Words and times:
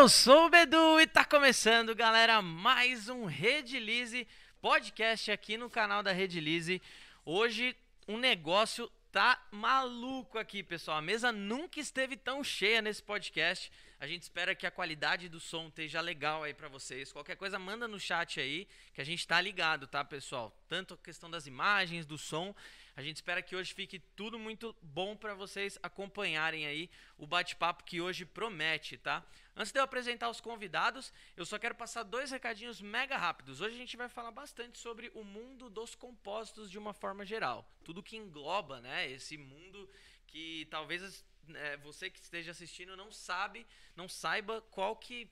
Eu 0.00 0.08
sou 0.08 0.46
o 0.46 0.48
Bedu 0.48 0.98
e 0.98 1.06
tá 1.06 1.26
começando, 1.26 1.94
galera, 1.94 2.40
mais 2.40 3.10
um 3.10 3.26
Redilize 3.26 4.26
podcast 4.58 5.30
aqui 5.30 5.58
no 5.58 5.68
canal 5.68 6.02
da 6.02 6.10
Redilize. 6.10 6.80
Hoje 7.22 7.76
um 8.08 8.16
negócio 8.16 8.90
tá 9.12 9.38
maluco 9.50 10.38
aqui, 10.38 10.62
pessoal. 10.62 10.96
A 10.96 11.02
mesa 11.02 11.30
nunca 11.30 11.78
esteve 11.80 12.16
tão 12.16 12.42
cheia 12.42 12.80
nesse 12.80 13.02
podcast. 13.02 13.70
A 13.98 14.06
gente 14.06 14.22
espera 14.22 14.54
que 14.54 14.66
a 14.66 14.70
qualidade 14.70 15.28
do 15.28 15.38
som 15.38 15.66
esteja 15.68 16.00
legal 16.00 16.44
aí 16.44 16.54
para 16.54 16.68
vocês. 16.68 17.12
Qualquer 17.12 17.36
coisa, 17.36 17.58
manda 17.58 17.86
no 17.86 18.00
chat 18.00 18.40
aí, 18.40 18.66
que 18.94 19.02
a 19.02 19.04
gente 19.04 19.26
tá 19.26 19.38
ligado, 19.38 19.86
tá, 19.86 20.02
pessoal? 20.02 20.50
Tanto 20.66 20.94
a 20.94 20.96
questão 20.96 21.30
das 21.30 21.46
imagens, 21.46 22.06
do 22.06 22.16
som. 22.16 22.54
A 23.00 23.02
gente 23.02 23.16
espera 23.16 23.40
que 23.40 23.56
hoje 23.56 23.72
fique 23.72 23.98
tudo 24.14 24.38
muito 24.38 24.76
bom 24.82 25.16
para 25.16 25.32
vocês 25.32 25.78
acompanharem 25.82 26.66
aí 26.66 26.90
o 27.16 27.26
bate-papo 27.26 27.82
que 27.82 27.98
hoje 27.98 28.26
promete, 28.26 28.98
tá? 28.98 29.24
Antes 29.56 29.72
de 29.72 29.78
eu 29.78 29.84
apresentar 29.84 30.28
os 30.28 30.38
convidados, 30.38 31.10
eu 31.34 31.46
só 31.46 31.58
quero 31.58 31.74
passar 31.74 32.02
dois 32.02 32.30
recadinhos 32.30 32.78
mega 32.78 33.16
rápidos. 33.16 33.62
Hoje 33.62 33.74
a 33.74 33.78
gente 33.78 33.96
vai 33.96 34.10
falar 34.10 34.30
bastante 34.32 34.78
sobre 34.78 35.10
o 35.14 35.24
mundo 35.24 35.70
dos 35.70 35.94
compósitos 35.94 36.70
de 36.70 36.78
uma 36.78 36.92
forma 36.92 37.24
geral. 37.24 37.66
Tudo 37.84 38.02
que 38.02 38.18
engloba, 38.18 38.82
né, 38.82 39.10
esse 39.10 39.38
mundo 39.38 39.88
que 40.26 40.66
talvez 40.70 41.24
é, 41.54 41.78
você 41.78 42.10
que 42.10 42.20
esteja 42.20 42.50
assistindo 42.50 42.98
não 42.98 43.10
sabe, 43.10 43.66
não 43.96 44.10
saiba 44.10 44.60
qual 44.70 44.94
que 44.94 45.26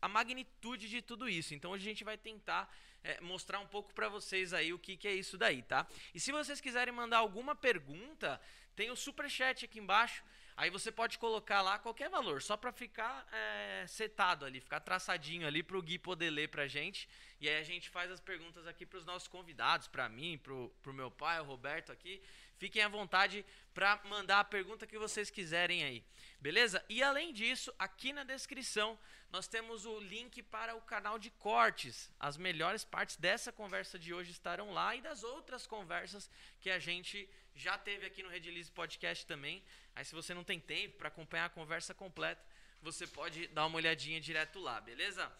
a 0.00 0.08
magnitude 0.08 0.88
de 0.88 1.00
tudo 1.00 1.28
isso. 1.28 1.54
Então 1.54 1.70
hoje 1.70 1.86
a 1.86 1.90
gente 1.92 2.02
vai 2.02 2.18
tentar 2.18 2.68
é, 3.04 3.20
mostrar 3.20 3.58
um 3.58 3.66
pouco 3.66 3.92
para 3.92 4.08
vocês 4.08 4.52
aí 4.52 4.72
o 4.72 4.78
que, 4.78 4.96
que 4.96 5.08
é 5.08 5.14
isso 5.14 5.36
daí, 5.36 5.62
tá? 5.62 5.86
E 6.14 6.20
se 6.20 6.32
vocês 6.32 6.60
quiserem 6.60 6.94
mandar 6.94 7.18
alguma 7.18 7.54
pergunta, 7.54 8.40
tem 8.74 8.90
o 8.90 8.96
super 8.96 9.28
chat 9.30 9.64
aqui 9.64 9.78
embaixo. 9.78 10.22
Aí 10.56 10.68
você 10.68 10.92
pode 10.92 11.18
colocar 11.18 11.62
lá 11.62 11.78
qualquer 11.78 12.10
valor, 12.10 12.42
só 12.42 12.56
para 12.56 12.70
ficar 12.70 13.26
é, 13.32 13.86
setado 13.88 14.44
ali, 14.44 14.60
ficar 14.60 14.80
traçadinho 14.80 15.46
ali 15.46 15.62
para 15.62 15.78
o 15.78 15.82
Gui 15.82 15.98
poder 15.98 16.30
ler 16.30 16.48
para 16.48 16.68
gente. 16.68 17.08
E 17.40 17.48
aí 17.48 17.56
a 17.56 17.62
gente 17.62 17.88
faz 17.88 18.10
as 18.10 18.20
perguntas 18.20 18.66
aqui 18.66 18.84
para 18.84 18.98
os 18.98 19.04
nossos 19.04 19.26
convidados, 19.28 19.88
para 19.88 20.08
mim, 20.08 20.38
para 20.38 20.52
o 20.52 20.94
meu 20.94 21.10
pai, 21.10 21.40
o 21.40 21.44
Roberto 21.44 21.90
aqui. 21.90 22.22
Fiquem 22.62 22.84
à 22.84 22.88
vontade 22.88 23.44
para 23.74 24.00
mandar 24.04 24.38
a 24.38 24.44
pergunta 24.44 24.86
que 24.86 24.96
vocês 24.96 25.28
quiserem 25.28 25.82
aí, 25.82 26.04
beleza? 26.40 26.80
E 26.88 27.02
além 27.02 27.32
disso, 27.32 27.74
aqui 27.76 28.12
na 28.12 28.22
descrição 28.22 28.96
nós 29.32 29.48
temos 29.48 29.84
o 29.84 29.98
link 29.98 30.40
para 30.44 30.76
o 30.76 30.80
canal 30.80 31.18
de 31.18 31.28
cortes. 31.30 32.08
As 32.20 32.36
melhores 32.36 32.84
partes 32.84 33.16
dessa 33.16 33.50
conversa 33.50 33.98
de 33.98 34.14
hoje 34.14 34.30
estarão 34.30 34.72
lá 34.72 34.94
e 34.94 35.00
das 35.00 35.24
outras 35.24 35.66
conversas 35.66 36.30
que 36.60 36.70
a 36.70 36.78
gente 36.78 37.28
já 37.56 37.76
teve 37.76 38.06
aqui 38.06 38.22
no 38.22 38.28
Redilize 38.28 38.70
Podcast 38.70 39.26
também. 39.26 39.60
Aí 39.96 40.04
se 40.04 40.14
você 40.14 40.32
não 40.32 40.44
tem 40.44 40.60
tempo 40.60 40.98
para 40.98 41.08
acompanhar 41.08 41.46
a 41.46 41.50
conversa 41.50 41.92
completa, 41.92 42.40
você 42.80 43.08
pode 43.08 43.48
dar 43.48 43.66
uma 43.66 43.78
olhadinha 43.78 44.20
direto 44.20 44.60
lá, 44.60 44.80
beleza? 44.80 45.32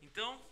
Então, 0.00 0.42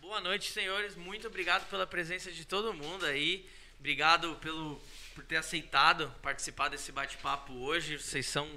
boa 0.00 0.20
noite, 0.20 0.50
senhores. 0.50 0.96
Muito 0.96 1.28
obrigado 1.28 1.70
pela 1.70 1.86
presença 1.86 2.32
de 2.32 2.44
todo 2.44 2.74
mundo 2.74 3.06
aí. 3.06 3.48
Obrigado 3.78 4.34
pelo, 4.36 4.80
por 5.14 5.24
ter 5.24 5.36
aceitado 5.36 6.12
participar 6.22 6.68
desse 6.68 6.90
bate-papo 6.92 7.52
hoje. 7.52 7.98
Vocês 7.98 8.26
são 8.26 8.48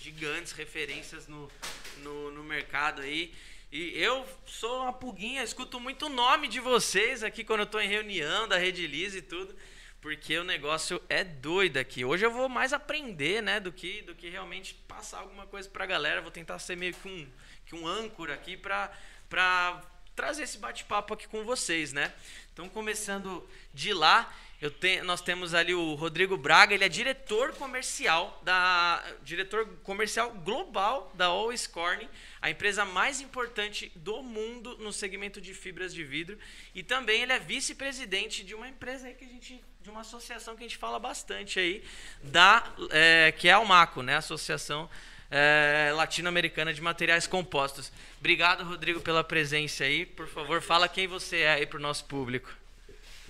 gigantes, 0.00 0.52
referências 0.52 1.26
no, 1.26 1.50
no, 1.98 2.30
no 2.30 2.44
mercado 2.44 3.02
aí. 3.02 3.34
E 3.70 3.92
eu 3.96 4.26
sou 4.46 4.82
uma 4.82 4.92
pulguinha, 4.92 5.42
escuto 5.42 5.80
muito 5.80 6.06
o 6.06 6.08
nome 6.08 6.46
de 6.46 6.60
vocês 6.60 7.22
aqui 7.22 7.42
quando 7.42 7.60
eu 7.60 7.64
estou 7.64 7.80
em 7.80 7.88
reunião 7.88 8.46
da 8.46 8.58
Rede 8.58 8.86
Liz 8.86 9.14
e 9.14 9.22
tudo 9.22 9.54
porque 10.02 10.36
o 10.36 10.42
negócio 10.42 11.00
é 11.08 11.22
doido 11.22 11.76
aqui. 11.76 12.04
Hoje 12.04 12.26
eu 12.26 12.30
vou 12.32 12.48
mais 12.48 12.72
aprender, 12.72 13.40
né, 13.40 13.60
do 13.60 13.72
que 13.72 14.02
do 14.02 14.16
que 14.16 14.28
realmente 14.28 14.74
passar 14.88 15.20
alguma 15.20 15.46
coisa 15.46 15.70
para 15.70 15.84
a 15.84 15.86
galera. 15.86 16.20
Vou 16.20 16.30
tentar 16.30 16.58
ser 16.58 16.76
meio 16.76 16.92
que 16.92 17.08
um 17.08 17.28
que 17.64 17.74
um 17.76 17.86
âncora 17.86 18.34
aqui 18.34 18.56
para 18.56 18.92
para 19.30 19.80
trazer 20.16 20.42
esse 20.42 20.58
bate-papo 20.58 21.14
aqui 21.14 21.28
com 21.28 21.44
vocês, 21.44 21.92
né? 21.92 22.12
Então 22.52 22.68
começando 22.68 23.48
de 23.72 23.94
lá, 23.94 24.30
tenho, 24.70 25.04
nós 25.04 25.20
temos 25.20 25.54
ali 25.54 25.74
o 25.74 25.94
Rodrigo 25.94 26.36
Braga, 26.36 26.74
ele 26.74 26.84
é 26.84 26.88
diretor 26.88 27.52
comercial 27.54 28.40
da 28.44 29.02
diretor 29.22 29.66
comercial 29.82 30.30
global 30.30 31.10
da 31.14 31.26
Always 31.26 31.66
Corning, 31.66 32.08
a 32.40 32.48
empresa 32.48 32.84
mais 32.84 33.20
importante 33.20 33.90
do 33.96 34.22
mundo 34.22 34.76
no 34.78 34.92
segmento 34.92 35.40
de 35.40 35.52
fibras 35.52 35.92
de 35.92 36.04
vidro, 36.04 36.38
e 36.74 36.82
também 36.82 37.22
ele 37.22 37.32
é 37.32 37.38
vice-presidente 37.38 38.44
de 38.44 38.54
uma 38.54 38.68
empresa 38.68 39.12
que 39.12 39.24
a 39.24 39.28
gente 39.28 39.62
de 39.82 39.90
uma 39.90 40.02
associação 40.02 40.54
que 40.54 40.62
a 40.62 40.68
gente 40.68 40.78
fala 40.78 40.98
bastante 40.98 41.58
aí, 41.58 41.82
da, 42.22 42.72
é, 42.90 43.32
que 43.36 43.48
é 43.48 43.52
a 43.52 43.56
Almaco, 43.56 44.00
né? 44.00 44.16
Associação 44.16 44.88
é, 45.32 45.90
Latino-Americana 45.94 46.72
de 46.72 46.80
Materiais 46.80 47.26
Compostos. 47.26 47.90
Obrigado, 48.20 48.62
Rodrigo, 48.64 49.00
pela 49.00 49.24
presença 49.24 49.84
aí. 49.84 50.04
Por 50.04 50.28
favor, 50.28 50.60
fala 50.60 50.88
quem 50.88 51.08
você 51.08 51.38
é 51.38 51.52
aí 51.54 51.66
para 51.66 51.78
o 51.78 51.80
nosso 51.80 52.04
público. 52.04 52.54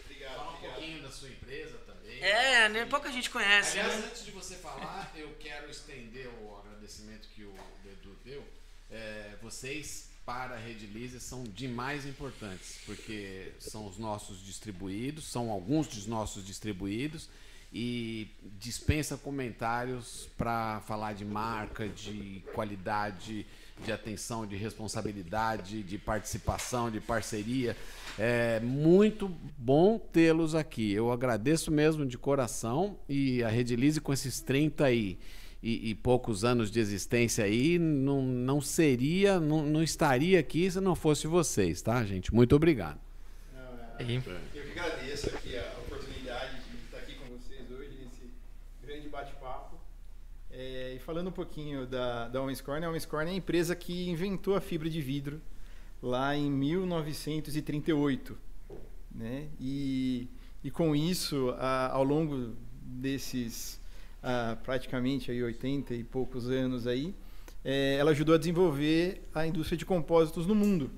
Obrigado. 0.05 0.35
Fala 0.35 0.51
um 0.51 0.57
pouquinho 0.61 1.03
da 1.03 1.11
sua 1.11 1.29
empresa 1.29 1.79
também. 1.87 2.12
É, 2.23 2.69
né? 2.69 2.85
pouca 2.87 3.11
gente 3.11 3.29
conhece. 3.29 3.79
Aliás, 3.79 4.01
né? 4.01 4.09
antes 4.09 4.25
de 4.25 4.31
você 4.31 4.55
falar, 4.57 5.13
eu 5.17 5.35
quero 5.41 5.69
estender 5.71 6.29
o 6.41 6.57
agradecimento 6.57 7.29
que 7.35 7.43
o 7.43 7.55
Edu 7.85 8.17
deu. 8.25 8.45
É, 8.91 9.37
vocês 9.43 10.11
para 10.25 10.55
a 10.55 10.59
Rede 10.59 10.87
Lise 10.87 11.19
são 11.19 11.43
demais 11.43 12.07
importantes, 12.07 12.79
porque 12.87 13.53
são 13.59 13.87
os 13.87 13.99
nossos 13.99 14.41
distribuídos, 14.41 15.25
são 15.25 15.51
alguns 15.51 15.89
dos 15.89 16.07
nossos 16.07 16.47
distribuídos 16.47 17.29
e 17.73 18.29
dispensa 18.59 19.17
comentários 19.17 20.29
para 20.37 20.81
falar 20.83 21.15
de 21.15 21.25
marca, 21.25 21.89
de 21.89 22.45
qualidade, 22.55 23.47
de 23.85 23.93
atenção, 23.93 24.47
de 24.47 24.57
responsabilidade, 24.57 25.83
de 25.83 25.99
participação, 25.99 26.91
de 26.91 27.01
parceria. 27.01 27.77
É 28.19 28.61
muito 28.61 29.29
bom 29.59 29.99
tê-los 29.99 30.55
aqui. 30.55 30.93
Eu 30.93 31.13
agradeço 31.13 31.71
mesmo 31.71 32.07
de 32.07 32.17
coração 32.17 32.97
e 33.09 33.43
a 33.43 33.49
Rede 33.49 33.77
Lise 33.77 34.01
com 34.01 34.13
esses 34.13 34.41
30 34.41 34.85
aí. 34.85 35.19
E 35.19 35.43
e, 35.63 35.91
e, 35.91 35.95
poucos 35.95 36.45
anos 36.45 36.73
de 36.73 36.81
existência 36.81 37.45
aí, 37.45 37.79
não, 37.79 38.21
não 38.21 38.61
seria, 38.61 39.39
não, 39.39 39.63
não 39.63 39.81
estaria 39.81 40.41
aqui 40.41 40.69
se 40.69 40.81
não 40.81 40.97
fosse 40.97 41.29
vocês, 41.29 41.81
tá, 41.81 42.05
gente? 42.05 42.35
Muito 42.35 42.57
obrigado. 42.57 43.01
Não, 43.55 44.05
é, 44.05 44.17
eu 44.17 44.23
que 44.65 44.81
agradeço 44.81 45.29
aqui 45.29 45.57
a 45.57 45.73
oportunidade 45.87 46.57
de 46.69 46.85
estar 46.85 46.99
aqui 46.99 47.15
com 47.15 47.27
vocês 47.27 47.71
hoje 47.71 47.97
nesse 48.03 48.33
grande 48.85 49.09
bate-papo. 49.09 49.77
É, 50.51 50.92
e 50.92 50.92
falando 51.03 51.29
um 51.29 51.33
pouquinho 51.33 51.87
da, 51.87 52.29
da 52.29 52.41
Omscorn, 52.41 52.87
a 52.87 52.91
Omscorn 52.91 53.31
é 53.31 53.35
a 53.35 53.37
empresa 53.37 53.75
que 53.75 54.09
inventou 54.09 54.55
a 54.55 54.61
fibra 54.61 54.89
de 54.89 55.01
vidro 55.01 55.41
lá 56.01 56.37
em 56.37 56.51
1938. 56.51 58.39
Né? 59.15 59.49
E, 59.61 60.29
e 60.63 60.71
com 60.71 60.95
isso, 60.95 61.51
a, 61.59 61.93
ao 61.93 62.05
longo 62.05 62.55
desses 62.83 63.81
há 64.23 64.57
praticamente 64.63 65.31
aí 65.31 65.43
80 65.43 65.95
e 65.95 66.05
poucos 66.05 66.49
anos 66.49 66.87
aí, 66.87 67.13
é, 67.65 67.97
ela 67.97 68.13
ajudou 68.13 68.37
a 68.37 68.39
desenvolver 68.39 69.23
a 69.35 69.47
indústria 69.47 69.77
de 69.77 69.85
compósitos 69.85 70.47
no 70.47 70.55
mundo. 70.55 70.91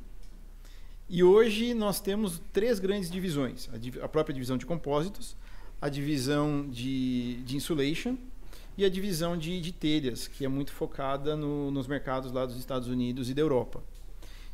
E 1.08 1.22
hoje 1.22 1.72
nós 1.72 2.00
temos 2.00 2.40
três 2.52 2.78
grandes 2.78 3.10
divisões: 3.10 3.70
a, 3.70 4.04
a 4.04 4.08
própria 4.08 4.34
divisão 4.34 4.58
de 4.58 4.66
compósitos, 4.66 5.34
a 5.80 5.88
divisão 5.88 6.68
de, 6.68 7.42
de 7.44 7.56
insulation 7.56 8.16
e 8.76 8.84
a 8.84 8.88
divisão 8.88 9.36
de, 9.36 9.60
de 9.60 9.72
telhas, 9.72 10.26
que 10.26 10.44
é 10.44 10.48
muito 10.48 10.72
focada 10.72 11.36
no, 11.36 11.70
nos 11.70 11.86
mercados 11.86 12.32
lá 12.32 12.44
dos 12.44 12.56
Estados 12.56 12.88
Unidos 12.88 13.30
e 13.30 13.34
da 13.34 13.40
Europa. 13.40 13.82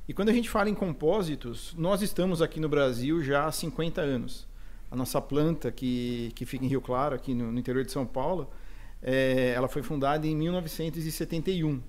E 0.09 0.13
quando 0.13 0.29
a 0.29 0.33
gente 0.33 0.51
fala 0.51 0.69
em 0.69 0.75
compósitos, 0.75 1.75
nós 1.77 2.03
estamos 2.03 2.43
aqui 2.43 2.59
no 2.59 2.69
Brasil 2.69 3.23
já 3.23 3.47
há 3.47 3.53
50 3.53 4.01
anos. 4.01 4.47
A 4.91 4.97
nossa 4.97 5.21
planta, 5.21 5.71
que, 5.71 6.33
que 6.35 6.45
fica 6.45 6.65
em 6.65 6.69
Rio 6.69 6.81
Claro, 6.81 7.15
aqui 7.15 7.33
no, 7.33 7.53
no 7.53 7.59
interior 7.59 7.85
de 7.85 7.93
São 7.93 8.05
Paulo, 8.05 8.51
é, 9.03 9.53
ela 9.55 9.69
foi 9.69 9.83
fundada 9.83 10.27
em 10.27 10.35
1971. 10.35 11.81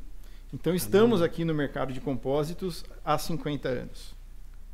Então 0.54 0.76
estamos 0.76 1.22
aqui 1.22 1.44
no 1.44 1.54
mercado 1.54 1.92
de 1.92 2.00
compósitos 2.00 2.86
há 3.04 3.18
50 3.18 3.70
anos. 3.70 4.16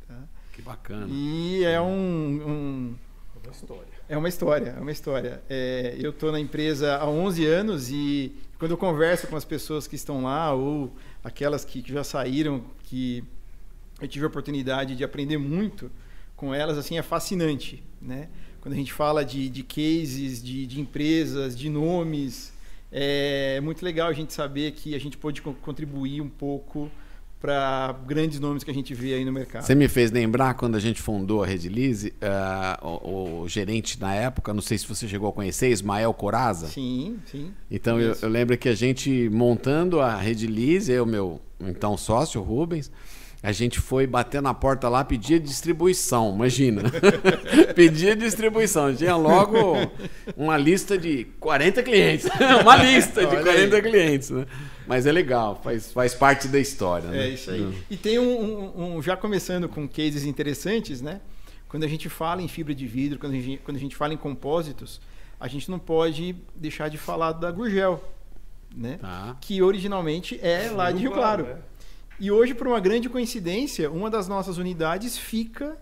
Tá? 0.08 0.24
Que 0.52 0.62
bacana. 0.62 1.08
E 1.10 1.64
é 1.64 1.80
um, 1.80 1.86
um 1.88 2.96
uma 3.48 3.52
história. 3.52 3.97
É 4.10 4.18
uma 4.18 4.30
história, 4.30 4.76
é 4.78 4.80
uma 4.80 4.92
história. 4.92 5.42
É, 5.50 5.96
eu 6.00 6.12
estou 6.12 6.32
na 6.32 6.40
empresa 6.40 6.96
há 6.98 7.10
11 7.10 7.46
anos 7.46 7.90
e 7.90 8.34
quando 8.58 8.72
eu 8.72 8.78
converso 8.78 9.28
com 9.28 9.36
as 9.36 9.44
pessoas 9.44 9.88
que 9.88 9.96
estão 9.96 10.24
lá 10.24 10.54
ou 10.54 10.92
aquelas 11.24 11.66
que, 11.66 11.82
que 11.82 11.92
já 11.92 12.04
saíram, 12.04 12.64
que 12.84 13.24
eu 14.02 14.08
tive 14.08 14.26
a 14.26 14.28
oportunidade 14.28 14.96
de 14.96 15.04
aprender 15.04 15.38
muito 15.38 15.92
com 16.36 16.54
elas, 16.54 16.78
assim, 16.78 16.98
é 16.98 17.02
fascinante, 17.02 17.84
né? 18.02 18.30
quando 18.68 18.74
a 18.74 18.78
gente 18.78 18.92
fala 18.92 19.24
de, 19.24 19.48
de 19.48 19.64
cases, 19.64 20.44
de, 20.44 20.68
de 20.68 20.82
empresas, 20.82 21.58
de 21.58 21.70
nomes, 21.70 22.52
é 22.92 23.62
muito 23.62 23.84
legal 23.84 24.10
a 24.10 24.14
gente 24.14 24.34
saber 24.34 24.72
que 24.72 24.94
a 24.94 25.00
gente 25.00 25.18
pode 25.18 25.42
contribuir 25.42 26.20
um 26.20 26.28
pouco 26.28 26.92
para 27.40 27.96
grandes 28.06 28.40
nomes 28.40 28.64
que 28.64 28.72
a 28.72 28.74
gente 28.74 28.94
vê 28.94 29.14
aí 29.14 29.24
no 29.24 29.32
mercado. 29.32 29.64
Você 29.64 29.76
me 29.76 29.88
fez 29.88 30.12
lembrar 30.12 30.56
quando 30.56 30.76
a 30.76 30.80
gente 30.80 31.02
fundou 31.02 31.44
a 31.44 31.46
Redilize, 31.46 32.14
uh, 32.22 32.88
o, 32.88 33.42
o, 33.42 33.48
gerente 33.48 34.00
na 34.00 34.14
época, 34.14 34.54
não 34.54 34.62
sei 34.62 34.78
se 34.78 34.88
você 34.88 35.08
chegou 35.08 35.30
a 35.30 35.34
conhecer, 35.34 35.70
Ismael 35.70 36.14
Coraza. 36.14 36.68
Sim, 36.68 37.20
sim. 37.26 37.52
Então 37.70 38.00
eu, 38.00 38.16
eu, 38.22 38.30
lembro 38.30 38.58
que 38.58 38.68
a 38.68 38.76
gente 38.76 39.30
montando 39.30 40.02
a 40.02 40.16
Redilize, 40.16 40.92
eu 40.92 41.06
meu 41.06 41.40
então 41.60 41.96
sócio 41.96 42.42
Rubens, 42.42 42.92
a 43.42 43.52
gente 43.52 43.80
foi 43.80 44.08
bater 44.08 44.42
na 44.42 44.54
porta 44.54 44.90
lá, 44.90 45.04
pedia 45.06 45.40
distribuição, 45.40 46.34
imagina. 46.34 46.84
pedia 47.76 48.16
distribuição. 48.16 48.94
Tinha 48.96 49.16
logo 49.16 49.76
uma 50.36 50.58
lista 50.58 50.98
de 50.98 51.26
40 51.40 51.84
clientes. 51.84 52.28
uma 52.62 52.76
lista 52.76 53.26
de 53.26 53.38
40 53.38 53.82
clientes, 53.82 54.30
né? 54.32 54.46
Mas 54.88 55.06
é 55.06 55.12
legal, 55.12 55.60
faz, 55.64 55.92
faz 55.92 56.16
parte 56.16 56.48
da 56.48 56.60
história. 56.60 57.10
Né? 57.10 57.26
É 57.26 57.30
isso 57.30 57.52
aí. 57.52 57.78
E 57.90 57.96
tem 57.96 58.18
um, 58.18 58.74
um, 58.76 58.96
um, 58.96 59.02
Já 59.02 59.16
começando 59.16 59.70
com 59.70 59.88
cases 59.88 60.24
interessantes, 60.24 61.02
né? 61.02 61.22
Quando 61.68 61.84
a 61.84 61.88
gente 61.88 62.10
fala 62.10 62.42
em 62.42 62.48
fibra 62.48 62.74
de 62.74 62.88
vidro, 62.88 63.20
quando 63.20 63.34
a 63.34 63.36
gente, 63.36 63.62
quando 63.64 63.78
a 63.78 63.80
gente 63.80 63.96
fala 63.96 64.14
em 64.14 64.18
compósitos, 64.18 65.00
a 65.40 65.48
gente 65.48 65.70
não 65.70 65.78
pode 65.78 66.36
deixar 66.56 66.90
de 66.90 66.98
falar 66.98 67.34
da 67.34 67.52
Gurgel, 67.52 68.04
né? 68.76 68.98
Tá. 69.00 69.38
Que 69.42 69.62
originalmente 69.62 70.40
é 70.42 70.72
lá 70.72 70.92
de 70.92 71.00
Rio 71.02 71.12
Claro. 71.12 71.44
Né? 71.44 71.56
E 72.20 72.32
hoje, 72.32 72.54
por 72.54 72.68
uma 72.68 72.80
grande 72.80 73.10
coincidência, 73.10 73.92
uma 73.92 74.10
das 74.10 74.28
nossas 74.28 74.58
unidades 74.58 75.18
fica 75.18 75.78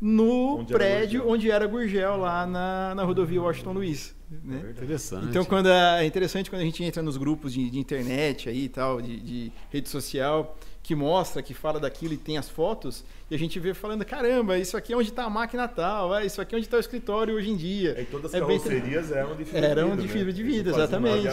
no 0.00 0.58
onde 0.58 0.72
prédio 0.72 1.22
era 1.22 1.30
onde 1.30 1.50
era 1.50 1.66
Gurgel, 1.66 2.16
lá 2.16 2.46
na, 2.46 2.94
na 2.94 3.02
rodovia 3.04 3.42
Washington 3.42 3.72
Luiz. 3.72 4.14
Né? 4.30 4.62
É 4.66 4.70
interessante. 4.70 5.26
Então, 5.26 5.44
quando 5.44 5.68
é, 5.68 6.02
é, 6.02 6.06
interessante 6.06 6.50
quando 6.50 6.62
a 6.62 6.64
gente 6.64 6.82
entra 6.84 7.02
nos 7.02 7.16
grupos 7.16 7.52
de, 7.52 7.70
de 7.70 7.78
internet 7.78 8.48
aí 8.48 8.64
e 8.64 8.68
tal, 8.68 9.00
de, 9.00 9.20
de 9.20 9.52
rede 9.70 9.88
social, 9.88 10.56
que 10.88 10.94
mostra, 10.94 11.42
que 11.42 11.52
fala 11.52 11.78
daquilo 11.78 12.14
e 12.14 12.16
tem 12.16 12.38
as 12.38 12.48
fotos, 12.48 13.04
e 13.30 13.34
a 13.34 13.38
gente 13.38 13.60
vê 13.60 13.74
falando, 13.74 14.06
caramba, 14.06 14.56
isso 14.56 14.74
aqui 14.74 14.94
é 14.94 14.96
onde 14.96 15.10
está 15.10 15.24
a 15.24 15.28
máquina 15.28 15.68
tal, 15.68 16.16
é, 16.16 16.24
isso 16.24 16.40
aqui 16.40 16.54
é 16.54 16.56
onde 16.56 16.66
está 16.66 16.78
o 16.78 16.80
escritório 16.80 17.34
hoje 17.34 17.50
em 17.50 17.56
dia. 17.56 17.94
É, 17.98 18.00
e 18.00 18.04
todas 18.06 18.34
as 18.34 18.34
é 18.34 18.40
carrocerias 18.40 19.08
bem... 19.08 19.18
eram 19.18 19.36
de 19.36 19.44
fibra 19.44 19.66
eram 19.66 19.96
de 19.98 20.08
fibra 20.08 20.32
de 20.32 20.42
vida, 20.42 20.70
né? 20.70 20.76
exatamente. 20.78 21.28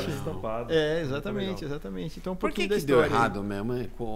É, 0.68 1.02
exatamente, 1.02 1.64
exatamente. 1.64 2.20
Então, 2.20 2.34
um 2.34 2.36
Por 2.36 2.52
que, 2.52 2.68
que 2.68 2.82
deu 2.82 3.02
errado 3.02 3.42
mesmo? 3.42 3.72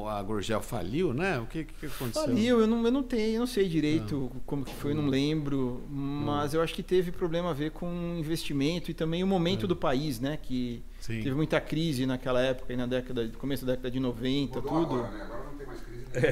A 0.10 0.22
Gurgel 0.22 0.60
faliu, 0.60 1.14
né? 1.14 1.40
O 1.40 1.46
que, 1.46 1.64
que 1.64 1.86
aconteceu? 1.86 2.24
Faliu, 2.24 2.60
eu 2.60 2.68
não, 2.68 2.84
eu 2.84 2.92
não 2.92 3.04
tenho, 3.04 3.36
eu 3.36 3.40
não 3.40 3.48
sei 3.48 3.70
direito 3.70 4.30
não. 4.34 4.42
como 4.46 4.66
que 4.66 4.76
foi, 4.76 4.94
não 4.94 5.08
lembro, 5.08 5.82
mas 5.90 6.52
não. 6.52 6.60
eu 6.60 6.64
acho 6.66 6.74
que 6.74 6.84
teve 6.84 7.14
problema 7.14 7.52
a 7.52 7.54
ver 7.54 7.72
com 7.72 7.88
investimento 8.20 8.92
e 8.92 8.94
também 8.94 9.24
o 9.24 9.28
momento 9.28 9.64
é. 9.64 9.68
do 9.70 9.76
país, 9.78 10.20
né? 10.20 10.38
Que 10.42 10.84
Sim. 11.10 11.24
teve 11.24 11.36
muita 11.36 11.60
crise 11.60 12.06
naquela 12.06 12.40
época, 12.40 12.76
na 12.78 12.86
década, 12.86 13.28
começo 13.40 13.66
da 13.66 13.72
década 13.72 13.90
de 13.90 14.00
90, 14.00 14.62
Mudou 14.62 14.72
tudo. 14.72 14.96
Agora, 14.96 15.12
né? 15.12 15.22
agora 15.24 15.44
não 15.52 15.58
tem 15.58 15.68
mais 15.68 15.82
crise. 15.82 16.06
É. 16.14 16.32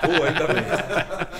Pô, 0.06 0.24
ainda 0.24 0.46
bem. 0.48 0.64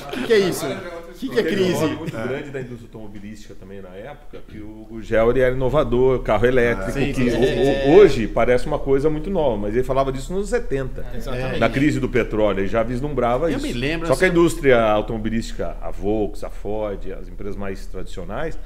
O 0.07 0.11
que, 0.13 0.27
que, 0.29 0.33
é 0.33 0.39
isso? 0.39 0.65
O 0.65 1.13
que, 1.15 1.29
que, 1.29 1.39
é 1.41 1.43
crise? 1.43 1.85
Um 1.85 1.97
muito 1.97 2.17
é. 2.17 2.27
grande 2.27 2.51
da 2.51 2.61
indústria 2.61 2.87
automobilística 2.87 3.55
também 3.55 3.83
na 3.83 3.89
época, 3.97 4.41
que 4.47 4.59
o 4.59 4.87
Gugel 4.89 5.31
era 5.33 5.55
inovador, 5.55 6.21
carro 6.21 6.47
elétrico, 6.47 6.93
sim, 6.93 7.13
que 7.13 7.29
é. 7.29 7.97
hoje 7.97 8.29
parece 8.29 8.67
uma 8.67 8.79
coisa 8.79 9.11
muito 9.11 9.29
nova, 9.29 9.57
mas 9.57 9.75
ele 9.75 9.83
falava 9.83 10.13
disso 10.13 10.33
nos 10.33 10.49
70, 10.49 11.01
é. 11.01 11.59
na 11.59 11.69
crise 11.69 11.99
do 11.99 12.09
petróleo, 12.09 12.61
ele 12.61 12.69
já 12.69 12.85
vislumbrava 12.85 13.51
Eu 13.51 13.57
isso. 13.57 13.67
Me 13.67 13.73
lembro, 13.73 14.07
Só 14.07 14.15
que 14.15 14.25
a 14.25 14.29
indústria 14.29 14.81
automobilística, 14.81 15.77
a 15.81 15.91
Volks, 15.91 16.45
a 16.45 16.51
Ford, 16.51 17.11
as 17.13 17.29
empresas 17.29 17.57
mais 17.57 17.87
tradicionais, 17.87 18.57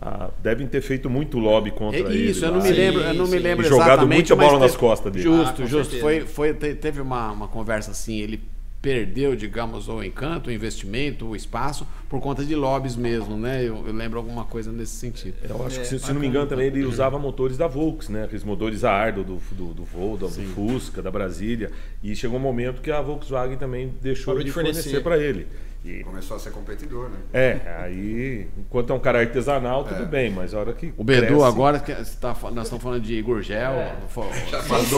ah, 0.00 0.30
devem 0.40 0.66
ter 0.66 0.80
feito 0.80 1.10
muito 1.10 1.38
lobby 1.38 1.72
contra 1.72 2.00
é 2.00 2.14
isso, 2.14 2.44
eu 2.44 2.52
não 2.52 2.62
me 2.62 2.70
lembro, 2.70 3.00
eu 3.00 3.14
não 3.14 3.26
me 3.26 3.38
lembro 3.38 3.66
e 3.66 3.68
jogado 3.68 4.06
muita 4.06 4.36
bola 4.36 4.58
nas 4.60 4.76
costas 4.76 5.12
dele. 5.12 5.24
Justo, 5.24 5.62
ah, 5.62 5.66
justo. 5.66 5.98
Foi, 5.98 6.20
foi, 6.20 6.54
teve 6.54 7.00
uma, 7.00 7.32
uma 7.32 7.48
conversa 7.48 7.90
assim, 7.90 8.20
ele 8.20 8.40
perdeu, 8.80 9.34
digamos, 9.34 9.88
o 9.88 10.02
encanto, 10.02 10.50
o 10.50 10.52
investimento, 10.52 11.26
o 11.26 11.34
espaço, 11.34 11.84
por 12.08 12.20
conta 12.20 12.44
de 12.44 12.54
lobbies 12.54 12.94
mesmo, 12.94 13.36
né? 13.36 13.60
Eu, 13.60 13.84
eu 13.86 13.92
lembro 13.92 14.18
alguma 14.18 14.44
coisa 14.44 14.70
nesse 14.70 14.92
sentido. 14.92 15.34
Eu 15.42 15.66
acho 15.66 15.78
é, 15.78 15.82
que, 15.82 15.88
se, 15.88 15.98
se, 15.98 16.12
não 16.12 16.20
me 16.20 16.28
engano, 16.28 16.46
também 16.46 16.68
ele 16.68 16.84
usava 16.84 17.18
motores 17.18 17.56
da 17.56 17.66
Volks, 17.66 18.08
né? 18.08 18.24
Aqueles 18.24 18.44
motores 18.44 18.84
a 18.84 18.92
ar 18.92 19.12
do, 19.12 19.24
do, 19.24 19.42
do, 19.50 19.74
do 19.74 19.84
Volvo, 19.84 20.28
do 20.28 20.28
Fusca, 20.28 21.02
da 21.02 21.10
Brasília. 21.10 21.72
E 22.04 22.14
chegou 22.14 22.38
um 22.38 22.42
momento 22.42 22.80
que 22.80 22.90
a 22.90 23.02
Volkswagen 23.02 23.58
também 23.58 23.92
deixou 24.00 24.32
Parou 24.32 24.44
de 24.44 24.52
fornecer, 24.52 24.82
fornecer 24.82 25.02
para 25.02 25.18
ele. 25.18 25.48
E... 25.84 26.02
Começou 26.02 26.36
a 26.36 26.40
ser 26.40 26.50
competidor, 26.50 27.08
né? 27.08 27.18
É, 27.32 27.60
aí, 27.82 28.48
enquanto 28.56 28.92
é 28.92 28.96
um 28.96 28.98
cara 28.98 29.20
artesanal, 29.20 29.84
tudo 29.84 30.02
é. 30.02 30.06
bem, 30.06 30.30
mas 30.30 30.52
a 30.52 30.58
hora 30.58 30.72
que. 30.72 30.92
O 30.96 31.04
Bedu, 31.04 31.26
cresce... 31.26 31.44
agora, 31.44 31.78
que 31.78 31.92
tá, 32.16 32.36
nós 32.52 32.64
estamos 32.64 32.82
falando 32.82 33.02
de 33.02 33.22
Gurgel. 33.22 33.72
É. 33.72 33.96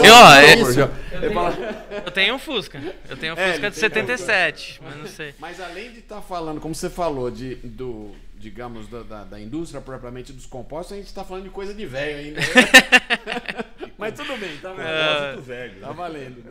Eu, 0.04 0.14
ó, 0.14 0.34
é 0.34 0.54
isso. 0.54 0.80
Eu, 0.80 0.90
eu, 2.06 2.10
tenho 2.10 2.34
um 2.34 2.38
Fusca. 2.38 2.80
Eu 3.08 3.16
tenho 3.16 3.34
um 3.34 3.38
é, 3.38 3.52
Fusca 3.52 3.70
de 3.70 3.76
77, 3.76 4.80
mas 4.82 4.96
não 4.96 5.06
sei. 5.06 5.34
Mas 5.38 5.60
além 5.60 5.92
de 5.92 5.98
estar 5.98 6.16
tá 6.16 6.22
falando, 6.22 6.60
como 6.60 6.74
você 6.74 6.88
falou, 6.88 7.30
de, 7.30 7.56
do, 7.56 8.12
digamos, 8.36 8.88
da, 8.88 9.02
da, 9.02 9.24
da, 9.24 9.40
indústria 9.40 9.82
propriamente 9.82 10.32
dos 10.32 10.46
compostos, 10.46 10.94
a 10.94 10.96
gente 10.96 11.08
está 11.08 11.22
falando 11.22 11.44
de 11.44 11.50
coisa 11.50 11.74
de 11.74 11.84
velho 11.84 12.18
ainda. 12.18 12.40
mas 13.98 14.14
tudo 14.14 14.36
bem, 14.38 14.56
tá 14.56 14.72
valendo. 14.72 15.42
velho. 15.42 15.80
Tá 15.80 15.92
valendo. 15.92 16.44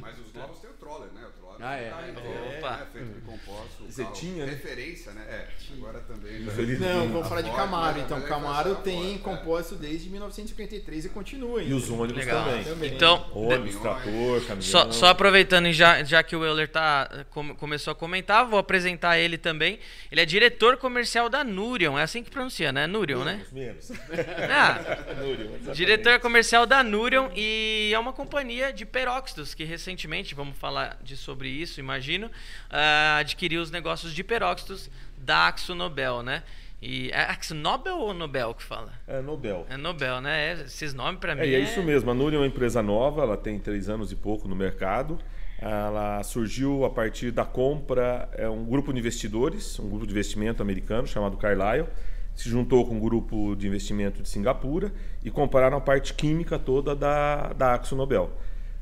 Mas 0.00 0.18
os 0.18 0.32
novos 0.34 0.58
têm 0.58 0.70
o 0.70 0.74
troller, 0.74 1.08
né? 1.14 1.22
O 1.26 1.40
troller 1.40 1.51
ah, 1.62 1.76
é. 1.76 1.90
Tá 1.90 2.02
é, 2.02 2.58
Opa. 2.58 2.80
É, 2.82 2.98
feito 2.98 3.14
de 3.14 3.20
composto. 3.20 3.84
Você 3.88 4.04
tinha, 4.06 4.44
né? 4.44 4.50
Referência, 4.50 5.12
né? 5.12 5.24
É, 5.28 5.48
agora 5.74 6.00
também. 6.00 6.40
Não, 6.40 7.08
vamos 7.08 7.28
falar 7.28 7.42
de 7.42 7.50
Camaro. 7.52 8.00
Então, 8.00 8.20
Camaro 8.22 8.74
tem 8.76 9.18
composto 9.18 9.76
desde 9.76 10.10
1953 10.10 11.04
e 11.04 11.08
continua. 11.10 11.62
E 11.62 11.72
os 11.72 11.88
ônibus 11.88 12.16
Legal. 12.16 12.44
também. 12.44 12.64
também. 12.64 12.94
Então, 12.94 13.30
ônibus, 13.32 13.76
trator, 13.76 14.40
caminhão. 14.40 14.62
Só, 14.62 14.90
só 14.90 15.06
aproveitando, 15.06 15.72
já, 15.72 16.02
já 16.02 16.20
que 16.24 16.34
o 16.34 16.44
Euler 16.44 16.68
tá, 16.68 17.26
começou 17.56 17.92
a 17.92 17.94
comentar, 17.94 18.44
vou 18.44 18.58
apresentar 18.58 19.18
ele 19.18 19.38
também. 19.38 19.78
Ele 20.10 20.20
é 20.20 20.26
diretor 20.26 20.76
comercial 20.76 21.28
da 21.28 21.44
Nurion. 21.44 21.96
É 21.96 22.02
assim 22.02 22.24
que 22.24 22.30
pronuncia, 22.30 22.72
né? 22.72 22.88
Nurion, 22.88 23.22
né? 23.24 23.46
Menos. 23.52 23.92
Ah, 24.50 24.80
Nurion, 25.14 25.72
diretor 25.72 26.18
comercial 26.20 26.66
da 26.66 26.82
Nurion 26.82 27.30
e 27.34 27.90
é 27.94 27.98
uma 27.98 28.12
companhia 28.12 28.72
de 28.72 28.84
peróxidos 28.84 29.54
que 29.54 29.64
recentemente, 29.64 30.34
vamos 30.34 30.56
falar 30.58 30.98
de 31.02 31.16
sobre 31.16 31.51
isso, 31.52 31.80
imagino, 31.80 32.26
uh, 32.26 33.18
adquiriu 33.20 33.60
os 33.60 33.70
negócios 33.70 34.14
de 34.14 34.24
peróxidos 34.24 34.90
da 35.16 35.48
Axo 35.48 35.74
Nobel, 35.74 36.22
né? 36.22 36.42
E 36.82 37.10
é 37.12 37.20
Axo 37.20 37.54
Nobel 37.54 37.96
ou 37.96 38.12
Nobel 38.12 38.52
que 38.54 38.62
fala? 38.62 38.92
É 39.06 39.20
Nobel. 39.20 39.64
É 39.70 39.76
Nobel, 39.76 40.20
né? 40.20 40.48
É, 40.48 40.52
esses 40.62 40.92
nomes 40.92 41.20
para 41.20 41.34
mim. 41.36 41.42
É, 41.42 41.54
é, 41.54 41.60
isso 41.60 41.80
mesmo. 41.80 42.10
A 42.10 42.14
Nuri 42.14 42.34
é 42.34 42.38
uma 42.40 42.46
empresa 42.46 42.82
nova, 42.82 43.22
ela 43.22 43.36
tem 43.36 43.56
três 43.56 43.88
anos 43.88 44.10
e 44.10 44.16
pouco 44.16 44.48
no 44.48 44.56
mercado. 44.56 45.16
Ela 45.60 46.20
surgiu 46.24 46.84
a 46.84 46.90
partir 46.90 47.30
da 47.30 47.44
compra, 47.44 48.28
é 48.32 48.48
um 48.48 48.64
grupo 48.64 48.92
de 48.92 48.98
investidores, 48.98 49.78
um 49.78 49.88
grupo 49.88 50.04
de 50.04 50.10
investimento 50.10 50.60
americano 50.60 51.06
chamado 51.06 51.36
Carlyle, 51.36 51.86
se 52.34 52.48
juntou 52.48 52.84
com 52.84 52.96
um 52.96 53.00
grupo 53.00 53.54
de 53.54 53.68
investimento 53.68 54.20
de 54.20 54.28
Singapura 54.28 54.92
e 55.24 55.30
compraram 55.30 55.76
a 55.76 55.80
parte 55.80 56.14
química 56.14 56.58
toda 56.58 56.96
da, 56.96 57.52
da 57.52 57.74
Axo 57.74 57.94
Nobel 57.94 58.32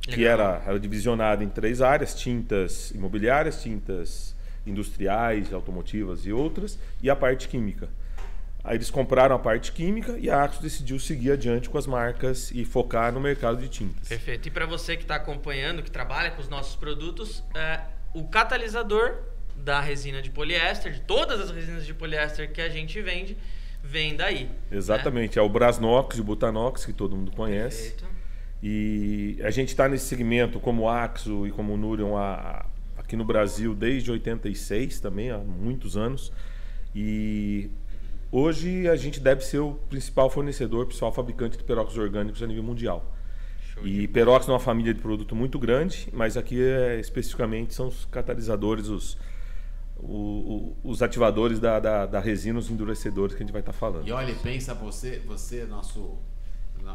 que 0.00 0.24
era, 0.24 0.62
era 0.66 0.78
divisionada 0.78 1.44
em 1.44 1.48
três 1.48 1.82
áreas: 1.82 2.14
tintas 2.14 2.90
imobiliárias, 2.90 3.62
tintas 3.62 4.34
industriais, 4.66 5.52
automotivas 5.52 6.26
e 6.26 6.32
outras, 6.32 6.78
e 7.02 7.10
a 7.10 7.16
parte 7.16 7.48
química. 7.48 7.88
Aí 8.62 8.76
eles 8.76 8.90
compraram 8.90 9.34
a 9.34 9.38
parte 9.38 9.72
química 9.72 10.18
e 10.18 10.28
a 10.28 10.44
Axos 10.44 10.60
decidiu 10.60 10.98
seguir 10.98 11.32
adiante 11.32 11.70
com 11.70 11.78
as 11.78 11.86
marcas 11.86 12.50
e 12.50 12.64
focar 12.64 13.10
no 13.10 13.18
mercado 13.18 13.56
de 13.58 13.68
tintas. 13.68 14.08
Perfeito. 14.08 14.48
E 14.48 14.50
para 14.50 14.66
você 14.66 14.96
que 14.96 15.02
está 15.02 15.16
acompanhando, 15.16 15.82
que 15.82 15.90
trabalha 15.90 16.30
com 16.30 16.42
os 16.42 16.48
nossos 16.48 16.76
produtos, 16.76 17.42
é, 17.54 17.80
o 18.12 18.28
catalisador 18.28 19.14
da 19.56 19.80
resina 19.80 20.20
de 20.20 20.30
poliéster, 20.30 20.92
de 20.92 21.00
todas 21.00 21.40
as 21.40 21.50
resinas 21.50 21.86
de 21.86 21.94
poliéster 21.94 22.52
que 22.52 22.60
a 22.60 22.68
gente 22.68 23.00
vende, 23.00 23.36
vem 23.82 24.14
daí. 24.14 24.44
Né? 24.44 24.50
Exatamente. 24.72 25.36
Né? 25.36 25.42
É 25.42 25.44
o 25.44 25.48
Brasnox 25.48 26.18
e 26.18 26.20
o 26.20 26.24
Butanox, 26.24 26.84
que 26.84 26.92
todo 26.92 27.16
mundo 27.16 27.30
conhece. 27.30 27.92
Perfeito. 27.92 28.19
E 28.62 29.38
a 29.42 29.50
gente 29.50 29.68
está 29.68 29.88
nesse 29.88 30.06
segmento 30.06 30.60
como 30.60 30.88
Axo 30.88 31.46
e 31.46 31.50
como 31.50 31.76
Nurion 31.76 32.16
a, 32.16 32.66
aqui 32.96 33.16
no 33.16 33.24
Brasil 33.24 33.74
desde 33.74 34.10
86 34.10 35.00
também, 35.00 35.30
há 35.30 35.38
muitos 35.38 35.96
anos. 35.96 36.30
E 36.94 37.70
hoje 38.30 38.88
a 38.88 38.96
gente 38.96 39.18
deve 39.18 39.42
ser 39.42 39.60
o 39.60 39.74
principal 39.88 40.28
fornecedor, 40.28 40.86
principal 40.86 41.12
fabricante 41.12 41.56
de 41.56 41.64
peróxidos 41.64 41.98
orgânicos 41.98 42.42
a 42.42 42.46
nível 42.46 42.62
mundial. 42.62 43.16
E 43.82 44.06
peróxido 44.08 44.52
é 44.52 44.54
uma 44.54 44.60
família 44.60 44.92
de 44.92 45.00
produto 45.00 45.34
muito 45.34 45.58
grande, 45.58 46.08
mas 46.12 46.36
aqui 46.36 46.60
é, 46.62 47.00
especificamente 47.00 47.72
são 47.72 47.88
os 47.88 48.04
catalisadores, 48.04 48.88
os, 48.88 49.16
o, 49.96 50.76
o, 50.84 50.90
os 50.90 51.02
ativadores 51.02 51.58
da, 51.58 51.80
da, 51.80 52.04
da, 52.04 52.20
resina, 52.20 52.58
os 52.58 52.70
endurecedores 52.70 53.34
que 53.34 53.42
a 53.42 53.46
gente 53.46 53.52
vai 53.52 53.62
estar 53.62 53.72
tá 53.72 53.78
falando. 53.78 54.06
E 54.06 54.12
olha, 54.12 54.34
pensa 54.42 54.74
você, 54.74 55.22
você 55.26 55.64
nosso 55.64 56.18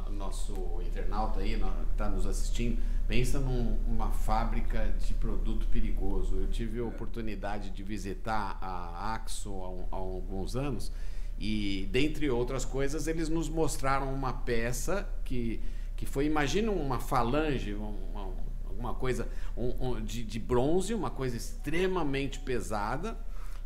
nosso 0.09 0.53
internauta 0.81 1.39
aí 1.39 1.59
que 1.59 1.91
está 1.91 2.09
nos 2.09 2.25
assistindo, 2.25 2.81
pensa 3.07 3.39
numa 3.39 4.11
fábrica 4.11 4.93
de 5.05 5.13
produto 5.13 5.67
perigoso. 5.67 6.35
Eu 6.37 6.47
tive 6.47 6.79
a 6.79 6.83
oportunidade 6.85 7.69
de 7.69 7.83
visitar 7.83 8.57
a 8.61 9.13
Axo 9.13 9.51
há, 9.91 9.95
há 9.95 9.99
alguns 9.99 10.55
anos 10.55 10.91
e, 11.39 11.87
dentre 11.91 12.29
outras 12.29 12.63
coisas, 12.63 13.07
eles 13.07 13.29
nos 13.29 13.49
mostraram 13.49 14.13
uma 14.13 14.31
peça 14.33 15.07
que, 15.23 15.61
que 15.95 16.05
foi, 16.05 16.25
imagina 16.25 16.71
uma 16.71 16.99
falange, 16.99 17.73
uma, 17.73 18.29
alguma 18.65 18.93
coisa 18.93 19.27
um, 19.55 19.89
um, 19.89 20.01
de, 20.01 20.23
de 20.23 20.39
bronze, 20.39 20.93
uma 20.93 21.09
coisa 21.09 21.35
extremamente 21.35 22.39
pesada 22.39 23.17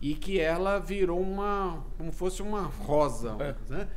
e 0.01 0.13
que 0.15 0.39
ela 0.39 0.79
virou 0.79 1.19
uma 1.21 1.83
como 1.97 2.11
fosse 2.11 2.41
uma 2.41 2.61
rosa, 2.63 3.35
É. 3.39 3.55
né? 3.71 3.87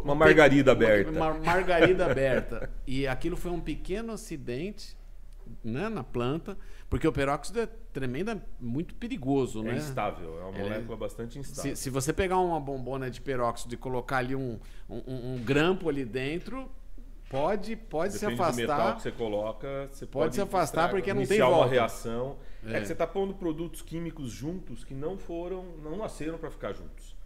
Uma 0.00 0.12
um 0.12 0.16
margarida 0.16 0.74
pe- 0.76 0.84
aberta. 0.84 1.10
Uma 1.10 1.34
margarida 1.34 2.06
aberta. 2.06 2.70
E 2.86 3.06
aquilo 3.06 3.36
foi 3.36 3.50
um 3.50 3.60
pequeno 3.60 4.12
acidente 4.12 4.96
né, 5.62 5.88
na 5.88 6.02
planta, 6.04 6.56
porque 6.88 7.06
o 7.06 7.12
peróxido 7.12 7.60
é 7.60 7.68
tremenda, 7.92 8.42
muito 8.60 8.94
perigoso, 8.94 9.60
É 9.60 9.64
né? 9.72 9.76
instável, 9.76 10.38
é 10.40 10.44
uma 10.44 10.52
molécula 10.58 10.96
bastante 10.96 11.38
instável. 11.38 11.76
Se, 11.76 11.82
se 11.82 11.90
você 11.90 12.12
pegar 12.12 12.38
uma 12.38 12.58
bombona 12.60 13.10
de 13.10 13.20
peróxido 13.20 13.74
e 13.74 13.76
colocar 13.76 14.18
ali 14.18 14.34
um, 14.34 14.58
um, 14.88 15.34
um- 15.34 15.42
grampo 15.44 15.88
ali 15.88 16.04
dentro, 16.04 16.70
pode, 17.28 17.76
pode 17.76 18.14
se 18.14 18.20
Depende 18.20 18.36
do 18.50 18.56
metal 18.56 18.74
afastar. 18.76 18.96
que 18.96 19.02
você 19.02 19.10
coloca, 19.12 19.88
você 19.90 20.06
Pode 20.06 20.24
pode, 20.24 20.34
se 20.36 20.40
afastar 20.40 20.90
porque 20.90 21.10
não 21.12 21.20
tem 21.22 21.26
iniciar 21.36 21.48
uma 21.48 21.56
volta. 21.58 21.70
reação. 21.72 22.36
É. 22.64 22.76
É. 22.76 22.80
que 22.80 22.86
você 22.86 22.92
está 22.92 23.06
pondo 23.06 23.34
produtos 23.34 23.82
químicos 23.82 24.30
juntos 24.30 24.84
que 24.84 24.94
não 24.94 25.18
foram, 25.18 25.64
não 25.82 25.96
nasceram 25.96 26.38
para 26.38 26.50
ficar 26.50 26.72
juntos. 26.72 27.16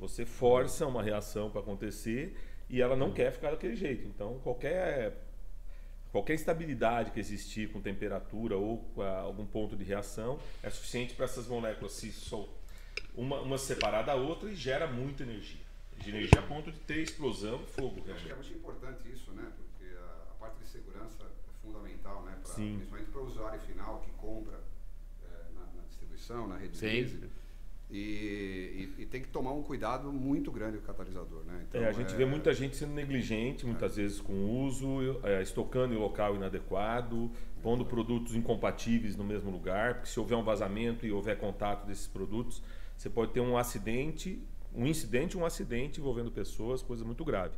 Você 0.00 0.24
força 0.24 0.86
uma 0.86 1.02
reação 1.02 1.50
para 1.50 1.60
acontecer 1.60 2.34
e 2.68 2.80
ela 2.80 2.96
não 2.96 3.12
quer 3.12 3.30
ficar 3.32 3.50
daquele 3.50 3.76
jeito. 3.76 4.06
Então 4.08 4.38
qualquer 4.40 5.14
qualquer 6.10 6.34
instabilidade 6.34 7.10
que 7.12 7.20
existir 7.20 7.70
com 7.70 7.80
temperatura 7.80 8.56
ou 8.56 8.78
com 8.94 9.02
a- 9.02 9.18
algum 9.20 9.46
ponto 9.46 9.76
de 9.76 9.84
reação 9.84 10.40
é 10.62 10.70
suficiente 10.70 11.14
para 11.14 11.26
essas 11.26 11.46
moléculas 11.46 11.92
se 11.92 12.10
sol 12.10 12.48
uma, 13.14 13.40
uma 13.40 13.58
separar 13.58 14.02
da 14.02 14.14
outra 14.14 14.50
e 14.50 14.54
gera 14.54 14.86
muita 14.86 15.22
energia. 15.22 15.60
De 15.98 16.08
energia 16.10 16.38
a 16.40 16.42
ponto 16.42 16.72
de 16.72 16.78
ter 16.80 16.98
explosão 17.02 17.62
e 17.62 17.66
fogo. 17.66 18.02
Eu 18.06 18.14
acho 18.14 18.24
que 18.24 18.30
é 18.30 18.34
realmente. 18.34 18.50
muito 18.54 18.58
importante 18.58 19.08
isso, 19.12 19.30
né? 19.32 19.52
Porque 19.56 19.94
a, 19.94 20.32
a 20.32 20.34
parte 20.40 20.58
de 20.60 20.66
segurança 20.66 21.24
é 21.24 21.66
fundamental, 21.66 22.22
né? 22.22 22.36
Pra, 22.42 22.54
Sim. 22.54 22.76
principalmente 22.76 23.10
para 23.10 23.20
o 23.20 23.26
usuário 23.26 23.60
final 23.60 24.00
que 24.00 24.10
compra 24.12 24.58
é, 25.24 25.52
na, 25.54 25.60
na 25.60 25.82
distribuição, 25.88 26.46
na 26.48 26.56
rede 26.56 26.76
Sim. 26.76 26.86
Lease. 26.86 27.20
E, 27.92 28.92
e- 28.98 29.02
e 29.02 29.06
tem 29.06 29.20
que 29.20 29.28
tomar 29.28 29.52
um 29.52 29.62
cuidado 29.62 30.12
muito 30.12 30.52
grande 30.52 30.78
com 30.78 30.84
o 30.84 30.86
catalisador, 30.86 31.42
né? 31.44 31.64
Então, 31.68 31.82
É, 31.82 31.88
a 31.88 31.92
gente 31.92 32.14
é, 32.14 32.16
vê 32.16 32.24
muita 32.24 32.54
gente 32.54 32.76
sendo 32.76 32.92
negligente, 32.94 33.66
muitas 33.66 33.96
vezes 33.96 34.20
com 34.20 34.32
uso, 34.64 35.18
é, 35.24 35.42
estocando 35.42 35.92
em 35.92 35.96
local 35.96 36.36
inadequado, 36.36 37.30
pondo 37.62 37.84
produtos 37.84 38.34
incompatíveis 38.36 39.16
no 39.16 39.24
mesmo 39.24 39.50
lugar, 39.50 39.94
porque 39.94 40.08
se 40.08 40.20
houver 40.20 40.36
um 40.36 40.42
vazamento 40.44 41.04
e 41.04 41.10
houver 41.10 41.36
contato 41.36 41.84
desses 41.86 42.06
produtos, 42.06 42.62
você 42.96 43.10
pode 43.10 43.32
ter 43.32 43.40
um 43.40 43.56
acidente, 43.56 44.40
um 44.72 44.86
incidente, 44.86 45.36
um 45.36 45.44
acidente 45.44 46.00
envolvendo 46.00 46.30
pessoas, 46.30 46.82
coisa 46.82 47.04
muito 47.04 47.24
grave. 47.24 47.54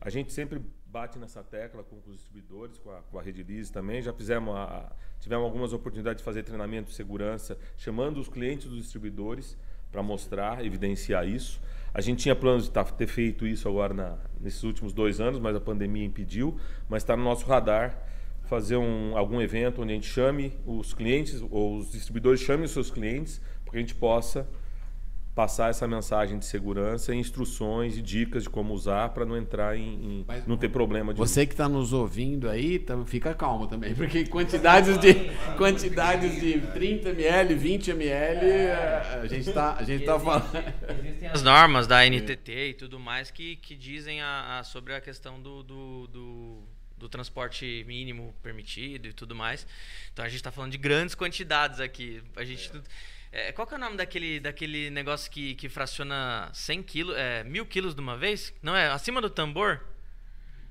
A 0.00 0.08
gente 0.08 0.32
sempre 0.32 0.60
bate 0.94 1.18
nessa 1.18 1.42
tecla 1.42 1.82
com 1.82 1.96
os 2.06 2.12
distribuidores, 2.18 2.78
com 2.78 2.88
a, 2.92 3.02
com 3.10 3.18
a 3.18 3.22
Rede 3.22 3.42
Lise 3.42 3.72
também. 3.72 4.00
Já 4.00 4.12
fizemos 4.12 4.54
a- 4.54 4.92
tivemos 5.18 5.44
algumas 5.44 5.72
oportunidades 5.72 6.18
de 6.20 6.24
fazer 6.24 6.44
treinamento 6.44 6.90
de 6.90 6.94
segurança, 6.94 7.58
chamando 7.76 8.20
os 8.20 8.28
clientes 8.28 8.68
dos 8.68 8.78
distribuidores 8.78 9.56
para 9.90 10.04
mostrar, 10.04 10.64
evidenciar 10.64 11.26
isso. 11.26 11.60
A 11.92 12.00
gente 12.00 12.22
tinha 12.22 12.36
planos 12.36 12.64
de 12.64 12.70
tá- 12.70 12.84
ter 12.84 13.08
feito 13.08 13.44
isso 13.44 13.68
agora 13.68 13.92
na- 13.92 14.18
nesses 14.40 14.62
últimos 14.62 14.92
dois 14.92 15.20
anos, 15.20 15.40
mas 15.40 15.56
a 15.56 15.60
pandemia 15.60 16.04
impediu. 16.04 16.56
Mas 16.88 17.02
está 17.02 17.16
no 17.16 17.24
nosso 17.24 17.44
radar 17.44 18.00
fazer 18.44 18.76
um, 18.76 19.16
algum 19.18 19.40
evento 19.40 19.82
onde 19.82 19.90
a 19.90 19.94
gente 19.96 20.06
chame 20.06 20.52
os 20.64 20.94
clientes, 20.94 21.42
ou 21.50 21.78
os 21.78 21.90
distribuidores 21.90 22.40
chamem 22.40 22.66
os 22.66 22.70
seus 22.70 22.88
clientes, 22.88 23.40
para 23.64 23.72
que 23.72 23.78
a 23.78 23.80
gente 23.80 23.96
possa 23.96 24.46
passar 25.34 25.68
essa 25.70 25.88
mensagem 25.88 26.38
de 26.38 26.44
segurança 26.44 27.12
e 27.12 27.18
instruções 27.18 27.96
e 27.98 28.02
dicas 28.02 28.44
de 28.44 28.50
como 28.50 28.72
usar 28.72 29.08
para 29.08 29.24
não 29.24 29.36
entrar 29.36 29.76
em, 29.76 29.82
em- 30.20 30.24
Mas 30.28 30.46
não 30.46 30.56
ter 30.56 30.68
problema 30.68 31.12
de 31.12 31.18
Você 31.18 31.44
que 31.44 31.52
está 31.54 31.68
nos 31.68 31.92
ouvindo 31.92 32.48
aí, 32.48 32.78
tam- 32.78 33.04
fica 33.04 33.34
calmo 33.34 33.66
também, 33.66 33.92
porque 33.96 34.24
quantidades 34.26 34.96
de 34.98 35.12
quantidades 35.58 36.40
de 36.40 36.60
30 36.72 37.08
ml, 37.10 37.54
20 37.54 37.90
ml, 37.90 38.70
a 38.70 39.20
a 39.22 39.26
gente 39.26 39.48
está 39.48 39.74
a 39.76 39.82
gente 39.82 40.04
tá 40.04 40.20
falando. 40.20 40.44
Existem 41.00 41.28
as 41.28 41.42
normas 41.42 41.86
da 41.86 42.04
NTT 42.06 42.68
e 42.70 42.74
tudo 42.74 43.00
mais 43.00 43.30
que, 43.30 43.56
que 43.56 43.74
dizem 43.74 44.20
a, 44.20 44.58
a- 44.60 44.62
sobre 44.64 44.94
a 44.94 45.00
questão 45.00 45.40
do, 45.40 45.62
do, 45.64 46.06
do, 46.08 46.58
do 46.96 47.08
transporte 47.08 47.84
mínimo 47.88 48.32
permitido 48.42 49.08
e 49.08 49.12
tudo 49.12 49.34
mais. 49.34 49.66
Então 50.12 50.24
a 50.24 50.28
gente 50.28 50.36
está 50.38 50.52
falando 50.52 50.70
de 50.72 50.78
grandes 50.78 51.14
quantidades 51.16 51.80
aqui. 51.80 52.22
A 52.36 52.44
gente, 52.44 52.70
é, 52.72 52.80
qual 53.52 53.66
que 53.66 53.74
é 53.74 53.76
o 53.76 53.80
nome 53.80 53.96
daquele, 53.96 54.38
daquele 54.38 54.90
negócio 54.90 55.30
que, 55.30 55.54
que 55.54 55.68
fraciona 55.68 56.50
100 56.52 56.82
quilos, 56.84 57.16
é, 57.16 57.42
mil 57.42 57.66
quilos 57.66 57.94
de 57.94 58.00
uma 58.00 58.16
vez? 58.16 58.54
Não 58.62 58.76
é? 58.76 58.86
Acima 58.90 59.20
do 59.20 59.28
tambor? 59.28 59.80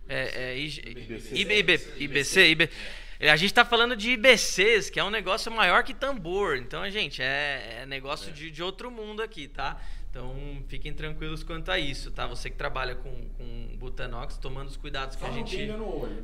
É, 0.08 0.52
é 0.52 0.58
IG 0.58 0.82
IBC. 0.82 1.36
IB, 1.36 1.60
IB, 1.60 1.80
IBC, 1.98 2.48
IB. 2.52 2.64
É, 2.64 2.70
A 3.30 3.36
gente 3.36 3.52
está 3.52 3.64
falando 3.64 3.96
de 3.96 4.12
IBCs, 4.12 4.90
que 4.90 5.00
é 5.00 5.04
um 5.04 5.10
negócio 5.10 5.52
maior 5.52 5.84
que 5.84 5.94
tambor. 5.94 6.58
Então, 6.58 6.90
gente, 6.90 7.22
é, 7.22 7.80
é 7.82 7.86
negócio 7.86 8.32
De, 8.32 8.52
de 8.52 8.62
outro 8.62 8.92
mundo 8.92 9.22
aqui, 9.22 9.48
tá? 9.48 9.80
Então, 10.14 10.64
fiquem 10.68 10.94
tranquilos 10.94 11.42
quanto 11.42 11.72
a 11.72 11.80
isso, 11.80 12.12
tá? 12.12 12.28
Você 12.28 12.48
que 12.48 12.56
trabalha 12.56 12.94
com, 12.94 13.30
com 13.30 13.76
butanox, 13.78 14.38
tomando 14.38 14.68
os 14.68 14.78
cuidados 14.78 15.16
que 15.16 15.26
a 15.26 15.32
gente... 15.32 15.66
no 15.66 16.02
olho. 16.02 16.24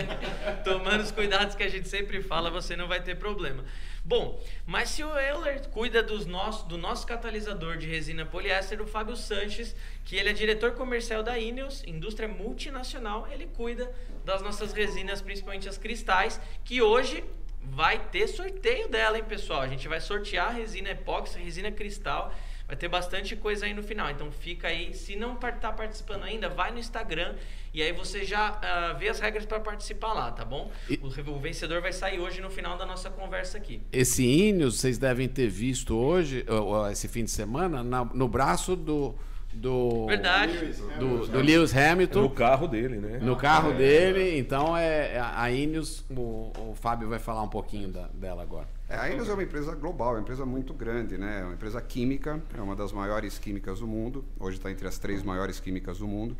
Tomando 0.64 1.02
os 1.02 1.10
cuidados 1.10 1.54
que 1.54 1.62
a 1.62 1.68
gente 1.68 1.86
sempre 1.86 2.22
fala, 2.22 2.48
você 2.48 2.74
não 2.74 2.88
vai 2.88 3.02
ter 3.02 3.16
problema. 3.16 3.62
Bom, 4.02 4.42
mas 4.64 4.88
se 4.88 5.04
o 5.04 5.18
Euler 5.18 5.68
cuida 5.68 6.02
dos 6.02 6.24
nosso, 6.24 6.66
do 6.66 6.78
nosso 6.78 7.06
catalisador 7.06 7.76
de 7.76 7.86
resina 7.86 8.24
poliéster, 8.24 8.80
o 8.80 8.86
Fábio 8.86 9.16
Sanches, 9.16 9.76
que 10.06 10.16
ele 10.16 10.30
é 10.30 10.32
diretor 10.32 10.70
comercial 10.72 11.22
da 11.22 11.38
Ineos, 11.38 11.82
indústria 11.86 12.28
multinacional, 12.28 13.28
ele 13.30 13.46
cuida 13.46 13.92
das 14.24 14.40
nossas 14.40 14.72
resinas, 14.72 15.20
principalmente 15.20 15.68
as 15.68 15.76
cristais, 15.76 16.40
que 16.64 16.80
hoje 16.80 17.22
vai 17.62 17.98
ter 17.98 18.28
sorteio 18.28 18.88
dela, 18.88 19.18
hein, 19.18 19.24
pessoal? 19.28 19.60
A 19.60 19.66
gente 19.68 19.86
vai 19.88 20.00
sortear 20.00 20.46
a 20.48 20.52
resina 20.52 20.90
epóxi, 20.90 21.38
resina 21.38 21.70
cristal. 21.70 22.32
Vai 22.68 22.76
ter 22.76 22.88
bastante 22.88 23.36
coisa 23.36 23.66
aí 23.66 23.74
no 23.74 23.82
final. 23.82 24.10
Então 24.10 24.30
fica 24.32 24.66
aí. 24.66 24.92
Se 24.94 25.14
não 25.14 25.34
está 25.34 25.72
participando 25.72 26.24
ainda, 26.24 26.48
vai 26.48 26.72
no 26.72 26.78
Instagram 26.80 27.36
e 27.72 27.80
aí 27.80 27.92
você 27.92 28.24
já 28.24 28.58
ah, 28.60 28.92
vê 28.94 29.08
as 29.08 29.20
regras 29.20 29.46
para 29.46 29.60
participar 29.60 30.12
lá, 30.12 30.32
tá 30.32 30.44
bom? 30.44 30.70
E- 30.90 30.98
O, 31.00 31.06
o 31.30 31.38
vencedor 31.40 31.80
vai 31.80 31.92
sair 31.92 32.18
hoje 32.18 32.40
no 32.40 32.50
final 32.50 32.76
da 32.76 32.84
nossa 32.84 33.08
conversa 33.08 33.56
aqui. 33.58 33.80
Esse 33.92 34.24
Ineos 34.24 34.80
vocês 34.80 34.98
devem 34.98 35.28
ter 35.28 35.48
visto 35.48 35.96
hoje, 35.96 36.44
ou- 36.48 36.66
ou 36.66 36.90
esse 36.90 37.06
fim 37.06 37.22
de 37.24 37.30
semana, 37.30 37.84
na- 37.84 38.04
no 38.04 38.26
braço 38.26 38.74
do 38.74 39.14
do 39.56 40.06
Verdade. 40.06 40.72
do, 40.98 41.26
do 41.26 41.38
Lewis 41.40 41.74
Hamilton. 41.76 42.22
no 42.22 42.30
carro 42.30 42.68
dele, 42.68 42.96
né? 42.98 43.18
No 43.20 43.36
carro 43.36 43.72
dele, 43.72 44.38
então 44.38 44.76
é 44.76 45.14
é 45.16 45.20
a 45.20 45.50
Ineos, 45.50 46.04
o, 46.10 46.52
o 46.70 46.74
Fábio 46.74 47.08
vai 47.08 47.18
falar 47.18 47.42
um 47.42 47.48
pouquinho 47.48 47.88
da- 47.88 48.08
dela 48.14 48.42
agora. 48.42 48.68
É, 48.88 48.96
a 48.96 49.10
Ineos 49.10 49.28
é 49.28 49.32
uma 49.32 49.42
empresa 49.42 49.74
global, 49.74 50.10
é 50.10 50.12
uma 50.16 50.20
empresa 50.20 50.44
muito 50.46 50.72
grande, 50.72 51.18
né? 51.18 51.40
É 51.40 51.44
uma 51.44 51.54
empresa 51.54 51.80
química, 51.80 52.40
é 52.56 52.60
uma 52.60 52.76
das 52.76 52.92
maiores 52.92 53.38
químicas 53.38 53.80
do 53.80 53.86
mundo. 53.86 54.24
Hoje 54.38 54.58
está 54.58 54.70
entre 54.70 54.86
as 54.86 54.98
três 54.98 55.22
maiores 55.22 55.58
químicas 55.58 55.98
do 55.98 56.06
mundo. 56.06 56.36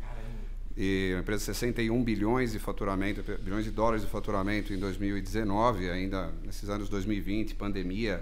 E 0.79 1.09
uma 1.15 1.21
empresa 1.21 1.39
de 1.39 1.45
61 1.57 2.03
bilhões 2.03 2.51
de 2.51 2.59
faturamento, 2.59 3.23
bilhões 3.41 3.65
de 3.65 3.71
dólares 3.71 4.03
de 4.03 4.07
faturamento 4.07 4.71
em 4.71 4.77
2019, 4.77 5.89
ainda 5.89 6.29
nesses 6.45 6.69
anos 6.69 6.87
2020, 6.87 7.55
pandemia. 7.55 8.21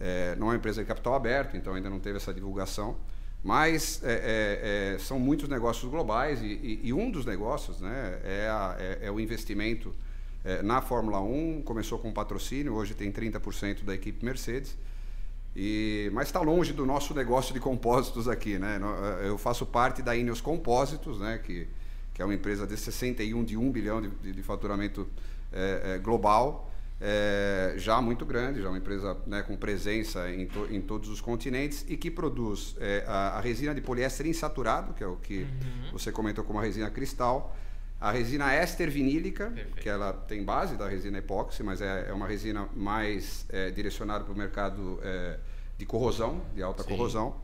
É, 0.00 0.36
não 0.36 0.46
é 0.46 0.50
uma 0.50 0.56
empresa 0.56 0.80
de 0.80 0.86
capital 0.86 1.14
aberto, 1.14 1.56
então 1.56 1.74
ainda 1.74 1.90
não 1.90 1.98
teve 1.98 2.16
essa 2.18 2.32
divulgação. 2.32 2.96
Mas 3.42 4.00
é, 4.02 4.12
é, 4.12 4.94
é, 4.94 4.98
são 4.98 5.18
muitos 5.18 5.48
negócios 5.48 5.90
globais 5.90 6.42
e, 6.42 6.46
e- 6.46 6.80
e 6.84 6.92
um 6.92 7.10
dos 7.10 7.24
negócios 7.24 7.80
né, 7.80 8.18
é, 8.24 8.48
a- 8.50 8.76
é- 8.78 8.98
é 9.06 9.10
o 9.10 9.20
investimento 9.20 9.94
é, 10.44 10.60
na 10.62 10.80
Fórmula 10.82 11.20
1. 11.20 11.62
Começou 11.62 11.98
com 11.98 12.12
patrocínio, 12.12 12.74
hoje 12.74 12.94
tem 12.94 13.10
30% 13.12 13.84
da 13.84 13.94
equipe 13.94 14.24
Mercedes. 14.24 14.76
E, 15.56 16.10
mas 16.12 16.28
está 16.28 16.40
longe 16.40 16.72
do 16.72 16.84
nosso 16.86 17.14
negócio 17.14 17.52
de 17.54 17.58
compósitos 17.60 18.28
aqui, 18.28 18.58
né? 18.58 18.78
Eu 19.26 19.36
faço 19.38 19.66
parte 19.66 20.02
da 20.02 20.14
Ineos 20.16 20.40
Compósitos, 20.40 21.18
né? 21.18 21.38
Que, 21.38 21.66
que 22.14 22.22
é 22.22 22.24
uma 22.24 22.34
empresa 22.34 22.66
de 22.66 22.76
61 22.76 23.42
de 23.44 23.56
1 23.56 23.72
bilhão 23.72 24.00
de, 24.00 24.08
de- 24.08 24.32
de 24.32 24.42
faturamento 24.42 25.08
global, 26.02 26.67
é, 27.00 27.74
já 27.76 28.00
muito 28.00 28.26
grande, 28.26 28.60
já 28.62 28.68
uma 28.68 28.78
empresa 28.78 29.16
né, 29.26 29.42
com 29.42 29.56
presença 29.56 30.30
em, 30.30 30.46
to- 30.46 30.66
em 30.70 30.80
todos 30.80 31.08
os 31.08 31.20
continentes 31.20 31.84
e 31.88 31.96
que 31.96 32.10
produz 32.10 32.76
é, 32.80 33.04
a, 33.06 33.38
a 33.38 33.40
resina 33.40 33.74
de 33.74 33.80
poliéster 33.80 34.26
insaturado, 34.26 34.92
que 34.94 35.04
é 35.04 35.06
o 35.06 35.16
que 35.16 35.46
você 35.92 36.10
comentou 36.10 36.42
como 36.44 36.58
a 36.58 36.62
resina 36.62 36.90
cristal, 36.90 37.56
a 38.00 38.10
resina 38.10 38.52
éster 38.52 38.90
vinílica, 38.90 39.46
Perfeito. 39.50 39.76
que 39.76 39.88
ela 39.88 40.12
tem 40.12 40.44
base 40.44 40.76
da 40.76 40.88
resina 40.88 41.18
epóxi, 41.18 41.62
mas 41.62 41.80
é, 41.80 42.06
é 42.08 42.12
uma 42.12 42.26
resina 42.26 42.68
mais 42.74 43.44
é, 43.48 43.70
direcionada 43.70 44.24
para 44.24 44.32
o 44.32 44.36
mercado 44.36 44.98
é, 45.02 45.38
de 45.76 45.86
corrosão, 45.86 46.40
de 46.54 46.62
alta 46.62 46.82
Sim. 46.82 46.88
corrosão. 46.90 47.40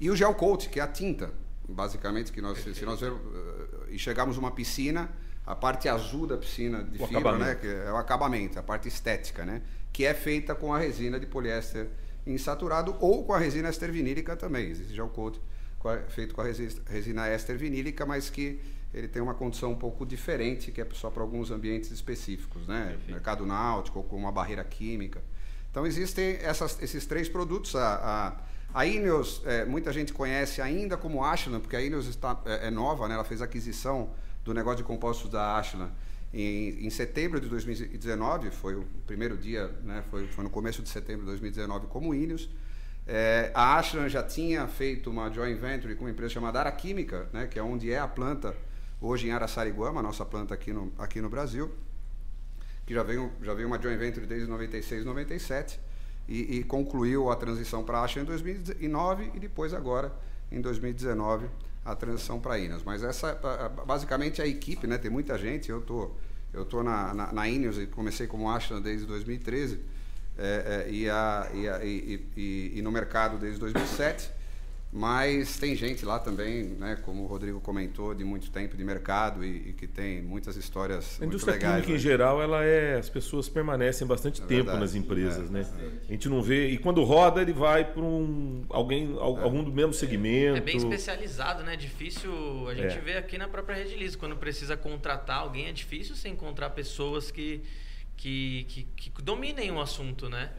E 0.00 0.10
o 0.10 0.16
gel 0.16 0.34
coat, 0.34 0.68
que 0.68 0.78
é 0.78 0.82
a 0.82 0.86
tinta, 0.88 1.32
basicamente, 1.68 2.30
que 2.32 2.40
nós, 2.40 2.58
se 2.58 2.84
nós 2.84 3.00
ver, 3.00 3.10
eh, 3.12 3.92
e 3.92 3.98
chegarmos 3.98 4.36
numa 4.36 4.50
piscina, 4.50 5.08
a 5.46 5.54
parte 5.54 5.88
azul 5.88 6.26
da 6.26 6.36
piscina 6.36 6.82
de 6.82 7.00
O 7.02 7.06
fibra, 7.06 7.38
né, 7.38 7.54
que 7.54 7.66
é 7.66 7.92
o 7.92 7.96
acabamento, 7.96 8.58
a 8.58 8.62
parte 8.62 8.88
estética, 8.88 9.44
né, 9.44 9.62
que 9.92 10.04
é 10.04 10.12
feita 10.12 10.54
com 10.54 10.74
a 10.74 10.78
resina 10.78 11.20
de 11.20 11.26
poliéster 11.26 11.88
insaturado 12.26 12.96
ou 13.00 13.24
com 13.24 13.32
a 13.32 13.38
resina 13.38 13.68
ester 13.68 13.90
vinílica 13.92 14.36
também. 14.36 14.70
Existe 14.70 15.00
coat 15.14 15.38
com 15.38 15.46
com 15.78 15.88
a, 15.88 15.98
feito 16.08 16.34
com 16.34 16.40
a 16.40 16.44
resina 16.44 17.28
éster 17.28 17.56
vinílica, 17.56 18.04
mas 18.04 18.28
que 18.28 18.60
ele 18.92 19.06
tem 19.06 19.22
uma 19.22 19.34
condição 19.34 19.72
um 19.72 19.76
pouco 19.76 20.04
diferente, 20.04 20.72
que 20.72 20.80
é 20.80 20.86
só 20.92 21.10
para 21.10 21.22
alguns 21.22 21.50
ambientes 21.50 21.90
específicos, 21.90 22.66
né? 22.66 22.86
Perfeito. 22.86 23.10
Mercado 23.12 23.46
náutico 23.46 23.98
ou 23.98 24.04
com 24.04 24.16
uma 24.16 24.32
barreira 24.32 24.64
química. 24.64 25.22
Então 25.70 25.86
existem 25.86 26.38
essas, 26.42 26.82
esses 26.82 27.06
três 27.06 27.28
produtos. 27.28 27.76
A, 27.76 28.36
a, 28.74 28.80
a 28.80 28.86
Ineos, 28.86 29.42
é, 29.44 29.64
muita 29.64 29.92
gente 29.92 30.12
conhece 30.12 30.60
ainda 30.60 30.96
como 30.96 31.22
Ashland, 31.22 31.60
porque 31.60 31.76
a 31.76 31.82
Ineos 31.82 32.06
está, 32.06 32.40
é, 32.46 32.68
é, 32.68 32.70
nova, 32.70 33.06
né? 33.06 33.14
ela 33.14 33.24
fez 33.24 33.42
aquisição 33.42 34.10
do 34.46 34.54
negócio 34.54 34.78
de 34.78 34.84
compostos 34.84 35.28
da 35.28 35.58
Ashland 35.58 35.92
em, 36.32 36.86
em, 36.86 36.90
setembro 36.90 37.40
de 37.40 37.48
2019, 37.48 38.50
foi 38.50 38.76
o 38.76 38.84
primeiro 39.06 39.36
dia, 39.36 39.68
né? 39.82 40.04
foi, 40.10 40.26
foi 40.28 40.44
no 40.44 40.50
começo 40.50 40.82
de 40.82 40.88
setembro 40.88 41.22
de 41.22 41.26
2019 41.26 41.88
como 41.88 42.14
Ineos. 42.14 42.48
É, 43.06 43.50
a 43.54 43.76
Ashland 43.76 44.08
já 44.08 44.22
tinha 44.22 44.66
feito 44.66 45.10
uma 45.10 45.30
joint 45.30 45.58
venture 45.58 45.94
com 45.94 46.04
uma 46.04 46.10
empresa 46.10 46.34
chamada 46.34 46.58
Araquímica, 46.60 47.28
né, 47.32 47.46
que 47.46 47.58
é 47.58 47.62
onde 47.62 47.92
é 47.92 47.98
a 47.98 48.08
planta 48.08 48.56
hoje 49.00 49.28
em 49.28 49.30
Araçariguama, 49.30 50.00
a 50.00 50.02
nossa 50.02 50.24
planta 50.24 50.54
aqui 50.54 50.72
no, 50.72 50.92
aqui 50.98 51.20
no 51.20 51.28
Brasil, 51.28 51.72
que 52.84 52.92
já 52.92 53.04
veio, 53.04 53.30
já 53.42 53.54
veio 53.54 53.68
uma 53.68 53.80
joint 53.80 53.98
venture 53.98 54.26
desde 54.26 54.48
96, 54.48 55.04
97 55.04 55.78
e, 56.28 56.58
e 56.58 56.64
concluiu 56.64 57.30
a 57.30 57.36
transição 57.36 57.84
para 57.84 57.98
a 57.98 58.04
Ashland 58.04 58.24
em 58.24 58.26
2009 58.26 59.30
e 59.34 59.38
depois 59.38 59.72
agora 59.72 60.12
em 60.50 60.60
2019 60.60 61.46
a 61.86 61.94
transição 61.94 62.40
para 62.40 62.58
Ineos. 62.58 62.82
Mas 62.84 63.02
essa 63.02 63.38
basicamente 63.86 64.42
a 64.42 64.46
equipe, 64.46 64.86
né, 64.86 64.98
tem 64.98 65.10
muita 65.10 65.38
gente, 65.38 65.70
eu 65.70 65.80
tô 65.80 66.10
eu 66.52 66.64
tô 66.64 66.82
na, 66.82 67.12
na, 67.12 67.32
na 67.32 67.48
Ineos 67.48 67.78
e 67.78 67.86
comecei 67.86 68.26
como 68.26 68.50
Ashland 68.50 68.82
desde 68.82 69.06
2013 69.06 69.78
é, 70.38 70.84
é, 70.86 70.90
e, 70.90 71.08
a, 71.08 71.48
e, 71.54 71.68
a, 71.68 71.84
e, 71.84 72.28
e, 72.36 72.72
e, 72.76 72.82
no 72.82 72.90
mercado 72.90 73.38
desde 73.38 73.58
2007. 73.58 74.30
Mas 74.92 75.58
tem 75.58 75.74
gente 75.74 76.06
lá 76.06 76.18
também, 76.18 76.64
né, 76.64 76.96
como 77.02 77.24
o 77.24 77.26
Rodrigo 77.26 77.60
comentou, 77.60 78.14
de 78.14 78.24
muito 78.24 78.50
tempo 78.50 78.76
de 78.76 78.84
mercado 78.84 79.44
e, 79.44 79.74
que 79.74 79.86
tem 79.86 80.22
muitas 80.22 80.56
histórias. 80.56 81.20
A 81.20 81.26
indústria 81.26 81.54
legais, 81.54 81.74
química 81.74 81.90
né? 81.90 81.96
em 81.96 82.00
geral, 82.00 82.40
ela 82.40 82.64
é, 82.64 82.96
as 82.96 83.08
pessoas 83.08 83.48
permanecem 83.48 84.06
bastante 84.06 84.40
é 84.40 84.46
tempo 84.46 84.64
verdade, 84.64 84.80
nas 84.80 84.94
empresas, 84.94 85.50
é, 85.50 85.52
né? 85.52 85.66
A 86.08 86.12
gente 86.12 86.28
não 86.28 86.40
vê 86.40 86.68
e 86.68 86.78
quando 86.78 87.02
roda 87.04 87.42
ele 87.42 87.52
vai 87.52 87.84
para 87.84 88.02
um 88.02 88.64
alguém 88.70 89.14
é. 89.14 89.20
algum 89.20 89.62
do 89.62 89.72
mesmo 89.72 89.92
segmento. 89.92 90.56
É 90.56 90.60
bem 90.60 90.76
especializado, 90.76 91.62
né? 91.62 91.76
Difícil 91.76 92.32
a 92.68 92.74
gente 92.74 92.96
é. 92.96 93.00
vê 93.00 93.16
aqui 93.18 93.36
na 93.36 93.48
própria 93.48 93.76
Rede 93.76 93.96
Liz, 93.96 94.16
quando 94.16 94.36
precisa 94.36 94.76
contratar 94.76 95.40
alguém 95.40 95.66
é 95.66 95.72
difícil 95.72 96.14
você 96.14 96.28
encontrar 96.28 96.70
pessoas 96.70 97.30
que 97.30 97.62
que, 98.16 98.64
que, 98.96 99.10
que 99.10 99.22
dominem 99.22 99.70
o 99.70 99.78
assunto, 99.78 100.28
né? 100.28 100.50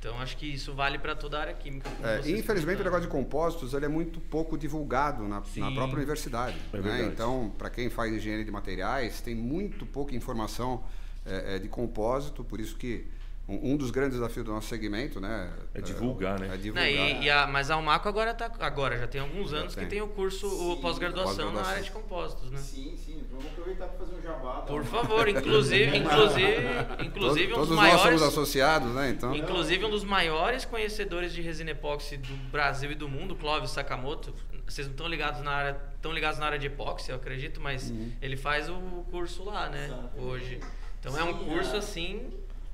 Então 0.00 0.18
acho 0.18 0.34
que 0.38 0.46
isso 0.46 0.72
vale 0.72 0.98
para 0.98 1.14
toda 1.14 1.36
a 1.36 1.42
área 1.42 1.52
química. 1.52 1.90
É, 2.02 2.30
infelizmente 2.30 2.80
o 2.80 2.84
negócio 2.84 3.04
de 3.04 3.08
compósitos 3.08 3.74
ele 3.74 3.84
é 3.84 3.88
muito 3.88 4.18
pouco 4.18 4.56
divulgado 4.56 5.28
na, 5.28 5.42
na 5.56 5.72
própria 5.72 5.98
universidade. 5.98 6.56
É 6.72 6.78
né? 6.78 7.04
Então, 7.04 7.52
para 7.58 7.68
quem 7.68 7.90
faz 7.90 8.10
engenharia 8.10 8.44
de 8.44 8.50
materiais, 8.50 9.20
tem 9.20 9.34
muito 9.34 9.84
pouca 9.84 10.16
informação 10.16 10.82
é, 11.26 11.56
é 11.56 11.58
de 11.58 11.68
compósito, 11.68 12.42
por 12.42 12.58
isso 12.58 12.76
que 12.76 13.06
um, 13.50 13.76
dos 13.76 13.90
grandes 13.90 14.14
desafios 14.18 14.46
do 14.46 14.52
nosso 14.52 14.68
segmento, 14.68 15.20
né? 15.20 15.52
É 15.74 15.80
divulgar, 15.80 16.38
né? 16.38 16.54
É 16.54 16.56
divulgar. 16.56 16.84
Não, 16.84 16.90
e, 16.90 17.24
e 17.24 17.30
a, 17.30 17.46
mas 17.46 17.70
a 17.70 17.74
Almaco 17.74 18.08
agora 18.08 18.32
tá, 18.32 18.50
agora 18.60 18.96
já 18.96 19.08
tem 19.08 19.20
alguns 19.20 19.52
anos 19.52 19.74
tem. 19.74 19.84
que 19.84 19.90
tem 19.90 20.00
o 20.00 20.08
curso, 20.08 20.48
sim, 20.48 20.72
o 20.72 20.76
pós-graduação 20.76 21.52
pós 21.52 21.60
na 21.60 21.68
área 21.68 21.82
de 21.82 21.90
compósitos, 21.90 22.50
né? 22.50 22.58
Sim, 22.58 22.96
sim. 22.96 23.24
Vamos 23.30 23.46
aproveitar 23.46 23.88
para 23.88 23.98
fazer 23.98 24.14
um 24.14 24.22
jabá. 24.22 24.59
Por 24.70 24.84
favor, 24.84 25.28
inclusive, 25.28 25.96
inclusive, 25.96 26.66
inclusive 27.04 27.52
Todos, 27.52 27.66
um 27.66 27.68
dos 27.68 27.76
maiores. 27.76 28.02
Nós 28.02 28.02
somos 28.02 28.22
associados, 28.22 28.94
né? 28.94 29.10
Então. 29.10 29.34
Inclusive 29.34 29.84
um 29.84 29.90
dos 29.90 30.04
maiores 30.04 30.64
conhecedores 30.64 31.32
de 31.32 31.40
resina 31.42 31.70
epóxi 31.70 32.16
do 32.16 32.34
Brasil 32.50 32.92
e 32.92 32.94
do 32.94 33.08
mundo, 33.08 33.34
Clóvis 33.34 33.70
Sakamoto. 33.70 34.34
Vocês 34.66 34.86
não 34.86 34.92
estão 34.92 35.08
ligados 35.08 35.42
na 35.42 35.50
área, 35.50 35.80
estão 35.94 36.12
ligados 36.12 36.38
na 36.38 36.46
área 36.46 36.58
de 36.58 36.66
epóxi, 36.66 37.10
eu 37.10 37.16
acredito, 37.16 37.60
mas 37.60 37.90
uhum. 37.90 38.12
ele 38.22 38.36
faz 38.36 38.68
o 38.68 39.04
curso 39.10 39.44
lá, 39.44 39.68
né? 39.68 39.86
Exato. 39.86 40.20
Hoje. 40.20 40.60
Então 41.00 41.12
sim, 41.12 41.18
é 41.18 41.24
um 41.24 41.44
curso 41.44 41.74
é. 41.74 41.78
assim 41.78 42.30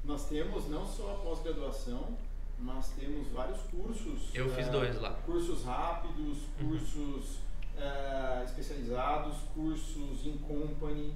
nós 0.07 0.29
temos 0.29 0.69
não 0.69 0.87
só 0.87 1.15
a 1.15 1.25
pós-graduação, 1.25 2.17
mas 2.59 2.91
temos 2.91 3.27
vários 3.29 3.61
cursos. 3.63 4.31
Eu 4.33 4.49
fiz 4.55 4.69
dois 4.69 5.01
lá. 5.01 5.11
Cursos 5.27 5.65
rápidos, 5.65 6.39
uhum. 6.61 6.69
cursos 6.69 7.39
uhum. 7.77 8.45
especializados, 8.45 9.37
cursos 9.53 10.25
in 10.25 10.39
company. 10.39 11.13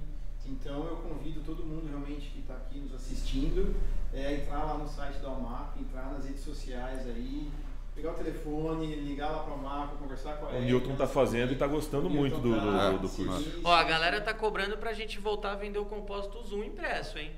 Então 0.51 0.85
eu 0.85 0.97
convido 0.97 1.41
todo 1.45 1.63
mundo 1.63 1.87
realmente 1.87 2.29
que 2.29 2.39
está 2.39 2.55
aqui 2.55 2.79
nos 2.79 2.93
assistindo 2.93 3.73
é, 4.13 4.35
entrar 4.35 4.65
lá 4.65 4.77
no 4.77 4.87
site 4.87 5.19
da 5.19 5.29
Almap, 5.29 5.77
entrar 5.79 6.11
nas 6.11 6.25
redes 6.25 6.43
sociais 6.43 7.07
aí, 7.07 7.49
pegar 7.95 8.11
o 8.11 8.15
telefone, 8.15 8.95
ligar 8.95 9.29
lá 9.29 9.43
para 9.43 9.53
o 9.53 9.57
Marco, 9.57 9.97
conversar 9.97 10.37
com 10.37 10.47
a 10.47 10.49
O 10.49 10.61
Newton 10.61 10.91
está 10.91 11.07
fazendo 11.07 11.51
e 11.51 11.53
está 11.53 11.67
gostando 11.67 12.09
muito 12.09 12.37
do, 12.37 12.51
do, 12.59 12.99
do, 12.99 13.09
curso. 13.09 13.61
Ó, 13.63 13.73
a 13.73 13.83
galera 13.83 14.19
tá 14.19 14.33
cobrando 14.33 14.77
para 14.77 14.89
a 14.89 14.93
gente 14.93 15.19
voltar 15.19 15.51
a 15.51 15.55
vender 15.55 15.79
o 15.79 15.85
Composto 15.85 16.43
Zoom 16.43 16.63
impresso, 16.65 17.17
hein? 17.17 17.31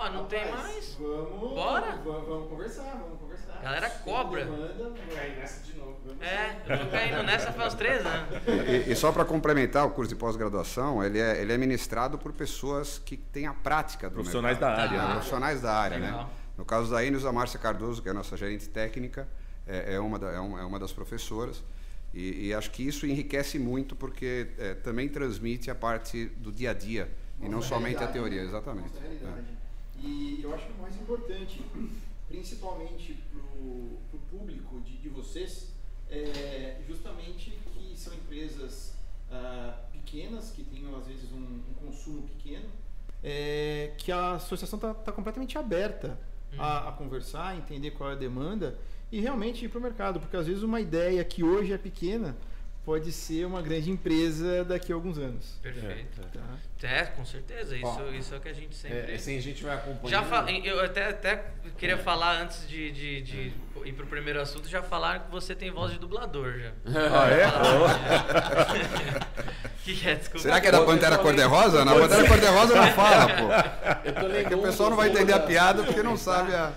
Ó, 0.00 0.08
não 0.08 0.22
Rapaz, 0.22 0.28
tem 0.28 0.50
mais. 0.50 0.96
Vamos. 0.98 1.54
Bora? 1.54 2.00
Vamos, 2.02 2.26
vamos 2.26 2.48
conversar, 2.48 2.96
vamos 3.02 3.20
conversar. 3.20 3.60
Galera 3.62 3.90
cobra. 3.90 4.48
Cair 5.14 5.36
nessa 5.36 5.62
de 5.62 5.76
novo. 5.76 5.98
Vamos 6.06 6.22
é, 6.22 6.56
eu 6.66 6.78
tô 6.78 6.86
caindo 6.86 7.22
nessa 7.22 7.52
faz 7.52 7.74
três 7.74 8.06
anos. 8.06 8.28
E, 8.66 8.92
e 8.92 8.96
só 8.96 9.12
para 9.12 9.26
complementar 9.26 9.86
o 9.86 9.90
curso 9.90 10.08
de 10.08 10.16
pós-graduação, 10.16 11.04
ele 11.04 11.18
é, 11.20 11.42
ele 11.42 11.52
é 11.52 11.58
ministrado 11.58 12.16
por 12.16 12.32
pessoas 12.32 12.98
que 12.98 13.14
têm 13.14 13.46
a 13.46 13.52
prática 13.52 14.08
do 14.08 14.14
Profissionais 14.14 14.58
mercado. 14.58 14.76
da 14.76 14.82
área. 14.82 15.00
Ah, 15.02 15.06
né? 15.06 15.12
Profissionais 15.12 15.60
da 15.60 15.74
área, 15.74 15.98
Legal. 15.98 16.24
né? 16.24 16.30
No 16.56 16.64
caso 16.64 16.90
da 16.90 17.04
Inês, 17.04 17.26
a 17.26 17.32
Márcia 17.32 17.60
Cardoso, 17.60 18.00
que 18.00 18.08
é 18.08 18.12
a 18.12 18.14
nossa 18.14 18.38
gerente 18.38 18.70
técnica, 18.70 19.28
é, 19.66 19.96
é 19.96 20.00
uma, 20.00 20.18
da, 20.18 20.30
é, 20.30 20.40
uma, 20.40 20.60
é 20.62 20.64
uma 20.64 20.78
das 20.78 20.92
professoras. 20.92 21.62
E, 22.14 22.46
e, 22.48 22.54
acho 22.54 22.70
que 22.70 22.82
isso 22.82 23.06
enriquece 23.06 23.58
muito 23.58 23.94
porque 23.94 24.48
é, 24.58 24.74
também 24.74 25.10
transmite 25.10 25.70
a 25.70 25.74
parte 25.74 26.24
do 26.38 26.50
dia 26.50 26.70
a 26.70 26.74
dia 26.74 27.04
nossa 27.38 27.46
e 27.46 27.48
não 27.50 27.60
somente 27.62 28.02
a 28.02 28.06
teoria, 28.08 28.42
exatamente. 28.42 28.90
É. 28.96 29.59
E 30.02 30.40
eu 30.42 30.54
acho 30.54 30.66
que 30.66 30.72
o 30.72 30.82
mais 30.82 30.96
importante, 30.96 31.62
principalmente 32.28 33.14
para 33.30 33.40
o 33.40 34.20
público 34.30 34.80
de, 34.80 34.96
de, 34.96 35.08
vocês, 35.08 35.72
é 36.08 36.80
justamente 36.88 37.50
que 37.72 37.96
são 37.96 38.14
empresas 38.14 38.94
uh, 39.30 39.90
pequenas, 39.92 40.50
que 40.50 40.64
têm 40.64 40.84
às 40.94 41.06
vezes 41.06 41.30
um, 41.32 41.60
um 41.70 41.74
consumo 41.86 42.22
pequeno, 42.22 42.68
é, 43.22 43.92
que 43.98 44.10
a 44.10 44.32
associação 44.32 44.78
está 44.78 44.94
tá 44.94 45.12
completamente 45.12 45.58
aberta 45.58 46.18
a, 46.56 46.82
uhum. 46.82 46.88
a, 46.88 46.92
conversar, 46.92 47.48
a 47.48 47.56
entender 47.56 47.90
qual 47.90 48.10
é 48.10 48.12
a 48.14 48.16
demanda 48.16 48.78
e 49.12 49.20
realmente 49.20 49.64
ir 49.64 49.68
para 49.68 49.78
o 49.78 49.82
mercado, 49.82 50.20
porque 50.20 50.36
às 50.36 50.46
vezes 50.46 50.62
uma 50.62 50.80
ideia 50.80 51.22
que 51.24 51.44
hoje 51.44 51.72
é 51.72 51.78
pequena 51.78 52.36
pode 52.84 53.10
ser 53.12 53.44
uma 53.44 53.60
grande 53.60 53.90
empresa 53.90 54.64
daqui 54.64 54.92
a 54.92 54.94
alguns 54.94 55.18
anos. 55.18 55.58
Perfeito. 55.62 56.20
É, 56.20 56.38
tá. 56.38 56.40
é 56.88 57.04
com 57.04 57.22
certeza. 57.24 57.76
Isso, 57.76 57.86
Ó, 57.86 58.10
isso 58.10 58.34
é 58.34 58.38
o 58.38 58.40
que 58.40 58.48
a 58.48 58.52
gente 58.52 58.74
sempre. 58.74 59.12
É, 59.12 59.14
assim 59.14 59.36
a 59.36 59.42
gente 59.42 59.62
vai 59.62 59.74
acompanhando. 59.74 60.08
Já 60.08 60.22
fa... 60.22 60.50
Eu 60.50 60.82
até, 60.82 61.08
até 61.08 61.44
queria 61.76 61.96
é. 61.96 61.98
falar 61.98 62.40
antes 62.40 62.66
de, 62.66 62.90
de, 62.90 63.20
de 63.22 63.52
ir 63.84 63.92
para 63.92 64.04
o 64.04 64.08
primeiro 64.08 64.40
assunto, 64.40 64.68
já 64.68 64.82
falaram 64.82 65.20
que 65.20 65.30
você 65.30 65.54
tem 65.54 65.70
voz 65.70 65.92
de 65.92 65.98
dublador 65.98 66.58
já. 66.58 66.72
Ah, 67.12 67.28
é? 67.30 67.46
que 69.84 70.08
é, 70.08 70.14
desculpa. 70.14 70.40
Será 70.40 70.58
que 70.60 70.68
é 70.68 70.72
da 70.72 70.84
Pantera 70.84 71.18
Cor-de-Rosa? 71.18 71.84
Na 71.84 71.94
Pantera 71.94 72.26
Cor-de-Rosa 72.26 72.74
não 72.74 72.92
fala, 72.92 73.28
pô. 73.28 73.48
Eu 74.08 74.14
tô 74.14 74.26
lendo 74.26 74.58
o 74.58 74.62
pessoal 74.62 74.88
não 74.90 74.96
vai 74.96 75.10
entender 75.10 75.32
a 75.32 75.40
piada 75.40 75.82
porque 75.82 76.02
não 76.02 76.16
sabe 76.16 76.54
a. 76.54 76.72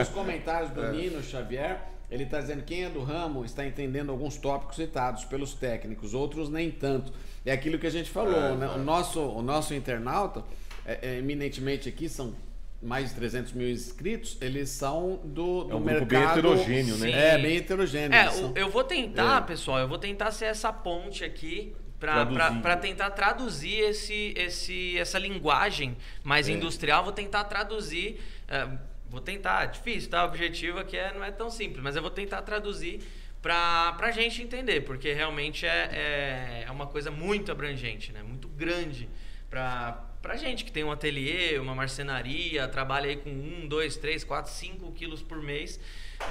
Os 0.00 0.08
comentários 0.08 0.70
do 0.70 0.92
Nino 0.92 1.22
Xavier 1.22 1.93
ele 2.14 2.22
está 2.22 2.40
dizendo 2.40 2.60
que 2.62 2.74
quem 2.74 2.84
é 2.84 2.88
do 2.88 3.02
ramo 3.02 3.44
está 3.44 3.66
entendendo 3.66 4.10
alguns 4.10 4.36
tópicos 4.36 4.76
citados 4.76 5.24
pelos 5.24 5.52
técnicos, 5.52 6.14
outros 6.14 6.48
nem 6.48 6.70
tanto. 6.70 7.12
É 7.44 7.50
aquilo 7.50 7.76
que 7.76 7.88
a 7.88 7.90
gente 7.90 8.08
falou, 8.08 8.36
é, 8.36 8.54
né? 8.54 8.66
é. 8.66 8.78
O, 8.78 8.78
nosso, 8.78 9.20
o 9.20 9.42
nosso 9.42 9.74
internauta, 9.74 10.44
é, 10.86 11.00
é, 11.02 11.18
eminentemente 11.18 11.88
aqui, 11.88 12.08
são 12.08 12.32
mais 12.80 13.08
de 13.08 13.16
300 13.16 13.52
mil 13.54 13.68
inscritos, 13.68 14.38
eles 14.40 14.68
são 14.70 15.18
do, 15.24 15.64
do 15.64 15.72
é 15.72 15.74
um 15.74 15.80
mercado... 15.80 16.06
bem 16.06 16.22
heterogêneo, 16.22 16.96
né? 16.98 17.10
É, 17.10 17.38
bem 17.38 17.56
heterogêneo. 17.56 18.14
É, 18.14 18.30
são... 18.30 18.52
eu 18.54 18.70
vou 18.70 18.84
tentar, 18.84 19.42
é. 19.42 19.46
pessoal, 19.46 19.80
eu 19.80 19.88
vou 19.88 19.98
tentar 19.98 20.30
ser 20.30 20.44
essa 20.44 20.72
ponte 20.72 21.24
aqui 21.24 21.74
para 21.98 22.76
tentar 22.76 23.10
traduzir 23.10 23.80
esse, 23.80 24.34
esse, 24.36 24.96
essa 24.96 25.18
linguagem 25.18 25.96
mais 26.22 26.48
é. 26.48 26.52
industrial, 26.52 27.02
vou 27.02 27.12
tentar 27.12 27.42
traduzir... 27.42 28.20
Uh, 28.48 28.93
Vou 29.14 29.22
tentar, 29.22 29.66
difícil, 29.66 30.10
tá? 30.10 30.24
O 30.24 30.26
objetivo 30.26 30.80
aqui 30.80 30.96
é, 30.96 31.14
não 31.14 31.22
é 31.22 31.30
tão 31.30 31.48
simples, 31.48 31.80
mas 31.80 31.94
eu 31.94 32.02
vou 32.02 32.10
tentar 32.10 32.42
traduzir 32.42 33.00
para 33.40 33.96
a 33.96 34.10
gente 34.10 34.42
entender, 34.42 34.80
porque 34.80 35.12
realmente 35.12 35.64
é, 35.64 35.88
é, 35.92 36.64
é, 36.66 36.70
uma 36.72 36.88
coisa 36.88 37.12
muito 37.12 37.52
abrangente, 37.52 38.10
né? 38.10 38.24
Muito 38.24 38.48
grande 38.48 39.08
para 39.48 40.04
a 40.24 40.36
gente 40.36 40.64
que 40.64 40.72
tem 40.72 40.82
um 40.82 40.90
ateliê, 40.90 41.56
uma 41.60 41.76
marcenaria, 41.76 42.66
trabalha 42.66 43.08
aí 43.08 43.16
com 43.16 43.30
um, 43.30 43.68
dois, 43.68 43.96
três, 43.96 44.24
quatro, 44.24 44.50
cinco 44.50 44.90
quilos 44.90 45.22
por 45.22 45.40
mês. 45.40 45.78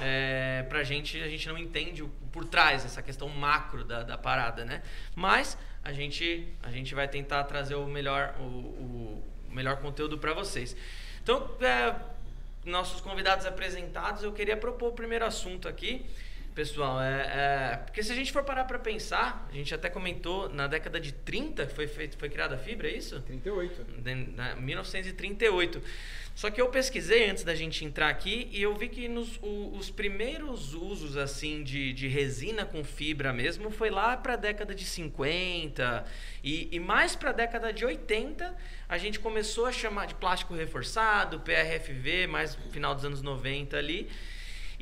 É, 0.02 0.66
a 0.70 0.82
gente, 0.82 1.18
a 1.22 1.28
gente 1.28 1.48
não 1.48 1.56
entende 1.56 2.02
o, 2.02 2.08
por 2.30 2.44
trás, 2.44 2.84
essa 2.84 3.00
questão 3.00 3.30
macro 3.30 3.82
da, 3.82 4.02
da 4.02 4.18
parada, 4.18 4.62
né? 4.62 4.82
Mas 5.14 5.56
a 5.82 5.90
gente, 5.90 6.52
a 6.62 6.70
gente 6.70 6.94
vai 6.94 7.08
tentar 7.08 7.44
trazer 7.44 7.76
o 7.76 7.86
melhor, 7.86 8.34
o, 8.38 8.42
o 8.42 9.24
melhor 9.48 9.78
conteúdo 9.78 10.18
para 10.18 10.34
vocês. 10.34 10.76
Então, 11.22 11.50
é, 11.62 11.94
nossos 12.64 13.00
convidados 13.00 13.46
apresentados, 13.46 14.22
eu 14.22 14.32
queria 14.32 14.56
propor 14.56 14.88
o 14.88 14.92
primeiro 14.92 15.24
assunto 15.24 15.68
aqui. 15.68 16.04
Pessoal, 16.54 17.02
é, 17.02 17.72
é, 17.74 17.76
porque 17.84 18.02
se 18.02 18.12
a 18.12 18.14
gente 18.14 18.30
for 18.32 18.44
parar 18.44 18.64
para 18.64 18.78
pensar, 18.78 19.46
a 19.50 19.54
gente 19.54 19.74
até 19.74 19.90
comentou 19.90 20.48
na 20.48 20.66
década 20.68 21.00
de 21.00 21.12
30 21.12 21.66
foi 21.68 21.88
feito, 21.88 22.16
foi 22.16 22.28
criada 22.28 22.54
a 22.54 22.58
fibra, 22.58 22.88
é 22.88 22.96
isso? 22.96 23.20
38. 23.20 23.84
De, 24.00 24.14
na, 24.14 24.54
1938. 24.54 25.82
Só 26.34 26.50
que 26.50 26.60
eu 26.60 26.68
pesquisei 26.68 27.30
antes 27.30 27.44
da 27.44 27.54
gente 27.54 27.84
entrar 27.84 28.08
aqui 28.08 28.48
e 28.52 28.60
eu 28.60 28.74
vi 28.74 28.88
que 28.88 29.08
nos, 29.08 29.36
o, 29.40 29.76
os 29.76 29.90
primeiros 29.90 30.74
usos 30.74 31.16
assim 31.16 31.62
de, 31.62 31.92
de 31.92 32.08
resina 32.08 32.64
com 32.64 32.82
fibra 32.82 33.32
mesmo 33.32 33.70
foi 33.70 33.90
lá 33.90 34.16
para 34.16 34.34
a 34.34 34.36
década 34.36 34.74
de 34.74 34.84
50 34.84 36.04
e, 36.42 36.68
e 36.72 36.80
mais 36.80 37.14
para 37.14 37.30
a 37.30 37.32
década 37.32 37.72
de 37.72 37.84
80 37.84 38.52
a 38.88 38.98
gente 38.98 39.20
começou 39.20 39.66
a 39.66 39.72
chamar 39.72 40.06
de 40.06 40.14
plástico 40.16 40.54
reforçado, 40.54 41.40
PRFV, 41.40 42.26
mais 42.26 42.56
no 42.56 42.70
final 42.70 42.94
dos 42.94 43.04
anos 43.04 43.22
90 43.22 43.76
ali. 43.76 44.08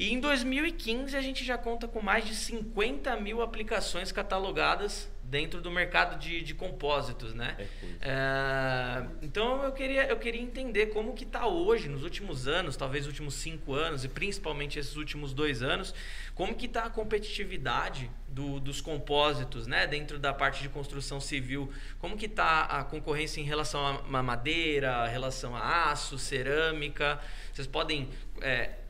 E 0.03 0.13
em 0.13 0.19
2015 0.19 1.17
a 1.17 1.21
gente 1.21 1.45
já 1.45 1.57
conta 1.57 1.87
com 1.87 2.03
mais 2.03 2.25
de 2.25 2.35
50 2.35 3.15
mil 3.19 3.41
aplicações 3.41 4.11
catalogadas 4.11 5.09
dentro 5.23 5.61
do 5.61 5.71
mercado 5.71 6.19
de, 6.19 6.43
de 6.43 6.55
compósitos, 6.55 7.33
né? 7.33 7.57
É, 8.01 8.11
é, 8.11 9.07
então 9.23 9.63
eu 9.63 9.71
queria, 9.71 10.09
eu 10.09 10.17
queria 10.17 10.43
entender 10.43 10.87
como 10.87 11.15
que 11.15 11.23
está 11.23 11.47
hoje, 11.47 11.89
nos 11.89 12.03
últimos 12.03 12.49
anos, 12.49 12.77
talvez 12.77 13.07
últimos 13.07 13.35
cinco 13.35 13.75
anos 13.75 14.03
e 14.03 14.09
principalmente 14.09 14.77
esses 14.77 14.97
últimos 14.97 15.33
dois 15.33 15.63
anos, 15.63 15.95
como 16.35 16.53
que 16.57 16.67
está 16.67 16.83
a 16.83 16.91
competitividade 16.91 18.11
do, 18.27 18.59
dos 18.59 18.81
compósitos, 18.81 19.69
né? 19.69 19.87
Dentro 19.87 20.19
da 20.19 20.35
parte 20.35 20.63
de 20.63 20.69
construção 20.69 21.21
civil, 21.21 21.73
como 22.01 22.17
que 22.17 22.27
está 22.27 22.63
a 22.63 22.83
concorrência 22.83 23.41
em 23.41 23.45
relação 23.45 23.87
a 23.87 24.23
madeira, 24.23 25.07
relação 25.07 25.55
a 25.55 25.93
aço, 25.93 26.19
cerâmica? 26.19 27.21
Vocês 27.53 27.69
podem 27.69 28.11
é, 28.41 28.82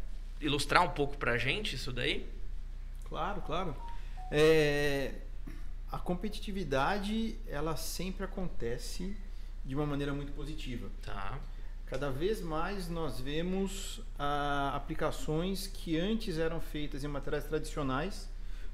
ilustrar 0.42 0.82
um 0.82 0.90
pouco 0.90 1.16
para 1.16 1.32
a 1.32 1.38
gente 1.38 1.76
isso 1.76 1.92
daí? 1.92 2.28
Claro, 3.08 3.40
claro. 3.42 3.76
É, 4.30 5.12
a 5.90 5.98
competitividade 5.98 7.36
ela 7.46 7.76
sempre 7.76 8.24
acontece 8.24 9.16
de 9.64 9.74
uma 9.74 9.86
maneira 9.86 10.12
muito 10.12 10.32
positiva. 10.32 10.88
Tá. 11.04 11.38
Cada 11.86 12.10
vez 12.10 12.40
mais 12.40 12.88
nós 12.88 13.20
vemos 13.20 14.00
ah, 14.18 14.72
aplicações 14.74 15.66
que 15.66 15.98
antes 15.98 16.38
eram 16.38 16.60
feitas 16.60 17.04
em 17.04 17.08
materiais 17.08 17.44
tradicionais. 17.44 18.28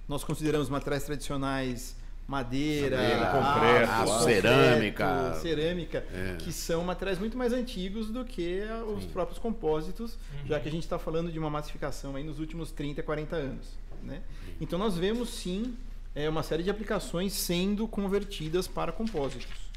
Nós 0.06 0.22
consideramos 0.22 0.68
materiais 0.68 1.04
tradicionais 1.04 1.96
madeira, 2.28 2.98
madeira 2.98 3.26
concreto, 3.26 3.90
aço, 3.90 4.24
cerâmica, 4.24 5.34
cerâmica 5.40 6.06
é. 6.12 6.36
que 6.38 6.52
são 6.52 6.84
materiais 6.84 7.18
muito 7.18 7.38
mais 7.38 7.54
antigos 7.54 8.10
do 8.10 8.22
que 8.22 8.60
os 8.94 9.04
Sim. 9.04 9.10
próprios 9.10 9.38
compósitos, 9.38 10.12
uhum. 10.12 10.46
já 10.46 10.60
que 10.60 10.68
a 10.68 10.70
gente 10.70 10.82
está 10.82 10.98
falando 10.98 11.32
de 11.32 11.38
uma 11.38 11.48
massificação 11.48 12.14
aí 12.14 12.22
nos 12.22 12.38
últimos 12.38 12.70
30, 12.70 13.02
40 13.02 13.34
anos. 13.34 13.78
Né? 14.02 14.20
Então 14.60 14.78
nós 14.78 14.96
vemos 14.96 15.30
sim 15.30 15.74
é, 16.14 16.28
uma 16.28 16.42
série 16.42 16.62
de 16.62 16.70
aplicações 16.70 17.32
sendo 17.32 17.88
convertidas 17.88 18.68
para 18.68 18.92
compósitos 18.92 19.68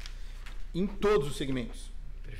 em 0.74 0.86
todos 0.86 1.28
os 1.28 1.36
segmentos. 1.36 1.91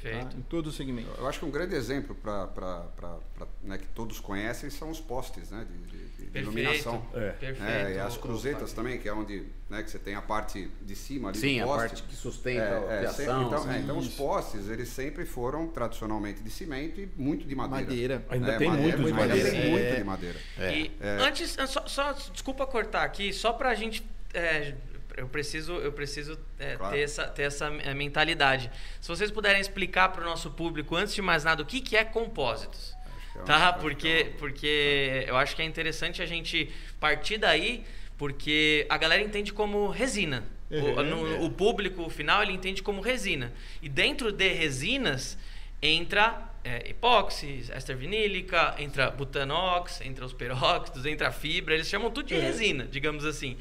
Perfeito. 0.03 0.31
Tá? 0.31 0.39
Em 0.39 0.43
todos 0.43 0.73
os 0.73 0.77
segmentos. 0.77 1.17
Eu 1.17 1.29
acho 1.29 1.39
que 1.39 1.45
um 1.45 1.51
grande 1.51 1.75
exemplo 1.75 2.15
para 2.15 3.19
né, 3.63 3.79
que 3.79 3.87
todos 3.89 4.19
conhecem 4.19 4.69
são 4.69 4.91
os 4.91 5.01
postes 5.01 5.51
né, 5.51 5.65
de, 5.69 5.99
de, 5.99 6.31
de 6.31 6.39
iluminação. 6.39 7.07
É. 7.15 7.31
Perfeito. 7.31 7.63
É, 7.63 7.95
e 7.95 7.99
as 8.01 8.17
cruzetas 8.17 8.73
também, 8.73 8.99
que 8.99 9.09
é 9.09 9.13
onde 9.13 9.47
né, 9.71 9.83
que 9.83 9.91
você 9.91 9.99
tem 9.99 10.15
a 10.15 10.23
parte 10.23 10.71
de 10.83 10.97
cima 10.97 11.29
ali 11.29 11.39
Sim, 11.39 11.61
do 11.61 11.67
poste. 11.67 11.75
a 11.75 11.89
parte 11.89 12.03
que 12.03 12.17
sustenta 12.17 12.63
é, 12.63 13.07
a. 13.07 13.11
É, 13.11 13.23
então, 13.23 13.71
é, 13.71 13.79
então 13.79 13.99
os 13.99 14.09
postes, 14.09 14.69
eles 14.69 14.89
sempre 14.89 15.25
foram 15.25 15.69
tradicionalmente 15.69 16.43
de 16.43 16.51
cimento 16.51 17.01
e 17.01 17.09
muito 17.17 17.47
de 17.47 17.55
madeira. 17.55 17.85
Madeira. 17.85 18.27
Ainda 18.29 18.59
tem 18.59 18.69
madeira, 18.69 18.99
muito 18.99 19.07
de 19.07 19.13
madeira. 19.13 19.49
Ainda 19.49 19.61
tem 19.63 19.71
muito 19.71 19.97
de 19.97 20.05
madeira. 20.05 20.39
E 20.59 20.91
antes, 21.21 21.57
só, 21.69 21.87
só, 21.87 22.13
desculpa 22.33 22.67
cortar 22.67 23.05
aqui, 23.05 23.33
só 23.33 23.53
para 23.53 23.71
a 23.71 23.75
gente 23.75 24.05
é, 24.35 24.75
eu 25.17 25.29
preciso, 25.29 25.75
eu 25.75 25.93
preciso 25.93 26.39
é, 26.59 26.77
claro. 26.77 26.95
ter, 26.95 27.01
essa, 27.03 27.27
ter 27.27 27.43
essa 27.43 27.67
é, 27.67 27.95
mentalidade. 27.95 28.71
Se 29.01 29.09
vocês 29.09 29.31
puderem 29.31 29.61
explicar 29.61 30.11
para 30.11 30.23
o 30.23 30.25
nosso 30.25 30.51
público, 30.51 30.97
antes 30.97 31.15
de 31.15 31.23
mais 31.23 31.45
nada, 31.45 31.63
o 31.63 31.67
que, 31.67 31.81
que 31.81 31.97
é 31.97 32.05
compósitos. 32.05 32.95
É 33.37 33.43
tá? 33.45 33.73
Porque, 33.73 34.09
é 34.09 34.25
porque 34.39 35.25
eu 35.27 35.37
acho 35.37 35.57
que 35.57 35.63
é 35.63 35.65
interessante 35.65 36.23
a 36.23 36.27
gente 36.27 36.71
partir 37.01 37.39
daí, 37.39 37.85
porque 38.17 38.87
a 38.89 38.97
galera 38.97 39.23
entende 39.23 39.53
como 39.53 39.89
resina. 39.89 40.45
Uhum, 40.71 40.97
o, 40.97 41.03
no, 41.03 41.35
é. 41.35 41.39
o 41.41 41.51
público 41.51 42.09
final 42.09 42.43
ele 42.43 42.53
entende 42.53 42.83
como 42.83 43.01
resina. 43.01 43.53
E 43.83 43.89
dentro 43.89 44.33
de 44.33 44.49
resinas 44.49 45.37
entra 45.83 46.51
é, 46.65 46.91
epóxi, 46.91 47.65
éster 47.73 47.97
vinílica, 47.97 48.75
entra 48.79 49.11
butanox, 49.11 50.01
entra 50.01 50.25
os 50.25 50.33
peróxidos, 50.33 51.05
entra 51.05 51.29
a 51.29 51.33
fibra, 51.33 51.75
eles 51.75 51.89
chamam 51.89 52.11
tudo 52.11 52.29
de 52.29 52.37
resina, 52.37 52.85
digamos 52.85 53.25
assim. 53.25 53.57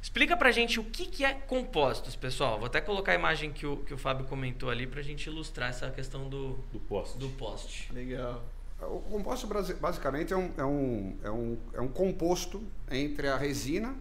Explica 0.00 0.36
pra 0.36 0.50
gente 0.50 0.78
o 0.78 0.84
que, 0.84 1.06
que 1.06 1.24
é 1.24 1.34
compósitos, 1.34 2.14
pessoal. 2.14 2.58
Vou 2.58 2.66
até 2.66 2.80
colocar 2.80 3.12
a 3.12 3.14
imagem 3.14 3.52
que 3.52 3.66
o, 3.66 3.78
que 3.78 3.92
o 3.92 3.98
Fábio 3.98 4.26
comentou 4.26 4.70
ali 4.70 4.86
pra 4.86 5.02
gente 5.02 5.26
ilustrar 5.26 5.70
essa 5.70 5.90
questão 5.90 6.28
do, 6.28 6.52
do 6.72 6.78
poste. 6.78 7.18
Do 7.18 7.28
poste. 7.30 7.92
Legal. 7.92 8.44
O 8.80 9.00
composto 9.00 9.48
basicamente 9.80 10.32
é 10.32 10.36
um, 10.36 10.52
é, 10.56 10.64
um, 10.64 11.16
é, 11.24 11.30
um, 11.30 11.58
é 11.74 11.80
um 11.80 11.88
composto 11.88 12.62
entre 12.88 13.26
a 13.26 13.36
resina, 13.36 13.96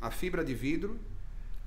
a 0.00 0.10
fibra 0.10 0.44
de 0.44 0.54
vidro. 0.54 0.98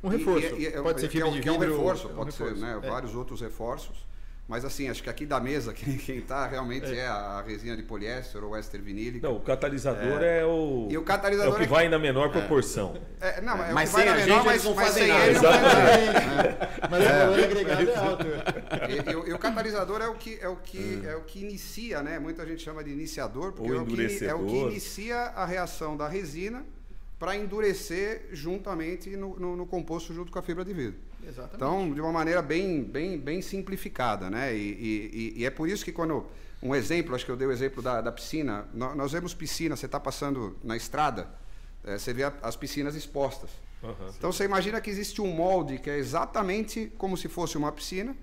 Um 0.04 0.08
reforço. 0.10 0.56
E, 0.56 0.68
e, 0.68 0.72
pode 0.72 1.02
ser 1.02 1.10
fibra 1.10 1.32
de 1.32 1.38
vidro. 1.38 1.54
É 1.54 1.58
um 1.58 1.60
reforço, 1.60 2.10
pode 2.10 2.20
um 2.20 2.24
reforço. 2.26 2.56
ser 2.56 2.62
né, 2.62 2.80
é. 2.82 2.90
vários 2.90 3.16
outros 3.16 3.42
reforços. 3.42 4.06
Mas 4.54 4.64
assim, 4.64 4.88
acho 4.88 5.02
que 5.02 5.10
aqui 5.10 5.26
da 5.26 5.40
mesa, 5.40 5.74
quem, 5.74 5.98
quem 5.98 6.22
tá 6.22 6.46
realmente 6.46 6.86
é. 6.94 7.00
é 7.00 7.08
a 7.08 7.42
resina 7.42 7.76
de 7.76 7.82
poliéster 7.82 8.44
ou 8.44 8.56
éster 8.56 8.80
vinílica. 8.84 9.28
Não, 9.28 9.38
o 9.38 9.40
catalisador 9.40 10.22
é, 10.22 10.42
é 10.42 10.46
o. 10.46 10.88
E 10.92 10.96
o 10.96 11.02
catalisador 11.02 11.54
é 11.54 11.56
o 11.56 11.58
que 11.58 11.64
é 11.64 11.68
vai 11.68 11.90
na 11.90 11.98
menor 11.98 12.30
proporção. 12.30 12.96
É, 13.20 13.42
não, 13.42 13.64
é 13.64 13.74
mas 13.74 13.92
o 13.92 13.96
que 13.96 14.04
vai 14.04 14.06
na 14.06 14.16
menor, 14.16 14.46
mas, 14.46 14.64
não 14.64 14.76
fazem 14.76 15.08
nada. 15.08 15.26
Ele 15.26 15.40
não 15.40 15.42
Mas 16.92 17.04
o 17.04 17.10
valor 17.10 17.44
agregado 17.44 17.90
é 17.90 17.96
alto. 17.96 18.26
E, 18.28 19.10
e, 19.10 19.30
e, 19.32 19.34
o 19.34 19.40
catalisador 19.40 20.04
é 20.04 20.08
o 20.08 20.14
que, 20.14 20.38
é 20.40 20.48
o 20.48 20.58
que, 20.58 20.78
hum. 20.78 21.10
é 21.10 21.16
o 21.16 21.22
que 21.22 21.40
inicia, 21.40 22.04
né? 22.04 22.20
Muita 22.20 22.46
gente 22.46 22.62
chama 22.62 22.84
de 22.84 22.92
iniciador, 22.92 23.54
porque 23.54 23.72
é 23.72 23.76
o, 23.76 23.86
que, 23.88 24.26
é 24.26 24.36
o 24.36 24.46
que 24.46 24.56
inicia 24.56 25.18
a 25.18 25.46
reação 25.46 25.98
da 25.98 26.08
resina 26.08 26.64
para 27.18 27.36
endurecer 27.36 28.28
juntamente 28.32 29.18
no, 29.18 29.36
no, 29.40 29.56
no 29.56 29.66
composto 29.66 30.14
junto 30.14 30.32
com 30.32 30.38
a 30.38 30.44
fibra 30.44 30.64
de 30.64 30.74
vidro. 30.74 31.00
Exatamente. 31.28 31.56
Então, 31.56 31.94
de 31.94 32.02
uma 32.02 32.12
maneira 32.12 32.42
bem, 32.42 32.84
bem, 32.84 33.18
bem 33.18 33.42
simplificada, 33.42 34.30
né? 34.30 34.56
E, 34.56 34.60
e, 34.60 35.34
e, 35.38 35.46
é 35.46 35.50
por 35.50 35.68
isso 35.68 35.84
que 35.84 35.92
quando 35.92 36.26
um 36.62 36.74
exemplo, 36.74 37.16
acho 37.16 37.26
que 37.26 37.32
eu 37.32 37.38
dei 37.38 37.48
o 37.48 37.52
exemplo 37.52 37.82
da, 37.82 38.02
da 38.02 38.12
piscina. 38.12 38.66
Nós, 38.74 38.96
nós 38.96 39.12
vemos 39.12 39.34
piscina, 39.34 39.76
você 39.76 39.86
está 39.86 40.00
passando 40.00 40.58
na 40.64 40.78
estrada, 40.78 41.28
é, 41.84 41.98
você 41.98 42.14
vê 42.14 42.24
a, 42.24 42.34
as 42.42 42.56
piscinas 42.56 42.96
expostas. 42.96 43.50
Uhum. 43.82 44.10
Então 44.18 44.32
você 44.32 44.46
imagina 44.46 44.80
que 44.80 44.90
existe 44.90 45.22
um 45.22 45.28
molde 45.28 45.78
que 45.78 45.90
é 45.90 45.98
exatamente 45.98 46.92
como 46.98 47.18
se 47.18 47.28
fosse 47.28 47.58
uma 47.58 47.72
piscina. 47.72 48.16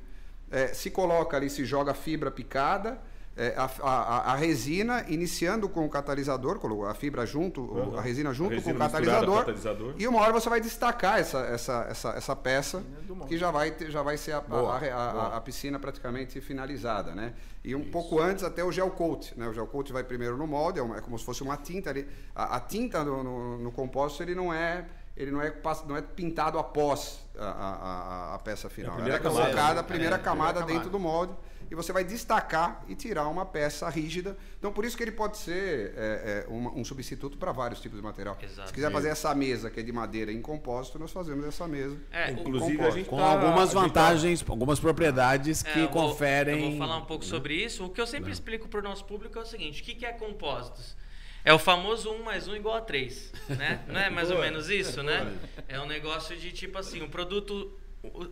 É, 0.51 0.69
se 0.69 0.91
coloca 0.91 1.37
ali, 1.37 1.49
se 1.49 1.65
joga 1.65 1.95
fibra 1.95 2.31
picada, 2.31 2.99
é, 3.41 3.55
a, 3.57 3.71
a, 3.83 4.33
a, 4.33 4.37
resina 4.37 5.03
iniciando 5.09 5.67
com 5.67 5.87
o 5.87 5.89
catalisador, 5.89 6.61
a 6.87 6.93
fibra 6.93 7.25
junto, 7.25 7.63
uhum. 7.63 7.97
a 7.97 8.03
resina 8.03 8.35
junto 8.35 8.53
a 8.53 8.57
resina 8.57 8.75
com 8.75 8.77
o 8.77 8.87
catalisador, 8.87 9.39
catalisador, 9.39 9.95
E 9.99 10.07
uma 10.07 10.21
hora 10.21 10.31
você 10.31 10.51
vai 10.51 10.61
destacar 10.61 11.19
essa, 11.19 11.39
essa, 11.47 11.87
essa, 11.89 12.11
essa 12.11 12.37
peça 12.37 12.83
que 13.27 13.39
já 13.39 13.51
vai, 13.51 13.71
ter, 13.71 13.91
já 13.91 14.03
vai 14.03 14.19
ser 14.19 14.33
a, 14.33 14.43
boa, 14.43 14.77
a, 14.77 15.39
a, 15.39 15.41
piscina 15.41 15.79
praticamente 15.79 16.39
finalizada. 16.43 17.15
Né? 17.15 17.33
E 17.65 17.75
um 17.75 17.81
Isso. 17.81 17.91
pouco 17.91 18.21
antes 18.21 18.45
até 18.45 18.63
o 18.63 18.71
gel 18.71 18.91
coat. 18.91 19.33
Né? 19.39 19.49
O 19.49 19.55
gel 19.55 19.67
coat 19.67 19.91
vai 19.91 20.05
primeiro 20.05 20.37
no 20.37 20.47
molde, 20.47 20.79
é, 20.79 20.83
uma, 20.83 20.99
é 20.99 21.01
como 21.01 21.19
se 21.19 21.25
fosse 21.25 21.43
uma 21.43 21.57
tinta 21.57 21.89
ali. 21.89 22.07
A, 22.35 22.61
tinta 22.61 23.03
no, 23.03 23.25
no, 23.25 23.57
no 23.57 23.73
compósito 23.73 24.23
ele 24.23 24.35
não 24.35 24.53
é 24.53 24.85
ele 25.17 25.31
não 25.31 25.41
é, 25.41 25.51
não 25.87 25.97
é 25.97 26.03
pintado 26.03 26.59
após 26.59 27.27
a, 27.39 27.45
a, 27.47 28.35
a 28.35 28.39
peça 28.41 28.69
final. 28.69 28.91
É 28.91 28.93
a 28.93 28.97
primeira 28.97 29.19
Ela 29.19 29.27
é 29.27 29.33
camada, 29.33 29.51
colocada 29.51 29.81
a 29.81 29.83
primeira, 29.83 30.17
é, 30.17 30.19
camada, 30.19 30.53
primeira 30.59 30.79
dentro 30.79 30.91
do 30.91 30.99
molde 30.99 31.33
e 31.71 31.75
você 31.75 31.93
vai 31.93 32.03
destacar 32.03 32.85
e 32.89 32.97
tirar 32.97 33.29
uma 33.29 33.47
peça 33.47 33.89
rígida. 33.89 34.37
Então, 34.59 34.73
por 34.73 34.85
isso 34.85 34.97
que 34.97 35.05
ele 35.05 35.13
pode 35.13 35.39
ser 35.39 35.95
é, 35.97 36.45
é, 36.49 36.53
um, 36.53 36.81
um, 36.81 36.85
substituto 36.85 37.39
para 37.39 37.53
vários 37.53 37.81
tipos 37.81 37.97
de 37.97 38.05
material. 38.05 38.37
Exato. 38.43 38.69
Se 38.69 38.75
quiser 38.75 38.91
fazer 38.91 39.09
essa 39.09 39.33
mesa 39.35 39.71
que 39.71 39.79
é 39.79 39.83
de 39.83 39.93
madeira 39.93 40.33
em 40.33 40.43
compósito, 40.43 40.99
nós 40.99 41.13
fazemos 41.13 41.45
essa 41.45 41.69
mesa. 41.69 41.97
É, 42.11 42.33
inclusive 42.33 42.83
a 42.83 42.91
gente 42.91 43.09
com 43.09 43.17
tá, 43.17 43.25
algumas 43.25 43.73
vantagens, 43.73 44.43
tá... 44.43 44.53
algumas 44.53 44.81
propriedades 44.81 45.63
que 45.63 45.79
eu 45.79 45.89
conferem. 45.89 46.57
Vou, 46.57 46.65
eu 46.65 46.71
vou 46.71 46.79
falar 46.79 46.97
um 46.97 47.07
pouco 47.07 47.25
sobre 47.25 47.55
isso. 47.55 47.85
O 47.85 47.89
que 47.89 48.01
eu 48.01 48.07
sempre 48.07 48.27
Não. 48.27 48.33
explico 48.33 48.69
para 48.69 48.81
o 48.81 48.83
nosso 48.83 49.05
público 49.05 49.39
é 49.39 49.43
o 49.43 49.47
seguinte: 49.47 49.81
o 49.81 49.85
que, 49.85 49.95
que 49.95 50.05
é 50.05 50.13
compósitos? 50.13 50.97
É 51.45 51.55
o 51.55 51.59
famoso 51.59 52.11
1 52.11 52.23
mais 52.23 52.49
1 52.49 52.57
igual 52.57 52.77
a 52.77 52.81
3, 52.81 53.33
né? 53.49 53.83
Não 53.89 53.99
é 53.99 54.11
mais 54.11 54.31
ou 54.31 54.39
menos 54.41 54.69
isso, 54.69 55.03
né? 55.03 55.39
É 55.69 55.81
um 55.81 55.87
negócio 55.87 56.37
de 56.37 56.53
tipo 56.53 56.77
assim, 56.77 57.01
o 57.01 57.09
produto 57.09 57.73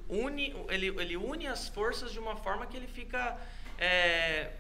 une, 0.09 0.55
ele, 0.69 0.89
ele 1.01 1.17
une 1.17 1.47
as 1.47 1.69
forças 1.69 2.13
de 2.13 2.19
uma 2.19 2.37
forma 2.37 2.67
que 2.67 2.77
ele 2.77 2.87
fica 2.87 3.39
é, 3.79 4.53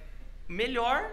melhor 0.47 1.11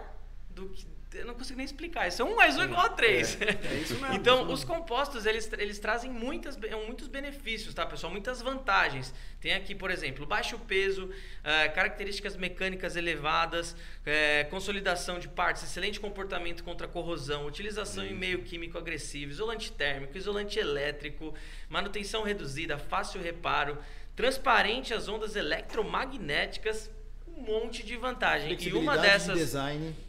do 0.50 0.68
que 0.68 0.95
eu 1.18 1.26
não 1.26 1.34
consigo 1.34 1.56
nem 1.56 1.64
explicar. 1.64 2.06
Isso 2.08 2.22
é 2.22 2.24
um 2.24 2.36
mais 2.36 2.56
um 2.56 2.64
igual 2.64 2.86
a 2.86 2.88
três. 2.90 3.40
É, 3.40 3.50
é 3.50 3.74
isso 3.76 3.94
mesmo. 3.94 4.14
então, 4.16 4.50
os 4.50 4.64
compostos, 4.64 5.26
eles, 5.26 5.50
eles 5.58 5.78
trazem 5.78 6.10
muitas, 6.10 6.56
muitos 6.86 7.08
benefícios, 7.08 7.74
tá, 7.74 7.86
pessoal? 7.86 8.12
Muitas 8.12 8.42
vantagens. 8.42 9.12
Tem 9.40 9.54
aqui, 9.54 9.74
por 9.74 9.90
exemplo, 9.90 10.26
baixo 10.26 10.58
peso, 10.58 11.10
é, 11.42 11.68
características 11.68 12.36
mecânicas 12.36 12.96
elevadas, 12.96 13.76
é, 14.04 14.44
consolidação 14.44 15.18
de 15.18 15.28
partes, 15.28 15.62
excelente 15.62 16.00
comportamento 16.00 16.62
contra 16.62 16.86
corrosão, 16.86 17.46
utilização 17.46 18.04
em 18.04 18.14
meio 18.14 18.42
químico 18.42 18.78
agressivo, 18.78 19.30
isolante 19.30 19.72
térmico, 19.72 20.16
isolante 20.16 20.58
elétrico, 20.58 21.34
manutenção 21.68 22.22
reduzida, 22.22 22.78
fácil 22.78 23.20
reparo, 23.20 23.78
transparente 24.14 24.94
às 24.94 25.08
ondas 25.08 25.36
eletromagnéticas, 25.36 26.90
um 27.28 27.42
monte 27.42 27.84
de 27.84 27.96
vantagem. 27.96 28.56
E 28.58 28.72
uma 28.72 28.96
dessas... 28.96 29.34
De 29.34 29.44
design 29.44 30.05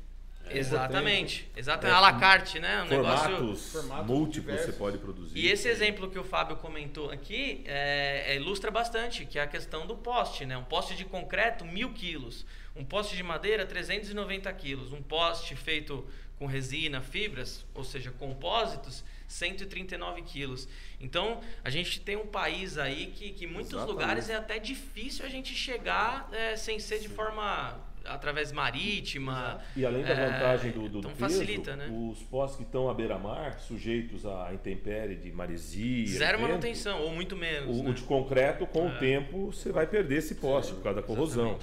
é 0.50 0.58
exatamente, 0.58 1.50
exatamente. 1.56 1.94
É, 1.94 1.98
a 1.98 2.00
la 2.00 2.14
carte, 2.14 2.60
né? 2.60 2.84
Um 2.84 2.88
formatos 2.88 3.74
negócio... 3.74 4.06
múltiplos 4.06 4.62
você 4.62 4.72
pode 4.72 4.98
produzir. 4.98 5.38
E 5.38 5.48
esse 5.48 5.68
exemplo 5.68 6.10
que 6.10 6.18
o 6.18 6.24
Fábio 6.24 6.58
comentou 6.58 7.12
aqui 7.12 7.64
é, 7.66 8.26
é, 8.28 8.36
ilustra 8.36 8.70
bastante, 8.72 9.26
que 9.26 9.40
é 9.40 9.42
a 9.42 9.48
questão 9.48 9.86
do 9.86 9.96
poste, 9.96 10.46
né? 10.46 10.58
Um 10.58 10.64
poste 10.64 10.96
de 10.96 11.06
concreto, 11.06 11.66
mil 11.66 11.92
quilos. 11.94 12.46
Um 12.76 12.86
poste 12.86 13.16
de 13.16 13.24
madeira, 13.24 13.66
390 13.66 14.52
quilos. 14.54 14.92
Um 14.92 15.02
poste 15.02 15.56
feito 15.56 16.08
com 16.38 16.46
resina, 16.46 17.02
fibras, 17.02 17.66
ou 17.74 17.84
seja, 17.84 18.12
compósitos, 18.12 19.04
139 19.28 20.22
quilos. 20.22 20.68
Então, 21.00 21.42
a 21.64 21.70
gente 21.70 22.00
tem 22.00 22.16
um 22.16 22.28
país 22.28 22.78
aí 22.78 23.08
que, 23.08 23.32
que 23.32 23.46
em 23.46 23.48
muitos 23.48 23.74
Exatamente. 23.74 23.94
lugares 23.94 24.30
é 24.30 24.36
até 24.36 24.60
difícil 24.60 25.26
a 25.26 25.30
gente 25.30 25.56
chegar 25.56 26.30
é, 26.32 26.56
sem 26.56 26.80
ser 26.80 27.00
de 27.00 27.10
forma 27.10 27.80
através 28.08 28.52
marítima. 28.52 29.60
E 29.76 29.86
além 29.86 30.04
da 30.04 30.10
é, 30.10 30.30
vantagem 30.30 30.72
do, 30.72 30.90
do 30.90 31.00
então 31.00 31.12
peso, 31.12 31.20
facilita, 31.20 31.76
né? 31.76 31.90
os 31.92 32.22
postos 32.24 32.58
que 32.58 32.64
estão 32.64 32.90
à 32.90 32.94
beira-mar, 32.94 33.60
sujeitos 33.60 34.26
à 34.26 34.54
intempérie 34.54 35.16
de 35.16 35.32
maresia... 35.32 36.08
Zero 36.08 36.38
vento, 36.38 36.50
manutenção, 36.50 37.02
ou 37.02 37.12
muito 37.12 37.36
menos. 37.36 37.78
O, 37.78 37.84
né? 37.84 37.90
o 37.90 37.94
de 37.94 38.02
concreto, 38.04 38.66
com 38.66 38.88
é. 38.88 38.92
o 38.92 39.00
tempo, 39.00 39.52
você 39.52 39.72
vai 39.72 39.86
perder 39.86 40.18
esse 40.18 40.36
poste 40.36 40.74
por 40.74 40.84
causa 40.84 41.02
da 41.02 41.06
corrosão. 41.06 41.58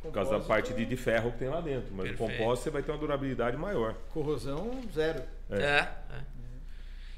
Por 0.00 0.12
causa 0.12 0.38
da 0.38 0.40
parte 0.40 0.72
de, 0.72 0.84
de, 0.84 0.96
ferro 0.96 1.32
que 1.32 1.38
tem 1.38 1.48
lá 1.48 1.60
dentro. 1.60 1.92
Mas 1.92 2.10
Perfeito. 2.10 2.32
o 2.32 2.36
compósito 2.36 2.64
você 2.64 2.70
vai 2.70 2.82
ter 2.82 2.92
uma 2.92 2.98
durabilidade 2.98 3.56
maior. 3.56 3.94
Corrosão, 4.12 4.80
zero. 4.94 5.20
É. 5.50 5.56
é, 5.56 5.66
é. 5.66 6.36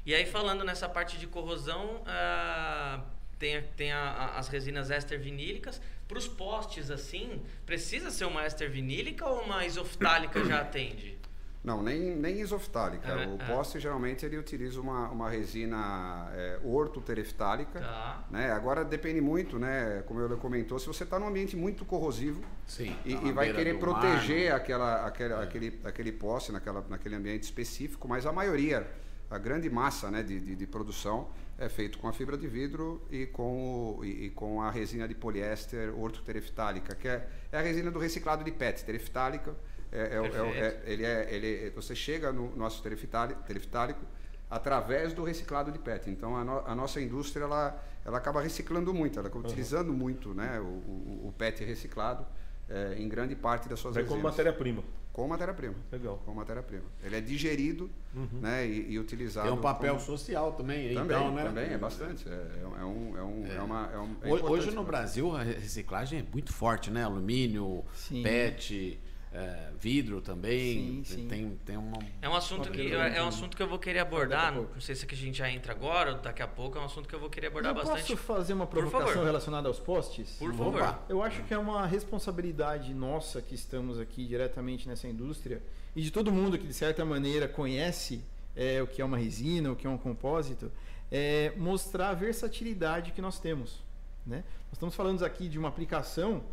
E 0.05 0.15
aí, 0.15 0.25
falando 0.25 0.63
nessa 0.63 0.89
parte 0.89 1.19
de 1.19 1.27
corrosão, 1.27 2.01
uh, 2.01 2.99
tem, 3.37 3.61
tem 3.77 3.91
a, 3.91 3.99
a, 3.99 4.39
as 4.39 4.47
resinas 4.47 4.89
éster 4.89 5.19
vinílicas. 5.19 5.79
Para 6.09 6.17
os 6.17 6.27
postes, 6.27 6.89
assim, 6.89 7.39
precisa 7.67 8.09
ser 8.09 8.25
uma 8.25 8.41
éster 8.41 8.67
vinílica 8.71 9.29
ou 9.29 9.43
uma 9.43 9.63
isoftálica 9.63 10.43
já 10.43 10.61
atende? 10.61 11.19
Não, 11.63 11.83
nem, 11.83 12.15
nem 12.15 12.39
isoftálica. 12.39 13.27
o 13.27 13.37
poste 13.37 13.79
geralmente 13.79 14.25
ele 14.25 14.35
utiliza 14.35 14.81
uma, 14.81 15.07
uma 15.09 15.29
resina 15.29 16.27
é, 16.33 16.59
ortotereftálica. 16.63 17.79
Tá. 17.79 18.23
Né? 18.31 18.51
Agora 18.51 18.83
depende 18.83 19.21
muito, 19.21 19.59
né? 19.59 20.03
Como 20.07 20.19
ele 20.19 20.35
comentou, 20.37 20.79
se 20.79 20.87
você 20.87 21.03
está 21.03 21.19
num 21.19 21.27
ambiente 21.27 21.55
muito 21.55 21.85
corrosivo 21.85 22.41
Sim, 22.65 22.95
e, 23.05 23.13
tá 23.13 23.27
e 23.27 23.31
vai 23.31 23.53
querer 23.53 23.77
proteger 23.77 24.49
mar, 24.49 24.57
aquela, 24.57 25.05
aquela, 25.05 25.41
é. 25.41 25.43
aquele, 25.43 25.79
aquele 25.83 26.11
poste 26.11 26.51
naquela, 26.51 26.83
naquele 26.89 27.17
ambiente 27.17 27.43
específico, 27.43 28.07
mas 28.07 28.25
a 28.25 28.31
maioria, 28.31 28.89
a 29.29 29.37
grande 29.37 29.69
massa 29.69 30.09
né, 30.09 30.23
de, 30.23 30.39
de, 30.39 30.55
de 30.55 30.65
produção 30.65 31.29
é 31.59 31.69
feito 31.69 31.97
com 31.99 32.07
a 32.07 32.13
fibra 32.13 32.37
de 32.37 32.47
vidro 32.47 33.01
e 33.11 33.25
com, 33.25 33.97
o, 33.97 34.05
e, 34.05 34.25
e 34.25 34.29
com 34.29 34.61
a 34.61 34.71
resina 34.71 35.07
de 35.07 35.13
poliéster 35.13 35.93
ortotereftálica, 35.97 36.95
que 36.95 37.07
é, 37.07 37.27
é 37.51 37.57
a 37.57 37.61
resina 37.61 37.91
do 37.91 37.99
reciclado 37.99 38.43
de 38.43 38.51
PET, 38.51 38.83
tereftálica 38.85 39.55
é, 39.91 39.97
é, 39.97 40.03
é, 40.03 40.59
é, 40.59 40.83
ele 40.85 41.03
é, 41.03 41.33
ele, 41.33 41.69
você 41.71 41.95
chega 41.95 42.31
no 42.31 42.55
nosso 42.55 42.81
tereftálico 42.83 44.05
através 44.49 45.13
do 45.13 45.23
reciclado 45.23 45.71
de 45.71 45.79
PET. 45.79 46.09
Então 46.09 46.35
a, 46.35 46.43
no, 46.43 46.59
a, 46.65 46.75
nossa 46.75 47.01
indústria 47.01 47.43
ela, 47.43 47.83
ela 48.05 48.17
acaba 48.17 48.41
reciclando 48.41 48.93
muito, 48.93 49.17
ela 49.17 49.27
acaba 49.27 49.43
uhum. 49.43 49.49
utilizando 49.49 49.91
muito 49.91 50.33
né, 50.33 50.59
o, 50.59 50.63
o, 50.63 51.27
o 51.27 51.33
PET 51.37 51.63
reciclado 51.63 52.25
é, 52.69 52.95
em 52.97 53.09
grande 53.09 53.35
parte 53.35 53.67
das 53.67 53.79
suas 53.79 53.95
Vai 53.95 54.03
como 54.03 54.21
matéria-prima. 54.21 54.83
Com 55.19 55.27
matéria-prima. 55.27 55.75
Legal. 55.91 56.21
Com 56.25 56.33
matéria-prima. 56.33 56.85
Ele 57.03 57.17
é 57.17 57.19
digerido 57.19 57.89
uhum. 58.15 58.39
né, 58.39 58.65
e, 58.65 58.93
e, 58.93 58.99
utilizado. 58.99 59.49
Tem 59.49 59.57
um 59.57 59.61
papel 59.61 59.95
como... 59.95 60.05
social 60.05 60.53
também, 60.53 60.93
também, 60.93 61.17
então, 61.17 61.35
né? 61.35 61.43
Também, 61.43 61.73
é 61.73 61.77
bastante. 61.77 62.29
É, 62.29 62.31
é, 62.31 62.85
um, 62.85 63.17
é, 63.17 63.21
um, 63.21 63.45
é. 63.45 63.55
é 63.55 63.61
uma, 63.61 63.89
é 63.91 63.99
um, 63.99 64.15
é 64.21 64.43
Hoje 64.45 64.71
no 64.71 64.81
Brasil 64.81 65.35
a 65.35 65.43
reciclagem 65.43 66.19
é 66.19 66.23
muito 66.31 66.53
forte, 66.53 66.89
né? 66.89 67.03
Alumínio, 67.03 67.83
Sim. 67.93 68.23
PET 68.23 68.97
é, 69.31 69.69
vidro 69.79 70.21
também. 70.21 71.03
Sim, 71.03 71.03
sim. 71.03 71.27
Tem, 71.27 71.59
tem 71.65 71.77
uma. 71.77 71.99
É 72.21 72.27
um 72.27 72.35
assunto 72.35 72.71
que 72.71 72.93
é 72.93 73.21
um 73.21 73.27
assunto 73.27 73.55
que 73.55 73.61
eu 73.61 73.67
vou 73.67 73.77
querer 73.77 73.99
abordar. 73.99 74.53
Não 74.53 74.81
sei 74.81 74.95
se 74.95 75.05
a 75.05 75.15
gente 75.15 75.37
já 75.37 75.49
entra 75.49 75.71
agora 75.71 76.13
ou 76.13 76.19
daqui 76.19 76.41
a 76.41 76.47
pouco. 76.47 76.77
É 76.77 76.81
um 76.81 76.85
assunto 76.85 77.07
que 77.07 77.13
eu 77.13 77.19
vou 77.19 77.29
querer 77.29 77.47
abordar 77.47 77.71
eu 77.71 77.75
bastante. 77.75 78.11
Posso 78.11 78.17
fazer 78.17 78.53
uma 78.53 78.65
provocação 78.65 79.23
relacionada 79.23 79.67
aos 79.67 79.79
postes? 79.79 80.35
Por 80.39 80.53
favor. 80.53 80.99
Eu 81.07 81.21
acho 81.21 81.43
que 81.43 81.53
é 81.53 81.57
uma 81.57 81.85
responsabilidade 81.85 82.93
nossa 82.93 83.41
que 83.41 83.53
estamos 83.53 83.99
aqui 83.99 84.25
diretamente 84.25 84.87
nessa 84.87 85.07
indústria 85.07 85.61
e 85.95 86.01
de 86.01 86.11
todo 86.11 86.31
mundo 86.31 86.57
que 86.57 86.65
de 86.65 86.73
certa 86.73 87.05
maneira 87.05 87.47
conhece 87.47 88.23
é, 88.55 88.81
o 88.81 88.87
que 88.87 89.01
é 89.01 89.05
uma 89.05 89.17
resina, 89.17 89.71
o 89.71 89.75
que 89.75 89.85
é 89.85 89.89
um 89.89 89.97
compósito, 89.97 90.71
é 91.11 91.53
mostrar 91.55 92.09
a 92.09 92.13
versatilidade 92.13 93.11
que 93.11 93.21
nós 93.21 93.39
temos. 93.39 93.79
Né? 94.25 94.43
Nós 94.65 94.73
estamos 94.73 94.95
falando 94.95 95.23
aqui 95.23 95.47
de 95.47 95.57
uma 95.57 95.69
aplicação 95.69 96.43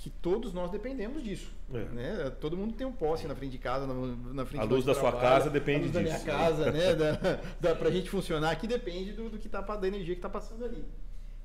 que 0.00 0.08
todos 0.08 0.54
nós 0.54 0.70
dependemos 0.70 1.22
disso. 1.22 1.52
É. 1.72 1.84
Né? 1.84 2.30
Todo 2.40 2.56
mundo 2.56 2.72
tem 2.72 2.86
um 2.86 2.92
poste 2.92 3.28
na 3.28 3.34
frente 3.34 3.52
de 3.52 3.58
casa, 3.58 3.86
na, 3.86 3.94
na 4.32 4.46
frente 4.46 4.62
A 4.62 4.64
luz 4.64 4.82
da 4.82 4.94
trabalho, 4.94 5.14
sua 5.14 5.20
casa 5.20 5.50
depende 5.50 5.88
disso. 5.88 5.98
A 5.98 6.00
luz 6.00 6.12
disso. 6.14 6.26
da 6.26 6.32
minha 6.32 6.42
casa, 6.42 6.72
né? 6.72 6.94
da, 6.96 7.40
da, 7.60 7.74
pra 7.76 7.90
gente 7.90 8.08
funcionar 8.08 8.50
aqui 8.50 8.66
depende 8.66 9.12
do, 9.12 9.28
do 9.28 9.38
que 9.38 9.46
tá 9.46 9.60
da 9.60 9.86
energia 9.86 10.14
que 10.14 10.18
está 10.18 10.28
passando 10.30 10.64
ali. 10.64 10.82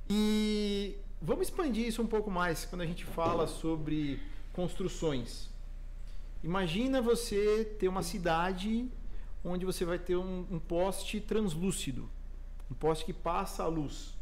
E 0.08 0.96
vamos 1.20 1.48
expandir 1.48 1.86
isso 1.86 2.00
um 2.00 2.06
pouco 2.06 2.30
mais 2.30 2.64
quando 2.64 2.80
a 2.80 2.86
gente 2.86 3.04
fala 3.04 3.46
sobre 3.46 4.18
construções. 4.54 5.50
Imagina 6.42 7.02
você 7.02 7.76
ter 7.78 7.88
uma 7.88 8.02
cidade 8.02 8.88
onde 9.44 9.66
você 9.66 9.84
vai 9.84 9.98
ter 9.98 10.16
um, 10.16 10.46
um 10.50 10.58
poste 10.58 11.20
translúcido, 11.20 12.08
um 12.70 12.74
poste 12.74 13.04
que 13.04 13.12
passa 13.12 13.64
a 13.64 13.66
luz. 13.66 14.14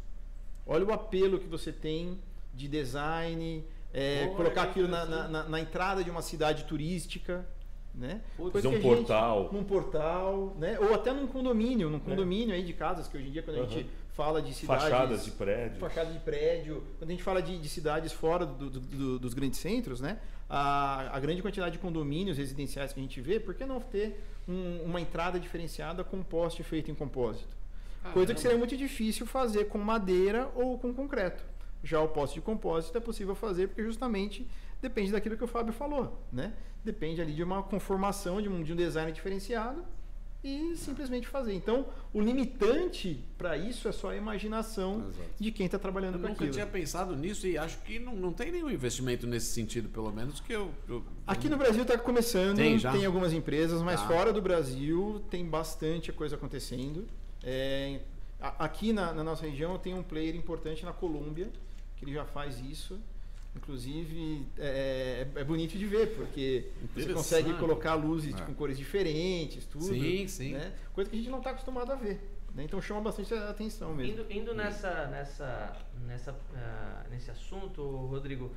Olha 0.67 0.83
o 0.83 0.91
apelo 0.91 1.39
que 1.39 1.47
você 1.47 1.71
tem 1.71 2.19
de 2.53 2.67
design, 2.67 3.63
é, 3.97 4.27
colocar 4.35 4.63
aquilo 4.63 4.89
na, 4.89 5.05
na, 5.05 5.43
na, 5.43 5.59
entrada 5.61 6.03
de 6.03 6.11
uma 6.11 6.21
cidade 6.21 6.65
turística. 6.65 7.47
Né? 7.93 8.19
Fazer 8.51 8.67
um 8.67 8.81
portal. 8.81 9.49
Num 9.53 9.63
portal, 9.63 10.53
né? 10.59 10.77
Ou 10.81 10.93
até 10.93 11.13
num 11.13 11.25
condomínio, 11.25 11.89
num 11.89 11.95
é. 11.95 12.01
condomínio 12.01 12.53
é. 12.53 12.57
aí 12.57 12.63
de 12.65 12.73
casas, 12.73 13.07
que 13.07 13.15
hoje 13.15 13.29
em 13.29 13.31
dia 13.31 13.41
quando 13.41 13.55
uhum. 13.55 13.63
a 13.63 13.67
gente 13.67 13.89
fala 14.11 14.41
de 14.41 14.53
cidades. 14.53 14.83
Fachadas 14.83 15.23
de 15.23 15.31
prédio. 15.31 15.79
Fachada 15.79 16.11
de 16.11 16.19
prédio. 16.19 16.83
Quando 16.99 17.09
a 17.09 17.13
gente 17.13 17.23
fala 17.23 17.41
de, 17.41 17.57
de 17.57 17.69
cidades 17.69 18.11
fora 18.11 18.45
do, 18.45 18.69
do, 18.69 18.79
do, 18.81 19.19
dos 19.19 19.33
grandes 19.33 19.59
centros, 19.59 20.01
né? 20.01 20.19
A, 20.49 21.15
a, 21.15 21.19
grande 21.21 21.41
quantidade 21.41 21.71
de 21.71 21.79
condomínios 21.79 22.37
residenciais 22.37 22.91
que 22.91 22.99
a 22.99 23.03
gente 23.03 23.21
vê, 23.21 23.39
por 23.39 23.55
que 23.55 23.65
não 23.65 23.79
ter 23.79 24.21
um, 24.45 24.81
uma 24.83 24.99
entrada 24.99 25.39
diferenciada 25.39 26.03
com 26.03 26.21
poste 26.21 26.63
feito 26.63 26.91
em 26.91 26.95
compósito? 26.95 27.55
Ah, 28.03 28.11
Coisa 28.11 28.33
que 28.33 28.41
seria 28.41 28.57
muito 28.57 28.75
difícil 28.75 29.25
fazer 29.25 29.69
com 29.69 29.77
madeira 29.77 30.51
ou 30.53 30.77
com 30.77 30.93
concreto. 30.93 31.54
Já 31.85 32.01
o 32.01 32.07
poste 32.07 32.35
de 32.35 32.41
compósito 32.41 32.97
é 32.97 33.01
possível 33.01 33.35
fazer 33.35 33.67
porque 33.67 33.83
justamente 33.83 34.49
depende 34.81 35.11
daquilo 35.11 35.37
que 35.37 35.43
o 35.43 35.47
Fábio 35.47 35.71
falou, 35.71 36.19
né? 36.33 36.51
Depende 36.83 37.21
ali 37.21 37.31
de 37.31 37.43
uma 37.43 37.61
conformação, 37.61 38.41
de 38.41 38.49
um, 38.49 38.63
de 38.63 38.73
um 38.73 38.75
design 38.75 39.11
diferenciado 39.11 39.85
e 40.43 40.75
simplesmente 40.75 41.27
fazer. 41.27 41.53
Então, 41.53 41.87
o 42.11 42.19
limitante 42.19 43.23
para 43.37 43.55
isso 43.55 43.87
é 43.87 43.91
só 43.91 44.09
a 44.09 44.15
imaginação 44.15 45.05
Exato. 45.09 45.29
de 45.39 45.51
quem 45.51 45.67
está 45.67 45.77
trabalhando 45.77 46.15
eu 46.15 46.21
com 46.21 46.25
aquilo. 46.27 46.41
Eu 46.41 46.45
nunca 46.47 46.53
tinha 46.53 46.65
pensado 46.67 47.15
nisso 47.15 47.45
e 47.45 47.55
acho 47.55 47.77
que 47.79 47.99
não, 47.99 48.15
não 48.15 48.33
tem 48.33 48.51
nenhum 48.51 48.69
investimento 48.69 49.27
nesse 49.27 49.47
sentido, 49.53 49.87
pelo 49.89 50.11
menos 50.11 50.39
que 50.39 50.53
eu. 50.53 50.71
eu 50.89 51.03
Aqui 51.27 51.49
no 51.49 51.57
Brasil 51.57 51.83
está 51.83 51.97
começando, 51.99 52.57
tem, 52.57 52.79
tem, 52.79 53.05
algumas 53.05 53.31
empresas, 53.31 53.83
mas 53.83 54.01
tá. 54.01 54.07
fora 54.07 54.33
do 54.33 54.41
Brasil 54.41 55.23
tem 55.29 55.45
bastante 55.45 56.11
coisa 56.11 56.35
acontecendo. 56.35 57.07
É, 57.43 58.01
aqui 58.39 58.91
na, 58.91 59.13
na 59.13 59.23
nossa 59.23 59.45
região 59.45 59.77
tem 59.77 59.93
um 59.93 60.03
player 60.03 60.35
importante 60.35 60.83
na 60.83 60.91
Colômbia 60.91 61.51
que 61.95 62.05
ele 62.05 62.13
já 62.13 62.25
faz 62.25 62.59
isso. 62.59 62.99
Inclusive, 63.55 64.45
é, 64.57 65.27
é, 65.35 65.39
é 65.39 65.43
bonito 65.43 65.77
de 65.77 65.85
ver, 65.85 66.13
porque 66.15 66.71
você 66.93 67.13
consegue 67.13 67.53
colocar 67.53 67.95
luzes 67.95 68.35
é. 68.35 68.41
com 68.41 68.53
cores 68.53 68.77
diferentes, 68.77 69.65
tudo. 69.65 69.85
Sim, 69.85 70.27
sim. 70.27 70.53
Né? 70.53 70.73
Coisa 70.93 71.09
que 71.09 71.15
a 71.15 71.19
gente 71.19 71.31
não 71.31 71.37
está 71.37 71.51
acostumado 71.51 71.91
a 71.91 71.95
ver. 71.95 72.19
Né? 72.53 72.63
Então 72.63 72.81
chama 72.81 73.01
bastante 73.01 73.33
atenção 73.33 73.93
mesmo. 73.93 74.13
Indo, 74.13 74.31
indo 74.31 74.53
nessa, 74.53 75.07
nessa, 75.07 75.75
nessa, 76.05 76.31
uh, 76.31 77.09
nesse 77.09 77.31
assunto, 77.31 77.81
Rodrigo, 77.81 78.51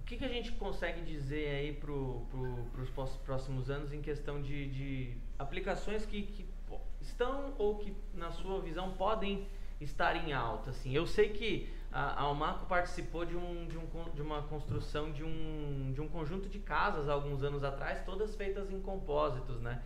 o 0.00 0.02
que, 0.04 0.18
que 0.18 0.24
a 0.24 0.28
gente 0.28 0.52
consegue 0.52 1.00
dizer 1.00 1.48
aí 1.48 1.72
para 1.72 1.86
pro, 1.86 2.68
os 2.82 3.16
próximos 3.24 3.70
anos 3.70 3.94
em 3.94 4.02
questão 4.02 4.42
de, 4.42 4.68
de 4.68 5.16
aplicações 5.38 6.04
que, 6.04 6.22
que 6.22 6.46
estão 7.00 7.54
ou 7.56 7.78
que, 7.78 7.94
na 8.12 8.30
sua 8.30 8.60
visão, 8.60 8.92
podem 8.92 9.46
estar 9.80 10.16
em 10.16 10.34
alta? 10.34 10.70
Assim, 10.70 10.94
eu 10.94 11.06
sei 11.06 11.30
que 11.30 11.68
a, 11.94 12.22
Almaco 12.22 12.66
participou 12.66 13.24
de, 13.24 13.36
um, 13.36 13.66
de, 13.66 13.78
um, 13.78 13.86
de 14.12 14.20
uma 14.20 14.42
construção 14.42 15.12
de 15.12 15.22
um, 15.22 15.92
de 15.94 16.00
um 16.00 16.08
conjunto 16.08 16.48
de 16.48 16.58
casas 16.58 17.08
alguns 17.08 17.44
anos 17.44 17.62
atrás, 17.62 18.04
todas 18.04 18.34
feitas 18.34 18.68
em 18.72 18.80
compósitos, 18.80 19.60
né? 19.60 19.80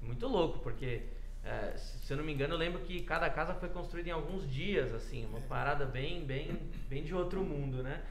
Muito 0.00 0.26
louco, 0.26 0.58
porque 0.58 1.02
é, 1.44 1.76
se 1.76 2.12
eu 2.12 2.16
não 2.16 2.24
me 2.24 2.32
engano, 2.32 2.54
eu 2.54 2.58
lembro 2.58 2.80
que 2.80 3.02
cada 3.02 3.30
casa 3.30 3.54
foi 3.54 3.68
construída 3.68 4.08
em 4.08 4.12
alguns 4.12 4.50
dias, 4.50 4.92
assim, 4.92 5.24
uma 5.26 5.40
parada 5.42 5.86
bem, 5.86 6.24
bem, 6.24 6.58
bem 6.88 7.04
de 7.04 7.14
outro 7.14 7.44
mundo, 7.44 7.80
né? 7.80 8.02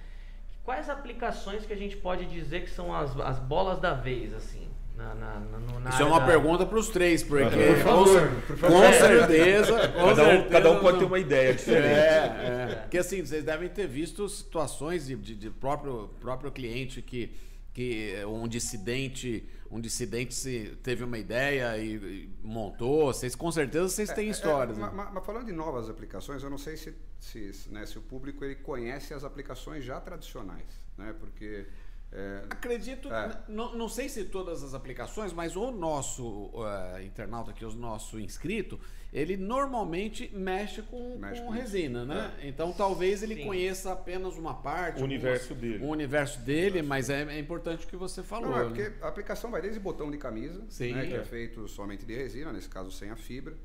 Quais 0.63 0.89
aplicações 0.89 1.65
que 1.65 1.73
a 1.73 1.77
gente 1.77 1.97
pode 1.97 2.25
dizer 2.27 2.61
que 2.61 2.69
são 2.69 2.95
as, 2.95 3.19
as 3.19 3.37
bolas 3.37 3.79
da 3.79 3.93
vez, 3.93 4.33
assim? 4.33 4.70
Na, 5.01 5.39
na, 5.39 5.79
na, 5.79 5.89
Isso 5.89 6.01
é 6.01 6.05
uma 6.05 6.19
da... 6.19 6.25
pergunta 6.25 6.65
para 6.65 6.77
os 6.77 6.89
três, 6.89 7.23
porque 7.23 7.43
por 7.43 7.77
favor, 7.77 8.29
por 8.47 8.57
favor. 8.57 8.81
com 8.81 8.93
certeza, 8.93 9.87
com 9.89 9.99
cada, 9.99 10.15
certeza, 10.15 10.47
um, 10.47 10.49
cada 10.49 10.71
um 10.71 10.79
pode 10.79 10.99
ter 10.99 11.05
uma 11.05 11.19
ideia 11.19 11.53
diferente. 11.53 11.85
É, 11.87 12.67
é. 12.71 12.75
Porque 12.81 12.97
assim, 12.97 13.25
vocês 13.25 13.43
devem 13.43 13.69
ter 13.69 13.87
visto 13.87 14.27
situações 14.29 15.07
de, 15.07 15.15
de, 15.15 15.35
de 15.35 15.49
próprio, 15.49 16.09
próprio 16.19 16.51
cliente 16.51 17.01
que, 17.01 17.33
que 17.73 18.15
um 18.27 18.47
dissidente 18.47 19.47
um 19.71 19.79
dissidente 19.79 20.33
se 20.35 20.77
teve 20.83 21.03
uma 21.03 21.17
ideia 21.17 21.77
e, 21.77 21.95
e 21.95 22.29
montou. 22.43 23.05
Vocês 23.05 23.35
com 23.35 23.49
certeza 23.51 23.87
vocês 23.87 24.11
têm 24.11 24.25
é, 24.25 24.27
é 24.27 24.31
histórias. 24.31 24.77
É, 24.77 24.81
né? 24.81 24.91
mas, 24.93 25.13
mas, 25.13 25.25
falando 25.25 25.45
de 25.45 25.53
novas 25.53 25.89
aplicações, 25.89 26.43
eu 26.43 26.49
não 26.49 26.57
sei 26.57 26.75
se, 26.75 26.93
se, 27.17 27.69
né, 27.69 27.85
se 27.85 27.97
o 27.97 28.01
público 28.01 28.43
ele 28.43 28.55
conhece 28.55 29.13
as 29.13 29.23
aplicações 29.23 29.85
já 29.85 29.99
tradicionais, 30.01 30.81
né? 30.97 31.15
Porque 31.17 31.65
é, 32.13 32.41
Acredito, 32.49 33.11
é. 33.13 33.37
não, 33.47 33.87
sei 33.87 34.09
se 34.09 34.25
todas 34.25 34.61
as 34.63 34.73
aplicações, 34.73 35.31
mas 35.31 35.55
o 35.55 35.71
nosso 35.71 36.51
uh, 36.53 37.01
internauta 37.01 37.51
aqui, 37.51 37.63
o 37.63 37.71
nosso 37.71 38.19
inscrito, 38.19 38.77
ele 39.13 39.37
normalmente 39.37 40.29
mexe 40.33 40.81
com, 40.81 41.17
mexe 41.17 41.39
com, 41.39 41.47
com 41.47 41.53
resina, 41.53 42.03
né? 42.03 42.33
É. 42.41 42.47
Então 42.49 42.73
talvez 42.73 43.23
ele 43.23 43.35
Sim. 43.35 43.45
conheça 43.45 43.93
apenas 43.93 44.37
uma 44.37 44.53
parte. 44.53 44.99
O 44.99 45.05
universo 45.05 45.55
dele. 45.55 45.85
O 45.85 45.87
universo 45.87 46.41
dele, 46.41 46.81
mas 46.81 47.09
é, 47.09 47.23
é 47.23 47.39
importante 47.39 47.85
o 47.85 47.87
que 47.87 47.95
você 47.95 48.21
falou. 48.21 48.49
Não, 48.49 48.59
é 48.59 48.63
porque 48.65 48.89
né? 48.89 48.95
a 49.01 49.07
aplicação 49.07 49.49
vai 49.49 49.61
desde 49.61 49.79
botão 49.79 50.11
de 50.11 50.17
camisa, 50.17 50.61
Sim, 50.67 50.93
né, 50.93 51.05
que 51.05 51.13
é 51.13 51.23
feito 51.23 51.65
somente 51.69 52.05
de 52.05 52.13
resina, 52.13 52.51
nesse 52.51 52.67
caso 52.67 52.91
sem 52.91 53.09
a 53.09 53.15
fibra. 53.15 53.55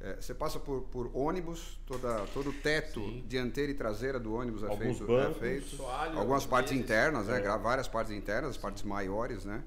É, 0.00 0.14
você 0.14 0.32
passa 0.32 0.60
por, 0.60 0.82
por 0.82 1.10
ônibus, 1.12 1.80
toda, 1.84 2.24
todo 2.32 2.50
o 2.50 2.52
teto 2.52 3.00
Sim. 3.00 3.24
dianteira 3.26 3.72
e 3.72 3.74
traseira 3.74 4.20
do 4.20 4.32
ônibus 4.32 4.62
é 4.62 4.66
Alguns 4.66 4.98
feito. 4.98 5.06
Bancos, 5.06 5.36
é 5.36 5.40
feito. 5.40 5.66
Soalho, 5.76 6.18
algumas 6.18 6.46
partes 6.46 6.72
internas, 6.72 7.26
né, 7.26 7.40
é. 7.40 7.58
várias 7.58 7.88
partes 7.88 8.12
internas, 8.12 8.50
as 8.50 8.56
partes 8.56 8.84
maiores, 8.84 9.44
né? 9.44 9.62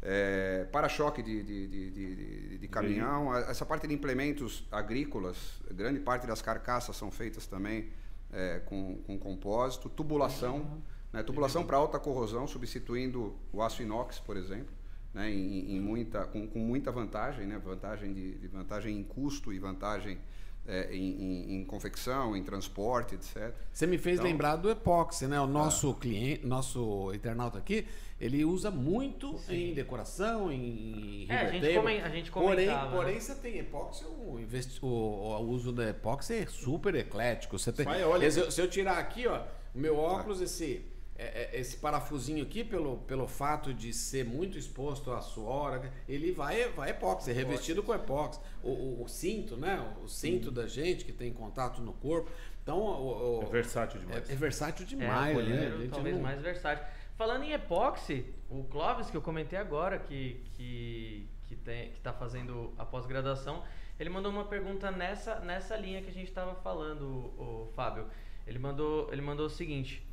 É, 0.00 0.66
para-choque 0.70 1.22
de, 1.22 1.42
de, 1.42 1.66
de, 1.66 1.90
de, 1.90 2.58
de 2.58 2.68
caminhão, 2.68 3.34
essa 3.36 3.66
parte 3.66 3.86
de 3.86 3.94
implementos 3.94 4.64
agrícolas, 4.70 5.36
grande 5.72 5.98
parte 5.98 6.24
das 6.24 6.40
carcaças 6.40 6.96
são 6.96 7.10
feitas 7.10 7.46
também 7.46 7.90
é, 8.32 8.60
com, 8.60 8.96
com 8.98 9.18
compósito, 9.18 9.88
tubulação, 9.88 10.56
uhum. 10.58 10.82
né, 11.12 11.22
tubulação 11.24 11.66
para 11.66 11.76
alta 11.76 11.98
corrosão, 11.98 12.46
substituindo 12.46 13.36
o 13.52 13.60
aço 13.60 13.82
inox, 13.82 14.20
por 14.20 14.36
exemplo 14.36 14.77
né, 15.18 15.30
em, 15.30 15.76
em 15.76 15.80
muita, 15.80 16.24
com, 16.26 16.46
com, 16.46 16.60
muita 16.60 16.92
vantagem, 16.92 17.44
né, 17.44 17.58
vantagem 17.58 18.14
de, 18.14 18.38
de, 18.38 18.46
vantagem 18.46 18.96
em 18.96 19.02
custo 19.02 19.52
e 19.52 19.58
vantagem 19.58 20.16
é, 20.64 20.94
em, 20.94 21.10
em, 21.10 21.54
em, 21.56 21.64
confecção, 21.64 22.36
em 22.36 22.44
transporte, 22.44 23.16
etc. 23.16 23.52
Você 23.72 23.84
me 23.84 23.98
fez 23.98 24.20
então, 24.20 24.30
lembrar 24.30 24.54
do 24.56 24.70
epóxi, 24.70 25.26
né? 25.26 25.40
O 25.40 25.46
nosso 25.46 25.92
cliente, 25.94 26.46
nosso 26.46 27.12
internauta 27.12 27.58
aqui, 27.58 27.86
ele 28.20 28.44
usa 28.44 28.70
muito 28.70 29.38
Sim. 29.38 29.70
em 29.70 29.74
decoração, 29.74 30.52
em 30.52 31.26
é, 31.28 31.36
a 31.36 31.50
gente, 31.50 31.74
come, 31.74 32.00
a 32.00 32.08
gente 32.10 32.30
Porém, 32.30 32.66
né? 32.66 32.88
porém 32.92 33.18
você 33.18 33.34
tem 33.34 33.58
epóxi, 33.58 34.04
o, 34.04 34.38
o, 34.82 34.86
o, 34.86 35.48
uso 35.48 35.72
da 35.72 35.88
epóxi 35.88 36.34
é 36.34 36.46
super 36.46 36.94
eclético. 36.94 37.58
Você 37.58 37.72
tem, 37.72 37.84
Vai, 37.84 38.04
olha, 38.04 38.30
se, 38.30 38.38
eu, 38.38 38.50
se 38.50 38.60
eu 38.60 38.68
tirar 38.68 38.98
aqui, 38.98 39.26
ó, 39.26 39.42
o 39.74 39.78
meu 39.78 39.96
óculos, 39.96 40.40
esse 40.40 40.84
é, 41.18 41.50
é, 41.52 41.60
esse 41.60 41.76
parafusinho 41.76 42.44
aqui, 42.44 42.62
pelo, 42.62 42.98
pelo 42.98 43.26
fato 43.26 43.74
de 43.74 43.92
ser 43.92 44.24
muito 44.24 44.56
exposto 44.56 45.10
à 45.12 45.20
suor, 45.20 45.84
ele 46.08 46.30
vai, 46.30 46.68
vai 46.68 46.90
epóxi, 46.90 47.30
é 47.30 47.34
revestido 47.34 47.82
com 47.82 47.92
epóxi. 47.92 48.40
O, 48.62 48.70
o, 48.70 49.02
o 49.02 49.08
cinto, 49.08 49.56
né? 49.56 49.84
O 50.00 50.06
cinto 50.06 50.48
da 50.48 50.68
gente 50.68 51.04
que 51.04 51.12
tem 51.12 51.32
contato 51.32 51.82
no 51.82 51.92
corpo. 51.92 52.30
Então, 52.62 52.78
o, 52.78 53.40
o, 53.40 53.42
é 53.42 53.46
versátil 53.46 53.98
demais. 53.98 54.30
É, 54.30 54.32
é 54.32 54.36
versátil 54.36 54.86
demais, 54.86 55.36
é, 55.36 55.42
né? 55.42 55.88
Talvez 55.90 56.14
não... 56.14 56.22
mais 56.22 56.40
versátil. 56.40 56.84
Falando 57.16 57.42
em 57.42 57.52
epóxi, 57.52 58.24
o 58.48 58.62
Clóvis, 58.62 59.10
que 59.10 59.16
eu 59.16 59.22
comentei 59.22 59.58
agora, 59.58 59.98
que, 59.98 60.40
que, 60.52 61.28
que, 61.48 61.56
tem, 61.56 61.90
que 61.90 61.98
tá 61.98 62.12
fazendo 62.12 62.72
a 62.78 62.86
pós-graduação, 62.86 63.64
ele 63.98 64.08
mandou 64.08 64.30
uma 64.30 64.44
pergunta 64.44 64.92
nessa, 64.92 65.40
nessa 65.40 65.76
linha 65.76 66.00
que 66.00 66.10
a 66.10 66.14
gente 66.14 66.28
estava 66.28 66.54
falando, 66.54 67.02
o, 67.02 67.64
o 67.64 67.72
Fábio. 67.74 68.06
Ele 68.46 68.60
mandou, 68.60 69.12
ele 69.12 69.20
mandou 69.20 69.46
o 69.46 69.50
seguinte 69.50 70.07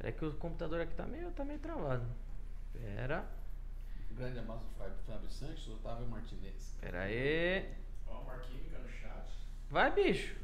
é 0.00 0.12
que 0.12 0.24
o 0.24 0.32
computador 0.34 0.80
aqui 0.80 0.94
tá 0.94 1.06
meio, 1.06 1.30
tá 1.32 1.44
meio 1.44 1.58
travado. 1.58 2.06
Pera. 2.72 3.24
Grande 4.10 4.38
abraço 4.38 4.64
Fábio 5.06 5.30
Santos, 5.30 5.68
Otávio 5.68 6.06
Martinez. 6.08 6.76
Pera 6.80 7.02
aí. 7.02 7.72
Ó, 8.06 8.22
Marquinhos 8.24 8.72
no 8.72 8.88
chat. 8.88 9.30
Vai, 9.70 9.92
bicho. 9.92 10.36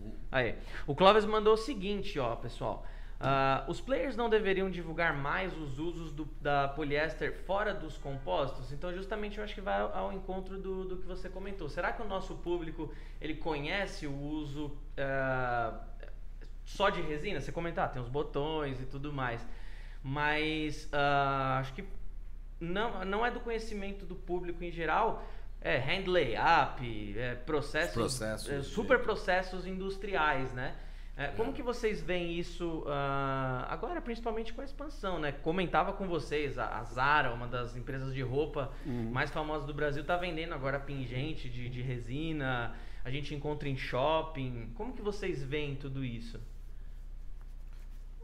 Hum. 0.00 0.14
Aí. 0.30 0.58
O 0.86 0.94
Clóvis 0.94 1.24
mandou 1.24 1.54
o 1.54 1.58
seguinte, 1.58 2.18
ó, 2.18 2.36
pessoal. 2.36 2.86
Uh, 3.22 3.70
os 3.70 3.80
players 3.80 4.16
não 4.16 4.28
deveriam 4.28 4.68
divulgar 4.68 5.14
mais 5.14 5.56
os 5.56 5.78
usos 5.78 6.12
do, 6.12 6.24
da 6.40 6.66
poliéster 6.66 7.32
fora 7.44 7.72
dos 7.72 7.96
compósitos? 7.96 8.72
Então, 8.72 8.92
justamente, 8.92 9.38
eu 9.38 9.44
acho 9.44 9.54
que 9.54 9.60
vai 9.60 9.80
ao, 9.80 9.94
ao 9.94 10.12
encontro 10.12 10.58
do, 10.58 10.84
do, 10.84 10.96
que 10.96 11.06
você 11.06 11.28
comentou. 11.28 11.68
Será 11.68 11.92
que 11.92 12.02
o 12.02 12.04
nosso 12.04 12.34
público 12.34 12.92
ele 13.20 13.36
conhece 13.36 14.08
o 14.08 14.12
uso 14.12 14.66
uh, 14.66 15.78
só 16.72 16.88
de 16.88 17.00
resina, 17.02 17.40
você 17.40 17.52
comentar, 17.52 17.86
ah, 17.86 17.88
tem 17.88 18.02
os 18.02 18.08
botões 18.08 18.80
e 18.80 18.86
tudo 18.86 19.12
mais. 19.12 19.46
Mas 20.02 20.86
uh, 20.86 21.58
acho 21.60 21.74
que 21.74 21.84
não, 22.58 23.04
não 23.04 23.24
é 23.26 23.30
do 23.30 23.40
conhecimento 23.40 24.04
do 24.04 24.16
público 24.16 24.64
em 24.64 24.70
geral. 24.70 25.24
É 25.60 25.76
hand 25.78 26.08
layup, 26.08 27.16
é, 27.16 27.36
processos, 27.36 27.94
processos 27.94 28.48
é, 28.48 28.62
super 28.62 28.98
processos 28.98 29.64
industriais, 29.64 30.52
né? 30.52 30.74
É, 31.16 31.28
como 31.28 31.52
que 31.52 31.62
vocês 31.62 32.02
veem 32.02 32.36
isso 32.36 32.80
uh, 32.80 33.64
agora, 33.68 34.00
principalmente 34.00 34.52
com 34.52 34.60
a 34.60 34.64
expansão, 34.64 35.20
né? 35.20 35.30
Comentava 35.30 35.92
com 35.92 36.08
vocês, 36.08 36.58
a, 36.58 36.78
a 36.78 36.84
Zara, 36.84 37.32
uma 37.32 37.46
das 37.46 37.76
empresas 37.76 38.12
de 38.12 38.22
roupa 38.22 38.72
uhum. 38.84 39.10
mais 39.12 39.30
famosas 39.30 39.66
do 39.66 39.74
Brasil, 39.74 40.02
está 40.02 40.16
vendendo 40.16 40.52
agora 40.52 40.80
pingente 40.80 41.48
de, 41.48 41.68
de 41.68 41.80
resina. 41.80 42.74
A 43.04 43.10
gente 43.10 43.32
encontra 43.32 43.68
em 43.68 43.76
shopping. 43.76 44.72
Como 44.74 44.94
que 44.94 45.02
vocês 45.02 45.44
veem 45.44 45.76
tudo 45.76 46.04
isso? 46.04 46.40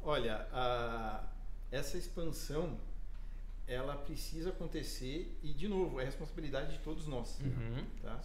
Olha, 0.09 0.49
a, 0.55 1.23
essa 1.71 1.99
expansão 1.99 2.79
ela 3.67 3.95
precisa 3.95 4.49
acontecer 4.49 5.39
e 5.43 5.53
de 5.53 5.69
novo 5.69 6.01
é 6.01 6.05
responsabilidade 6.05 6.73
de 6.73 6.79
todos 6.79 7.07
nós 7.07 7.39
uhum. 7.41 7.85
tá? 8.01 8.19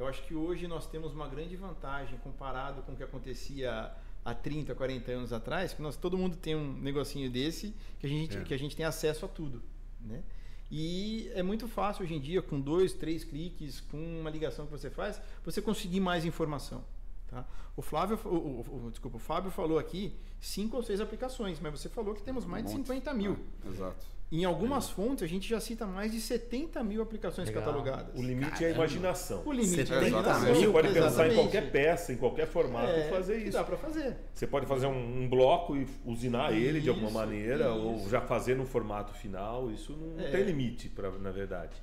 eu 0.00 0.08
acho 0.08 0.20
que 0.24 0.34
hoje 0.34 0.66
nós 0.66 0.88
temos 0.88 1.12
uma 1.12 1.28
grande 1.28 1.54
vantagem 1.54 2.18
comparado 2.18 2.82
com 2.82 2.90
o 2.90 2.96
que 2.96 3.04
acontecia 3.04 3.92
há 4.24 4.34
30 4.34 4.74
40 4.74 5.12
anos 5.12 5.32
atrás 5.32 5.72
que 5.72 5.80
nós 5.80 5.96
todo 5.96 6.18
mundo 6.18 6.36
tem 6.36 6.56
um 6.56 6.72
negocinho 6.72 7.30
desse 7.30 7.72
que 8.00 8.06
a 8.06 8.08
gente 8.08 8.36
é. 8.36 8.42
que 8.42 8.52
a 8.52 8.58
gente 8.58 8.74
tem 8.74 8.84
acesso 8.84 9.24
a 9.24 9.28
tudo 9.28 9.62
né 10.00 10.24
e 10.68 11.30
é 11.32 11.44
muito 11.44 11.68
fácil 11.68 12.02
hoje 12.02 12.14
em 12.14 12.20
dia 12.20 12.42
com 12.42 12.60
dois 12.60 12.92
três 12.92 13.22
cliques 13.22 13.80
com 13.80 14.20
uma 14.20 14.28
ligação 14.28 14.66
que 14.66 14.72
você 14.72 14.90
faz 14.90 15.22
você 15.44 15.62
conseguir 15.62 16.00
mais 16.00 16.24
informação 16.24 16.84
Tá? 17.28 17.44
O 17.76 17.82
Flávio, 17.82 18.18
o, 18.24 18.28
o, 18.28 18.86
o, 18.86 18.90
desculpa, 18.90 19.18
o 19.18 19.20
Fábio 19.20 19.50
falou 19.50 19.78
aqui 19.78 20.16
cinco 20.40 20.76
ou 20.76 20.82
seis 20.82 21.00
aplicações, 21.00 21.60
mas 21.60 21.78
você 21.78 21.88
falou 21.88 22.14
que 22.14 22.22
temos 22.22 22.44
mais 22.44 22.64
um 22.64 22.66
de 22.66 22.72
50 22.72 23.14
mil. 23.14 23.38
Ah, 23.64 23.68
exato. 23.68 24.06
Em 24.30 24.44
algumas 24.44 24.90
fontes, 24.90 25.22
a 25.22 25.26
gente 25.26 25.48
já 25.48 25.58
cita 25.58 25.86
mais 25.86 26.12
de 26.12 26.20
70 26.20 26.84
mil 26.84 27.00
aplicações 27.00 27.48
Legal. 27.48 27.62
catalogadas. 27.62 28.14
O 28.14 28.22
limite 28.22 28.50
Caramba. 28.50 28.64
é 28.64 28.68
a 28.68 28.74
imaginação. 28.74 29.42
O 29.44 29.52
limite 29.52 29.90
é 29.90 29.96
a 29.96 30.06
imaginação. 30.06 30.54
Você 30.54 30.68
pode 30.68 30.88
pensar 30.88 31.06
exatamente. 31.06 31.32
em 31.32 31.36
qualquer 31.36 31.70
peça, 31.70 32.12
em 32.12 32.16
qualquer 32.16 32.46
formato 32.46 32.90
é, 32.90 33.06
e 33.06 33.10
fazer 33.10 33.38
isso. 33.38 33.52
Dá 33.52 33.64
para 33.64 33.78
fazer. 33.78 34.16
Você 34.34 34.46
pode 34.46 34.66
fazer 34.66 34.86
um, 34.86 35.22
um 35.22 35.28
bloco 35.28 35.74
e 35.74 35.86
usinar 36.04 36.52
isso, 36.52 36.62
ele 36.62 36.80
de 36.80 36.90
alguma 36.90 37.10
maneira, 37.10 37.70
isso. 37.70 37.78
ou 37.78 38.08
já 38.10 38.20
fazer 38.20 38.54
no 38.54 38.66
formato 38.66 39.14
final. 39.14 39.70
Isso 39.70 39.92
não, 39.92 40.22
é. 40.22 40.30
tem 40.30 40.42
limite, 40.42 40.90
pra, 40.90 41.10
na 41.10 41.30
verdade. 41.30 41.82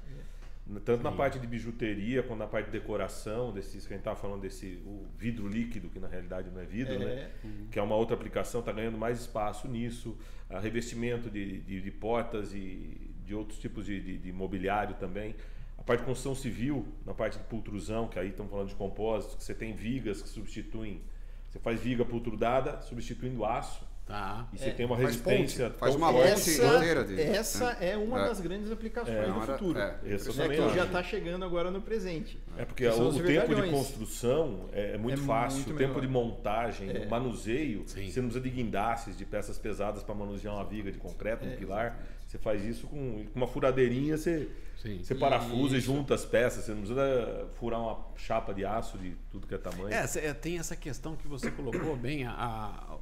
Tanto 0.83 0.97
Sim. 0.97 1.03
na 1.03 1.11
parte 1.11 1.37
de 1.37 1.45
bijuteria 1.45 2.23
quanto 2.23 2.39
na 2.39 2.47
parte 2.47 2.65
de 2.65 2.71
decoração, 2.71 3.53
desses, 3.53 3.85
que 3.85 3.93
a 3.93 3.95
gente 3.95 4.01
estava 4.01 4.15
falando 4.15 4.41
desse 4.41 4.81
o 4.83 5.05
vidro 5.15 5.47
líquido, 5.47 5.89
que 5.89 5.99
na 5.99 6.07
realidade 6.07 6.49
não 6.49 6.59
é 6.59 6.65
vidro, 6.65 6.97
né? 6.97 7.05
é. 7.05 7.15
né? 7.15 7.31
Uhum. 7.43 7.67
Que 7.69 7.77
é 7.77 7.81
uma 7.83 7.95
outra 7.95 8.15
aplicação, 8.15 8.61
está 8.61 8.71
ganhando 8.71 8.97
mais 8.97 9.19
espaço 9.19 9.67
nisso. 9.67 10.17
A 10.49 10.59
revestimento 10.59 11.29
de, 11.29 11.61
de, 11.61 11.81
de 11.81 11.91
portas 11.91 12.51
e 12.53 13.13
de 13.23 13.35
outros 13.35 13.59
tipos 13.59 13.85
de, 13.85 14.01
de, 14.01 14.17
de, 14.17 14.31
mobiliário 14.33 14.95
também. 14.95 15.35
A 15.77 15.83
parte 15.83 15.99
de 15.99 16.05
construção 16.07 16.33
civil, 16.33 16.87
na 17.05 17.13
parte 17.13 17.37
de 17.37 17.43
pultrusão, 17.43 18.07
que 18.07 18.17
aí 18.17 18.29
estamos 18.29 18.51
falando 18.51 18.69
de 18.69 18.75
compósitos, 18.75 19.35
que 19.35 19.43
você 19.43 19.53
tem 19.53 19.73
vigas 19.73 20.21
que 20.21 20.29
substituem. 20.29 21.01
Você 21.49 21.59
faz 21.59 21.79
viga 21.79 22.03
pultrudada 22.03 22.81
substituindo 22.81 23.45
aço 23.45 23.85
Tá. 24.05 24.47
E 24.53 24.59
você 24.59 24.65
É, 24.65 24.69
tem 24.71 24.85
uma 24.85 24.95
faz 24.97 25.07
resistência. 25.07 25.65
ponte, 25.69 25.79
faz 25.79 25.95
uma 25.95 26.11
forte. 26.11 26.27
ponte 26.29 26.33
essa, 26.51 26.77
inteira 26.77 27.03
de- 27.03 27.19
essa 27.21 27.65
é 27.81 27.97
uma 27.97 28.19
É. 28.21 28.27
das 28.27 28.39
grandes 28.39 28.71
aplicações 28.71 29.17
É, 29.17 29.25
do 29.31 29.41
futuro. 29.41 29.79
é. 29.79 29.97
Né, 30.03 30.17
também 30.17 30.69
que 30.69 30.75
já 30.75 30.85
está 30.85 31.01
chegando 31.01 31.43
agora 31.43 31.71
no 31.71 31.81
presente. 31.81 32.37
É 32.55 32.65
porque 32.65 32.87
o, 32.87 33.07
o 33.09 33.23
tempo 33.23 33.55
de 33.55 33.67
construção 33.71 34.69
é, 34.71 34.93
é 34.93 34.97
muito 34.99 35.21
É 35.21 35.25
fácil, 35.25 35.57
muito 35.63 35.73
o 35.73 35.77
tempo 35.77 35.95
menor. 35.95 36.01
de 36.01 36.07
montagem, 36.07 36.89
É. 36.95 36.99
o 36.99 37.09
manuseio, 37.09 37.83
Sim. 37.87 38.11
você 38.11 38.21
não 38.21 38.29
precisa 38.29 38.41
de 38.41 38.49
guindastes, 38.51 39.17
de 39.17 39.25
peças 39.25 39.57
pesadas 39.57 40.03
para 40.03 40.13
manusear 40.13 40.53
uma 40.53 40.65
viga 40.65 40.91
de 40.91 40.99
concreto, 40.99 41.43
um 41.43 41.49
É, 41.51 41.55
pilar. 41.55 41.97
Você 42.27 42.37
faz 42.37 42.63
isso 42.63 42.85
com, 42.87 43.25
uma 43.33 43.47
furadeirinha, 43.47 44.17
você, 44.17 44.49
Sim. 44.81 44.99
você 45.01 45.15
parafusa 45.15 45.77
e 45.77 45.79
junta 45.79 46.13
as 46.15 46.25
peças, 46.25 46.63
você 46.65 46.71
não 46.71 46.79
precisa 46.79 47.47
furar 47.55 47.79
uma 47.79 48.05
chapa 48.17 48.53
de 48.53 48.65
aço 48.65 48.97
de 48.97 49.15
tudo 49.31 49.47
que 49.47 49.55
é 49.55 49.57
tamanho. 49.57 49.93
É, 49.93 50.33
tem 50.33 50.59
essa 50.59 50.75
questão 50.75 51.15
que 51.15 51.27
você 51.27 51.49
colocou 51.49 51.95
bem, 51.95 52.25
a- 52.25 52.31
a- 52.31 52.93
a- 52.93 52.94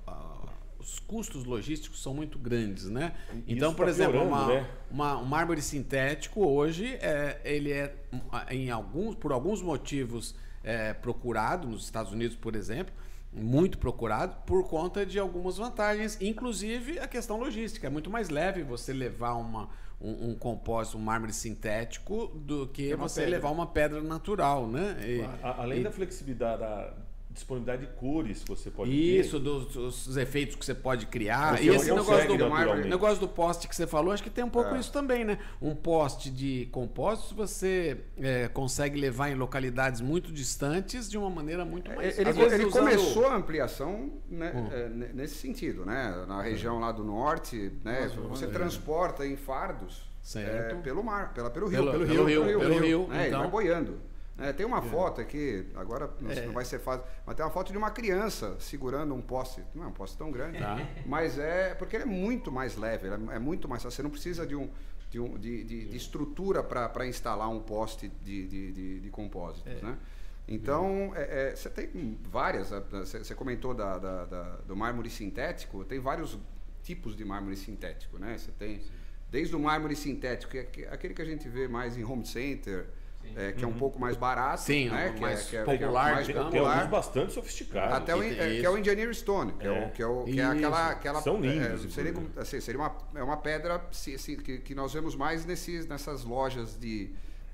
os 0.84 1.00
custos 1.00 1.46
logísticos 1.46 2.02
são 2.02 2.14
muito 2.14 2.38
grandes, 2.38 2.90
né? 2.90 3.14
Então, 3.48 3.70
Isso 3.70 3.78
por 3.78 3.86
tá 3.86 3.90
exemplo, 3.92 4.12
piorando, 4.20 4.36
uma, 4.36 4.48
né? 4.48 4.68
uma- 4.92 5.18
um 5.18 5.26
mármore 5.26 5.62
sintético 5.62 6.46
hoje, 6.46 6.86
é, 7.02 7.40
ele 7.46 7.72
é 7.72 7.96
em 8.52 8.70
alguns, 8.70 9.16
por 9.16 9.32
alguns 9.32 9.62
motivos 9.62 10.36
é, 10.64 10.94
procurado, 10.94 11.68
nos 11.68 11.84
Estados 11.86 12.12
Unidos, 12.12 12.36
por 12.38 12.56
exemplo, 12.56 12.94
muito 13.34 13.78
procurado 13.78 14.36
por 14.46 14.68
conta 14.70 15.06
de 15.06 15.18
algumas 15.20 15.58
vantagens, 15.58 16.18
inclusive 16.22 17.00
a 17.00 17.08
questão 17.08 17.38
logística. 17.38 17.88
É 17.88 17.90
muito 17.90 18.10
mais 18.10 18.30
leve 18.30 18.62
você 18.64 18.94
levar 18.94 19.34
uma, 19.34 19.68
um, 20.00 20.30
um 20.30 20.36
compósito, 20.36 20.98
um 20.98 21.02
mármore 21.02 21.34
sintético, 21.34 22.28
do 22.36 22.68
que 22.68 22.94
uma 22.94 23.10
você 23.10 23.22
pedra. 23.22 23.36
levar 23.38 23.50
uma 23.52 23.68
pedra 23.68 24.02
natural, 24.02 24.68
né? 24.68 24.96
E- 25.06 25.22
A- 25.42 25.62
além 25.64 25.80
e- 25.80 25.84
da 25.84 25.92
flexibilidade, 25.92 26.60
da 26.62 26.94
disponibilidade 27.34 27.88
de 27.88 27.94
cores 27.94 28.44
que 28.44 28.50
você 28.50 28.70
pode 28.70 28.92
isso, 28.92 29.38
ter. 29.40 29.44
dos, 29.44 29.66
dos 29.74 30.18
efeitos 30.18 30.56
que 30.56 30.66
você 30.66 30.74
pode 30.74 31.06
criar. 31.08 31.58
Você 31.58 31.64
e 31.64 31.70
esse 31.70 31.92
negócio 31.92 32.38
do, 32.38 32.50
naturalmente. 32.50 32.88
negócio 32.90 33.20
do 33.20 33.28
poste 33.28 33.68
que 33.68 33.76
você 33.76 33.88
falou, 33.88 34.14
acho 34.14 34.24
que 34.24 34.30
tem 34.30 34.44
um 34.44 34.50
pouco 34.50 34.74
É. 34.76 34.80
isso 34.80 34.92
também, 34.92 35.26
né? 35.26 35.38
Um 35.62 35.76
poste 35.76 36.30
de 36.30 36.68
compósitos 36.72 37.32
você 37.34 37.98
é, 38.18 38.48
consegue 38.48 39.00
levar 39.00 39.30
em 39.30 39.36
localidades 39.36 40.00
muito 40.02 40.32
distantes 40.32 41.10
de 41.10 41.18
uma 41.18 41.30
maneira 41.30 41.66
muito 41.66 41.92
mais 41.94 42.18
Ele, 42.20 42.30
ele 42.30 42.66
usando- 42.66 42.72
começou 42.72 43.28
a 43.28 43.36
ampliação 43.36 44.12
né, 44.30 44.52
Hum. 44.56 44.68
é, 44.72 44.90
ne- 44.90 45.14
nesse 45.14 45.36
sentido, 45.36 45.86
né? 45.86 46.24
Na 46.28 46.42
região 46.42 46.80
lá 46.80 46.92
do 46.92 47.04
norte, 47.04 47.72
né? 47.84 48.10
Você 48.30 48.48
transporta 48.48 49.26
em 49.26 49.36
fardos 49.36 50.04
Certo. 50.22 50.76
é, 50.76 50.82
pelo 50.82 51.04
mar, 51.04 51.34
pela, 51.34 51.50
pelo 51.50 51.68
rio, 51.68 51.80
Pelo- 51.80 51.92
pelo 51.92 52.06
rio, 52.26 52.60
pelo 52.60 52.80
rio, 52.80 53.08
né, 53.08 53.20
Ele 53.20 53.28
então. 53.28 53.40
vai 53.42 53.50
boiando. 53.50 53.98
É, 54.44 54.54
tem 54.54 54.66
uma 54.66 54.82
foto 54.82 55.22
aqui, 55.22 55.66
agora 55.76 56.10
não, 56.20 56.30
não 56.48 56.54
vai 56.54 56.66
ser 56.66 56.80
fácil, 56.80 57.06
mas 57.26 57.36
tem 57.36 57.46
uma 57.46 57.52
foto 57.52 57.72
de 57.72 57.78
uma 57.78 57.92
criança 57.92 58.56
segurando 58.60 59.14
um 59.14 59.22
poste. 59.22 59.64
Não 59.74 59.84
é 59.84 59.88
um 59.88 59.92
poste 59.94 60.18
tão 60.18 60.32
grande, 60.32 60.60
Tá. 60.60 60.78
mas 61.06 61.40
é 61.40 61.74
porque 61.76 61.96
ele 61.96 62.04
é 62.04 62.08
muito 62.08 62.52
mais 62.52 62.76
leve, 62.76 63.08
é, 63.08 63.36
é 63.36 63.40
muito 63.40 63.68
mais. 63.70 63.84
Você 63.84 64.04
não 64.04 64.10
precisa 64.10 64.46
de 64.46 64.56
um 64.56 64.70
de, 65.10 65.20
um, 65.20 65.38
de, 65.38 65.64
de- 65.64 65.86
de 65.90 65.96
estrutura 65.96 66.64
para 66.64 67.06
instalar 67.06 67.48
um 67.48 67.60
poste 67.60 68.12
de, 68.24 68.48
de, 68.48 68.72
de, 68.72 69.00
de 69.00 69.10
compósitos, 69.12 69.80
né? 69.82 69.96
Então, 70.48 71.14
é, 71.16 71.50
é, 71.52 71.56
você 71.56 71.70
tem 71.70 72.18
várias. 72.24 72.70
Você 72.70 73.34
comentou 73.36 73.74
da, 73.74 73.98
da- 73.98 74.26
da- 74.26 74.56
do 74.68 74.76
mármore 74.76 75.10
sintético, 75.10 75.86
tem 75.86 76.00
vários 76.00 76.38
tipos 76.82 77.16
de 77.16 77.24
mármore 77.24 77.56
sintético, 77.56 78.18
né? 78.18 78.38
Você 78.38 78.52
tem 78.52 78.82
desde 79.32 79.56
o 79.56 79.60
mármore 79.60 79.96
sintético, 79.96 80.52
que 80.52 80.58
é 80.58 80.64
que- 80.64 80.86
aquele 80.86 81.14
que 81.14 81.22
a 81.22 81.26
gente 81.26 81.48
vê 81.48 81.68
mais 81.68 81.96
em 81.98 82.04
home 82.04 82.26
center, 82.26 82.88
é, 83.36 83.52
que 83.52 83.64
é 83.64 83.68
um 83.68 83.74
pouco 83.74 84.00
mais 84.00 84.16
barato, 84.16 84.62
Sim, 84.62 84.90
né? 84.90 85.10
um 85.10 85.14
que 85.16 85.22
mais 85.22 85.48
é, 85.48 85.50
que 85.50 85.58
é, 85.58 85.64
popular, 85.64 86.04
que 86.24 86.32
é 86.32 86.36
mais 86.36 86.46
popular. 86.52 86.76
alguns 86.78 86.90
bastante 86.92 87.34
sofisticados. 87.34 87.96
Até 87.98 88.16
o, 88.16 88.20
que 88.22 88.26
é, 88.28 88.60
que 88.60 88.66
é 88.66 88.70
o 88.70 88.74
isso. 88.74 88.80
Engineer 88.80 89.14
Stone, 89.14 89.54
que 89.54 89.68
é, 89.68 89.72
o, 89.72 89.90
que 89.92 90.02
é, 90.02 90.06
o, 90.08 90.24
que 90.24 90.40
é 90.40 90.44
Isso. 90.44 90.52
aquela, 90.52 90.90
aquela. 90.90 91.22
São 91.22 91.40
lindos, 91.42 91.86
é, 91.86 91.90
seria, 91.90 92.14
assim, 92.38 92.60
seria 92.62 92.80
uma, 92.82 92.96
é 93.16 93.24
uma 93.24 93.38
pedra 93.38 93.82
se- 93.92 94.18
que, 94.38 94.60
que 94.60 94.76
nós 94.76 94.94
vemos 94.94 95.16
mais 95.16 95.46
nesses, 95.46 95.88
nessas 95.88 96.24
lojas 96.24 96.78
de, 96.80 97.12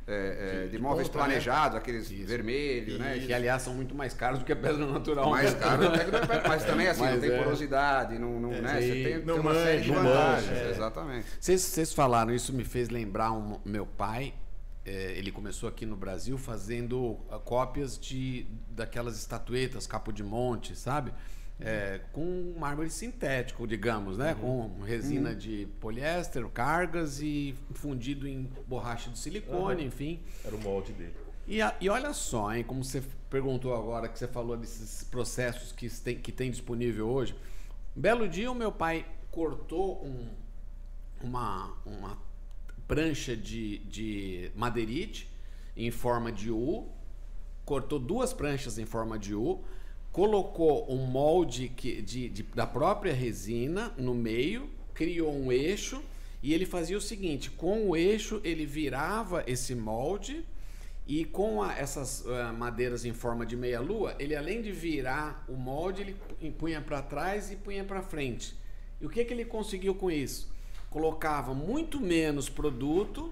é, 0.07 0.63
é, 0.65 0.67
de, 0.67 0.77
móveis 0.79 1.07
ponta, 1.07 1.19
né? 1.19 1.25
planejados, 1.25 1.77
aqueles 1.77 2.09
vermelhos, 2.09 2.97
né? 2.99 3.19
que 3.25 3.31
aliás 3.31 3.61
são 3.61 3.73
muito 3.75 3.93
mais 3.93 4.13
caros 4.13 4.39
do 4.39 4.45
que 4.45 4.51
a 4.51 4.55
pedra 4.55 4.85
natural. 4.85 5.29
mais 5.29 5.53
né? 5.53 5.59
caro, 5.59 5.87
até 5.87 6.05
que 6.05 6.11
não 6.11 6.19
é- 6.19 6.47
mas 6.47 6.63
também 6.65 6.87
assim, 6.87 7.01
Mas 7.01 7.13
não 7.13 7.21
tem 7.21 7.31
é. 7.31 7.43
porosidade, 7.43 8.19
não, 8.19 8.39
não, 8.39 8.49
né? 8.49 8.81
Você 8.81 9.03
tem, 9.03 9.17
Não 9.25 9.33
tem 9.35 9.41
uma 9.41 9.53
série 9.53 9.81
de 9.81 9.91
vantagens, 9.91 10.57
é. 10.57 10.69
exatamente. 10.71 11.25
Vocês, 11.39 11.61
vocês 11.61 11.93
falaram, 11.93 12.33
isso 12.33 12.51
me 12.51 12.63
fez 12.63 12.89
lembrar 12.89 13.31
um, 13.31 13.59
meu 13.63 13.85
pai. 13.85 14.33
É, 14.89 15.17
ele 15.17 15.31
começou 15.31 15.69
aqui 15.69 15.85
no 15.85 15.95
Brasil 15.95 16.37
fazendo 16.37 17.17
ah, 17.29 17.37
cópias 17.39 17.97
de 17.99 18.45
daquelas 18.71 19.17
estatuetas, 19.17 19.85
capo 19.85 20.11
de 20.11 20.23
monte, 20.23 20.75
sabe? 20.75 21.11
É, 21.61 21.99
com 22.13 22.55
mármore 22.57 22.89
sintético, 22.89 23.67
digamos, 23.67 24.17
né? 24.17 24.33
Com 24.39 24.81
resina 24.81 25.35
de 25.35 25.67
poliéster, 25.81 26.47
cargas 26.47 27.21
e 27.21 27.53
fundido 27.73 28.25
em 28.27 28.49
borracha 28.67 29.09
de 29.09 29.19
silicone, 29.19 29.83
enfim. 29.85 30.19
Era 30.45 30.55
o 30.55 30.59
molde 30.61 30.93
dele. 30.93 31.13
E, 31.45 31.61
a- 31.61 31.75
e 31.81 31.89
olha 31.89 32.13
só, 32.13 32.53
hein, 32.55 32.63
como 32.63 32.83
você 32.83 33.03
perguntou 33.29 33.75
agora, 33.75 34.07
que 34.07 34.17
você 34.17 34.27
falou 34.27 34.55
desses 34.55 35.03
processos 35.03 35.71
que 35.73 35.89
tem, 35.89 36.17
que 36.17 36.31
tem 36.31 36.49
disponível 36.49 37.09
hoje. 37.09 37.35
Um 37.97 38.01
belo 38.01 38.27
dia 38.27 38.49
o 38.51 38.55
meu 38.55 38.71
pai 38.71 39.05
cortou 39.29 40.03
um- 40.05 40.29
uma, 41.21 41.73
uma 41.85 42.17
prancha 42.89 43.37
de, 43.37 43.77
de 43.85 44.51
madeirite 44.55 45.29
em 45.77 45.91
forma 45.91 46.31
de 46.31 46.49
U, 46.49 46.87
cortou 47.63 47.99
duas 47.99 48.33
pranchas 48.33 48.79
em 48.79 48.85
forma 48.85 49.17
de 49.19 49.35
U, 49.35 49.63
colocou 50.11 50.91
um 50.91 51.05
molde 51.05 51.69
que, 51.69 52.01
de, 52.01 52.27
de- 52.29 52.41
da 52.43 52.65
própria 52.65 53.13
resina 53.13 53.93
no 53.95 54.15
meio, 54.15 54.67
criou 54.95 55.31
um 55.31 55.51
eixo 55.51 56.03
e 56.41 56.51
ele 56.51 56.65
fazia 56.65 56.97
o 56.97 57.01
seguinte: 57.01 57.51
com 57.51 57.87
o 57.87 57.95
eixo 57.95 58.41
ele 58.43 58.65
virava 58.65 59.43
esse 59.45 59.75
molde 59.75 60.43
e 61.07 61.23
com 61.25 61.61
a- 61.61 61.77
essas 61.77 62.25
ah, 62.25 62.51
madeiras 62.51 63.05
em 63.05 63.13
forma 63.13 63.45
de 63.45 63.55
meia-lua, 63.55 64.15
ele 64.17 64.35
além 64.35 64.63
de 64.63 64.71
virar 64.71 65.45
o 65.47 65.53
molde, 65.53 66.01
ele 66.01 66.51
punha 66.57 66.81
para 66.81 67.03
trás 67.03 67.51
e 67.51 67.55
punha 67.55 67.83
para 67.83 68.01
frente. 68.01 68.55
E 68.99 69.05
o 69.05 69.09
que, 69.09 69.23
que 69.23 69.31
ele 69.31 69.45
conseguiu 69.45 69.93
com 69.93 70.09
isso? 70.09 70.49
Colocava 70.89 71.53
muito 71.53 71.99
menos 71.99 72.49
produto 72.49 73.31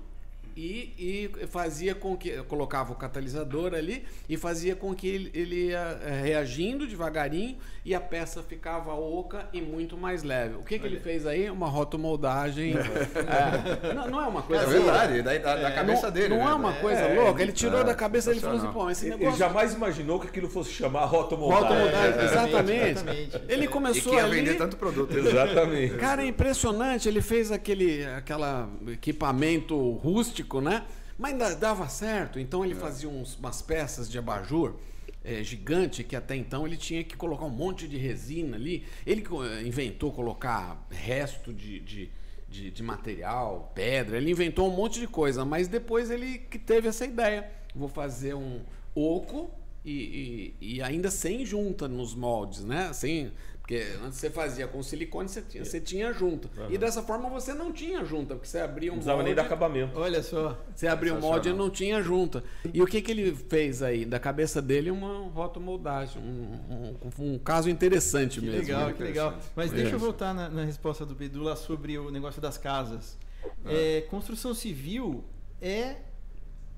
e, 0.58 1.30
e 1.40 1.48
fazia 1.48 1.94
com 1.94 2.18
que 2.18 2.32
colocava 2.44 2.92
o 2.92 2.96
catalisador 2.96 3.76
ali 3.76 4.04
e 4.28 4.36
fazia 4.36 4.76
com 4.76 4.94
que 4.96 5.08
ele, 5.08 5.32
ele 5.34 5.68
ia 5.68 6.00
eh, 6.04 6.22
reagindo 6.24 6.88
devagarinho 6.88 7.58
e 7.86 7.94
a 7.94 8.02
peça 8.02 8.42
ficava 8.42 8.94
oca 8.94 9.48
e 9.54 9.62
muito 9.62 9.96
mais 9.96 10.24
leve. 10.24 10.56
O 10.56 10.64
que, 10.64 10.80
que 10.80 10.86
ele 10.86 11.00
fez 11.00 11.28
aí? 11.28 11.50
Uma 11.50 11.68
rotomoldagem. 11.70 12.74
é, 12.76 13.94
não, 13.94 14.10
não 14.10 14.22
é 14.22 14.28
uma 14.28 14.42
coisa 14.42 14.64
É 14.64 14.66
verdade, 14.66 15.22
da, 15.22 15.38
da, 15.38 15.56
da 15.56 15.72
cabeça 15.72 16.08
não, 16.08 16.12
dele. 16.14 16.30
Não 16.30 16.38
né? 16.46 16.52
é 16.52 16.54
uma 16.56 16.74
coisa 16.74 17.02
É, 17.02 17.20
louca. 17.24 17.42
Ele 17.42 17.52
tirou 17.52 17.82
é, 17.82 17.84
da 17.84 17.94
cabeça 17.94 18.32
ele 18.32 18.40
falou 18.40 18.58
assim: 18.58 18.72
pô, 18.72 18.90
esse 18.90 19.06
negócio. 19.10 19.28
ele 19.30 19.38
jamais 19.38 19.74
imaginou 19.74 20.20
que 20.20 20.28
aquilo 20.28 20.50
fosse 20.50 20.72
chamar 20.74 21.06
rotomoldagem. 21.06 21.68
Rotomoldagem, 21.68 22.20
É, 22.20 22.26
exatamente. 22.26 22.92
exatamente. 22.92 23.42
Ele 23.48 23.66
E 23.66 23.68
começou 23.68 24.12
que 24.12 24.18
ia 24.18 24.26
ali. 24.26 24.36
vender 24.38 24.56
tanto 24.56 24.76
produto. 24.78 25.16
Exatamente. 25.18 25.96
Cara, 25.98 26.24
é 26.24 26.28
impressionante. 26.28 27.08
Ele 27.08 27.22
fez 27.22 27.52
aquele 27.52 28.06
aquela 28.06 28.70
equipamento 28.88 29.92
rústico, 29.94 30.47
né? 30.62 30.86
Mas 31.18 31.34
ainda 31.34 31.56
dava 31.56 31.88
certo. 31.90 32.40
Então 32.40 32.64
ele 32.64 32.76
fazia 32.76 33.10
uns- 33.10 33.36
umas 33.38 33.62
peças 33.62 34.10
de 34.10 34.18
abajur 34.20 34.76
eh, 35.24 35.44
gigante 35.44 36.04
que 36.04 36.16
até 36.16 36.36
então 36.36 36.66
ele 36.66 36.78
tinha 36.78 37.04
que 37.04 37.18
colocar 37.18 37.46
um 37.46 37.50
monte 37.50 37.88
de 37.88 37.98
resina 37.98 38.56
ali. 38.56 38.86
Ele 39.06 39.24
eh, 39.24 39.64
inventou 39.68 40.12
colocar 40.12 40.86
resto 40.90 41.54
de, 41.54 41.80
de, 41.80 42.10
de, 42.48 42.72
de 42.72 42.84
material, 42.84 43.72
pedra. 43.76 44.18
Ele 44.18 44.32
inventou 44.32 44.72
um 44.72 44.76
monte 44.76 45.00
de 45.00 45.08
coisa. 45.08 45.44
Mas 45.44 45.68
depois 45.68 46.10
ele 46.12 46.38
que 46.38 46.58
teve 46.60 46.88
essa 46.88 47.06
ideia. 47.06 47.50
Vou 47.76 47.90
fazer 47.90 48.34
um 48.36 48.62
oco 48.96 49.50
e, 49.86 50.54
e, 50.62 50.76
e 50.76 50.82
ainda 50.82 51.10
sem 51.12 51.46
junta 51.46 51.88
nos 51.88 52.14
moldes, 52.16 52.64
né? 52.64 52.92
Sem, 52.94 53.32
porque 53.68 53.86
antes 54.02 54.18
você 54.18 54.30
fazia 54.30 54.66
com 54.66 54.82
silicone, 54.82 55.28
você 55.28 55.42
tinha, 55.42 55.66
você 55.66 55.82
tinha 55.82 56.14
junta. 56.14 56.50
E 56.70 56.78
dessa 56.78 57.04
forma 57.04 57.28
você 57.28 57.54
não 57.54 57.74
tinha 57.74 58.06
junta, 58.06 58.34
porque 58.34 58.48
você 58.48 58.60
abria 58.60 58.94
um 58.94 58.96
Não 58.96 59.00
precisava 59.00 59.18
molde, 59.18 59.28
nem 59.28 59.36
dar 59.36 59.42
acabamento. 59.42 60.00
Olha 60.00 60.24
só. 60.24 60.58
você 60.74 60.88
abria 60.88 61.14
um 61.14 61.20
molde 61.20 61.50
e 61.50 61.54
não 61.54 61.70
tinha 61.70 62.02
junta. 62.02 62.42
E 62.74 62.82
o 62.82 62.86
que, 62.86 63.02
que 63.02 63.12
ele 63.12 63.36
fez 63.36 63.84
aí? 63.84 64.06
Da 64.06 64.20
cabeça 64.22 64.62
dele, 64.62 64.90
uma 64.90 65.28
rotomoldagem. 65.32 66.22
Um, 66.22 66.96
um, 67.04 67.34
um 67.34 67.38
caso 67.38 67.70
interessante 67.70 68.40
Que 68.40 68.46
mesmo. 68.46 68.62
legal, 68.62 68.88
né? 68.88 68.94
que 68.94 69.04
legal. 69.04 69.38
Mas 69.54 69.70
deixa 69.70 69.96
eu 69.96 70.00
voltar 70.00 70.34
na, 70.34 70.48
na 70.48 70.64
resposta 70.64 71.06
do 71.06 71.14
Bedu 71.14 71.44
lá 71.44 71.58
sobre 71.58 71.98
o 71.98 72.10
negócio 72.10 72.42
das 72.42 72.58
casas. 72.58 73.18
É, 73.66 74.00
construção 74.10 74.54
civil 74.54 75.26
é 75.62 75.98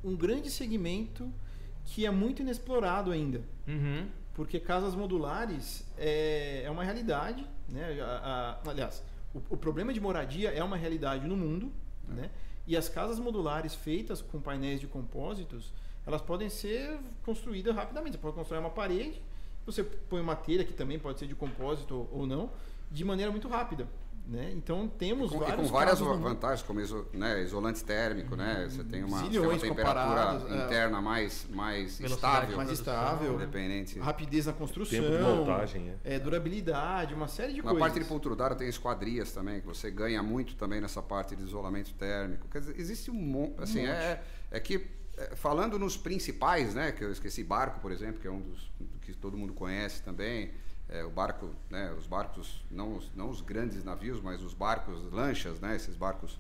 um 0.04 0.16
grande 0.16 0.50
segmento 0.50 1.32
que 1.86 2.08
é 2.08 2.10
muito 2.10 2.42
inexplorado 2.42 3.12
ainda. 3.12 3.44
Uhum. 3.68 4.08
Porque 4.40 4.58
casas 4.58 4.96
modulares 4.96 5.86
é, 5.98 6.62
é 6.64 6.72
uma 6.72 6.82
realidade. 6.82 7.46
Né? 7.68 8.00
A- 8.02 8.58
a- 8.64 8.70
aliás, 8.72 9.04
o, 9.36 9.40
o 9.50 9.58
problema 9.58 9.92
de 9.94 10.00
moradia 10.00 10.50
é 10.50 10.64
uma 10.64 10.78
realidade 10.78 11.28
no 11.28 11.36
mundo. 11.36 11.70
Né? 12.08 12.30
E 12.66 12.78
as 12.78 12.88
casas 12.88 13.20
modulares 13.20 13.76
feitas 13.76 14.22
com 14.22 14.40
painéis 14.40 14.80
de 14.80 14.88
compósitos, 14.88 15.74
elas 16.08 16.22
podem 16.22 16.48
ser 16.48 16.98
construídas 17.26 17.76
rapidamente. 17.76 18.14
Você 18.14 18.18
pode 18.22 18.36
construir 18.38 18.60
uma 18.60 18.70
parede, 18.70 19.22
você 19.66 19.84
põe 19.84 20.22
uma 20.22 20.38
telha, 20.38 20.64
que 20.64 20.72
também 20.72 20.98
pode 20.98 21.20
ser 21.20 21.28
de 21.28 21.36
compósito 21.36 22.08
ou 22.10 22.26
não, 22.26 22.50
de 22.90 23.04
maneira 23.04 23.30
muito 23.34 23.50
rápida. 23.50 23.90
Né? 24.30 24.51
Então 24.55 24.88
temos 24.88 25.32
com, 25.32 25.39
vários 25.39 25.55
com 25.55 25.73
várias 25.73 25.99
vantagens, 25.99 26.61
como 26.61 26.80
iso, 26.80 27.07
né, 27.11 27.41
isolante 27.41 27.84
térmico, 27.84 28.36
né? 28.36 28.67
Você 28.69 28.84
tem 28.84 29.03
uma, 29.03 29.21
você 29.21 29.30
tem 29.30 29.39
uma 29.39 29.57
temperatura 29.57 30.43
é. 30.47 30.65
interna 30.65 30.99
é, 30.99 31.01
mais, 31.01 31.47
mais 31.49 31.99
estável, 31.99 32.55
mais 32.55 32.69
estável, 32.69 33.34
independente. 33.34 33.97
rapidez 33.97 34.45
na 34.45 34.53
construção, 34.53 35.01
tempo 35.01 35.17
de 35.17 35.23
montagem, 35.23 35.95
é. 36.03 36.15
é 36.15 36.19
durabilidade, 36.19 37.15
uma 37.15 37.27
série 37.27 37.53
de 37.53 37.57
na 37.57 37.63
coisas. 37.63 37.80
Na 37.80 37.86
parte 37.88 37.99
de 37.99 38.05
poltrudara 38.05 38.53
tem 38.53 38.67
esquadrias 38.69 39.32
também, 39.32 39.61
que 39.61 39.65
você 39.65 39.89
ganha 39.89 40.21
muito 40.21 40.55
também 40.55 40.80
nessa 40.80 41.01
parte 41.01 41.36
de 41.36 41.41
isolamento 41.41 41.91
térmico. 41.95 42.47
Quer 42.49 42.59
dizer, 42.59 42.80
existe 42.80 43.09
um 43.09 43.15
monte, 43.15 43.63
assim, 43.63 43.82
um 43.82 43.89
é, 43.89 44.21
é 44.51 44.59
que 44.59 44.86
é, 45.17 45.36
falando 45.36 45.80
nos 45.80 45.97
principais, 45.97 46.75
né, 46.75 46.91
que 46.91 47.03
eu 47.03 47.11
esqueci 47.11 47.43
barco, 47.43 47.80
por 47.80 47.91
exemplo, 47.91 48.21
que 48.21 48.27
é 48.27 48.32
um 48.32 48.41
dos 48.41 48.71
que 49.01 49.11
todo 49.13 49.36
mundo 49.36 49.53
conhece 49.53 50.03
também. 50.03 50.51
É, 50.92 51.04
o 51.04 51.10
barco, 51.10 51.50
né, 51.70 51.94
os 51.98 52.08
barcos, 52.08 52.66
não 52.72 52.98
os, 52.98 53.12
não 53.16 53.30
os 53.30 53.42
grandes 53.42 53.84
navios, 53.84 54.20
mas 54.22 54.42
os 54.42 54.54
barcos, 54.54 55.00
lanchas, 55.12 55.60
né, 55.60 55.76
esses 55.76 55.96
barcos 55.96 56.40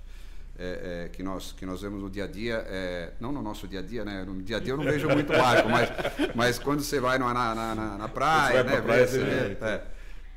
é, 0.57 1.05
é, 1.05 1.09
que, 1.09 1.21
nós, 1.21 1.51
que 1.51 1.65
nós 1.65 1.81
vemos 1.81 2.01
no 2.01 2.09
dia 2.09 2.23
a 2.23 2.27
dia, 2.27 2.65
é, 2.67 3.13
não 3.19 3.31
no 3.31 3.41
nosso 3.41 3.67
dia 3.67 3.79
a 3.79 3.83
dia, 3.83 4.03
né, 4.03 4.23
no 4.25 4.41
dia 4.41 4.57
a 4.57 4.59
dia 4.59 4.73
eu 4.73 4.77
não 4.77 4.83
vejo 4.83 5.07
muito 5.07 5.31
barco, 5.31 5.69
mas, 5.69 5.89
mas 6.35 6.59
quando 6.59 6.81
você 6.81 6.99
vai 6.99 7.17
na, 7.17 7.33
na, 7.33 7.55
na, 7.55 7.97
na 7.97 8.07
praia, 8.09 8.63
né, 8.63 8.81
praia, 8.81 9.07
você, 9.07 9.23
vê, 9.23 9.57
é, 9.61 9.83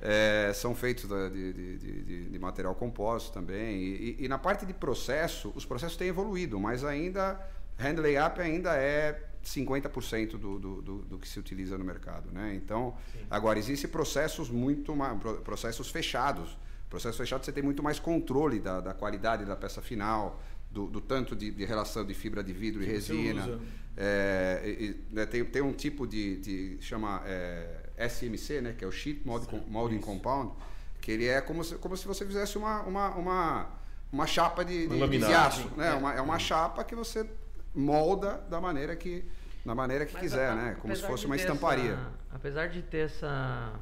é, 0.03 0.53
são 0.53 0.75
feitos 0.75 1.09
de, 1.09 1.53
de, 1.53 1.79
de, 1.79 2.31
de, 2.31 2.39
material 2.39 2.75
composto 2.75 3.33
também. 3.33 3.77
E, 3.77 4.17
e, 4.21 4.25
e, 4.25 4.29
na 4.29 4.37
parte 4.37 4.67
de 4.67 4.75
processo, 4.75 5.53
os 5.55 5.65
processos 5.65 5.97
têm 5.97 6.09
evoluído, 6.09 6.59
mas 6.61 6.85
ainda, 6.85 7.41
hand 7.79 8.01
layup 8.01 8.41
ainda 8.41 8.77
é 8.77 9.32
50% 9.45 10.31
do, 10.33 10.59
do, 10.59 10.83
do, 10.83 10.99
do, 10.99 11.19
que 11.19 11.29
se 11.29 11.39
utiliza 11.39 11.77
no 11.77 11.85
mercado. 11.85 12.31
Né? 12.31 12.55
Então, 12.55 12.97
Sim. 13.13 13.19
agora, 13.31 13.59
existem 13.59 13.91
processos 13.91 14.51
muito 14.51 14.95
mais, 14.95 15.19
processos 15.43 15.91
fechados. 15.91 16.57
Processo 16.89 17.19
fechado 17.19 17.45
você 17.45 17.53
tem 17.53 17.63
muito 17.63 17.83
mais 17.83 17.99
controle 17.99 18.61
da, 18.61 18.81
da 18.81 18.95
qualidade 18.95 19.45
da 19.45 19.57
peça 19.57 19.81
final, 19.81 20.41
do, 20.71 20.87
do 20.87 21.01
tanto 21.01 21.35
de, 21.35 21.51
de, 21.51 21.65
relação 21.65 22.05
de 22.05 22.15
fibra 22.15 22.43
de 22.43 22.53
vidro 22.53 22.83
que 22.83 22.89
e 22.89 22.93
resina. 22.93 23.61
É, 23.97 24.63
e, 24.65 25.15
né, 25.15 25.27
tem, 25.27 25.45
tem 25.45 25.61
um 25.61 25.73
tipo 25.73 26.07
de, 26.07 26.37
de 26.39 26.79
chama 26.81 27.23
é, 27.27 27.91
SMC, 28.09 28.61
né, 28.61 28.75
que 28.77 28.85
é 28.85 28.87
o 28.87 28.93
Sheet 28.93 29.21
Molding, 29.25 29.63
molding 29.69 29.99
Compound, 29.99 30.53
que 31.01 31.11
ele 31.11 31.27
é 31.27 31.41
como 31.41 31.63
se, 31.63 31.75
como 31.77 31.97
se 31.97 32.07
você 32.07 32.25
fizesse 32.25 32.57
uma, 32.57 32.83
uma, 32.83 33.11
uma, 33.11 33.71
uma 34.11 34.27
chapa 34.27 34.65
de, 34.65 34.87
de, 34.87 35.19
de 35.19 35.25
aço. 35.25 35.71
Né? 35.77 35.89
É. 35.89 35.95
Uma, 35.95 36.15
é 36.15 36.21
uma 36.21 36.39
chapa 36.39 36.83
que 36.85 36.95
você 36.95 37.27
molda 37.75 38.39
da 38.49 38.61
maneira 38.61 38.95
que 38.97 39.25
da 39.65 39.75
maneira 39.75 40.05
que 40.05 40.13
Mas 40.13 40.23
quiser, 40.23 40.51
a, 40.51 40.55
né? 40.55 40.77
Como 40.81 40.95
se 40.95 41.03
fosse 41.03 41.25
uma 41.25 41.37
estamparia. 41.37 41.93
Essa, 41.93 42.11
apesar 42.33 42.69
de 42.69 42.83
ter 42.83 43.07
essa 43.07 43.73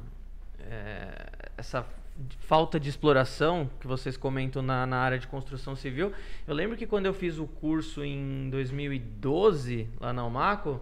é, 0.59 1.25
essa 1.57 1.85
falta 2.41 2.79
de 2.79 2.89
exploração 2.89 3.69
que 3.79 3.87
vocês 3.87 4.15
comentam 4.15 4.61
na, 4.61 4.85
na 4.85 4.97
área 4.97 5.17
de 5.17 5.27
construção 5.27 5.75
civil, 5.75 6.13
eu 6.47 6.53
lembro 6.53 6.77
que 6.77 6.85
quando 6.85 7.07
eu 7.07 7.13
fiz 7.13 7.39
o 7.39 7.47
curso 7.47 8.03
em 8.03 8.49
2012 8.49 9.89
lá 9.99 10.13
na 10.13 10.25
Umaco, 10.25 10.81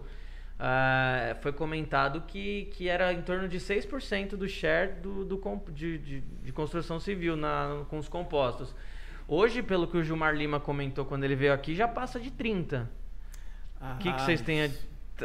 Uh, 0.60 1.40
foi 1.40 1.54
comentado 1.54 2.20
que, 2.26 2.66
que 2.74 2.86
era 2.86 3.14
em 3.14 3.22
torno 3.22 3.48
de 3.48 3.58
6% 3.58 4.36
do 4.36 4.46
share 4.46 4.92
do, 5.00 5.24
do, 5.24 5.40
de, 5.72 5.96
de, 5.96 6.20
de, 6.20 6.52
construção 6.52 7.00
civil 7.00 7.34
na, 7.34 7.86
com 7.88 7.96
os 7.96 8.10
compostos. 8.10 8.74
Hoje, 9.26 9.62
pelo 9.62 9.88
que 9.88 9.96
o 9.96 10.04
Gilmar 10.04 10.34
Lima 10.34 10.60
comentou 10.60 11.06
quando 11.06 11.24
ele 11.24 11.34
veio 11.34 11.54
aqui, 11.54 11.74
já 11.74 11.88
passa 11.88 12.20
de 12.20 12.30
30%. 12.30 12.84
O 13.80 13.98
que, 13.98 14.12
que 14.12 14.22
vocês 14.22 14.40
têm 14.40 14.64
a 14.64 14.70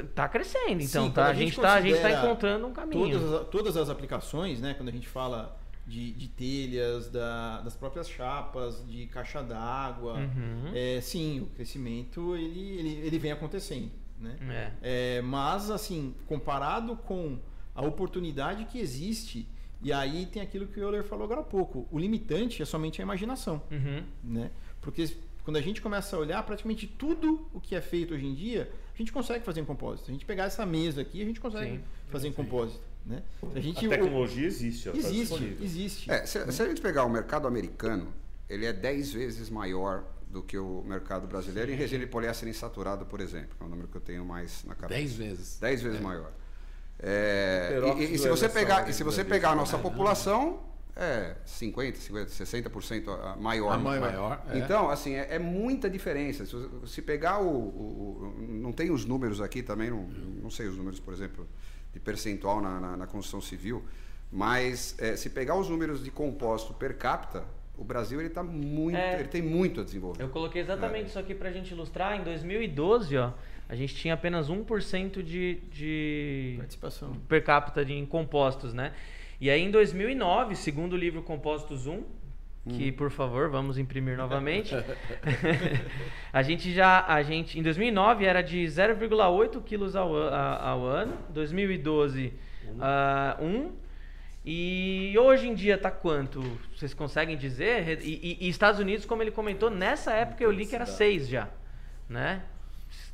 tá 0.04 0.28
crescendo, 0.28 0.82
então, 0.82 1.06
Sim, 1.06 1.12
tá? 1.12 1.28
A 1.28 1.34
gente 1.34 1.52
está 1.52 1.76
a 1.76 1.82
gente 1.82 2.02
tá 2.02 2.12
encontrando 2.12 2.68
um 2.68 2.74
caminho. 2.74 3.20
Todas 3.20 3.34
as, 3.34 3.48
todas 3.48 3.78
as 3.78 3.90
aplicações, 3.90 4.60
né? 4.60 4.74
Quando 4.74 4.90
a 4.90 4.92
gente 4.92 5.08
fala 5.08 5.58
de, 5.88 6.12
de 6.12 6.28
telhas, 6.28 7.10
da, 7.10 7.62
das 7.62 7.76
próprias 7.76 8.10
chapas, 8.10 8.86
de 8.88 9.06
caixa 9.08 9.42
d'água, 9.42 10.16
uhum. 10.16 10.72
é, 10.74 11.00
sim, 11.02 11.42
o 11.42 11.46
crescimento 11.48 12.36
ele, 12.36 12.78
ele, 12.78 13.08
ele 13.08 13.20
vem 13.20 13.32
acontecendo, 13.32 13.92
né? 14.20 14.38
É. 14.82 15.18
É, 15.18 15.22
mas 15.22 15.70
assim, 15.70 16.14
comparado 16.28 16.96
com 16.96 17.40
a 17.74 17.82
oportunidade 17.82 18.66
que 18.66 18.80
existe 18.80 19.48
e 19.82 19.94
aí 19.94 20.26
tem 20.26 20.42
aquilo 20.42 20.66
que 20.66 20.80
o 20.80 20.84
Euler 20.84 21.04
falou 21.04 21.26
agora 21.26 21.42
há 21.42 21.44
pouco. 21.44 21.88
O 21.92 22.00
limitante 22.00 22.62
é 22.62 22.66
somente 22.66 23.02
a 23.02 23.04
imaginação, 23.04 23.62
uhum. 23.70 24.04
né? 24.24 24.50
Porque 24.82 25.16
quando 25.46 25.58
a 25.58 25.62
gente 25.62 25.80
começa 25.80 26.16
a 26.16 26.20
olhar 26.20 26.42
praticamente 26.44 26.88
tudo 26.88 27.48
o 27.54 27.62
que 27.62 27.76
é 27.76 27.82
feito 27.82 28.16
hoje 28.16 28.26
em 28.26 28.34
dia, 28.34 28.70
a 28.94 28.98
gente 28.98 29.12
consegue 29.12 29.46
fazer 29.46 29.62
em 29.62 29.66
compósito. 29.66 30.10
A 30.10 30.12
gente 30.12 30.26
pegar 30.26 30.46
essa 30.46 30.66
mesa 30.66 31.02
aqui, 31.02 31.22
a 31.22 31.26
gente 31.26 31.40
consegue 31.40 31.78
sim, 31.78 31.84
fazer 32.10 32.28
em 32.28 32.34
compósito. 32.34 32.82
Né? 33.06 33.22
A, 33.56 33.60
gente, 33.60 33.86
a 33.86 33.90
tecnologia 33.90 34.48
existe. 34.48 34.90
Tá 34.90 34.98
existe, 34.98 35.38
tá 35.38 35.64
existe. 35.64 36.12
É, 36.12 36.26
se, 36.26 36.52
se, 36.52 36.62
a 36.64 36.68
gente 36.68 36.82
pegar 36.82 37.06
o 37.06 37.10
mercado 37.10 37.48
americano, 37.48 38.12
ele 38.50 38.66
é 38.66 38.74
10 38.74 39.14
vezes 39.14 39.48
maior 39.52 40.04
do 40.28 40.42
que 40.42 40.58
o 40.58 40.84
mercado 40.84 41.28
brasileiro 41.28 41.70
sim. 41.70 41.76
em 41.76 41.78
resina 41.78 42.04
de 42.04 42.10
poliéster 42.10 42.50
insaturado, 42.50 43.06
por 43.06 43.22
exemplo, 43.22 43.56
que 43.56 43.64
é 43.64 43.68
o 43.68 43.70
número 43.70 43.88
que 43.88 43.98
eu 43.98 44.02
tenho 44.02 44.26
mais 44.26 44.64
na 44.66 44.74
cabeça. 44.74 45.00
10 45.00 45.14
vezes. 45.14 45.60
10 45.60 45.82
vezes 45.84 46.00
é. 46.00 46.02
maior. 46.04 46.32
É, 46.98 47.80
e, 47.98 48.02
e, 48.02 48.14
e, 48.16 48.18
se 48.18 48.28
você 48.28 48.50
pegar, 48.50 48.90
e 48.90 48.94
se 48.94 49.04
você 49.04 49.24
pegar 49.24 49.52
a 49.52 49.56
nossa 49.56 49.78
população, 49.78 50.64
é 50.96 51.36
50, 51.46 51.98
50, 51.98 52.26
60% 52.32 53.38
maior. 53.38 53.74
A 53.74 53.78
maior. 53.78 54.42
É. 54.50 54.58
Então, 54.58 54.90
assim, 54.90 55.14
é, 55.14 55.36
é, 55.36 55.40
muita 55.40 55.90
diferença. 55.90 56.46
Se, 56.46 56.56
se 56.86 57.02
pegar 57.02 57.40
o, 57.40 57.48
o, 57.48 58.34
o, 58.38 58.42
Não 58.42 58.72
tem 58.72 58.92
os 58.92 59.04
números 59.04 59.42
aqui 59.42 59.62
também, 59.62 59.90
não, 59.90 60.08
não 60.42 60.50
sei 60.50 60.68
os 60.68 60.78
números, 60.78 61.00
por 61.00 61.14
exemplo, 61.14 61.46
de 61.94 62.00
percentual 62.00 62.62
na, 62.62 62.80
na, 62.80 62.98
na 62.98 63.08
construção 63.08 63.42
civil, 63.42 63.84
mas 64.32 64.96
é, 64.98 65.16
se 65.16 65.30
pegar 65.30 65.56
os 65.56 65.70
números 65.70 66.04
de 66.04 66.12
composto 66.12 66.74
per 66.74 66.98
capita, 66.98 67.44
o 67.78 67.84
Brasil 67.84 68.20
ele 68.22 68.30
tá 68.30 68.42
muito, 68.42 68.98
é, 68.98 69.20
ele 69.20 69.28
tem 69.28 69.42
muito 69.42 69.82
a 69.82 69.84
desenvolver. 69.84 70.24
Eu 70.24 70.30
coloquei 70.30 70.62
exatamente 70.62 71.06
é. 71.06 71.08
isso 71.08 71.20
aqui 71.20 71.36
para 71.36 71.50
a 71.50 71.52
gente 71.52 71.72
ilustrar. 71.72 72.20
Em 72.20 72.24
2012, 72.24 73.18
ó, 73.18 73.34
a 73.68 73.76
gente 73.76 73.96
tinha 73.96 74.14
apenas 74.14 74.50
1% 74.50 75.22
de, 75.22 75.56
de 75.72 76.56
participação 76.58 77.14
per 77.28 77.44
capita 77.44 77.84
de, 77.84 77.94
em 77.94 78.06
compostos, 78.06 78.74
né? 78.74 78.94
E 79.40 79.50
aí 79.50 79.62
em 79.62 79.72
2009, 79.72 80.56
segundo 80.56 80.94
o 80.94 80.98
livro 80.98 81.22
Compostos 81.22 81.88
1, 81.88 82.04
que 82.70 82.90
hum. 82.90 82.94
por 82.94 83.12
favor 83.12 83.50
vamos 83.50 83.78
imprimir 83.78 84.18
novamente, 84.18 84.74
a 86.34 86.42
gente 86.42 86.74
já, 86.74 87.06
a 87.06 87.22
gente 87.22 87.60
em 87.60 87.64
2009 87.64 88.26
era 88.26 88.42
de 88.42 88.64
0,8 88.64 89.64
quilos 89.64 89.96
ao, 89.96 90.16
ao 90.16 90.84
ano, 90.86 91.18
2012 91.30 92.34
1 92.66 92.70
uh, 92.72 93.46
um, 93.46 93.72
e 94.44 95.16
hoje 95.18 95.48
em 95.48 95.56
dia 95.56 95.78
tá 95.78 95.90
quanto? 95.92 96.42
Vocês 96.76 96.94
conseguem 96.94 97.36
dizer? 97.36 98.00
E, 98.02 98.38
e, 98.40 98.46
e 98.46 98.50
Estados 98.50 98.80
Unidos, 98.80 99.06
como 99.06 99.22
ele 99.22 99.32
comentou, 99.32 99.70
nessa 99.70 100.14
época 100.14 100.44
eu 100.44 100.52
li 100.52 100.66
que 100.66 100.76
era 100.76 100.86
6 100.86 101.28
já, 101.28 101.50
né? 102.08 102.44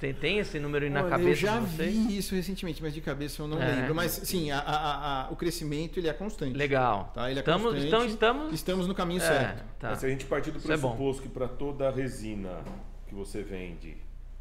Tem, 0.01 0.15
tem 0.15 0.39
esse 0.39 0.57
número 0.57 0.83
aí 0.83 0.89
na 0.89 1.01
Olha, 1.01 1.11
cabeça? 1.11 1.29
Eu 1.29 1.35
já 1.35 1.59
vi 1.59 2.17
isso 2.17 2.33
recentemente, 2.33 2.81
mas 2.81 2.91
de 2.91 3.01
cabeça 3.01 3.39
eu 3.39 3.47
não 3.47 3.61
é. 3.61 3.75
lembro. 3.75 3.93
Mas 3.93 4.11
sim, 4.11 4.49
a, 4.49 4.57
a, 4.57 5.27
a, 5.27 5.29
o 5.29 5.35
crescimento 5.35 5.99
ele 5.99 6.07
é 6.07 6.13
constante. 6.13 6.57
Legal. 6.57 7.11
Tá? 7.13 7.29
Ele 7.29 7.37
é 7.37 7.41
estamos, 7.41 7.65
constante, 7.65 7.87
então 7.87 8.05
estamos, 8.05 8.53
estamos 8.53 8.87
no 8.87 8.95
caminho 8.95 9.21
é, 9.21 9.27
certo. 9.27 9.63
Tá. 9.77 9.95
se 9.95 10.03
a 10.03 10.09
gente 10.09 10.25
partir 10.25 10.49
do 10.49 10.57
é 10.57 10.61
pressuposto 10.61 11.21
é 11.21 11.27
que 11.27 11.29
para 11.31 11.47
toda 11.47 11.91
resina 11.91 12.63
que 13.07 13.13
você 13.13 13.43
vende, 13.43 13.95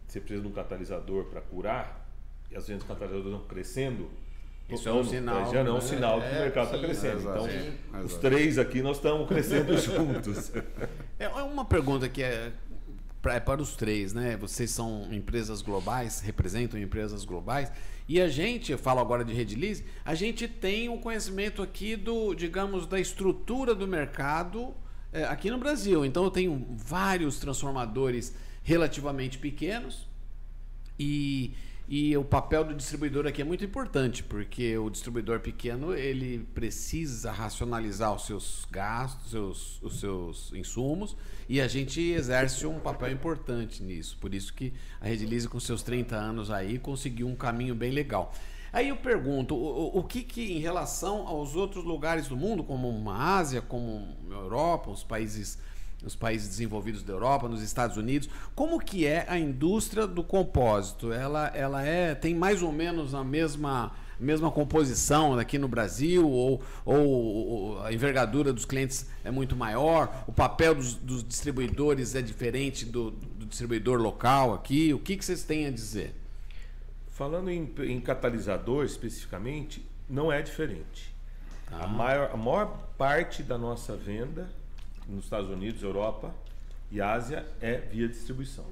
você 0.08 0.18
precisa 0.18 0.40
de 0.40 0.48
um 0.48 0.52
catalisador 0.52 1.26
para 1.26 1.42
curar, 1.42 2.08
e 2.50 2.56
às 2.56 2.66
vezes 2.66 2.82
o 2.82 2.86
catalisador 2.86 3.30
não 3.30 3.40
crescendo, 3.40 4.08
isso 4.66 4.88
é 4.88 4.92
um 4.94 5.04
sinal. 5.04 5.52
Já 5.52 5.62
não 5.62 5.74
é 5.74 5.78
um 5.78 5.80
sinal 5.82 6.22
que 6.22 6.28
o 6.28 6.40
mercado 6.40 6.66
está 6.74 6.78
crescendo. 6.78 7.20
então, 7.20 7.46
sim, 7.46 7.74
os 8.02 8.16
três 8.16 8.56
aqui 8.56 8.80
nós 8.80 8.96
estamos 8.96 9.28
crescendo 9.28 9.76
juntos. 9.78 10.52
É 11.18 11.28
uma 11.28 11.66
pergunta 11.66 12.08
que 12.08 12.22
é 12.22 12.50
pra, 13.20 13.34
é 13.34 13.40
para 13.40 13.60
os 13.60 13.76
três, 13.76 14.12
né? 14.12 14.36
Vocês 14.36 14.70
são 14.70 15.08
empresas 15.12 15.62
globais, 15.62 16.20
representam 16.20 16.80
empresas 16.80 17.24
globais. 17.24 17.70
E 18.08 18.20
a 18.20 18.28
gente, 18.28 18.72
eu 18.72 18.78
falo 18.78 19.00
agora 19.00 19.24
de 19.24 19.32
Redilize, 19.32 19.84
a 20.04 20.14
gente 20.14 20.48
tem 20.48 20.88
um 20.88 20.98
conhecimento 20.98 21.62
aqui 21.62 21.94
do, 21.94 22.34
digamos, 22.34 22.86
da 22.86 22.98
estrutura 22.98 23.74
do 23.74 23.86
mercado 23.86 24.74
é, 25.12 25.24
aqui 25.24 25.50
no 25.50 25.58
Brasil. 25.58 26.04
Então 26.04 26.24
eu 26.24 26.30
tenho 26.30 26.66
vários 26.76 27.38
transformadores 27.38 28.34
relativamente 28.62 29.38
pequenos 29.38 30.08
e 30.98 31.54
e 31.92 32.16
o 32.16 32.22
papel 32.22 32.62
do 32.62 32.72
distribuidor 32.72 33.26
aqui 33.26 33.42
é 33.42 33.44
muito 33.44 33.64
importante, 33.64 34.22
porque 34.22 34.78
o 34.78 34.88
distribuidor 34.88 35.40
pequeno 35.40 35.92
ele 35.92 36.38
precisa 36.54 37.32
racionalizar 37.32 38.14
os 38.14 38.26
seus 38.26 38.64
gastos, 38.70 39.24
os 39.24 39.30
seus, 39.30 39.82
os 39.82 39.98
seus 39.98 40.52
insumos, 40.52 41.16
e 41.48 41.60
a 41.60 41.66
gente 41.66 42.00
exerce 42.00 42.64
um 42.64 42.78
papel 42.78 43.10
importante 43.10 43.82
nisso. 43.82 44.16
Por 44.20 44.32
isso 44.32 44.54
que 44.54 44.72
a 45.00 45.08
Redilize, 45.08 45.48
com 45.48 45.58
seus 45.58 45.82
30 45.82 46.14
anos 46.14 46.48
aí, 46.48 46.78
conseguiu 46.78 47.26
um 47.26 47.34
caminho 47.34 47.74
bem 47.74 47.90
legal. 47.90 48.32
Aí 48.72 48.90
eu 48.90 48.96
pergunto, 48.96 49.56
o, 49.56 49.98
o 49.98 50.04
que, 50.04 50.22
que 50.22 50.52
em 50.52 50.60
relação 50.60 51.26
aos 51.26 51.56
outros 51.56 51.84
lugares 51.84 52.28
do 52.28 52.36
mundo, 52.36 52.62
como 52.62 53.10
a 53.10 53.36
Ásia, 53.36 53.60
como 53.60 54.16
a 54.30 54.34
Europa, 54.34 54.92
os 54.92 55.02
países 55.02 55.58
nos 56.02 56.16
países 56.16 56.48
desenvolvidos 56.48 57.02
da 57.02 57.12
Europa, 57.12 57.48
nos 57.48 57.62
Estados 57.62 57.96
Unidos. 57.96 58.28
Como 58.54 58.78
que 58.80 59.06
é 59.06 59.26
a 59.28 59.38
indústria 59.38 60.06
do 60.06 60.22
compósito? 60.22 61.12
Ela, 61.12 61.48
ela 61.48 61.82
é 61.84 62.14
tem 62.14 62.34
mais 62.34 62.62
ou 62.62 62.72
menos 62.72 63.14
a 63.14 63.22
mesma 63.22 63.92
mesma 64.20 64.50
composição 64.50 65.38
aqui 65.38 65.58
no 65.58 65.66
Brasil, 65.66 66.28
ou, 66.28 66.62
ou 66.84 67.82
a 67.82 67.92
envergadura 67.92 68.52
dos 68.52 68.66
clientes 68.66 69.08
é 69.24 69.30
muito 69.30 69.56
maior, 69.56 70.24
o 70.26 70.32
papel 70.32 70.74
dos, 70.74 70.94
dos 70.94 71.24
distribuidores 71.26 72.14
é 72.14 72.20
diferente 72.20 72.84
do, 72.84 73.12
do, 73.12 73.46
distribuidor 73.46 73.98
local 73.98 74.52
aqui. 74.52 74.92
O 74.92 74.98
que, 74.98 75.16
que 75.16 75.24
vocês 75.24 75.42
têm 75.42 75.66
a 75.66 75.70
dizer? 75.70 76.14
Falando 77.08 77.50
em, 77.50 77.72
em 77.78 77.98
catalisador 77.98 78.84
especificamente, 78.84 79.84
não 80.08 80.30
é 80.30 80.42
diferente. 80.42 81.14
Ah. 81.72 81.84
A, 81.84 81.86
maior, 81.86 82.30
a 82.32 82.36
maior 82.36 82.66
parte 82.98 83.42
da 83.42 83.56
nossa 83.56 83.96
venda 83.96 84.50
nos 85.10 85.24
Estados 85.24 85.50
Unidos, 85.50 85.82
Europa 85.82 86.34
e 86.90 87.00
Ásia 87.00 87.46
é 87.60 87.76
via 87.76 88.08
distribuição. 88.08 88.64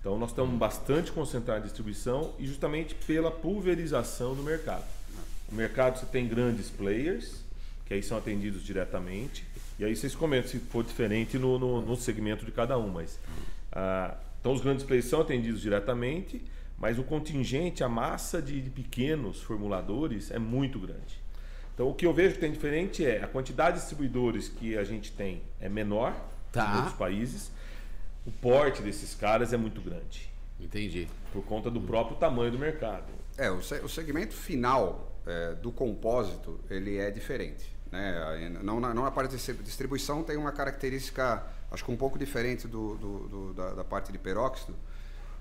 Então 0.00 0.18
nós 0.18 0.30
estamos 0.30 0.58
bastante 0.58 1.12
concentrados 1.12 1.64
em 1.64 1.66
distribuição 1.66 2.34
e 2.38 2.46
justamente 2.46 2.94
pela 2.94 3.30
pulverização 3.30 4.34
do 4.34 4.42
mercado. 4.42 4.84
O 5.50 5.54
mercado 5.54 5.98
você 5.98 6.06
tem 6.06 6.26
grandes 6.26 6.70
players, 6.70 7.42
que 7.84 7.94
aí 7.94 8.02
são 8.02 8.16
atendidos 8.16 8.64
diretamente, 8.64 9.44
e 9.78 9.84
aí 9.84 9.94
vocês 9.94 10.14
comentam 10.14 10.50
se 10.50 10.58
for 10.58 10.84
diferente 10.84 11.38
no, 11.38 11.58
no, 11.58 11.82
no 11.82 11.96
segmento 11.96 12.44
de 12.44 12.52
cada 12.52 12.78
um, 12.78 12.88
mas 12.88 13.18
ah, 13.72 14.16
então 14.40 14.52
os 14.52 14.60
grandes 14.60 14.84
players 14.84 15.06
são 15.06 15.20
atendidos 15.20 15.60
diretamente, 15.60 16.42
mas 16.78 16.98
o 16.98 17.02
contingente, 17.02 17.84
a 17.84 17.88
massa 17.88 18.40
de, 18.40 18.60
de 18.60 18.70
pequenos 18.70 19.42
formuladores 19.42 20.30
é 20.30 20.38
muito 20.38 20.78
grande. 20.78 21.19
Então 21.74 21.88
o 21.88 21.94
que 21.94 22.06
eu 22.06 22.12
vejo 22.12 22.34
que 22.34 22.40
tem 22.40 22.52
diferente 22.52 23.04
é 23.04 23.22
a 23.22 23.26
quantidade 23.26 23.76
de 23.76 23.80
distribuidores 23.80 24.48
que 24.48 24.76
a 24.76 24.84
gente 24.84 25.12
tem 25.12 25.42
é 25.60 25.68
menor 25.68 26.14
tá. 26.52 26.72
em 26.72 26.76
outros 26.76 26.94
países 26.94 27.50
o 28.26 28.30
porte 28.30 28.82
desses 28.82 29.14
caras 29.14 29.52
é 29.52 29.56
muito 29.56 29.80
grande. 29.80 30.30
Entendi. 30.58 31.08
Por 31.32 31.44
conta 31.44 31.70
do 31.70 31.80
próprio 31.80 32.16
tamanho 32.16 32.52
do 32.52 32.58
mercado. 32.58 33.06
É, 33.36 33.50
o, 33.50 33.56
o 33.56 33.88
segmento 33.88 34.34
final 34.34 35.10
é, 35.26 35.54
do 35.54 35.72
compósito, 35.72 36.60
ele 36.68 36.98
é 36.98 37.10
diferente. 37.10 37.74
Né? 37.90 38.50
Não, 38.62 38.78
não 38.78 39.02
na 39.02 39.10
parte 39.10 39.36
de 39.36 39.52
distribuição 39.62 40.22
tem 40.22 40.36
uma 40.36 40.52
característica, 40.52 41.44
acho 41.70 41.84
que 41.84 41.90
um 41.90 41.96
pouco 41.96 42.18
diferente 42.18 42.68
do, 42.68 42.94
do, 42.96 43.28
do 43.28 43.54
da, 43.54 43.74
da, 43.74 43.84
parte 43.84 44.12
de 44.12 44.18
peróxido, 44.18 44.76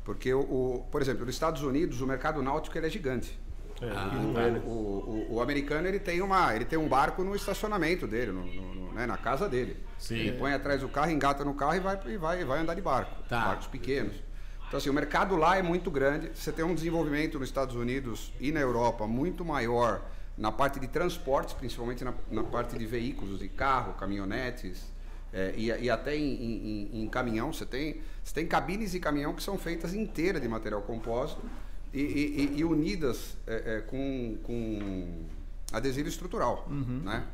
porque, 0.03 0.33
o, 0.33 0.39
o, 0.39 0.87
por 0.89 1.01
exemplo, 1.01 1.25
nos 1.25 1.35
Estados 1.35 1.61
Unidos, 1.61 2.01
o 2.01 2.07
mercado 2.07 2.41
náutico 2.41 2.75
ele 2.77 2.87
é 2.87 2.89
gigante. 2.89 3.37
É, 3.81 3.89
ah, 3.91 4.61
o, 4.65 4.69
o, 4.69 5.35
o, 5.35 5.41
americano 5.41 5.87
ele 5.87 5.99
tem, 5.99 6.21
uma, 6.21 6.53
ele 6.53 6.65
tem 6.65 6.77
um 6.77 6.87
barco 6.87 7.23
no 7.23 7.33
estacionamento 7.35 8.05
dele, 8.05 8.31
no, 8.31 8.45
no, 8.45 8.93
né, 8.93 9.05
na 9.05 9.17
casa 9.17 9.47
dele. 9.47 9.77
Sim. 9.97 10.15
Ele 10.15 10.31
põe 10.33 10.53
atrás 10.53 10.81
do 10.81 10.89
carro, 10.89 11.11
engata 11.11 11.45
no 11.45 11.53
carro 11.53 11.75
e 11.75 11.79
vai, 11.79 11.99
e 12.07 12.17
vai, 12.17 12.45
vai 12.45 12.59
andar 12.59 12.73
de 12.73 12.81
barco. 12.81 13.23
Tá. 13.29 13.45
Barcos 13.45 13.67
pequenos. 13.67 14.15
Então, 14.67 14.77
assim, 14.77 14.89
o 14.89 14.93
mercado 14.93 15.35
lá 15.35 15.57
é 15.57 15.61
muito 15.61 15.89
grande. 15.89 16.29
Você 16.33 16.51
tem 16.51 16.63
um 16.63 16.75
desenvolvimento 16.75 17.39
nos 17.39 17.47
Estados 17.47 17.75
Unidos 17.75 18.33
e 18.39 18.51
na 18.51 18.59
Europa 18.59 19.07
muito 19.07 19.45
maior 19.45 20.01
na 20.37 20.51
parte 20.51 20.79
de 20.79 20.87
transportes, 20.87 21.53
principalmente 21.53 22.03
na, 22.03 22.13
na 22.29 22.43
parte 22.43 22.77
de 22.77 22.85
veículos, 22.85 23.39
de 23.39 23.49
carro, 23.49 23.93
caminhonetes 23.93 24.91
é, 25.33 25.53
e, 25.55 25.67
e, 25.67 25.89
até 25.89 26.15
em, 26.15 26.89
em, 26.93 27.03
em, 27.03 27.09
caminhão. 27.09 27.51
Você 27.51 27.65
tem, 27.65 28.01
você 28.23 28.33
tem 28.33 28.45
cabines 28.45 28.91
de 28.91 28.99
caminhão 28.99 29.33
que 29.33 29.41
são 29.41 29.57
feitas 29.57 29.93
inteiras 29.93 30.41
de 30.41 30.47
material 30.47 30.81
compósito 30.81 31.41
e, 31.93 31.99
e, 32.01 32.59
e 32.59 32.63
unidas 32.63 33.37
é, 33.47 33.77
é, 33.77 33.81
com, 33.81 34.37
com 34.43 35.25
adesivo 35.71 36.09
estrutural, 36.09 36.67
uhum. 36.69 37.01
né? 37.03 37.25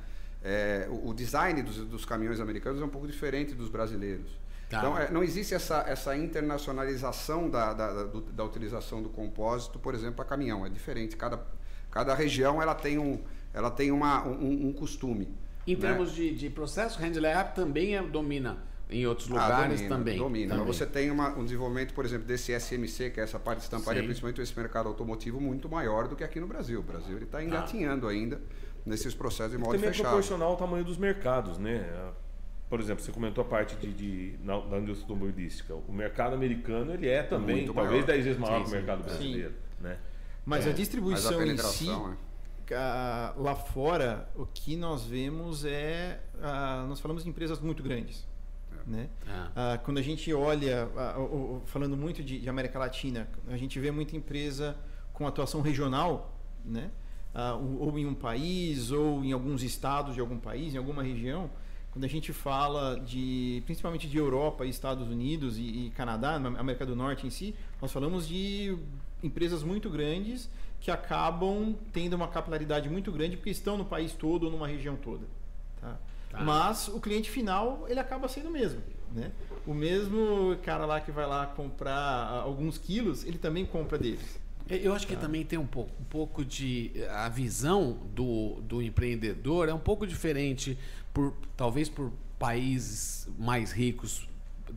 É, 0.43 0.87
o, 0.89 1.09
o, 1.09 1.13
design 1.13 1.63
dos, 1.63 1.77
dos, 1.77 2.05
caminhões 2.05 2.39
americanos 2.39 2.79
é 2.79 2.85
um 2.85 2.89
pouco 2.89 3.07
diferente 3.07 3.55
dos 3.55 3.67
brasileiros. 3.67 4.27
Tá. 4.69 4.77
Então, 4.77 4.97
é, 4.97 5.09
não 5.09 5.23
existe 5.23 5.55
essa, 5.55 5.83
essa 5.87 6.15
internacionalização 6.15 7.49
da, 7.49 7.73
da, 7.73 7.93
da, 7.93 8.03
do, 8.03 8.21
da 8.21 8.43
utilização 8.43 9.01
do 9.01 9.09
compósito, 9.09 9.79
por 9.79 9.95
exemplo, 9.95 10.15
para 10.15 10.25
caminhão. 10.25 10.63
É 10.63 10.69
diferente. 10.69 11.15
Cada, 11.17 11.43
cada 11.89 12.13
região 12.13 12.61
ela 12.61 12.75
tem 12.75 12.99
um, 12.99 13.23
ela 13.53 13.71
tem 13.71 13.91
uma, 13.91 14.23
um, 14.27 14.67
um 14.67 14.73
costume. 14.73 15.35
Em 15.65 15.75
né? 15.75 15.81
termos 15.81 16.13
de, 16.13 16.35
de 16.35 16.49
processo, 16.51 16.99
Handler 16.99 17.53
também 17.53 17.95
é, 17.95 18.03
domina 18.03 18.59
em 18.89 19.05
outros 19.05 19.29
ah, 19.31 19.33
lugares 19.33 19.57
ah, 19.57 19.83
domina, 19.83 19.89
também. 19.89 20.17
Domina. 20.17 20.55
Também. 20.55 20.67
Você 20.67 20.85
tem 20.85 21.09
uma, 21.09 21.29
um 21.37 21.43
desenvolvimento, 21.43 21.93
por 21.93 22.05
exemplo, 22.05 22.25
desse 22.25 22.57
SMC, 22.57 23.09
que 23.09 23.19
é 23.19 23.23
essa 23.23 23.39
parte 23.39 23.59
de 23.59 23.63
estamparia, 23.63 24.01
Sim. 24.01 24.07
principalmente 24.07 24.41
esse 24.41 24.57
mercado 24.57 24.87
automotivo, 24.87 25.41
muito 25.41 25.67
maior 25.67 26.07
do 26.07 26.15
que 26.15 26.23
aqui 26.23 26.39
no 26.39 26.47
Brasil. 26.47 26.79
O 26.79 26.83
Brasil 26.83 27.17
está 27.17 27.43
engatinhando 27.43 28.07
ah. 28.07 28.11
ainda 28.11 28.39
nesses 28.85 29.15
processos 29.15 29.53
de 29.53 29.57
modo 29.57 29.73
também 29.73 29.89
fechado. 29.89 30.07
é 30.07 30.09
proporcional 30.09 30.51
ao 30.51 30.57
tamanho 30.57 30.83
dos 30.83 30.97
mercados, 30.97 31.57
né? 31.57 32.11
Por 32.69 32.79
exemplo, 32.79 33.03
você 33.03 33.11
comentou 33.11 33.43
a 33.43 33.47
parte 33.47 33.75
de, 33.75 33.93
de 33.93 34.39
na, 34.43 34.59
da 34.59 34.77
indústria 34.77 35.03
automobilística. 35.03 35.75
O 35.75 35.91
mercado 35.91 36.33
americano 36.33 36.93
ele 36.93 37.07
é 37.07 37.23
também 37.23 37.57
muito 37.57 37.73
talvez 37.73 38.05
maior. 38.05 38.05
10 38.05 38.25
vezes 38.25 38.39
maior 38.39 38.57
sim, 38.57 38.63
que 38.63 38.69
o 38.69 38.73
mercado 38.73 39.03
brasileiro, 39.03 39.53
né? 39.79 39.97
Mas 40.45 40.67
é. 40.67 40.69
a 40.69 40.73
distribuição 40.73 41.39
Mas 41.39 41.49
a 41.49 41.53
em 41.53 41.57
si, 41.57 41.89
é. 41.89 43.33
lá 43.37 43.55
fora, 43.55 44.29
o 44.35 44.45
que 44.45 44.75
nós 44.75 45.05
vemos 45.05 45.65
é, 45.65 46.19
nós 46.87 46.99
falamos 46.99 47.23
de 47.23 47.29
empresas 47.29 47.59
muito 47.59 47.81
grandes 47.81 48.27
né? 48.85 49.09
Ah. 49.27 49.51
Ah, 49.55 49.77
quando 49.77 49.97
a 49.97 50.01
gente 50.01 50.31
olha, 50.33 50.89
ah, 50.95 51.15
falando 51.65 51.97
muito 51.97 52.23
de, 52.23 52.39
de, 52.39 52.49
América 52.49 52.77
Latina, 52.77 53.27
a 53.47 53.57
gente 53.57 53.79
vê 53.79 53.91
muita 53.91 54.15
empresa 54.15 54.75
com 55.13 55.25
atuação 55.25 55.61
regional, 55.61 56.37
né? 56.63 56.91
Ah, 57.33 57.55
ou 57.55 57.97
em 57.97 58.05
um 58.05 58.13
país, 58.13 58.91
ou 58.91 59.23
em 59.23 59.31
alguns 59.31 59.63
estados 59.63 60.13
de 60.15 60.21
algum 60.21 60.37
país, 60.37 60.73
em 60.73 60.77
alguma 60.77 61.03
região. 61.03 61.49
Quando 61.91 62.03
a 62.03 62.09
gente 62.09 62.33
fala 62.33 62.99
de, 62.99 63.63
principalmente 63.65 64.07
de 64.07 64.17
Europa, 64.17 64.65
Estados 64.65 65.07
Unidos 65.07 65.57
e, 65.57 65.61
e 65.61 65.89
Canadá, 65.95 66.35
América 66.35 66.85
do 66.85 66.95
Norte 66.95 67.25
em 67.25 67.29
si, 67.29 67.55
nós 67.81 67.91
falamos 67.91 68.27
de 68.27 68.77
empresas 69.23 69.63
muito 69.63 69.89
grandes 69.89 70.49
que 70.81 70.91
acabam 70.91 71.73
tendo 71.93 72.13
uma 72.13 72.27
capilaridade 72.27 72.89
muito 72.89 73.11
grande 73.11 73.37
porque 73.37 73.49
estão 73.49 73.77
no 73.77 73.85
país 73.85 74.13
todo 74.13 74.43
ou 74.43 74.51
numa 74.51 74.67
região 74.67 74.97
toda. 74.97 75.25
Tá? 76.35 76.43
Mas 76.43 76.87
o 76.87 76.99
cliente 76.99 77.29
final, 77.29 77.85
ele 77.87 77.99
acaba 77.99 78.27
sendo 78.27 78.49
o 78.49 78.51
mesmo. 78.51 78.81
Né? 79.11 79.31
O 79.65 79.73
mesmo 79.73 80.57
cara 80.63 80.85
lá 80.85 80.99
que 80.99 81.11
vai 81.11 81.25
lá 81.25 81.45
comprar 81.45 82.27
alguns 82.43 82.77
quilos, 82.77 83.23
ele 83.23 83.37
também 83.37 83.65
compra 83.65 83.97
deles. 83.97 84.39
Eu 84.67 84.93
acho 84.93 85.05
que 85.05 85.15
tá. 85.15 85.21
também 85.21 85.45
tem 85.45 85.59
um 85.59 85.67
pouco, 85.67 85.91
um 86.01 86.05
pouco 86.05 86.43
de. 86.43 86.91
A 87.11 87.29
visão 87.29 87.99
do, 88.13 88.61
do 88.61 88.81
empreendedor 88.81 89.69
é 89.69 89.73
um 89.73 89.79
pouco 89.79 90.07
diferente, 90.07 90.77
por 91.13 91.33
talvez 91.55 91.87
por 91.87 92.11
países 92.39 93.29
mais 93.37 93.71
ricos 93.71 94.27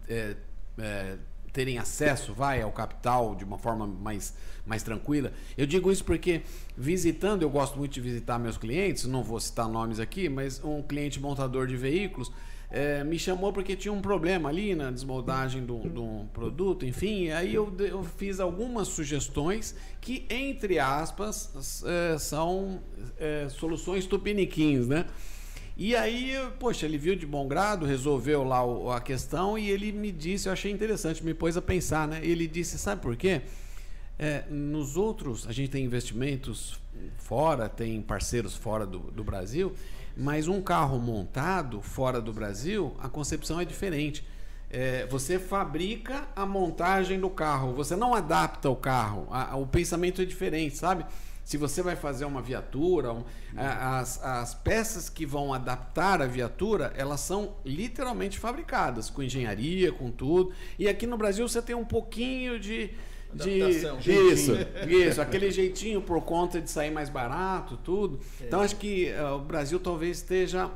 é, 0.09 0.37
é, 0.79 1.17
terem 1.59 1.77
acesso, 1.77 2.33
vai, 2.33 2.63
ao 2.63 2.71
capital 2.71 3.35
de 3.35 3.43
uma 3.43 3.59
forma 3.59 3.85
mais, 3.85 4.33
mais 4.65 4.85
tranquila. 4.85 5.33
Eu 5.57 5.67
digo 5.67 5.91
isso 5.91 6.05
porque 6.05 6.43
visitando, 6.77 7.43
eu 7.43 7.51
gosto 7.51 7.77
muito 7.77 7.91
de 7.91 8.01
visitar 8.01 8.39
meus 8.39 8.57
clientes, 8.57 9.07
não 9.07 9.25
vou 9.25 9.41
citar 9.41 9.69
nomes 9.69 9.99
aqui, 9.99 10.29
mas 10.29 10.63
um 10.63 10.81
cliente 10.83 11.19
montador 11.19 11.67
de 11.67 11.77
veículos 11.77 12.31
é, 12.71 13.03
me 13.03 13.19
chamou 13.19 13.53
porque 13.53 13.75
tinha 13.75 13.93
um 13.93 14.01
problema 14.01 14.49
ali 14.49 14.77
na 14.77 14.93
desmoldagem 14.93 15.67
de 15.67 15.73
um 15.73 16.29
produto, 16.33 16.87
enfim, 16.87 17.31
aí 17.31 17.53
eu, 17.53 17.75
eu, 17.81 18.05
fiz 18.05 18.39
algumas 18.39 18.87
sugestões 18.87 19.75
que, 20.01 20.27
entre 20.31 20.79
aspas, 20.79 21.83
é, 21.85 22.19
são 22.19 22.81
é, 23.19 23.49
soluções 23.49 24.07
tupiniquins, 24.07 24.87
né? 24.87 25.07
E 25.81 25.95
aí, 25.95 26.35
poxa, 26.59 26.87
ele 26.87 26.99
viu 26.99 27.15
de 27.15 27.25
bom 27.25 27.47
grado, 27.47 27.87
resolveu 27.87 28.43
lá 28.43 28.97
a 28.97 29.01
questão 29.01 29.57
e 29.57 29.71
ele 29.71 29.93
me 29.93 30.11
disse, 30.11 30.49
eu 30.49 30.53
achei 30.53 30.73
interessante, 30.73 31.25
me 31.25 31.33
pôs 31.33 31.57
a 31.57 31.63
pensar, 31.63 32.09
né? 32.09 32.19
Ele 32.21 32.49
disse, 32.49 32.77
sabe 32.77 33.01
por 33.01 33.15
quê? 33.15 33.43
É, 34.19 34.43
nos 34.51 34.97
outros, 34.97 35.47
a 35.47 35.53
gente 35.53 35.71
tem 35.71 35.85
investimentos 35.85 36.81
fora, 37.17 37.69
tem 37.69 38.03
parceiros 38.03 38.57
fora 38.57 38.85
do, 38.85 38.99
do 38.99 39.23
Brasil, 39.23 39.73
mas 40.17 40.49
um 40.49 40.61
carro 40.61 40.99
montado 40.99 41.81
fora 41.81 42.21
do 42.21 42.33
Brasil, 42.33 42.97
a 42.99 43.09
concepção 43.09 43.61
é 43.61 43.65
diferente. 43.65 44.27
É, 44.69 45.07
você 45.07 45.39
fabrica 45.39 46.27
a 46.35 46.45
montagem 46.45 47.21
do 47.21 47.31
carro, 47.31 47.73
você 47.73 47.95
não 47.95 48.15
adapta 48.15 48.69
o 48.69 48.75
carro, 48.75 49.29
a, 49.31 49.53
a, 49.53 49.57
o 49.57 49.65
pensamento 49.65 50.21
é 50.21 50.25
diferente, 50.25 50.77
sabe? 50.77 51.07
Se 51.49 51.57
você 51.57 51.81
vai 51.81 51.97
fazer 51.97 52.27
uma 52.27 52.43
viatura, 52.43 53.11
um, 53.11 53.25
as, 53.57 54.23
as 54.23 54.55
peças 54.55 55.09
que 55.09 55.25
vão 55.25 55.55
adaptar 55.55 56.21
a 56.21 56.27
viatura, 56.27 56.93
elas 56.95 57.21
são 57.21 57.55
literalmente 57.65 58.39
fabricadas, 58.39 59.09
com 59.09 59.23
engenharia, 59.23 59.91
com 59.91 60.11
tudo. 60.11 60.53
E 60.79 60.87
aqui 60.87 61.07
no 61.07 61.17
Brasil 61.17 61.49
você 61.49 61.63
tem 61.63 61.75
um 61.75 61.87
pouquinho 61.87 62.61
de. 62.61 62.91
De, 63.33 63.61
isso, 64.31 64.53
isso, 64.87 65.23
aquele 65.23 65.51
jeitinho 65.51 66.03
por 66.03 66.21
conta 66.21 66.61
de 66.61 66.71
sair 66.71 66.91
mais 66.91 67.09
barato, 67.09 67.79
tudo. 67.79 68.21
É. 68.43 68.45
Então 68.45 68.61
acho 68.61 68.77
que 68.77 69.11
uh, 69.13 69.37
o 69.37 69.39
Brasil 69.39 69.81
talvez 69.81 70.19
esteja 70.19 70.71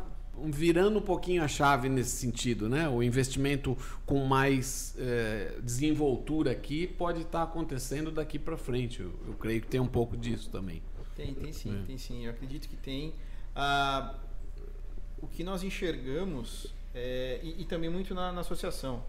virando 0.45 0.99
um 0.99 1.03
pouquinho 1.03 1.43
a 1.43 1.49
chave 1.49 1.89
nesse 1.89 2.16
sentido, 2.16 2.68
né? 2.68 2.89
O 2.89 3.03
investimento 3.03 3.76
com 4.07 4.24
mais 4.24 4.95
é, 4.99 5.59
desenvoltura 5.62 6.51
aqui 6.51 6.87
pode 6.87 7.22
estar 7.22 7.43
acontecendo 7.43 8.11
daqui 8.11 8.39
para 8.39 8.57
frente. 8.57 9.01
Eu, 9.01 9.12
eu, 9.26 9.35
creio 9.35 9.61
que 9.61 9.66
tem 9.66 9.80
um 9.80 9.87
pouco 9.87 10.16
disso 10.16 10.51
também. 10.51 10.83
Tem, 11.14 11.35
tem 11.35 11.53
sim, 11.53 11.78
é. 11.83 11.87
tem 11.87 11.99
sim. 11.99 12.24
Eu 12.24 12.30
acredito 12.30 12.68
que 12.68 12.76
tem. 12.76 13.14
Ah, 13.55 14.14
o 15.20 15.26
que 15.26 15.45
nós 15.45 15.62
enxergamos 15.62 16.74
é, 16.95 17.41
e, 17.43 17.62
e, 17.62 17.64
também 17.64 17.89
muito 17.89 18.14
na, 18.14 18.33
na 18.33 18.41
associação 18.41 19.05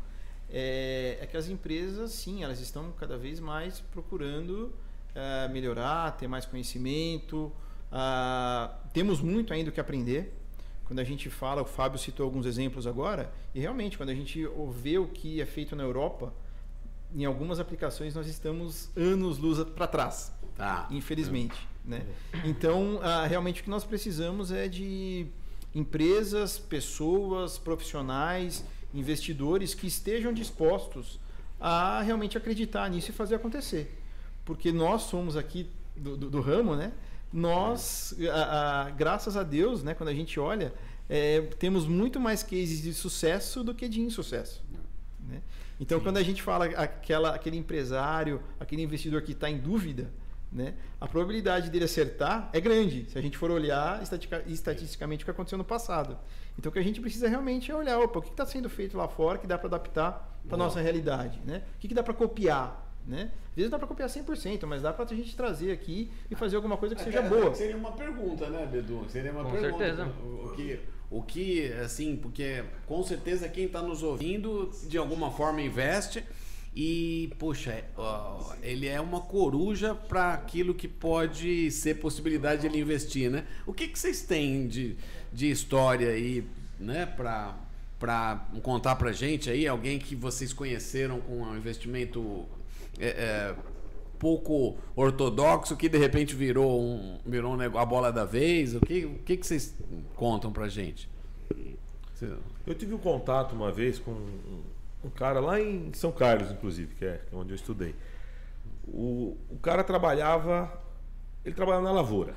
é, 0.49 1.17
é, 1.19 1.25
que 1.25 1.35
as 1.35 1.49
empresas, 1.49 2.11
sim, 2.11 2.43
elas 2.43 2.59
estão 2.59 2.91
cada 2.91 3.17
vez 3.17 3.39
mais 3.39 3.79
procurando 3.79 4.71
uh, 5.15 5.51
melhorar, 5.51 6.11
ter 6.11 6.27
mais 6.27 6.45
conhecimento. 6.45 7.51
Uh, 7.91 8.71
temos 8.93 9.19
muito 9.19 9.51
ainda 9.51 9.71
o 9.71 9.73
que 9.73 9.79
aprender. 9.79 10.31
Quando 10.93 10.99
a 10.99 11.03
gente 11.03 11.27
fala, 11.27 11.63
o 11.63 11.65
Fábio 11.65 11.97
citou 11.97 12.23
alguns 12.23 12.45
exemplos 12.45 12.85
agora, 12.85 13.33
e 13.55 13.59
realmente, 13.59 13.97
quando 13.97 14.09
a 14.09 14.13
gente 14.13 14.47
vê 14.69 14.99
o 14.99 15.07
que 15.07 15.41
é 15.41 15.45
feito 15.45 15.75
na 15.75 15.81
Europa, 15.81 16.31
em 17.15 17.25
algumas 17.25 17.59
aplicações 17.59 18.13
nós 18.13 18.27
estamos 18.27 18.91
anos 18.95 19.39
luz 19.39 19.57
para 19.71 19.87
trás. 19.87 20.31
Tá. 20.55 20.87
Infelizmente. 20.91 21.67
Né? 21.83 22.05
Então, 22.45 22.97
uh, 22.97 23.27
realmente 23.27 23.61
o 23.61 23.63
que 23.63 23.71
nós 23.71 23.83
precisamos 23.83 24.51
é 24.51 24.67
de 24.67 25.25
empresas, 25.73 26.59
pessoas, 26.59 27.57
profissionais, 27.57 28.63
investidores 28.93 29.73
que 29.73 29.87
estejam 29.87 30.31
dispostos 30.31 31.19
a 31.59 32.03
realmente 32.03 32.37
acreditar 32.37 32.87
nisso 32.87 33.09
e 33.09 33.13
fazer 33.15 33.33
acontecer. 33.33 33.99
Porque 34.45 34.71
nós 34.71 35.01
somos 35.01 35.35
aqui 35.35 35.67
do, 35.97 36.15
do, 36.15 36.29
do 36.29 36.39
ramo, 36.39 36.75
né? 36.75 36.91
Nós, 37.33 38.15
a, 38.31 38.83
a, 38.83 38.89
graças 38.91 39.35
a 39.35 39.41
Deus, 39.41 39.81
né, 39.83 39.95
quando 39.95 40.09
a 40.09 40.13
gente 40.13 40.39
olha, 40.39 40.71
é, 41.09 41.41
temos 41.57 41.87
muito 41.87 42.19
mais 42.19 42.43
cases 42.43 42.81
de 42.81 42.93
sucesso 42.93 43.63
do 43.63 43.73
que 43.73 43.89
de 43.89 44.01
insucesso. 44.01 44.63
Né? 45.27 45.41
Então, 45.79 45.97
Sim. 45.97 46.03
quando 46.03 46.17
a 46.17 46.23
gente 46.23 46.43
fala 46.43 46.65
aquela, 46.65 47.33
aquele 47.33 47.57
empresário, 47.57 48.41
aquele 48.59 48.83
investidor 48.83 49.23
que 49.23 49.31
está 49.31 49.49
em 49.49 49.57
dúvida, 49.57 50.11
né? 50.53 50.75
A 51.01 51.07
probabilidade 51.07 51.69
dele 51.69 51.85
acertar 51.85 52.49
é 52.53 52.61
grande, 52.61 53.09
se 53.09 53.17
a 53.17 53.21
gente 53.21 53.37
for 53.37 53.49
olhar 53.49 54.01
estatisticamente 54.47 55.23
o 55.23 55.25
que 55.25 55.31
aconteceu 55.31 55.57
no 55.57 55.63
passado. 55.63 56.17
Então, 56.57 56.69
o 56.69 56.73
que 56.73 56.77
a 56.77 56.83
gente 56.83 57.01
precisa 57.01 57.27
realmente 57.27 57.71
é 57.71 57.75
olhar, 57.75 57.99
opa, 57.99 58.19
o 58.19 58.21
que 58.21 58.29
está 58.29 58.45
sendo 58.45 58.69
feito 58.69 58.95
lá 58.95 59.07
fora 59.07 59.39
que 59.39 59.47
dá 59.47 59.57
para 59.57 59.67
adaptar 59.67 60.39
para 60.47 60.55
a 60.55 60.57
nossa 60.57 60.79
realidade, 60.79 61.39
né? 61.43 61.63
O 61.75 61.79
que, 61.79 61.87
que 61.87 61.95
dá 61.95 62.03
para 62.03 62.13
copiar, 62.13 62.92
né? 63.07 63.31
Às 63.49 63.55
vezes 63.55 63.71
dá 63.71 63.77
para 63.77 63.87
copiar 63.87 64.09
100%, 64.09 64.65
mas 64.65 64.81
dá 64.81 64.91
para 64.91 65.05
a 65.05 65.07
gente 65.15 65.35
trazer 65.35 65.71
aqui 65.71 66.09
e 66.29 66.35
fazer 66.35 66.55
alguma 66.55 66.77
coisa 66.77 66.95
que 66.95 67.01
é, 67.01 67.05
seja 67.05 67.19
é, 67.19 67.29
boa. 67.29 67.53
Seria 67.53 67.77
uma 67.77 67.91
pergunta, 67.91 68.49
né, 68.49 68.65
Bedu? 68.65 69.05
Seria 69.09 69.31
uma 69.31 69.43
com 69.43 69.51
pergunta. 69.51 69.77
certeza. 69.77 70.11
O, 70.23 70.45
o, 70.45 70.55
que, 70.55 70.79
o 71.11 71.21
que, 71.21 71.73
assim, 71.73 72.15
porque 72.15 72.63
com 72.87 73.03
certeza 73.03 73.47
quem 73.47 73.65
está 73.65 73.81
nos 73.81 74.01
ouvindo 74.01 74.71
de 74.87 74.97
alguma 74.97 75.31
forma 75.31 75.61
investe 75.61 76.23
e, 76.75 77.31
poxa, 77.37 77.83
ele 78.63 78.87
é 78.87 78.99
uma 78.99 79.21
coruja 79.21 79.93
para 79.93 80.33
aquilo 80.33 80.73
que 80.73 80.87
pode 80.87 81.69
ser 81.69 81.99
possibilidade 81.99 82.61
de 82.61 82.67
ele 82.67 82.79
investir, 82.79 83.29
né? 83.29 83.45
O 83.67 83.73
que, 83.73 83.87
que 83.87 83.99
vocês 83.99 84.23
têm 84.23 84.67
de, 84.67 84.97
de 85.31 85.51
história 85.51 86.09
aí, 86.09 86.43
né, 86.79 87.05
para 87.05 87.55
para 87.99 88.45
contar 88.61 88.97
para 88.97 89.13
gente 89.13 89.49
aí 89.49 89.65
alguém 89.65 89.97
que 89.97 90.13
vocês 90.13 90.51
conheceram 90.51 91.21
com 91.21 91.41
um 91.41 91.55
investimento 91.55 92.45
é, 92.99 93.07
é, 93.07 93.55
pouco 94.19 94.77
ortodoxo 94.95 95.75
que 95.75 95.89
de 95.89 95.97
repente 95.97 96.35
virou 96.35 96.81
um 96.81 97.19
virou 97.25 97.55
um, 97.55 97.77
a 97.77 97.85
bola 97.85 98.11
da 98.11 98.25
vez 98.25 98.75
o 98.75 98.79
que 98.79 99.05
o 99.05 99.15
que, 99.19 99.37
que 99.37 99.45
vocês 99.45 99.75
contam 100.15 100.51
para 100.51 100.67
gente 100.67 101.09
eu 102.65 102.73
tive 102.73 102.93
um 102.93 102.97
contato 102.97 103.53
uma 103.53 103.71
vez 103.71 103.99
com 103.99 104.11
um 105.03 105.09
cara 105.09 105.39
lá 105.39 105.59
em 105.59 105.91
São 105.93 106.11
Carlos, 106.11 106.51
inclusive, 106.51 106.95
que 106.95 107.05
é 107.05 107.21
onde 107.33 107.51
eu 107.51 107.55
estudei. 107.55 107.93
O, 108.87 109.37
o 109.49 109.59
cara 109.61 109.83
trabalhava, 109.83 110.71
ele 111.43 111.53
trabalhava 111.53 111.83
na 111.83 111.91
lavoura 111.91 112.33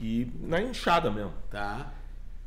e 0.00 0.30
na 0.40 0.60
enxada 0.60 1.10
mesmo. 1.10 1.32
Tá. 1.50 1.92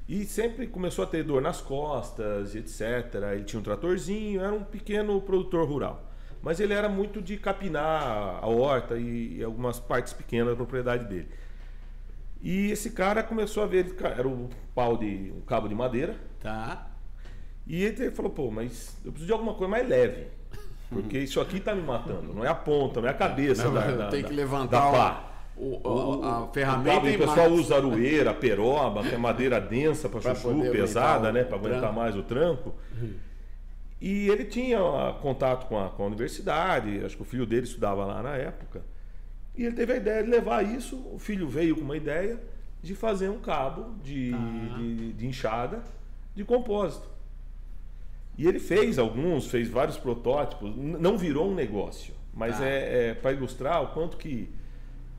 E 0.08 0.26
sempre 0.26 0.66
começou 0.66 1.04
a 1.04 1.08
ter 1.08 1.24
dor 1.24 1.42
nas 1.42 1.62
costas, 1.62 2.56
etc. 2.56 3.14
Ele 3.34 3.44
tinha 3.44 3.60
um 3.60 3.64
tratorzinho, 3.64 4.42
era 4.42 4.54
um 4.54 4.64
pequeno 4.64 5.22
produtor 5.22 5.68
rural. 5.68 6.09
Mas 6.42 6.60
ele 6.60 6.74
era 6.74 6.88
muito 6.88 7.22
de 7.22 7.38
capinar 7.38 8.40
a 8.42 8.48
horta 8.48 8.98
e, 8.98 9.44
algumas 9.44 9.80
partes 9.80 10.14
pequenas 10.14 10.50
da 10.50 10.56
propriedade 10.56 11.06
dele. 11.06 11.28
E 12.42 12.72
esse 12.72 12.92
cara 12.92 13.22
começou 13.22 13.64
a 13.64 13.66
ver, 13.66 13.94
era 14.02 14.28
um 14.28 14.50
pau 14.74 14.98
de 14.98 15.34
um 15.36 15.42
cabo 15.42 15.68
de 15.68 15.76
madeira. 15.76 16.16
Tá. 16.40 16.88
E 17.68 17.84
ele 17.84 18.12
falou, 18.12 18.32
pô, 18.32 18.50
mas 18.50 18.98
eu 19.04 19.12
preciso 19.12 19.28
de 19.28 19.34
alguma 19.34 19.54
coisa 19.54 19.70
mais 19.70 19.88
leve. 19.88 20.28
Porque 20.90 21.20
isso 21.20 21.40
aqui 21.40 21.60
tá 21.60 21.76
me 21.76 21.84
matando. 21.84 22.34
Não 22.34 22.44
é 22.44 22.48
a 22.48 22.56
ponta, 22.56 23.00
não 23.00 23.08
é 23.08 23.12
a 23.12 23.16
cabeça 23.16 23.66
não, 23.66 23.74
da, 23.74 24.08
Tem 24.08 24.24
que 24.24 24.34
levantar 24.34 24.92
da 24.92 24.92
pá. 24.92 25.26
O, 25.56 25.88
o, 25.88 26.26
a 26.26 26.48
ferramenta. 26.48 27.06
O, 27.06 27.14
o 27.14 27.18
pessoal 27.18 27.50
usa 27.52 27.76
aroeira, 27.76 28.34
peroba, 28.34 29.04
que 29.04 29.14
é 29.14 29.18
madeira 29.18 29.60
densa 29.60 30.08
para 30.08 30.34
chuchu, 30.34 30.72
pesada, 30.72 31.32
né? 31.34 31.44
Para 31.44 31.58
aguentar 31.58 31.94
mais 31.94 32.16
o 32.16 32.24
tranco. 32.24 32.74
E 34.02 34.30
ele 34.30 34.46
tinha 34.46 34.80
contato 35.22 35.68
com 35.68 35.78
a, 35.78 35.90
com 35.90 36.04
a 36.04 36.06
universidade, 36.06 37.04
acho 37.04 37.18
que 37.18 37.22
o 37.22 37.26
filho 37.26 37.46
dele 37.46 37.66
estudava 37.66 38.06
lá 38.06 38.24
na 38.24 38.36
época. 38.36 38.82
E 39.56 39.66
ele 39.66 39.76
teve 39.76 39.94
a 39.94 39.98
ideia 39.98 40.24
de 40.24 40.30
levar 40.30 40.64
isso. 40.64 40.96
O 41.14 41.20
filho 41.20 41.48
veio 41.48 41.76
com 41.76 41.82
uma 41.82 41.98
ideia 41.98 42.40
de 42.82 42.96
fazer 42.96 43.30
um 43.30 43.40
cabo 43.40 43.96
de, 44.02 44.34
ah. 44.34 44.78
de, 44.78 45.14
de 45.14 45.28
enxada 45.28 45.84
de 46.34 46.46
compósito. 46.46 47.10
E 48.38 48.48
ele 48.48 48.60
fez 48.60 48.98
alguns, 48.98 49.48
fez 49.48 49.68
vários 49.68 49.98
protótipos, 49.98 50.74
não 50.78 51.18
virou 51.18 51.52
um 51.52 51.54
negócio, 51.54 52.14
mas 52.34 52.62
ah. 52.62 52.66
é, 52.66 53.10
é 53.10 53.14
para 53.14 53.34
ilustrar 53.34 53.84
o 53.84 53.88
quanto 53.88 54.16
que 54.16 54.50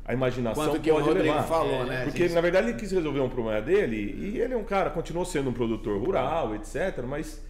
a 0.07 0.14
imaginação 0.14 0.64
quanto 0.64 0.81
que 0.81 0.91
pode 0.91 1.03
o 1.03 1.07
Rodrigo 1.07 1.28
levar. 1.28 1.43
falou, 1.43 1.85
né? 1.85 2.05
Porque 2.05 2.28
na 2.31 2.41
verdade 2.41 2.70
ele 2.70 2.78
quis 2.78 2.91
resolver 2.91 3.20
um 3.20 3.28
problema 3.28 3.61
dele 3.61 3.97
e 3.97 4.41
ele 4.41 4.55
é 4.55 4.57
um 4.57 4.64
cara, 4.64 4.89
continuou 4.89 5.26
sendo 5.26 5.51
um 5.51 5.53
produtor 5.53 6.03
rural, 6.03 6.55
etc, 6.55 7.05
mas 7.07 7.45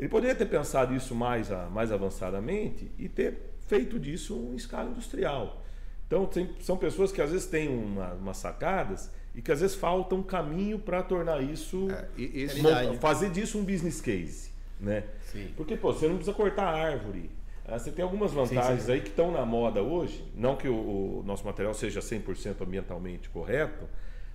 ele 0.00 0.08
poderia 0.08 0.34
ter 0.34 0.46
pensado 0.46 0.94
isso 0.94 1.14
mais, 1.14 1.48
mais 1.70 1.92
avançadamente 1.92 2.90
e 2.98 3.08
ter 3.08 3.52
feito 3.68 4.00
disso 4.00 4.34
em 4.52 4.56
escala 4.56 4.90
industrial. 4.90 5.62
Então 6.06 6.26
tem, 6.26 6.50
são 6.60 6.76
pessoas 6.76 7.12
que 7.12 7.22
às 7.22 7.30
vezes 7.30 7.46
têm 7.46 7.68
uma, 7.68 8.14
umas 8.14 8.38
sacadas 8.38 9.12
e 9.34 9.40
que 9.40 9.52
às 9.52 9.60
vezes 9.60 9.76
falta 9.76 10.14
um 10.16 10.22
caminho 10.22 10.78
para 10.78 11.02
tornar 11.04 11.40
isso, 11.40 11.88
é, 11.90 12.08
isso 12.20 12.62
fazer 13.00 13.30
disso 13.30 13.58
um 13.58 13.64
business 13.64 14.00
case 14.00 14.50
né? 14.80 15.04
Sim. 15.30 15.52
Porque, 15.56 15.76
pô, 15.76 15.92
você 15.92 16.08
não 16.08 16.16
precisa 16.16 16.34
cortar 16.34 16.64
árvore. 16.64 17.30
Ah, 17.66 17.78
você 17.78 17.92
tem 17.92 18.02
algumas 18.02 18.32
vantagens 18.32 18.80
sim, 18.80 18.86
sim. 18.86 18.92
aí 18.92 19.00
que 19.00 19.10
estão 19.10 19.30
na 19.30 19.44
moda 19.44 19.82
hoje. 19.82 20.24
Não 20.34 20.56
que 20.56 20.66
o, 20.66 21.20
o 21.20 21.22
nosso 21.24 21.44
material 21.44 21.74
seja 21.74 22.00
100% 22.00 22.62
ambientalmente 22.62 23.28
correto, 23.28 23.86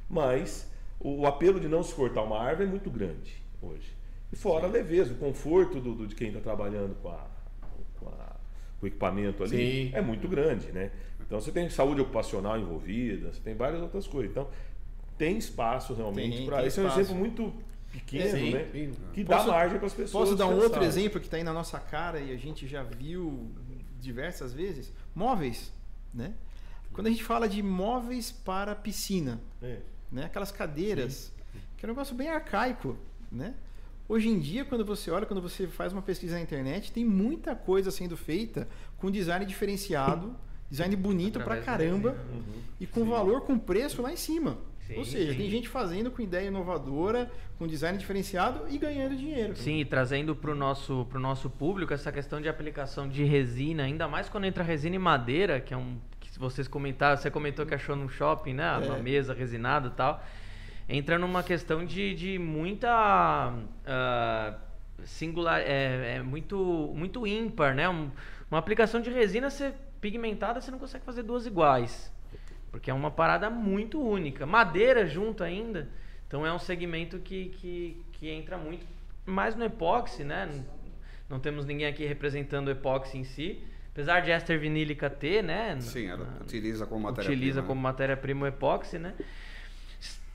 mas 0.09 0.71
o, 0.99 1.21
o, 1.21 1.25
apelo 1.25 1.59
de 1.59 1.67
não 1.67 1.83
se 1.83 1.93
cortar 1.93 2.21
uma 2.21 2.39
árvore 2.39 2.67
é 2.67 2.71
muito 2.71 2.89
grande 2.89 3.43
hoje. 3.61 3.94
E 4.35 4.37
fora 4.37 4.67
a 4.67 4.69
leveza, 4.69 5.13
o 5.13 5.15
conforto 5.15 5.79
do, 5.79 5.95
do 5.95 6.07
de 6.07 6.13
quem 6.13 6.27
está 6.27 6.41
trabalhando 6.41 6.93
com, 7.01 7.07
a, 7.07 7.25
com, 7.97 8.09
a, 8.09 8.35
com, 8.77 8.85
o 8.85 8.87
equipamento 8.87 9.41
ali 9.45 9.89
é 9.93 10.01
muito 10.01 10.27
grande, 10.27 10.73
né? 10.73 10.91
Então 11.25 11.39
você 11.39 11.53
tem 11.53 11.69
saúde 11.69 12.01
ocupacional 12.01 12.59
envolvida, 12.59 13.31
você 13.31 13.39
tem 13.39 13.55
várias 13.55 13.81
outras 13.81 14.05
coisas. 14.05 14.29
Então 14.29 14.49
tem 15.17 15.37
espaço 15.37 15.93
realmente 15.93 16.45
para. 16.45 16.65
Esse 16.65 16.81
é 16.81 16.83
um 16.83 16.87
exemplo 16.87 17.15
muito 17.15 17.53
pequeno, 17.93 18.37
sim, 18.37 18.51
né? 18.51 18.69
Sim. 18.73 18.93
Que 19.13 19.23
posso, 19.23 19.47
dá 19.47 19.53
margem 19.53 19.77
para 19.77 19.87
as 19.87 19.93
pessoas. 19.93 20.11
Posso 20.11 20.35
dar 20.35 20.47
um 20.47 20.61
outro 20.61 20.83
exemplo 20.83 21.17
que 21.21 21.27
está 21.27 21.37
aí 21.37 21.43
na 21.43 21.53
nossa 21.53 21.79
cara 21.79 22.19
e 22.19 22.33
a 22.33 22.37
gente 22.37 22.67
já 22.67 22.83
viu 22.83 23.49
diversas 24.01 24.53
vezes? 24.53 24.93
Móveis, 25.15 25.71
né? 26.13 26.33
Quando 26.91 27.07
a 27.07 27.09
gente 27.09 27.23
fala 27.23 27.47
de 27.47 27.63
móveis 27.63 28.33
para 28.33 28.75
piscina, 28.75 29.39
é. 29.61 29.79
né? 30.11 30.25
Aquelas 30.25 30.51
cadeiras, 30.51 31.31
sim. 31.53 31.59
que 31.77 31.85
é 31.85 31.87
um 31.87 31.91
negócio 31.93 32.13
bem 32.13 32.27
arcaico, 32.27 32.97
né? 33.31 33.53
Hoje 34.07 34.29
em 34.29 34.39
dia, 34.39 34.63
quando 34.63 34.85
você 34.85 35.09
olha, 35.09 35.25
quando 35.25 35.41
você 35.41 35.67
faz 35.67 35.91
uma 35.91 36.01
pesquisa 36.01 36.35
na 36.35 36.41
internet, 36.41 36.91
tem 36.91 37.03
muita 37.03 37.55
coisa 37.55 37.89
sendo 37.89 38.15
feita 38.15 38.67
com 38.97 39.09
design 39.09 39.45
diferenciado, 39.45 40.35
design 40.69 40.95
bonito 40.95 41.39
pra 41.39 41.57
caramba 41.57 42.15
uhum. 42.31 42.61
e 42.79 42.85
com 42.85 43.05
valor, 43.05 43.41
com 43.41 43.57
preço 43.57 44.01
lá 44.01 44.11
em 44.11 44.17
cima. 44.17 44.57
Sim, 44.87 44.97
Ou 44.97 45.05
seja, 45.05 45.31
sim. 45.31 45.37
tem 45.39 45.49
gente 45.49 45.67
fazendo 45.67 46.11
com 46.11 46.21
ideia 46.21 46.47
inovadora, 46.47 47.31
com 47.57 47.65
design 47.65 47.97
diferenciado 47.97 48.67
e 48.69 48.77
ganhando 48.77 49.15
dinheiro. 49.15 49.55
Sim, 49.55 49.79
e 49.79 49.85
trazendo 49.85 50.35
para 50.35 50.51
o 50.51 50.55
nosso, 50.55 51.07
pro 51.09 51.19
nosso 51.19 51.49
público 51.49 51.91
essa 51.91 52.11
questão 52.11 52.39
de 52.39 52.47
aplicação 52.47 53.09
de 53.09 53.23
resina, 53.23 53.83
ainda 53.83 54.07
mais 54.07 54.29
quando 54.29 54.45
entra 54.45 54.63
resina 54.63 54.95
e 54.95 54.99
madeira, 54.99 55.59
que 55.59 55.73
é 55.73 55.77
um. 55.77 55.97
que 56.19 56.37
vocês 56.37 56.67
comentaram, 56.67 57.17
você 57.17 57.31
comentou 57.31 57.65
que 57.65 57.73
achou 57.73 57.95
no 57.95 58.07
shopping, 58.07 58.53
né? 58.53 58.79
É. 58.83 58.85
Uma 58.85 58.99
mesa 58.99 59.33
resinada 59.33 59.87
e 59.87 59.91
tal. 59.91 60.23
Entra 60.87 61.17
numa 61.17 61.41
questão 61.41 61.85
de, 61.85 62.13
de 62.13 62.39
muita. 62.39 63.53
Uh, 63.85 64.65
singular. 65.03 65.61
É, 65.61 66.15
é, 66.15 66.21
muito, 66.21 66.93
muito 66.95 67.25
ímpar, 67.25 67.73
né? 67.73 67.89
Um, 67.89 68.11
uma 68.49 68.59
aplicação 68.59 69.01
de 69.01 69.09
resina 69.09 69.49
você, 69.49 69.73
pigmentada, 69.99 70.61
você 70.61 70.69
não 70.69 70.79
consegue 70.79 71.03
fazer 71.03 71.23
duas 71.23 71.45
iguais. 71.45 72.11
Porque 72.71 72.91
é 72.91 72.93
uma 72.93 73.09
parada 73.09 73.49
muito 73.49 73.99
única. 73.99 74.45
Madeira 74.45 75.05
junto 75.05 75.43
ainda. 75.43 75.89
Então 76.27 76.45
é 76.45 76.53
um 76.53 76.59
segmento 76.59 77.19
que, 77.19 77.49
que, 77.49 78.03
que 78.13 78.29
entra 78.29 78.57
muito 78.57 78.85
mais 79.25 79.55
no 79.55 79.63
epóxi, 79.63 80.23
né? 80.23 80.45
Não, 80.51 80.65
não 81.29 81.39
temos 81.39 81.65
ninguém 81.65 81.87
aqui 81.87 82.05
representando 82.05 82.67
o 82.67 82.71
epóxi 82.71 83.17
em 83.17 83.23
si. 83.23 83.63
Apesar 83.91 84.19
de 84.19 84.29
ester 84.29 84.59
vinílica 84.59 85.09
ter, 85.09 85.41
né? 85.41 85.77
Sim, 85.79 86.07
ela 86.07 86.25
na, 86.25 86.41
utiliza 86.41 86.85
como 86.85 87.03
matéria-prima. 87.03 87.37
Utiliza 87.37 87.61
né? 87.61 87.67
como 87.67 87.81
matéria-prima 87.81 88.43
o 88.43 88.47
epóxi, 88.47 88.99
né? 88.99 89.13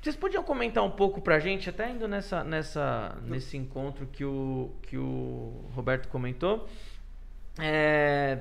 Vocês 0.01 0.16
podiam 0.16 0.42
comentar 0.42 0.82
um 0.82 0.90
pouco 0.90 1.20
pra 1.20 1.38
gente, 1.38 1.68
até 1.68 1.90
indo 1.90 2.09
nessa, 2.09 2.42
nessa, 2.42 3.18
nesse 3.22 3.59
encontro 3.59 4.07
que 4.07 4.24
o, 4.24 4.70
que 4.82 4.96
o 4.96 5.66
Roberto 5.74 6.09
comentou, 6.09 6.66
é, 7.59 8.38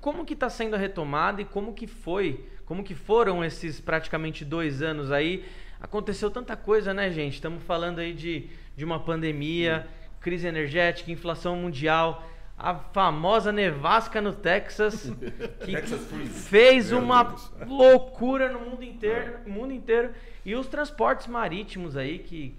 como 0.00 0.24
que 0.24 0.34
está 0.34 0.48
sendo 0.48 0.76
a 0.76 0.78
retomada 0.78 1.42
e 1.42 1.44
como 1.44 1.74
que 1.74 1.88
foi, 1.88 2.48
como 2.64 2.84
que 2.84 2.94
foram 2.94 3.44
esses 3.44 3.80
praticamente 3.80 4.44
dois 4.44 4.80
anos 4.80 5.10
aí. 5.10 5.44
Aconteceu 5.80 6.30
tanta 6.30 6.56
coisa, 6.56 6.94
né, 6.94 7.10
gente? 7.10 7.34
Estamos 7.34 7.64
falando 7.64 7.98
aí 7.98 8.12
de, 8.12 8.48
de 8.76 8.84
uma 8.84 9.00
pandemia, 9.00 9.88
crise 10.20 10.46
energética, 10.46 11.10
inflação 11.10 11.56
mundial 11.56 12.24
a 12.62 12.74
famosa 12.74 13.50
nevasca 13.50 14.20
no 14.20 14.34
Texas, 14.34 15.10
que 15.64 15.72
Texas 15.72 16.06
fez 16.48 16.90
Meu 16.90 16.98
uma 17.00 17.22
Deus. 17.22 17.52
loucura 17.66 18.52
no 18.52 18.60
mundo 18.60 18.84
inteiro, 18.84 19.38
mundo 19.46 19.72
inteiro. 19.72 20.12
E 20.44 20.54
os 20.54 20.66
transportes 20.66 21.26
marítimos 21.26 21.96
aí, 21.96 22.18
que 22.18 22.54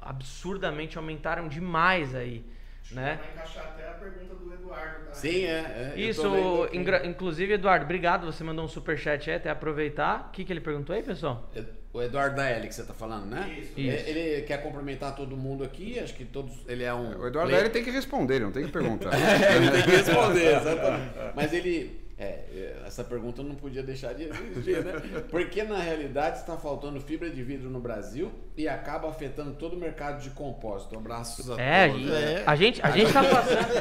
absurdamente 0.00 0.96
aumentaram 0.98 1.48
demais 1.48 2.14
aí, 2.14 2.44
né? 2.90 3.18
Vai 3.22 3.30
encaixar 3.32 3.64
até 3.64 3.88
a 3.88 3.92
pergunta 3.92 4.34
do 4.34 4.52
Eduardo. 4.52 5.06
Tá? 5.06 5.14
Sim, 5.14 5.44
é. 5.44 5.48
é, 5.48 5.92
eu 5.96 6.08
Isso, 6.10 6.22
tô 6.22 6.30
vendo 6.30 6.68
ingra- 6.76 7.06
inclusive, 7.06 7.52
Eduardo, 7.54 7.84
obrigado, 7.84 8.26
você 8.26 8.42
mandou 8.42 8.64
um 8.64 8.68
superchat 8.68 9.30
aí, 9.30 9.36
até 9.36 9.50
aproveitar. 9.50 10.28
O 10.28 10.32
que, 10.32 10.44
que 10.44 10.52
ele 10.52 10.60
perguntou 10.60 10.94
aí, 10.94 11.02
pessoal? 11.02 11.48
O 11.92 12.00
Eduardo 12.00 12.36
da 12.36 12.48
L 12.48 12.66
que 12.66 12.74
você 12.74 12.82
tá 12.84 12.94
falando, 12.94 13.26
né? 13.26 13.54
Isso. 13.60 13.72
Ele- 13.76 13.94
Isso. 13.96 14.08
Ele 14.08 14.42
quer 14.42 14.62
cumprimentar 14.62 15.14
todo 15.14 15.36
mundo 15.36 15.62
aqui, 15.62 15.98
acho 15.98 16.14
que 16.14 16.24
todos. 16.24 16.52
Ele 16.66 16.82
é 16.84 16.94
um. 16.94 17.08
O 17.20 17.26
Eduardo 17.26 17.50
player- 17.50 17.60
ele 17.60 17.68
tem 17.68 17.84
que 17.84 17.90
responder, 17.90 18.36
ele 18.36 18.44
não 18.46 18.52
tem 18.52 18.64
que 18.64 18.72
perguntar. 18.72 19.10
É, 19.14 19.56
ele 19.56 19.70
tem 19.70 19.82
que 19.82 19.90
responder, 19.90 20.56
exatamente. 20.56 21.10
Mas 21.36 21.52
ele. 21.52 22.01
É, 22.22 22.76
essa 22.86 23.02
pergunta 23.02 23.42
não 23.42 23.54
podia 23.56 23.82
deixar 23.82 24.12
de 24.14 24.24
existir, 24.24 24.84
né? 24.84 24.92
Porque 25.30 25.62
na 25.64 25.78
realidade 25.78 26.38
está 26.38 26.56
faltando 26.56 27.00
fibra 27.00 27.28
de 27.28 27.42
vidro 27.42 27.68
no 27.68 27.80
Brasil 27.80 28.30
e 28.56 28.68
acaba 28.68 29.08
afetando 29.08 29.52
todo 29.54 29.74
o 29.74 29.78
mercado 29.78 30.22
de 30.22 30.30
compósito. 30.30 30.96
Abraços 30.96 31.50
a 31.50 31.60
É, 31.60 31.88
todos. 31.88 32.10
É. 32.12 32.42
a 32.46 32.54
gente, 32.54 32.80
a 32.82 32.90
gente 32.90 33.12
tá 33.12 33.24
passando. 33.24 33.76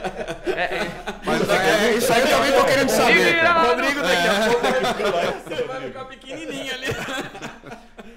É, 0.58 0.62
é, 0.64 0.92
Mas 1.26 1.50
é, 1.50 1.94
isso 1.96 2.12
aí 2.14 2.22
eu 2.22 2.28
também 2.30 2.52
tô 2.54 2.66
querendo 2.66 2.90
saber. 2.90 3.44
Rodrigo, 3.46 4.02
daqui 4.02 4.28
a 4.28 4.50
pouco 4.50 4.62
vai 4.62 4.94
ficar- 4.94 5.56
você 5.56 5.64
vai 5.64 5.82
ficar 5.82 6.06
pequenininho 6.06 6.74
ali. 6.74 6.86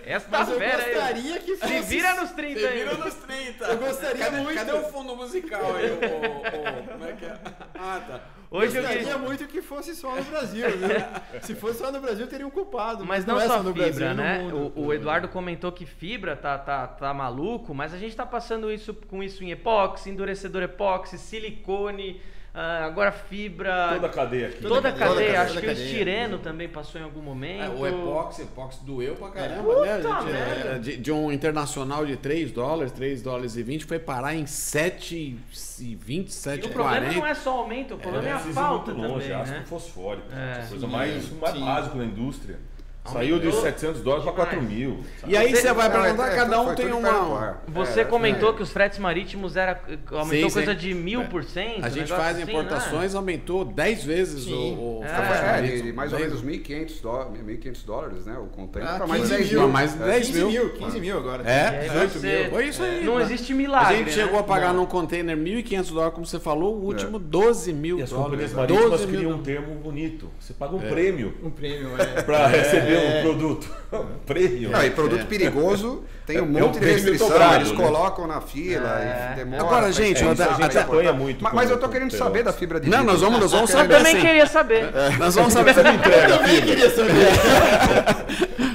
Essa 0.07 0.27
Mas 0.31 0.49
eu 0.49 0.59
fera 0.59 0.83
aí. 0.83 0.95
gostaria 0.95 1.39
que 1.41 1.57
fosse... 1.57 1.73
Se 1.75 1.81
vira 1.83 2.15
nos 2.15 2.31
30 2.33 2.61
Você 2.61 2.67
aí. 2.67 2.79
vira 2.79 2.95
nos 2.97 3.15
30. 3.15 3.65
Eu 3.65 3.77
gostaria 3.79 4.25
cadê, 4.25 4.37
muito. 4.43 4.55
Cadê 4.55 4.73
o 4.73 4.83
fundo 4.85 5.17
musical 5.17 5.77
aí? 5.77 5.91
O, 5.91 5.95
o- 5.95 6.81
o- 6.81 6.89
como 6.89 7.05
é 7.07 7.13
que 7.13 7.25
é? 7.25 7.37
Ah, 7.75 8.01
tá. 8.07 8.21
Hoje 8.51 8.77
eu 8.77 8.83
gostaria 8.83 9.03
queria... 9.05 9.19
muito 9.19 9.47
que 9.49 9.61
fosse 9.61 9.97
só 9.97 10.15
no 10.15 10.23
Brasil, 10.23 10.65
viu? 10.71 11.41
Se 11.43 11.55
fosse 11.57 11.79
só 11.81 11.91
no 11.91 12.01
Brasil, 12.01 12.27
teria 12.29 12.47
um 12.47 12.51
culpado. 12.51 13.05
Mas 13.05 13.25
não 13.27 13.41
é 13.41 13.47
só 13.49 13.63
no 13.63 13.73
fibra, 13.73 13.87
Brasil, 13.91 14.09
no 14.11 14.15
né? 14.15 14.39
mundo. 14.39 14.73
O, 14.77 14.87
o 14.87 14.95
Eduardo 14.95 15.27
comentou 15.29 15.73
que 15.73 15.85
fibra 15.85 16.37
tá, 16.37 16.57
tá, 16.57 16.87
tá 16.87 17.13
maluco, 17.13 17.75
mas 17.75 17.93
a 17.93 17.99
gente 17.99 18.15
tá 18.15 18.25
passando 18.25 18.71
isso 18.71 18.95
com 18.95 19.23
isso 19.25 19.43
em 19.43 19.51
epóxi, 19.51 20.09
endurecedor 20.11 20.63
epóxi, 20.63 21.19
silicone, 21.19 22.21
ah, 22.57 22.85
agora 22.87 23.11
fibra. 23.11 23.89
Toda 23.95 24.07
a 24.07 24.11
cadeia 24.11 24.47
aqui. 24.47 24.63
Toda 24.63 24.89
a 24.89 24.93
cadeia, 24.93 25.09
cadeia. 25.15 25.41
a 25.41 25.43
Acho 25.43 25.61
que 25.61 25.67
o 25.67 25.73
estireno 25.73 26.39
também 26.39 26.69
passou 26.69 27.01
em 27.01 27.05
algum 27.05 27.21
momento. 27.21 27.65
É, 27.65 27.69
o 27.69 27.85
epóxi, 27.85 28.43
epóxi 28.43 28.85
doeu 28.85 29.17
pra 29.17 29.31
caramba, 29.31 29.63
Puta 29.75 29.85
né? 29.85 29.93
A 29.93 30.01
gente, 30.01 30.25
merda. 30.33 30.71
é, 30.71 30.79
de, 30.79 30.97
de 30.97 31.11
um 31.11 31.33
internacional 31.33 32.07
de 32.07 32.17
3 32.17 32.53
dólares, 32.53 32.93
3 32.93 33.23
dólares 33.23 33.57
e 33.57 33.63
20, 33.65 33.85
foi 33.87 33.99
parar 33.99 34.37
em 34.37 34.47
7 34.47 35.37
e 35.81 35.95
20, 35.97 36.29
E 36.29 36.33
7 36.33 36.63
o 36.67 36.71
e 36.71 36.73
problema 36.73 36.97
40. 37.01 37.19
não 37.21 37.27
é 37.27 37.35
só 37.35 37.57
o 37.57 37.59
aumento, 37.63 37.95
o 37.95 37.99
problema 37.99 38.29
é, 38.29 38.33
a 38.33 38.35
precisa 38.37 38.61
ir 38.61 38.63
falta 38.63 38.95
muito 38.95 39.09
longe, 39.13 39.27
também, 39.27 39.43
ácido 39.43 39.59
né? 39.59 39.65
fosfórico. 39.67 40.27
É. 40.33 40.67
coisa 40.69 40.87
mais, 40.87 41.31
o 41.33 41.35
mais 41.35 41.59
básico 41.59 41.99
na 41.99 42.05
indústria. 42.05 42.59
Saiu 43.07 43.39
de 43.39 43.49
Aumentou 43.49 43.63
700 43.63 44.01
dólares 44.01 44.25
para 44.25 44.33
4 44.33 44.63
mil. 44.63 45.01
sabe? 45.21 45.33
E 45.33 45.37
aí 45.37 45.51
Você- 45.55 45.61
você 45.61 45.73
vai 45.75 45.91
perguntar, 45.93 46.29
É, 46.31 46.33
é, 46.33 46.37
cada 46.37 46.61
um 46.63 46.75
tem 46.75 46.91
uma... 46.91 47.39
ar. 47.39 47.63
Você 47.69 48.01
É, 48.01 48.05
comentou 48.05 48.51
é. 48.51 48.53
que 48.55 48.63
os 48.63 48.73
fretes 48.73 48.99
marítimos 48.99 49.57
era, 49.59 49.79
aumentou 50.11 50.25
Sim, 50.27 50.49
sim. 50.49 50.55
coisa 50.55 50.75
de 50.75 50.95
mil 50.95 51.25
por 51.27 51.45
cento. 51.45 51.85
A 51.85 51.91
gente 51.91 52.09
faz 52.11 52.39
assim, 52.39 52.51
importações, 52.51 53.15
aumentou 53.15 53.63
10 53.63 54.03
vezes 54.05 54.45
Sim. 54.45 54.75
o, 54.79 55.01
o 55.01 55.05
É. 55.05 55.09
frete 55.09 55.33
É, 55.45 55.53
marítimo. 55.53 55.77
de, 55.77 55.83
de 55.83 55.93
mais 55.93 56.13
ou 56.15 56.19
10 56.19 56.31
menos 56.31 56.45
1.500 56.45 57.01
dólares, 57.03 57.33
1.500 57.45 57.85
dólares, 57.85 58.25
né? 58.25 58.39
O 58.39 58.47
container 58.47 58.91
Ah, 58.91 58.97
para 58.97 59.07
mais 59.07 59.21
15 59.21 59.35
10 59.37 59.53
mil. 59.53 59.69
mais 59.69 60.01
É. 60.01 60.05
10 60.07 60.27
15 60.27 60.39
mil. 60.39 60.49
mil, 60.51 60.71
15 60.73 61.01
mil 61.01 61.19
agora. 61.19 61.43
É, 61.47 61.81
18 61.83 62.11
você- 62.19 62.41
mil. 62.43 62.51
Foi 62.53 62.67
isso 62.69 62.83
aí. 62.83 63.05
Não 63.05 63.13
mano. 63.15 63.25
existe 63.27 63.53
A 63.53 63.57
milagre. 63.57 63.97
gente 63.99 64.13
chegou 64.13 64.33
né? 64.33 64.39
a 64.41 64.43
pagar 64.45 64.69
Não. 64.73 64.81
num 64.81 64.87
container 64.87 65.37
1.500 65.37 65.91
dólares, 65.93 66.15
como 66.15 66.25
você 66.27 66.41
falou, 66.41 66.75
o 66.77 66.85
último 66.87 67.19
12 67.19 67.71
mil 67.71 67.99
E 67.99 68.03
as 68.03 68.09
dólares. 68.09 68.31
companhias 68.31 68.53
marítimas 68.55 68.91
12 68.91 69.07
mil 69.09 69.17
criam 69.19 69.31
um 69.33 69.43
dólares. 69.43 69.47
termo 69.63 69.75
bonito. 69.83 70.31
Você 70.41 70.55
paga 70.55 70.75
um 70.75 70.81
prêmio 70.81 71.35
Um 71.45 71.51
prêmio, 71.51 71.91
é. 72.01 72.23
para 72.23 72.47
receber 72.47 72.94
É. 72.99 73.19
um 73.19 73.23
produto. 73.23 73.69
Um 73.95 74.19
prêmio. 74.27 74.71
Não, 74.71 74.83
e 74.85 74.91
produto 74.91 75.25
perigoso 75.27 76.03
tem 76.27 76.41
um 76.41 76.41
É, 76.41 76.43
é 76.43 76.43
um 76.65 76.67
monte 76.67 76.73
de 76.73 76.79
prêmio 76.81 76.95
restrição, 76.97 77.29
dobrado, 77.29 77.55
eles 77.57 77.71
né? 77.71 77.77
colocam 77.77 78.27
na 78.27 78.41
fila 78.41 79.01
É. 79.01 79.31
e 79.33 79.37
demora. 79.37 79.63
Agora, 79.63 79.93
gente, 79.93 80.21
eu- 80.21 80.33
isso 80.33 80.43
a 80.43 80.53
gente 80.55 80.79
apanha 80.79 81.13
muito 81.13 81.45
Mas, 81.45 81.51
com- 81.53 81.57
mas 81.57 81.71
eu 81.71 81.79
tô 81.79 81.89
querendo 81.89 82.11
saber 82.11 82.43
da 82.43 82.53
fibra 82.53 82.81
de 82.81 82.89
Não, 82.91 82.99
vidro. 82.99 83.13
nós 83.13 83.21
vamos, 83.21 83.39
nós 83.39 83.53
vamos 83.53 83.71
Eu 83.71 83.77
saber 83.79 83.97
também 83.99 84.17
sim. 84.17 84.21
queria 84.21 84.47
saber. 84.49 84.91
Nós 85.17 85.35
vamos 85.37 85.53
saber. 85.53 85.71
Eu 85.79 85.85
também 85.85 86.61
queria 86.63 86.91
saber. 86.91 87.29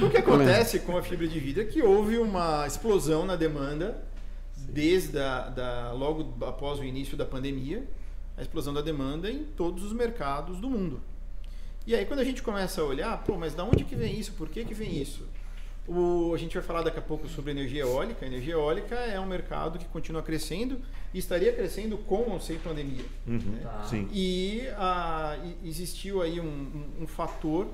o 0.02 0.08
que 0.08 0.16
acontece 0.16 0.78
com 0.78 0.96
a 0.96 1.02
fibra 1.02 1.28
de 1.28 1.38
vidro 1.38 1.62
é 1.62 1.66
que 1.66 1.82
houve 1.82 2.16
uma 2.16 2.66
explosão 2.66 3.26
na 3.26 3.36
demanda 3.36 3.98
desde 4.56 5.18
a, 5.18 5.40
da, 5.50 5.92
logo 5.92 6.32
após 6.46 6.78
o 6.78 6.84
início 6.84 7.14
da 7.14 7.26
pandemia, 7.26 7.84
a 8.38 8.40
explosão 8.42 8.72
da 8.72 8.80
demanda 8.80 9.30
em 9.30 9.44
todos 9.56 9.84
os 9.84 9.92
mercados 9.92 10.58
do 10.58 10.70
mundo. 10.70 11.02
E 11.86 11.94
aí 11.94 12.04
quando 12.04 12.20
a 12.20 12.24
gente 12.24 12.42
começa 12.42 12.80
a 12.80 12.84
olhar, 12.84 13.16
pô, 13.24 13.36
mas 13.36 13.54
da 13.54 13.64
onde 13.64 13.84
que 13.84 13.96
vem 13.96 14.18
isso? 14.18 14.32
Por 14.32 14.48
que 14.48 14.64
que 14.64 14.74
vem 14.74 15.00
isso? 15.00 15.26
O, 15.88 16.32
a 16.34 16.38
gente 16.38 16.54
vai 16.54 16.62
falar 16.62 16.82
daqui 16.82 16.98
a 16.98 17.02
pouco 17.02 17.26
sobre 17.28 17.50
energia 17.50 17.82
eólica. 17.82 18.24
A 18.24 18.28
energia 18.28 18.52
eólica 18.54 18.94
é 18.94 19.18
um 19.18 19.26
mercado 19.26 19.78
que 19.78 19.86
continua 19.86 20.22
crescendo 20.22 20.78
e 21.12 21.18
estaria 21.18 21.52
crescendo 21.52 21.98
com 21.98 22.30
ou 22.30 22.38
sem 22.40 22.58
pandemia. 22.58 23.04
Uhum, 23.26 23.58
Tá. 23.62 23.82
Sim. 23.88 24.08
E 24.12 24.62
e- 24.62 25.68
existiu 25.68 26.22
aí 26.22 26.38
um, 26.38 26.44
um- 26.44 27.02
um 27.02 27.06
fator 27.06 27.66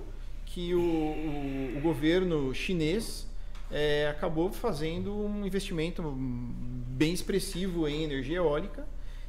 que 0.46 0.72
o, 0.74 0.80
o- 0.80 1.74
o 1.76 1.80
governo 1.82 2.54
chinês 2.54 3.26
eh, 3.70 4.06
acabou 4.08 4.50
fazendo 4.52 5.12
um 5.12 5.44
investimento 5.44 6.00
bem 6.16 7.12
expressivo 7.12 7.86
em 7.88 8.04
energia 8.04 8.36
eólica. 8.36 8.86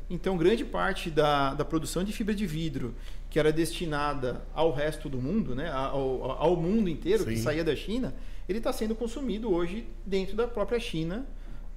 Então, 0.10 0.38
grande 0.38 0.64
parte 0.64 1.10
da, 1.10 1.54
da 1.56 1.66
produção 1.66 2.04
de 2.04 2.14
fibra 2.14 2.34
de 2.36 2.46
vidro 2.46 2.94
que 3.30 3.40
era 3.40 3.52
destinada 3.52 4.46
ao 4.54 4.72
resto 4.72 5.10
do 5.10 5.18
mundo, 5.18 5.54
né, 5.54 5.70
ao, 5.70 6.32
ao 6.32 6.56
mundo 6.56 6.90
inteiro, 6.90 7.26
que 7.26 7.36
Sim. 7.36 7.44
saía 7.44 7.64
da 7.64 7.76
China, 7.76 8.14
ele 8.48 8.60
está 8.60 8.72
sendo 8.72 8.96
consumido 8.96 9.52
hoje 9.52 9.88
dentro 10.06 10.36
da 10.36 10.48
própria 10.48 10.80
China 10.80 11.26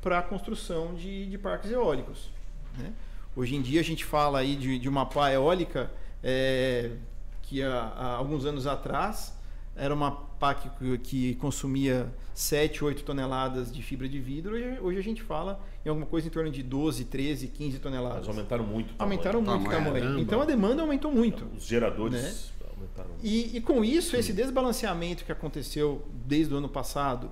para 0.01 0.19
a 0.19 0.23
construção 0.23 0.95
de, 0.95 1.27
de 1.27 1.39
parques 1.39 1.71
eólicos. 1.71 2.31
né? 2.79 2.93
Hoje 3.35 3.55
em 3.57 3.63
dia 3.63 3.81
a 3.81 3.85
gente 3.85 4.05
fala 4.05 4.39
aí 4.39 4.57
de, 4.57 4.79
de 4.79 4.89
uma 4.89 5.07
pá 5.07 5.31
eólica 5.33 5.91
é, 6.23 6.93
que 7.43 7.63
há, 7.63 7.73
há 7.73 8.15
alguns 8.17 8.45
anos 8.45 8.67
atrás 8.67 9.37
era 9.77 9.95
uma 9.95 10.13
pá 10.13 10.55
que, 10.55 10.99
que 10.99 11.35
consumia 11.37 12.13
7, 12.41 12.84
8 12.84 13.03
toneladas 13.05 13.70
de 13.70 13.82
fibra 13.82 14.09
de 14.09 14.18
vidro. 14.18 14.55
Hoje, 14.55 14.78
hoje 14.80 14.99
a 14.99 15.03
gente 15.03 15.22
fala 15.22 15.61
em 15.84 15.88
alguma 15.88 16.07
coisa 16.07 16.26
em 16.26 16.30
torno 16.30 16.51
de 16.51 16.62
12, 16.62 17.05
13, 17.05 17.49
15 17.49 17.78
toneladas. 17.78 18.18
Mas 18.20 18.28
aumentaram 18.28 18.64
muito. 18.64 18.93
o 18.93 18.95
tamanho. 18.95 19.12
Aumentaram 19.18 19.43
muito 19.43 19.66
o 19.66 19.70
Tamanho. 19.70 20.18
Então 20.18 20.41
a 20.41 20.45
demanda 20.45 20.80
aumentou 20.82 21.12
muito. 21.12 21.47
Os 21.57 21.66
geradores 21.66 22.20
Né? 22.22 22.66
aumentaram. 22.70 23.11
E, 23.22 23.57
e 23.57 23.61
com 23.61 23.84
isso, 23.84 24.16
esse 24.16 24.32
desbalanceamento 24.32 25.24
que 25.24 25.32
aconteceu 25.32 26.07
desde 26.26 26.55
o 26.55 26.57
ano 26.57 26.68
passado, 26.68 27.30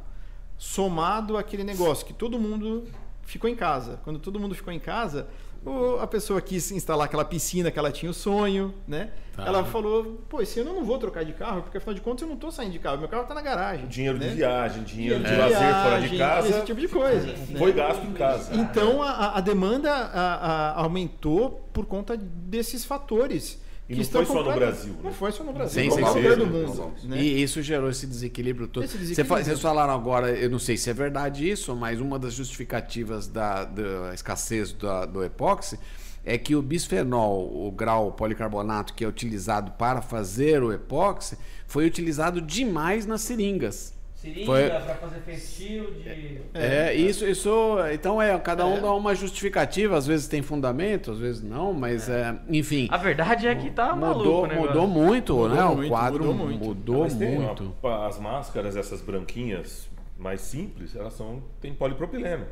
somado 0.58 1.36
àquele 1.38 1.64
negócio 1.64 2.04
que 2.06 2.12
todo 2.12 2.38
mundo 2.38 2.84
ficou 3.22 3.48
em 3.48 3.54
casa. 3.56 3.98
Quando 4.04 4.18
todo 4.18 4.38
mundo 4.38 4.54
ficou 4.54 4.72
em 4.72 4.78
casa, 4.78 5.26
o- 5.64 5.98
a 6.00 6.06
pessoa 6.06 6.40
quis 6.40 6.70
instalar 6.72 7.06
aquela 7.06 7.24
piscina 7.24 7.70
que 7.70 7.78
ela 7.78 7.90
tinha 7.92 8.10
o 8.10 8.14
sonho, 8.14 8.74
né? 8.86 9.10
Tá. 9.36 9.46
Ela 9.46 9.64
falou, 9.64 10.20
pô, 10.28 10.40
esse 10.42 10.58
ano 10.58 10.70
eu 10.70 10.74
não 10.74 10.84
vou 10.84 10.98
trocar 10.98 11.24
de 11.24 11.32
carro, 11.32 11.62
porque 11.62 11.78
afinal 11.78 11.94
de 11.94 12.00
contas 12.00 12.22
eu 12.22 12.26
não 12.28 12.34
estou 12.34 12.50
saindo 12.50 12.72
de 12.72 12.78
carro, 12.80 12.98
meu 12.98 13.08
carro 13.08 13.22
está 13.22 13.34
na 13.34 13.40
garagem. 13.42 13.86
Dinheiro 13.86 14.18
né? 14.18 14.28
de 14.28 14.34
viagem, 14.34 14.82
dinheiro 14.82 15.20
de 15.20 15.24
Dinheiro 15.30 15.42
lazer 15.52 15.74
fora 15.84 16.00
de 16.00 16.18
casa. 16.18 16.48
Esse 16.48 16.62
tipo 16.64 16.80
de 16.80 16.88
coisa. 16.88 17.26
né? 17.26 17.56
Foi 17.56 17.72
gasto 17.72 18.04
em 18.04 18.12
casa. 18.14 18.52
Então 18.54 19.00
a, 19.00 19.10
a- 19.10 19.38
a 19.38 19.40
demanda 19.40 19.92
a- 19.92 20.34
a- 20.34 20.80
aumentou 20.80 21.68
por 21.72 21.86
conta 21.86 22.16
desses 22.16 22.84
fatores. 22.84 23.60
E 23.88 23.92
que 23.92 23.94
não 23.96 24.02
estão 24.02 24.26
foi 24.26 24.36
só 24.36 24.42
no 24.44 24.54
Brasil, 24.54 24.92
né? 24.92 24.98
Não 25.04 25.12
foi 25.12 25.32
só 25.32 25.44
no 25.44 25.52
Brasil. 25.52 25.82
Sim, 25.82 25.88
em 25.88 25.90
sim, 25.90 26.02
do 26.02 26.44
sim. 26.44 26.44
mundo. 26.50 26.92
Né? 27.04 27.22
E 27.22 27.42
isso 27.42 27.62
gerou 27.62 27.88
esse 27.88 28.06
desequilíbrio 28.06 28.68
todo. 28.68 28.84
Esse 28.84 28.92
Você 28.92 28.98
desequilíbrio. 28.98 29.38
fa- 29.38 29.44
Vocês 29.44 29.60
falaram 29.60 29.94
agora, 29.94 30.30
eu 30.30 30.50
não 30.50 30.58
sei 30.58 30.76
se 30.76 30.90
é 30.90 30.92
verdade 30.92 31.48
isso, 31.48 31.74
mas 31.74 31.98
uma 32.00 32.18
das 32.18 32.34
justificativas 32.34 33.26
da, 33.26 33.64
da 33.64 34.12
escassez 34.12 34.72
da- 34.74 35.06
do 35.06 35.24
epóxi 35.24 35.78
é 36.24 36.36
que 36.36 36.54
o 36.54 36.60
bisfenol, 36.60 37.66
o 37.66 37.70
grau 37.72 38.12
policarbonato 38.12 38.92
que 38.92 39.02
é 39.04 39.08
utilizado 39.08 39.70
para 39.72 40.02
fazer 40.02 40.62
o 40.62 40.70
epóxi, 40.70 41.38
foi 41.66 41.86
utilizado 41.86 42.42
demais 42.42 43.06
nas 43.06 43.22
seringas. 43.22 43.94
Seringa 44.18 44.46
Foi- 44.46 44.68
pra 44.68 44.80
fazer 44.96 45.20
feitio 45.20 45.92
de. 45.92 46.40
É, 46.52 46.92
isso, 46.92 47.24
isso. 47.24 47.76
Então 47.92 48.20
é, 48.20 48.36
cada 48.40 48.66
um 48.66 48.78
É. 48.78 48.80
dá 48.80 48.92
uma 48.92 49.14
justificativa, 49.14 49.96
às 49.96 50.08
vezes 50.08 50.26
tem 50.26 50.42
fundamento, 50.42 51.12
às 51.12 51.18
vezes 51.20 51.40
não, 51.40 51.72
mas 51.72 52.08
é, 52.08 52.36
enfim. 52.48 52.88
A 52.90 52.96
verdade 52.96 53.46
é 53.46 53.54
que 53.54 53.70
tá 53.70 53.94
maluco 53.94 54.18
mudou, 54.24 54.42
o 54.42 54.46
negócio. 54.48 54.66
mudou 54.70 54.86
muito, 54.88 55.32
Mudou 55.34 55.48
né? 55.54 55.62
muito, 55.66 55.86
o 55.86 55.88
quadro 55.88 56.24
mudou 56.34 56.48
mudou, 56.48 56.96
muito. 56.96 56.98
Mas 57.04 57.14
tem 57.14 57.36
uma- 57.38 57.46
muito. 57.54 57.74
as 57.86 58.18
máscaras, 58.18 58.76
essas 58.76 59.00
branquinhas 59.00 59.88
mais 60.18 60.40
simples, 60.40 60.96
elas 60.96 61.12
são 61.12 61.40
tem 61.60 61.72
polipropileno. 61.72 62.44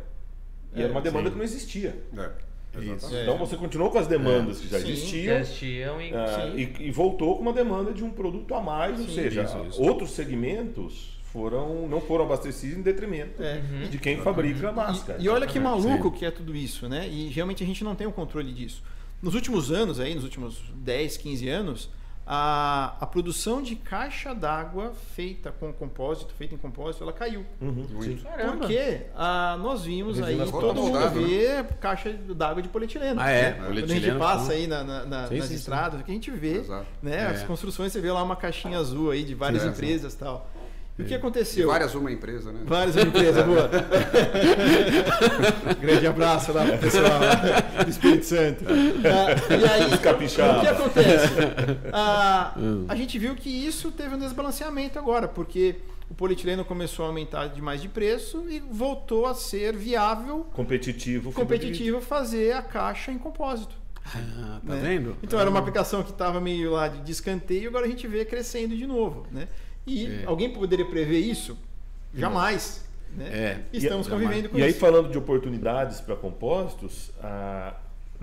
E 0.73 0.81
É, 0.81 0.85
era 0.85 0.93
uma 0.93 1.01
demanda 1.01 1.25
sim. 1.27 1.33
que 1.33 1.37
não 1.39 1.45
existia. 1.45 1.97
É. 2.17 2.47
Isso. 2.81 3.13
É. 3.13 3.23
Então 3.25 3.37
você 3.39 3.57
continuou 3.57 3.91
com 3.91 3.99
as 3.99 4.07
demandas 4.07 4.61
que 4.61 4.69
já 4.69 4.79
Sim. 4.79 4.89
existiam. 4.91 5.35
Já 5.35 5.41
existiam 5.41 6.01
e 6.01 6.15
ah, 6.15 6.53
e, 6.55 6.73
e 6.87 6.91
voltou 6.93 7.35
com 7.35 7.43
uma 7.43 7.53
demanda 7.53 7.91
de 7.93 8.05
um 8.05 8.11
produto 8.11 8.55
a 8.55 8.61
mais, 8.61 9.01
ou 9.01 9.07
Sim. 9.09 9.15
seja, 9.15 9.43
Isso, 9.43 9.59
isso. 9.69 9.83
outros 9.83 10.13
segmentos 10.13 11.16
foram, 11.41 11.87
não 11.87 12.01
foram 12.01 12.25
abastecidos 12.25 12.79
em 12.79 12.83
detrimento 12.83 13.43
É. 13.43 13.61
de 13.91 13.99
quem 13.99 14.17
fabrica 14.23 14.71
a 14.71 14.73
máscara. 14.73 15.21
E, 15.21 15.27
e 15.27 15.29
olha 15.29 15.47
que 15.47 15.61
maluco 15.61 16.11
que 16.11 16.25
é 16.25 16.31
tudo 16.31 16.57
isso, 16.57 16.89
né? 16.89 17.07
E 17.07 17.29
realmente 17.29 17.63
a 17.63 17.67
gente 17.67 17.85
não 17.85 17.95
tem 17.95 18.07
o 18.07 18.13
controle 18.13 18.53
disso. 18.55 18.83
Nos 19.23 19.35
últimos 19.35 19.71
anos, 19.71 20.01
aí, 20.01 20.15
nos 20.15 20.25
últimos 20.25 20.63
10, 20.77 21.17
15 21.19 21.49
anos, 21.49 21.91
a, 22.27 22.97
a 23.01 23.07
produção 23.07 23.63
de 23.63 23.77
caixa 23.77 24.35
d'água 24.35 24.93
feita 25.15 25.53
com 25.53 25.73
compósito, 25.73 26.35
feita 26.35 26.55
em 26.55 26.59
compósito, 26.59 27.05
ela 27.05 27.13
caiu. 27.13 27.45
Uhum, 27.61 27.87
sim. 28.03 28.19
Porque 28.59 29.03
ah, 29.15 29.57
nós 29.61 29.85
vimos 29.85 30.21
aí 30.21 30.37
todo 30.51 30.75
mundo 30.75 30.99
vê 31.11 31.63
caixa 31.81 32.13
d'água 32.13 32.61
de 32.63 32.69
polietileno. 32.69 33.21
Ah, 33.21 33.31
é? 33.31 33.43
né? 33.43 33.53
Quando 33.53 33.63
a 33.69 33.75
gente 33.75 33.85
Polietileno, 33.87 34.19
passa 34.19 34.47
sim. 34.53 34.53
aí 34.53 34.67
na- 34.67 34.83
na- 34.85 35.05
na- 35.05 35.27
Sim, 35.29 35.35
nas 35.37 35.45
sim, 35.45 35.51
sim. 35.51 35.55
estradas, 35.55 36.03
que 36.03 36.11
a 36.11 36.15
gente 36.15 36.31
vê, 36.31 36.57
Exato. 36.59 36.87
né? 37.03 37.17
É. 37.17 37.27
As 37.27 37.43
construções, 37.45 37.93
você 37.93 38.01
vê 38.01 38.11
lá 38.11 38.23
uma 38.23 38.37
caixinha 38.37 38.79
azul 38.79 39.11
aí 39.13 39.23
de 39.23 39.35
várias 39.35 39.63
Sim. 39.63 39.69
empresas 39.69 40.15
e 40.15 40.19
tal. 40.19 40.51
E 40.99 41.03
o 41.03 41.05
que 41.05 41.13
E 41.13 41.17
aconteceu? 41.17 41.67
várias 41.69 41.95
uma 41.95 42.11
empresa, 42.11 42.51
né? 42.53 42.61
Várias 42.65 42.97
empresas, 42.97 43.45
boa. 43.45 43.69
Grande 45.81 46.07
abraço 46.07 46.53
lá 46.53 46.65
pro 46.65 46.79
pessoal 46.79 47.21
do 47.85 47.91
Espírito 47.91 48.25
Santo. 48.25 48.65
Ah, 49.05 49.55
e 49.55 49.65
aí, 49.83 49.93
Os 49.93 50.01
capixabas. 50.01 50.57
o 50.57 50.61
que 50.61 50.67
acontece? 50.69 51.29
Ah, 51.93 52.55
a 52.89 52.97
gente 52.97 53.19
viu 53.19 53.35
que 53.35 53.51
isso 53.51 53.91
teve 53.93 54.15
um 54.15 54.19
desbalanceamento 54.19 54.99
agora, 54.99 55.29
porque 55.29 55.77
o 56.11 56.15
polietileno 56.15 56.65
começou 56.65 57.05
a 57.05 57.09
aumentar 57.09 57.49
demais 57.49 57.83
de 57.83 57.89
preço 57.89 58.45
e 58.49 58.61
voltou 58.61 59.27
a 59.27 59.35
ser 59.35 59.77
viável, 59.77 60.47
Competitivo. 60.53 61.33
competitivo 61.33 62.01
fazer 62.01 62.53
a 62.53 62.63
caixa 62.63 63.11
em 63.13 63.19
compósito. 63.19 63.75
Ah, 64.07 64.61
tá 64.65 64.75
né? 64.75 64.81
vendo? 64.81 65.17
Então 65.23 65.39
era 65.39 65.51
uma 65.51 65.59
aplicação 65.59 66.03
que 66.03 66.11
estava 66.11 66.41
meio 66.41 66.71
lá 66.71 66.87
de 66.87 67.01
descanteio, 67.01 67.69
agora 67.69 67.87
a 67.87 67.89
gente 67.89 68.07
vê 68.07 68.25
crescendo 68.25 68.77
de 68.77 68.87
novo, 68.87 69.27
né? 69.33 69.49
E 69.87 70.07
É. 70.07 70.25
alguém 70.27 70.53
poderia 70.53 70.85
prever 70.85 71.21
isso? 71.21 71.57
Jamais. 72.15 72.85
Né? 73.17 73.29
É. 73.29 73.61
Estamos 73.73 74.07
E- 74.07 74.11
convivendo 74.11 74.49
com 74.49 74.59
E 74.59 74.63
aí, 74.63 74.71
isso. 74.71 74.81
falando 74.81 75.11
de 75.11 75.17
oportunidades 75.17 76.01
para 76.01 76.17
compostos, 76.17 77.13
ah, 77.23 77.75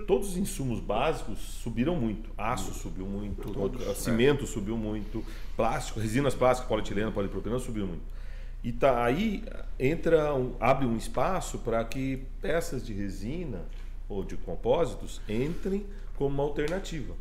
todos 0.05 0.30
os 0.32 0.38
insumos 0.38 0.80
básicos 0.82 1.39
subiram 1.39 1.95
muito. 1.95 2.30
Aço 2.38 2.74
subiu 2.74 3.05
muito, 3.05 3.49
Todos, 3.51 3.97
cimento 3.97 4.45
subiu 4.45 4.76
muito, 4.76 5.24
plástico, 5.55 5.99
resinas 5.99 6.36
plásticas, 6.36 6.68
polietileno, 6.68 7.11
polipropileno 7.11 7.59
subiu 7.59 7.88
muito. 7.88 8.03
E 8.64 8.72
tá 8.72 9.03
aí 9.03 9.43
entra 9.80 10.34
um- 10.34 10.53
abre 10.59 10.86
um 10.86 10.95
espaço 10.97 11.59
para 11.59 11.84
que 11.86 12.24
peças 12.41 12.86
de 12.86 12.93
resina 12.93 13.61
ou 14.09 14.24
de 14.24 14.36
compósitos 14.38 15.22
entrem 15.30 15.86
como 16.16 16.30
uma 16.30 16.43
alternativa. 16.43 17.14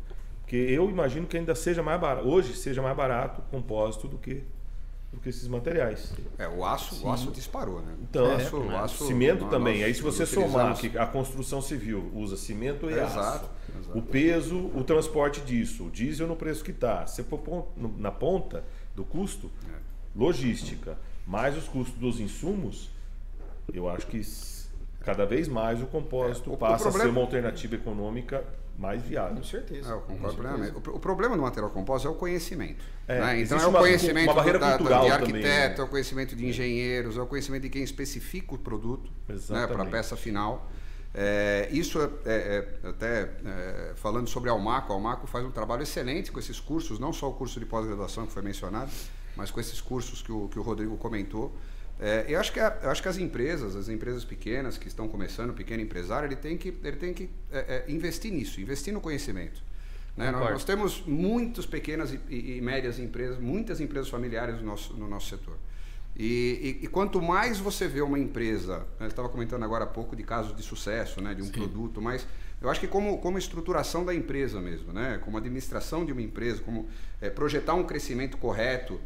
Porque 0.53 0.71
eu 0.71 0.87
imagino 0.87 1.25
que 1.25 1.35
ainda 1.35 1.55
seja 1.55 1.81
mais 1.81 1.99
barato, 1.99 2.27
hoje 2.27 2.53
seja 2.55 2.79
mais 2.79 2.95
barato 2.95 3.41
o 3.41 3.43
compósito 3.45 4.07
do 4.07 4.19
que 4.19 4.43
do 5.11 5.19
que 5.19 5.29
esses 5.29 5.47
materiais. 5.47 6.11
É, 6.39 6.47
o 6.47 6.63
aço, 6.65 7.03
o 7.05 7.11
aço 7.11 7.31
disparou, 7.31 7.81
né? 7.81 7.93
Então, 8.03 8.25
o 8.25 8.31
aço, 8.35 8.57
o 8.57 8.77
aço- 8.77 9.07
cimento 9.07 9.45
também. 9.47 9.77
nós 9.79 9.85
Aí 9.87 9.93
se 9.95 10.01
você 10.03 10.25
somar 10.27 10.75
que 10.77 10.95
a 10.97 11.05
construção 11.07 11.59
civil 11.61 12.11
usa 12.15 12.35
cimento 12.37 12.87
e 12.89 12.93
Exato, 12.93 13.19
aço, 13.19 13.49
exato. 13.79 13.97
o 13.97 14.01
peso, 14.01 14.57
o 14.75 14.83
transporte 14.83 15.41
disso, 15.41 15.85
o 15.85 15.89
diesel 15.91 16.27
no 16.27 16.35
preço 16.35 16.63
que 16.63 16.71
está. 16.71 17.05
Se 17.07 17.23
for 17.23 17.67
na 17.97 18.11
ponta 18.11 18.63
do 18.95 19.03
custo, 19.03 19.49
É. 19.71 19.75
logística, 20.15 20.97
mais 21.27 21.55
os 21.57 21.67
custos 21.67 21.99
dos 21.99 22.19
insumos, 22.19 22.89
eu 23.73 23.87
acho 23.89 24.05
que 24.07 24.19
cada 25.01 25.25
vez 25.25 25.47
mais 25.47 25.81
o 25.81 25.85
compósito 25.87 26.49
É, 26.49 26.53
o- 26.53 26.55
o 26.55 26.57
passa 26.57 26.75
a 26.89 26.91
ser 26.91 26.97
problema- 26.99 27.19
uma 27.19 27.21
alternativa 27.25 27.73
econômica 27.75 28.43
mais 28.77 29.01
viável. 29.01 29.37
Com 29.37 29.43
certeza. 29.43 29.89
É, 29.89 29.91
eu 29.93 30.01
concordo 30.01 30.37
plenamente. 30.37 30.75
O, 30.77 30.81
pro- 30.81 30.95
o 30.95 30.99
problema 30.99 31.35
do 31.35 31.41
material 31.41 31.69
compósito 31.71 32.07
é 32.07 32.11
o 32.11 32.15
conhecimento. 32.15 32.83
É, 33.07 33.19
né? 33.19 33.41
Então 33.41 33.57
é 33.59 33.65
o 33.65 33.69
uma- 33.69 33.79
conhecimento 33.79 34.27
uma 34.27 34.33
barreira 34.33 34.59
da- 34.59 34.71
da- 34.71 34.77
cultural 34.77 35.03
de 35.03 35.09
também, 35.11 35.25
arquiteto, 35.25 35.77
né? 35.77 35.79
é 35.79 35.83
o 35.83 35.87
conhecimento 35.89 36.35
de 36.35 36.45
engenheiros, 36.47 37.17
é 37.17 37.21
o 37.21 37.25
conhecimento 37.27 37.61
de 37.63 37.69
quem 37.69 37.83
especifica 37.83 38.55
o 38.55 38.57
produto 38.57 39.09
né, 39.49 39.67
para 39.67 39.83
a 39.83 39.85
peça 39.85 40.15
final. 40.17 40.69
É, 41.15 41.69
isso 41.71 42.01
é, 42.01 42.09
é- 42.25 42.67
é- 42.83 42.89
até 42.89 43.21
é, 43.45 43.91
falando 43.95 44.27
sobre 44.27 44.49
a 44.49 44.53
Almaco, 44.53 44.91
a 44.91 44.95
Almaco 44.95 45.27
faz 45.27 45.45
um 45.45 45.51
trabalho 45.51 45.83
excelente 45.83 46.31
com 46.31 46.39
esses 46.39 46.59
cursos, 46.59 46.97
não 46.97 47.13
só 47.13 47.29
o 47.29 47.33
curso 47.33 47.59
de 47.59 47.65
pós-graduação 47.67 48.25
que 48.25 48.31
foi 48.33 48.41
mencionado, 48.41 48.89
mas 49.35 49.51
com 49.51 49.59
esses 49.59 49.79
cursos 49.79 50.23
que 50.23 50.31
o, 50.31 50.47
que 50.47 50.57
o 50.57 50.63
Rodrigo 50.63 50.97
comentou. 50.97 51.55
É, 52.05 52.25
eu, 52.27 52.37
acho 52.37 52.51
que 52.51 52.59
a- 52.59 52.77
eu 52.83 52.89
acho 52.89 53.01
que 53.01 53.07
as 53.07 53.17
empresas, 53.17 53.77
as 53.77 53.87
empresas 53.87 54.25
pequenas 54.25 54.77
que 54.77 54.89
estão 54.89 55.07
começando, 55.07 55.51
o 55.51 55.53
pequeno 55.53 55.81
empresário, 55.81 56.27
ele 56.27 56.35
tem 56.35 56.57
que, 56.57 56.73
ele 56.83 56.97
tem 56.97 57.13
que 57.13 57.29
é, 57.49 57.85
é, 57.87 57.91
investir 57.91 58.29
nisso, 58.31 58.59
investir 58.59 58.91
no 58.93 58.99
conhecimento. 58.99 59.63
Né? 60.17 60.29
Nós, 60.31 60.41
nós 60.53 60.63
temos 60.65 61.01
muitas 61.07 61.65
pequenas 61.65 62.11
e, 62.11 62.19
e- 62.29 62.57
e 62.57 62.61
médias 62.61 62.99
empresas, 62.99 63.39
muitas 63.39 63.79
empresas 63.79 64.09
familiares 64.09 64.57
no 64.59 64.63
nosso, 64.65 64.93
no 64.95 65.07
nosso 65.07 65.29
setor. 65.29 65.57
E, 66.15 66.79
e- 66.83 66.87
quanto 66.87 67.21
mais 67.21 67.57
você 67.57 67.87
vê 67.87 68.01
uma 68.01 68.19
empresa, 68.19 68.79
né, 68.99 69.05
eu 69.05 69.07
estava 69.07 69.29
comentando 69.29 69.63
agora 69.63 69.85
há 69.85 69.87
pouco 69.87 70.13
de 70.15 70.23
casos 70.23 70.53
de 70.55 70.61
sucesso, 70.61 71.21
né, 71.21 71.33
de 71.33 71.41
um 71.41 71.47
produto, 71.49 72.01
mas 72.01 72.27
eu 72.61 72.69
acho 72.69 72.79
que 72.81 72.87
como, 72.87 73.17
como 73.19 73.37
estruturação 73.37 74.03
da 74.05 74.13
empresa 74.13 74.59
mesmo, 74.61 74.91
né, 74.93 75.19
como 75.23 75.37
administração 75.37 76.05
de 76.05 76.11
uma 76.11 76.21
empresa, 76.21 76.61
como 76.61 76.87
eh, 77.21 77.29
projetar 77.29 77.73
um 77.75 77.83
crescimento 77.85 78.37
correto, 78.37 78.99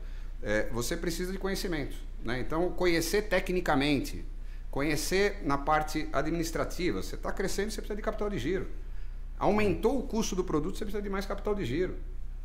eh, 0.43 0.67
você 0.71 0.97
precisa 0.97 1.31
de 1.31 1.37
conhecimento. 1.37 2.06
Né? 2.23 2.39
Então, 2.39 2.69
conhecer 2.71 3.23
tecnicamente, 3.23 4.25
conhecer 4.69 5.41
na 5.43 5.57
parte 5.57 6.07
administrativa, 6.11 7.01
você 7.01 7.15
está 7.15 7.31
crescendo, 7.31 7.71
você 7.71 7.81
precisa 7.81 7.95
de 7.95 8.01
capital 8.01 8.29
de 8.29 8.37
giro. 8.37 8.67
Aumentou 9.39 9.99
o 9.99 10.03
custo 10.03 10.35
do 10.35 10.43
produto, 10.43 10.77
você 10.77 10.85
precisa 10.85 11.01
de 11.01 11.09
mais 11.09 11.25
capital 11.25 11.53
de 11.53 11.63
giro. 11.65 11.95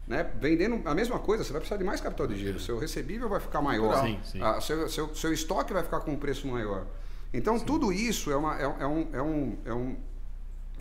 Né? 0.07 0.31
Vendendo 0.41 0.83
a 0.85 0.95
mesma 0.95 1.19
coisa, 1.19 1.45
você 1.45 1.53
vai 1.53 1.61
precisar 1.61 1.79
de 1.79 1.85
mais 1.85 2.01
capital 2.01 2.27
de 2.27 2.37
giro. 2.37 2.61
Seu 2.61 2.79
recebível 2.79 3.29
vai 3.29 3.41
ficar 3.41 3.63
maior. 3.63 4.05
Sim, 4.05 4.19
sim. 4.25 4.41
Seu, 4.61 4.89
seu, 4.89 5.15
seu 5.15 5.33
estoque 5.33 5.73
vai 5.73 5.83
ficar 5.83 6.01
com 6.01 6.13
um 6.13 6.17
preço 6.17 6.47
maior. 6.47 6.87
Então, 7.33 7.59
tudo 7.59 7.93
isso 7.93 8.31
é, 8.31 8.37
uma, 8.37 8.61
é, 8.61 8.65
é 8.65 8.87
um, 8.87 9.09
é 9.13 9.23
um, 9.23 9.59
é 9.65 9.75
um 9.75 9.97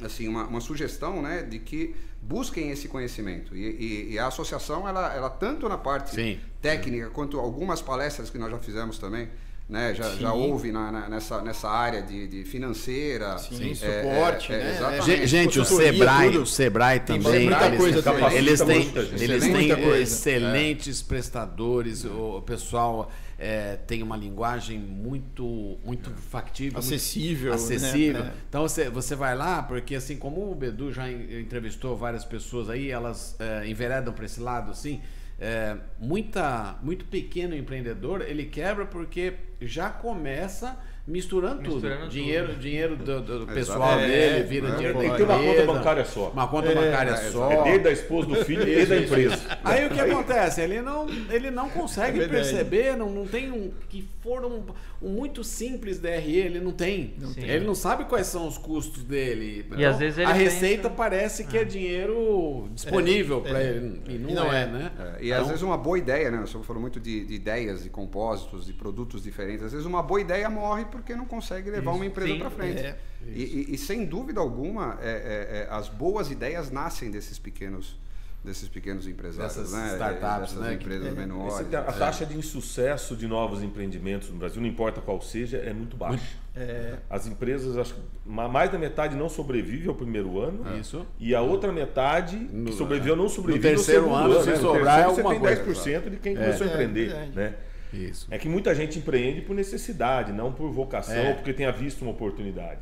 assim, 0.05 0.27
uma, 0.27 0.45
uma 0.45 0.61
sugestão 0.61 1.21
né, 1.21 1.43
de 1.43 1.59
que 1.59 1.95
busquem 2.21 2.69
esse 2.71 2.87
conhecimento. 2.87 3.55
E, 3.55 3.61
e- 3.63 4.13
e 4.13 4.19
a 4.19 4.27
associação, 4.27 4.87
ela, 4.87 5.13
ela 5.13 5.29
tanto 5.29 5.67
na 5.67 5.77
parte 5.77 6.11
Sim. 6.15 6.39
técnica, 6.61 7.09
quanto 7.09 7.39
algumas 7.39 7.81
palestras 7.81 8.29
que 8.29 8.37
nós 8.37 8.51
já 8.51 8.59
fizemos 8.59 8.97
também, 8.97 9.29
né, 9.71 9.95
já, 9.95 10.13
já 10.15 10.33
houve 10.33 10.69
na, 10.69 10.91
na- 10.91 11.07
nessa, 11.07 11.41
nessa 11.41 11.69
área 11.69 12.01
de, 12.01 12.27
de 12.27 12.43
financeira. 12.43 13.37
Sim, 13.37 13.71
é, 13.71 13.75
suporte, 14.01 14.51
é, 14.51 14.55
é, 14.55 14.59
né? 14.65 14.75
exatamente. 14.75 15.27
Gente, 15.27 15.59
o 15.61 15.65
Sebrae, 15.65 16.31
tudo. 16.31 16.41
o 16.43 16.45
Sebrae 16.45 16.99
Tem 16.99 17.21
também, 17.21 17.45
muita 17.45 17.65
eles, 17.67 17.77
coisa 17.79 17.97
eles 18.33 18.61
têm, 18.61 18.91
eles 19.21 19.43
têm 19.43 19.75
coisa. 19.81 19.97
excelentes 20.01 21.01
prestadores, 21.01 22.03
o, 22.03 22.41
pessoal 22.41 23.09
é, 23.39 23.77
tem 23.87 24.03
uma 24.03 24.17
linguagem 24.17 24.77
muito, 24.77 25.77
muito 25.85 26.11
factível, 26.29 26.73
muito 26.81 26.93
Acessível, 26.93 27.53
acessível. 27.53 28.23
né? 28.25 28.33
Então 28.49 28.63
você, 28.63 28.89
você 28.89 29.15
vai 29.15 29.35
lá, 29.35 29.63
porque 29.63 29.95
assim 29.95 30.17
como 30.17 30.51
o 30.51 30.53
Bedu 30.53 30.91
já 30.91 31.09
en- 31.09 31.39
entrevistou 31.39 31.95
várias 31.95 32.25
pessoas 32.25 32.69
aí, 32.69 32.91
elas 32.91 33.37
é, 33.39 33.65
enveredam 33.69 34.13
para 34.13 34.25
esse 34.25 34.41
lado 34.41 34.69
assim. 34.71 34.99
É, 35.41 35.75
muita, 35.97 36.77
muito 36.83 37.05
pequeno 37.05 37.55
empreendedor 37.55 38.21
ele 38.21 38.45
quebra 38.45 38.85
porque 38.85 39.33
já 39.59 39.89
começa 39.89 40.77
misturando, 41.07 41.61
Misturando 41.61 42.01
tudo. 42.01 42.09
Dinheiro, 42.09 42.47
tudo. 42.49 42.59
dinheiro 42.59 42.95
do, 42.95 43.21
do- 43.21 43.47
pessoal 43.47 43.99
É, 43.99 44.07
dele, 44.07 44.43
vira 44.47 44.67
é, 44.69 44.71
dinheiro 44.75 44.93
da 44.93 44.99
Tem 45.01 45.11
que 45.11 45.17
ter 45.17 45.23
uma 45.23 45.39
conta 45.39 45.65
bancária 45.65 46.05
só. 46.05 46.29
Uma 46.29 46.47
conta 46.47 46.67
É, 46.69 46.75
bancária 46.75 47.11
é, 47.11 47.15
só. 47.31 47.51
É 47.51 47.63
desde 47.63 47.79
da 47.83 47.91
esposa 47.91 48.27
do 48.27 48.35
filho 48.45 48.67
e 48.67 48.85
da 48.85 48.97
empresa. 48.97 49.39
Aí 49.63 49.85
o 49.87 49.89
que 49.89 49.99
acontece? 49.99 50.61
Ele 50.61 50.81
não, 50.81 51.07
ele 51.29 51.49
não 51.51 51.69
consegue 51.69 52.21
É 52.21 52.27
perceber, 52.27 52.95
não, 52.95 53.09
não 53.09 53.25
tem 53.25 53.51
um. 53.51 53.71
Que 53.89 54.07
for 54.21 54.45
um, 54.45 54.63
um 55.01 55.09
muito 55.09 55.43
simples 55.43 55.97
DRE, 55.99 56.37
ele 56.37 56.59
não 56.59 56.71
tem. 56.71 57.15
tem. 57.33 57.49
Ele 57.49 57.65
não 57.65 57.73
sabe 57.75 58.05
quais 58.05 58.27
são 58.27 58.47
os 58.47 58.57
custos 58.57 59.03
dele. 59.03 59.65
Então, 59.65 59.79
E 59.79 59.83
às 59.85 59.97
vezes 59.97 60.17
ele 60.19 60.27
a 60.27 60.33
pensa- 60.33 60.43
receita 60.43 60.89
parece 60.89 61.43
que 61.45 61.57
é 61.57 61.63
dinheiro 61.63 62.69
disponível 62.73 63.41
para 63.41 63.61
é. 63.61 63.67
ele. 63.69 64.01
E 64.07 64.17
não, 64.19 64.29
E 64.29 64.33
não 64.33 64.53
é, 64.53 64.63
é. 64.63 64.65
né? 64.67 64.91
É, 65.19 65.23
e 65.25 65.33
às 65.33 65.47
vezes 65.47 65.61
uma 65.63 65.77
boa 65.77 65.97
ideia, 65.97 66.29
né? 66.29 66.37
Você 66.41 66.57
falou 66.59 66.81
muito 66.81 66.99
de, 66.99 67.25
de 67.25 67.33
ideias, 67.33 67.83
de 67.83 67.89
compósitos, 67.89 68.65
de 68.65 68.73
produtos 68.73 69.23
diferentes. 69.23 69.63
Às 69.65 69.71
vezes 69.71 69.85
uma 69.87 70.03
boa 70.03 70.21
ideia 70.21 70.49
morre 70.49 70.85
porque 71.01 71.15
não 71.15 71.25
consegue 71.25 71.69
levar 71.69 71.91
uma 71.91 72.05
empresa 72.05 72.35
para 72.35 72.49
frente. 72.49 72.79
É. 72.79 72.97
E, 73.27 73.43
e- 73.69 73.73
e, 73.75 73.77
sem 73.77 74.05
dúvida 74.05 74.39
alguma, 74.39 74.97
é, 75.01 75.09
é, 75.09 75.57
é, 75.59 75.67
as 75.69 75.89
boas 75.89 76.31
ideias 76.31 76.71
nascem 76.71 77.11
desses 77.11 77.37
pequenos, 77.37 77.99
desses 78.43 78.67
pequenos 78.67 79.07
empresários, 79.07 79.55
Dessas 79.55 79.71
né? 79.73 79.89
startups, 79.93 80.53
dessas 80.53 80.59
né? 80.67 80.73
empresas 80.73 81.07
É. 81.07 81.11
menores. 81.11 81.59
Esse- 81.59 81.75
a 81.75 81.83
taxa 81.83 82.25
de 82.25 82.35
insucesso 82.37 83.15
de 83.15 83.27
novos 83.27 83.61
empreendimentos 83.61 84.29
no 84.29 84.37
Brasil, 84.37 84.59
não 84.61 84.67
importa 84.67 85.01
qual 85.01 85.21
seja, 85.21 85.57
é 85.57 85.71
muito 85.73 85.95
baixa. 85.97 86.23
É, 86.55 86.95
As 87.09 87.27
empresas, 87.27 87.77
acho 87.77 87.93
que 87.93 88.01
ma- 88.25 88.47
mais 88.49 88.71
da 88.71 88.77
metade 88.77 89.15
não 89.15 89.29
sobrevive 89.29 89.87
ao 89.87 89.95
primeiro 89.95 90.39
ano. 90.39 90.77
Isso. 90.77 91.05
E 91.19 91.33
a 91.35 91.41
outra 91.41 91.71
metade 91.71 92.35
No- 92.35 92.65
que 92.71 92.73
sobreviveu 92.75 93.15
não 93.15 93.29
sobrevive 93.29 93.69
no 93.69 93.75
terceiro 93.75 94.01
segundo 94.03 94.15
ano, 94.17 94.41
se 94.43 94.49
né? 94.49 94.55
No 94.55 94.61
sobrar, 94.61 94.99
é 94.99 95.03
terceiro, 95.03 95.15
você 95.15 95.21
alguma 95.21 95.29
tem 95.29 95.39
coisa. 95.39 95.55
10% 96.01 96.09
de 96.09 96.17
quem 96.17 96.35
começou 96.35 96.67
a 96.67 96.69
É, 96.69 96.73
empreender. 96.73 97.13
né? 97.33 97.55
Isso. 97.93 98.27
É 98.31 98.37
que 98.37 98.47
muita 98.47 98.73
gente 98.73 98.97
empreende 98.99 99.41
por 99.41 99.55
necessidade, 99.55 100.31
não 100.31 100.51
por 100.51 100.71
vocação 100.71 101.15
É. 101.15 101.29
ou 101.29 101.35
porque 101.35 101.53
tenha 101.53 101.71
visto 101.71 102.01
uma 102.03 102.11
oportunidade. 102.11 102.79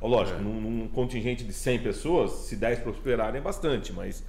Lógico, 0.00 0.40
num, 0.40 0.60
num 0.60 0.88
contingente 0.88 1.44
de 1.44 1.52
100 1.52 1.78
pessoas, 1.80 2.32
se 2.46 2.56
10 2.56 2.80
prosperarem 2.80 3.40
é 3.40 3.42
bastante, 3.42 3.92
mas 3.92 4.24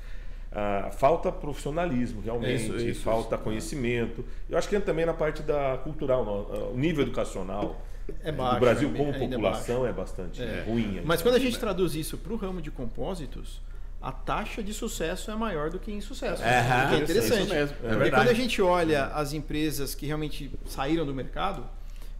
ah, 0.52 0.92
falta 0.92 1.32
profissionalismo, 1.32 2.22
realmente, 2.22 2.66
Isso, 2.66 2.78
isso, 2.78 3.02
falta 3.02 3.36
conhecimento. 3.40 4.24
Eu 4.48 4.56
acho 4.58 4.70
que 4.70 4.76
entra 4.76 4.86
também 4.88 5.04
na 5.06 5.14
parte 5.16 5.42
da 5.42 5.80
cultural, 5.84 6.24
no- 6.24 6.72
o 6.74 6.78
nível 6.78 7.02
educacional 7.04 7.82
É 8.24 8.32
baixo. 8.32 8.60
Brasil 8.60 8.92
é- 8.94 8.98
como 8.98 9.10
é 9.10 9.18
população 9.18 9.88
é, 9.88 9.92
bastante 9.92 10.44
É. 10.44 10.64
ruim. 10.68 11.02
Mas 11.04 11.24
quando 11.24 11.36
a 11.36 11.40
gente 11.40 11.58
traduz 11.58 11.96
isso 11.96 12.20
para 12.20 12.34
o 12.34 12.36
ramo 12.36 12.62
de 12.62 12.70
compósitos, 12.70 13.60
a 14.04 14.12
taxa 14.12 14.62
de 14.62 14.74
sucesso 14.74 15.32
é 15.32 15.36
maior 15.36 15.70
do 15.70 15.80
que 15.80 15.92
insucesso. 15.92 16.42
O 16.42 16.46
que 16.46 16.96
é 16.96 16.98
interessante. 17.04 17.44
isso 17.46 17.54
mesmo, 17.54 17.76
é 17.76 17.80
Porque 17.80 17.88
verdade. 17.96 18.12
quando 18.12 18.28
a 18.30 18.34
gente 18.34 18.62
olha 18.62 19.06
as 19.06 19.32
empresas 19.32 19.96
que 19.96 20.06
realmente 20.06 20.52
saíram 20.66 21.06
do 21.06 21.14
mercado, 21.14 21.66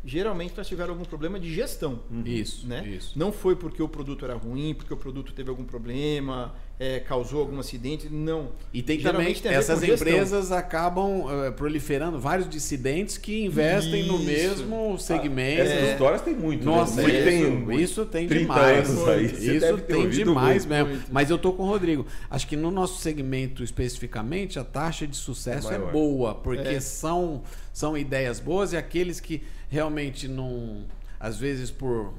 geralmente 0.06 0.54
elas 0.56 0.68
tiveram 0.68 0.94
algum 0.94 1.04
problema 1.06 1.38
de 1.40 1.54
gestão. 1.54 2.00
Isso, 2.26 2.66
Né? 2.66 2.88
isso. 2.88 3.20
Não 3.20 3.32
foi 3.34 3.56
porque 3.56 3.84
o 3.84 3.88
produto 3.90 4.24
era 4.24 4.34
ruim, 4.36 4.74
porque 4.74 4.94
o 4.94 4.98
produto 4.98 5.34
teve 5.34 5.50
algum 5.50 5.66
problema, 5.66 6.56
é, 6.80 7.00
causou 7.00 7.42
algum 7.42 7.60
acidente. 7.60 8.10
Não. 8.10 8.50
E 8.74 8.82
tem 8.82 9.00
Geralmente 9.00 9.42
também, 9.42 9.52
tem 9.52 9.60
essas 9.60 9.84
empresas 9.84 10.52
acabam 10.52 11.26
eh, 11.30 11.52
proliferando 11.52 12.20
vários 12.20 12.50
dissidentes 12.50 13.18
que 13.18 13.46
investem 13.46 14.04
no 14.08 14.16
Isso. 14.16 14.24
mesmo 14.26 14.98
segmento. 15.00 15.62
Essas 15.62 15.92
histórias 15.92 16.22
tem 16.22 16.34
muito. 16.36 16.66
Nossa, 16.66 17.02
né? 17.02 17.04
Você 17.04 17.12
isso, 17.18 17.26
tem 17.68 17.82
isso 17.82 18.06
tem 18.06 18.28
30 18.28 18.42
demais. 18.42 18.90
isso 18.90 19.78
tem 19.88 20.10
demais 20.10 20.66
muito. 20.66 20.88
mesmo. 20.88 21.04
Mas 21.12 21.30
eu 21.30 21.38
tô 21.38 21.54
com 21.54 21.64
o 21.64 21.68
Rodrigo. 21.68 22.06
Acho 22.30 22.48
que 22.48 22.56
no 22.56 22.72
nosso 22.72 23.00
segmento 23.02 23.64
especificamente, 23.64 24.58
a 24.58 24.64
taxa 24.64 25.06
de 25.08 25.16
sucesso 25.16 25.72
É 25.72 25.76
é, 25.76 25.80
boa, 25.80 26.34
porque 26.36 26.68
É. 26.68 26.80
são, 26.80 27.44
são 27.72 27.98
ideias 27.98 28.40
boas 28.40 28.74
e 28.74 28.78
aqueles 28.78 29.20
que 29.20 29.44
realmente 29.70 30.28
não, 30.28 30.84
às 31.20 31.38
vezes 31.38 31.72
por 31.72 32.14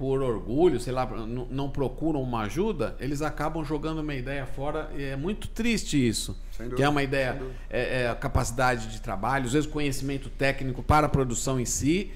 por 0.00 0.22
orgulho, 0.22 0.80
sei 0.80 0.94
lá, 0.94 1.04
não, 1.50 1.68
procuram 1.68 2.22
uma 2.22 2.44
ajuda, 2.44 2.96
eles 2.98 3.20
acabam 3.20 3.62
jogando 3.62 3.98
uma 3.98 4.14
ideia 4.14 4.46
fora 4.46 4.90
e 4.96 5.02
é 5.02 5.14
muito 5.14 5.46
triste 5.46 6.08
isso. 6.08 6.34
Dúvida, 6.56 6.74
Que 6.74 6.82
é 6.82 6.88
uma 6.88 7.02
ideia, 7.02 7.38
é, 7.68 8.04
é 8.04 8.08
a 8.08 8.14
capacidade 8.14 8.86
de 8.86 8.98
trabalho, 9.02 9.44
às 9.44 9.52
vezes 9.52 9.68
conhecimento 9.68 10.30
técnico 10.30 10.82
para 10.82 11.06
a 11.06 11.08
produção 11.10 11.60
em 11.60 11.66
si, 11.66 12.10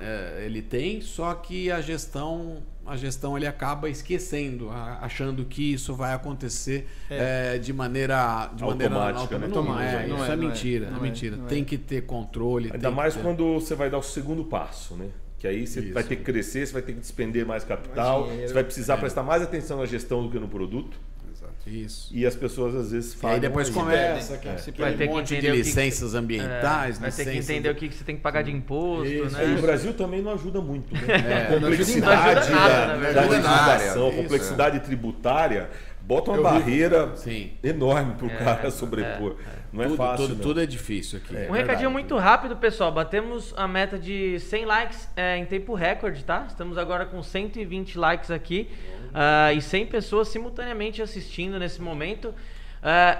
é, 0.00 0.44
ele 0.46 0.62
tem, 0.62 1.02
só 1.02 1.34
que 1.34 1.70
a 1.70 1.82
gestão, 1.82 2.62
a 2.86 2.96
gestão 2.96 3.36
ele 3.36 3.46
acaba 3.46 3.90
esquecendo, 3.90 4.70
a- 4.70 5.00
achando 5.02 5.44
que 5.44 5.74
isso 5.74 5.94
vai 5.94 6.14
acontecer 6.14 6.86
é, 7.10 7.58
de 7.58 7.70
maneira 7.70 8.50
de 8.54 8.64
maneira 8.64 8.94
Automática, 8.94 9.38
né? 9.38 9.46
Não, 9.46 9.78
é, 9.78 10.06
Não 10.06 10.16
isso 10.16 10.24
é, 10.24 10.32
é, 10.32 10.36
não 10.36 10.44
é, 10.44 10.48
mentira, 10.48 10.86
não 10.90 10.96
é, 10.96 10.98
é, 10.98 11.02
mentira. 11.02 11.36
não 11.36 11.44
é. 11.44 11.48
Tem 11.48 11.64
que 11.64 11.76
ter 11.76 12.06
controle. 12.06 12.66
Ainda 12.72 12.78
tem 12.78 12.90
que 12.90 12.96
mais 12.96 13.14
ter- 13.14 13.20
quando 13.22 13.52
você 13.60 13.74
vai 13.74 13.90
dar 13.90 13.98
o 13.98 14.02
segundo 14.02 14.42
passo, 14.44 14.94
né? 14.94 15.08
Que 15.40 15.48
aí 15.48 15.66
você 15.66 15.80
Isso. 15.80 15.94
vai 15.94 16.04
ter 16.04 16.16
que 16.16 16.22
crescer, 16.22 16.66
você 16.66 16.72
vai 16.74 16.82
ter 16.82 16.92
que 16.92 17.00
despender 17.00 17.44
mais 17.46 17.64
capital, 17.64 18.24
dinheiro. 18.24 18.46
você 18.48 18.54
vai 18.54 18.62
precisar 18.64 18.98
prestar 18.98 19.22
mais 19.22 19.42
atenção 19.42 19.78
na 19.78 19.86
gestão 19.86 20.22
do 20.22 20.30
que 20.30 20.38
no 20.38 20.46
produto. 20.46 20.98
Exato. 21.34 21.52
Isso. 21.66 22.10
E 22.14 22.26
as 22.26 22.34
pessoas 22.36 22.74
às 22.74 22.90
vezes 22.92 23.14
E 23.14 23.16
falham. 23.16 23.34
aí 23.36 23.40
depois 23.40 23.70
começa 23.70 24.34
É. 24.34 24.36
aquele 24.36 24.58
Se 24.58 24.70
Vai 24.72 24.92
ter 24.92 25.04
um 25.04 25.08
que 25.08 25.14
monte 25.14 25.28
de 25.28 25.34
o 25.34 25.40
que 25.40 25.46
que- 25.46 25.52
licenças 25.52 26.14
ambientais, 26.14 26.98
É, 26.98 27.00
vai 27.00 27.10
ter 27.10 27.16
que 27.24 27.30
licenças 27.30 27.50
entender 27.50 27.68
de- 27.70 27.74
o 27.74 27.74
que, 27.74 27.88
que 27.88 27.94
você 27.94 28.04
tem 28.04 28.16
que 28.16 28.20
pagar 28.22 28.42
de 28.42 28.50
imposto, 28.52 29.06
Isso, 29.10 29.34
né? 29.34 29.48
E 29.50 29.58
o 29.58 29.62
Brasil 29.62 29.94
também 29.94 30.20
não 30.20 30.32
ajuda 30.34 30.60
muito, 30.60 30.92
né? 30.94 31.00
É, 31.08 31.58
não 31.58 31.68
ajuda 31.68 31.68
em 31.68 31.70
complexidade 31.70 32.50
nada, 32.50 32.86
da, 32.86 32.96
na 32.98 33.12
da 33.12 33.20
legislação, 33.22 34.08
Isso, 34.08 34.16
complexidade 34.18 34.80
tributária, 34.80 35.70
bota 36.10 36.30
uma 36.32 36.38
Eu 36.38 36.42
barreira 36.42 37.16
Sim. 37.16 37.52
enorme 37.62 38.14
para 38.14 38.26
o 38.26 38.30
É, 38.30 38.36
cara 38.36 38.70
sobrepor. 38.70 39.36
Não 39.72 39.82
é 39.82 39.86
tudo, 39.86 39.96
fácil. 39.96 40.26
tudo, 40.26 40.34
não. 40.36 40.42
tudo 40.42 40.60
é 40.60 40.66
difícil 40.66 41.18
aqui. 41.18 41.32
Um 41.32 41.36
verdade. 41.36 41.58
recadinho 41.58 41.90
muito 41.90 42.16
rápido, 42.18 42.56
pessoal. 42.56 42.90
Batemos 42.90 43.54
a 43.56 43.68
meta 43.68 43.96
de 43.96 44.40
100 44.40 44.64
likes 44.64 45.08
é, 45.16 45.36
em 45.36 45.46
tempo 45.46 45.72
recorde, 45.74 46.24
tá? 46.24 46.46
Estamos 46.48 46.76
agora 46.76 47.06
com 47.06 47.22
120 47.22 47.96
likes 47.96 48.30
aqui 48.32 48.68
ah, 49.14 49.52
e 49.52 49.62
100 49.62 49.86
pessoas 49.86 50.26
simultaneamente 50.26 51.00
assistindo 51.00 51.56
nesse 51.60 51.80
momento. 51.80 52.34
Ah, 52.82 53.18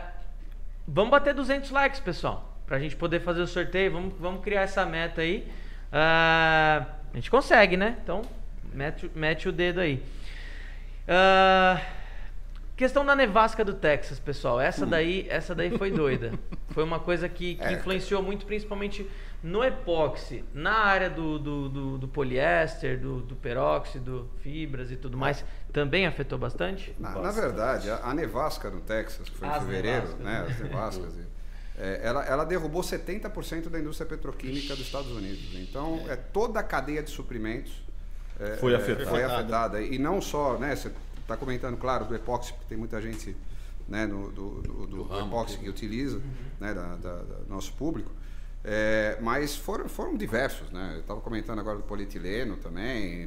vamos 0.86 1.12
bater 1.12 1.32
200 1.32 1.70
likes, 1.70 2.00
pessoal, 2.00 2.52
pra 2.66 2.80
gente 2.80 2.96
poder 2.96 3.20
fazer 3.20 3.42
o 3.42 3.46
sorteio. 3.46 3.92
Vamos, 3.92 4.14
vamos 4.18 4.42
criar 4.42 4.62
essa 4.62 4.84
meta 4.84 5.20
aí. 5.20 5.46
Ah, 5.92 6.86
a 7.12 7.16
gente 7.16 7.30
consegue, 7.30 7.76
né? 7.76 7.96
Então, 8.02 8.22
mete, 8.74 9.08
mete 9.14 9.48
o 9.48 9.52
dedo 9.52 9.78
aí. 9.78 10.02
Ah, 11.06 11.80
Questão 12.80 13.04
da 13.04 13.14
nevasca 13.14 13.62
do 13.62 13.74
Texas, 13.74 14.18
pessoal. 14.18 14.58
Essa 14.58 14.86
daí, 14.86 15.26
essa 15.28 15.54
daí 15.54 15.76
foi 15.76 15.90
doida. 15.90 16.32
Foi 16.72 16.82
uma 16.82 16.98
coisa 16.98 17.28
que, 17.28 17.56
que 17.56 17.62
É. 17.64 17.72
influenciou 17.72 18.22
muito, 18.22 18.46
principalmente 18.46 19.06
no 19.42 19.62
epóxi, 19.62 20.42
na 20.54 20.72
área 20.72 21.10
do, 21.10 21.38
do, 21.38 21.68
do, 21.68 21.98
do 21.98 22.08
poliéster, 22.08 22.98
do, 22.98 23.20
do 23.20 23.36
peróxido, 23.36 24.30
fibras 24.40 24.90
e 24.90 24.96
tudo 24.96 25.18
mais. 25.18 25.44
Também 25.70 26.06
afetou 26.06 26.38
bastante? 26.38 26.94
Na, 26.98 27.10
na 27.18 27.30
verdade, 27.30 27.90
a, 27.90 27.96
a 28.02 28.14
nevasca 28.14 28.70
no 28.70 28.80
Texas, 28.80 29.28
que 29.28 29.36
foi 29.36 29.46
As 29.46 29.62
em 29.62 29.66
fevereiro, 29.66 30.16
nevascas, 30.16 30.24
né, 30.24 30.46
as 30.48 30.58
nevascas, 30.60 31.14
é, 31.78 32.00
ela, 32.02 32.24
ela 32.24 32.44
derrubou 32.44 32.80
70% 32.82 33.68
da 33.68 33.78
indústria 33.78 34.08
petroquímica 34.08 34.74
dos 34.74 34.86
Estados 34.86 35.10
Unidos. 35.10 35.50
Então, 35.54 36.02
é, 36.08 36.16
toda 36.16 36.60
a 36.60 36.62
cadeia 36.62 37.02
de 37.02 37.10
suprimentos 37.10 37.72
é, 38.40 38.56
Foi 38.56 38.72
é, 38.72 38.76
afetada. 38.76 39.10
foi 39.10 39.22
afetada. 39.22 39.82
E 39.82 39.98
não 39.98 40.18
só, 40.22 40.56
né, 40.56 40.74
você 40.74 40.90
está 41.32 41.36
comentando, 41.36 41.76
claro, 41.76 42.04
do 42.04 42.14
epóxi, 42.14 42.52
porque 42.52 42.66
tem 42.68 42.76
muita 42.78 43.00
gente 43.00 43.36
né, 43.88 44.06
no, 44.06 44.30
do, 44.30 44.62
do, 44.62 44.86
do 44.86 45.02
ramo 45.04 45.28
epóxi 45.28 45.58
que 45.58 45.68
utiliza, 45.68 46.20
né, 46.60 46.72
da, 46.74 46.96
da- 46.96 47.22
da- 47.22 47.38
nosso 47.48 47.72
público. 47.74 48.10
É, 48.62 49.16
mas 49.22 49.56
foram, 49.56 49.88
foram 49.88 50.14
diversos, 50.16 50.70
né? 50.70 50.92
Eu 50.96 51.00
estava 51.00 51.18
comentando 51.22 51.60
agora 51.60 51.78
do 51.78 51.82
polietileno 51.82 52.56
também. 52.58 53.22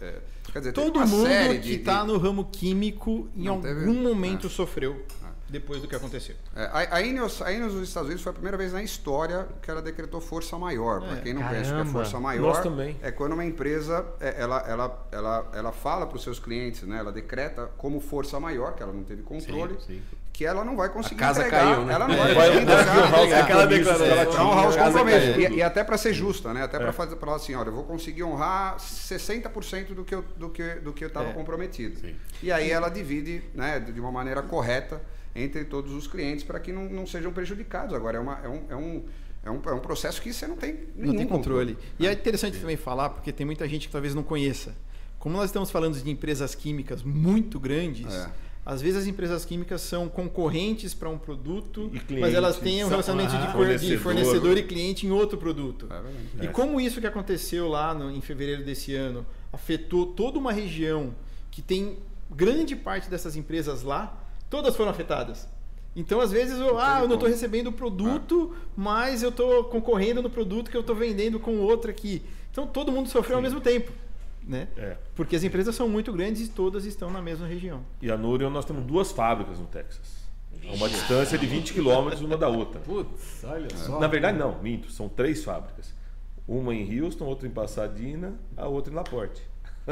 é, 0.00 0.20
quer 0.50 0.58
dizer, 0.60 0.72
Todo 0.72 0.96
uma 0.96 1.06
série 1.06 1.48
mundo 1.48 1.54
de- 1.56 1.60
que 1.60 1.68
de- 1.68 1.74
está 1.80 2.04
no 2.04 2.16
ramo 2.16 2.46
químico 2.50 3.28
em 3.36 3.44
Não 3.44 3.54
algum 3.56 3.62
teve- 3.68 3.86
momento 3.86 4.46
Ah. 4.46 4.50
sofreu 4.50 5.04
depois 5.48 5.80
do 5.80 5.88
que 5.88 5.94
aconteceu. 5.96 6.34
É, 6.54 6.64
a, 6.64 6.96
a 6.96 7.02
Ineos, 7.02 7.40
a 7.42 7.50
Ineos 7.52 7.74
nos 7.74 7.88
Estados 7.88 8.08
Unidos 8.08 8.22
foi 8.22 8.30
a 8.30 8.34
primeira 8.34 8.56
vez 8.56 8.72
na 8.72 8.82
história 8.82 9.46
que 9.62 9.70
ela 9.70 9.80
decretou 9.80 10.20
força 10.20 10.58
maior. 10.58 11.00
Para 11.00 11.16
É. 11.18 11.20
quem 11.20 11.32
não 11.34 11.42
conhece 11.42 11.62
o 11.70 11.74
que 11.74 11.80
é 11.80 11.84
Caramba. 11.84 11.92
força 11.92 12.20
maior, 12.20 12.42
Nós 12.54 12.60
também. 12.60 12.96
é 13.02 13.10
quando 13.10 13.32
uma 13.32 13.44
empresa 13.44 14.04
é, 14.20 14.34
ela, 14.42 14.58
ela, 14.68 15.06
ela, 15.10 15.50
ela 15.54 15.72
fala 15.72 16.06
para 16.06 16.16
os 16.16 16.22
seus 16.22 16.38
clientes, 16.38 16.82
né? 16.82 16.98
ela 16.98 17.10
decreta 17.12 17.70
como 17.78 18.00
força 18.00 18.38
maior, 18.38 18.74
que 18.74 18.82
ela 18.82 18.92
não 18.92 19.02
teve 19.04 19.22
controle, 19.22 19.74
Sim, 19.80 19.86
sim. 19.86 20.02
que 20.32 20.44
ela 20.44 20.64
não 20.64 20.76
vai 20.76 20.88
conseguir 20.90 21.16
casa 21.16 21.40
entregar. 21.40 21.64
caiu, 21.64 21.84
né? 21.84 21.94
Ela 21.94 22.06
não 22.08 22.14
É. 22.28 22.34
vai 22.34 22.48
conseguir 22.48 22.62
entregar. 22.62 22.82
Aquela 22.88 23.06
compromissos 23.06 23.46
que 23.46 23.52
ela 23.52 23.66
declaração. 23.66 24.16
Para 24.16 24.26
tinha. 24.26 24.42
honrar 24.44 24.68
os 24.68 24.76
compromissos. 24.76 25.36
E, 25.36 25.54
e 25.56 25.62
até 25.62 25.82
para 25.84 25.96
ser 25.98 26.12
justa, 26.12 26.52
né? 26.54 26.62
Até 26.62 26.78
para 26.78 26.92
fazer 26.92 27.16
falar 27.16 27.36
assim, 27.36 27.54
olha, 27.54 27.68
eu 27.68 27.74
vou 27.74 27.84
conseguir 27.84 28.22
honrar 28.22 28.76
60% 28.78 29.94
do 29.94 30.04
que 30.04 30.14
eu 30.14 30.22
do 30.36 30.48
que 30.50 30.74
do 30.76 30.92
que 30.92 31.04
eu 31.04 31.08
estava 31.08 31.30
É. 31.30 31.32
comprometido. 31.32 31.98
Sim. 32.00 32.14
E 32.42 32.52
aí 32.52 32.70
ela 32.70 32.88
divide, 32.88 33.42
né, 33.54 33.80
de 33.80 33.98
uma 34.00 34.12
maneira 34.12 34.42
correta 34.42 35.00
entre 35.42 35.64
todos 35.64 35.92
os 35.92 36.06
clientes 36.06 36.44
para 36.44 36.58
que 36.60 36.72
não, 36.72 36.88
não 36.88 37.06
sejam 37.06 37.32
prejudicados. 37.32 37.94
Agora 37.94 38.16
é 38.18 38.20
uma 38.20 38.38
é 38.44 38.48
um, 38.48 38.62
é 38.70 38.76
um 38.76 39.04
é 39.44 39.50
um, 39.50 39.60
é 39.66 39.72
um 39.72 39.80
processo 39.80 40.20
que 40.20 40.32
você 40.32 40.46
não 40.46 40.56
tem 40.56 40.74
nenhum 40.96 41.12
não 41.12 41.16
tem 41.16 41.26
controle. 41.26 41.76
E 41.98 42.06
é 42.06 42.12
interessante 42.12 42.58
também 42.58 42.76
falar, 42.76 43.10
porque 43.10 43.32
tem 43.32 43.46
muita 43.46 43.66
gente 43.68 43.86
que 43.86 43.92
talvez 43.92 44.14
não 44.14 44.22
conheça. 44.22 44.74
Como 45.18 45.36
nós 45.36 45.46
estamos 45.46 45.70
falando 45.70 45.98
de 46.00 46.10
empresas 46.10 46.54
químicas 46.54 47.02
muito 47.02 47.58
grandes, 47.58 48.12
É. 48.12 48.30
às 48.66 48.82
vezes 48.82 49.02
as 49.02 49.06
empresas 49.06 49.44
químicas 49.44 49.80
são 49.80 50.08
concorrentes 50.08 50.92
para 50.92 51.08
um 51.08 51.16
produto, 51.18 51.88
cliente, 52.06 52.20
mas 52.20 52.34
elas 52.34 52.58
têm 52.58 52.84
um 52.84 52.88
relacionamento 52.88 53.30
de, 53.30 53.36
ah, 53.38 53.46
de 53.46 53.52
fornecedor. 53.52 53.98
fornecedor 54.00 54.58
e 54.58 54.62
cliente 54.64 55.06
em 55.06 55.10
outro 55.10 55.38
produto. 55.38 55.88
É. 56.40 56.44
E 56.44 56.48
como 56.48 56.80
isso 56.80 57.00
que 57.00 57.06
aconteceu 57.06 57.68
lá 57.68 57.94
no- 57.94 58.10
em 58.10 58.20
fevereiro 58.20 58.64
desse 58.64 58.94
ano 58.94 59.24
afetou 59.52 60.06
toda 60.06 60.38
uma 60.38 60.52
região 60.52 61.14
que 61.50 61.62
tem 61.62 61.96
grande 62.30 62.76
parte 62.76 63.08
dessas 63.08 63.34
empresas 63.36 63.82
lá, 63.82 64.24
todas 64.50 64.76
foram 64.76 64.90
afetadas. 64.90 65.48
Então, 65.96 66.20
às 66.20 66.30
vezes, 66.30 66.58
eu, 66.58 66.78
ah, 66.78 67.00
eu 67.00 67.08
não 67.08 67.14
estou 67.14 67.28
recebendo 67.28 67.68
o 67.68 67.72
produto, 67.72 68.54
mas 68.76 69.22
eu 69.22 69.30
estou 69.30 69.64
concorrendo 69.64 70.22
no 70.22 70.30
produto 70.30 70.70
que 70.70 70.76
eu 70.76 70.82
estou 70.82 70.94
vendendo 70.94 71.40
com 71.40 71.58
outro 71.58 71.90
aqui. 71.90 72.22
Então, 72.50 72.66
todo 72.66 72.92
mundo 72.92 73.08
sofreu 73.08 73.36
ao 73.36 73.42
mesmo 73.42 73.60
tempo. 73.60 73.90
Né? 74.46 74.68
É. 74.76 74.96
Porque 75.14 75.36
as 75.36 75.44
empresas 75.44 75.74
são 75.74 75.88
muito 75.88 76.12
grandes 76.12 76.46
e 76.46 76.50
todas 76.50 76.84
estão 76.84 77.10
na 77.10 77.20
mesma 77.20 77.46
região. 77.46 77.82
E 78.00 78.10
a 78.10 78.16
Nurion, 78.16 78.48
nós 78.48 78.64
temos 78.64 78.84
duas 78.84 79.12
fábricas 79.12 79.58
no 79.58 79.66
Texas. 79.66 80.18
A 80.66 80.72
uma 80.72 80.88
distância 80.88 81.36
de 81.36 81.46
20 81.46 81.74
quilômetros 81.74 82.22
uma 82.22 82.36
da 82.36 82.48
outra. 82.48 82.80
Putz, 82.80 83.44
olha 83.44 83.68
só. 83.74 83.98
Na 83.98 84.06
verdade, 84.06 84.38
não, 84.38 84.60
minto. 84.62 84.90
São 84.90 85.08
três 85.08 85.44
fábricas. 85.44 85.92
Uma 86.46 86.74
em 86.74 87.00
Houston, 87.00 87.24
outra 87.24 87.46
em 87.46 87.50
Pasadena, 87.50 88.34
a 88.56 88.66
outra 88.66 88.92
em 88.92 88.96
Laporte. 88.96 89.42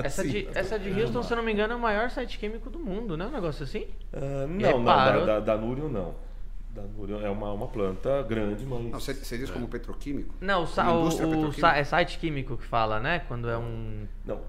Essa 0.05 0.23
Assim, 0.23 0.31
de, 0.31 0.49
essa 0.55 0.79
de 0.79 1.01
Houston, 1.01 1.23
se 1.23 1.33
eu 1.33 1.37
não 1.37 1.45
me 1.45 1.53
engano, 1.53 1.73
é 1.73 1.77
o 1.77 1.81
maior 1.81 2.11
site 2.11 2.39
químico 2.39 2.69
do 2.71 2.79
mundo, 2.79 3.17
né? 3.17 3.27
Um 3.27 3.31
negócio 3.31 3.65
assim? 3.65 3.87
ah, 4.13 4.47
não, 4.47 4.79
não, 4.79 4.85
da, 4.85 5.25
da, 5.25 5.41
da 5.41 5.57
Nurion 5.57 5.89
não. 5.89 6.15
É 7.23 7.31
uma, 7.31 7.53
uma 7.53 7.69
planta 7.69 8.23
grande, 8.23 8.65
mas. 8.67 8.83
Não, 8.85 9.01
você, 9.01 9.15
você 9.15 9.39
diz 9.39 9.51
como 9.51 9.69
petroquímico? 9.69 10.35
Não, 10.41 10.63
o, 10.63 10.67
sa- 10.67 10.93
o, 10.93 11.01
indústria 11.01 11.27
o 11.29 11.31
é 11.77 11.85
site 11.85 12.19
químico 12.19 12.57
que 12.57 12.65
fala, 12.67 13.01
né? 13.01 13.21
Quando 13.29 13.49
é 13.49 13.57
um. 13.57 14.07
Não, 14.25 14.41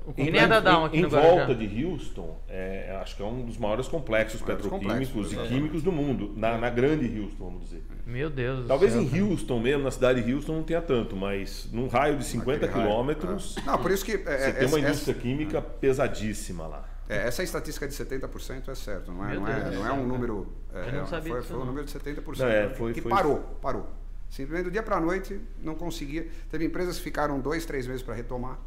da 0.47 0.59
Down 0.59 0.85
aqui 0.85 0.97
em 0.97 1.01
no 1.01 1.09
volta 1.09 1.27
Guarujá. 1.45 1.53
de 1.53 1.85
Houston, 1.85 2.39
é, 2.47 2.97
acho 3.01 3.15
que 3.15 3.21
é 3.21 3.25
um 3.25 3.45
dos 3.45 3.57
maiores 3.57 3.87
complexos 3.87 4.41
Maiores 4.41 4.63
petroquímicos 4.63 5.07
complexos, 5.09 5.31
e 5.31 5.35
exatamente. 5.35 5.53
químicos 5.53 5.83
do 5.83 5.91
mundo, 5.91 6.33
na, 6.35 6.57
na 6.57 6.69
grande 6.69 7.19
Houston, 7.19 7.45
vamos 7.45 7.61
dizer. 7.63 7.83
Meu 8.05 8.29
Deus 8.29 8.61
do 8.61 8.67
Talvez 8.67 8.93
céu, 8.93 9.01
em 9.01 9.09
cara. 9.09 9.23
Houston 9.23 9.59
mesmo, 9.59 9.83
na 9.83 9.91
cidade 9.91 10.21
de 10.23 10.33
Houston, 10.33 10.53
não 10.55 10.63
tenha 10.63 10.81
tanto, 10.81 11.15
mas 11.15 11.69
num 11.71 11.87
raio 11.87 12.17
de 12.17 12.23
50 12.25 12.51
Naquele 12.59 12.71
raio. 12.73 12.87
quilômetros, 12.87 13.57
É. 13.57 13.61
Não, 13.61 13.77
por 13.77 13.91
isso 13.91 14.03
que. 14.03 14.13
é, 14.13 14.17
você 14.17 14.29
é, 14.29 14.51
tem 14.53 14.67
uma 14.67 14.79
indústria 14.79 15.13
química 15.13 15.61
pesadíssima 15.61 16.67
lá. 16.67 16.85
É, 17.09 17.27
essa 17.27 17.41
estatística 17.41 17.87
de 17.87 17.93
70% 17.93 18.67
é 18.67 18.75
certo, 18.75 19.11
não 19.13 19.25
é, 19.25 19.35
não 19.35 19.47
é, 19.47 19.71
não 19.71 19.87
é 19.87 19.93
um 19.93 20.05
número. 20.05 20.53
É, 20.85 20.87
Eu 20.89 20.93
não 20.93 21.03
é, 21.03 21.05
sabia 21.07 21.31
foi, 21.31 21.39
disso, 21.41 21.47
foi 21.53 21.57
um 21.57 21.59
não. 21.59 21.67
número 21.67 21.85
de 21.85 21.91
70%. 21.91 22.37
Não, 22.39 22.47
é, 22.47 22.69
foi- 22.69 22.93
que 22.93 23.01
foi- 23.01 23.11
parou, 23.11 23.39
parou. 23.61 23.87
Simplesmente 24.29 24.65
do 24.65 24.71
dia 24.71 24.83
para 24.83 24.97
a 24.97 25.01
noite 25.01 25.39
não 25.63 25.73
conseguia. 25.75 26.27
Teve 26.51 26.65
empresas 26.65 26.97
que 26.97 27.03
ficaram 27.03 27.39
dois, 27.39 27.65
três 27.65 27.87
meses 27.87 28.01
para 28.01 28.13
retomar, 28.13 28.59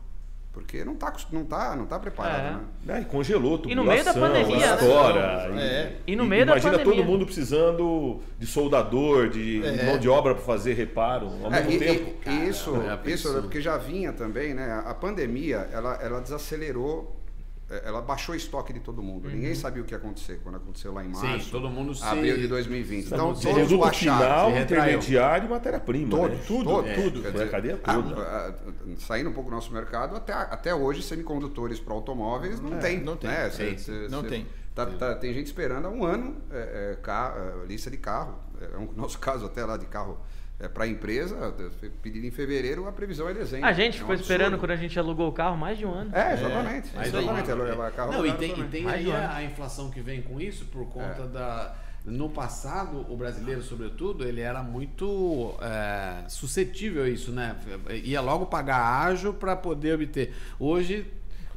porque 0.55 0.82
não 0.85 0.95
está 0.95 1.12
não 1.31 1.45
tá, 1.45 1.77
não 1.77 1.85
tá 1.87 1.99
preparado. 1.99 2.41
É. 2.41 2.51
Né? 2.53 2.61
Né, 2.95 3.01
E 3.03 3.05
congelou 3.05 3.59
tudo. 3.59 3.70
E 3.70 3.74
no 3.74 3.85
meio 3.85 4.03
da 4.03 4.15
pandemia, 4.15 4.57
né? 4.57 4.74
História, 4.74 5.20
É. 5.61 5.97
E 6.07 6.16
no 6.16 6.24
meio 6.24 6.47
da 6.47 6.53
imagina 6.53 6.78
pandemia. 6.78 6.95
todo 7.03 7.07
mundo 7.07 7.27
precisando 7.27 8.20
de 8.39 8.47
soldador, 8.47 9.28
de 9.28 9.62
É. 9.62 9.85
mão 9.85 9.99
de 9.99 10.09
obra 10.09 10.35
para 10.35 10.43
fazer 10.43 10.73
reparo 10.73 11.27
ao 11.45 11.53
É, 11.53 11.62
mesmo 11.62 11.73
e, 11.73 11.78
tempo. 11.78 12.15
e- 12.27 12.31
e 12.31 12.49
isso, 12.49 12.74
é 12.77 13.11
isso 13.11 13.37
é 13.37 13.41
porque 13.43 13.61
já 13.61 13.77
vinha 13.77 14.15
também, 14.15 14.55
né? 14.55 14.82
A 14.87 14.95
pandemia, 14.95 15.69
ela, 15.73 15.95
ela 16.03 16.20
desacelerou, 16.20 17.15
é, 17.19 17.20
ela 17.85 18.03
baixou 18.03 18.35
o 18.35 18.37
estoque 18.37 18.73
de 18.73 18.81
todo 18.81 19.01
mundo. 19.03 19.29
Ninguém 19.29 19.55
sabia 19.55 19.83
o 19.83 19.87
que 19.87 19.95
ia 19.95 19.99
acontecer 19.99 20.41
quando 20.43 20.57
aconteceu 20.57 20.93
lá 20.93 21.05
em 21.05 21.15
Sim, 21.15 21.27
março. 21.27 21.51
todo 21.51 21.69
mundo 21.71 21.95
se- 21.95 22.03
Abril 22.05 22.37
de 22.37 22.49
2020. 22.49 23.07
Então, 23.07 23.33
De 23.33 23.43
todos 23.43 23.97
final, 23.97 24.51
se 24.51 24.57
retraiu. 24.57 24.63
intermediário 24.99 25.47
e 25.47 25.51
matéria-prima. 25.51 26.11
Todo, 26.11 26.29
né? 26.33 26.41
tudo, 26.47 26.65
Todo, 26.65 26.89
é, 26.89 26.95
tudo. 26.95 27.21
Foi 27.21 27.29
a 27.29 27.33
dizer, 27.33 27.51
cadeia 27.51 27.77
toda. 27.77 28.23
ah, 28.23 28.55
saindo 28.99 29.31
um 29.31 29.33
pouco 29.33 29.51
do 29.51 29.55
nosso 29.57 29.73
mercado, 29.73 30.17
até, 30.17 30.33
até 30.33 30.75
hoje, 30.75 31.03
semicondutores 31.03 31.79
para 31.79 31.95
automóveis 31.95 32.61
não 32.61 32.75
É, 32.77 32.79
tem. 32.79 33.01
não 33.01 33.17
tem. 33.17 33.31
Né? 33.31 33.51
Sim, 33.51 33.77
Cê- 33.77 33.79
cê- 33.79 34.09
não 34.09 34.23
cê- 34.23 34.29
tem. 34.29 34.47
tá- 34.75 34.87
tá- 34.87 35.15
tem 35.15 35.33
gente 35.33 35.47
esperando 35.47 35.87
há 35.87 35.91
um 35.91 36.05
ano 36.05 36.37
é, 36.51 36.93
é, 36.93 36.97
ca- 37.03 37.35
é, 37.37 37.67
lista 37.67 37.91
de 37.91 37.97
carro. 37.99 38.37
É 38.61 38.77
um 38.77 38.89
nosso 38.97 39.19
caso 39.19 39.47
até 39.47 39.65
lá 39.65 39.77
de 39.77 39.87
carro 39.87 40.19
é, 40.61 40.69
para 40.69 40.85
a 40.85 40.87
empresa, 40.87 41.55
pedido 42.03 42.27
em 42.27 42.31
fevereiro, 42.31 42.87
a 42.87 42.93
previsão 42.93 43.28
é 43.28 43.35
dezembro. 43.35 43.66
A 43.66 43.73
gente 43.73 43.95
É 43.95 43.97
um 43.97 44.01
ficou 44.01 44.15
esperando 44.15 44.55
absurdo. 44.55 44.61
quando 44.61 44.70
a 44.73 44.77
gente 44.77 44.99
alugou 44.99 45.28
o 45.28 45.32
carro 45.32 45.57
mais 45.57 45.78
de 45.78 45.87
um 45.87 45.93
ano. 45.93 46.15
É, 46.15 46.35
exatamente. 46.35 46.95
Mais 46.95 47.09
exatamente. 47.09 47.51
um 47.51 47.53
ela- 47.62 47.91
carro 47.91 48.12
Não, 48.12 48.27
e 48.27 48.32
tem, 48.35 48.61
e 48.61 48.65
tem 48.65 48.87
aí 48.89 49.09
um 49.09 49.15
a, 49.16 49.43
inflação 49.43 49.91
que 49.91 50.01
vem 50.01 50.20
com 50.20 50.41
isso 50.41 50.66
por 50.66 50.87
conta 50.91 51.23
É. 51.23 51.27
da. 51.28 51.74
No 52.03 52.31
passado, 52.31 53.05
o 53.12 53.16
brasileiro, 53.16 53.62
sobretudo, 53.62 54.24
ele 54.27 54.41
era 54.41 54.62
muito 54.62 55.55
é, 55.61 56.24
suscetível 56.28 57.05
a 57.05 57.09
isso, 57.09 57.31
né? 57.31 57.57
Ia 58.05 58.23
logo 58.23 58.47
pagar 58.47 58.78
ágio 59.05 59.35
para 59.35 59.55
poder 59.55 59.97
obter. 59.97 60.32
Hoje, 60.59 61.07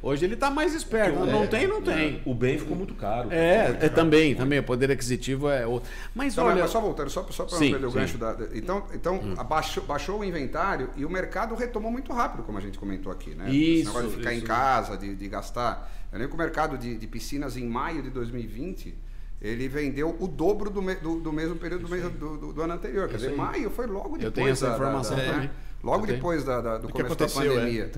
hoje 0.06 0.24
ele 0.24 0.34
está 0.34 0.50
mais 0.50 0.74
esperto. 0.74 1.18
Não 1.26 1.46
tem, 1.46 1.66
não 1.66 1.80
tem. 1.82 2.20
O 2.24 2.34
bem 2.34 2.58
ficou 2.58 2.76
muito 2.76 2.94
caro. 2.94 3.28
É, 3.32 3.76
é 3.80 3.88
também, 3.88 4.34
também. 4.34 4.58
O 4.58 4.62
poder 4.62 4.90
aquisitivo 4.90 5.48
é 5.48 5.66
outro. 5.66 5.88
Mas 6.14 6.32
Então, 6.34 6.46
olha. 6.46 6.62
mas 6.62 6.70
só 6.70 6.80
voltando, 6.80 7.10
só, 7.10 7.22
só 7.30 7.44
para 7.44 7.54
não 7.58 7.70
perder 7.70 7.86
o 7.86 7.90
sim. 7.90 7.96
Hum. 7.96 8.00
gancho 8.00 8.18
da. 8.18 8.36
Então, 8.54 8.86
então 8.94 9.20
abaixou, 9.36 9.82
baixou 9.84 10.20
o 10.20 10.24
inventário 10.24 10.90
e 10.96 11.04
o 11.04 11.10
mercado 11.10 11.54
retomou 11.54 11.90
muito 11.90 12.12
rápido, 12.12 12.42
como 12.42 12.58
a 12.58 12.60
gente 12.60 12.78
comentou 12.78 13.10
aqui, 13.10 13.34
né? 13.34 13.46
Esse 13.48 13.80
Isso, 13.80 13.86
negócio 13.88 14.10
de 14.10 14.16
ficar 14.16 14.34
em 14.34 14.38
isso. 14.38 14.46
casa, 14.46 14.96
de, 14.96 15.14
de 15.14 15.28
gastar. 15.28 15.90
Eu 16.12 16.18
lembro 16.18 16.36
que 16.36 16.40
o 16.40 16.44
mercado 16.44 16.78
de, 16.78 16.96
de 16.96 17.06
piscinas 17.06 17.56
em 17.56 17.66
maio 17.66 18.02
de 18.02 18.10
2020. 18.10 18.94
Ele 19.42 19.68
vendeu 19.68 20.16
o 20.20 20.26
dobro 20.26 20.70
do, 20.70 20.80
me- 20.80 20.94
do, 20.94 21.20
do 21.20 21.30
mesmo 21.30 21.56
período 21.56 21.82
do, 21.82 21.88
mês, 21.90 22.02
do, 22.04 22.36
do- 22.38 22.52
do 22.54 22.62
ano 22.62 22.72
anterior. 22.72 23.08
Quer 23.08 23.16
Isso 23.16 23.24
dizer, 23.28 23.32
aí. 23.32 23.46
maio 23.46 23.68
foi 23.70 23.86
logo 23.86 24.16
depois. 24.16 24.24
Eu 24.24 24.32
tenho 24.32 24.48
essa 24.48 24.64
da- 24.66 24.70
da- 24.70 24.76
informação 24.78 25.16
da- 25.18 25.22
também. 25.22 25.50
Logo 25.82 25.98
Eu 25.98 26.06
tenho. 26.06 26.16
depois 26.16 26.44
da, 26.44 26.60
da- 26.62 26.78
do, 26.78 26.86
que 26.86 26.92
começo 26.94 27.14
da 27.14 27.24
aconteceu, 27.26 27.60
é. 27.60 27.88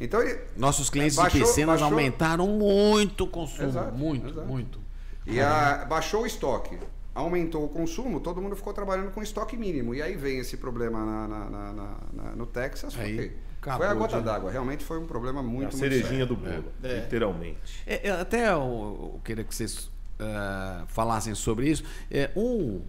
Então 0.00 0.20
ele. 0.20 0.38
Nossos 0.56 0.90
clientes 0.90 1.16
Baixou- 1.16 1.40
de 1.40 1.46
piscinas 1.46 1.80
baixou- 1.80 1.86
aumentaram 1.96 2.46
muito 2.48 3.24
o 3.24 3.26
consumo. 3.26 3.68
Exato, 3.68 3.94
muito, 3.94 4.28
exato. 4.28 4.46
muito. 4.46 4.80
E 5.26 5.40
a- 5.40 5.86
baixou 5.88 6.22
o 6.22 6.26
estoque, 6.26 6.78
aumentou 7.14 7.64
o 7.64 7.68
consumo, 7.68 8.20
todo 8.20 8.42
mundo 8.42 8.56
ficou 8.56 8.72
trabalhando 8.72 9.10
com 9.12 9.22
estoque 9.22 9.56
mínimo. 9.56 9.94
E 9.94 10.02
aí 10.02 10.16
vem 10.16 10.38
esse 10.38 10.56
problema 10.56 11.04
na- 11.04 11.28
na- 11.28 11.50
na- 11.50 11.72
na- 11.72 11.96
na- 12.12 12.32
no 12.36 12.44
Texas. 12.46 12.94
Aí, 12.98 13.16
foi, 13.16 13.32
acabou 13.62 13.78
foi 13.86 13.86
a 13.86 13.94
gota 13.94 14.18
de- 14.18 14.24
d'água. 14.24 14.50
Realmente 14.50 14.84
foi 14.84 14.98
um 14.98 15.06
problema 15.06 15.42
muito, 15.42 15.68
a 15.68 15.70
muito 15.70 15.78
cerejinha 15.78 16.08
sério. 16.10 16.26
do 16.26 16.36
bolo, 16.36 16.64
É. 16.82 16.96
literalmente. 17.00 17.82
É, 17.86 18.08
é, 18.08 18.10
até 18.10 18.48
eu, 18.50 19.12
eu 19.14 19.20
queria 19.24 19.44
que 19.44 19.54
vocês 19.54 19.90
eh, 20.18 20.82
falassem 20.88 21.34
sobre 21.34 21.68
isso. 21.70 21.82
É, 22.10 22.30
um, 22.36 22.80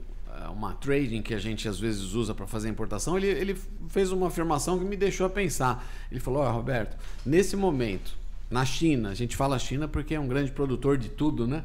uma 0.50 0.74
trading 0.74 1.22
que 1.22 1.34
a 1.34 1.40
gente 1.40 1.68
às 1.68 1.80
vezes 1.80 2.14
usa 2.14 2.34
para 2.34 2.48
fazer 2.48 2.70
importação, 2.70 3.18
ele, 3.18 3.28
ele 3.28 3.58
fez 3.90 4.12
uma 4.12 4.28
afirmação 4.28 4.78
que 4.78 4.86
me 4.86 4.96
deixou 4.96 5.26
a 5.26 5.30
pensar. 5.30 5.86
Ele 6.12 6.20
falou: 6.20 6.44
Ó, 6.44 6.52
Roberto, 6.52 6.98
nesse 7.26 7.56
momento, 7.56 8.18
na 8.50 8.66
China, 8.66 9.10
a 9.10 9.14
gente 9.14 9.36
fala 9.36 9.58
China 9.58 9.88
porque 9.88 10.16
é 10.16 10.20
um 10.20 10.28
grande 10.28 10.52
produtor 10.52 10.98
de 10.98 11.10
tudo, 11.10 11.48
né? 11.48 11.64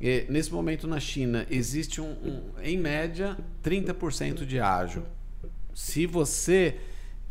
Eh, 0.00 0.26
nesse 0.28 0.52
momento 0.52 0.86
na 0.86 1.00
China 1.00 1.46
existe 1.50 2.00
um, 2.00 2.10
um, 2.10 2.42
em 2.62 2.76
média 2.76 3.36
30% 3.64 4.44
de 4.44 4.60
ágio. 4.60 5.04
Se 5.74 6.06
você 6.06 6.76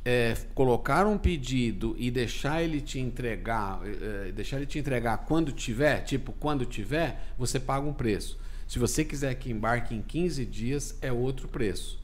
é, 0.04 0.38
colocar 0.54 1.08
um 1.08 1.18
pedido 1.18 1.96
e 1.98 2.12
deixar 2.12 2.62
ele 2.62 2.80
te 2.80 3.00
entregar, 3.00 3.82
é, 3.84 4.32
deixar 4.32 4.58
ele 4.58 4.68
te 4.68 4.78
entregar 4.78 5.18
quando 5.26 5.52
tiver, 5.52 6.02
tipo 6.02 6.32
quando 6.34 6.66
tiver, 6.66 7.34
você 7.38 7.60
paga 7.60 7.88
um 7.88 7.94
preço. 7.94 8.40
Se 8.68 8.80
você 8.80 9.06
quiser 9.06 9.34
que 9.36 9.52
embarque 9.52 9.94
em 9.94 10.02
15 10.02 10.46
dias, 10.46 10.98
é 11.02 11.12
outro 11.12 11.48
preço. 11.48 12.04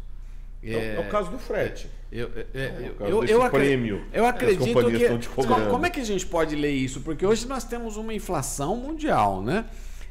É, 0.64 0.76
o- 0.76 0.80
é 1.04 1.08
o 1.08 1.10
caso 1.10 1.32
do 1.32 1.40
frete. 1.40 1.90
Eu, 2.12 2.30
é, 2.36 2.46
é, 2.54 2.70
o 2.80 2.86
eu, 3.08 3.20
caso 3.20 3.32
eu, 3.32 3.50
prêmio 3.50 4.06
eu 4.14 4.26
acredito 4.26 4.64
que. 5.00 5.06
Como 5.72 5.86
é 5.86 5.90
que 5.90 6.00
a 6.02 6.04
gente 6.06 6.26
pode 6.26 6.56
ler 6.56 6.72
isso? 6.72 7.02
Porque 7.02 7.26
hoje 7.26 7.48
nós 7.48 7.64
temos 7.64 7.98
uma 7.98 8.14
inflação 8.14 8.76
mundial, 8.78 9.42
né? 9.42 9.66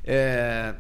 É, 0.05 0.75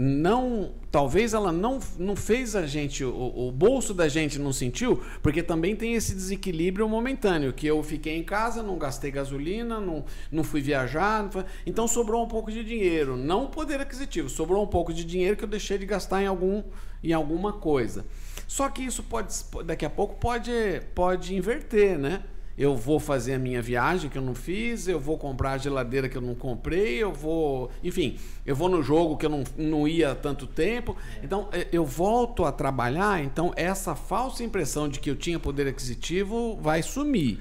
não, 0.00 0.74
talvez 0.92 1.34
ela 1.34 1.50
não, 1.50 1.80
não 1.98 2.14
fez 2.14 2.54
a 2.54 2.64
gente, 2.64 3.04
o, 3.04 3.48
o 3.48 3.50
bolso 3.50 3.92
da 3.92 4.06
gente 4.06 4.38
não 4.38 4.52
sentiu, 4.52 5.02
porque 5.20 5.42
também 5.42 5.74
tem 5.74 5.94
esse 5.94 6.14
desequilíbrio 6.14 6.88
momentâneo, 6.88 7.52
que 7.52 7.66
eu 7.66 7.82
fiquei 7.82 8.16
em 8.16 8.22
casa, 8.22 8.62
não 8.62 8.78
gastei 8.78 9.10
gasolina, 9.10 9.80
não, 9.80 10.04
não 10.30 10.44
fui 10.44 10.60
viajar, 10.60 11.24
não 11.24 11.32
foi- 11.32 11.44
então 11.66 11.88
sobrou 11.88 12.22
um 12.22 12.28
pouco 12.28 12.52
de 12.52 12.62
dinheiro, 12.62 13.16
não 13.16 13.48
poder 13.48 13.80
aquisitivo, 13.80 14.28
sobrou 14.28 14.62
um 14.62 14.68
pouco 14.68 14.94
de 14.94 15.04
dinheiro 15.04 15.36
que 15.36 15.42
eu 15.42 15.48
deixei 15.48 15.76
de 15.76 15.84
gastar 15.84 16.22
em, 16.22 16.26
algum, 16.26 16.62
em 17.02 17.12
alguma 17.12 17.52
coisa. 17.54 18.06
Só 18.46 18.68
que 18.68 18.82
isso 18.84 19.02
pode, 19.02 19.34
daqui 19.64 19.84
a 19.84 19.90
pouco 19.90 20.14
pode, 20.14 20.52
pode 20.94 21.34
inverter, 21.34 21.98
né? 21.98 22.22
Eu 22.58 22.74
vou 22.74 22.98
fazer 22.98 23.34
a 23.34 23.38
minha 23.38 23.62
viagem 23.62 24.10
que 24.10 24.18
eu 24.18 24.22
não 24.22 24.34
fiz, 24.34 24.88
eu 24.88 24.98
vou 24.98 25.16
comprar 25.16 25.52
a 25.52 25.58
geladeira 25.58 26.08
que 26.08 26.16
eu 26.16 26.20
não 26.20 26.34
comprei, 26.34 27.00
eu 27.00 27.12
vou. 27.12 27.70
Enfim, 27.84 28.18
eu 28.44 28.56
vou 28.56 28.68
no 28.68 28.82
jogo 28.82 29.16
que 29.16 29.24
eu 29.24 29.30
não, 29.30 29.44
não 29.56 29.86
ia 29.86 30.10
há 30.10 30.14
tanto 30.16 30.44
tempo. 30.44 30.96
Então, 31.22 31.48
eh, 31.52 31.68
eu 31.70 31.84
volto 31.84 32.44
a 32.44 32.50
trabalhar, 32.50 33.22
então 33.22 33.52
essa 33.54 33.94
falsa 33.94 34.42
impressão 34.42 34.88
de 34.88 34.98
que 34.98 35.08
eu 35.08 35.14
tinha 35.14 35.38
poder 35.38 35.68
aquisitivo 35.68 36.58
vai 36.60 36.82
sumir. 36.82 37.38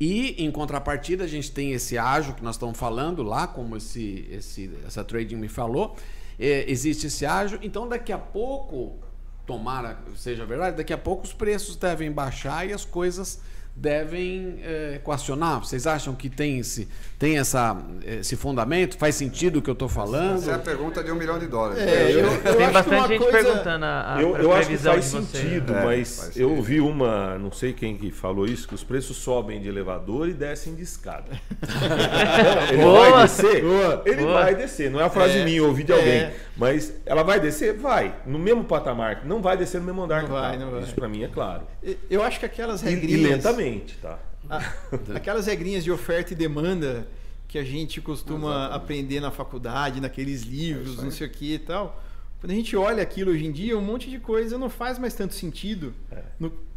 E, 0.00 0.42
em 0.44 0.50
contrapartida, 0.50 1.22
a 1.22 1.28
gente 1.28 1.52
tem 1.52 1.70
esse 1.70 1.96
ágio 1.96 2.34
que 2.34 2.42
nós 2.42 2.56
estamos 2.56 2.76
falando 2.76 3.22
lá, 3.22 3.46
como 3.46 3.76
esse, 3.76 4.26
esse, 4.32 4.68
essa 4.84 5.04
trading 5.04 5.36
me 5.36 5.48
falou. 5.48 5.94
Eh, 6.40 6.64
existe 6.66 7.06
esse 7.06 7.24
ágio, 7.24 7.60
então 7.62 7.88
daqui 7.88 8.10
a 8.10 8.18
pouco, 8.18 8.98
tomara 9.46 9.96
seja 10.16 10.44
verdade, 10.44 10.76
daqui 10.76 10.92
a 10.92 10.98
pouco 10.98 11.24
os 11.24 11.32
preços 11.32 11.76
devem 11.76 12.10
baixar 12.10 12.68
e 12.68 12.72
as 12.72 12.84
coisas 12.84 13.40
devem 13.80 14.58
equacionar. 14.94 15.58
Vocês 15.60 15.86
acham 15.86 16.14
que 16.14 16.28
tem 16.28 16.58
esse, 16.58 16.86
tem 17.18 17.38
essa, 17.38 17.76
esse 18.06 18.36
fundamento? 18.36 18.98
Faz 18.98 19.14
sentido 19.14 19.58
o 19.58 19.62
que 19.62 19.70
eu 19.70 19.74
estou 19.74 19.88
falando? 19.88 20.36
Essa 20.36 20.50
é 20.50 20.54
a 20.54 20.58
pergunta 20.58 21.02
de 21.02 21.10
um 21.10 21.14
milhão 21.14 21.38
de 21.38 21.46
dólares. 21.46 21.82
É, 21.82 22.12
eu- 22.12 22.18
eu 22.20 22.40
Tem 22.42 22.50
acho 22.50 22.66
que 22.66 22.72
bastante 22.72 23.08
gente 23.08 23.18
coisa- 23.22 23.38
perguntando 23.48 23.84
a, 23.86 24.16
a 24.16 24.20
Eu, 24.22 24.36
eu 24.36 24.52
acho 24.52 24.68
que 24.68 24.76
faz 24.76 25.04
sentido, 25.06 25.74
É, 25.74 25.84
mas 25.84 26.16
faz 26.18 26.36
eu 26.36 26.48
sentido. 26.50 26.62
vi 26.62 26.80
uma, 26.80 27.38
não 27.38 27.50
sei 27.50 27.72
quem 27.72 27.96
que 27.96 28.10
falou 28.10 28.44
isso, 28.46 28.68
que 28.68 28.74
os 28.74 28.84
preços 28.84 29.16
sobem 29.16 29.60
de 29.60 29.68
elevador 29.68 30.28
e 30.28 30.34
descem 30.34 30.74
de 30.74 30.82
escada. 30.82 31.30
ele 32.70 32.82
Boa! 32.82 33.10
vai 33.10 33.22
descer? 33.22 33.62
Boa! 33.62 34.02
Ele 34.04 34.22
Boa! 34.22 34.32
vai 34.42 34.54
descer. 34.54 34.90
Não 34.90 35.00
é 35.00 35.04
uma 35.04 35.10
frase 35.10 35.38
É, 35.38 35.44
minha, 35.44 35.58
eu 35.58 35.66
ouvi 35.66 35.84
de 35.84 35.92
alguém. 35.92 36.08
é. 36.20 36.34
Mas 36.56 36.92
ela 37.06 37.22
vai 37.22 37.40
descer? 37.40 37.74
Vai. 37.78 38.14
No 38.26 38.38
mesmo 38.38 38.62
patamar. 38.64 39.22
Não 39.24 39.40
vai 39.40 39.56
descer 39.56 39.80
no 39.80 39.86
mesmo 39.86 40.02
andar 40.02 40.22
Não 40.24 40.28
vai, 40.30 40.58
tá. 40.58 40.64
não 40.64 40.72
vai. 40.72 40.82
Isso 40.82 40.94
pra 40.94 41.08
mim 41.08 41.22
é 41.24 41.28
claro. 41.28 41.62
Eu 42.10 42.22
acho 42.22 42.38
que 42.38 42.44
aquelas 42.44 42.82
E, 42.82 42.86
e 42.86 42.90
regrinhas. 42.90 43.42
Lentamente, 43.70 43.96
tá? 44.00 44.18
Ah, 44.48 44.72
aquelas 45.14 45.46
regrinhas 45.46 45.84
de 45.84 45.90
oferta 45.90 46.32
e 46.32 46.36
demanda 46.36 47.06
que 47.46 47.58
a 47.58 47.64
gente 47.64 48.00
costuma 48.00 48.66
aprender 48.66 49.20
na 49.20 49.30
faculdade, 49.30 50.00
naqueles 50.00 50.42
livros, 50.42 51.02
não 51.02 51.10
sei 51.10 51.26
o 51.26 51.30
que 51.30 51.54
e 51.54 51.58
tal. 51.58 52.02
Quando 52.40 52.52
a 52.52 52.54
gente 52.54 52.76
olha 52.76 53.02
aquilo 53.02 53.32
hoje 53.32 53.44
em 53.44 53.52
dia, 53.52 53.76
um 53.76 53.82
monte 53.82 54.08
de 54.08 54.18
coisa 54.18 54.56
não 54.56 54.70
faz 54.70 54.98
mais 54.98 55.14
tanto 55.14 55.34
sentido 55.34 55.92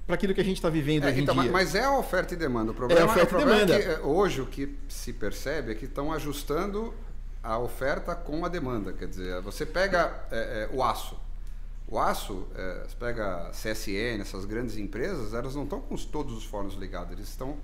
para 0.05 0.15
aquilo 0.15 0.33
que 0.33 0.41
a 0.41 0.43
gente 0.43 0.57
está 0.57 0.69
vivendo 0.69 1.05
É, 1.05 1.11
hoje 1.11 1.21
então, 1.21 1.35
em 1.35 1.41
dia. 1.43 1.51
mas 1.51 1.73
é 1.75 1.83
a 1.83 1.97
oferta 1.97 2.33
e 2.33 2.37
demanda. 2.37 2.71
O 2.71 2.73
problema, 2.73 2.99
É 2.99 3.03
a 3.03 3.05
oferta 3.05 3.25
o 3.27 3.29
problema 3.39 3.61
e 3.61 3.65
demanda. 3.65 3.75
é 3.91 3.95
que 3.95 4.01
é, 4.01 4.05
hoje 4.05 4.41
o 4.41 4.45
que 4.45 4.75
se 4.89 5.13
percebe 5.13 5.71
é 5.71 5.75
que 5.75 5.85
estão 5.85 6.11
ajustando 6.11 6.93
a 7.41 7.57
oferta 7.57 8.13
com 8.15 8.43
a 8.45 8.49
demanda. 8.49 8.91
Quer 8.93 9.07
dizer, 9.07 9.41
você 9.41 9.65
pega 9.65 10.25
é, 10.31 10.69
é, 10.71 10.75
o 10.75 10.83
aço. 10.83 11.17
O 11.87 11.99
aço, 11.99 12.47
é, 12.55 12.85
você 12.87 12.95
pega 12.97 13.47
a 13.47 13.51
CSN, 13.51 14.21
essas 14.21 14.45
grandes 14.45 14.77
empresas, 14.77 15.33
elas 15.33 15.53
não 15.55 15.63
estão 15.63 15.79
com 15.81 15.93
os- 15.93 16.05
todos 16.05 16.35
os 16.35 16.43
fornos 16.43 16.75
ligados, 16.75 17.11
eles 17.11 17.27
estão... 17.29 17.57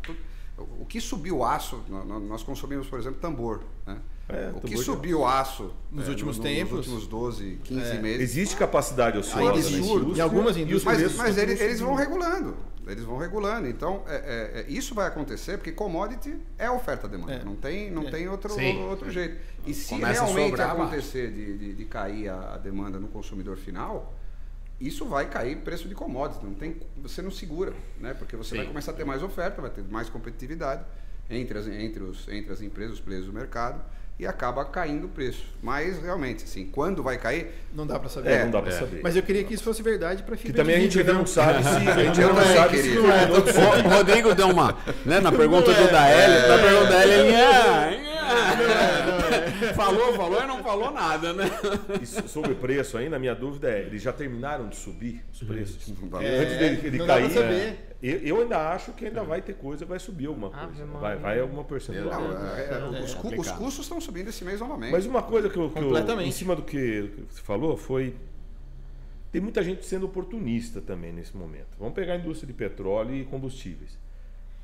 O 0.77 0.85
que 0.85 0.99
subiu 0.99 1.37
o 1.37 1.45
aço, 1.45 1.81
nó- 1.87 2.03
nó- 2.03 2.19
nós 2.19 2.43
consumimos, 2.43 2.85
por 2.87 2.99
exemplo, 2.99 3.19
tambor, 3.21 3.61
né? 3.87 3.97
É, 4.27 4.51
o 4.53 4.59
que 4.59 4.77
subiu 4.77 5.21
o 5.21 5.25
aço 5.25 5.71
Nos 5.89 6.05
é, 6.05 6.09
últimos 6.09 6.37
no- 6.37 6.43
tempos? 6.43 6.71
Nos 6.79 6.87
últimos 6.87 7.07
12, 7.07 7.59
15 7.63 7.81
É. 7.81 8.01
meses. 8.01 8.21
Existe 8.21 8.55
capacidade 8.57 9.17
ociosa 9.17 9.49
absurdo. 9.51 9.71
na 9.71 9.77
indústria. 9.79 10.17
Em 10.17 10.21
algumas 10.21 10.51
os 10.51 10.61
indústrias- 10.61 11.01
Mas, 11.01 11.17
mas 11.17 11.37
eles, 11.37 11.61
eles 11.61 11.79
vão 11.79 11.95
regulando. 11.95 12.55
Eles 12.91 13.03
vão 13.03 13.17
regulando. 13.17 13.67
Então, 13.67 14.03
é, 14.07 14.15
é, 14.15 14.59
é, 14.61 14.65
isso 14.67 14.95
vai 14.95 15.07
acontecer 15.07 15.57
porque 15.57 15.71
commodity 15.71 16.37
é 16.57 16.69
oferta-demanda. 16.69 17.33
É. 17.33 17.43
Não 17.43 17.55
tem, 17.55 17.91
não 17.91 18.07
É. 18.07 18.11
tem 18.11 18.27
outro, 18.27 18.51
Sim. 18.53 18.79
outro 18.83 19.09
jeito. 19.11 19.37
E 19.65 19.73
se 19.73 19.89
Começa 19.89 20.23
realmente 20.23 20.61
acontecer 20.61 21.31
de, 21.31 21.57
de, 21.57 21.73
de 21.73 21.85
cair 21.85 22.29
a, 22.29 22.57
demanda 22.57 22.99
no 22.99 23.07
consumidor 23.07 23.57
final, 23.57 24.13
isso 24.79 25.05
vai 25.05 25.29
cair 25.29 25.57
preço 25.57 25.87
de 25.87 25.95
commodity. 25.95 26.43
Não 26.43 26.53
tem, 26.53 26.77
você 26.97 27.21
não 27.21 27.31
segura, 27.31 27.73
né? 27.99 28.13
Porque 28.13 28.35
você 28.35 28.55
vai 28.55 28.65
Sim. 28.65 28.71
começar 28.71 28.91
a 28.91 28.95
ter 28.95 29.05
mais 29.05 29.21
oferta, 29.21 29.61
vai 29.61 29.69
ter 29.69 29.83
mais 29.83 30.09
competitividade 30.09 30.83
entre 31.29 31.57
as, 31.57 31.67
entre 31.67 32.03
os, 32.03 32.27
entre 32.29 32.51
as 32.51 32.61
empresas, 32.61 32.93
os 32.95 33.01
players 33.01 33.25
do 33.25 33.33
mercado, 33.33 33.83
e 34.19 34.27
acaba 34.27 34.65
caindo 34.65 35.05
o 35.05 35.09
preço. 35.09 35.45
Mas, 35.63 36.01
realmente, 36.01 36.43
assim, 36.43 36.65
quando 36.65 37.01
vai 37.01 37.17
cair, 37.17 37.51
Não 37.73 37.87
dá 37.87 37.97
pra 37.97 38.09
saber. 38.09 38.29
É, 38.31 38.43
não 38.43 38.51
dá 38.51 38.61
pra 38.61 38.71
saber. 38.71 38.99
Mas 39.01 39.15
eu 39.15 39.23
queria 39.23 39.43
que 39.45 39.53
isso 39.53 39.63
fosse 39.63 39.81
verdade 39.81 40.23
pra 40.23 40.35
que 40.35 40.47
fibra 40.47 40.61
também 40.61 40.75
a 40.75 40.79
gente 40.81 40.97
vidro, 40.97 41.13
não 41.13 41.21
né? 41.21 41.25
sabe 41.27 41.63
se 41.63 41.69
a 41.69 42.03
gente 42.03 42.21
Eu 42.21 42.27
não 42.27 42.35
também, 42.35 42.55
sabe 42.55 42.77
se 42.81 42.89
não 42.95 43.85
O 43.85 43.89
Rodrigo 43.95 44.35
deu 44.35 44.47
uma. 44.49 44.77
Né, 45.05 45.19
na 45.21 45.31
pergunta 45.31 45.73
do 45.73 45.91
Dael, 45.91 46.47
na 46.49 46.57
pergunta 46.63 46.91
da 46.91 47.01
L, 47.03 47.11
ele. 47.13 47.35
"Ah, 47.35 47.89
ah". 48.23 49.73
Falou, 49.73 50.13
falou 50.13 50.43
e 50.43 50.47
não 50.47 50.61
falou 50.63 50.91
nada, 50.91 51.33
né? 51.33 51.49
E 52.01 52.05
so- 52.05 52.27
sobre 52.27 52.51
o 52.51 52.55
preço 52.55 52.97
ainda, 52.97 53.15
a 53.15 53.19
minha 53.19 53.33
dúvida 53.35 53.69
é, 53.69 53.81
eles 53.81 54.01
já 54.01 54.11
terminaram 54.11 54.67
de 54.67 54.75
subir 54.75 55.23
os 55.33 55.41
preços? 55.43 55.93
não 56.11 56.21
É, 56.21 56.39
Antes 56.39 56.57
dele, 56.57 56.81
ele 56.83 56.97
não 56.97 57.07
dá 57.07 57.15
pra 57.17 57.29
cair. 57.29 57.88
Eu, 58.01 58.17
eu 58.19 58.41
ainda 58.41 58.71
acho 58.71 58.93
que 58.93 59.05
ainda 59.05 59.23
vai 59.23 59.41
ter 59.41 59.55
coisa, 59.55 59.85
vai 59.85 59.99
subir 59.99 60.27
alguma 60.27 60.49
coisa. 60.49 60.85
Vai, 60.85 61.17
vai 61.17 61.39
alguma 61.39 61.63
percentual. 61.63 62.21
Não, 62.21 62.55
é- 62.55 62.69
é- 62.99 63.01
os, 63.03 63.13
cu- 63.13 63.39
os 63.39 63.51
custos 63.51 63.85
estão 63.85 63.99
subindo 63.99 64.29
esse 64.29 64.43
mês 64.45 64.59
novamente. 64.59 64.91
Mas 64.91 65.05
uma 65.05 65.21
coisa 65.21 65.49
que 65.49 65.57
eu, 65.57 65.69
que 65.69 65.77
eu- 65.79 65.83
Completamente. 65.83 66.27
em 66.29 66.31
cima 66.31 66.55
do 66.55 66.61
que 66.63 67.11
você 67.29 67.41
falou 67.41 67.75
foi 67.75 68.15
tem 69.31 69.41
muita 69.41 69.61
gente 69.61 69.85
sendo 69.85 70.05
oportunista 70.07 70.81
também 70.81 71.11
nesse 71.13 71.35
momento. 71.37 71.67
Vamos 71.77 71.93
pegar 71.93 72.13
a 72.13 72.17
indústria 72.17 72.47
de 72.47 72.53
petróleo 72.53 73.13
e 73.15 73.25
combustíveis. 73.25 73.97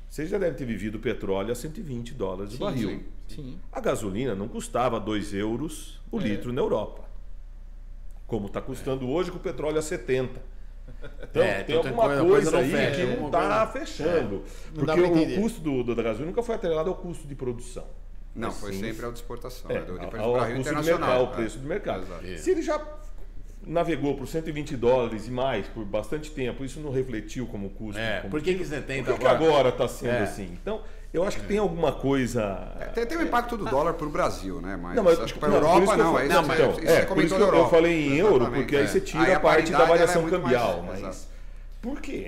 Vocês 0.08 0.28
já 0.30 0.38
devem 0.38 0.56
ter 0.56 0.64
vivido 0.64 0.96
o 0.96 0.98
petróleo 1.00 1.52
a 1.52 1.54
120 1.54 2.14
dólares 2.14 2.54
o 2.54 2.56
Sim, 2.56 2.62
barril. 2.64 2.88
sim, 2.88 3.04
sim. 3.28 3.60
A 3.72 3.80
gasolina 3.80 4.34
não 4.34 4.48
custava 4.48 4.98
2 4.98 5.34
euros 5.34 6.00
o 6.10 6.18
É. 6.20 6.22
litro 6.24 6.52
na 6.52 6.60
Europa. 6.62 7.04
Como 8.26 8.46
está 8.46 8.60
custando 8.60 9.08
hoje 9.08 9.30
com 9.30 9.36
o 9.36 9.40
petróleo 9.40 9.78
a 9.78 9.82
70. 9.82 10.40
Então, 11.22 11.42
É, 11.42 11.62
tem 11.62 11.76
alguma 11.76 12.02
coisa- 12.04 12.24
coisa, 12.24 12.50
não 12.52 12.58
aí 12.60 12.70
fecha, 12.70 12.90
que 12.96 13.02
não 13.02 13.10
alguma 13.10 13.28
está 13.28 13.66
coisa- 13.66 13.86
fechando. 13.86 14.44
Não 14.74 14.84
dá 14.84 14.94
Porque 14.94 15.10
o 15.10 15.40
custo 15.42 15.60
do, 15.60 15.82
do- 15.82 15.94
da 15.94 16.02
gasolina 16.02 16.30
nunca 16.30 16.42
foi 16.42 16.54
atrelado 16.54 16.88
ao 16.88 16.96
custo 16.96 17.26
de 17.26 17.34
produção. 17.34 17.84
Não, 18.34 18.50
foi 18.52 18.72
sempre 18.74 19.04
ao 19.04 19.12
de 19.12 19.18
exportação, 19.18 19.70
É, 19.70 19.76
é, 19.76 19.80
do, 19.80 19.98
de 19.98 20.16
ao, 20.18 20.36
ao 20.36 20.46
custo 20.52 20.74
do 20.74 20.82
mercado, 20.82 21.20
o 21.20 21.24
é. 21.24 21.34
preço 21.34 21.58
do 21.58 21.66
mercado. 21.68 22.02
Exato. 22.02 22.38
Se 22.38 22.50
ele 22.50 22.62
já 22.62 22.80
navegou 23.66 24.14
por 24.16 24.26
120 24.28 24.76
dólares 24.76 25.26
e 25.26 25.30
mais 25.30 25.66
por 25.68 25.84
bastante 25.84 26.30
tempo, 26.30 26.64
isso 26.64 26.78
não 26.80 26.90
refletiu 26.90 27.46
como 27.46 27.70
custo. 27.70 27.98
É, 28.00 28.20
de 28.20 28.28
por 28.28 28.40
que, 28.40 28.46
que 28.52 28.52
combustível? 28.58 28.80
você 28.80 28.86
tem 28.86 29.02
Por 29.04 29.14
que 29.14 29.20
que 29.20 29.26
agora 29.26 29.70
está 29.70 29.88
sendo 29.88 30.10
É. 30.12 30.22
assim? 30.22 30.50
Então, 30.60 30.82
eu 31.16 31.24
acho 31.24 31.40
que 31.40 31.46
tem 31.46 31.58
alguma 31.58 31.92
coisa. 31.92 32.72
É, 32.80 32.84
Tem, 32.86 33.06
tem 33.06 33.18
o 33.18 33.22
impacto 33.22 33.56
do 33.56 33.64
dólar 33.64 33.94
para 33.94 34.06
o 34.06 34.10
Brasil, 34.10 34.60
né? 34.60 34.76
Mas, 34.76 34.96
Não, 34.96 35.02
mas- 35.04 35.18
acho 35.20 35.34
que 35.34 35.38
para 35.40 35.48
a 35.48 35.52
não, 35.52 35.58
Europa 35.58 35.80
que 35.86 35.92
eu 35.92 35.96
não. 36.04 36.12
não, 36.12 36.24
então, 36.24 36.42
isso 36.72 36.80
é, 36.86 37.04
por 37.06 37.24
isso 37.24 37.34
que 37.36 37.40
eu- 37.42 37.54
eu 37.54 37.68
falei 37.68 38.08
em 38.08 38.16
euro, 38.16 38.50
porque 38.50 38.76
aí 38.76 38.84
é. 38.84 38.86
você 38.86 39.00
tira 39.00 39.22
Aí 39.24 39.32
a 39.34 39.40
parte 39.40 39.72
da 39.72 39.82
é 39.82 39.86
variação 39.86 40.22
muito 40.22 40.38
mais- 40.38 40.44
cambial. 40.44 40.82
mas 40.86 40.98
exato. 41.00 41.36
por 41.80 42.00
quê? 42.00 42.26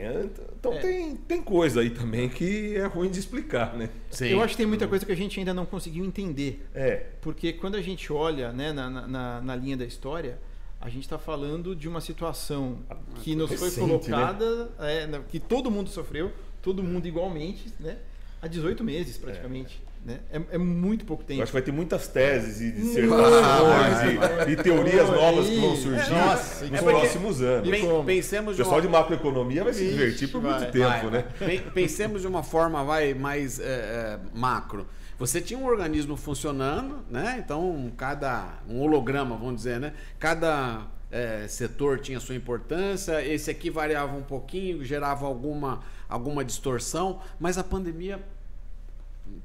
Então 0.59 0.73
É. 0.73 0.79
tem, 0.79 1.17
tem 1.17 1.43
coisa 1.43 1.81
aí 1.81 1.91
também 1.91 2.29
que 2.29 2.77
é 2.77 2.87
ruim 2.87 3.11
de 3.11 3.19
explicar, 3.19 3.75
né? 3.75 3.89
Sim. 4.11 4.27
Eu 4.29 4.41
acho 4.43 4.53
que 4.53 4.59
tem 4.59 4.67
muita 4.67 4.87
coisa 4.87 5.05
que 5.05 5.13
a 5.13 5.17
gente 5.17 5.39
ainda 5.39 5.53
não 5.53 5.67
conseguiu 5.67 6.05
entender. 6.05 6.65
É. 6.75 7.07
Porque 7.21 7.53
quando 7.53 7.75
a 7.77 7.83
gente 7.83 8.13
olha 8.13 8.53
né, 8.53 8.73
na, 8.73 8.89
na- 8.89 9.41
na, 9.41 9.57
linha 9.57 9.77
da 9.77 9.85
história, 9.85 10.39
a 10.81 10.89
gente 10.89 11.03
está 11.03 11.19
falando 11.19 11.75
de 11.75 11.89
uma 11.89 12.01
situação 12.01 12.79
que 13.23 13.35
nos 13.35 13.53
foi 13.53 13.69
Recente, 13.69 13.81
colocada, 13.89 14.71
é, 14.79 15.07
na- 15.09 15.21
que 15.21 15.41
todo 15.41 15.71
mundo 15.71 15.91
sofreu, 15.91 16.31
todo 16.63 16.83
mundo 16.83 17.07
igualmente, 17.09 17.73
né? 17.81 17.97
Há 18.41 18.47
18 18.47 18.85
meses 18.85 19.17
praticamente. 19.17 19.83
Né? 20.05 20.21
É, 20.33 20.41
é 20.53 20.59
muito 20.59 21.05
pouco 21.05 21.23
Eu 21.25 21.27
tempo. 21.27 21.43
acho 21.43 21.51
que 21.51 21.55
vai 21.55 21.63
ter 21.63 21.73
muitas 21.73 22.07
teses 22.07 22.61
e 22.61 22.71
dissertações 22.71 24.49
e, 24.49 24.53
e 24.53 24.57
teorias 24.57 25.09
Olha 25.09 25.21
novas 25.21 25.47
que 25.49 25.61
vão 25.61 25.77
surgir 25.77 26.11
Nossa, 26.11 26.65
nos 26.67 26.79
é 26.79 26.83
próximos 26.83 27.43
anos. 27.43 27.69
O 27.69 27.81
como? 27.81 28.05
Pensemos 28.05 28.57
de 28.57 28.63
pessoal 28.63 28.77
uma... 28.77 28.83
de 28.83 28.89
macroeconomia 28.89 29.65
vai 29.65 29.73
se 29.75 29.89
divertir 29.89 30.29
por 30.29 30.41
muito 30.41 30.59
vai. 30.61 30.71
tempo, 30.71 30.89
Vai, 30.89 31.11
né? 31.11 31.25
vai. 31.39 31.49
Pen- 31.49 31.71
Pensemos 31.75 32.23
de 32.23 32.29
uma 32.29 32.43
forma 32.43 32.85
vai, 32.85 33.13
mais 33.13 33.59
é, 33.59 33.65
é, 33.65 34.19
macro. 34.33 34.87
Você 35.19 35.41
tinha 35.41 35.59
um 35.59 35.67
organismo 35.67 36.17
funcionando, 36.17 37.01
né? 37.11 37.43
Então, 37.45 37.93
cada 37.97 38.61
um 38.69 38.81
holograma, 38.81 39.37
vamos 39.37 39.57
dizer, 39.57 39.81
né? 39.81 39.93
Cada 40.17 40.87
é, 41.11 41.45
setor 41.49 41.99
tinha 41.99 42.21
sua 42.21 42.37
importância. 42.37 43.21
Esse 43.27 43.51
aqui 43.51 43.69
variava 43.69 44.17
um 44.17 44.23
pouquinho, 44.23 44.85
gerava 44.85 45.27
alguma, 45.27 45.81
alguma 46.09 46.45
distorção, 46.45 47.21
mas 47.39 47.59
a 47.59 47.65
pandemia, 47.65 48.21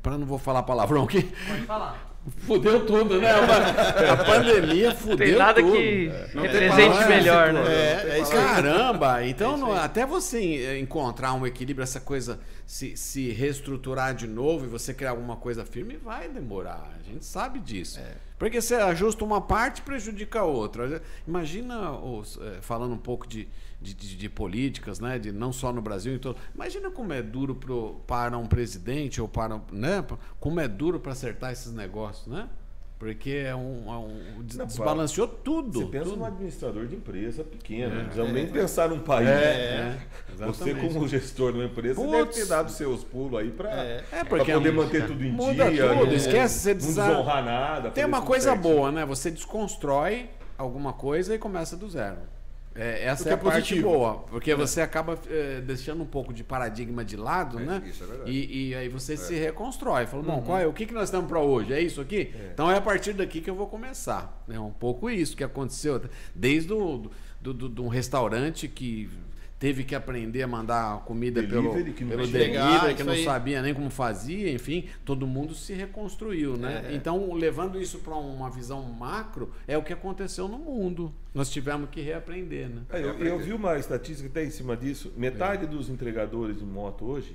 para 0.02 0.18
não 0.18 0.26
vou 0.26 0.38
falar 0.40 0.64
palavrão 0.64 1.04
aqui, 1.04 1.24
Pode 1.48 1.62
falar. 1.64 2.14
fudeu 2.48 2.86
tudo, 2.86 3.20
né? 3.20 3.30
A 4.10 4.16
pandemia 4.24 4.94
fudeu 4.96 5.18
Tem 5.28 5.36
nada 5.36 5.62
tudo. 5.62 5.74
que 5.76 6.10
Não 6.34 6.44
tem 6.44 6.52
represente 6.52 6.90
palavra, 6.90 7.08
melhor, 7.10 7.54
né? 7.54 7.64
né? 7.64 7.70
É, 8.18 8.20
é. 8.20 8.24
Caramba! 8.26 9.26
Então, 9.26 9.58
não- 9.58 9.74
até 9.74 10.06
você 10.06 10.40
eh, 10.42 10.80
encontrar 10.80 11.34
um 11.34 11.46
equilíbrio, 11.46 11.84
essa 11.84 12.00
coisa 12.00 12.40
se, 12.66 12.96
se 12.96 13.30
reestruturar 13.32 14.16
de 14.16 14.26
novo 14.26 14.66
e 14.66 14.68
você 14.70 14.94
criar 14.94 15.10
alguma 15.12 15.36
coisa 15.36 15.66
firme, 15.66 15.98
vai 15.98 16.30
demorar. 16.30 16.90
A 16.98 17.04
gente 17.12 17.26
sabe 17.26 17.60
disso. 17.60 18.00
Porque 18.40 18.62
você 18.62 18.76
ajusta 18.76 19.24
uma 19.26 19.42
parte 19.42 19.82
prejudica 19.82 20.40
a 20.40 20.44
outra. 20.46 21.02
Imagina, 21.28 21.92
os, 21.92 22.40
eh, 22.42 22.60
falando 22.62 22.94
um 22.94 22.98
pouco 22.98 23.28
de, 23.28 23.48
de, 23.84 23.94
de- 23.94 24.16
de 24.16 24.30
políticas, 24.30 25.00
né? 25.00 25.20
de, 25.20 25.32
não 25.32 25.52
só 25.52 25.72
no 25.74 25.82
Brasil, 25.82 26.14
em 26.16 26.18
todo, 26.20 26.38
imagina 26.56 26.90
como 26.90 27.12
é 27.14 27.22
duro 27.22 27.54
pro, 27.56 27.96
para 28.08 28.38
um 28.38 28.46
presidente 28.48 29.22
ou 29.22 29.28
para. 29.28 29.60
Né? 29.72 30.04
Como 30.40 30.60
é 30.60 30.68
duro 30.68 31.00
para 31.00 31.12
acertar 31.12 31.52
esses 31.52 31.74
negócios, 31.74 32.28
né? 32.28 32.48
Porque 32.98 33.32
é 33.32 33.54
um, 33.54 33.84
é 33.92 33.98
um- 33.98 34.44
des- 34.44 34.56
Não, 34.56 34.66
desbalanceou 34.66 35.28
tudo. 35.28 35.80
Você 35.82 35.86
pensa 35.88 36.06
tudo. 36.06 36.18
num 36.20 36.26
administrador 36.26 36.88
de 36.88 36.96
empresa 36.96 37.44
pequena, 37.44 37.96
não 37.96 38.04
precisamos 38.06 38.32
nem 38.34 38.48
pensar 38.48 38.88
num 38.88 39.00
país. 39.00 39.28
É, 39.28 39.98
Você, 40.30 40.44
exatamente. 40.70 40.94
como 40.94 41.08
gestor 41.10 41.52
de 41.52 41.58
uma 41.58 41.66
empresa, 41.66 41.96
você 41.96 42.06
Putz. 42.08 42.18
deve 42.18 42.32
ter 42.32 42.46
dado 42.48 42.72
seus 42.72 43.04
pulos 43.04 43.38
aí 43.42 43.52
para 43.52 43.70
É. 43.72 44.04
É, 44.10 44.24
porque 44.24 44.54
poder 44.54 44.70
é 44.70 44.72
manter 44.72 45.06
tudo 45.06 45.22
em 45.22 45.32
muda 45.34 45.70
dia. 45.70 45.90
tudo, 45.90 46.06
não- 46.06 46.14
esquece, 46.14 46.60
você 46.60 46.74
não 46.74 46.80
desonrar 46.80 47.44
nada. 47.44 47.92
Tem 47.92 48.06
uma 48.06 48.22
coisa 48.22 48.52
certinho. 48.54 48.74
boa, 48.74 48.90
né? 48.90 49.06
Você 49.06 49.30
desconstrói 49.30 50.30
alguma 50.58 50.94
coisa 50.94 51.36
e 51.36 51.38
começa 51.40 51.76
do 51.76 51.90
zero. 51.90 52.20
É, 52.76 53.06
essa 53.06 53.24
que 53.24 53.30
é 53.30 53.34
a 53.34 53.36
é 53.36 53.38
parte 53.38 53.56
positivo. 53.60 53.90
boa, 53.90 54.14
porque 54.30 54.56
você 54.56 54.82
acaba 54.82 55.18
eh, 55.30 55.62
deixando 55.64 56.02
um 56.02 56.08
pouco 56.08 56.34
de 56.34 56.44
paradigma 56.44 57.06
de 57.06 57.16
lado, 57.16 57.60
É, 57.60 57.64
né? 57.66 57.84
isso 57.86 58.04
é 58.04 58.08
verdade. 58.08 58.32
E, 58.32 58.70
e 58.70 58.76
aí 58.76 58.90
você 58.90 59.16
se 59.16 59.36
reconstrói. 59.36 60.08
Fala, 60.08 60.24
Uhum. 60.24 60.30
bom, 60.38 60.42
qual 60.42 60.58
é, 60.60 60.66
o 60.66 60.74
que, 60.74 60.86
que 60.88 60.94
nós 60.94 61.12
temos 61.12 61.28
para 61.28 61.40
hoje? 61.40 61.72
É 61.72 61.80
isso 61.80 62.02
aqui? 62.02 62.34
Então 62.52 62.72
é 62.72 62.78
a 62.78 62.82
partir 62.82 63.14
daqui 63.14 63.42
que 63.42 63.50
eu 63.50 63.56
vou 63.56 63.68
começar. 63.68 64.44
É 64.50 64.60
um 64.60 64.72
pouco 64.72 65.08
isso 65.10 65.38
que 65.38 65.44
aconteceu. 65.44 66.02
Desde 66.34 66.74
o, 66.74 67.10
do, 67.40 67.54
do, 67.54 67.70
de 67.70 67.82
um 67.82 67.88
restaurante 67.90 68.68
que 68.68 69.08
teve 69.64 69.86
que 69.86 69.96
aprender 69.96 70.44
a 70.44 70.48
mandar 70.48 71.06
comida 71.06 71.42
pelo, 71.42 71.72
Delivery, 71.72 71.94
que 71.94 72.04
não 72.04 72.10
pelo 72.10 72.28
delivery, 72.28 72.96
que 72.96 73.04
não 73.04 73.14
aí. 73.14 73.24
sabia 73.24 73.62
nem 73.62 73.74
como 73.74 73.90
fazia, 73.90 74.52
enfim, 74.52 74.90
todo 75.06 75.26
mundo 75.26 75.56
se 75.56 75.72
reconstruiu, 75.72 76.58
né? 76.58 76.88
É. 76.90 76.94
Então, 76.94 77.34
levando 77.34 77.80
isso 77.80 78.00
para 78.00 78.14
uma 78.14 78.50
visão 78.50 78.84
macro, 78.84 79.54
é 79.66 79.78
o 79.78 79.82
que 79.82 79.94
aconteceu 79.94 80.50
no 80.50 80.58
mundo. 80.58 81.14
Nós 81.34 81.50
tivemos 81.50 81.90
que 81.90 82.02
reaprender, 82.02 82.68
né? 82.68 82.82
É, 82.90 83.02
eu, 83.02 83.18
eu 83.20 83.40
vi 83.40 83.54
uma 83.54 83.78
estatística 83.78 84.28
até 84.28 84.44
em 84.44 84.50
cima 84.50 84.76
disso. 84.76 85.14
Metade 85.16 85.66
dos 85.66 85.90
entregadores 85.90 86.58
de 86.58 86.66
moto 86.66 87.06
hoje 87.06 87.34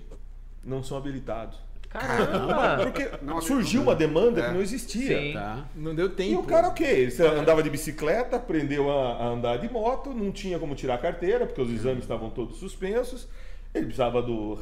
não 0.63 0.83
são 0.83 0.99
habilitados. 0.99 1.59
Caramba! 1.89 2.77
Porque 2.85 3.09
Não, 3.23 3.40
surgiu 3.40 3.82
uma 3.82 3.94
demanda 3.94 4.40
É. 4.40 4.47
que 4.48 4.55
não 4.55 4.60
existia. 4.60 5.19
Sim. 5.19 5.32
Tá? 5.32 5.65
Não 5.74 5.94
deu 5.94 6.06
E 6.06 6.10
tempo. 6.10 6.40
o 6.40 6.44
cara 6.44 6.69
o 6.69 6.74
quê? 6.74 7.10
Você 7.10 7.27
andava 7.27 7.62
de 7.62 7.70
bicicleta, 7.70 8.36
aprendeu 8.36 8.90
a, 8.90 9.15
a 9.16 9.27
andar 9.28 9.56
de 9.59 9.70
moto, 9.73 10.12
não 10.12 10.31
tinha 10.31 10.59
como 10.59 10.74
tirar 10.74 10.94
a 10.94 10.98
carteira, 10.98 11.47
porque 11.47 11.62
os 11.62 11.70
exames 11.70 12.01
estavam 12.05 12.31
todos 12.31 12.59
suspensos. 12.59 13.28
Ele 13.74 13.86
precisava 13.86 14.20
do 14.23 14.59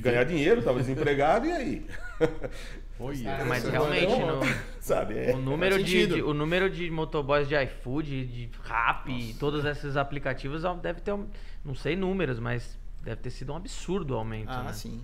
ganhar 0.00 0.24
dinheiro, 0.24 0.60
estava 0.60 0.78
desempregado, 0.78 1.46
e 1.46 1.52
aí? 1.52 1.86
Ah, 3.26 3.44
mas 3.46 3.64
Esse 3.64 3.72
realmente, 3.72 4.12
é 4.12 4.24
no, 4.24 4.40
Sabe? 4.80 5.18
É. 5.18 5.34
o, 5.34 5.38
número 5.38 5.74
faz 5.74 5.86
de, 5.86 6.22
o 6.22 6.32
número 6.32 6.70
de 6.70 6.88
motoboys 6.88 7.48
de 7.48 7.60
iFood, 7.64 8.26
de 8.26 8.50
Rap, 8.62 9.08
e 9.10 9.34
todos 9.34 9.64
esses 9.64 9.96
aplicativos 9.96 10.62
deve 10.80 11.00
ter, 11.00 11.12
um, 11.12 11.26
não 11.64 11.74
sei 11.74 11.96
números, 11.96 12.38
mas 12.38 12.78
deve 13.02 13.20
ter 13.20 13.30
sido 13.30 13.52
um 13.52 13.56
absurdo 13.56 14.14
o 14.14 14.16
aumento. 14.16 14.50
Ah, 14.50 14.62
né? 14.62 14.72
sim. 14.72 15.02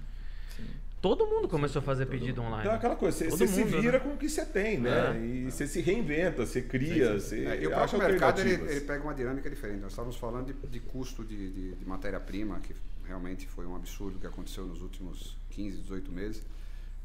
sim. 0.57 0.65
Todo 1.01 1.27
mundo 1.27 1.49
começou 1.49 1.81
a 1.81 1.83
fazer 1.83 2.07
pedido 2.07 2.41
online. 2.41 2.61
Então 2.61 2.73
é 2.73 2.77
aquela 2.77 2.97
coisa, 2.97 3.17
você, 3.17 3.29
Todo 3.29 3.39
você 3.39 3.47
se 3.47 3.61
mundo, 3.65 3.81
vira 3.81 3.99
né? 3.99 4.05
com 4.05 4.11
o 4.15 4.17
que 4.17 4.29
você 4.29 4.45
tem, 4.45 4.79
né? 4.79 5.17
É. 5.17 5.21
E 5.25 5.51
você 5.51 5.67
se 5.67 5.81
reinventa, 5.81 6.45
você 6.47 6.63
cria, 6.63 7.19
você 7.19 7.45
É, 7.47 7.63
e 7.63 7.67
o 7.67 7.71
próprio 7.71 7.99
mercado 7.99 8.41
ele, 8.41 8.53
ele 8.71 8.81
pega 8.83 9.03
uma 9.03 9.15
dinâmica 9.15 9.49
diferente. 9.49 9.81
Nós 9.81 9.93
estávamos 9.93 10.17
falando 10.17 10.47
de, 10.47 10.67
de 10.69 10.81
custo 10.81 11.25
de, 11.25 11.51
de- 11.51 11.73
de 11.77 11.85
matéria-prima, 11.87 12.59
que 12.61 12.75
realmente 13.07 13.47
foi 13.47 13.67
um 13.67 13.75
absurdo 13.77 14.19
que 14.19 14.27
aconteceu 14.27 14.65
nos 14.67 14.83
últimos 14.83 15.37
15, 15.51 15.79
18 15.79 16.11
meses. 16.13 16.43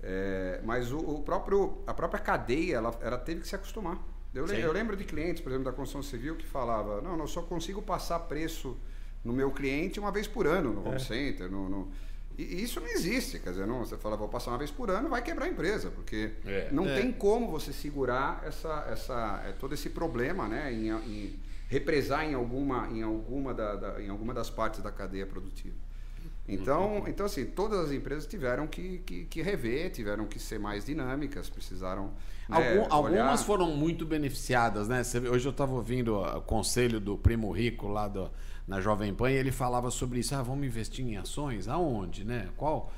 É, 0.02 0.60
mas 0.66 0.92
o, 0.92 0.98
o 0.98 1.22
próprio, 1.24 1.78
a 1.88 1.94
própria 1.94 2.20
cadeia 2.22 2.76
ela, 2.76 2.98
ela 3.02 3.18
teve 3.18 3.42
que 3.42 3.48
se 3.48 3.56
acostumar. 3.56 3.98
Eu, 4.34 4.46
le- 4.46 4.56
Sim. 4.56 4.62
eu 4.62 4.72
lembro 4.74 4.98
de 4.98 5.04
clientes, 5.06 5.42
por 5.42 5.50
exemplo, 5.50 5.66
da 5.66 5.72
construção 5.72 6.02
civil, 6.04 6.36
que 6.36 6.46
falava: 6.46 7.00
não, 7.02 7.18
eu 7.18 7.28
só 7.28 7.42
consigo 7.42 7.82
passar 7.82 8.20
preço 8.22 8.76
no 9.24 9.32
meu 9.32 9.52
cliente 9.52 10.00
uma 10.00 10.12
vez 10.12 10.28
por 10.28 10.46
ano, 10.48 10.74
no 10.74 10.88
home 10.88 11.00
center. 11.00 11.50
No, 11.50 11.70
no- 11.70 11.92
E 12.38 12.64
isso 12.64 12.80
não 12.80 12.88
existe. 12.88 13.40
Quer 13.40 13.52
dizer, 13.52 13.68
não, 13.68 13.80
você 13.86 13.96
fala, 13.98 14.18
vou 14.18 14.28
passar 14.28 14.52
uma 14.52 14.58
vez 14.58 14.72
por 14.72 14.90
ano, 14.90 15.10
vai 15.10 15.22
quebrar 15.22 15.46
a 15.46 15.50
empresa, 15.50 15.90
porque 15.92 16.32
É. 16.46 16.70
não 16.72 16.88
É. 16.90 17.00
tem 17.00 17.12
como 17.12 17.50
você 17.52 17.72
segurar 17.72 18.44
essa, 18.46 18.88
essa, 18.90 19.44
é, 19.48 19.52
todo 19.52 19.74
esse 19.74 19.90
problema, 19.90 20.48
né, 20.48 20.72
em, 20.74 20.90
em 20.90 21.40
represar 21.68 22.26
em 22.26 22.34
alguma, 22.34 22.88
em, 22.90 23.02
alguma 23.04 23.54
da, 23.54 23.76
da- 23.76 24.02
em 24.02 24.10
alguma 24.10 24.34
das 24.34 24.50
partes 24.50 24.82
da 24.82 24.92
cadeia 24.92 25.26
produtiva. 25.26 25.76
Então, 26.48 27.06
então 27.08 27.26
assim, 27.26 27.46
todas 27.46 27.80
as 27.80 27.92
empresas 27.92 28.26
tiveram 28.28 28.68
que, 28.68 29.00
que, 29.06 29.24
que 29.26 29.42
rever, 29.42 29.92
tiveram 29.92 30.26
que 30.26 30.40
ser 30.40 30.60
mais 30.60 30.86
dinâmicas, 30.86 31.50
precisaram. 31.50 32.12
né, 32.50 32.80
Algum- 32.80 32.94
algumas 32.94 33.44
foram 33.44 33.72
muito 33.78 34.06
beneficiadas, 34.06 34.88
né? 34.90 35.02
Hoje 35.32 35.48
eu 35.48 35.52
estava 35.52 35.74
ouvindo 35.74 36.16
ó, 36.16 36.38
o 36.40 36.42
conselho 36.42 37.00
do 37.00 37.18
Primo 37.18 37.50
Rico 37.52 37.88
lá 37.88 38.08
do- 38.10 38.30
na 38.68 38.80
Jovem 38.80 39.14
Pan 39.14 39.32
e 39.32 39.36
ele 39.36 39.52
falava 39.52 39.90
sobre 39.92 40.20
isso. 40.20 40.36
Ah, 40.36 40.42
vamos 40.42 40.66
investir 40.66 41.06
em 41.06 41.18
ações? 41.18 41.68
Aonde, 41.68 42.24
né? 42.24 42.50
Qual? 42.56 42.92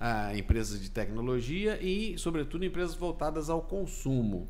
Ah, 0.00 0.30
empresas 0.36 0.80
de 0.80 0.88
tecnologia 0.92 1.76
e, 1.82 2.16
sobretudo, 2.18 2.64
empresas 2.64 2.94
voltadas 2.94 3.50
ao 3.50 3.60
consumo. 3.60 4.46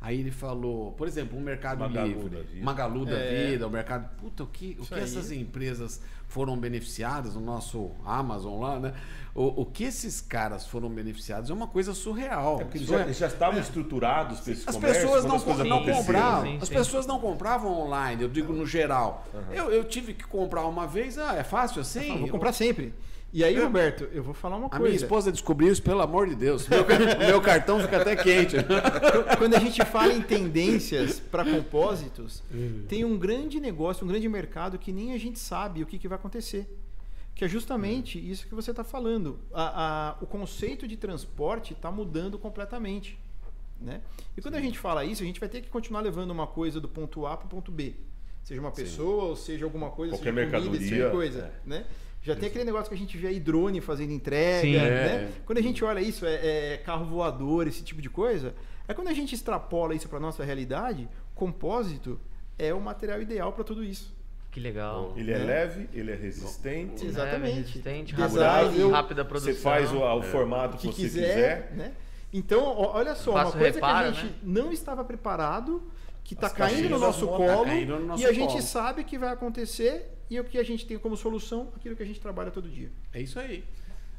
Aí 0.00 0.20
ele 0.20 0.30
falou, 0.30 0.92
por 0.92 1.08
exemplo, 1.08 1.36
o 1.36 1.40
Mercado 1.42 1.80
Magalu 1.80 2.06
Livre, 2.06 2.28
da 2.28 2.42
vida. 2.42 2.64
Magalu 2.64 3.06
da 3.06 3.18
É. 3.18 3.50
Vida, 3.50 3.66
o 3.66 3.70
Mercado. 3.70 4.08
Puta, 4.16 4.44
o 4.44 4.46
que, 4.46 4.76
o 4.78 4.82
Isso 4.82 4.88
que 4.88 4.94
aí. 4.94 5.02
essas 5.02 5.32
empresas 5.32 6.00
foram 6.28 6.56
beneficiadas, 6.56 7.34
o 7.34 7.40
nosso 7.40 7.90
Amazon 8.04 8.60
lá, 8.60 8.78
né? 8.78 8.94
O, 9.34 9.62
o 9.62 9.66
que 9.66 9.82
esses 9.84 10.20
caras 10.20 10.66
foram 10.66 10.88
beneficiados 10.88 11.50
é 11.50 11.52
uma 11.52 11.66
coisa 11.66 11.94
surreal. 11.94 12.60
É 12.60 12.64
porque 12.64 12.78
eles 12.78 12.88
já, 12.88 12.98
é- 13.00 13.02
eles 13.02 13.18
já 13.18 13.26
estavam 13.26 13.60
estruturados 13.60 14.38
para 14.40 14.52
esse 14.52 14.68
as 14.68 14.74
comércio 14.76 15.02
pessoas 15.02 15.24
não, 15.24 15.34
as 15.36 15.44
não 15.68 15.84
compravam. 15.84 16.44
Sim, 16.46 16.58
as 16.62 16.68
sim. 16.68 16.74
pessoas 16.74 17.06
não 17.06 17.18
compravam 17.18 17.72
online, 17.72 18.22
eu 18.22 18.28
digo 18.28 18.52
no 18.52 18.64
geral. 18.66 19.26
Eu, 19.50 19.68
eu 19.70 19.82
tive 19.84 20.14
que 20.14 20.24
comprar 20.28 20.64
uma 20.66 20.86
vez, 20.86 21.18
ah, 21.18 21.34
é 21.34 21.42
fácil 21.42 21.80
assim? 21.80 22.12
Ah, 22.14 22.18
vou 22.18 22.28
comprar 22.28 22.52
sempre. 22.52 22.94
E 23.32 23.42
aí, 23.42 23.58
Roberto, 23.58 24.04
eu 24.12 24.22
vou 24.22 24.34
falar 24.34 24.56
uma 24.56 24.66
A 24.66 24.70
coisa. 24.70 24.84
minha 24.84 24.94
esposa 24.96 25.32
descobriu 25.32 25.72
isso, 25.72 25.82
pelo 25.82 26.02
amor 26.02 26.28
de 26.28 26.34
Deus. 26.34 26.68
Meu, 26.68 26.84
meu 27.18 27.40
cartão 27.40 27.80
fica 27.80 27.96
até 28.02 28.14
quente. 28.14 28.56
Quando 29.38 29.54
a 29.54 29.58
gente 29.58 29.82
fala 29.86 30.12
em 30.12 30.20
tendências 30.20 31.18
para 31.18 31.42
compósitos, 31.44 32.42
Uhum. 32.52 32.84
tem 32.86 33.04
um 33.06 33.16
grande 33.18 33.58
negócio, 33.58 34.04
um 34.04 34.08
grande 34.08 34.28
mercado 34.28 34.78
que 34.78 34.92
nem 34.92 35.14
a 35.14 35.18
gente 35.18 35.38
sabe 35.38 35.82
o 35.82 35.86
que, 35.86 35.98
que 35.98 36.06
vai 36.06 36.16
acontecer. 36.18 36.68
Que 37.34 37.46
é 37.46 37.48
justamente 37.48 38.18
Uhum. 38.18 38.24
isso 38.26 38.46
que 38.46 38.54
você 38.54 38.70
está 38.70 38.84
falando. 38.84 39.38
A- 39.54 40.10
a- 40.10 40.16
o 40.22 40.26
conceito 40.26 40.86
de 40.86 40.98
transporte 40.98 41.72
está 41.72 41.90
mudando 41.90 42.38
completamente. 42.38 43.18
Né? 43.80 44.02
E 44.36 44.42
quando 44.42 44.56
a 44.56 44.60
gente 44.60 44.78
fala 44.78 45.04
isso, 45.06 45.22
a 45.22 45.26
gente 45.26 45.40
vai 45.40 45.48
ter 45.48 45.62
que 45.62 45.70
continuar 45.70 46.02
levando 46.02 46.30
uma 46.30 46.46
coisa 46.46 46.78
do 46.80 46.88
ponto 46.88 47.26
A 47.26 47.34
para 47.36 47.46
o 47.46 47.48
ponto 47.48 47.72
B. 47.72 47.94
Seja 48.44 48.60
uma 48.60 48.70
pessoa, 48.70 49.24
ou 49.24 49.36
seja 49.36 49.64
alguma 49.64 49.90
coisa, 49.90 50.12
Qualquer 50.16 50.34
seja 50.34 50.44
comida, 50.46 50.58
mercadoria, 50.60 50.88
seja 50.88 51.10
coisa. 51.10 51.38
é. 51.40 51.68
Né? 51.68 51.84
Já 52.22 52.36
tem 52.36 52.48
aquele 52.48 52.64
negócio 52.64 52.88
que 52.88 52.94
a 52.94 52.98
gente 52.98 53.18
vê 53.18 53.28
aí 53.28 53.40
drone 53.40 53.80
fazendo 53.80 54.12
entrega. 54.12 54.60
Sim. 54.60 54.76
né? 54.76 54.80
É. 54.80 55.28
Quando 55.44 55.58
a 55.58 55.62
gente 55.62 55.84
olha 55.84 56.00
isso, 56.00 56.24
é, 56.24 56.74
é 56.74 56.76
carro 56.78 57.04
voador, 57.04 57.66
esse 57.66 57.82
tipo 57.82 58.00
de 58.00 58.08
coisa. 58.08 58.54
É 58.86 58.94
quando 58.94 59.08
a 59.08 59.12
gente 59.12 59.34
extrapola 59.34 59.94
isso 59.94 60.08
para 60.08 60.20
nossa 60.20 60.44
realidade, 60.44 61.08
compósito 61.34 62.20
é 62.58 62.72
o 62.72 62.80
material 62.80 63.20
ideal 63.20 63.52
para 63.52 63.64
tudo 63.64 63.82
isso. 63.82 64.14
Que 64.52 64.60
legal. 64.60 65.14
Ele 65.16 65.32
é 65.32 65.38
né? 65.38 65.44
leve, 65.44 65.88
ele 65.94 66.12
é 66.12 66.14
resistente. 66.14 67.06
Exatamente. 67.06 67.48
É, 67.48 67.60
resistente, 67.60 68.14
rápido, 68.14 68.90
rápida 68.90 69.24
produção. 69.24 69.54
Você 69.54 69.60
faz 69.60 69.90
o, 69.90 69.98
o 69.98 70.22
formato 70.22 70.76
O 70.76 70.78
que, 70.78 70.88
que 70.88 70.94
você 70.94 71.02
quiser, 71.02 71.68
quiser. 71.68 71.72
né? 71.74 71.92
Então, 72.32 72.62
olha 72.62 73.14
só, 73.14 73.32
uma 73.32 73.50
coisa 73.50 73.74
reparo, 73.74 74.12
que 74.12 74.18
a 74.18 74.22
gente 74.22 74.32
né? 74.32 74.38
não 74.42 74.72
estava 74.72 75.04
preparado, 75.04 75.82
que 76.22 76.34
está 76.34 76.48
caindo 76.50 76.88
no 76.90 77.00
tá 77.00 77.12
colo 77.12 77.64
caindo 77.64 77.98
no 77.98 78.06
nosso 78.06 78.22
e 78.22 78.26
a 78.26 78.32
gente 78.32 78.50
colo. 78.50 78.62
sabe 78.62 79.04
que 79.04 79.18
vai 79.18 79.30
acontecer 79.30 80.21
e 80.34 80.40
o 80.40 80.44
que 80.44 80.58
a 80.58 80.62
gente 80.62 80.86
tem 80.86 80.98
como 80.98 81.16
solução, 81.16 81.72
aquilo 81.76 81.94
que 81.94 82.02
a 82.02 82.06
gente 82.06 82.20
trabalha 82.20 82.50
todo 82.50 82.68
dia. 82.68 82.90
É 83.12 83.20
isso 83.20 83.38
aí. 83.38 83.64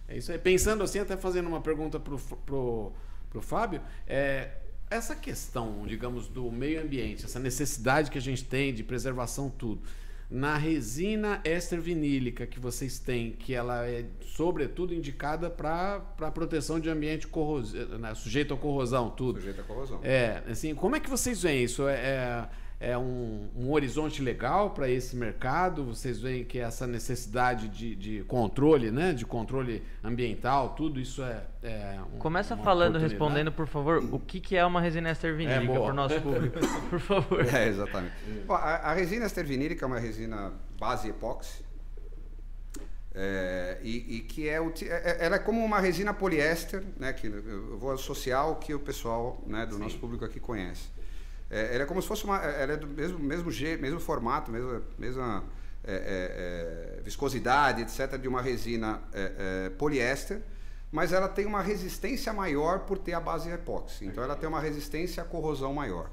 É 0.08 0.18
isso 0.18 0.32
aí. 0.32 0.38
Pensando 0.38 0.84
assim, 0.84 1.00
até 1.00 1.18
fazendo 1.18 1.48
uma 1.48 1.62
pergunta 1.62 2.00
pro, 2.00 2.18
pro, 2.46 2.92
pro 3.30 3.42
Fábio, 3.42 3.82
é, 4.08 4.52
essa 4.90 5.16
questão, 5.16 5.86
digamos, 5.88 6.28
do 6.28 6.52
meio 6.52 6.82
ambiente, 6.82 7.26
essa 7.26 7.40
necessidade 7.40 8.12
que 8.12 8.18
a 8.18 8.22
gente 8.22 8.44
tem 8.44 8.74
de 8.74 8.84
preservação, 8.84 9.50
tudo. 9.50 9.82
Na 10.30 10.58
resina 10.58 11.42
éster 11.44 11.80
vinílica 11.80 12.48
que 12.48 12.60
vocês 12.60 12.98
têm, 12.98 13.32
que 13.32 13.54
ela 13.54 13.88
é 13.88 14.06
sobretudo 14.22 14.94
indicada 14.94 15.50
para 15.50 16.00
proteção 16.34 16.80
de 16.80 16.90
ambiente 16.90 17.28
corrosi- 17.28 17.86
né, 18.00 18.16
sujeito 18.16 18.54
à 18.54 18.58
corrosão, 18.58 19.10
tudo. 19.12 19.40
Sujeito 19.40 19.62
à 19.62 19.64
corrosão. 19.64 20.00
É, 20.04 20.42
assim, 20.50 20.74
como 20.74 20.96
é 20.96 21.00
que 21.00 21.10
vocês 21.10 21.42
veem 21.44 21.64
isso? 21.64 21.88
É, 21.88 21.94
é, 21.94 22.50
é 22.86 22.98
um, 22.98 23.48
um 23.56 23.72
horizonte 23.72 24.22
legal 24.22 24.72
para 24.72 24.90
esse 24.90 25.16
mercado? 25.16 25.86
Vocês 25.86 26.20
veem 26.20 26.44
que 26.44 26.60
essa 26.60 26.86
necessidade 26.86 27.70
de, 27.70 27.96
de 27.96 28.24
controle, 28.26 28.92
né? 28.92 29.14
De 29.14 29.26
controle 29.26 29.82
ambiental, 30.04 30.76
tudo 30.76 31.00
isso 31.00 31.24
é. 31.24 31.46
é 31.64 32.00
um- 32.14 32.18
Começa 32.20 32.56
uma 32.56 32.64
falando, 32.64 33.00
respondendo, 33.00 33.52
por 33.52 33.68
favor, 33.68 34.04
o 34.12 34.20
que, 34.20 34.42
que 34.42 34.58
é 34.58 34.66
uma 34.66 34.82
resina 34.82 35.10
ester 35.12 35.34
vinílica 35.36 35.66
boa. 35.74 35.86
para 35.86 35.94
o 35.94 35.96
nosso 35.96 36.22
público. 36.22 36.60
Por 36.90 37.00
favor. 37.00 37.46
É, 37.56 37.68
exatamente. 37.68 38.14
Bom, 38.46 38.54
a, 38.54 38.76
a 38.76 38.94
resina 38.94 39.26
ester 39.26 39.46
vinílica 39.46 39.86
é 39.86 39.88
uma 39.88 40.00
resina 40.00 40.52
base 40.78 41.08
epóxi. 41.10 41.64
É, 43.16 43.78
e, 43.84 44.16
e 44.18 44.20
que 44.22 44.50
é, 44.50 44.56
é- 44.58 44.62
é- 45.22 45.26
ela 45.26 45.36
é 45.36 45.40
como 45.40 45.64
uma 45.64 45.80
resina 45.80 46.14
poliéster, 46.14 46.84
né, 46.98 47.14
que 47.14 47.28
eu 47.28 47.78
vou 47.78 47.92
associar 47.92 48.50
o 48.50 48.56
que 48.56 48.74
o 48.74 48.80
pessoal 48.80 49.42
né, 49.46 49.66
do 49.68 49.78
nosso 49.78 50.00
público 50.00 50.26
aqui 50.26 50.40
conhece. 50.40 50.90
É, 51.50 51.74
ela 51.76 51.84
é 51.84 51.86
como 51.86 52.02
se 52.02 52.08
fosse 52.08 52.24
uma, 52.26 52.38
ela 52.38 52.74
é 52.74 52.78
do 52.78 52.88
mesmo 52.88 53.20
mesmo 53.20 53.52
jeito, 53.52 53.82
mesmo 53.82 54.00
formato, 54.00 54.52
mesma, 54.52 54.82
mesma 54.98 55.44
é, 55.84 55.94
é, 55.94 56.98
é, 56.98 57.02
viscosidade, 57.04 57.82
etc, 57.82 58.18
de 58.18 58.28
uma 58.28 58.42
resina 58.42 59.02
é, 59.14 59.66
é, 59.66 59.70
poliéster, 59.72 60.42
mas 60.92 61.12
ela 61.12 61.28
tem 61.28 61.46
uma 61.46 61.62
resistência 61.62 62.32
maior 62.34 62.80
por 62.82 62.98
ter 62.98 63.14
a 63.14 63.20
base 63.20 63.50
epóxi. 63.50 64.06
Então 64.06 64.24
ela 64.24 64.36
tem 64.36 64.48
uma 64.48 64.60
resistência 64.62 65.22
à 65.24 65.26
corrosão 65.26 65.74
maior. 65.74 66.10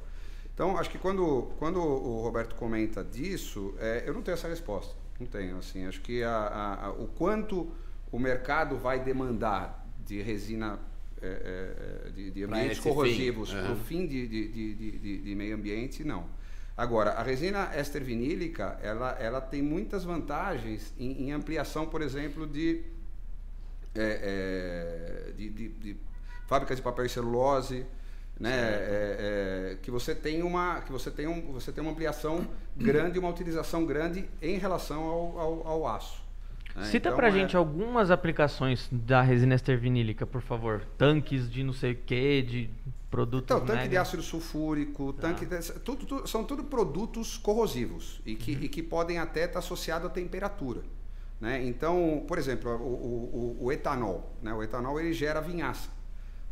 Então, 0.53 0.77
acho 0.77 0.91
que 0.91 0.99
quando, 0.99 1.53
quando 1.59 1.81
o 1.81 2.21
Roberto 2.23 2.55
comenta 2.55 3.03
disso, 3.03 3.75
é, 3.79 4.03
eu 4.07 4.13
não 4.13 4.21
tenho 4.21 4.35
essa 4.35 4.49
resposta. 4.49 4.95
Não 5.19 5.27
tenho, 5.27 5.57
assim. 5.59 5.87
Acho 5.87 6.01
que 6.03 6.23
a, 6.23 6.31
a- 6.37 6.87
a- 6.87 6.91
o 6.93 7.07
quanto 7.07 7.71
o 8.13 8.19
mercado 8.19 8.77
vai 8.77 8.99
demandar 9.01 9.87
de 10.05 10.21
resina 10.21 10.79
é, 11.23 11.27
é, 11.27 12.07
é, 12.09 12.11
de, 12.11 12.31
de 12.31 12.45
ambientes 12.45 12.79
fim. 12.79 12.83
corrosivos 12.89 13.51
para 13.53 13.73
o 13.73 13.77
fim 13.77 14.07
de, 14.07 14.27
de, 14.27 14.49
de, 14.49 14.75
de- 14.99 15.19
de- 15.19 15.35
meio 15.35 15.55
ambiente, 15.57 16.03
não. 16.05 16.27
Agora, 16.77 17.11
a 17.13 17.23
resina 17.23 17.71
éster 17.75 18.03
vinílica, 18.03 18.79
ela, 18.83 19.11
ela 19.21 19.41
tem 19.41 19.61
muitas 19.61 20.03
vantagens 20.05 20.93
em, 20.99 21.25
em 21.25 21.33
ampliação, 21.33 21.87
por 21.87 22.01
exemplo, 22.01 22.47
de, 22.47 22.83
é, 23.95 25.33
de 25.37 25.97
fábricas 26.47 26.77
de 26.77 26.83
papel 26.83 27.05
e 27.05 27.09
celulose, 27.09 27.85
né? 28.39 28.51
É, 28.55 29.71
é, 29.73 29.77
que 29.83 29.91
você 29.91 30.15
tem 30.15 30.43
uma 30.43 30.81
que 30.81 30.91
você 30.91 31.11
tem 31.11 31.27
um, 31.27 31.53
você 31.53 31.71
tem 31.71 31.83
uma 31.83 31.93
ampliação 31.93 32.47
grande, 32.77 33.19
uma 33.19 33.29
utilização 33.29 33.85
grande 33.85 34.29
em 34.41 34.57
relação 34.59 35.03
ao, 35.03 35.39
ao, 35.39 35.67
ao 35.67 35.87
aço. 35.87 36.23
Né? 36.75 36.85
Cita 36.85 37.09
Então, 37.09 37.17
pra 37.17 37.29
é- 37.29 37.33
gente 37.33 37.57
algumas 37.57 38.11
aplicações 38.11 38.89
da 38.91 39.21
resina 39.23 39.55
ester 39.55 39.79
vinílica, 39.79 40.27
por 40.27 40.41
favor. 40.41 40.83
Tanques 40.99 41.51
de 41.51 41.63
não 41.63 41.73
sei 41.73 41.93
o 41.93 41.97
que, 41.97 42.43
de 42.43 42.71
produtos 43.11 43.45
Então, 43.57 43.61
tanque 43.67 43.79
mega. 43.79 43.89
de 43.89 43.97
ácido 43.97 44.23
sulfúrico, 44.23 45.13
Tá. 45.15 45.23
tanque 45.29 45.45
de, 45.45 45.59
tudo, 45.81 46.07
tudo- 46.07 46.27
são 46.29 46.45
tudo 46.45 46.65
produtos 46.65 47.37
corrosivos 47.37 48.21
e 48.25 48.35
que, 48.37 48.53
e 48.53 48.69
que 48.69 48.83
podem 48.83 49.19
até 49.19 49.45
estar 49.47 49.59
associados 49.59 50.07
à 50.07 50.11
temperatura. 50.11 50.83
Né? 51.41 51.65
Então, 51.67 52.23
por 52.29 52.39
exemplo, 52.39 52.71
o, 52.71 52.75
o- 52.77 53.57
o- 53.61 53.65
o 53.67 53.73
etanol. 53.73 54.37
Né? 54.43 54.53
O 54.53 54.63
etanol 54.63 55.01
ele 55.01 55.13
gera 55.13 55.41
vinhaça. 55.41 55.89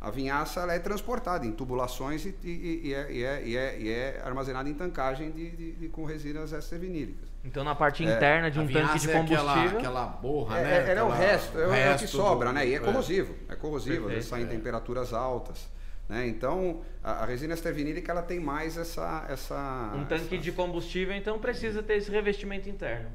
A 0.00 0.10
vinhaça 0.10 0.60
ela 0.60 0.74
é 0.74 0.78
transportada 0.78 1.44
em 1.44 1.50
tubulações 1.50 2.24
e, 2.24 2.36
e- 2.44 2.80
e 2.84 2.94
é, 2.94 3.12
e 3.12 3.24
é- 3.24 3.42
e 3.44 3.56
é- 3.56 3.78
e 3.80 3.88
é 3.90 4.22
armazenada 4.24 4.68
em 4.68 4.74
tancagem 4.74 5.32
de, 5.32 5.50
de- 5.50 5.72
de- 5.72 5.88
com 5.88 6.04
resinas 6.04 6.52
extravinílicas. 6.52 7.28
Então 7.44 7.64
na 7.64 7.74
parte 7.74 8.04
interna 8.04 8.48
de 8.48 8.60
um 8.60 8.66
tanque 8.68 8.98
de 9.00 9.10
é 9.10 9.16
aquela- 9.16 9.52
combustível. 9.52 9.78
Aquela, 9.78 10.06
borra, 10.06 10.58
É, 10.58 10.62
né? 10.62 10.70
é- 10.70 10.90
ela 10.90 11.00
é 11.00 11.02
o 11.02 11.06
Aquela- 11.12 11.16
resto, 11.16 11.58
é, 11.58 11.60
o- 11.60 11.64
é 11.64 11.66
o 11.66 11.70
que 11.96 12.02
resto 12.02 12.16
sobra, 12.16 12.48
do- 12.50 12.54
né? 12.54 12.66
E 12.68 12.72
é 12.74 12.76
é. 12.76 12.80
corrosivo, 12.80 13.34
é 13.48 13.56
corrosivo, 13.56 14.06
às 14.06 14.12
vezes 14.12 14.28
Perfeito, 14.28 14.30
sai 14.30 14.40
em 14.42 14.44
é. 14.44 14.56
temperaturas 14.56 15.12
altas. 15.12 15.68
Né? 16.08 16.26
Então, 16.28 16.80
a, 17.02 17.24
a 17.24 17.26
resina 17.26 17.52
ester-vinílica 17.54 18.10
ela 18.12 18.22
tem 18.22 18.38
mais 18.40 18.78
essa... 18.78 19.26
essa 19.28 19.92
Um 19.94 20.04
tanque 20.06 20.36
essa- 20.36 20.38
de 20.38 20.52
combustível, 20.52 21.14
então 21.14 21.38
precisa 21.38 21.82
ter 21.82 21.96
esse 21.98 22.10
revestimento 22.10 22.68
interno. 22.68 23.08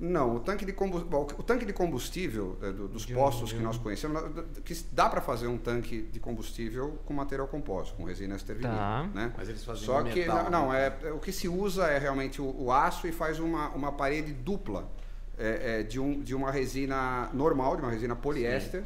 Não, 0.00 0.34
o 0.36 0.40
tanque 0.40 0.64
de 0.64 0.72
combustível, 0.72 1.26
o 1.38 1.42
tanque 1.44 1.64
de 1.64 1.72
combustível 1.72 2.58
é, 2.60 2.72
do, 2.72 2.88
dos 2.88 3.06
De 3.06 3.12
um- 3.12 3.16
postos 3.16 3.50
de 3.50 3.54
que 3.54 3.60
um- 3.60 3.64
nós 3.64 3.78
conhecemos, 3.78 4.20
que 4.64 4.74
dá 4.90 5.08
para 5.08 5.20
fazer 5.20 5.46
um 5.46 5.56
tanque 5.56 6.02
de 6.02 6.18
combustível 6.18 6.98
com 7.06 7.14
material 7.14 7.46
composto, 7.46 7.94
com 7.94 8.02
resina 8.04 8.34
ester-vinil, 8.34 8.70
Tá. 8.76 9.08
né? 9.14 9.32
Mas 9.36 9.48
eles 9.48 9.64
fazem 9.64 9.84
Só 9.84 10.02
que 10.02 10.20
metal, 10.20 10.44
não, 10.44 10.50
não, 10.66 10.72
né? 10.72 10.92
é, 11.04 11.08
é- 11.08 11.12
o 11.12 11.18
que 11.18 11.30
se 11.30 11.46
usa 11.48 11.86
é 11.86 11.98
realmente 11.98 12.42
o, 12.42 12.54
o 12.64 12.72
aço 12.72 13.06
e 13.06 13.12
faz 13.12 13.38
uma, 13.38 13.68
uma 13.70 13.92
parede 13.92 14.32
dupla 14.32 14.90
é, 15.38 15.80
é, 15.80 15.82
de, 15.84 16.00
um, 16.00 16.20
de 16.20 16.34
uma 16.34 16.50
resina 16.50 17.28
normal, 17.32 17.76
de 17.76 17.82
uma 17.82 17.90
resina 17.90 18.14
poliéster, 18.16 18.82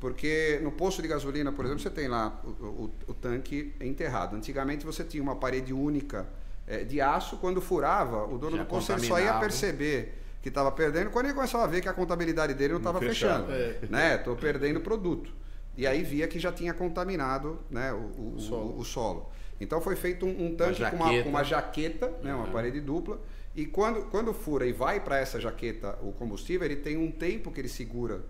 porque 0.00 0.58
no 0.62 0.72
posto 0.72 1.02
de 1.02 1.08
gasolina, 1.08 1.52
por 1.52 1.64
exemplo, 1.64 1.82
você 1.82 1.90
tem 1.90 2.08
lá 2.08 2.40
o, 2.44 2.48
o- 2.48 2.90
o 3.08 3.14
tanque 3.14 3.74
enterrado. 3.80 4.34
Antigamente 4.36 4.84
você 4.86 5.02
tinha 5.04 5.22
uma 5.22 5.36
parede 5.36 5.72
única 5.72 6.26
é, 6.66 6.84
de 6.84 7.00
aço, 7.00 7.36
quando 7.38 7.60
furava, 7.60 8.24
o 8.26 8.38
dono 8.38 8.56
Já 8.56 8.62
do 8.62 8.68
posto 8.68 8.98
só 9.00 9.18
ia 9.20 9.34
perceber 9.40 10.21
que 10.42 10.48
estava 10.48 10.70
perdendo 10.72 11.10
quando 11.10 11.26
ele 11.26 11.34
começava 11.34 11.64
a 11.64 11.66
ver 11.68 11.80
que 11.80 11.88
a 11.88 11.92
contabilidade 11.92 12.52
dele 12.54 12.72
não 12.72 12.78
estava 12.80 12.98
fechando. 12.98 13.46
Né? 13.88 14.18
Tô 14.18 14.34
perdendo 14.36 14.80
produto. 14.80 15.32
E 15.76 15.86
aí 15.86 16.02
via 16.02 16.26
que 16.28 16.38
já 16.38 16.52
tinha 16.52 16.74
contaminado 16.74 17.60
né, 17.70 17.92
o, 17.92 17.96
o- 17.96 18.34
O 18.36 18.40
solo. 18.40 18.64
o- 18.76 18.78
o 18.80 18.84
solo. 18.84 19.30
Então 19.60 19.80
foi 19.80 19.94
feito 19.96 20.26
um, 20.26 20.46
um 20.46 20.54
tanque 20.56 20.84
com, 20.90 20.96
uma, 20.96 21.04
jaqueta. 21.06 21.22
com 21.22 21.28
uma 21.30 21.44
jaqueta, 21.44 22.12
né, 22.22 22.34
uma 22.34 22.46
Uhum. 22.46 22.52
parede 22.52 22.80
dupla. 22.80 23.20
E 23.54 23.64
quando, 23.66 24.02
quando 24.10 24.34
fura 24.34 24.66
e 24.66 24.72
vai 24.72 24.98
para 24.98 25.18
essa 25.18 25.38
jaqueta 25.40 25.96
o 26.02 26.10
combustível, 26.12 26.66
ele 26.66 26.76
tem 26.76 26.96
um 26.96 27.10
tempo 27.10 27.50
que 27.52 27.60
ele 27.60 27.68
segura 27.68 28.22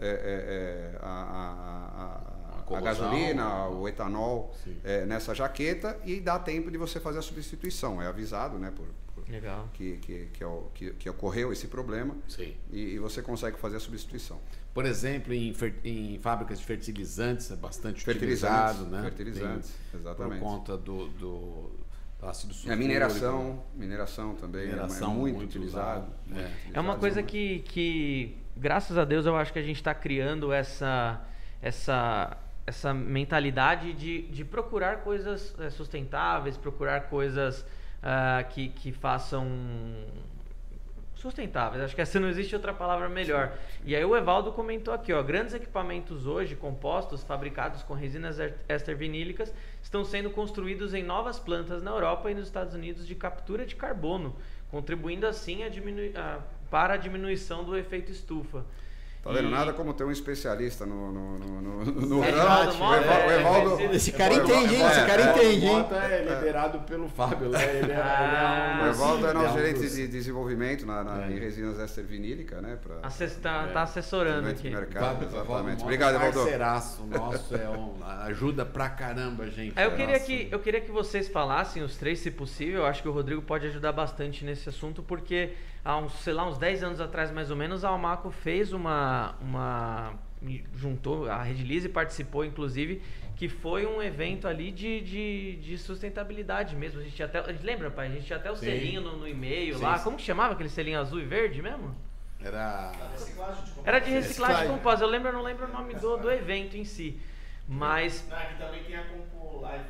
é, 0.00 0.06
é, 0.08 0.94
é, 0.94 0.98
a, 1.00 1.08
a- 1.08 2.74
a- 2.74 2.76
a 2.76 2.80
gasolina, 2.80 3.68
o 3.68 3.86
etanol 3.88 4.52
é, 4.82 5.04
nessa 5.06 5.34
jaqueta 5.34 5.98
e 6.04 6.18
dá 6.20 6.38
tempo 6.38 6.70
de 6.70 6.76
você 6.78 6.98
fazer 7.00 7.18
a 7.18 7.22
substituição. 7.22 8.00
É 8.02 8.06
avisado 8.06 8.58
né, 8.58 8.72
por- 8.74 8.88
Legal. 9.28 9.68
que, 9.74 9.96
que, 9.98 10.26
que, 10.32 10.42
é 10.42 10.46
o- 10.46 10.70
que- 10.74 10.90
que 10.92 11.08
ocorreu 11.08 11.52
esse 11.52 11.66
problema 11.68 12.14
Sim. 12.28 12.54
e, 12.70 12.94
e 12.94 12.98
você 12.98 13.22
consegue 13.22 13.58
fazer 13.58 13.76
a 13.76 13.80
substituição. 13.80 14.38
Por 14.72 14.84
exemplo, 14.84 15.32
em, 15.32 15.54
em 15.84 16.18
fábricas 16.18 16.58
de 16.58 16.64
fertilizantes 16.64 17.50
é 17.50 17.56
bastante 17.56 18.04
Fertilizantes, 18.04 18.80
utilizado, 18.80 18.90
né? 18.90 19.02
fertilizantes, 19.02 19.74
Tem- 19.90 20.00
exatamente. 20.00 20.40
Por 20.40 20.44
conta 20.48 20.76
do, 20.76 21.08
do, 21.10 21.70
do 22.20 22.26
ácido 22.26 22.52
a 22.52 22.54
sulfúrico. 22.54 22.78
mineração, 22.82 23.62
mineração 23.74 24.34
também 24.34 24.62
é- 24.62 24.66
Mineração 24.66 25.12
é 25.12 25.14
muito, 25.14 25.36
muito 25.36 25.48
utilizado. 25.50 26.00
usado. 26.00 26.12
muito 26.26 26.40
É. 26.40 26.42
É 26.42 26.80
uma 26.80 26.94
utilizado, 26.94 27.00
coisa 27.00 27.20
são- 27.20 27.24
que, 27.26 27.58
que, 27.60 28.36
graças 28.56 28.98
a 28.98 29.04
Deus, 29.04 29.26
eu 29.26 29.36
acho 29.36 29.52
que 29.52 29.58
a 29.58 29.62
gente 29.62 29.76
está 29.76 29.94
criando 29.94 30.52
essa, 30.52 31.24
essa, 31.62 32.36
essa 32.66 32.92
mentalidade 32.92 33.92
de, 33.92 34.22
de 34.22 34.44
procurar 34.44 34.98
coisas 35.04 35.54
eh, 35.60 35.70
sustentáveis, 35.70 36.56
procurar 36.56 37.08
coisas 37.08 37.64
ah, 38.04 38.44
que, 38.50 38.68
que 38.68 38.92
façam 38.92 39.48
sustentáveis. 41.14 41.82
Acho 41.82 41.94
que 41.94 42.02
essa 42.02 42.20
não 42.20 42.28
existe 42.28 42.54
outra 42.54 42.74
palavra 42.74 43.08
melhor. 43.08 43.56
E 43.84 43.96
aí 43.96 44.04
o 44.04 44.14
Evaldo 44.14 44.52
comentou 44.52 44.92
aqui, 44.92 45.10
ó, 45.12 45.22
grandes 45.22 45.54
equipamentos 45.54 46.26
hoje 46.26 46.54
compostos 46.54 47.24
fabricados 47.24 47.82
com 47.82 47.94
resinas 47.94 48.38
er- 48.38 48.54
éster 48.68 48.94
vinílicas 48.94 49.52
estão 49.82 50.04
sendo 50.04 50.28
construídos 50.30 50.92
em 50.92 51.02
novas 51.02 51.38
plantas 51.38 51.82
na 51.82 51.90
Europa 51.92 52.30
e 52.30 52.34
nos 52.34 52.44
Estados 52.44 52.74
Unidos 52.74 53.06
de 53.06 53.14
captura 53.14 53.64
de 53.64 53.74
carbono, 53.74 54.36
contribuindo 54.70 55.26
assim 55.26 55.62
a 55.62 55.70
diminu- 55.70 56.12
a- 56.14 56.40
para 56.70 56.94
a 56.94 56.96
diminuição 56.98 57.64
do 57.64 57.74
efeito 57.76 58.12
estufa. 58.12 58.64
Tá 59.24 59.32
vendo? 59.32 59.48
E- 59.48 59.50
Nada 59.50 59.72
como 59.72 59.94
ter 59.94 60.04
um 60.04 60.10
especialista 60.10 60.84
no, 60.84 61.10
no, 61.10 61.38
no, 61.38 61.60
no, 61.62 61.84
no 61.84 62.24
É, 62.24 62.30
ramo. 62.30 62.42
Evaldo 62.42 62.72
O 62.74 62.78
Mota, 62.78 63.00
Evaldo- 63.00 63.26
o 63.26 63.30
é, 63.30 63.40
Evaldo- 63.40 63.80
é, 63.80 63.96
Esse 63.96 64.12
cara 64.12 64.34
o 64.34 64.36
entende, 64.36 64.74
hein? 64.74 64.86
Esse 64.86 65.00
é, 65.00 65.06
cara 65.06 65.22
é, 65.22 65.30
entende, 65.30 65.66
hein? 65.66 65.72
Mota 65.76 65.94
é 65.96 66.22
liderado 66.22 66.78
pelo 66.80 67.08
Fábio, 67.08 67.48
né? 67.48 67.78
Ele 67.78 67.92
é, 67.92 67.96
Ah. 67.96 68.26
ele 68.26 68.36
é 68.36 68.84
um 68.84 68.86
O 68.86 68.90
Evaldo 68.94 69.26
é 69.26 69.32
nosso 69.32 69.58
gerente 69.58 69.88
de 69.88 70.06
desenvolvimento 70.08 70.84
na, 70.86 71.02
na- 71.02 71.24
É. 71.26 71.30
em 71.30 71.38
resinas 71.38 71.78
éster 71.80 72.04
vinílica, 72.04 72.60
né? 72.60 72.78
Pra 72.82 72.96
Assess- 73.02 73.36
tá, 73.40 73.66
É. 73.68 73.72
tá 73.72 73.82
assessorando 73.82 74.48
aqui. 74.48 74.68
mercado, 74.68 75.04
Fábio- 75.04 75.28
exatamente. 75.28 75.70
Mota 75.72 75.82
Obrigado, 75.84 76.12
é 76.12 76.16
Evaldo. 76.16 76.38
Parceiraço 76.40 77.02
nosso, 77.06 77.56
é 77.56 77.68
um, 77.70 77.94
ajuda 78.26 78.64
pra 78.66 78.90
caramba, 78.90 79.46
gente. 79.50 79.78
Eu 79.80 79.92
queria, 79.92 80.14
Nossa. 80.18 80.24
que, 80.26 80.48
eu 80.50 80.58
queria 80.58 80.80
que 80.80 80.90
vocês 80.90 81.28
falassem, 81.28 81.82
os 81.82 81.96
três, 81.96 82.18
se 82.18 82.30
possível. 82.30 82.80
Eu 82.80 82.86
acho 82.86 83.00
que 83.02 83.08
o 83.08 83.12
Rodrigo 83.12 83.40
pode 83.40 83.66
ajudar 83.66 83.92
bastante 83.92 84.44
nesse 84.44 84.68
assunto, 84.68 85.02
porque 85.02 85.50
há 85.84 85.96
uns, 85.98 86.12
sei 86.20 86.32
lá, 86.32 86.46
uns 86.48 86.56
10 86.58 86.82
anos 86.82 87.00
atrás, 87.00 87.30
mais 87.30 87.50
ou 87.50 87.56
menos, 87.56 87.84
a 87.84 87.88
Almaco 87.90 88.30
fez 88.30 88.72
uma. 88.72 89.34
uma 89.40 90.14
juntou, 90.74 91.30
a 91.30 91.42
Redilize 91.42 91.88
participou, 91.88 92.44
inclusive, 92.44 93.00
que 93.36 93.48
foi 93.48 93.86
um 93.86 94.02
evento 94.02 94.46
ali 94.46 94.70
de, 94.70 95.00
de, 95.00 95.56
de 95.56 95.78
sustentabilidade 95.78 96.76
mesmo. 96.76 97.00
A 97.00 97.02
gente 97.02 97.14
tinha 97.16 97.26
até. 97.26 97.38
a 97.38 97.52
gente 97.52 97.64
Lembra, 97.64 97.90
pai? 97.90 98.08
A 98.08 98.10
gente 98.10 98.26
tinha 98.26 98.38
até 98.38 98.50
o 98.50 98.56
Sim. 98.56 98.66
selinho 98.66 99.00
no, 99.00 99.16
no 99.18 99.28
e-mail 99.28 99.76
Sim, 99.76 99.82
lá. 99.82 99.96
sim. 99.98 100.04
Como 100.04 100.16
que 100.16 100.22
chamava 100.22 100.52
aquele 100.54 100.68
selinho 100.68 101.00
azul 101.00 101.20
e 101.20 101.24
verde 101.24 101.62
mesmo? 101.62 101.94
Era. 102.42 102.92
Era 103.84 103.98
de 104.00 104.10
reciclagem 104.10 104.12
Reciclagem. 104.12 104.68
composta. 104.68 105.04
Eu 105.04 105.08
lembro, 105.08 105.28
eu 105.28 105.32
não 105.32 105.42
lembro 105.42 105.66
o 105.66 105.72
nome 105.72 105.94
do, 105.94 106.16
do 106.18 106.30
evento 106.30 106.76
em 106.76 106.84
si. 106.84 107.18
Mas. 107.66 108.28
Ah, 108.30 108.36
aqui 108.40 108.58
também 108.58 108.84
tem 108.84 108.96
a 108.96 109.04
Compo 109.04 109.66
Life 109.66 109.84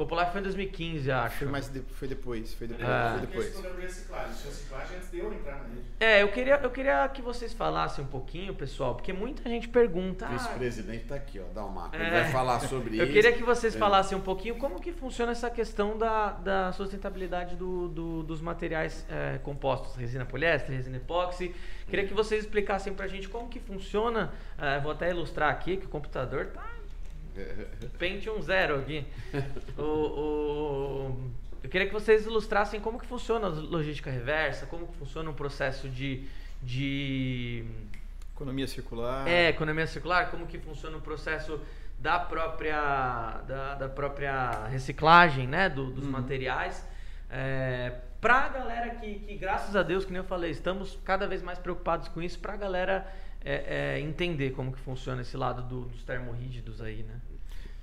Copolar 0.00 0.30
foi 0.32 0.40
em 0.40 0.44
2015, 0.44 1.10
acho. 1.10 1.36
Foi, 1.38 1.46
mais 1.48 1.68
de- 1.68 1.82
foi 1.82 2.08
depois, 2.08 2.54
foi 2.54 2.66
depois, 2.66 2.88
Ah. 2.88 3.16
foi 3.18 3.26
depois. 3.26 3.46
reciclagem. 3.80 4.94
É 4.94 4.96
antes 4.96 5.10
de 5.10 5.18
eu 5.18 5.32
entrar 5.32 5.56
na 5.58 5.64
rede. 5.64 5.82
É, 6.00 6.22
eu 6.22 6.28
queria, 6.28 6.54
eu 6.62 6.70
queria 6.70 7.06
que 7.08 7.20
vocês 7.20 7.52
falassem 7.52 8.02
um 8.04 8.08
pouquinho, 8.08 8.54
pessoal, 8.54 8.94
porque 8.94 9.12
muita 9.12 9.48
gente 9.48 9.68
pergunta. 9.68 10.26
O 10.26 10.30
vice-presidente 10.30 11.04
tá 11.04 11.16
aqui, 11.16 11.38
ó, 11.38 11.52
dá 11.52 11.64
um 11.64 11.68
mapa. 11.68 11.96
Ele 11.96 12.04
É. 12.06 12.22
vai 12.22 12.32
falar 12.32 12.60
sobre 12.60 12.98
eu 12.98 13.04
isso. 13.04 13.12
queria 13.12 13.32
que 13.32 13.42
vocês 13.42 13.76
É. 13.76 13.78
falassem 13.78 14.16
um 14.16 14.20
pouquinho 14.22 14.56
como 14.56 14.80
que 14.80 14.90
funciona 14.92 15.32
essa 15.32 15.50
questão 15.50 15.98
da, 15.98 16.30
da 16.32 16.72
sustentabilidade 16.72 17.56
do, 17.56 17.88
do- 17.88 18.22
dos 18.22 18.40
materiais 18.40 19.04
é, 19.10 19.38
compostos, 19.42 19.94
resina 19.96 20.24
poliéster, 20.24 20.74
resina 20.74 20.96
epóxi. 20.96 21.54
Queria 21.88 22.06
que 22.06 22.14
vocês 22.14 22.44
explicassem 22.44 22.94
pra 22.94 23.06
gente 23.08 23.28
como 23.28 23.48
que 23.48 23.58
funciona. 23.60 24.32
é, 24.62 24.78
vou 24.78 24.92
até 24.92 25.08
ilustrar 25.10 25.50
aqui 25.50 25.78
que 25.78 25.86
o 25.86 25.88
computador 25.88 26.46
tá 26.48 26.69
Pentium 27.98 28.40
Zero 28.42 28.78
aqui. 28.80 29.06
O, 29.76 29.82
o- 29.82 31.30
eu 31.62 31.68
queria 31.68 31.86
que 31.86 31.92
vocês 31.92 32.24
ilustrassem 32.26 32.80
como 32.80 32.98
que 32.98 33.06
funciona 33.06 33.46
a 33.46 33.50
logística 33.50 34.10
reversa, 34.10 34.66
como 34.66 34.86
que 34.86 34.96
funciona 34.96 35.28
um 35.28 35.34
processo 35.34 35.88
de, 35.88 36.24
de 36.62 37.64
Economia 38.34 38.66
circular. 38.66 39.28
é, 39.28 39.48
economia 39.50 39.86
circular, 39.86 40.30
como 40.30 40.46
que 40.46 40.58
funciona 40.58 40.96
o 40.96 41.00
processo 41.02 41.60
da 41.98 42.18
própria, 42.18 43.42
da, 43.46 43.74
da 43.74 43.88
própria 43.90 44.66
reciclagem 44.68 45.46
né, 45.46 45.68
do- 45.68 45.90
dos 45.90 46.04
materiais. 46.06 46.82
É, 47.30 47.92
pra 48.22 48.48
galera 48.48 48.94
que, 48.94 49.16
que, 49.20 49.36
graças 49.36 49.76
a 49.76 49.82
Deus, 49.82 50.06
que 50.06 50.10
nem 50.12 50.20
eu 50.22 50.24
falei, 50.26 50.50
estamos 50.50 50.98
cada 51.04 51.26
vez 51.28 51.42
mais 51.42 51.58
preocupados 51.58 52.08
com 52.08 52.22
isso, 52.22 52.38
pra 52.38 52.56
galera 52.56 53.06
é, 53.44 53.96
é, 53.96 54.00
entender 54.00 54.50
como 54.52 54.72
que 54.72 54.78
funciona 54.80 55.20
esse 55.20 55.36
lado 55.36 55.62
do- 55.62 55.84
dos 55.84 56.02
termorrígidos 56.04 56.80
aí, 56.80 57.02
né? 57.02 57.20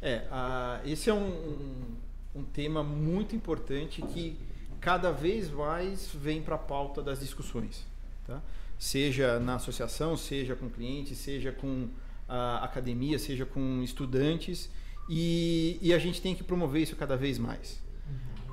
É, 0.02 0.28
a- 0.32 0.80
esse 0.86 1.10
é 1.10 1.14
um, 1.14 1.28
um, 1.28 1.96
um 2.36 2.44
tema 2.44 2.84
muito 2.84 3.36
importante 3.36 4.02
que 4.02 4.38
cada 4.80 5.12
vez 5.12 5.50
mais 5.50 6.10
vem 6.14 6.42
para 6.42 6.56
a 6.56 6.60
pauta 6.60 7.02
das 7.02 7.20
discussões. 7.20 7.86
Tá? 8.26 8.42
Seja 8.78 9.40
na 9.40 9.56
associação, 9.56 10.16
seja 10.16 10.56
com 10.56 10.70
clientes, 10.70 11.18
seja 11.18 11.52
com 11.52 11.88
a 12.30 12.64
academia, 12.64 13.18
seja 13.18 13.46
com 13.46 13.82
estudantes. 13.82 14.70
E, 15.10 15.80
e 15.82 15.94
a 15.94 15.98
gente 15.98 16.22
tem 16.22 16.36
que 16.36 16.44
promover 16.44 16.82
isso 16.84 16.96
cada 16.96 17.16
vez 17.16 17.40
mais. 17.40 17.82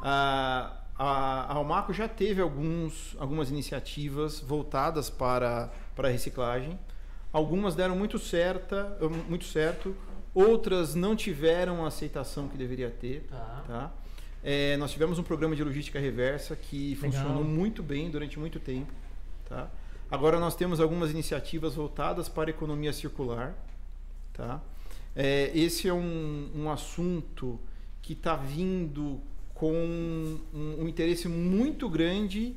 A, 0.01 0.81
a, 0.97 1.07
a 1.07 1.53
Almaco 1.55 1.93
já 1.93 2.09
teve 2.09 2.41
alguns, 2.41 3.17
algumas 3.19 3.51
iniciativas 3.51 4.41
voltadas 4.41 5.11
para, 5.11 5.73
para 5.97 6.09
a 6.09 6.11
reciclagem. 6.11 6.79
Algumas 7.33 7.75
deram 7.75 7.97
muito, 7.97 8.19
certa, 8.19 8.97
muito 9.29 9.45
certo, 9.45 9.97
outras 10.35 10.95
não 10.95 11.15
tiveram 11.15 11.85
a 11.85 11.89
aceitação 11.89 12.49
que 12.49 12.57
deveria 12.57 12.91
ter. 12.91 13.27
Tá. 13.31 13.65
Tá? 13.67 13.93
É, 14.43 14.77
nós 14.77 14.91
tivemos 14.93 15.19
um 15.19 15.23
programa 15.23 15.57
de 15.57 15.65
logística 15.65 15.99
reversa 15.99 16.55
que 16.57 16.95
Legal. 16.95 17.11
funcionou 17.13 17.45
muito 17.45 17.83
bem 17.83 18.11
durante 18.11 18.39
muito 18.39 18.59
tempo. 18.61 18.93
Tá? 19.49 19.71
Agora 20.11 20.39
nós 20.39 20.55
temos 20.55 20.81
algumas 20.81 21.11
iniciativas 21.11 21.75
voltadas 21.75 22.29
para 22.29 22.51
a 22.51 22.53
economia 22.53 22.93
circular. 22.93 23.55
Tá? 24.33 24.61
É, 25.17 25.51
esse 25.55 25.89
é 25.89 25.95
um, 25.95 26.51
um 26.55 26.71
assunto 26.71 27.59
que 28.03 28.13
está 28.13 28.37
vindo 28.37 29.21
com 29.55 29.73
um, 29.73 30.41
um 30.81 30.89
interesse 30.89 31.29
muito 31.29 31.89
grande, 31.89 32.55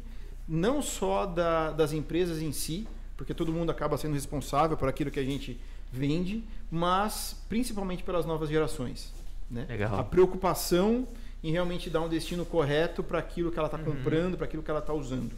não 0.48 0.82
só 0.82 1.26
da- 1.26 1.72
das 1.72 1.94
empresas 1.94 2.42
em 2.42 2.52
si, 2.52 2.88
porque 3.16 3.34
todo 3.34 3.54
mundo 3.54 3.70
acaba 3.72 3.98
sendo 3.98 4.14
responsável 4.14 4.76
por 4.76 4.90
aquilo 4.90 5.10
que 5.12 5.20
a 5.20 5.24
gente 5.24 5.60
vende, 5.92 6.44
mas 6.70 7.36
principalmente 7.48 8.04
pelas 8.04 8.26
novas 8.26 8.50
gerações. 8.50 9.12
Né? 9.50 9.66
Legal. 9.70 10.00
A 10.00 10.04
preocupação 10.04 11.08
em 11.44 11.52
realmente 11.52 11.90
dar 11.90 12.02
um 12.02 12.10
destino 12.10 12.46
correto 12.46 13.04
para 13.04 13.20
aquilo 13.20 13.52
que 13.52 13.60
ela 13.60 13.68
está 13.68 13.78
comprando, 13.78 14.38
para 14.38 14.46
aquilo 14.46 14.64
que 14.64 14.72
ela 14.72 14.80
está 14.80 14.94
usando. 14.94 15.34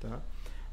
Tá? 0.00 0.20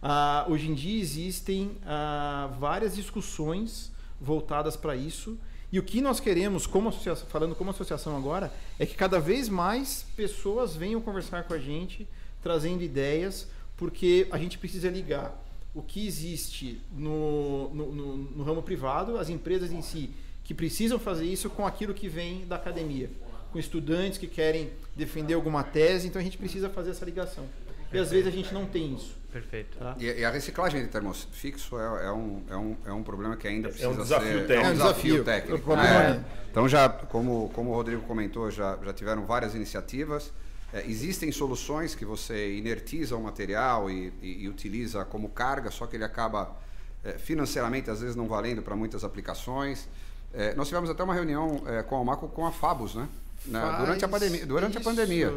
Ah, 0.02 0.45
hoje 0.49 0.69
em 0.69 0.73
dia 0.73 0.99
existem 0.99 1.77
ah, 1.85 2.49
várias 2.60 2.95
discussões 2.95 3.91
voltadas 4.19 4.76
para 4.76 4.95
isso. 4.95 5.38
E 5.72 5.80
o 5.80 5.84
que 5.84 6.02
nós 6.02 6.19
queremos, 6.19 6.68
como 6.68 6.90
associação, 6.90 7.27
falando 7.27 7.56
como 7.56 7.72
associação 7.72 8.15
agora, 8.15 8.53
é 8.77 8.85
que 8.85 8.95
cada 8.95 9.19
vez 9.19 9.49
mais 9.49 10.06
pessoas 10.15 10.76
venham 10.76 11.02
conversar 11.02 11.44
com 11.44 11.53
a 11.53 11.60
gente, 11.60 12.07
trazendo 12.41 12.84
ideias, 12.84 13.48
porque 13.76 14.27
a 14.31 14.38
gente 14.38 14.57
precisa 14.57 14.90
ligar 14.90 15.43
o 15.74 15.82
que 15.82 16.06
existe 16.06 16.80
no, 16.91 17.70
no, 17.74 17.91
no, 17.91 18.18
no 18.18 18.44
ramo 18.44 18.62
privado, 18.62 19.18
as 19.18 19.30
empresas 19.30 19.72
em 19.72 19.82
si 19.82 20.12
que 20.44 20.54
precisam 20.54 21.00
fazer 21.00 21.26
isso 21.26 21.50
com 21.50 21.66
aquilo 21.66 21.94
que 21.94 22.08
vem 22.10 22.45
da 22.45 22.58
academia, 22.58 23.10
com 23.52 23.58
estudantes 23.58 24.18
que 24.18 24.28
querem 24.28 24.72
defender 24.95 25.34
alguma 25.34 25.64
tese, 25.64 26.08
então 26.08 26.20
a 26.20 26.24
gente 26.24 26.38
precisa 26.38 26.70
fazer 26.70 26.91
essa 26.91 27.06
ligação. 27.06 27.45
E 27.91 27.98
às 27.98 28.12
vezes 28.12 28.28
a 28.28 28.32
gente 28.32 28.54
não 28.54 28.66
tem 28.66 28.94
isso. 28.95 29.16
Perfeito. 29.32 29.78
Tá? 29.78 29.95
E, 30.00 30.06
e 30.06 30.26
a 30.26 30.30
reciclagem 30.30 30.82
de 30.82 30.88
termofixo 30.90 31.78
é, 31.80 32.06
é, 32.06 32.12
um, 32.12 32.41
é, 32.50 32.56
um, 32.58 32.76
é 32.88 32.91
um 32.91 33.04
problema 33.04 33.36
que 33.36 33.48
ainda 33.48 33.70
precisa 33.70 33.94
desafio 33.94 34.40
ser... 34.40 34.48
técnico. 34.48 34.68
É 34.68 34.70
um 34.70 34.74
desafio 34.74 34.74
É 34.74 34.74
um 34.74 34.94
desafio. 34.94 35.24
técnico. 35.24 35.64
Problema 35.64 35.90
né? 35.90 36.24
é- 36.28 36.50
Então, 36.52 36.68
já, 36.68 36.90
como, 36.90 37.50
como 37.50 37.72
o 37.72 37.74
Rodrigo 37.74 38.02
comentou, 38.04 38.52
já, 38.52 38.78
já 38.84 38.94
tiveram 38.94 39.26
várias 39.26 39.56
iniciativas. 39.56 40.32
É, 40.74 40.84
existem 40.90 41.32
soluções 41.32 41.94
que 41.94 42.04
você 42.04 42.56
inertiza 42.58 43.16
o 43.16 43.22
material 43.22 43.90
e, 43.91 44.12
e- 44.22 44.44
e 44.44 44.50
utiliza 44.50 45.06
como 45.06 45.30
carga, 45.30 45.70
só 45.70 45.86
que 45.86 45.95
ele 45.95 46.04
acaba 46.04 46.58
é, 47.06 47.12
financeiramente, 47.14 47.90
às 47.91 48.00
vezes, 48.02 48.16
não 48.16 48.28
valendo 48.28 48.62
para 48.64 48.76
muitas 48.76 49.04
aplicações. 49.04 49.88
É, 50.34 50.56
nós 50.56 50.68
tivemos 50.70 50.90
até 50.90 51.04
uma 51.04 51.14
reunião 51.14 51.62
é, 51.68 51.84
com 51.84 51.98
a 52.00 52.04
Maco 52.04 52.28
com 52.30 52.45
a 52.48 52.52
Fabus, 52.52 52.95
né? 52.95 53.08
Na- 53.45 53.78
durante 53.80 54.04
a 54.06 54.08
pandemia. 54.08 54.45
Durante 54.45 54.78
a 54.78 54.80
isso. 54.80 54.90
pandemia 54.90 55.32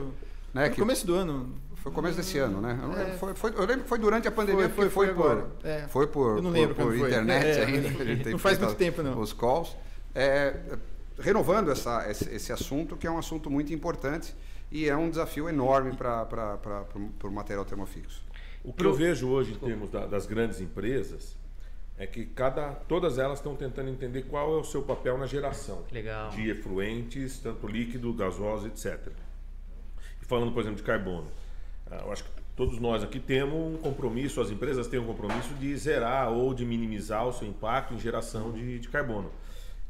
né? 0.55 0.63
Foi 0.63 0.71
no 0.71 0.77
começo 0.77 1.07
do 1.07 1.15
ano. 1.15 1.53
foi 1.75 1.93
começo 1.93 2.17
desse 2.17 2.39
ano, 2.39 2.61
né? 2.63 2.79
Eu, 2.83 2.89
lembro, 2.89 3.13
É. 3.13 3.17
foi, 3.19 3.35
foi- 3.35 3.51
eu 3.55 3.65
lembro 3.67 3.83
que 3.83 3.89
foi 3.89 3.99
durante 3.99 4.27
a 4.27 4.31
pandemia, 4.33 4.69
Foi, 4.71 4.89
foi, 4.89 5.07
foi, 5.07 5.15
por. 5.15 5.47
É. 5.65 5.87
foi 5.89 6.07
por, 6.07 6.41
por- 6.41 6.75
por 6.75 6.97
internet 6.97 7.61
ainda. 7.61 7.89
a 7.89 8.31
Não 8.31 8.39
faz 8.39 8.59
muito 8.59 8.75
tempo, 8.77 9.03
não. 9.03 9.19
Os 9.21 9.33
calls. 9.35 9.77
Renovando 11.19 11.71
essa, 11.71 12.11
esse, 12.11 12.29
esse 12.35 12.53
assunto, 12.53 12.97
que 12.97 13.07
é 13.07 13.11
um 13.11 13.19
assunto 13.19 13.51
muito 13.51 13.73
importante 13.73 14.35
e 14.71 14.89
é 14.89 14.97
um 14.97 15.09
desafio 15.09 15.49
enorme 15.49 15.95
para 15.97 16.27
o 17.25 17.31
material 17.31 17.65
termofixo. 17.65 18.23
O 18.65 18.73
que 18.73 18.85
eu 18.85 18.95
vejo 18.95 19.29
hoje 19.29 19.53
em 19.53 19.57
termos 19.59 19.91
da- 19.91 20.07
das 20.07 20.27
grandes 20.27 20.61
empresas 20.61 21.37
é 21.99 22.07
que 22.07 22.27
cada, 22.27 22.73
todas 22.73 23.17
elas 23.19 23.39
estão 23.39 23.55
tentando 23.55 23.89
entender 23.89 24.23
qual 24.25 24.55
é 24.55 24.61
o 24.61 24.65
seu 24.65 24.83
papel 24.83 25.17
na 25.17 25.27
geração 25.27 25.85
Legal. 25.91 26.31
de 26.31 26.51
efluentes, 26.51 27.39
tanto 27.39 27.67
líquido, 27.67 28.13
gasoso, 28.13 28.67
etc. 28.67 29.09
E 30.21 30.25
falando, 30.25 30.53
por 30.53 30.61
exemplo, 30.61 30.79
de 30.79 30.83
carbono, 30.83 31.29
ah, 31.91 32.03
eu 32.05 32.13
acho 32.13 32.25
que 32.25 32.31
todos 32.57 32.79
nós 32.81 33.03
aqui 33.05 33.21
temos 33.21 33.55
um 33.75 33.79
compromisso, 33.79 34.41
as 34.41 34.51
empresas 34.51 34.89
têm 34.89 34.99
um 34.99 35.07
compromisso 35.07 35.55
de 35.55 35.75
zerar 35.77 36.31
ou 36.33 36.53
de 36.53 36.65
minimizar 36.67 37.27
o 37.27 37.33
seu 37.33 37.47
impacto 37.47 37.95
em 37.95 37.99
geração 38.01 38.51
de, 38.51 38.79
de 38.81 38.89
carbono 38.89 39.31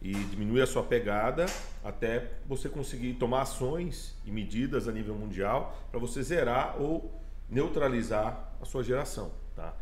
e 0.06 0.24
diminuir 0.26 0.62
a 0.62 0.66
sua 0.66 0.84
pegada 0.84 1.46
até 1.82 2.30
você 2.46 2.68
conseguir 2.68 3.14
tomar 3.14 3.42
ações 3.42 4.16
e 4.24 4.30
medidas 4.30 4.86
a 4.86 4.92
nível 4.92 5.16
mundial 5.16 5.76
para 5.90 5.98
você 5.98 6.22
zerar 6.22 6.80
ou 6.80 7.12
neutralizar 7.50 8.52
a 8.60 8.64
sua 8.64 8.84
geração, 8.84 9.32
tá? 9.56 9.74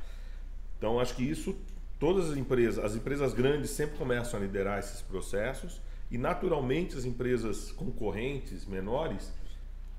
Então 0.78 0.98
acho 0.98 1.14
que 1.14 1.22
isso 1.22 1.54
todas 1.98 2.30
as 2.30 2.38
empresas, 2.38 2.82
as 2.82 2.94
empresas 2.94 3.34
grandes 3.34 3.70
sempre 3.70 3.98
começam 3.98 4.40
a 4.40 4.42
liderar 4.42 4.78
esses 4.78 5.02
processos 5.02 5.80
e 6.10 6.16
naturalmente 6.16 6.96
as 6.96 7.04
empresas 7.04 7.70
concorrentes 7.72 8.64
menores 8.64 9.30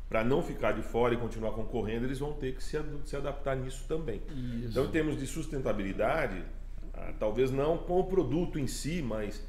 para 0.10 0.24
não 0.24 0.42
ficar 0.42 0.72
de 0.72 0.82
fora 0.82 1.14
e 1.14 1.18
continuar 1.18 1.52
concorrendo, 1.52 2.06
eles 2.06 2.20
vão 2.20 2.34
ter 2.34 2.56
que 2.56 2.64
se, 2.64 2.80
se 3.06 3.16
adaptar 3.16 3.56
nisso 3.56 3.86
também. 3.88 4.22
Então, 4.70 4.86
em 4.86 4.90
termos 4.90 5.18
de 5.18 5.26
sustentabilidade, 5.26 6.44
ah, 6.94 7.14
talvez 7.20 7.52
não 7.52 7.78
com 7.78 8.00
o 8.00 8.04
produto 8.04 8.60
em 8.60 8.68
si, 8.68 9.02
mas 9.02 9.44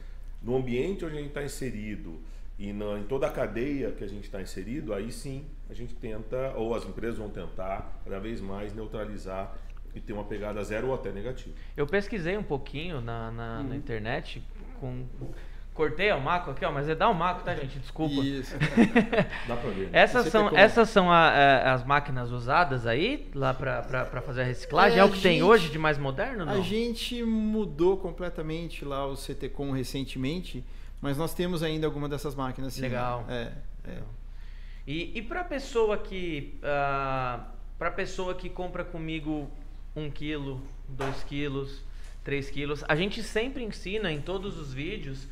no 0.46 0.56
ambiente 0.56 1.04
onde 1.04 1.14
a 1.16 1.18
gente 1.18 1.28
está 1.28 1.42
inserido 1.42 2.20
e 2.58 2.72
na- 2.72 2.98
em 2.98 3.02
toda 3.02 3.26
a 3.26 3.30
cadeia 3.30 3.90
que 3.90 4.04
a 4.04 4.06
gente 4.06 4.24
está 4.24 4.40
inserido, 4.40 4.94
aí 4.94 5.10
sim 5.10 5.44
a 5.68 5.74
gente 5.74 5.94
tenta, 5.94 6.54
ou 6.56 6.74
as 6.74 6.84
empresas 6.86 7.18
vão 7.18 7.28
tentar, 7.28 8.00
cada 8.04 8.20
vez 8.20 8.40
mais 8.40 8.72
neutralizar 8.72 9.54
e 9.94 10.00
ter 10.00 10.12
uma 10.12 10.24
pegada 10.24 10.62
zero 10.62 10.88
ou 10.88 10.94
até 10.94 11.10
negativa. 11.10 11.54
Eu 11.76 11.86
pesquisei 11.86 12.36
um 12.38 12.42
pouquinho 12.42 13.00
na, 13.00 13.30
na, 13.32 13.58
Uhum. 13.60 13.68
na 13.70 13.76
internet 13.76 14.42
com. 14.78 15.04
Cortei 15.76 16.10
o 16.10 16.20
maco 16.20 16.50
aqui, 16.52 16.64
ó, 16.64 16.72
mas 16.72 16.88
é 16.88 16.94
dar 16.94 17.08
o 17.10 17.14
maco, 17.14 17.42
tá, 17.44 17.54
gente? 17.54 17.78
Desculpa. 17.78 18.14
Isso. 18.14 18.56
Dá 19.46 19.56
para 19.56 19.70
ver. 19.70 19.84
né? 19.84 19.88
Essas 19.92 20.28
são, 20.28 20.56
essas 20.56 20.88
são 20.88 21.12
a- 21.12 21.28
a- 21.28 21.74
as 21.74 21.84
máquinas 21.84 22.30
usadas 22.32 22.86
aí, 22.86 23.28
lá 23.34 23.52
pra, 23.52 23.82
pra, 23.82 24.04
pra 24.06 24.22
fazer 24.22 24.40
a 24.40 24.44
reciclagem? 24.44 24.98
É, 24.98 25.02
É, 25.02 25.04
o 25.04 25.10
que 25.12 25.20
tem 25.20 25.32
gente- 25.34 25.42
hoje 25.42 25.68
de 25.68 25.78
mais 25.78 25.98
moderno? 25.98 26.46
Não? 26.46 26.54
A 26.54 26.60
gente 26.60 27.22
mudou 27.22 27.98
completamente 27.98 28.84
lá 28.84 29.06
o 29.06 29.14
CTCom 29.16 29.70
recentemente, 29.70 30.64
mas 31.00 31.18
nós 31.18 31.34
temos 31.34 31.62
ainda 31.62 31.86
alguma 31.86 32.08
dessas 32.08 32.34
máquinas. 32.34 32.72
Sim. 32.72 32.80
Legal. 32.82 33.24
É, 33.28 33.52
é. 33.86 33.98
E, 34.86 35.18
e 35.18 35.22
para 35.22 35.44
pessoa 35.44 35.98
que 35.98 36.58
ah, 36.62 37.40
para 37.78 37.90
pessoa 37.90 38.34
que 38.34 38.48
compra 38.48 38.82
comigo 38.84 39.50
um 39.94 40.10
quilo, 40.10 40.62
dois 40.88 41.22
quilos, 41.24 41.82
três 42.24 42.48
quilos, 42.48 42.82
a 42.88 42.94
gente 42.96 43.22
sempre 43.22 43.62
ensina 43.62 44.10
em 44.10 44.20
todos 44.20 44.58
os 44.58 44.72
vídeos 44.72 45.26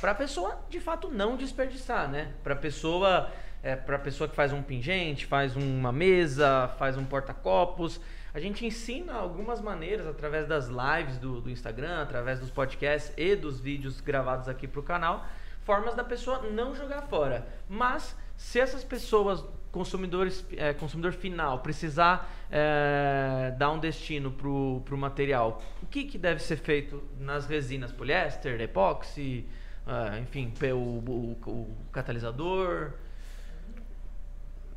para 0.00 0.14
pessoa 0.14 0.58
de 0.68 0.80
fato 0.80 1.08
não 1.08 1.36
desperdiçar, 1.36 2.08
né? 2.08 2.32
Para 2.42 2.56
pessoa 2.56 3.30
é, 3.62 3.74
para 3.74 3.98
pessoa 3.98 4.28
que 4.28 4.36
faz 4.36 4.52
um 4.52 4.62
pingente, 4.62 5.26
faz 5.26 5.56
uma 5.56 5.92
mesa, 5.92 6.68
faz 6.78 6.96
um 6.96 7.04
porta-copos. 7.04 8.00
A 8.32 8.40
gente 8.40 8.64
ensina 8.64 9.14
algumas 9.14 9.60
maneiras 9.60 10.06
através 10.06 10.46
das 10.46 10.68
lives 10.68 11.18
do, 11.18 11.40
do 11.40 11.50
Instagram, 11.50 12.02
através 12.02 12.40
dos 12.40 12.50
podcasts 12.50 13.12
e 13.16 13.34
dos 13.34 13.60
vídeos 13.60 14.00
gravados 14.00 14.48
aqui 14.48 14.68
para 14.68 14.80
o 14.80 14.82
canal, 14.82 15.26
formas 15.64 15.94
da 15.94 16.04
pessoa 16.04 16.42
não 16.50 16.74
jogar 16.74 17.02
fora. 17.02 17.46
Mas 17.68 18.16
se 18.36 18.60
essas 18.60 18.84
pessoas, 18.84 19.44
consumidores, 19.72 20.44
é, 20.56 20.72
consumidor 20.72 21.12
final, 21.12 21.60
precisar 21.60 22.30
é, 22.50 23.54
dar 23.58 23.70
um 23.70 23.78
destino 23.78 24.30
para 24.32 24.48
o 24.48 24.96
material, 24.98 25.62
o 25.82 25.86
que, 25.86 26.04
que 26.04 26.16
deve 26.18 26.42
ser 26.42 26.56
feito 26.56 27.02
nas 27.20 27.46
resinas? 27.46 27.92
Poliéster, 27.92 28.60
epóxi, 28.60 29.44
ah, 29.86 30.18
enfim, 30.18 30.52
o, 30.72 30.76
o- 30.78 31.36
o 31.50 31.76
catalisador? 31.92 32.92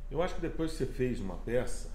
Eu 0.10 0.22
acho 0.22 0.36
que 0.36 0.42
depois 0.42 0.72
que 0.72 0.78
você 0.80 0.86
fez 0.86 1.20
uma 1.22 1.36
peça, 1.36 1.90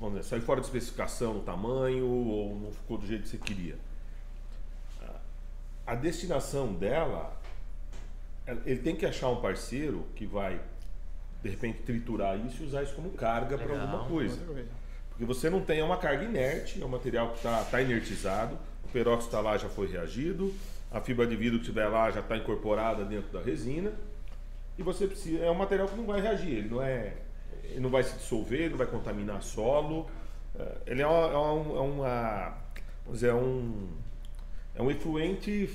vamos 0.00 0.24
saiu 0.26 0.40
fora 0.42 0.60
de 0.60 0.66
especificação 0.66 1.34
no 1.34 1.42
tamanho 1.42 2.06
ou 2.06 2.56
não 2.60 2.72
ficou 2.72 2.96
do 2.98 3.06
jeito 3.06 3.22
que 3.24 3.28
você 3.28 3.38
queria, 3.38 3.76
a- 5.86 5.94
destinação 5.94 6.72
dela, 6.72 7.36
ela- 8.46 8.62
ele 8.64 8.80
tem 8.80 8.96
que 8.96 9.04
achar 9.04 9.28
um 9.28 9.40
parceiro 9.40 10.06
que 10.14 10.24
vai, 10.24 10.60
de 11.42 11.48
repente, 11.50 11.78
triturar 11.82 12.38
isso 12.46 12.62
e 12.62 12.66
usar 12.66 12.82
isso 12.82 12.94
como 12.94 13.10
carga 13.10 13.56
para 13.58 13.72
alguma 13.80 14.04
coisa. 14.08 14.38
Porque 15.10 15.24
você 15.24 15.48
não 15.48 15.60
tem 15.60 15.80
é 15.80 15.84
uma 15.84 15.96
carga 15.96 16.24
inerte, 16.24 16.82
é 16.82 16.84
um 16.84 16.88
material 16.88 17.30
que 17.30 17.36
está 17.36 17.62
tá 17.64 17.80
inertizado, 17.80 18.58
o 18.84 18.88
peróxido 18.88 19.26
está 19.28 19.40
lá, 19.40 19.56
já 19.56 19.68
foi 19.68 19.86
reagido, 19.86 20.52
a 20.90 21.00
fibra 21.00 21.26
de 21.26 21.34
vidro 21.36 21.58
que 21.58 21.64
estiver 21.64 21.86
lá 21.88 22.10
já 22.10 22.20
está 22.20 22.36
incorporada 22.36 23.04
dentro 23.04 23.32
da 23.32 23.40
resina, 23.42 23.92
e 24.78 24.82
você 24.82 25.06
precisa. 25.06 25.42
É 25.44 25.50
um 25.50 25.54
material 25.54 25.88
que 25.88 25.96
não 25.96 26.04
vai 26.04 26.20
reagir, 26.20 26.50
ele 26.56 26.68
não 26.68 26.82
é. 26.82 27.14
Ele 27.64 27.80
não 27.80 27.90
vai 27.90 28.02
se 28.02 28.14
dissolver, 28.16 28.60
ele 28.60 28.70
não 28.70 28.78
vai 28.78 28.86
contaminar 28.86 29.42
solo. 29.42 30.08
é, 30.58 30.76
Ele 30.86 31.02
é, 31.02 31.06
uma, 31.06 31.26
é 31.32 31.36
um- 31.38 31.76
é 31.76 31.80
uma. 31.80 32.54
Vamos 33.04 33.20
dizer, 33.20 33.28
é 33.30 33.34
um. 33.34 33.88
É 34.74 34.82
um 34.82 34.90
efluente 34.90 35.66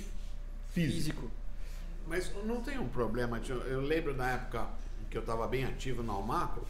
físico. 0.69 0.91
Físico. 0.91 1.31
Mas 2.07 2.31
não 2.45 2.61
tem 2.61 2.77
um 2.77 2.87
problema, 2.87 3.41
eu 3.65 3.81
lembro 3.81 4.15
na 4.15 4.31
época 4.31 4.67
que 5.11 5.17
eu 5.17 5.21
estava 5.21 5.45
bem 5.45 5.65
ativo 5.65 6.01
na 6.01 6.13
Almaco, 6.13 6.65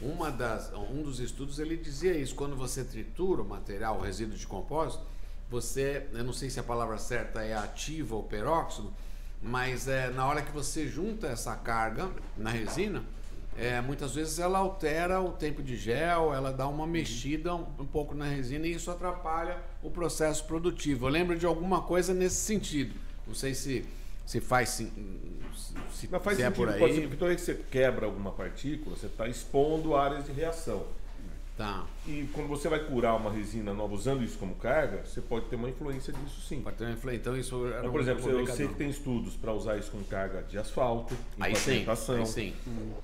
uma 0.00 0.30
das, 0.30 0.72
um 0.74 1.02
dos 1.02 1.20
estudos 1.20 1.60
ele 1.60 1.76
dizia 1.76 2.12
isso, 2.14 2.34
quando 2.34 2.56
você 2.56 2.84
tritura 2.84 3.40
o 3.40 3.44
material, 3.44 3.98
o 3.98 4.02
resíduo 4.02 4.36
de 4.36 4.46
compósito, 4.46 5.02
você, 5.48 6.06
eu 6.12 6.24
não 6.24 6.32
sei 6.32 6.50
se 6.50 6.58
a 6.58 6.64
palavra 6.64 6.98
certa 6.98 7.42
é 7.42 7.54
ativa 7.54 8.16
ou 8.16 8.24
peróxido, 8.24 8.92
mas 9.40 9.86
é, 9.86 10.10
na 10.10 10.26
hora 10.26 10.42
que 10.42 10.50
você 10.50 10.88
junta 10.88 11.28
essa 11.28 11.54
carga 11.54 12.10
na 12.36 12.50
resina, 12.50 13.04
é, 13.56 13.80
muitas 13.80 14.14
vezes 14.14 14.40
ela 14.40 14.58
altera 14.58 15.20
o 15.20 15.30
tempo 15.30 15.62
de 15.62 15.76
gel, 15.76 16.34
ela 16.34 16.52
dá 16.52 16.66
uma 16.66 16.86
mexida 16.86 17.54
um, 17.54 17.64
um 17.78 17.86
pouco 17.86 18.14
na 18.14 18.24
resina 18.24 18.66
e 18.66 18.74
isso 18.74 18.90
atrapalha 18.90 19.58
o 19.80 19.90
processo 19.90 20.44
produtivo. 20.44 21.06
Eu 21.06 21.10
lembro 21.10 21.38
de 21.38 21.46
alguma 21.46 21.82
coisa 21.82 22.12
nesse 22.12 22.36
sentido. 22.36 22.98
Não 23.26 23.34
sei 23.34 23.54
se, 23.54 23.84
se 24.26 24.40
faz 24.40 24.68
sim- 24.70 24.90
se, 25.92 26.08
Não 26.10 26.20
faz 26.20 26.36
se 26.36 26.42
é 26.42 26.46
sentido, 26.46 26.64
por 26.64 26.72
aí. 26.72 26.78
pode 26.78 26.94
ser, 26.94 27.00
porque 27.02 27.16
toda 27.16 27.28
vez 27.28 27.40
que 27.40 27.46
você 27.46 27.60
quebra 27.70 28.06
alguma 28.06 28.32
partícula, 28.32 28.96
você 28.96 29.06
está 29.06 29.28
expondo 29.28 29.94
áreas 29.96 30.24
de 30.26 30.32
reação. 30.32 30.84
Tá. 31.56 31.86
E 32.04 32.28
quando 32.32 32.48
você 32.48 32.68
vai 32.68 32.80
curar 32.80 33.14
uma 33.16 33.30
resina 33.30 33.72
nova 33.72 33.94
usando 33.94 34.24
isso 34.24 34.36
como 34.38 34.56
carga, 34.56 35.04
você 35.04 35.20
pode 35.20 35.46
ter 35.46 35.54
uma 35.54 35.70
influência 35.70 36.12
disso 36.12 36.40
sim. 36.40 36.60
Pode 36.60 36.76
ter 36.76 36.82
uma 36.84 36.94
influência. 36.94 37.20
Então 37.20 37.36
isso 37.36 37.64
era 37.68 37.76
Então, 37.78 37.90
um 37.90 37.92
por 37.92 38.00
exemplo, 38.00 38.28
eu 38.28 38.46
sei 38.48 38.66
que 38.66 38.74
tem 38.74 38.90
estudos 38.90 39.36
para 39.36 39.52
usar 39.52 39.76
isso 39.78 39.92
como 39.92 40.02
carga 40.04 40.42
de 40.42 40.58
asfalto, 40.58 41.16
Aí 41.38 41.54
sim, 41.54 41.86
aí 41.88 42.26
sim. 42.26 42.52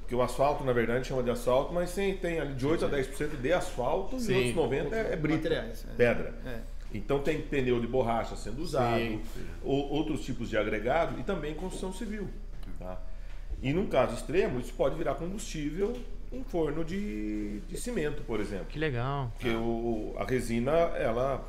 Porque 0.01 0.17
o 0.17 0.21
asfalto, 0.21 0.65
na 0.65 0.73
verdade, 0.73 1.07
chama 1.07 1.23
de 1.23 1.31
asfalto, 1.31 1.73
mas 1.73 1.91
sim, 1.91 2.19
tem 2.21 2.41
ali 2.41 2.55
de 2.55 2.67
8 2.67 2.87
a 2.87 2.89
10% 2.89 3.41
de 3.41 3.53
asfalto 3.53 4.19
Sim. 4.19 4.33
e 4.33 4.37
outros 4.37 4.55
90% 4.57 4.93
é, 4.95 5.13
é 5.13 5.17
brita, 5.17 5.37
Materiais, 5.49 5.85
é. 5.89 5.95
pedra. 5.95 6.35
É. 6.45 6.59
Então 6.93 7.21
tem 7.21 7.41
pneu 7.41 7.81
de 7.81 7.87
borracha 7.87 8.35
sendo 8.37 8.61
usado, 8.63 8.99
Sim, 8.99 9.21
ou- 9.63 9.91
outros 9.91 10.25
tipos 10.25 10.49
de 10.49 10.57
agregado 10.57 11.19
e 11.21 11.23
também 11.23 11.55
construção 11.55 11.93
civil. 11.93 12.29
Tá? 12.79 13.01
E 13.63 13.73
num 13.73 13.87
caso 13.87 14.15
extremo, 14.15 14.59
isso 14.59 14.73
pode 14.75 14.97
virar 14.97 15.15
combustível 15.15 15.97
um 16.33 16.43
forno 16.45 16.85
de, 16.85 17.61
de 17.69 17.77
cimento, 17.77 18.23
por 18.23 18.41
exemplo. 18.41 18.67
Que 18.69 18.79
legal. 18.79 19.31
Porque 19.35 19.51
o, 19.55 20.15
a 20.19 20.25
resina, 20.25 20.71
ela 20.71 21.45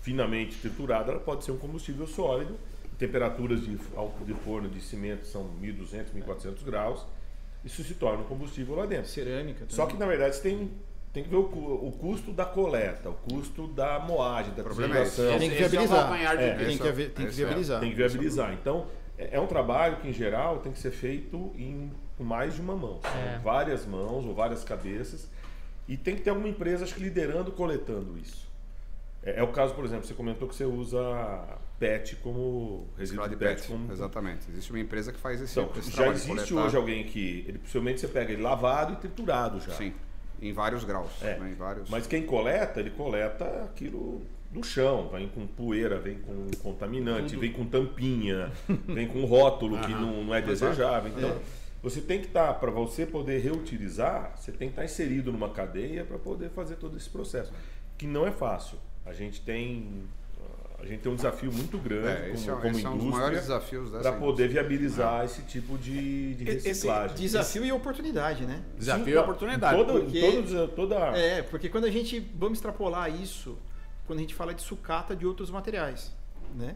finamente 0.00 0.56
triturada, 0.58 1.12
ela 1.12 1.20
pode 1.20 1.44
ser 1.44 1.52
um 1.52 1.58
combustível 1.58 2.06
sólido. 2.06 2.58
Temperaturas 2.98 3.60
de, 3.62 3.76
de 3.76 4.34
forno 4.44 4.68
de 4.68 4.80
cimento 4.80 5.26
são 5.26 5.44
1.200, 5.60 6.06
1.400 6.14 6.64
graus. 6.64 7.04
Isso 7.64 7.82
se 7.84 7.94
torna 7.94 8.22
um 8.22 8.26
combustível 8.26 8.74
lá 8.74 8.86
dentro. 8.86 9.08
Cerâmica 9.08 9.60
também. 9.60 9.74
Só 9.74 9.86
que 9.86 9.96
na 9.96 10.06
verdade 10.06 10.36
você 10.36 10.42
tem, 10.42 10.70
tem 11.12 11.22
que 11.22 11.28
ver 11.28 11.36
o, 11.36 11.40
o 11.40 11.92
custo 11.92 12.32
da 12.32 12.44
coleta, 12.44 13.10
o 13.10 13.14
custo 13.14 13.66
da 13.68 13.98
moagem, 13.98 14.54
da 14.54 14.62
problema 14.62 14.96
é 14.96 15.02
desligação. 15.02 15.38
tem 15.38 15.50
que 15.50 15.56
é 15.56 15.68
viabilizar. 15.68 16.08
de 16.08 16.42
É, 16.42 16.54
tem, 16.54 16.78
que, 16.78 16.88
é- 16.88 16.92
tem 16.92 17.10
que 17.10 17.22
é- 17.22 17.26
viabilizar. 17.26 17.80
Tem 17.80 17.90
que 17.90 17.96
viabilizar. 17.96 18.52
Então, 18.54 18.86
é 19.18 19.36
é 19.36 19.40
um 19.40 19.46
trabalho 19.46 19.96
que, 19.98 20.08
em 20.08 20.12
geral, 20.12 20.58
tem 20.60 20.72
que 20.72 20.78
ser 20.78 20.90
feito 20.90 21.52
em 21.56 21.92
mais 22.18 22.54
de 22.54 22.60
uma 22.60 22.76
mão. 22.76 23.00
É. 23.04 23.38
várias 23.38 23.84
mãos 23.84 24.24
ou 24.24 24.34
várias 24.34 24.64
cabeças. 24.64 25.28
E 25.86 25.96
tem 25.96 26.14
que 26.14 26.22
ter 26.22 26.30
alguma 26.30 26.48
empresa, 26.48 26.84
acho 26.84 26.94
que, 26.94 27.02
liderando, 27.02 27.50
coletando 27.52 28.16
isso. 28.16 28.50
É, 29.22 29.40
é 29.40 29.42
o 29.42 29.48
caso, 29.48 29.74
por 29.74 29.84
exemplo, 29.84 30.06
você 30.06 30.14
comentou 30.14 30.48
que 30.48 30.54
você 30.54 30.64
usa 30.64 31.00
PET 31.78 32.16
como 32.16 32.86
resíduo 32.96 33.28
de 33.28 33.36
PET. 33.36 33.56
PET, 33.62 33.68
como... 33.68 33.92
exatamente. 33.92 34.48
Existe 34.50 34.70
uma 34.70 34.80
empresa 34.80 35.12
que 35.12 35.18
faz 35.18 35.40
esse, 35.40 35.58
Então, 35.58 35.70
esse 35.76 35.90
já 35.90 36.08
existe 36.08 36.54
hoje 36.54 36.76
alguém 36.76 37.04
que, 37.04 37.44
ele, 37.46 37.58
possivelmente 37.58 38.00
você 38.00 38.08
pega 38.08 38.32
ele 38.32 38.42
lavado 38.42 38.94
e 38.94 38.96
triturado 38.96 39.60
já. 39.60 39.72
Sim, 39.72 39.92
em 40.42 40.52
vários 40.52 40.84
graus. 40.84 41.10
É, 41.22 41.38
né, 41.38 41.50
em 41.50 41.54
vários... 41.54 41.88
Mas 41.88 42.06
quem 42.06 42.26
coleta, 42.26 42.80
ele 42.80 42.90
coleta 42.90 43.44
aquilo 43.64 44.20
do 44.50 44.62
chão, 44.62 45.08
vem 45.08 45.28
com 45.28 45.46
poeira, 45.46 45.98
vem 45.98 46.18
com 46.18 46.50
contaminante, 46.62 47.36
vem 47.36 47.52
com 47.52 47.64
tampinha, 47.64 48.52
vem 48.86 49.06
com 49.06 49.24
rótulo 49.24 49.78
que 49.80 49.92
não, 49.92 50.24
não 50.24 50.34
é 50.34 50.42
desejável. 50.42 51.10
Então, 51.16 51.38
você 51.82 52.00
tem 52.00 52.20
que 52.20 52.26
estar, 52.26 52.52
para 52.54 52.70
você 52.70 53.06
poder 53.06 53.40
reutilizar, 53.40 54.36
você 54.36 54.52
tem 54.52 54.68
que 54.68 54.72
estar 54.72 54.84
inserido 54.84 55.32
numa 55.32 55.48
cadeia 55.48 56.04
para 56.04 56.18
poder 56.18 56.50
fazer 56.50 56.76
todo 56.76 56.96
esse 56.96 57.08
processo, 57.08 57.52
que 57.96 58.06
não 58.06 58.26
é 58.26 58.30
fácil. 58.30 58.78
A 59.06 59.12
gente 59.12 59.40
tem 59.40 60.04
a 60.82 60.86
gente 60.86 61.00
tem 61.00 61.12
um 61.12 61.14
desafio 61.16 61.52
muito 61.52 61.78
grande 61.78 62.08
É, 62.08 62.30
esse 62.32 62.46
como, 62.46 62.58
é, 62.58 62.60
como 62.62 62.76
esse 62.76 62.86
é 62.86 62.88
um 62.90 62.98
dos 62.98 63.06
maiores 63.06 63.48
indústria 63.48 64.00
para 64.02 64.12
poder 64.12 64.48
viabilizar 64.48 65.24
esse 65.24 65.42
tipo 65.42 65.78
de, 65.78 66.34
de 66.34 66.48
Esse 66.50 66.68
reciclagem. 66.68 67.16
desafio 67.16 67.64
e 67.64 67.72
oportunidade, 67.72 68.44
né? 68.44 68.62
Desafio 68.76 69.04
Sim, 69.04 69.10
e 69.12 69.16
oportunidade. 69.16 69.76
Todo, 69.76 70.00
porque- 70.00 70.20
todo- 70.20 70.68
toda 70.68 70.96
É, 71.16 71.42
porque 71.42 71.68
quando 71.68 71.84
a 71.84 71.90
gente 71.90 72.20
vamos 72.36 72.58
extrapolar 72.58 73.08
isso, 73.14 73.56
quando 74.06 74.18
a 74.18 74.22
gente 74.22 74.34
fala 74.34 74.52
de 74.52 74.62
sucata 74.62 75.14
de 75.14 75.24
outros 75.26 75.50
materiais, 75.50 76.12
né? 76.54 76.74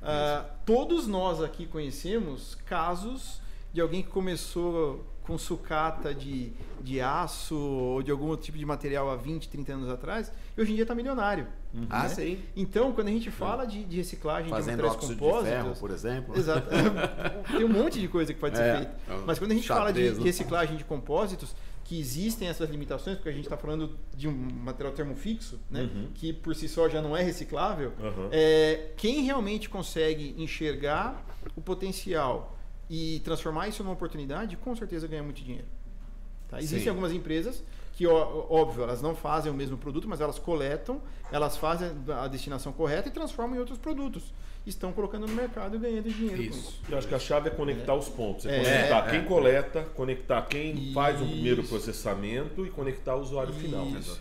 Ah, 0.00 0.44
todos 0.64 1.08
nós 1.08 1.42
aqui 1.42 1.66
conhecemos 1.66 2.54
casos 2.66 3.40
de 3.72 3.80
alguém 3.80 4.02
que 4.02 4.08
começou 4.08 5.04
com 5.24 5.36
sucata 5.36 6.14
de, 6.14 6.52
de 6.80 7.00
aço 7.00 7.54
ou 7.54 8.02
de 8.02 8.10
algum 8.10 8.28
outro 8.28 8.46
tipo 8.46 8.56
de 8.56 8.64
material 8.64 9.10
há 9.10 9.16
20, 9.16 9.48
30 9.48 9.72
anos 9.74 9.90
atrás 9.90 10.32
e 10.56 10.60
hoje 10.60 10.70
em 10.72 10.74
dia 10.74 10.84
está 10.84 10.94
milionário. 10.94 11.46
Ah, 11.90 12.02
né? 12.04 12.08
sim. 12.10 12.38
Então, 12.56 12.92
quando 12.92 13.08
a 13.08 13.10
gente 13.10 13.30
fala 13.30 13.64
de, 13.66 13.84
de 13.84 13.96
reciclagem 13.96 14.50
Fazendo 14.50 14.76
de 14.78 14.82
materiais 14.82 14.96
óxido 14.96 15.14
de 15.14 15.20
compósitos, 15.20 15.50
ferro, 15.54 15.74
por 15.76 15.90
exemplo. 15.90 16.36
Exato. 16.38 16.68
Tem 17.56 17.64
um 17.64 17.68
monte 17.68 18.00
de 18.00 18.08
coisa 18.08 18.32
que 18.32 18.40
pode 18.40 18.56
ser 18.56 18.62
É. 18.64 18.76
feita. 18.76 18.94
Mas 19.26 19.38
quando 19.38 19.52
a 19.52 19.54
gente 19.54 19.68
fala 19.68 19.92
de, 19.92 20.10
de 20.12 20.18
né? 20.18 20.24
reciclagem 20.24 20.76
de 20.76 20.84
compósitos, 20.84 21.54
que 21.84 21.98
existem 21.98 22.48
essas 22.48 22.68
limitações, 22.68 23.16
porque 23.16 23.30
a 23.30 23.32
gente 23.32 23.44
está 23.44 23.56
falando 23.56 23.96
de 24.14 24.28
um 24.28 24.32
material 24.32 24.92
termofixo, 24.94 25.58
né? 25.70 25.82
Uhum. 25.94 26.08
que 26.14 26.34
por 26.34 26.54
si 26.54 26.68
só 26.68 26.86
já 26.88 27.00
não 27.00 27.16
é 27.16 27.22
reciclável, 27.22 27.92
Uhum. 27.98 28.28
é, 28.30 28.90
quem 28.96 29.22
realmente 29.22 29.70
consegue 29.70 30.34
enxergar 30.36 31.24
o 31.56 31.62
potencial 31.62 32.54
e 32.90 33.20
transformar 33.24 33.68
isso 33.68 33.82
numa 33.82 33.94
oportunidade, 33.94 34.54
com 34.56 34.76
certeza 34.76 35.06
ganha 35.06 35.22
muito 35.22 35.42
dinheiro. 35.42 35.66
Tá? 36.48 36.58
Existem 36.58 36.80
Sim. 36.84 36.88
algumas 36.90 37.12
empresas 37.12 37.62
que, 37.98 38.06
óbvio, 38.06 38.84
elas 38.84 39.02
não 39.02 39.12
fazem 39.12 39.50
o 39.50 39.54
mesmo 39.56 39.76
produto, 39.76 40.08
mas 40.08 40.20
elas 40.20 40.38
coletam, 40.38 41.02
elas 41.32 41.56
fazem 41.56 41.90
a 42.16 42.28
destinação 42.28 42.72
correta 42.72 43.08
e 43.08 43.10
transformam 43.10 43.56
em 43.56 43.58
outros 43.58 43.76
produtos. 43.76 44.32
Estão 44.64 44.92
colocando 44.92 45.26
no 45.26 45.34
mercado 45.34 45.74
e 45.74 45.80
ganhando 45.80 46.08
dinheiro 46.08 46.36
com 46.36 46.42
Isso. 46.42 46.58
isso. 46.58 46.82
Eu 46.88 46.96
acho 46.96 47.08
que 47.08 47.14
a 47.16 47.18
chave 47.18 47.48
é 47.48 47.50
conectar 47.50 47.94
os 47.94 48.08
pontos. 48.08 48.46
É, 48.46 48.50
É, 48.50 48.62
conectar 48.62 48.98
é, 49.08 49.10
quem 49.10 49.18
é. 49.18 49.22
coleta, 49.24 49.82
conectar 49.96 50.42
quem 50.42 50.92
faz 50.92 51.20
o 51.20 51.24
primeiro 51.24 51.62
Isso. 51.62 51.70
processamento 51.70 52.64
e 52.64 52.70
conectar 52.70 53.16
o 53.16 53.20
usuário 53.20 53.52
final. 53.52 53.84
Isso. 53.88 54.20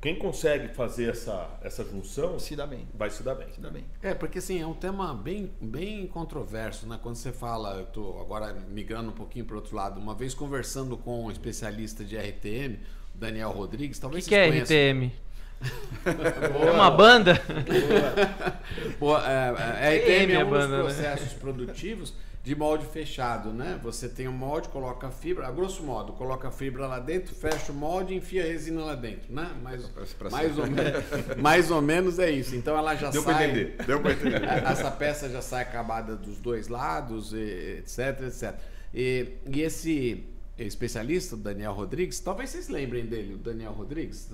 Quem 0.00 0.16
consegue 0.16 0.68
fazer 0.74 1.10
essa, 1.10 1.48
essa 1.60 1.82
junção 1.84 2.38
Se 2.38 2.54
dá 2.54 2.66
bem. 2.66 2.86
vai 2.94 3.10
se 3.10 3.22
dar 3.22 3.34
bem. 3.34 3.48
Se 3.52 3.60
dá 3.60 3.68
bem. 3.70 3.84
É, 4.00 4.14
porque 4.14 4.38
assim, 4.38 4.60
é 4.60 4.66
um 4.66 4.74
tema 4.74 5.12
bem, 5.12 5.50
bem 5.60 6.06
controverso, 6.06 6.86
né? 6.86 7.00
Quando 7.02 7.16
você 7.16 7.32
fala, 7.32 7.74
eu 7.78 7.86
tô 7.86 8.20
agora 8.20 8.52
migrando 8.68 9.08
um 9.08 9.12
pouquinho 9.12 9.44
para 9.44 9.56
outro 9.56 9.74
lado, 9.74 9.98
uma 9.98 10.14
vez 10.14 10.34
conversando 10.34 10.96
com 10.96 11.24
um 11.24 11.30
especialista 11.32 12.04
de 12.04 12.16
RTM, 12.16 12.74
o 12.76 12.97
Daniel 13.18 13.50
Rodrigues, 13.50 13.98
O 13.98 14.00
talvez 14.00 14.24
que, 14.24 14.30
que 14.30 14.34
é 14.36 14.46
vocês 14.50 14.68
conheçam. 14.68 15.10
RTM? 15.10 15.12
É 16.66 16.70
uma 16.70 16.90
banda? 16.90 17.34
Pô, 18.98 19.16
é, 19.18 19.54
é, 19.80 19.98
RTM 19.98 20.32
é 20.32 20.34
é 20.36 20.44
um 20.44 20.50
banda, 20.50 20.82
dos 20.82 20.96
né? 20.96 21.04
processos 21.04 21.32
produtivos 21.34 22.14
de 22.44 22.54
molde 22.54 22.86
fechado, 22.86 23.52
né? 23.52 23.78
Você 23.82 24.08
tem 24.08 24.26
um 24.28 24.32
molde, 24.32 24.68
coloca 24.68 25.08
a 25.08 25.10
fibra, 25.10 25.46
a 25.48 25.50
grosso 25.50 25.82
modo, 25.82 26.12
coloca 26.14 26.48
a 26.48 26.50
fibra 26.50 26.86
lá 26.86 26.98
dentro, 26.98 27.34
fecha 27.34 27.72
o 27.72 27.74
molde 27.74 28.14
e 28.14 28.16
enfia 28.16 28.42
a 28.42 28.46
resina 28.46 28.82
lá 28.82 28.94
dentro, 28.94 29.34
né? 29.34 29.50
Mais, 29.62 29.82
pra 30.18 30.30
mais, 30.30 30.56
ou, 30.58 30.64
me- 30.70 31.42
mais 31.42 31.70
ou 31.70 31.82
menos 31.82 32.18
é 32.18 32.30
isso. 32.30 32.54
Então 32.56 32.76
ela 32.78 32.94
já 32.94 33.10
Deu 33.10 33.22
pra 33.22 33.34
sai. 33.34 33.44
entender. 33.50 33.76
Deu 33.84 34.00
para 34.00 34.12
entender. 34.12 34.44
Essa 34.44 34.90
peça 34.90 35.28
já 35.28 35.42
sai 35.42 35.62
acabada 35.62 36.16
dos 36.16 36.38
dois 36.38 36.68
lados, 36.68 37.34
etc, 37.34 38.22
etc. 38.28 38.54
E, 38.94 39.26
e 39.52 39.60
esse 39.60 40.24
especialista, 40.66 41.34
o 41.34 41.38
Daniel 41.38 41.72
Rodrigues, 41.72 42.20
talvez 42.20 42.50
vocês 42.50 42.68
lembrem 42.68 43.06
dele, 43.06 43.34
o 43.34 43.38
Daniel 43.38 43.72
Rodrigues, 43.72 44.30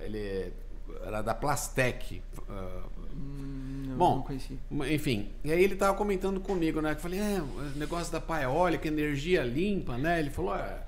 ele 0.00 0.52
era 1.04 1.22
da 1.22 1.34
Plastec. 1.34 2.22
ah, 2.48 2.82
Não, 3.14 3.96
Bom, 3.96 4.16
não 4.16 4.22
conheci. 4.22 4.58
enfim, 4.90 5.28
e 5.44 5.52
aí 5.52 5.62
ele 5.62 5.76
tava 5.76 5.96
comentando 5.96 6.40
comigo, 6.40 6.80
né? 6.80 6.90
Que 6.90 6.98
eu 6.98 7.02
falei, 7.02 7.18
é, 7.20 7.40
o 7.42 7.78
negócio 7.78 8.12
da 8.12 8.20
pá 8.20 8.42
eólica, 8.42 8.86
energia 8.88 9.42
limpa, 9.42 9.98
né? 9.98 10.18
Ele 10.20 10.30
falou, 10.30 10.54
é, 10.54 10.82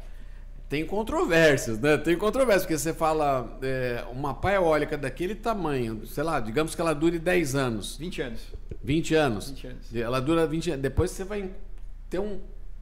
tem 0.68 0.86
controvérsias, 0.86 1.78
né? 1.80 1.96
Tem 1.98 2.16
controvérsias, 2.16 2.62
porque 2.62 2.78
você 2.78 2.94
fala 2.94 3.58
é, 3.62 4.04
uma 4.12 4.32
pá 4.32 4.52
eólica 4.52 4.96
daquele 4.96 5.34
tamanho, 5.34 6.06
sei 6.06 6.22
lá, 6.22 6.38
digamos 6.40 6.74
que 6.74 6.80
ela 6.80 6.94
dure 6.94 7.18
10 7.18 7.54
anos, 7.56 7.96
20 7.96 8.22
anos. 8.22 8.40
20 8.82 9.14
anos. 9.14 9.50
20 9.50 9.66
anos. 9.66 9.94
Ela 9.94 10.20
dura 10.20 10.46
20 10.46 10.70
anos. 10.70 10.82
Depois 10.82 11.10
você 11.10 11.24
vai 11.24 11.50
ter 12.08 12.18
um 12.18 12.40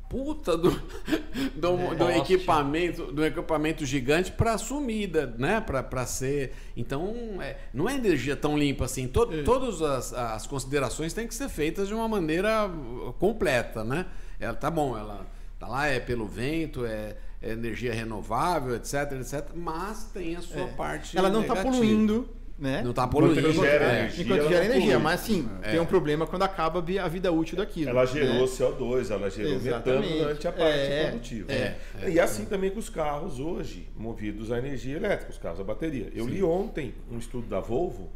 puta 0.08 0.56
do, 0.56 0.70
do, 1.54 1.94
do 1.96 2.10
equipamento, 2.10 3.12
do 3.12 3.24
equipamento 3.24 3.84
gigante 3.84 4.32
para 4.32 4.56
sumida, 4.58 5.34
né? 5.38 5.60
Para 5.60 6.06
ser. 6.06 6.52
Então, 6.76 7.14
é, 7.40 7.56
não 7.74 7.88
é 7.88 7.94
energia 7.94 8.34
tão 8.36 8.56
limpa 8.58 8.84
assim. 8.86 9.06
To- 9.08 9.42
Todas 9.44 9.82
as, 9.82 10.12
as 10.12 10.46
considerações 10.46 11.12
têm 11.12 11.26
que 11.26 11.34
ser 11.34 11.48
feitas 11.48 11.88
de 11.88 11.94
uma 11.94 12.08
maneira 12.08 12.66
uh, 12.66 13.12
completa, 13.18 13.84
né? 13.84 14.06
Ela 14.40 14.54
tá 14.54 14.70
bom, 14.70 14.96
ela 14.96 15.26
tá 15.58 15.66
lá 15.66 15.86
é 15.86 15.98
pelo 16.00 16.26
vento, 16.26 16.86
é, 16.86 17.16
é 17.42 17.50
energia 17.50 17.92
renovável, 17.92 18.76
etc, 18.76 19.12
etc. 19.20 19.50
Mas 19.54 20.04
tem 20.14 20.36
a 20.36 20.40
sua 20.40 20.62
É. 20.62 20.66
parte. 20.68 21.18
Ela 21.18 21.28
não 21.28 21.42
está 21.42 21.56
poluindo, 21.56 22.28
né? 22.58 22.82
Não 22.82 22.92
tá 22.92 23.04
Enquanto 23.04 23.12
poluindo. 23.22 23.48
ele 23.48 23.52
gera 23.52 23.84
é. 23.84 23.98
energia, 24.00 24.24
Enquanto 24.24 24.48
gera 24.48 24.64
energia, 24.64 24.86
polui. 24.92 25.02
mas 25.04 25.20
sim, 25.20 25.48
tem 25.62 25.78
um 25.80 25.86
problema 25.86 26.26
quando 26.26 26.42
acaba 26.42 26.80
a 26.80 26.82
vi- 26.82 26.98
a 26.98 27.06
vida 27.06 27.30
útil 27.30 27.56
daquilo. 27.56 27.90
Ela 27.90 28.04
gerou 28.04 28.34
né? 28.40 28.46
CO2, 28.46 29.10
ela 29.12 29.30
gerou 29.30 29.52
Exatamente. 29.52 30.00
metano 30.08 30.18
durante 30.24 30.48
a 30.48 30.52
parte 30.52 30.72
É, 30.78 31.06
produtiva. 31.08 31.52
é, 31.52 31.76
e 32.08 32.18
assim 32.18 32.44
também 32.46 32.70
com 32.70 32.78
os 32.80 32.88
carros 32.88 33.38
hoje, 33.38 33.88
movidos 33.96 34.50
a 34.50 34.58
energia 34.58 34.96
elétrica, 34.96 35.30
os 35.30 35.38
carros 35.38 35.60
a 35.60 35.64
bateria. 35.64 36.10
Eu 36.14 36.26
li 36.26 36.42
ontem 36.42 36.94
um 37.10 37.18
estudo 37.18 37.46
da 37.48 37.60
Volvo, 37.60 38.10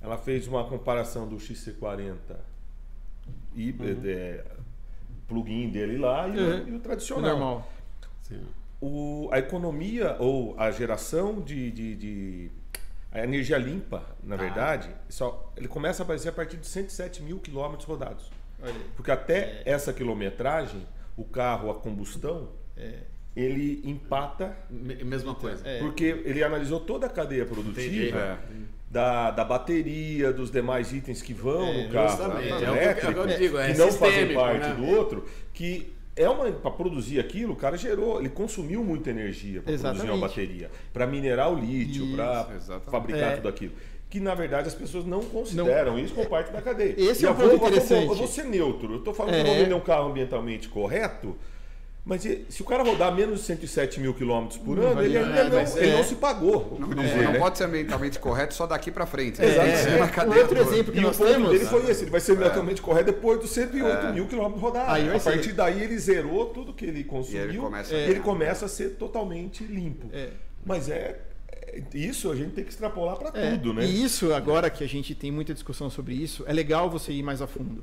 ela 0.00 0.16
fez 0.16 0.46
uma 0.48 0.64
comparação 0.64 1.28
do 1.28 1.36
XC40 1.36 2.14
híbrido, 3.54 4.08
é, 4.08 4.44
plug-in 5.28 5.68
dele 5.70 5.96
lá 5.98 6.28
e, 6.28 6.38
o- 6.38 6.40
Uhum. 6.42 6.68
e 6.68 6.72
o 6.72 6.76
O 6.76 6.80
tradicional. 6.80 7.30
normal. 7.30 7.72
Sim. 8.22 8.40
O- 8.80 9.28
a 9.32 9.38
economia 9.38 10.16
ou 10.18 10.54
a 10.58 10.70
geração 10.70 11.40
de, 11.40 11.70
de- 11.70 11.96
de- 11.96 12.50
a 13.14 13.22
energia 13.24 13.56
limpa, 13.56 14.02
na 14.22 14.36
verdade, 14.36 14.90
só, 15.08 15.52
ele 15.56 15.68
começa 15.68 16.02
a 16.02 16.04
aparecer 16.04 16.28
a 16.28 16.32
partir 16.32 16.56
de 16.56 16.66
107 16.66 17.22
mil 17.22 17.38
quilômetros 17.38 17.86
rodados. 17.88 18.30
Porque 18.96 19.10
até 19.10 19.62
essa 19.64 19.92
quilometragem, 19.92 20.86
o 21.16 21.22
carro 21.24 21.70
a 21.70 21.74
combustão, 21.74 22.48
É. 22.76 22.92
ele 23.36 23.80
empata, 23.84 24.56
Me- 24.68 25.02
Mesma 25.04 25.34
coisa. 25.34 25.66
É. 25.68 25.78
porque 25.80 26.04
ele 26.24 26.42
analisou 26.42 26.80
toda 26.80 27.06
a 27.06 27.10
cadeia 27.10 27.44
produtiva 27.46 28.18
É. 28.18 28.38
da, 28.90 29.30
da 29.30 29.44
bateria, 29.44 30.32
dos 30.32 30.50
demais 30.50 30.92
itens 30.92 31.20
que 31.22 31.32
vão 31.34 31.64
É, 31.68 31.82
no 31.84 31.92
carro. 31.92 32.22
É 32.32 32.36
o 32.36 32.40
que- 32.40 32.64
elétrico, 32.64 33.06
é 33.10 33.12
que 33.14 33.18
eu 33.20 33.26
digo, 33.38 33.58
é 33.58 33.72
que 33.72 33.78
não 33.78 33.92
fazem 33.92 34.34
parte 34.34 34.68
né? 34.68 34.74
do 34.74 34.86
outro, 34.86 35.24
que 35.52 35.92
é 36.16 36.28
uma 36.28 36.50
para 36.52 36.70
produzir 36.70 37.18
aquilo, 37.18 37.52
o 37.54 37.56
cara 37.56 37.76
gerou, 37.76 38.20
ele 38.20 38.28
consumiu 38.28 38.84
muita 38.84 39.10
energia 39.10 39.60
para 39.62 39.76
produzir 39.76 40.10
uma 40.10 40.18
bateria, 40.28 40.70
para 40.92 41.06
minerar 41.06 41.52
o 41.52 41.58
lítio, 41.58 42.12
para 42.14 42.48
fabricar 42.90 43.32
É. 43.32 43.36
tudo 43.36 43.48
aquilo. 43.48 43.72
Que 44.08 44.20
na 44.20 44.32
verdade 44.34 44.68
as 44.68 44.74
pessoas 44.74 45.04
não 45.04 45.24
consideram 45.24 45.98
isso 45.98 46.14
como 46.14 46.28
parte 46.28 46.52
da 46.52 46.62
cadeia. 46.62 46.94
Esse 46.96 47.24
E 47.24 47.26
é 47.26 47.30
um 47.30 47.34
ponto 47.34 47.48
Volvo, 47.48 47.54
eu 47.54 47.58
vou- 47.58 47.68
interessante. 47.68 48.06
Eu 48.08 48.14
vou 48.14 48.26
ser 48.28 48.44
neutro. 48.44 48.92
Eu 48.92 48.98
estou 48.98 49.12
falando 49.12 49.34
É. 49.34 49.42
que 49.42 49.48
eu 49.48 49.54
vou 49.54 49.62
vender 49.64 49.74
um 49.74 49.80
carro 49.80 50.08
ambientalmente 50.08 50.68
correto. 50.68 51.36
Mas 52.06 52.20
se 52.20 52.60
o 52.60 52.64
cara 52.66 52.82
rodar 52.82 53.14
menos 53.14 53.40
de 53.40 53.46
107 53.46 53.98
mil 53.98 54.12
quilômetros 54.12 54.58
por 54.58 54.76
Não 54.76 54.88
ano, 54.88 55.02
ele 55.02 55.16
ainda 55.16 55.44
não, 55.48 55.58
ele 55.60 55.88
é- 55.88 55.96
não 55.96 56.04
se 56.04 56.16
pagou. 56.16 56.76
Não, 56.78 56.88
por 56.88 56.96
não- 56.96 57.02
né? 57.02 57.38
pode 57.38 57.56
ser 57.56 57.66
mentalmente 57.66 58.18
correto 58.18 58.52
só 58.52 58.66
daqui 58.66 58.90
para 58.90 59.06
frente. 59.06 59.38
Ser 59.38 59.44
É. 59.46 60.06
cadeia 60.08 60.42
outro 60.42 60.54
toda. 60.58 60.70
exemplo 60.70 60.92
que 60.92 60.98
E 60.98 61.02
o 61.02 61.06
nós 61.06 61.16
ponto 61.16 61.30
temos. 61.32 61.50
dele 61.50 61.64
foi 61.64 61.90
esse, 61.90 62.04
ele 62.04 62.10
vai 62.10 62.20
ser 62.20 62.36
mentalmente 62.38 62.82
correto 62.82 63.06
depois 63.06 63.40
dos 63.40 63.48
108 63.50 64.12
mil 64.12 64.26
quilômetros 64.26 64.60
rodados. 64.60 64.90
Aí 64.92 65.08
a 65.08 65.18
ser. 65.18 65.30
partir 65.30 65.52
daí 65.52 65.82
ele 65.82 65.96
zerou 65.98 66.44
tudo 66.50 66.74
que 66.74 66.84
ele 66.84 67.04
consumiu 67.04 67.40
E 67.40 67.48
ele 67.48 67.58
começa 67.58 67.94
a 67.94 67.98
ele 67.98 68.20
começa 68.20 68.66
a 68.66 68.68
ser 68.68 68.90
totalmente 68.96 69.64
limpo. 69.64 70.06
É. 70.12 70.28
Mas 70.62 70.90
é, 70.90 71.20
é- 71.50 71.82
isso 71.94 72.30
a 72.30 72.36
gente 72.36 72.50
tem 72.50 72.64
que 72.64 72.70
extrapolar 72.70 73.16
para 73.16 73.30
É, 73.40 73.52
tudo, 73.52 73.72
né? 73.72 73.82
E 73.82 74.04
isso, 74.04 74.34
agora 74.34 74.68
que 74.68 74.84
a 74.84 74.88
gente 74.88 75.14
tem 75.14 75.30
muita 75.30 75.54
discussão 75.54 75.88
sobre 75.88 76.12
isso, 76.12 76.44
é 76.46 76.52
legal 76.52 76.90
você 76.90 77.12
ir 77.12 77.22
mais 77.22 77.40
a 77.40 77.46
fundo. 77.46 77.82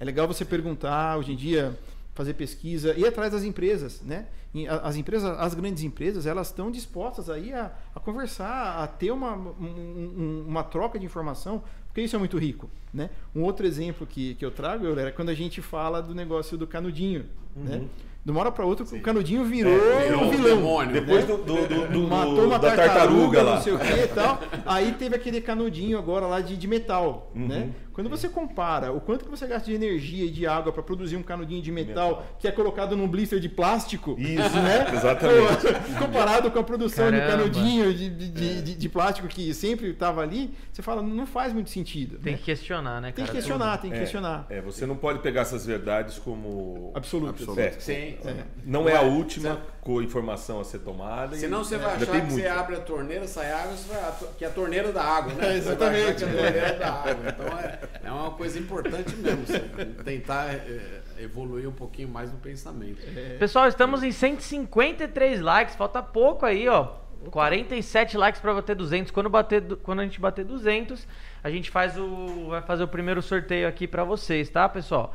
É 0.00 0.04
legal 0.06 0.26
você 0.26 0.46
perguntar, 0.46 1.18
hoje 1.18 1.32
em 1.32 1.36
dia, 1.36 1.78
fazer 2.14 2.34
pesquisa, 2.34 2.92
ir 2.98 3.06
atrás 3.06 3.32
das 3.32 3.44
empresas, 3.44 4.02
né? 4.02 4.26
E 4.52 4.66
As 4.66 4.96
empresas, 4.96 5.38
as 5.38 5.54
grandes 5.54 5.84
empresas, 5.84 6.26
elas 6.26 6.48
estão 6.48 6.70
dispostas 6.72 7.30
aí 7.30 7.52
a, 7.52 7.70
a 7.94 8.00
conversar, 8.00 8.82
a 8.82 8.86
ter 8.88 9.12
uma, 9.12 9.34
um- 9.36 9.54
um- 9.60 10.44
uma 10.48 10.64
troca 10.64 10.98
de 10.98 11.06
informação, 11.06 11.62
porque 11.86 12.00
isso 12.02 12.16
é 12.16 12.18
muito 12.18 12.36
rico, 12.36 12.68
né? 12.92 13.10
Um 13.34 13.42
outro 13.42 13.64
exemplo 13.64 14.06
que, 14.06 14.34
que 14.34 14.44
eu 14.44 14.50
trago, 14.50 14.84
Euler, 14.84 15.06
é 15.06 15.10
quando 15.12 15.28
a 15.28 15.34
gente 15.34 15.62
fala 15.62 16.02
do 16.02 16.14
negócio 16.14 16.58
do 16.58 16.66
canudinho, 16.66 17.26
né? 17.56 17.82
De 18.22 18.30
uma 18.30 18.40
hora 18.40 18.52
para 18.52 18.66
outra, 18.66 18.84
o 18.84 19.00
canudinho 19.00 19.44
virou, 19.44 19.72
É, 19.72 20.06
virou 20.08 20.24
um 20.24 20.26
um 20.26 20.30
vilão. 20.30 20.56
demônio. 20.56 20.92
Depois 20.92 21.24
do, 21.26 21.38
do, 21.38 21.66
do, 21.66 21.88
do- 21.88 22.08
Matou 22.08 22.44
uma 22.44 22.58
tartaruga, 22.58 22.92
tartaruga 22.92 23.42
lá. 23.42 23.54
não 23.54 23.62
sei 23.62 23.72
o 23.72 23.78
que 23.78 23.92
e 23.92 24.08
tal. 24.08 24.38
Aí 24.66 24.92
teve 24.92 25.16
aquele 25.16 25.40
canudinho 25.40 25.96
agora 25.96 26.26
lá 26.26 26.40
de, 26.42 26.54
de 26.54 26.66
metal, 26.68 27.30
Uhum. 27.34 27.46
né? 27.48 27.70
Quando 28.00 28.08
você 28.16 28.28
compara 28.30 28.90
o 28.92 29.00
quanto 29.00 29.26
que 29.26 29.30
você 29.30 29.46
gasta 29.46 29.66
de 29.66 29.74
energia 29.74 30.24
e 30.24 30.30
de 30.30 30.46
água 30.46 30.72
para 30.72 30.82
produzir 30.82 31.16
um 31.16 31.22
canudinho 31.22 31.60
de 31.60 31.70
metal, 31.70 32.08
Metal. 32.08 32.26
que 32.38 32.48
é 32.48 32.50
colocado 32.50 32.96
num 32.96 33.06
blister 33.06 33.38
de 33.38 33.48
plástico, 33.48 34.16
Isso, 34.18 34.56
né? 34.56 34.86
exatamente. 34.94 35.98
Comparado 35.98 36.50
com 36.50 36.58
a 36.58 36.62
produção 36.64 37.10
Caramba. 37.10 37.26
do 37.26 37.30
canudinho 37.52 37.92
de, 37.92 38.08
de, 38.08 38.28
de- 38.30 38.62
de- 38.62 38.74
de 38.74 38.88
plástico 38.88 39.28
que 39.28 39.52
sempre 39.52 39.90
estava 39.90 40.22
ali, 40.22 40.54
você 40.72 40.80
fala, 40.80 41.02
não 41.02 41.26
faz 41.26 41.52
muito 41.52 41.68
sentido. 41.68 42.18
Tem 42.18 42.32
né? 42.32 42.38
que 42.38 42.44
questionar, 42.44 43.00
né, 43.02 43.12
Tem 43.12 43.24
cara? 43.24 43.28
que 43.28 43.32
questionar, 43.34 43.76
tem 43.78 43.90
que 43.90 43.96
É, 43.96 44.00
questionar. 44.00 44.46
É, 44.48 44.60
você 44.62 44.86
não 44.86 44.96
pode 44.96 45.18
pegar 45.18 45.42
essas 45.42 45.66
verdades 45.66 46.18
como. 46.18 46.92
Absoluto. 46.94 47.30
Absoluto. 47.30 47.60
É, 47.60 47.72
Sim. 47.72 48.16
não 48.64 48.88
é 48.88 48.96
a 48.96 49.02
última 49.02 49.60
informação 50.02 50.60
a 50.60 50.64
ser 50.64 50.78
tomada. 50.80 51.34
e- 51.34 51.40
Senão 51.40 51.64
você 51.64 51.76
vai 51.78 51.94
achar 51.96 52.06
que 52.06 52.12
muito. 52.18 52.32
você 52.34 52.46
abre 52.46 52.76
a 52.76 52.80
torneira, 52.80 53.26
sai 53.26 53.50
água, 53.50 53.72
você 53.76 53.92
vai, 53.92 54.12
que 54.38 54.44
é 54.44 54.48
a 54.48 54.50
torneira 54.50 54.92
da 54.92 55.02
água, 55.02 55.32
né? 55.34 55.48
É, 55.52 55.56
exatamente. 55.56 56.20
Você 56.20 56.26
vai 56.26 56.48
achar 56.48 56.54
que 56.54 56.58
é 56.58 56.66
a 56.66 56.72
torneira 56.72 56.78
da 56.78 56.92
água. 56.92 57.24
Então 57.28 57.58
é, 57.58 57.78
é 58.04 58.12
uma 58.12 58.30
coisa 58.32 58.58
importante 58.58 59.16
mesmo. 59.16 59.46
você 59.46 59.58
tentar 60.04 60.54
é, 60.54 61.00
evoluir 61.18 61.68
um 61.68 61.72
pouquinho 61.72 62.08
mais 62.08 62.30
no 62.32 62.38
pensamento. 62.38 63.00
Pessoal, 63.38 63.66
estamos 63.68 64.02
em 64.02 64.12
153 64.12 65.40
likes, 65.40 65.74
falta 65.74 66.02
pouco 66.02 66.46
aí, 66.46 66.68
ó. 66.68 67.00
47 67.30 68.16
likes 68.16 68.40
pra 68.40 68.54
bater 68.54 68.74
200. 68.74 69.10
Quando, 69.10 69.28
bater, 69.28 69.62
quando 69.82 70.00
a 70.00 70.04
gente 70.04 70.18
bater 70.18 70.42
200, 70.44 71.06
a 71.44 71.50
gente 71.50 71.70
faz 71.70 71.98
o, 71.98 72.48
vai 72.48 72.62
fazer 72.62 72.82
o 72.84 72.88
primeiro 72.88 73.20
sorteio 73.20 73.68
aqui 73.68 73.86
pra 73.86 74.04
vocês, 74.04 74.48
tá, 74.48 74.66
pessoal? 74.68 75.12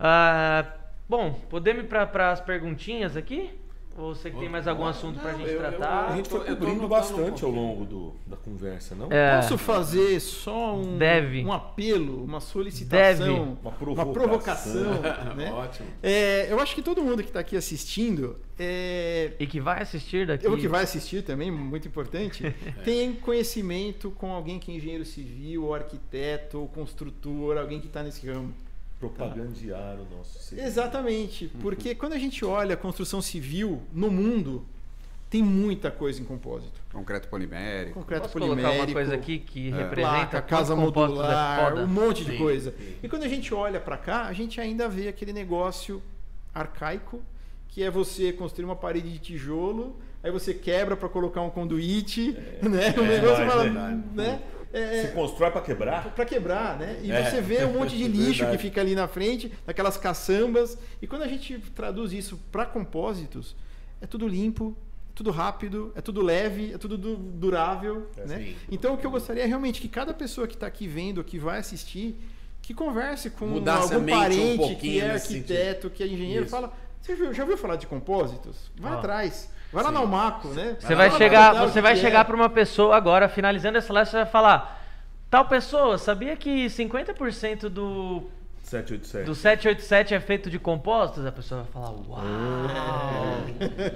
Ah, 0.00 0.64
bom, 1.08 1.32
podemos 1.48 1.84
ir 1.84 1.86
para 1.86 2.32
as 2.32 2.40
perguntinhas 2.40 3.16
aqui? 3.16 3.50
Ou 3.96 4.14
você 4.14 4.28
que 4.30 4.38
tem 4.38 4.48
mais 4.48 4.66
algum 4.66 4.84
assunto 4.84 5.20
pra 5.20 5.32
Não, 5.32 5.38
gente 5.38 5.50
eu- 5.50 5.54
eu- 5.54 5.60
tratar? 5.60 6.08
A 6.12 6.16
gente 6.16 6.28
foi 6.28 6.40
Eu 6.40 6.44
eu 6.46 6.56
cobrindo 6.56 6.84
anotando 6.84 6.84
um 6.86 6.88
bastante 6.88 7.44
ao 7.44 7.50
longo 7.50 7.84
do, 7.84 8.12
da 8.26 8.36
conversa, 8.36 8.94
não? 8.94 9.06
É. 9.10 9.36
Posso 9.36 9.56
fazer 9.56 10.18
só 10.20 10.74
um, 10.74 10.98
Deve. 10.98 11.44
um 11.44 11.52
apelo, 11.52 12.24
uma 12.24 12.40
solicitação, 12.40 13.26
Deve. 13.26 13.30
Uma 13.62 13.72
uma 14.02 14.06
provocação, 14.12 15.00
né? 15.36 15.52
Ótimo. 15.52 15.86
É, 16.02 16.50
eu 16.52 16.58
acho 16.60 16.74
que 16.74 16.82
todo 16.82 17.02
mundo 17.02 17.22
que 17.22 17.28
está 17.28 17.38
aqui 17.40 17.56
assistindo, 17.56 18.36
é, 18.58 19.32
E 19.38 19.46
que 19.46 19.60
vai 19.60 19.82
assistir 19.82 20.26
daqui. 20.26 20.44
eu 20.46 20.56
que 20.56 20.66
vai 20.66 20.82
assistir 20.82 21.22
também, 21.22 21.50
muito 21.50 21.86
importante, 21.86 22.42
tem 22.84 23.12
conhecimento 23.12 24.10
com 24.12 24.32
alguém 24.32 24.58
que 24.58 24.72
é 24.72 24.74
engenheiro 24.74 25.04
civil, 25.04 25.64
ou 25.66 25.74
arquiteto, 25.74 26.58
ou 26.58 26.66
construtor, 26.68 27.56
alguém 27.58 27.80
que 27.80 27.86
está 27.86 28.02
nesse 28.02 28.26
ramo. 28.26 28.52
Propagandear 29.10 29.96
o 30.00 30.16
nosso 30.16 30.38
serviço. 30.42 30.66
Exatamente, 30.68 31.44
Uhum. 31.54 31.60
porque 31.60 31.94
quando 31.94 32.12
a 32.14 32.18
gente 32.18 32.44
olha 32.44 32.74
a 32.74 32.76
construção 32.76 33.20
civil 33.22 33.82
no 33.92 34.10
mundo, 34.10 34.64
tem 35.30 35.42
muita 35.42 35.90
coisa 35.90 36.20
em 36.20 36.24
compósito. 36.24 36.80
Concreto 36.92 37.26
polimérico. 37.28 37.98
Concreto 37.98 38.22
Posso 38.22 38.32
colocar 38.34 38.54
polimérico, 38.54 38.82
uma 38.88 38.92
coisa 38.94 39.14
aqui 39.16 39.38
que 39.40 39.68
É. 39.68 39.76
representa 39.76 40.16
placa, 40.28 40.42
casa 40.42 40.74
é 40.74 40.76
modular, 40.76 41.74
um 41.76 41.86
monte 41.88 42.24
de 42.24 42.32
Sim, 42.32 42.38
coisa. 42.38 42.70
sim. 42.70 42.94
E 43.02 43.08
quando 43.08 43.24
a 43.24 43.28
gente 43.28 43.52
olha 43.52 43.80
para 43.80 43.96
cá, 43.96 44.26
a 44.26 44.32
gente 44.32 44.60
ainda 44.60 44.88
vê 44.88 45.08
aquele 45.08 45.32
negócio 45.32 46.00
arcaico, 46.54 47.20
que 47.68 47.82
é 47.82 47.90
você 47.90 48.32
construir 48.32 48.64
uma 48.64 48.76
parede 48.76 49.10
de 49.10 49.18
tijolo, 49.18 49.96
aí 50.22 50.30
você 50.30 50.54
quebra 50.54 50.96
para 50.96 51.08
colocar 51.08 51.42
um 51.42 51.50
conduíte, 51.50 52.30
né? 52.62 52.94
o 52.96 53.02
negócio 53.02 53.36
verdade, 53.36 53.50
fala, 53.50 53.64
né? 54.14 54.40
É, 54.76 55.02
Se 55.02 55.08
constrói 55.12 55.50
para 55.52 55.60
quebrar? 55.60 56.12
para 56.14 56.24
quebrar, 56.24 56.76
né? 56.78 56.98
E 57.02 57.12
É. 57.12 57.24
você 57.30 57.40
vê 57.40 57.64
um 57.64 57.74
monte 57.74 57.96
de 57.96 58.04
lixo 58.08 58.40
Verdade. 58.40 58.56
que 58.56 58.62
fica 58.62 58.80
ali 58.80 58.94
na 58.94 59.06
frente, 59.06 59.52
daquelas 59.64 59.96
caçambas. 59.96 60.76
E 61.00 61.06
quando 61.06 61.22
a 61.22 61.28
gente 61.28 61.58
traduz 61.74 62.12
isso 62.12 62.38
para 62.50 62.66
compósitos, 62.66 63.54
é 64.00 64.06
tudo 64.06 64.26
limpo, 64.26 64.76
é 65.10 65.12
tudo 65.14 65.30
rápido, 65.30 65.92
é 65.94 66.00
tudo 66.00 66.20
leve, 66.22 66.72
é 66.74 66.78
tudo 66.78 66.98
du- 66.98 67.16
durável, 67.16 68.08
É, 68.16 68.26
né? 68.26 68.38
sim. 68.38 68.56
Então 68.70 68.94
o 68.94 68.98
que 68.98 69.06
eu 69.06 69.10
gostaria 69.12 69.44
é 69.44 69.46
realmente 69.46 69.80
que 69.80 69.88
cada 69.88 70.12
pessoa 70.12 70.48
que 70.48 70.54
está 70.54 70.66
aqui 70.66 70.88
vendo, 70.88 71.22
que 71.22 71.38
vai 71.38 71.58
assistir, 71.60 72.18
que 72.60 72.74
converse 72.74 73.30
com 73.30 73.46
Mudar 73.46 73.78
essa 73.84 73.94
algum 73.94 74.04
mente 74.06 74.16
um 74.16 74.20
parente 74.58 74.74
que 74.76 74.98
é 75.00 75.10
arquiteto, 75.12 75.88
que 75.90 76.02
é 76.02 76.06
engenheiro, 76.08 76.42
Isso. 76.46 76.50
fala, 76.50 76.72
você 77.00 77.14
já 77.32 77.42
ouviu 77.44 77.56
falar 77.58 77.76
de 77.76 77.86
compósitos? 77.86 78.72
Vai 78.76 78.92
Ó. 78.92 78.98
atrás. 78.98 79.50
Vai 79.74 79.82
lá 79.82 79.90
na 79.90 79.98
Almaco, 79.98 80.48
né? 80.48 80.76
Você 80.78 80.94
vai 80.94 81.10
chegar, 81.10 81.52
você 81.54 81.80
vai 81.80 81.96
chegar 81.96 82.20
é. 82.20 82.24
para 82.24 82.36
uma 82.36 82.48
pessoa 82.48 82.96
agora, 82.96 83.28
finalizando 83.28 83.76
essa 83.76 83.92
live, 83.92 84.08
você 84.08 84.16
vai 84.18 84.26
falar: 84.26 84.80
Tal 85.28 85.44
pessoa, 85.46 85.98
sabia 85.98 86.36
que 86.36 86.66
50% 86.66 87.68
do, 87.68 88.22
787. 88.62 89.26
do 89.26 89.34
787 89.34 90.14
é 90.14 90.20
feito 90.20 90.48
de 90.48 90.60
compostos? 90.60 91.26
A 91.26 91.32
pessoa 91.32 91.62
vai 91.62 91.72
falar: 91.72 91.90
Uau! 91.90 92.22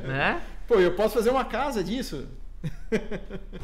né? 0.05 0.43
Pô, 0.67 0.75
eu 0.81 0.93
posso 0.97 1.15
fazer 1.15 1.31
uma 1.31 1.45
casa 1.45 1.83
disso. 1.85 2.27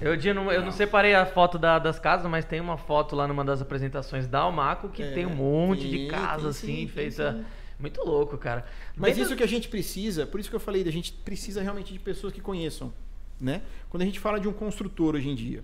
Eu, 0.00 0.16
dia 0.16 0.32
não, 0.32 0.52
eu 0.52 0.62
não 0.62 0.70
separei 0.70 1.14
a 1.16 1.26
foto 1.26 1.58
da- 1.58 1.80
das 1.80 1.98
casas, 1.98 2.30
mas 2.30 2.44
tem 2.44 2.60
uma 2.60 2.76
foto 2.76 3.16
lá 3.16 3.26
numa 3.26 3.44
das 3.44 3.60
apresentações 3.60 4.26
da 4.28 4.40
Almaco 4.40 4.88
que 4.88 5.02
É, 5.02 5.10
tem 5.10 5.26
um 5.26 5.34
monte 5.34 5.82
tem, 5.82 5.90
de 5.90 6.06
casa 6.06 6.42
tem 6.42 6.48
assim, 6.50 6.66
sim, 6.66 6.74
tem 6.76 6.88
feita. 6.88 7.32
sim. 7.32 7.44
Muito 7.78 8.00
louco, 8.02 8.36
cara. 8.38 8.64
Mas 8.96 9.14
Bem- 9.14 9.24
isso 9.24 9.36
que 9.36 9.42
a 9.42 9.48
gente 9.48 9.68
precisa, 9.68 10.26
por 10.26 10.38
isso 10.40 10.48
que 10.50 10.56
eu 10.56 10.60
falei, 10.60 10.86
a 10.86 10.92
gente 10.92 11.12
precisa 11.12 11.60
realmente 11.62 11.92
de 11.92 11.98
pessoas 11.98 12.32
que 12.32 12.40
conheçam, 12.40 12.92
né? 13.40 13.62
Quando 13.90 14.02
a 14.02 14.06
gente 14.06 14.20
fala 14.20 14.38
de 14.38 14.48
um 14.48 14.52
construtor 14.52 15.14
hoje 15.14 15.28
em 15.28 15.34
dia, 15.34 15.62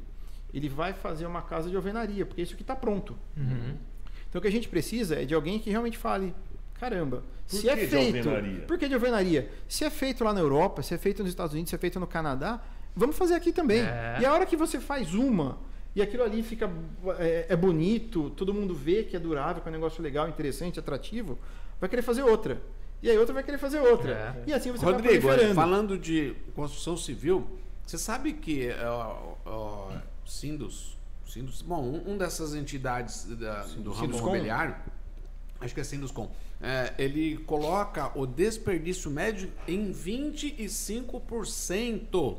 ele 0.53 0.69
vai 0.69 0.93
fazer 0.93 1.27
uma 1.27 1.43
casa 1.43 1.70
de 1.70 1.77
alvenaria, 1.77 2.27
porque 2.27 2.41
é 2.41 2.45
isso 2.45 2.57
que 2.57 2.62
está 2.62 2.74
pronto. 2.74 3.16
Uhum. 3.37 3.77
Então 4.28 4.39
o 4.39 4.43
que 4.43 4.49
a 4.49 4.53
gente 4.53 4.69
precisa 4.69 5.20
é 5.20 5.24
de 5.24 5.35
alguém 5.35 5.59
que 5.59 5.70
realmente 5.70 5.99
fale, 5.99 6.35
caramba, 6.74 7.23
Por 7.49 7.57
se 7.57 7.69
é 7.69 7.74
que 7.77 7.82
de 7.82 7.87
feito, 7.89 8.28
alvenaria? 8.28 8.61
por 8.66 8.78
que 8.78 8.89
de 8.89 8.95
alvenaria? 8.95 9.51
Se 9.69 9.85
é 9.85 9.91
feito 9.91 10.24
lá 10.24 10.32
na 10.32 10.41
Europa, 10.41 10.82
se 10.82 10.95
é 10.95 10.99
feito 10.99 11.23
nos 11.23 11.31
Estados 11.31 11.53
Unidos, 11.53 11.70
se 11.70 11.77
é 11.77 11.78
feito 11.78 11.99
no 12.01 12.07
Canadá, 12.07 12.61
vamos 12.95 13.16
fazer 13.16 13.35
aqui 13.35 13.53
também. 13.53 13.81
É. 13.81 14.19
E 14.20 14.24
a 14.27 14.32
hora 14.32 14.47
que 14.47 14.57
você 14.57 14.81
faz 14.81 15.15
uma 15.15 15.59
e 15.95 16.01
aquilo 16.01 16.23
ali 16.23 16.43
fica 16.43 16.70
é, 17.19 17.47
é 17.49 17.57
bonito, 17.57 18.31
todo 18.31 18.55
mundo 18.55 18.74
vê 18.74 19.03
que 19.03 19.16
é 19.16 19.19
durável, 19.19 19.61
que 19.62 19.69
é 19.69 19.70
um 19.70 19.74
negócio 19.74 20.03
legal, 20.03 20.28
interessante, 20.28 20.78
atrativo, 20.78 21.39
vai 21.81 21.89
querer 21.89 22.02
fazer 22.02 22.23
outra. 22.23 22.61
E 23.02 23.09
aí 23.11 23.16
outra 23.16 23.32
vai 23.32 23.43
querer 23.43 23.57
fazer 23.59 23.81
outra. 23.81 24.12
É. 24.12 24.43
E 24.51 24.52
assim 24.52 24.70
você 24.70 24.85
vai 24.85 24.93
Rodrigo, 24.94 25.20
proliferando. 25.23 25.55
falando 25.55 25.98
de 25.98 26.35
construção 26.55 26.97
civil, 26.97 27.47
você 27.86 27.97
sabe 27.97 28.35
que 28.35 28.69
ó, 28.85 29.35
ó, 29.47 29.89
Sindus, 30.27 30.98
Sindus, 31.27 31.62
bom, 31.62 31.82
um, 31.82 32.12
um 32.12 32.19
dessas 32.19 32.55
entidades 32.55 33.24
da- 33.36 33.62
do 33.78 33.90
ramo 33.93 34.15
imobiliário, 34.16 34.77
acho 35.61 35.73
que 35.74 35.81
é 35.81 35.85
Sinduscom, 35.85 36.31
é, 36.61 36.93
ele 36.98 37.39
coloca 37.39 38.11
o 38.19 38.27
desperdício 38.27 39.11
médio 39.11 39.51
em 39.66 39.90
25% 39.93 42.36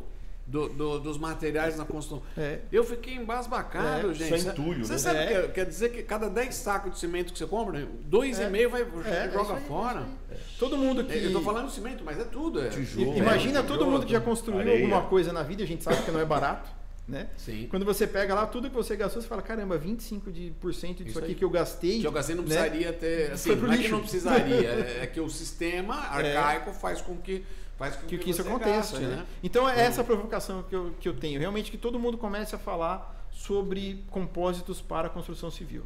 do, 0.51 0.67
do, 0.69 0.99
dos 0.99 1.17
materiais 1.17 1.77
na 1.77 1.85
construção. 1.85 2.21
É. 2.37 2.59
Eu 2.71 2.83
fiquei 2.83 3.15
embasbacado, 3.15 4.11
É, 4.11 4.13
gente. 4.13 4.35
isso 4.35 4.49
é 4.49 4.51
entulho, 4.51 4.85
Você 4.85 4.93
né? 4.93 4.99
sabe 4.99 5.19
É. 5.19 5.41
que 5.43 5.47
quer 5.53 5.65
dizer 5.65 5.89
que 5.91 6.03
cada 6.03 6.29
10 6.29 6.53
sacos 6.53 6.91
de 6.93 6.99
cimento 6.99 7.31
que 7.31 7.39
você 7.39 7.45
compra, 7.45 7.79
né, 7.79 7.87
dois 8.03 8.37
É. 8.39 8.47
e 8.47 8.49
meio 8.49 8.69
vai 8.69 8.81
É, 8.81 9.27
é 9.27 9.31
joga 9.31 9.55
fora. 9.61 10.05
é. 10.31 10.35
Todo 10.59 10.77
mundo 10.77 11.03
que 11.05 11.17
Eu 11.17 11.31
tô 11.31 11.41
falando 11.41 11.67
de 11.67 11.73
cimento, 11.73 12.03
mas 12.03 12.19
é 12.19 12.25
tudo. 12.25 12.61
É 12.61 12.67
Tijolo. 12.69 13.17
Imagina 13.17 13.63
todo 13.63 13.77
tijolo, 13.77 13.91
mundo 13.91 14.05
que 14.05 14.11
já 14.11 14.19
construiu 14.21 14.59
areia. 14.59 14.83
alguma 14.83 15.03
coisa 15.03 15.31
na 15.31 15.41
vida, 15.41 15.63
a 15.63 15.67
gente 15.67 15.83
sabe 15.83 16.03
que 16.03 16.11
não 16.11 16.19
é 16.19 16.25
barato, 16.25 16.69
né? 17.07 17.27
Sim. 17.37 17.67
Quando 17.69 17.85
você 17.85 18.05
pega 18.05 18.35
lá 18.35 18.45
tudo 18.45 18.69
que 18.69 18.75
você 18.75 18.95
gastou, 18.95 19.21
você 19.21 19.27
fala, 19.27 19.41
caramba, 19.41 19.79
25% 19.79 20.31
de, 20.31 20.51
por 20.59 20.73
cento 20.73 20.97
disso 20.97 21.09
Isso 21.11 21.19
aqui 21.19 21.29
aí. 21.29 21.35
que 21.35 21.43
eu 21.43 21.49
gastei. 21.49 21.99
Que 22.01 22.07
eu 22.07 22.11
gastei 22.11 22.35
não 22.35 22.43
né? 22.43 22.49
precisaria 22.49 22.93
ter. 22.93 23.31
Assim, 23.31 23.49
Foi 23.49 23.57
pro 23.57 23.67
não 23.67 23.73
é 23.73 23.77
que 23.77 23.83
lixo. 23.83 23.95
não 23.95 24.01
precisaria, 24.01 24.67
é 24.69 24.99
é 25.03 25.07
que 25.07 25.19
o 25.21 25.29
sistema 25.29 25.95
arcaico 25.95 26.73
faz 26.73 27.01
com 27.01 27.15
que. 27.17 27.43
Faz 27.81 27.95
com 27.95 28.07
que, 28.07 28.17
que, 28.17 28.23
que 28.25 28.29
isso 28.29 28.41
aconteça, 28.41 28.99
gaste, 28.99 29.05
né? 29.15 29.25
Então 29.43 29.67
é 29.67 29.81
essa 29.81 30.01
a 30.01 30.03
provocação 30.03 30.63
que 30.63 30.75
eu, 30.75 30.95
que 30.99 31.07
eu 31.09 31.13
tenho. 31.15 31.39
Realmente 31.39 31.69
que 31.71 31.77
todo 31.77 31.97
mundo 31.99 32.17
comece 32.17 32.55
a 32.55 32.57
falar 32.57 33.27
sobre 33.31 34.03
compósitos 34.09 34.79
para 34.81 35.07
a 35.07 35.09
construção 35.09 35.49
civil. 35.51 35.83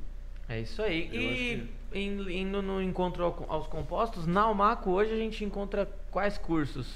É 0.50 0.60
isso 0.60 0.82
aí. 0.82 1.10
Eu 1.12 1.22
e 1.22 2.02
in- 2.06 2.42
indo 2.42 2.62
no 2.62 2.82
encontro 2.82 3.24
ao- 3.24 3.46
aos 3.48 3.68
compostos, 3.68 4.28
na 4.28 4.42
Almaco 4.42 4.92
hoje 4.92 5.12
a 5.14 5.18
gente 5.18 5.44
encontra 5.44 5.90
quais 6.12 6.38
cursos? 6.38 6.88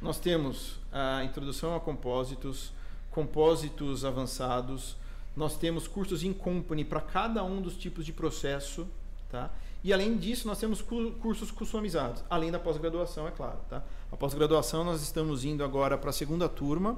Nós 0.00 0.18
temos 0.20 0.78
a 0.92 1.24
introdução 1.24 1.74
a 1.74 1.80
compósitos, 1.80 2.72
compósitos 3.10 4.04
avançados, 4.04 4.96
nós 5.34 5.56
temos 5.56 5.88
cursos 5.88 6.22
em 6.22 6.32
company 6.32 6.84
para 6.84 7.00
cada 7.00 7.42
um 7.42 7.60
dos 7.60 7.76
tipos 7.76 8.04
de 8.06 8.12
processo, 8.12 8.86
tá? 9.30 9.50
E 9.82 9.92
além 9.92 10.16
disso, 10.16 10.46
nós 10.46 10.58
temos 10.58 10.80
cu- 10.82 11.12
cursos 11.12 11.50
customizados, 11.50 12.22
além 12.28 12.50
da 12.50 12.58
pós-graduação, 12.58 13.26
é 13.26 13.30
claro, 13.30 13.58
tá? 13.68 13.82
A 14.12 14.16
pós-graduação 14.16 14.84
nós 14.84 15.02
estamos 15.02 15.44
indo 15.44 15.64
agora 15.64 15.98
para 15.98 16.10
a 16.10 16.12
segunda 16.12 16.48
turma 16.48 16.96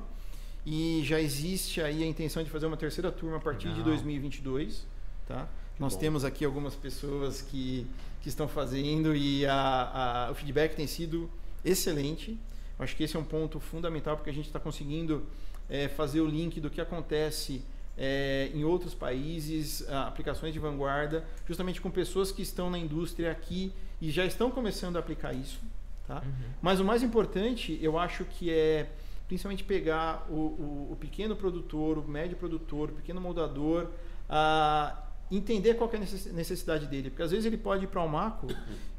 e 0.64 1.00
já 1.04 1.20
existe 1.20 1.80
aí 1.80 2.02
a 2.02 2.06
intenção 2.06 2.42
de 2.44 2.50
fazer 2.50 2.66
uma 2.66 2.76
terceira 2.76 3.10
turma 3.10 3.36
a 3.36 3.40
partir 3.40 3.68
de 3.68 3.78
Legal. 3.78 3.84
2022, 3.86 4.86
tá? 5.26 5.48
Nós 5.78 5.94
bom. 5.94 6.00
temos 6.00 6.24
aqui 6.24 6.44
algumas 6.44 6.74
pessoas 6.74 7.40
que, 7.40 7.86
que 8.20 8.28
estão 8.28 8.46
fazendo 8.48 9.14
e 9.16 9.46
a, 9.46 10.26
a- 10.26 10.30
o 10.30 10.34
feedback 10.34 10.74
tem 10.76 10.86
sido 10.86 11.30
excelente. 11.64 12.32
Eu 12.78 12.84
Acho 12.84 12.94
que 12.94 13.02
esse 13.02 13.16
é 13.16 13.18
um 13.18 13.24
ponto 13.24 13.58
fundamental 13.58 14.16
porque 14.16 14.30
a 14.30 14.32
gente 14.32 14.46
está 14.46 14.60
conseguindo 14.60 15.24
eh, 15.68 15.88
fazer 15.88 16.20
o 16.20 16.26
link 16.26 16.60
do 16.60 16.68
que 16.70 16.80
acontece 16.80 17.62
eh, 17.96 18.50
em 18.54 18.64
outros 18.64 18.94
países, 18.94 19.88
aplicações 19.88 20.52
de 20.52 20.58
vanguarda, 20.60 21.24
justamente 21.46 21.80
com 21.80 21.90
pessoas 21.90 22.30
que 22.30 22.42
estão 22.42 22.68
na 22.70 22.78
indústria 22.78 23.30
aqui 23.32 23.72
e 24.00 24.10
já 24.10 24.24
estão 24.26 24.50
começando 24.50 24.96
a 24.96 25.00
aplicar 25.00 25.32
isso. 25.32 25.58
Tá? 26.08 26.22
Mas 26.62 26.80
o 26.80 26.84
mais 26.84 27.02
importante, 27.02 27.78
eu 27.82 27.98
acho 27.98 28.24
que 28.24 28.50
é 28.50 28.88
principalmente 29.28 29.62
pegar 29.62 30.26
o, 30.30 30.32
o- 30.34 30.88
o 30.92 30.96
pequeno 30.98 31.36
produtor, 31.36 31.98
o 31.98 32.08
médio 32.08 32.36
produtor, 32.36 32.88
o 32.88 32.92
pequeno 32.94 33.20
moldador, 33.20 33.88
a 34.28 35.04
entender 35.30 35.74
qual 35.74 35.86
que 35.90 35.96
é 35.96 35.98
a 35.98 36.00
necess- 36.00 36.32
necessidade 36.32 36.86
dele. 36.86 37.10
Porque 37.10 37.22
às 37.22 37.30
vezes 37.30 37.44
ele 37.44 37.58
pode 37.58 37.84
ir 37.84 37.88
para 37.88 38.02
o 38.02 38.08
Maco 38.08 38.46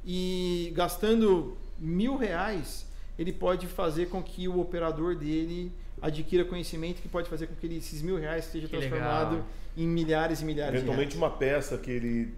e 0.05 0.71
gastando 0.75 1.57
mil 1.79 2.15
reais, 2.15 2.85
ele 3.17 3.33
pode 3.33 3.65
fazer 3.65 4.07
com 4.09 4.21
que 4.21 4.47
o 4.47 4.59
operador 4.59 5.15
dele 5.15 5.71
adquira 6.01 6.45
conhecimento 6.45 7.01
que 7.01 7.07
pode 7.09 7.27
fazer 7.27 7.47
com 7.47 7.55
que 7.55 7.65
ele, 7.65 7.77
esses 7.77 8.01
mil 8.03 8.17
reais 8.17 8.45
seja 8.45 8.67
Que 8.67 8.77
transformado 8.77 9.31
legal. 9.31 9.47
em 9.75 9.87
milhares 9.87 10.41
e 10.41 10.45
milhares 10.45 10.73
de 10.73 10.77
Eventualmente 10.85 11.17
reais. 11.17 11.31
uma 11.31 11.37
peça 11.37 11.77
que 11.77 11.89
ele 11.89 12.33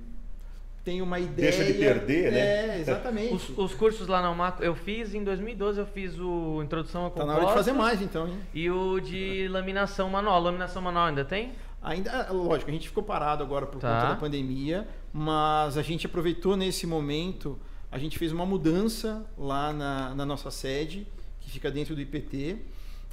Tem 0.84 1.02
uma 1.02 1.20
ideia. 1.20 1.52
Deixa 1.52 1.64
de 1.64 1.74
perder, 1.78 2.32
né? 2.32 2.40
É, 2.40 2.80
exatamente. 2.80 3.34
Os, 3.36 3.50
os 3.58 3.74
cursos 3.76 4.08
lá 4.08 4.22
na 4.22 4.30
Almaco, 4.30 4.64
eu 4.64 4.74
fiz 4.74 5.14
em 5.14 5.24
2012, 5.24 5.80
eu 5.80 5.86
fiz 5.86 6.18
o 6.18 6.62
Introdução 6.64 7.06
a 7.06 7.10
Tá 7.12 7.24
na 7.26 7.36
hora 7.36 7.46
de 7.46 7.54
fazer 7.54 7.72
mais 7.74 8.02
então, 8.02 8.28
hein? 8.28 8.40
E 8.54 8.70
o 8.72 9.00
de 9.00 9.48
laminação 9.50 10.10
manual. 10.10 10.42
Laminação 10.42 10.82
manual 10.82 11.06
ainda 11.08 11.24
tem? 11.24 11.52
Ainda, 11.84 12.32
lógico, 12.32 12.70
a 12.70 12.74
gente 12.74 12.88
ficou 12.88 13.04
parado 13.04 13.44
agora 13.44 13.66
por 13.66 13.80
Tá. 13.80 13.96
conta 13.96 14.14
da 14.14 14.16
pandemia, 14.20 14.88
mas 15.14 15.78
a 15.78 15.82
gente 15.82 16.06
aproveitou 16.06 16.56
nesse 16.56 16.86
momento, 16.88 17.60
a 17.92 17.98
gente 17.98 18.18
fez 18.20 18.32
uma 18.32 18.46
mudança 18.46 19.24
lá 19.38 19.74
na, 19.74 20.14
na 20.16 20.26
nossa 20.26 20.50
sede, 20.52 21.08
que 21.40 21.50
fica 21.50 21.70
dentro 21.72 21.96
do 21.96 22.02
IPT. 22.02 22.58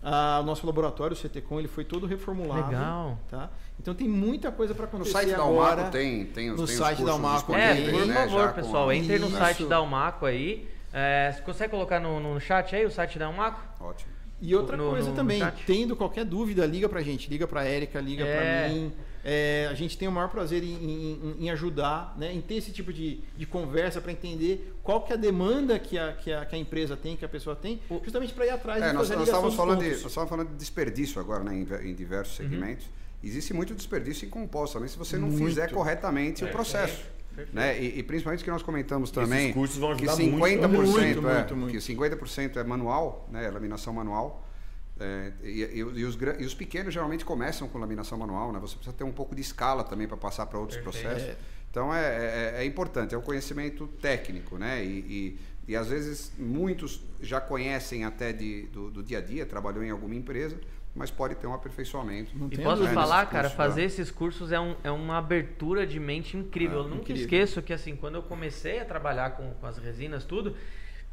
Ah, 0.03 0.39
o 0.43 0.45
nosso 0.47 0.65
laboratório, 0.67 1.15
o 1.15 1.17
CTCom, 1.19 1.59
ele 1.59 1.67
foi 1.69 1.85
todo 1.85 2.07
reformulado. 2.07 2.71
Legal. 2.71 3.19
Tá? 3.29 3.51
Então 3.81 3.95
tem 3.95 4.09
muita 4.09 4.51
coisa 4.51 4.75
para 4.75 4.85
No 4.85 4.89
acontecer 4.89 5.13
site 5.13 5.31
da 5.31 5.37
agora. 5.43 5.71
Almaco 5.83 5.91
tem, 5.93 6.25
tem 6.27 6.51
os, 6.51 6.61
no 6.61 6.67
tem 6.67 6.75
os 6.75 6.79
site 6.81 6.99
da 6.99 7.05
cursos 7.13 7.25
Almaco 7.25 7.55
É, 7.55 7.91
por 7.91 8.07
né, 8.07 8.15
favor, 8.15 8.49
com 8.49 8.55
pessoal, 8.55 8.89
a- 8.89 8.97
entre 8.97 9.19
no 9.19 9.29
Isso. 9.29 9.37
site 9.39 9.65
da 9.67 9.77
Almaco 9.77 10.27
aí. 10.27 10.69
É, 10.93 11.33
você 11.33 11.43
consegue 11.43 11.71
colocar 11.71 12.01
no, 12.01 12.19
no 12.21 12.41
chat 12.41 12.75
aí 12.75 12.85
o 12.85 12.91
site 12.91 13.19
da 13.19 13.27
Almaco? 13.27 13.61
Ótimo. 13.81 14.11
E 14.41 14.55
outra 14.55 14.77
No- 14.77 14.91
coisa 14.91 15.11
no 15.11 15.17
também, 15.17 15.39
chat. 15.41 15.65
tendo 15.67 15.97
qualquer 15.97 16.25
dúvida, 16.25 16.65
liga 16.67 16.89
pra 16.89 17.03
gente, 17.03 17.29
liga 17.31 17.47
pra 17.47 17.65
Érica, 17.65 18.01
liga 18.01 18.25
É. 18.25 18.37
pra 18.67 18.69
mim. 18.75 18.93
É, 19.25 19.69
a 19.71 19.75
gente 19.75 19.99
tem 19.99 20.07
o 20.09 20.13
maior 20.13 20.29
prazer 20.29 20.63
em, 20.63 20.73
em- 20.73 21.37
em 21.41 21.51
ajudar, 21.51 22.15
né, 22.17 22.33
em 22.33 22.41
ter 22.41 22.55
esse 22.55 22.71
tipo 22.73 22.93
de, 22.93 23.21
de 23.37 23.47
conversa 23.47 24.01
para 24.01 24.13
entender 24.13 24.73
qual 24.83 25.03
que 25.03 25.13
é 25.13 25.17
a 25.17 25.19
demanda 25.19 25.79
que 25.79 25.99
a, 25.99 26.13
que, 26.13 26.33
a, 26.33 26.47
que 26.47 26.55
a 26.55 26.59
empresa 26.59 26.97
tem, 26.97 27.17
que 27.17 27.25
a 27.25 27.29
pessoa 27.29 27.55
tem, 27.57 27.81
justamente 28.03 28.33
para 28.33 28.47
ir 28.47 28.51
atrás 28.51 28.81
É, 28.83 28.91
e 28.91 28.93
nós, 28.93 29.11
nós 29.11 29.23
estávamos 29.23 29.55
falando 29.55 29.81
de, 29.83 29.91
nós 29.91 30.05
estávamos 30.07 30.31
falando 30.31 30.49
de 30.51 30.55
desperdício 30.55 31.21
agora, 31.21 31.43
né, 31.43 31.55
em, 31.55 31.91
em 31.91 31.95
diversos 31.95 32.37
segmentos. 32.37 32.87
Existe 33.23 33.53
muito 33.53 33.75
desperdício 33.75 34.27
em 34.27 34.31
composto 34.31 34.75
também 34.75 34.89
se 34.89 34.97
você 34.97 35.17
não 35.17 35.29
Muito. 35.29 35.45
fizer 35.47 35.71
corretamente 35.73 36.45
o 36.45 36.49
processo. 36.49 37.05
Né? 37.53 37.81
E, 37.81 37.99
e 38.01 38.03
principalmente 38.03 38.43
que 38.43 38.51
nós 38.51 38.63
comentamos 38.63 39.11
também 39.13 39.45
Esses 39.45 39.55
cursos 39.55 39.77
vão 39.79 39.97
que 39.97 40.09
ajudar 40.09 40.25
50%, 40.25 40.69
muito, 40.69 41.29
é, 41.29 41.35
muito, 41.35 41.57
muito. 41.57 41.71
que 41.73 41.79
50% 41.79 42.57
é 42.57 42.65
manual, 42.65 43.29
né, 43.31 43.49
laminação 43.51 43.93
manual. 43.93 44.45
É, 45.01 45.33
e, 45.45 45.63
e- 45.63 45.79
e 45.79 45.85
os, 46.05 46.19
e 46.41 46.45
os 46.45 46.55
pequenos 46.55 46.93
geralmente 46.93 47.25
começam 47.25 47.69
com 47.69 47.79
laminação 47.79 48.19
manual, 48.19 48.53
né? 48.53 48.59
Você 48.59 48.75
precisa 48.75 48.97
ter 48.97 49.05
um 49.05 49.13
pouco 49.13 49.33
de 49.37 49.41
escala 49.41 49.85
também 49.85 50.09
para 50.09 50.17
passar 50.17 50.47
para 50.47 50.59
outros 50.59 50.81
processos. 50.81 51.37
Então 51.71 51.95
é, 51.95 52.55
é- 52.57 52.63
é 52.63 52.65
importante, 52.65 53.15
é 53.15 53.19
um 53.19 53.23
conhecimento 53.23 53.87
técnico, 54.03 54.59
né? 54.59 54.85
E, 54.85 54.89
e, 54.89 55.39
e 55.69 55.77
às 55.77 55.87
vezes 55.87 56.33
muitos 56.37 57.01
já 57.21 57.41
conhecem 57.41 58.05
até 58.05 58.33
de, 58.33 58.63
do, 58.73 58.91
do 58.91 59.03
dia 59.05 59.19
a 59.19 59.21
dia, 59.21 59.47
trabalhou 59.47 59.85
em 59.85 59.91
alguma 59.91 60.17
empresa, 60.17 60.57
mas 60.95 61.11
pode 61.11 61.35
ter 61.37 61.47
um 61.47 61.55
aperfeiçoamento. 61.55 62.37
Não 62.37 62.49
E 62.51 62.59
posso 62.59 62.87
falar, 62.89 63.27
cara, 63.27 63.49
fazer 63.51 63.83
né? 63.83 63.87
esses 63.87 64.11
cursos 64.11 64.51
é, 64.53 64.59
um- 64.59 64.75
é 64.83 64.91
uma 64.91 65.19
abertura 65.19 65.87
de 65.87 66.01
mente 66.01 66.37
incrível. 66.37 66.79
É, 66.79 66.83
eu 66.83 66.89
nunca 66.89 67.03
incrível. 67.03 67.23
esqueço 67.23 67.63
que, 67.63 67.73
assim, 67.73 67.95
quando 67.95 68.17
eu 68.17 68.23
comecei 68.23 68.81
a 68.81 68.85
trabalhar 68.85 69.31
com, 69.31 69.53
com 69.55 69.67
as 69.67 69.79
resinas, 69.79 70.25
tudo, 70.25 70.57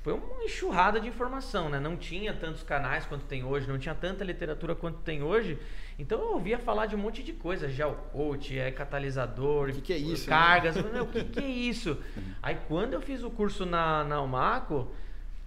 foi 0.02 0.14
uma 0.14 0.44
enxurrada 0.44 1.00
de 1.00 1.08
informação, 1.08 1.68
né? 1.70 1.80
Não 1.80 1.98
tinha 1.98 2.34
tantos 2.34 2.62
canais 2.64 3.06
quanto 3.06 3.26
tem 3.26 3.44
hoje, 3.44 3.68
não 3.68 3.78
tinha 3.80 3.96
tanta 3.96 4.24
literatura 4.24 4.76
quanto 4.76 5.00
tem 5.00 5.24
hoje. 5.24 5.58
Então 5.98 6.20
eu 6.20 6.34
ouvia 6.34 6.60
falar 6.60 6.86
de 6.88 6.96
um 6.96 7.00
monte 7.00 7.24
de 7.24 7.34
coisa, 7.34 7.68
gel 7.70 7.94
coat, 8.12 8.58
é 8.58 8.70
catalisador, 8.72 9.70
O 9.70 9.74
que 9.74 9.82
que 9.82 9.94
é 9.94 9.98
isso, 9.98 10.28
cargas. 10.28 10.76
Eu 10.76 10.84
falei, 10.84 10.98
Meu, 11.00 11.06
o 11.06 11.12
que, 11.12 11.24
que 11.24 11.40
é 11.40 11.48
isso? 11.48 11.98
Aí 12.42 12.56
quando 12.68 12.94
eu 12.94 13.02
fiz 13.02 13.24
o 13.24 13.32
curso 13.32 13.66
na, 13.66 14.04
na 14.04 14.16
Almaco, 14.18 14.92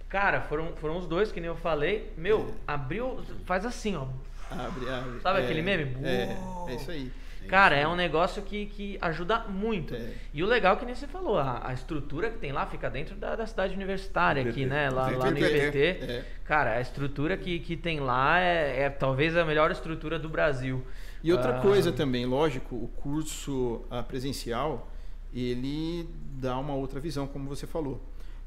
cara, 0.09 0.41
foram, 0.41 0.75
foram 0.75 0.97
os 0.97 1.07
dois, 1.07 1.31
que 1.31 1.39
nem 1.39 1.47
eu 1.47 1.55
falei. 1.55 2.11
Meu, 2.17 2.53
abriu, 2.67 3.19
faz 3.45 3.65
assim, 3.65 3.95
ó. 3.95 4.07
Abre, 4.51 4.89
abre. 4.89 5.19
Sabe 5.21 5.39
É, 5.39 5.43
aquele 5.43 5.61
meme? 5.61 5.95
É, 6.05 6.35
é 6.67 6.75
isso 6.75 6.91
aí. 6.91 7.11
Cara, 7.47 7.75
é 7.75 7.87
um 7.87 7.95
negócio 7.95 8.43
que, 8.43 8.65
que 8.67 8.97
ajuda 9.01 9.39
muito. 9.47 9.95
É. 9.95 10.13
E 10.33 10.43
o 10.43 10.45
legal 10.45 10.75
é 10.75 10.77
que 10.77 10.85
nem 10.85 10.93
você 10.93 11.07
falou, 11.07 11.37
a, 11.39 11.67
a 11.67 11.73
estrutura 11.73 12.29
que 12.29 12.37
tem 12.37 12.51
lá 12.51 12.65
fica 12.67 12.89
dentro 12.89 13.15
da, 13.15 13.35
da 13.35 13.47
cidade 13.47 13.73
universitária 13.73 14.47
aqui, 14.47 14.65
né? 14.65 14.89
Lá, 14.89 15.09
lá 15.09 15.31
no 15.31 15.37
IPT. 15.37 15.77
É. 15.79 16.25
Cara, 16.45 16.73
a 16.75 16.81
estrutura 16.81 17.37
que, 17.37 17.59
que 17.59 17.75
tem 17.77 17.99
lá 17.99 18.39
é, 18.39 18.81
é 18.83 18.89
talvez 18.89 19.35
a 19.35 19.45
melhor 19.45 19.71
estrutura 19.71 20.19
do 20.19 20.29
Brasil. 20.29 20.85
E 21.23 21.31
outra 21.31 21.57
Ah, 21.57 21.61
coisa 21.61 21.91
também, 21.91 22.25
lógico, 22.25 22.75
o 22.75 22.87
curso 22.87 23.83
presencial, 24.07 24.91
ele 25.33 26.07
dá 26.39 26.57
uma 26.57 26.73
outra 26.73 26.99
visão, 26.99 27.25
como 27.27 27.47
você 27.49 27.65
falou. 27.65 28.01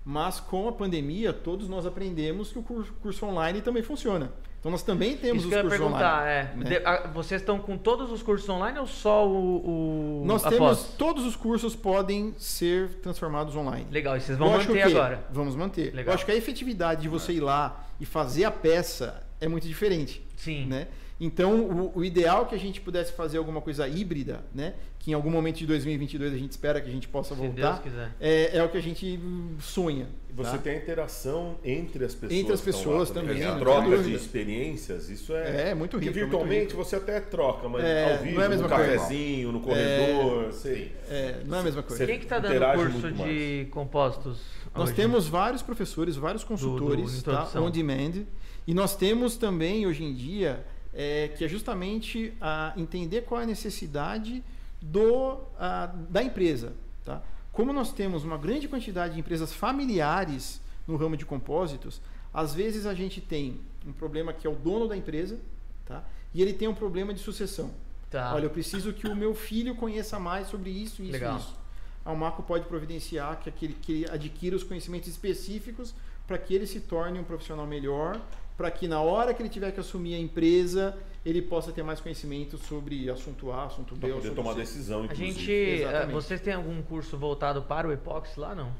Mas 0.04 0.40
com 0.40 0.68
a 0.68 0.72
pandemia, 0.72 1.32
todos 1.32 1.68
nós 1.68 1.86
aprendemos 1.86 2.50
que 2.50 2.58
o 2.58 2.62
curso, 2.62 2.92
curso 3.00 3.24
online 3.24 3.60
também 3.60 3.82
funciona. 3.82 4.32
Então 4.58 4.70
nós 4.70 4.82
também 4.82 5.16
temos 5.16 5.38
Isso 5.44 5.46
os 5.46 5.48
que 5.48 5.54
eu 5.54 5.58
ia 5.58 5.62
cursos 5.62 5.78
perguntar, 5.80 6.22
online. 6.22 6.64
é. 6.66 6.78
né? 6.80 6.82
a- 6.84 7.08
vocês 7.08 7.40
estão 7.40 7.58
com 7.58 7.76
todos 7.76 8.12
os 8.12 8.22
cursos 8.22 8.48
online 8.48 8.78
ou 8.78 8.86
só 8.86 9.26
o, 9.28 10.20
o 10.22 10.24
Nós 10.24 10.42
temos 10.42 10.58
pós? 10.58 10.94
todos 10.96 11.24
os 11.26 11.34
cursos 11.34 11.74
podem 11.74 12.32
ser 12.38 12.88
transformados 13.02 13.56
online. 13.56 13.86
Legal, 13.90 14.16
e 14.16 14.20
vocês 14.20 14.38
vão 14.38 14.48
Lógico 14.52 14.72
manter 14.74 14.86
agora. 14.86 15.24
Vamos 15.32 15.56
manter. 15.56 15.92
Legal. 15.92 16.12
Eu 16.12 16.14
acho 16.14 16.24
que 16.24 16.30
a 16.30 16.36
efetividade 16.36 17.02
de 17.02 17.08
você 17.08 17.32
ir 17.32 17.40
lá 17.40 17.84
e 18.00 18.06
fazer 18.06 18.44
a 18.44 18.50
peça 18.52 19.22
é 19.40 19.48
muito 19.48 19.66
diferente. 19.66 20.24
Sim. 20.36 20.66
Né? 20.66 20.86
Então, 21.20 21.60
o, 21.60 21.98
o 21.98 22.04
ideal 22.04 22.42
é 22.42 22.44
que 22.46 22.54
a 22.54 22.58
gente 22.58 22.80
pudesse 22.80 23.12
fazer 23.12 23.38
alguma 23.38 23.60
coisa 23.60 23.86
híbrida, 23.88 24.44
né? 24.54 24.74
Que 25.02 25.10
em 25.10 25.14
algum 25.14 25.30
momento 25.30 25.56
de 25.58 25.66
2022 25.66 26.32
a 26.32 26.36
gente 26.38 26.52
espera 26.52 26.80
que 26.80 26.88
a 26.88 26.92
gente 26.92 27.08
possa 27.08 27.34
Se 27.34 27.40
voltar, 27.40 27.72
Deus 27.72 27.82
quiser. 27.82 28.12
é, 28.20 28.56
é 28.56 28.62
o 28.62 28.68
que 28.68 28.78
a 28.78 28.80
gente 28.80 29.18
hum, 29.20 29.56
sonha. 29.60 30.06
Você 30.34 30.52
tá? 30.52 30.58
tem 30.58 30.74
a 30.74 30.76
interação 30.76 31.58
entre 31.64 32.04
as 32.04 32.14
pessoas. 32.14 32.40
Entre 32.40 32.52
as 32.54 32.60
pessoas 32.60 33.08
lá 33.08 33.14
também, 33.16 33.42
A 33.42 33.48
não 33.48 33.54
tem 33.56 33.60
troca 33.64 33.98
de 33.98 34.14
experiências, 34.14 35.10
isso 35.10 35.34
é. 35.34 35.70
É, 35.70 35.74
muito 35.74 35.90
Porque 35.90 36.06
rico. 36.06 36.18
é 36.18 36.22
muito 36.22 36.30
virtualmente 36.30 36.70
rico. 36.70 36.84
você 36.84 36.96
até 36.96 37.18
troca, 37.20 37.68
mas 37.68 37.84
É, 37.84 38.12
ao 38.12 38.22
vivo, 38.22 38.36
não 38.36 38.42
é 38.42 38.46
a 38.46 38.48
mesma 38.48 38.68
no 38.68 38.74
coisa. 38.74 38.92
cafezinho, 38.92 39.52
no 39.52 39.60
corredor, 39.60 40.52
sei. 40.52 40.92
É, 41.10 41.42
não 41.46 41.56
é 41.56 41.60
a 41.60 41.64
mesma 41.64 41.82
coisa. 41.82 41.96
Você 41.96 42.06
Quem 42.06 42.20
que 42.20 42.26
tá 42.26 42.38
dando 42.38 42.74
curso 42.74 43.10
de 43.12 43.66
compostos? 43.72 44.38
Nós 44.72 44.84
hoje? 44.84 44.94
temos 44.94 45.26
vários 45.26 45.62
professores, 45.62 46.14
vários 46.14 46.44
consultores, 46.44 47.22
tá? 47.24 47.32
introdução. 47.32 47.64
on 47.66 47.70
demand. 47.72 48.22
E 48.68 48.72
nós 48.72 48.94
temos 48.94 49.36
também, 49.36 49.84
hoje 49.84 50.04
em 50.04 50.14
dia, 50.14 50.64
é, 50.94 51.28
que 51.36 51.44
é 51.44 51.48
justamente 51.48 52.32
a 52.40 52.72
entender 52.76 53.22
qual 53.22 53.40
é 53.40 53.44
a 53.44 53.46
necessidade 53.48 54.44
do, 54.82 55.40
a, 55.58 55.86
da 55.86 56.22
empresa. 56.22 56.72
Tá? 57.04 57.22
Como 57.52 57.72
nós 57.72 57.92
temos 57.92 58.24
uma 58.24 58.36
grande 58.36 58.68
quantidade 58.68 59.14
de 59.14 59.20
empresas 59.20 59.52
familiares 59.52 60.60
no 60.86 60.96
ramo 60.96 61.16
de 61.16 61.24
compósitos, 61.24 62.00
às 62.32 62.54
vezes 62.54 62.86
a 62.86 62.94
gente 62.94 63.20
tem 63.20 63.60
um 63.86 63.92
problema 63.92 64.32
que 64.32 64.46
é 64.46 64.50
o 64.50 64.54
dono 64.54 64.88
da 64.88 64.96
empresa, 64.96 65.38
tá? 65.86 66.02
e 66.34 66.42
ele 66.42 66.52
tem 66.52 66.68
um 66.68 66.74
problema 66.74 67.12
de 67.12 67.20
sucessão. 67.20 67.70
Tá. 68.10 68.34
Olha, 68.34 68.44
eu 68.44 68.50
preciso 68.50 68.92
que 68.92 69.06
o 69.06 69.16
meu 69.16 69.34
filho 69.34 69.74
conheça 69.74 70.18
mais 70.18 70.48
sobre 70.48 70.70
isso, 70.70 71.02
isso 71.02 71.12
Legal. 71.12 71.36
e 71.36 71.40
isso. 71.40 71.56
A 72.04 72.10
Almaco 72.10 72.42
pode 72.42 72.66
providenciar 72.66 73.38
que, 73.40 73.48
aquele, 73.48 73.74
que 73.74 73.92
ele 73.92 74.10
adquira 74.10 74.56
os 74.56 74.62
conhecimentos 74.62 75.08
específicos 75.08 75.94
para 76.26 76.36
que 76.36 76.54
ele 76.54 76.66
se 76.66 76.80
torne 76.80 77.18
um 77.18 77.24
profissional 77.24 77.66
melhor, 77.66 78.20
para 78.56 78.70
que 78.70 78.86
na 78.86 79.00
hora 79.00 79.32
que 79.32 79.40
ele 79.40 79.48
tiver 79.48 79.72
que 79.72 79.80
assumir 79.80 80.14
a 80.14 80.18
empresa, 80.18 80.96
ele 81.24 81.40
possa 81.42 81.70
ter 81.72 81.82
mais 81.82 82.00
conhecimento 82.00 82.58
sobre 82.58 83.08
assunto 83.10 83.50
A, 83.52 83.66
assunto 83.66 83.94
B, 83.94 84.08
Para 84.08 84.16
poder 84.16 84.34
tomar 84.34 84.52
C. 84.54 84.58
decisão, 84.60 85.02
A 85.02 85.04
inclusive. 85.04 85.30
gente. 85.32 85.52
eh, 85.52 85.78
Exatamente. 85.82 86.12
Vocês 86.12 86.40
têm 86.40 86.54
algum 86.54 86.82
curso 86.82 87.16
voltado 87.16 87.62
para 87.62 87.86
o 87.88 87.92
epóxi 87.92 88.38
lá, 88.40 88.54
não? 88.54 88.72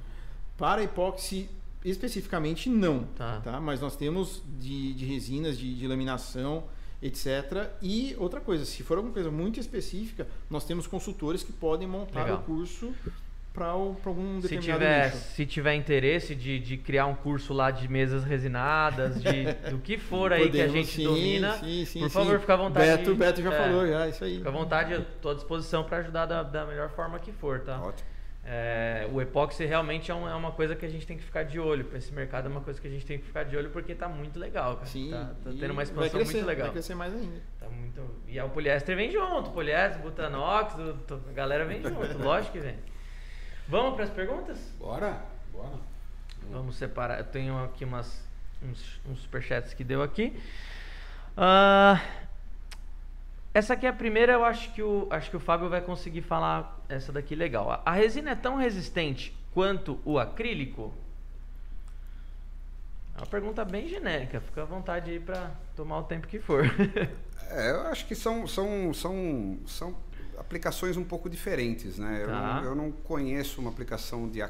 Para 0.58 0.82
epóxi 0.82 1.48
especificamente 1.84 2.68
não, 2.68 3.04
Tá. 3.16 3.40
tá? 3.40 3.60
Mas 3.60 3.80
nós 3.80 3.96
temos 3.96 4.42
de, 4.58 4.94
de 4.94 5.04
resinas, 5.04 5.58
de, 5.58 5.74
de 5.74 5.86
laminação, 5.86 6.64
etc. 7.02 7.70
E 7.82 8.14
outra 8.18 8.40
coisa, 8.40 8.64
se 8.64 8.82
for 8.84 8.96
alguma 8.96 9.12
coisa 9.12 9.30
muito 9.30 9.58
específica, 9.58 10.26
nós 10.48 10.64
temos 10.64 10.86
consultores 10.86 11.42
que 11.42 11.52
podem 11.52 11.86
montar 11.88 12.22
Legal. 12.22 12.38
o 12.38 12.42
curso 12.42 12.94
para 13.52 13.66
algum 13.66 14.40
Se 14.40 14.48
determinado 14.48 14.62
tiver, 14.80 15.04
nicho. 15.06 15.16
se 15.16 15.46
tiver 15.46 15.74
interesse 15.74 16.34
de, 16.34 16.58
de 16.58 16.76
criar 16.78 17.06
um 17.06 17.14
curso 17.14 17.52
lá 17.52 17.70
de 17.70 17.86
mesas 17.88 18.24
resinadas, 18.24 19.20
de, 19.22 19.44
do 19.70 19.78
que 19.78 19.98
for 19.98 20.32
aí 20.32 20.48
que 20.50 20.60
a 20.60 20.66
Podemos, 20.66 20.72
gente 20.72 20.96
sim, 20.96 21.04
domina, 21.04 21.52
sim, 21.58 21.84
sim, 21.84 22.00
por 22.00 22.08
sim. 22.08 22.14
favor, 22.14 22.40
fica 22.40 22.54
à 22.54 22.56
vontade. 22.56 22.86
Beto, 22.86 23.14
Beto 23.14 23.42
já 23.42 23.52
é, 23.52 23.58
falou, 23.58 23.86
já, 23.86 24.08
isso 24.08 24.24
aí. 24.24 24.36
Fica 24.38 24.48
à 24.48 24.52
vontade, 24.52 24.92
eu 24.92 25.04
tô 25.20 25.30
à 25.30 25.34
disposição 25.34 25.84
para 25.84 25.98
ajudar 25.98 26.26
da, 26.26 26.42
da 26.42 26.64
melhor 26.66 26.88
forma 26.90 27.18
que 27.18 27.30
for, 27.32 27.60
tá? 27.60 27.80
Ótimo. 27.80 28.10
É, 28.44 29.06
o 29.12 29.20
epóxi 29.22 29.64
realmente 29.64 30.10
é, 30.10 30.14
um- 30.14 30.28
é 30.28 30.34
uma 30.34 30.50
coisa 30.50 30.74
que 30.74 30.84
a 30.84 30.88
gente 30.88 31.06
tem 31.06 31.16
que 31.16 31.22
ficar 31.22 31.44
de 31.44 31.60
olho. 31.60 31.86
Esse 31.94 32.12
mercado 32.12 32.46
é 32.46 32.48
uma 32.50 32.60
coisa 32.60 32.80
que 32.80 32.88
a 32.88 32.90
gente 32.90 33.06
tem 33.06 33.16
que 33.18 33.24
ficar 33.24 33.44
de 33.44 33.56
olho 33.56 33.70
porque 33.70 33.94
tá 33.94 34.08
muito 34.08 34.36
legal, 34.36 34.74
cara. 34.74 34.86
Sim, 34.86 35.10
tá, 35.12 35.26
tá 35.44 35.50
tendo 35.50 35.66
uma 35.66 35.74
vai 35.74 35.84
expansão 35.84 36.10
crescer, 36.10 36.32
muito 36.38 36.46
legal. 36.46 36.64
Vai 36.66 36.72
crescer 36.72 36.94
mais 36.96 37.14
ainda. 37.14 37.40
Tá 37.60 37.68
muito... 37.68 38.02
E 38.26 38.40
aí 38.40 38.44
o 38.44 38.50
poliéster 38.50 38.96
vem 38.96 39.12
junto, 39.12 39.50
poliéster, 39.50 40.02
butanox, 40.02 40.74
a 40.74 41.32
galera 41.32 41.64
vem 41.64 41.82
junto, 41.82 42.18
lógico 42.18 42.54
que 42.54 42.58
vem. 42.58 42.74
Vamos 43.68 43.94
para 43.94 44.04
as 44.04 44.10
perguntas? 44.10 44.58
Bora, 44.78 45.22
bora. 45.52 45.78
Vamos 46.50 46.76
separar. 46.76 47.18
Eu 47.18 47.24
tenho 47.24 47.62
aqui 47.64 47.84
umas, 47.84 48.22
uns, 48.62 49.00
uns 49.08 49.20
superchats 49.20 49.72
que 49.74 49.84
deu 49.84 50.02
aqui. 50.02 50.38
Ah, 51.36 52.00
essa 53.54 53.74
aqui 53.74 53.86
é 53.86 53.88
a 53.88 53.92
primeira, 53.92 54.32
eu 54.32 54.44
acho 54.44 54.72
que, 54.72 54.82
o, 54.82 55.06
acho 55.10 55.30
que 55.30 55.36
o 55.36 55.40
Fábio 55.40 55.68
vai 55.68 55.80
conseguir 55.80 56.22
falar 56.22 56.80
essa 56.88 57.12
daqui 57.12 57.34
legal. 57.34 57.70
A, 57.70 57.82
a 57.84 57.92
resina 57.92 58.30
é 58.30 58.34
tão 58.34 58.56
resistente 58.56 59.36
quanto 59.52 60.00
o 60.04 60.18
acrílico? 60.18 60.92
É 63.14 63.18
uma 63.18 63.26
pergunta 63.26 63.62
bem 63.64 63.88
genérica, 63.88 64.40
fica 64.40 64.62
à 64.62 64.64
vontade 64.64 65.10
aí 65.10 65.20
para 65.20 65.50
tomar 65.76 65.98
o 65.98 66.04
tempo 66.04 66.26
que 66.26 66.38
for. 66.38 66.64
É, 67.54 67.70
eu 67.70 67.82
acho 67.88 68.06
que 68.06 68.14
são, 68.14 68.46
são, 68.46 68.94
são, 68.94 69.58
são 69.66 69.94
aplicações 70.46 70.96
um 70.96 71.04
pouco 71.04 71.30
diferentes, 71.30 71.98
né? 71.98 72.20
Eu, 72.22 72.26
Tá. 72.28 72.60
não, 72.60 72.64
eu 72.64 72.74
não 72.74 72.90
conheço 72.92 73.60
uma 73.60 73.70
aplicação 73.70 74.28
de, 74.28 74.40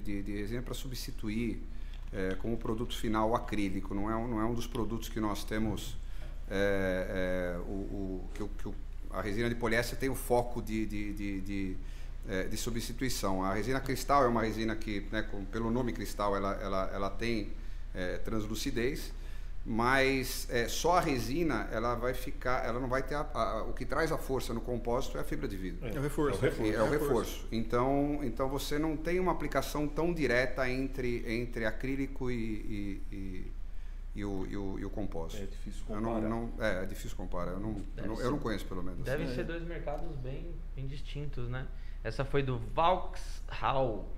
de, 0.00 0.22
de, 0.22 0.32
resina 0.36 0.62
para 0.62 0.74
substituir 0.74 1.62
é, 2.12 2.34
como 2.36 2.56
produto 2.56 2.96
final 2.96 3.30
o 3.30 3.34
acrílico. 3.34 3.94
Não 3.94 4.10
é, 4.10 4.16
um- 4.16 4.28
não 4.28 4.40
é 4.40 4.44
um 4.44 4.54
dos 4.54 4.66
produtos 4.66 5.08
que 5.08 5.20
nós 5.20 5.44
temos. 5.44 5.96
é, 6.54 7.54
é, 7.56 7.58
o, 7.60 7.72
o- 7.72 8.28
que, 8.34 8.44
que 8.62 8.70
a 9.10 9.22
resina 9.22 9.48
de 9.48 9.54
poliéster 9.54 9.98
tem 9.98 10.10
o 10.10 10.14
foco 10.14 10.60
de, 10.60 10.84
de, 10.84 11.12
de, 11.14 11.40
de, 11.40 11.76
de 12.50 12.56
substituição. 12.58 13.42
A 13.42 13.54
resina 13.54 13.80
cristal 13.80 14.24
é 14.24 14.28
uma 14.28 14.42
resina 14.42 14.76
que, 14.76 15.06
né, 15.10 15.22
com- 15.22 15.44
pelo 15.46 15.70
nome 15.70 15.92
cristal, 15.92 16.36
ela, 16.36 16.52
ela, 16.60 16.90
ela 16.92 17.10
tem 17.10 17.52
é, 17.94 18.18
translucidez 18.18 19.12
mas 19.64 20.48
é, 20.50 20.66
só 20.66 20.98
a 20.98 21.00
resina 21.00 21.68
ela 21.70 21.94
vai 21.94 22.14
ficar, 22.14 22.64
ela 22.66 22.80
não 22.80 22.88
vai 22.88 23.02
ter 23.02 23.14
a- 23.14 23.28
a- 23.32 23.62
o 23.62 23.72
que 23.72 23.86
traz 23.86 24.10
a 24.10 24.18
força 24.18 24.52
no 24.52 24.60
compósito 24.60 25.16
é 25.16 25.20
a 25.20 25.24
fibra 25.24 25.46
de 25.46 25.56
vidro. 25.56 25.86
É 25.86 25.98
o 25.98 26.02
reforço. 26.02 26.44
É 26.44 26.48
o 26.48 26.50
reforço. 26.50 26.74
É 26.74 26.82
o 26.82 26.90
reforço. 26.90 27.48
Então, 27.52 28.20
então 28.22 28.48
você 28.48 28.76
não 28.78 28.96
tem 28.96 29.20
uma 29.20 29.30
aplicação 29.30 29.86
tão 29.86 30.12
direta 30.12 30.68
entre, 30.68 31.24
entre 31.40 31.64
acrílico 31.64 32.28
e, 32.30 32.34
e, 32.34 33.02
e, 33.16 33.52
e 34.16 34.24
o, 34.24 34.46
e, 34.46 34.56
o, 34.56 34.78
e 34.80 34.84
o 34.84 34.90
compósito. 34.90 35.42
É 35.44 35.46
difícil 35.46 35.82
Eu 35.88 35.94
comparar. 35.96 36.20
não, 36.20 36.46
não- 36.48 36.64
é, 36.64 36.82
é 36.82 36.86
difícil 36.86 37.16
comparar. 37.16 37.52
Eu 37.52 37.60
não, 37.60 37.80
eu 37.96 38.06
não, 38.08 38.16
ser. 38.16 38.24
eu 38.24 38.30
não 38.32 38.38
conheço 38.40 38.64
pelo 38.66 38.82
menos. 38.82 39.04
Devem 39.04 39.28
ser 39.32 39.44
dois 39.44 39.62
mercados 39.62 40.10
bem, 40.16 40.52
bem 40.74 40.86
distintos, 40.88 41.48
né? 41.48 41.68
Essa 42.02 42.24
foi 42.24 42.42
do 42.42 42.58
Vauxhall. 42.74 44.08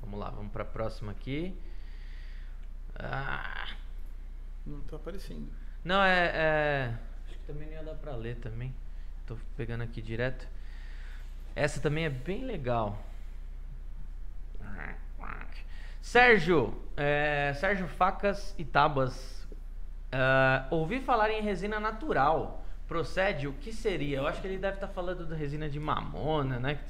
Vamos 0.00 0.18
lá, 0.18 0.30
vamos 0.30 0.50
para 0.50 0.62
a 0.62 0.66
próxima 0.66 1.12
aqui. 1.12 1.54
Ah, 2.98 3.68
Não 4.68 4.80
tá 4.82 4.96
aparecendo. 4.96 5.48
não, 5.84 6.02
é, 6.02 6.26
é- 6.34 6.94
Acho 7.26 7.38
que 7.38 7.46
também 7.46 7.66
não 7.68 7.74
ia 7.74 7.82
dar 7.82 7.94
pra 7.94 8.14
ler 8.14 8.36
também. 8.36 8.74
Tô 9.26 9.36
pegando 9.56 9.82
aqui 9.82 10.00
direto. 10.02 10.46
Essa 11.56 11.80
também 11.80 12.04
é 12.04 12.10
bem 12.10 12.44
legal. 12.44 13.02
Sérgio, 16.00 16.74
é, 16.96 17.52
Sérgio 17.54 17.86
Facas 17.88 18.54
e 18.58 18.64
Tabas. 18.64 19.46
Ah, 20.10 20.66
ouvi 20.70 21.00
falar 21.00 21.30
em 21.30 21.42
resina 21.42 21.78
natural. 21.78 22.64
Procede? 22.86 23.46
O 23.46 23.52
que 23.52 23.72
seria? 23.72 24.18
Eu 24.18 24.26
acho 24.26 24.40
que 24.40 24.46
ele 24.46 24.56
deve 24.58 24.76
estar 24.76 24.88
falando 24.88 25.26
da 25.26 25.36
resina 25.36 25.68
de 25.68 25.78
mamona, 25.78 26.58
né? 26.58 26.80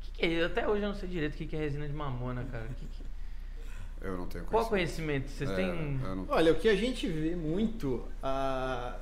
Que 0.00 0.10
que 0.10 0.40
é? 0.40 0.44
Até 0.44 0.66
hoje 0.66 0.82
eu 0.82 0.88
não 0.88 0.96
sei 0.96 1.08
direito 1.08 1.34
o 1.34 1.36
que 1.36 1.46
que 1.46 1.54
é 1.54 1.60
resina 1.60 1.86
de 1.86 1.92
mamona, 1.94 2.44
cara. 2.50 2.66
Que 2.68 2.86
que- 2.86 2.97
Eu 4.00 4.16
não 4.16 4.26
tenho 4.26 4.44
Qual 4.44 4.64
conhecimento. 4.66 5.24
conhecimento? 5.26 5.30
Vocês 5.30 5.50
É, 5.50 5.54
têm. 5.56 6.00
eu 6.04 6.16
não- 6.16 6.26
Olha, 6.28 6.52
o 6.52 6.54
que 6.54 6.68
a 6.68 6.76
gente 6.76 7.06
vê 7.08 7.34
muito, 7.34 8.04
ah, 8.22 8.96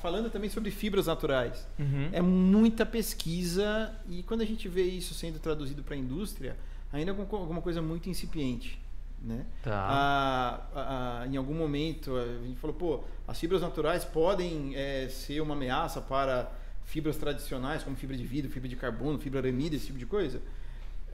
falando 0.00 0.30
também 0.30 0.48
sobre 0.48 0.70
fibras 0.70 1.06
naturais, 1.06 1.66
Uhum. 1.78 2.08
é 2.12 2.20
muita 2.22 2.86
pesquisa 2.86 3.94
e 4.08 4.22
quando 4.22 4.40
a 4.40 4.46
gente 4.46 4.68
vê 4.68 4.82
isso 4.82 5.12
sendo 5.14 5.38
traduzido 5.38 5.82
para 5.82 5.94
a 5.94 5.98
indústria, 5.98 6.56
ainda 6.92 7.10
é 7.12 7.14
alguma 7.14 7.60
coisa 7.60 7.82
muito 7.82 8.08
incipiente. 8.08 8.80
Né? 9.20 9.44
Tá. 9.64 9.74
Ah, 9.90 10.60
ah, 10.76 11.20
ah, 11.22 11.26
em 11.26 11.36
algum 11.36 11.52
momento 11.54 12.16
a 12.16 12.24
gente 12.46 12.58
falou, 12.60 12.76
pô, 12.76 13.00
as 13.26 13.38
fibras 13.38 13.60
naturais 13.60 14.04
podem 14.04 14.72
eh, 14.76 15.08
ser 15.10 15.40
uma 15.40 15.54
ameaça 15.54 16.00
para 16.00 16.48
fibras 16.84 17.16
tradicionais, 17.16 17.82
como 17.82 17.96
fibra 17.96 18.16
de 18.16 18.24
vidro, 18.24 18.48
fibra 18.50 18.68
de 18.68 18.76
carbono, 18.76 19.18
fibra 19.18 19.40
aramida, 19.40 19.74
esse 19.74 19.86
tipo 19.86 19.98
de 19.98 20.06
coisa. 20.06 20.40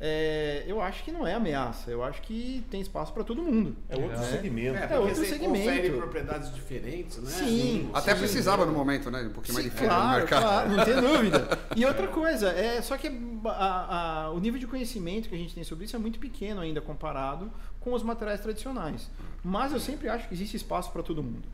É, 0.07 0.65
eu 0.67 0.83
acho 0.83 1.03
que 1.03 1.11
não 1.11 1.27
é 1.27 1.33
ameaça, 1.33 1.91
eu 1.91 2.05
acho 2.05 2.21
que 2.21 2.63
tem 2.71 2.79
espaço 2.79 3.11
para 3.11 3.25
todo 3.25 3.43
mundo. 3.43 3.75
É 3.89 3.97
outro 3.97 4.19
né? 4.19 4.23
segmento. 4.31 4.77
É, 4.77 4.93
É 4.93 4.99
outro 4.99 5.15
você 5.15 5.25
segmento. 5.25 5.65
confere 5.65 5.91
propriedades 5.93 6.55
diferentes, 6.55 7.17
né? 7.23 7.31
Sim. 7.31 7.91
Até 7.95 8.13
Sim. 8.13 8.19
precisava 8.19 8.67
no 8.67 8.73
momento, 8.75 9.11
né? 9.11 9.23
Um 9.23 9.31
pouquinho 9.33 9.55
mais 9.55 9.65
Sim, 9.65 9.71
difícil 9.71 9.89
no 9.89 9.95
claro, 9.95 10.19
mercado. 10.19 10.43
claro, 10.43 10.71
não 10.73 10.85
tem 10.85 10.95
dúvida. 11.01 11.59
E 11.75 11.87
outra 11.87 12.07
coisa, 12.09 12.51
é 12.51 12.83
só 12.83 12.99
que 12.99 13.09
a- 13.47 14.25
a- 14.27 14.31
o 14.33 14.39
nível 14.41 14.61
de 14.61 14.67
conhecimento 14.67 15.27
que 15.27 15.35
a 15.35 15.39
gente 15.39 15.55
tem 15.55 15.65
sobre 15.65 15.87
isso 15.87 15.97
é 15.97 15.99
muito 15.99 16.19
pequeno 16.19 16.61
ainda 16.61 16.83
comparado 16.83 17.51
com 17.81 17.95
os 17.95 18.03
materiais 18.03 18.41
tradicionais. 18.41 19.09
Mas 19.43 19.73
eu 19.73 19.81
sempre 19.81 20.11
acho 20.11 20.29
que 20.29 20.35
existe 20.35 20.55
espaço 20.55 20.93
para 20.93 21.03
todo 21.03 21.23
mundo. 21.23 21.49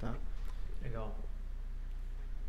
Tá? 0.00 0.14
Legal. 0.82 1.14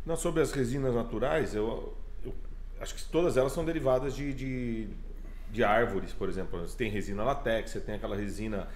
Não, 0.05 0.15
sobre 0.15 0.41
as 0.41 0.53
resinas 0.53 0.95
naturais, 0.95 1.53
eu, 1.53 1.93
eu 2.23 2.33
acho 2.79 2.95
que 2.95 3.03
todas 3.09 3.35
elas 3.35 3.51
são 3.51 3.65
derivadas 3.65 4.15
de, 4.15 4.33
de, 4.33 4.87
de 5.51 5.63
árvores, 5.63 6.13
por 6.13 6.29
exemplo. 6.29 6.59
Você 6.61 6.77
tem 6.77 6.89
resina 6.89 7.23
latex, 7.23 7.71
você 7.71 7.79
tem 7.79 7.95
aquela 7.95 8.15
resina. 8.15 8.67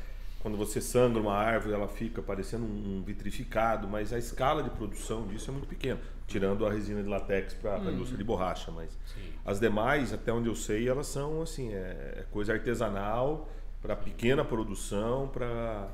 Quando 0.41 0.57
você 0.57 0.81
sangra 0.81 1.21
uma 1.21 1.35
árvore, 1.35 1.75
ela 1.75 1.87
fica 1.87 2.21
parecendo 2.21 2.65
um 2.65 3.03
vitrificado, 3.05 3.87
mas 3.87 4.11
a 4.11 4.17
escala 4.17 4.63
de 4.63 4.71
produção 4.71 5.27
disso 5.27 5.51
é 5.51 5.53
muito 5.53 5.67
pequena, 5.67 5.99
tirando 6.25 6.65
a 6.65 6.71
resina 6.71 7.03
de 7.03 7.07
latex 7.07 7.53
para 7.53 7.75
a 7.75 7.91
indústria 7.91 8.17
de 8.17 8.23
borracha. 8.23 8.71
Mas 8.71 8.97
as 9.45 9.59
demais, 9.59 10.11
até 10.11 10.33
onde 10.33 10.49
eu 10.49 10.55
sei, 10.55 10.89
elas 10.89 11.05
são 11.05 11.43
assim, 11.43 11.71
é, 11.71 12.21
é 12.21 12.25
coisa 12.31 12.53
artesanal 12.53 13.47
para 13.81 13.95
pequena 13.95 14.43
produção, 14.43 15.27
para 15.27 15.87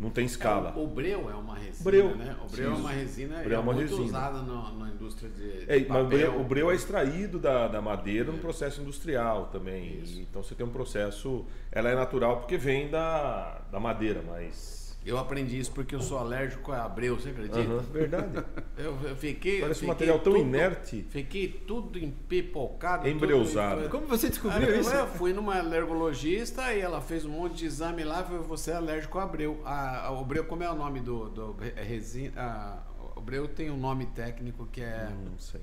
não 0.00 0.08
tem 0.10 0.24
escala. 0.24 0.72
O, 0.76 0.84
o 0.84 0.86
breu 0.88 1.30
é 1.30 1.34
uma 1.34 1.54
resina, 1.54 1.84
Breu. 1.84 2.16
né? 2.16 2.36
O 2.42 2.50
breu 2.50 2.72
é 2.72 2.74
uma 2.74 2.90
resina 2.90 3.36
Breu 3.40 3.50
é 3.50 3.54
é 3.54 3.58
uma 3.58 3.72
muito 3.74 3.88
resina. 3.90 4.02
usada 4.04 4.38
no- 4.40 4.78
na 4.78 4.88
indústria 4.88 5.28
de, 5.30 5.66
de 5.66 5.70
É, 5.70 5.76
mas 5.76 5.82
o 5.82 5.86
papel. 5.88 6.04
breu, 6.06 6.40
o 6.40 6.44
breu 6.44 6.70
é 6.70 6.74
extraído 6.74 7.38
da, 7.38 7.68
da 7.68 7.82
madeira 7.82 8.32
no 8.32 8.38
processo 8.38 8.80
industrial 8.80 9.50
também. 9.52 10.00
E, 10.02 10.22
então 10.22 10.42
você 10.42 10.54
tem 10.54 10.64
um 10.64 10.70
processo. 10.70 11.44
Ela 11.70 11.90
é 11.90 11.94
natural 11.94 12.38
porque 12.38 12.56
vem 12.56 12.88
da, 12.90 13.60
da 13.70 13.78
madeira, 13.78 14.22
mas. 14.26 14.79
Eu 15.04 15.16
aprendi 15.18 15.58
isso 15.58 15.72
porque 15.72 15.94
eu 15.94 16.00
sou 16.02 16.18
alérgico 16.18 16.70
a 16.72 16.86
breu, 16.88 17.16
você 17.18 17.30
acredita? 17.30 17.58
Aham, 17.60 17.78
verdade. 17.90 18.44
Eu, 18.76 18.96
eu 19.02 19.16
fiquei. 19.16 19.60
Parece 19.60 19.78
um 19.78 19.80
fiquei 19.80 19.88
material 19.88 20.18
tão 20.20 20.32
tudo- 20.34 20.44
inerte. 20.44 21.06
Fiquei 21.10 21.48
tudo 21.48 21.98
empipocado. 21.98 23.08
Embreusado. 23.08 23.82
tudo- 23.82 23.90
Como 23.90 24.06
você 24.06 24.26
Ah, 24.26 24.30
descobriu 24.30 24.68
eu, 24.68 24.80
isso? 24.80 24.90
eu 24.90 25.06
fui 25.06 25.32
numa 25.32 25.58
alergologista 25.58 26.72
e 26.74 26.80
ela 26.80 27.00
fez 27.00 27.24
um 27.24 27.30
monte 27.30 27.56
de 27.56 27.66
exame 27.66 28.04
lá 28.04 28.20
e 28.20 28.24
falou, 28.24 28.42
você 28.42 28.70
é 28.70 28.74
alérgico 28.74 29.18
a 29.18 29.26
breu. 29.26 29.60
A, 29.64 30.06
a- 30.06 30.10
o 30.12 30.24
breu, 30.24 30.44
como 30.44 30.62
é 30.62 30.70
o 30.70 30.74
nome 30.74 31.00
do, 31.00 31.28
do 31.28 31.52
re- 31.52 31.74
resina? 31.82 32.32
a- 32.40 32.78
o 33.16 33.20
breu 33.20 33.48
tem 33.48 33.70
um 33.70 33.76
nome 33.76 34.06
técnico 34.06 34.66
que 34.66 34.80
é. 34.82 35.10
Não 35.30 35.38
sei. 35.38 35.60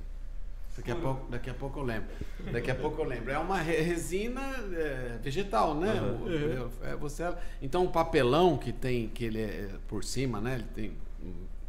Daqui 0.78 0.92
a, 0.92 0.96
pouco, 0.96 1.32
daqui 1.32 1.50
a 1.50 1.54
pouco 1.54 1.80
eu 1.80 1.84
lembro. 1.84 2.10
Daqui 2.52 2.70
a 2.72 2.76
pouco 2.80 3.02
eu 3.02 3.06
lembro. 3.06 3.32
É 3.32 3.38
uma 3.40 3.58
re- 3.58 3.82
resina 3.82 4.42
é, 4.74 5.18
vegetal, 5.22 5.74
né? 5.76 5.94
O- 6.02 6.86
é, 6.86 6.92
é, 6.92 6.96
você, 6.96 7.24
então 7.62 7.84
o 7.86 7.90
papelão 7.90 8.58
que 8.58 8.72
tem, 8.72 9.10
que 9.10 9.26
ele 9.26 9.42
é 9.42 9.70
por 9.88 10.04
cima, 10.04 10.40
né? 10.40 10.56
Ele 10.56 10.64
tem, 10.76 10.94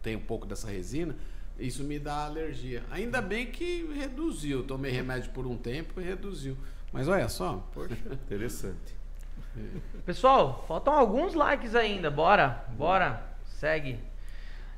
tem 0.03 0.17
um 0.17 0.21
pouco 0.21 0.47
dessa 0.47 0.69
resina. 0.71 1.17
Isso 1.59 1.83
me 1.83 1.99
dá 1.99 2.27
alergia. 2.27 2.85
Ainda 2.91 3.21
bem 3.23 3.47
que 3.47 3.91
reduziu. 3.95 4.63
Tomei 4.63 4.93
remédio 4.93 5.31
por 5.33 5.47
um 5.47 5.57
tempo 5.57 6.01
e 6.01 6.05
reduziu. 6.05 6.57
Mas 6.93 7.09
olha 7.09 7.29
só. 7.29 7.67
Interessante. 8.27 8.97
Pessoal, 10.05 10.65
faltam 10.69 10.93
alguns 10.95 11.35
likes 11.35 11.75
ainda. 11.75 12.11
Bora, 12.11 12.65
bora. 12.77 13.23
Segue. 13.47 13.99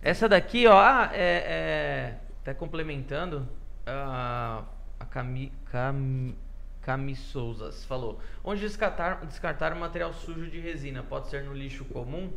Essa 0.01 0.27
daqui, 0.29 0.67
ó, 0.67 0.79
ah, 0.79 1.11
é, 1.13 1.45
é, 1.47 2.19
tá 2.43 2.55
complementando 2.55 3.47
ah, 3.91 4.65
a 4.99 5.05
Cami, 5.05 5.53
Cam, 5.71 6.35
Cami 6.83 7.17
Souzas 7.17 7.85
falou. 7.85 8.21
Onde 8.45 8.61
descartar, 8.61 9.25
descartar 9.27 9.75
material 9.75 10.13
sujo 10.13 10.51
de 10.51 10.61
resina? 10.61 11.03
Pode 11.03 11.29
ser 11.29 11.45
no 11.45 11.53
lixo 11.53 11.85
comum? 11.85 12.31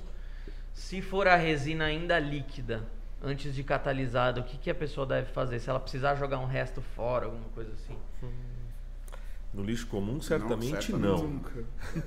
Se 0.73 1.01
for 1.01 1.27
a 1.27 1.35
resina 1.35 1.85
ainda 1.85 2.19
líquida, 2.19 2.83
antes 3.21 3.53
de 3.53 3.63
catalisada, 3.63 4.41
o 4.41 4.43
que, 4.43 4.57
que 4.57 4.69
a 4.69 4.75
pessoa 4.75 5.05
deve 5.05 5.31
fazer? 5.31 5.59
Se 5.59 5.69
ela 5.69 5.79
precisar 5.79 6.15
jogar 6.15 6.39
um 6.39 6.45
resto 6.45 6.81
fora, 6.81 7.25
alguma 7.25 7.49
coisa 7.49 7.71
assim. 7.73 7.97
No 9.53 9.63
lixo 9.63 9.85
comum, 9.87 10.19
certamente 10.19 10.85
certamente 10.87 10.93
não. 10.93 11.39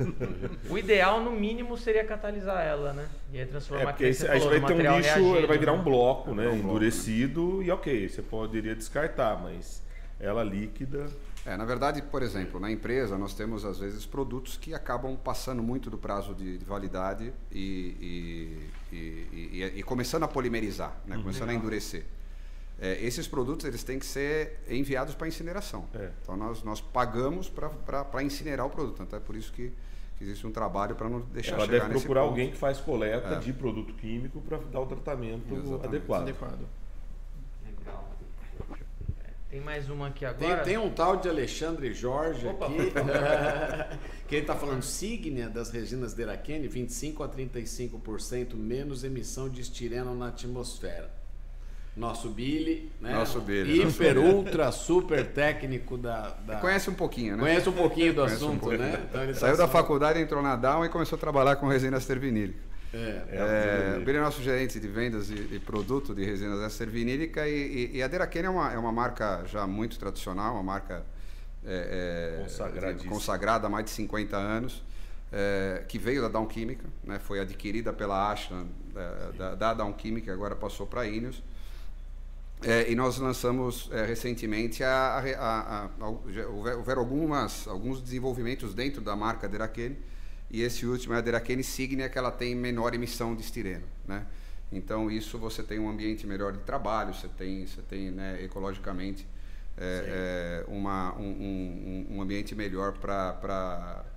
O 0.68 0.76
ideal, 0.76 1.22
no 1.22 1.30
mínimo, 1.30 1.76
seria 1.76 2.04
catalisar 2.04 2.66
ela, 2.66 2.92
né? 2.92 3.08
E 3.32 3.38
aí 3.38 3.46
transformar 3.46 3.82
É, 3.82 3.86
porque 3.86 4.02
que 4.02 4.08
aí, 4.08 4.14
você 4.14 4.26
aí 4.28 4.40
vai 4.40 4.48
ter 4.50 4.56
um 4.56 4.60
material 4.62 4.96
lixo, 4.96 5.08
reagido, 5.14 5.36
ele 5.36 5.46
vai 5.46 5.58
virar 5.58 5.72
né? 5.72 5.78
um 5.78 5.84
bloco, 5.84 6.34
né? 6.34 6.42
virar 6.42 6.54
um 6.54 6.58
bloco, 6.58 6.68
endurecido 6.70 7.62
e 7.62 7.70
ok, 7.70 8.08
você 8.08 8.20
poderia 8.22 8.74
descartar, 8.74 9.40
mas 9.40 9.80
ela 10.18 10.42
líquida. 10.42 11.06
É, 11.44 11.56
na 11.56 11.64
verdade, 11.64 12.02
por 12.02 12.20
exemplo, 12.22 12.58
na 12.58 12.68
empresa 12.68 13.16
nós 13.16 13.32
temos 13.32 13.64
às 13.64 13.78
vezes 13.78 14.04
produtos 14.04 14.56
que 14.56 14.74
acabam 14.74 15.16
passando 15.16 15.62
muito 15.62 15.88
do 15.88 15.96
prazo 15.96 16.34
de, 16.34 16.58
de 16.58 16.64
validade 16.64 17.32
e, 17.52 18.58
e- 18.92 18.96
e- 18.96 19.28
e- 19.62 19.72
e 19.76 19.82
começando 19.84 20.24
a 20.24 20.28
polimerizar, 20.28 20.96
né? 21.06 21.16
começando 21.16 21.50
a 21.50 21.54
endurecer. 21.54 22.04
É, 22.78 23.02
esses 23.04 23.26
produtos 23.26 23.64
eles 23.66 23.82
têm 23.82 23.98
que 23.98 24.04
ser 24.06 24.60
enviados 24.68 25.14
para 25.14 25.26
incineração. 25.26 25.86
É. 25.94 26.10
Então 26.22 26.36
nós, 26.36 26.62
nós 26.62 26.80
pagamos 26.80 27.48
para 27.48 28.22
incinerar 28.22 28.66
o 28.66 28.70
produto. 28.70 29.02
Então 29.02 29.18
é 29.18 29.22
por 29.22 29.34
isso 29.34 29.50
que, 29.52 29.72
que 30.18 30.24
existe 30.24 30.46
um 30.46 30.52
trabalho 30.52 30.94
para 30.94 31.08
não 31.08 31.20
deixar 31.20 31.54
Ela 31.56 31.64
chegar 31.66 31.88
deve 31.88 32.00
procurar 32.00 32.20
ponto. 32.22 32.30
alguém 32.30 32.50
que 32.50 32.56
faz 32.56 32.78
coleta 32.78 33.28
É. 33.34 33.38
de 33.38 33.52
produto 33.52 33.94
químico 33.94 34.40
para 34.42 34.58
dar 34.58 34.80
o 34.80 34.86
tratamento 34.86 35.54
Exatamente. 35.54 35.86
adequado. 35.86 36.22
Adequado. 36.22 36.68
Legal. 37.66 38.10
Tem 39.48 39.60
mais 39.60 39.88
uma 39.88 40.08
aqui 40.08 40.26
Tem, 40.34 40.48
agora. 40.50 40.62
tem 40.64 40.76
um 40.76 40.90
tal 40.90 41.16
de 41.16 41.28
Alexandre 41.30 41.94
Jorge 41.94 42.46
Opa. 42.46 42.66
aqui, 42.66 42.76
que 44.28 44.34
ele 44.34 44.42
está 44.42 44.54
falando 44.54 44.82
Signia 44.82 45.48
das 45.48 45.70
resinas 45.70 46.12
Deraquene, 46.12 46.68
25 46.68 47.22
a 47.22 47.28
35% 47.28 48.54
menos 48.54 49.02
emissão 49.02 49.48
de 49.48 49.62
estireno 49.62 50.14
na 50.14 50.28
atmosfera. 50.28 51.10
Nosso 51.96 52.28
Billy, 52.28 52.92
né? 53.00 53.12
Nosso 53.14 53.40
Billy, 53.40 53.78
nosso 53.82 53.96
hiper, 53.96 54.14
Billy. 54.16 54.26
ultra, 54.34 54.70
super 54.70 55.26
técnico 55.32 55.96
da... 55.96 56.36
da- 56.46 56.56
Conhece 56.56 56.90
um 56.90 56.94
pouquinho, 56.94 57.36
né? 57.36 57.42
Conhece 57.42 57.68
um 57.70 57.72
pouquinho 57.72 58.12
do 58.12 58.20
Conhece 58.26 58.44
um 58.44 58.48
assunto, 58.48 58.60
pouquinho. 58.60 58.82
né? 58.82 59.06
Então 59.08 59.26
tá 59.28 59.34
Saiu 59.34 59.56
da 59.56 59.64
assim- 59.64 59.72
faculdade, 59.72 60.20
entrou 60.20 60.42
na 60.42 60.56
Down 60.56 60.84
e 60.84 60.90
começou 60.90 61.16
a 61.16 61.20
trabalhar 61.20 61.56
com 61.56 61.66
resina 61.66 61.96
estervinílica. 61.96 62.58
É. 62.92 62.98
É, 62.98 63.94
É, 63.94 63.98
o 63.98 64.04
Billy 64.04 64.18
é 64.18 64.20
nosso 64.20 64.42
gerente 64.42 64.78
de 64.78 64.86
vendas 64.88 65.30
e, 65.30 65.34
e 65.54 65.58
produto 65.58 66.14
de 66.14 66.22
resinas 66.24 66.60
estervinílica 66.70 67.48
e, 67.48 67.90
e, 67.92 67.96
e 67.96 68.02
a 68.02 68.06
Deraken 68.08 68.42
é 68.44 68.50
uma, 68.50 68.72
é 68.74 68.78
uma 68.78 68.92
marca 68.92 69.42
já 69.46 69.66
muito 69.66 69.98
tradicional, 69.98 70.52
uma 70.54 70.62
marca 70.62 71.02
é, 71.66 72.44
é, 72.44 73.06
consagrada 73.08 73.66
há 73.66 73.70
mais 73.70 73.84
de 73.86 73.90
50 73.92 74.36
anos, 74.36 74.82
é, 75.32 75.82
que 75.88 75.98
veio 75.98 76.22
da 76.22 76.28
Down 76.28 76.46
Química, 76.46 76.84
né, 77.02 77.18
foi 77.18 77.40
adquirida 77.40 77.92
pela 77.92 78.30
Ashland 78.30 78.68
da, 78.94 79.30
da, 79.36 79.54
da 79.54 79.74
Down 79.74 79.92
Química 79.94 80.32
agora 80.32 80.54
passou 80.54 80.86
para 80.86 81.00
a 81.00 81.06
Ineos. 81.08 81.42
É, 82.68 82.90
e 82.90 82.94
nós 82.96 83.16
lançamos 83.18 83.88
é, 83.92 84.04
recentemente, 84.04 84.82
a, 84.82 85.18
a, 85.38 85.84
a, 86.00 86.08
houver- 86.08 86.76
houveram 86.76 87.00
algumas, 87.00 87.68
alguns 87.68 88.00
desenvolvimentos 88.02 88.74
dentro 88.74 89.00
da 89.00 89.14
marca 89.14 89.48
Deraken, 89.48 89.96
e 90.50 90.62
esse 90.62 90.84
último 90.84 91.14
é 91.14 91.18
a 91.18 91.20
Deraken 91.20 91.62
Signia, 91.62 92.08
que 92.08 92.18
ela 92.18 92.30
tem 92.32 92.54
menor 92.54 92.92
emissão 92.94 93.34
de 93.36 93.42
estireno. 93.42 93.84
Né? 94.06 94.26
Então, 94.72 95.08
isso 95.10 95.38
você 95.38 95.62
tem 95.62 95.78
um 95.78 95.88
ambiente 95.88 96.26
melhor 96.26 96.52
de 96.52 96.58
trabalho, 96.60 97.14
você 97.14 97.28
tem, 97.28 97.64
você 97.66 97.82
tem 97.82 98.10
né, 98.10 98.42
ecologicamente 98.42 99.26
é, 99.78 100.64
é, 100.66 100.72
uma, 100.72 101.14
um, 101.16 101.24
um, 102.10 102.16
um 102.16 102.22
ambiente 102.22 102.52
melhor 102.54 102.94
para 102.94 104.12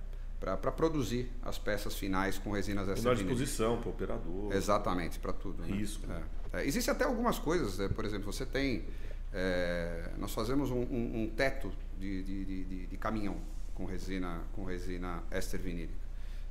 produzir 0.76 1.30
as 1.42 1.58
peças 1.58 1.94
finais 1.96 2.36
com 2.38 2.50
resinas 2.50 2.84
Menor 2.86 2.96
extravinílicas. 2.96 3.38
disposição 3.38 3.76
para 3.78 3.88
o 3.88 3.92
operador. 3.92 4.52
Exatamente, 4.52 5.18
para 5.20 5.32
tudo. 5.32 5.62
né? 5.62 5.76
Risco. 5.76 6.04
É. 6.10 6.39
É, 6.52 6.64
Existem 6.66 6.92
até 6.92 7.04
algumas 7.04 7.38
coisas, 7.38 7.78
é, 7.80 7.88
por 7.88 8.04
exemplo, 8.04 8.32
você 8.32 8.44
tem. 8.46 8.84
é, 9.32 10.10
nós 10.18 10.32
fazemos 10.34 10.70
um, 10.70 10.80
um- 10.80 11.22
um 11.22 11.30
teto 11.36 11.72
de, 11.98 12.22
de, 12.24 12.44
de- 12.64 12.86
de- 12.86 12.96
caminhão 12.96 13.36
com 13.74 13.84
resina, 13.84 14.42
com 14.52 14.64
resina 14.64 15.22
éster 15.30 15.60
vinílica. 15.60 15.94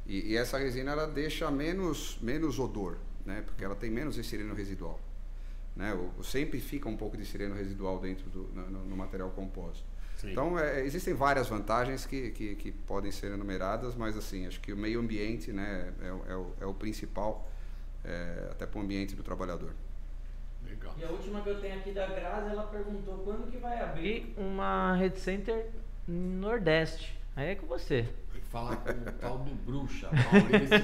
E, 0.08 0.32
e 0.32 0.38
essa 0.38 0.58
resina 0.58 0.92
ela 0.92 1.06
deixa 1.06 1.52
menos, 1.52 2.18
menos 2.22 2.58
odor, 2.58 2.98
né? 3.26 3.42
porque 3.46 3.64
ela 3.66 3.76
tem 3.76 3.90
menos 3.92 4.18
estireno 4.18 4.54
residual. 4.56 4.98
Né? 5.76 5.94
O, 5.94 6.24
sempre 6.24 6.60
fica 6.62 6.88
um 6.88 6.96
pouco 6.96 7.18
de 7.18 7.24
estireno 7.24 7.54
residual 7.54 8.00
dentro 8.00 8.30
do 8.30 8.44
no, 8.56 8.86
no- 8.86 8.96
material 8.98 9.30
composto. 9.32 9.84
Então, 10.32 10.58
é, 10.58 10.84
existem 10.86 11.14
várias 11.14 11.48
vantagens 11.50 12.06
que, 12.06 12.32
que, 12.32 12.56
que 12.56 12.72
podem 12.72 13.12
ser 13.12 13.32
enumeradas, 13.34 13.94
mas 13.96 14.16
assim, 14.18 14.48
acho 14.48 14.60
que 14.62 14.72
o 14.74 14.78
meio 14.78 15.00
ambiente 15.02 15.52
né, 15.52 15.94
é, 16.02 16.12
o- 16.14 16.24
é 16.30 16.36
o, 16.36 16.54
é 16.62 16.66
o 16.66 16.74
principal, 16.74 17.50
é, 18.06 18.48
até 18.52 18.66
para 18.66 18.80
o 18.80 18.82
ambiente 18.82 19.16
do 19.16 19.22
trabalhador. 19.24 19.74
E 21.00 21.04
a 21.06 21.08
última 21.08 21.40
que 21.42 21.50
eu 21.50 21.62
tenho 21.62 21.76
aqui 21.76 21.92
da 21.92 22.08
Grazi, 22.08 22.50
ela 22.50 22.64
perguntou 22.64 23.20
quando 23.20 23.50
que 23.50 23.58
vai 23.58 23.82
abrir 23.82 24.34
uma 24.36 24.96
Red 24.96 25.16
Center 25.16 25.68
no 26.06 26.42
Nordeste. 26.42 27.18
Aí 27.38 27.52
é 27.52 27.56
com 27.56 27.66
você. 27.68 28.06
Tem 28.34 28.42
que 28.42 28.48
falar 28.48 28.76
com 28.76 28.92
o 28.92 29.12
tal 29.14 29.38
do 29.38 29.56
bruxa, 29.56 30.10
Maurício. 30.12 30.78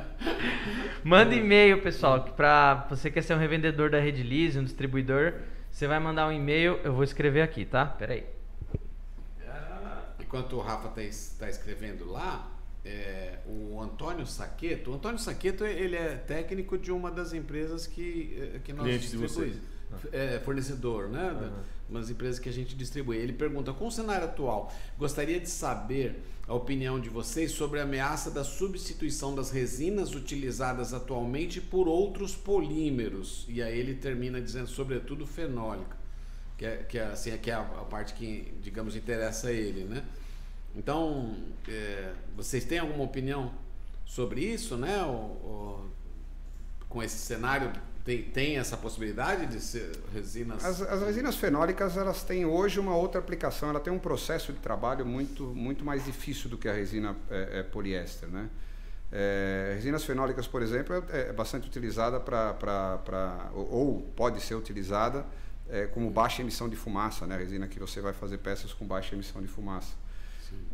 Manda 1.04 1.34
e-mail, 1.34 1.82
pessoal, 1.82 2.24
que 2.24 2.30
pra 2.30 2.86
você 2.88 3.10
quer 3.10 3.22
ser 3.22 3.34
um 3.34 3.38
revendedor 3.38 3.90
da 3.90 4.00
Redlease, 4.00 4.58
um 4.58 4.64
distribuidor, 4.64 5.34
você 5.70 5.86
vai 5.86 5.98
mandar 5.98 6.26
um 6.26 6.32
e-mail, 6.32 6.80
eu 6.82 6.94
vou 6.94 7.04
escrever 7.04 7.42
aqui, 7.42 7.66
tá? 7.66 7.84
Pera 7.84 8.14
aí. 8.14 8.24
Enquanto 10.18 10.56
o 10.56 10.60
Rafa 10.60 10.98
está 11.02 11.48
escrevendo 11.48 12.10
lá, 12.10 12.48
é, 12.84 13.38
o 13.46 13.80
Antônio 13.80 14.26
Saqueto, 14.26 14.90
o 14.90 14.94
Antônio 14.94 15.18
Saqueto 15.18 15.64
ele 15.64 15.96
é 15.96 16.14
técnico 16.16 16.78
de 16.78 16.90
uma 16.90 17.10
das 17.10 17.32
empresas 17.32 17.86
que, 17.86 18.36
eh, 18.54 18.60
que 18.64 18.72
nós 18.72 18.84
Cliente 18.86 19.02
distribuímos. 19.02 19.58
É, 20.12 20.38
fornecedor, 20.44 21.08
né? 21.08 21.36
Da- 21.38 21.80
Umas 21.90 22.08
empresas 22.08 22.38
que 22.38 22.48
a 22.48 22.52
gente 22.52 22.76
distribui. 22.76 23.16
Ele 23.16 23.32
pergunta: 23.32 23.72
com 23.72 23.88
o 23.88 23.90
cenário 23.90 24.24
atual, 24.24 24.72
gostaria 24.96 25.40
de 25.40 25.50
saber 25.50 26.22
a 26.46 26.54
opinião 26.54 27.00
de 27.00 27.08
vocês 27.08 27.50
sobre 27.50 27.80
a 27.80 27.82
ameaça 27.82 28.30
da 28.30 28.44
substituição 28.44 29.34
das 29.34 29.50
resinas 29.50 30.14
utilizadas 30.14 30.94
atualmente 30.94 31.60
por 31.60 31.88
outros 31.88 32.36
polímeros. 32.36 33.44
E 33.48 33.60
aí 33.60 33.76
ele 33.76 33.96
termina 33.96 34.40
dizendo, 34.40 34.68
sobretudo, 34.68 35.26
fenólica, 35.26 35.96
que 36.56 36.64
é, 36.64 36.76
que 36.88 36.96
é, 36.96 37.06
assim, 37.06 37.36
que 37.38 37.50
é 37.50 37.54
a, 37.54 37.60
a 37.62 37.84
parte 37.84 38.14
que, 38.14 38.54
digamos, 38.62 38.94
interessa 38.94 39.48
a 39.48 39.52
ele, 39.52 39.82
né? 39.82 40.04
Então, 40.74 41.34
é, 41.68 42.12
vocês 42.36 42.64
têm 42.64 42.78
alguma 42.78 43.04
opinião 43.04 43.52
sobre 44.06 44.40
isso, 44.40 44.76
né? 44.76 45.02
Ou- 45.04 45.40
ou 45.44 45.90
com 46.88 47.02
esse 47.02 47.18
cenário, 47.18 47.72
tem, 48.04 48.22
tem 48.22 48.58
essa 48.58 48.76
possibilidade 48.76 49.46
de 49.46 49.60
ser 49.60 49.92
resinas... 50.12 50.64
As, 50.64 50.82
as 50.82 51.02
resinas 51.02 51.36
fenólicas 51.36 51.96
elas 51.96 52.24
têm 52.24 52.44
hoje 52.44 52.80
uma 52.80 52.96
outra 52.96 53.20
aplicação, 53.20 53.68
ela 53.68 53.78
tem 53.78 53.92
um 53.92 53.98
processo 53.98 54.52
de 54.52 54.58
trabalho 54.58 55.06
muito, 55.06 55.44
muito 55.44 55.84
mais 55.84 56.04
difícil 56.04 56.50
do 56.50 56.58
que 56.58 56.68
a 56.68 56.72
resina 56.72 57.16
é, 57.30 57.60
é, 57.60 57.62
poliéster. 57.62 58.28
Né? 58.28 58.48
É, 59.12 59.72
resinas 59.76 60.04
fenólicas, 60.04 60.48
por 60.48 60.62
exemplo, 60.62 60.96
é, 61.10 61.28
é 61.28 61.32
bastante 61.32 61.68
utilizada 61.68 62.18
para. 62.18 63.50
Ou, 63.54 63.72
ou 63.72 64.02
pode 64.16 64.40
ser 64.40 64.54
utilizada 64.56 65.24
é, 65.68 65.86
como 65.86 66.10
baixa 66.10 66.42
emissão 66.42 66.68
de 66.68 66.74
fumaça, 66.76 67.26
né? 67.26 67.36
a 67.36 67.38
resina 67.38 67.68
que 67.68 67.78
você 67.78 68.00
vai 68.00 68.12
fazer 68.12 68.38
peças 68.38 68.72
com 68.72 68.84
baixa 68.84 69.14
emissão 69.14 69.40
de 69.40 69.48
fumaça. 69.48 69.94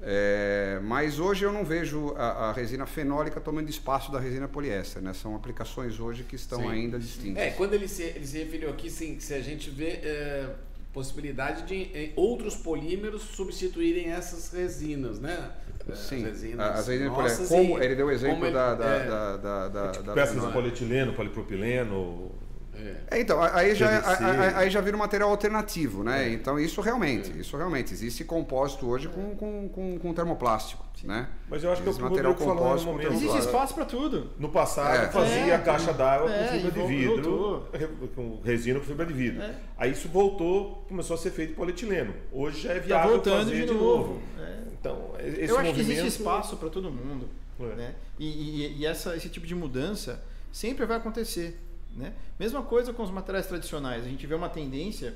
É, 0.03 0.79
mas 0.83 1.19
hoje 1.19 1.45
eu 1.45 1.53
não 1.53 1.65
vejo 1.65 2.15
a, 2.17 2.51
a 2.51 2.53
resina 2.53 2.87
fenólica 2.87 3.41
tomando 3.41 3.69
espaço 3.69 4.13
da 4.13 4.21
resina 4.21 4.47
poliéster. 4.47 5.03
Né? 5.03 5.13
São 5.13 5.35
aplicações 5.35 5.99
hoje 5.99 6.23
que 6.23 6.37
estão 6.37 6.61
Sim. 6.61 6.69
ainda 6.71 6.99
distintas. 6.99 7.43
É, 7.43 7.51
quando 7.51 7.75
ele 7.75 7.89
se, 7.89 8.03
ele 8.03 8.27
se 8.27 8.39
referiu 8.39 8.71
aqui, 8.71 8.89
sim, 8.91 9.19
se 9.19 9.35
a 9.35 9.41
gente 9.41 9.69
vê 9.71 9.89
é, 10.03 10.47
possibilidade 10.93 11.65
de 11.65 11.91
eh, 11.95 12.11
outros 12.17 12.55
polímeros 12.57 13.23
substituírem 13.23 14.13
essas 14.13 14.51
resinas, 14.53 15.19
né? 15.19 15.51
É, 15.89 15.95
Sim, 15.95 16.17
as 16.17 16.23
resinas 16.33 16.71
as 16.81 16.87
resinas 16.89 17.13
nossas 17.13 17.37
poliéster. 17.49 17.59
Como 17.59 17.79
e- 17.79 17.85
ele 17.85 17.95
deu 17.95 18.07
o 18.07 18.11
exemplo 18.11 18.45
ele- 18.47 18.55
da, 18.55 18.75
da, 18.75 18.87
é, 18.87 19.07
da, 19.07 19.37
da, 19.37 19.69
da- 19.69 19.91
Tipo, 19.93 20.05
da 20.05 20.13
peças 20.15 20.41
de 20.47 20.53
polietileno, 20.53 21.13
polipropileno. 21.13 22.31
É. 22.77 23.17
É, 23.17 23.21
então, 23.21 23.41
aí 23.43 23.75
já, 23.75 23.99
a- 23.99 24.59
aí 24.59 24.71
já 24.71 24.81
vira 24.81 24.97
um 24.97 25.01
material 25.01 25.31
alternativo, 25.31 26.03
né? 26.05 26.29
Então, 26.33 26.59
isso 26.59 26.81
realmente, 26.81 27.39
isso 27.39 27.57
realmente. 27.57 27.93
Existe 27.93 28.25
compósito 28.25 28.87
hoje 28.89 29.09
com, 29.09 29.35
com, 29.37 29.69
com, 29.69 29.99
com 29.99 30.13
termoplástico, 30.15 30.85
né? 31.05 31.29
Mas 31.49 31.63
eu 31.65 31.71
acho 31.73 31.83
que 31.83 31.89
é 31.89 31.91
o 31.91 31.93
Existe 31.93 32.03
que 32.03 32.07
o 32.07 32.11
material 32.11 32.77
no 32.77 32.83
momento. 32.85 33.13
Existe 33.13 33.39
espaço 33.39 33.75
para 33.75 33.85
tudo. 33.85 34.31
No 34.39 34.49
passado 34.49 35.05
É. 35.05 35.09
fazia 35.09 35.55
É, 35.55 35.59
caixa 35.59 35.93
d'água 35.93 36.31
é, 36.33 36.47
com 36.47 36.53
fibra 36.53 36.71
de 36.71 36.87
vidro, 36.87 37.69
com 38.15 38.41
resina 38.45 38.79
com 38.81 38.87
fibra 38.87 39.07
de 39.07 39.13
vidro. 39.13 39.43
É. 39.43 39.55
Aí 39.79 39.93
isso 39.93 40.09
voltou, 40.09 40.85
começou 40.89 41.15
a 41.15 41.19
ser 41.19 41.31
feito 41.31 41.55
polietileno. 41.55 42.15
Hoje 42.33 42.63
já 42.63 42.73
é 42.73 42.81
Tá 42.81 42.87
viável 42.87 43.11
voltando 43.13 43.39
fazer 43.51 43.67
de 43.67 43.73
novo. 43.75 44.21
É. 44.39 44.57
Então, 44.79 45.13
esse 45.19 45.51
Eu 45.51 45.59
acho 45.59 45.71
que 45.73 45.79
movimento... 45.79 45.91
existe 45.91 46.07
espaço 46.21 46.57
para 46.57 46.69
todo 46.69 46.91
mundo. 46.91 47.29
É. 47.59 47.75
Né? 47.75 47.95
E, 48.19 48.27
e- 48.27 48.77
e 48.81 48.87
essa, 48.87 49.17
esse 49.17 49.29
tipo 49.31 49.47
de 49.47 49.55
mudança 49.55 50.23
sempre 50.53 50.85
vai 50.87 50.97
acontecer. 50.99 51.59
Né? 51.97 52.13
Mesma 52.39 52.63
coisa 52.63 52.93
com 52.93 53.03
os 53.03 53.11
materiais 53.11 53.47
tradicionais. 53.47 54.05
A 54.05 54.09
gente 54.09 54.27
vê 54.27 54.35
uma 54.35 54.49
tendência, 54.49 55.15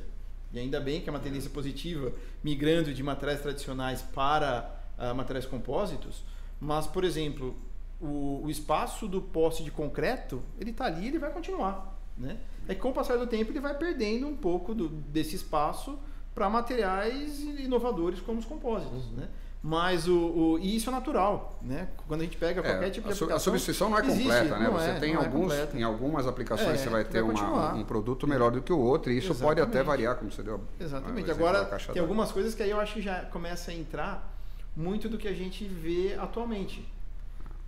e 0.53 0.59
ainda 0.59 0.81
bem 0.81 1.01
que 1.01 1.09
é 1.09 1.13
uma 1.13 1.21
tendência 1.21 1.51
positiva, 1.51 2.13
migrando 2.43 2.93
de 2.95 3.03
materiais 3.03 3.41
tradicionais 3.41 4.03
para 4.03 4.75
uh, 4.99 5.15
materiais 5.15 5.47
compósitos, 5.47 6.25
mas, 6.59 6.87
por 6.87 7.05
exemplo, 7.05 7.57
o, 8.01 8.43
o 8.45 8.51
espaço 8.51 9.07
do 9.07 9.21
poste 9.21 9.63
de 9.63 9.71
concreto, 9.71 10.43
ele 10.59 10.71
está 10.71 10.87
ali 10.87 11.09
ele 11.09 11.19
vai 11.19 11.31
continuar. 11.31 11.99
Né? 12.17 12.39
É 12.67 12.75
que 12.75 12.81
com 12.81 12.91
o 12.91 12.93
passar 12.93 13.17
do 13.17 13.27
tempo 13.27 13.51
ele 13.51 13.61
vai 13.61 13.77
perdendo 13.77 14.27
um 14.27 14.37
pouco 14.37 14.75
do, 14.75 14.89
desse 14.89 15.37
espaço 15.37 15.99
para 16.35 16.49
materiais 16.49 17.41
inovadores 17.41 18.21
como 18.21 18.39
os 18.39 18.45
compósitos. 18.47 19.11
Né? 19.13 19.29
Mas 19.63 20.09
o, 20.09 20.17
o, 20.17 20.59
e 20.59 20.77
isso 20.77 20.89
é 20.89 20.93
natural, 20.93 21.59
né? 21.61 21.89
Quando 22.09 22.23
a 22.23 22.25
gente 22.25 22.39
pega 22.39 22.63
qualquer 22.63 22.87
é, 22.87 22.91
tipo 22.91 23.07
de 23.09 23.13
a, 23.13 23.15
aplicação, 23.15 23.37
a 23.37 23.39
substituição 23.39 23.91
não 23.91 23.99
é 23.99 24.07
existe, 24.07 24.23
completa, 24.23 24.59
né? 24.59 24.65
não 24.65 24.73
você 24.73 24.89
é, 24.89 24.99
tem 24.99 25.13
é 25.13 25.17
alguns, 25.17 25.53
completa. 25.53 25.79
em 25.79 25.83
algumas 25.83 26.27
aplicações 26.27 26.69
É, 26.71 26.77
você 26.79 26.89
vai 26.89 27.03
vai 27.03 27.13
ter 27.13 27.23
uma, 27.23 27.75
um 27.75 27.85
produto 27.85 28.27
melhor 28.27 28.51
do 28.51 28.63
que 28.63 28.73
o 28.73 28.79
outro, 28.79 29.13
e 29.13 29.19
isso 29.19 29.35
pode 29.35 29.61
até 29.61 29.81
Exatamente. 29.81 29.87
variar, 29.87 30.17
como 30.17 30.33
você 30.33 30.43
deu. 30.43 30.63
Exatamente. 30.79 31.31
Agora, 31.31 31.65
tem 31.93 32.01
algumas 32.01 32.33
coisas 32.33 32.55
que 32.55 32.63
aí 32.63 32.71
eu 32.71 32.81
acho 32.81 32.95
que 32.95 33.03
já 33.03 33.27
começa 33.27 33.71
a 33.71 33.75
entrar 33.75 34.35
muito 34.75 35.11
do 35.11 35.19
que 35.19 35.29
a 35.29 35.35
gente 35.35 35.65
vê 35.65 36.17
atualmente. 36.19 36.87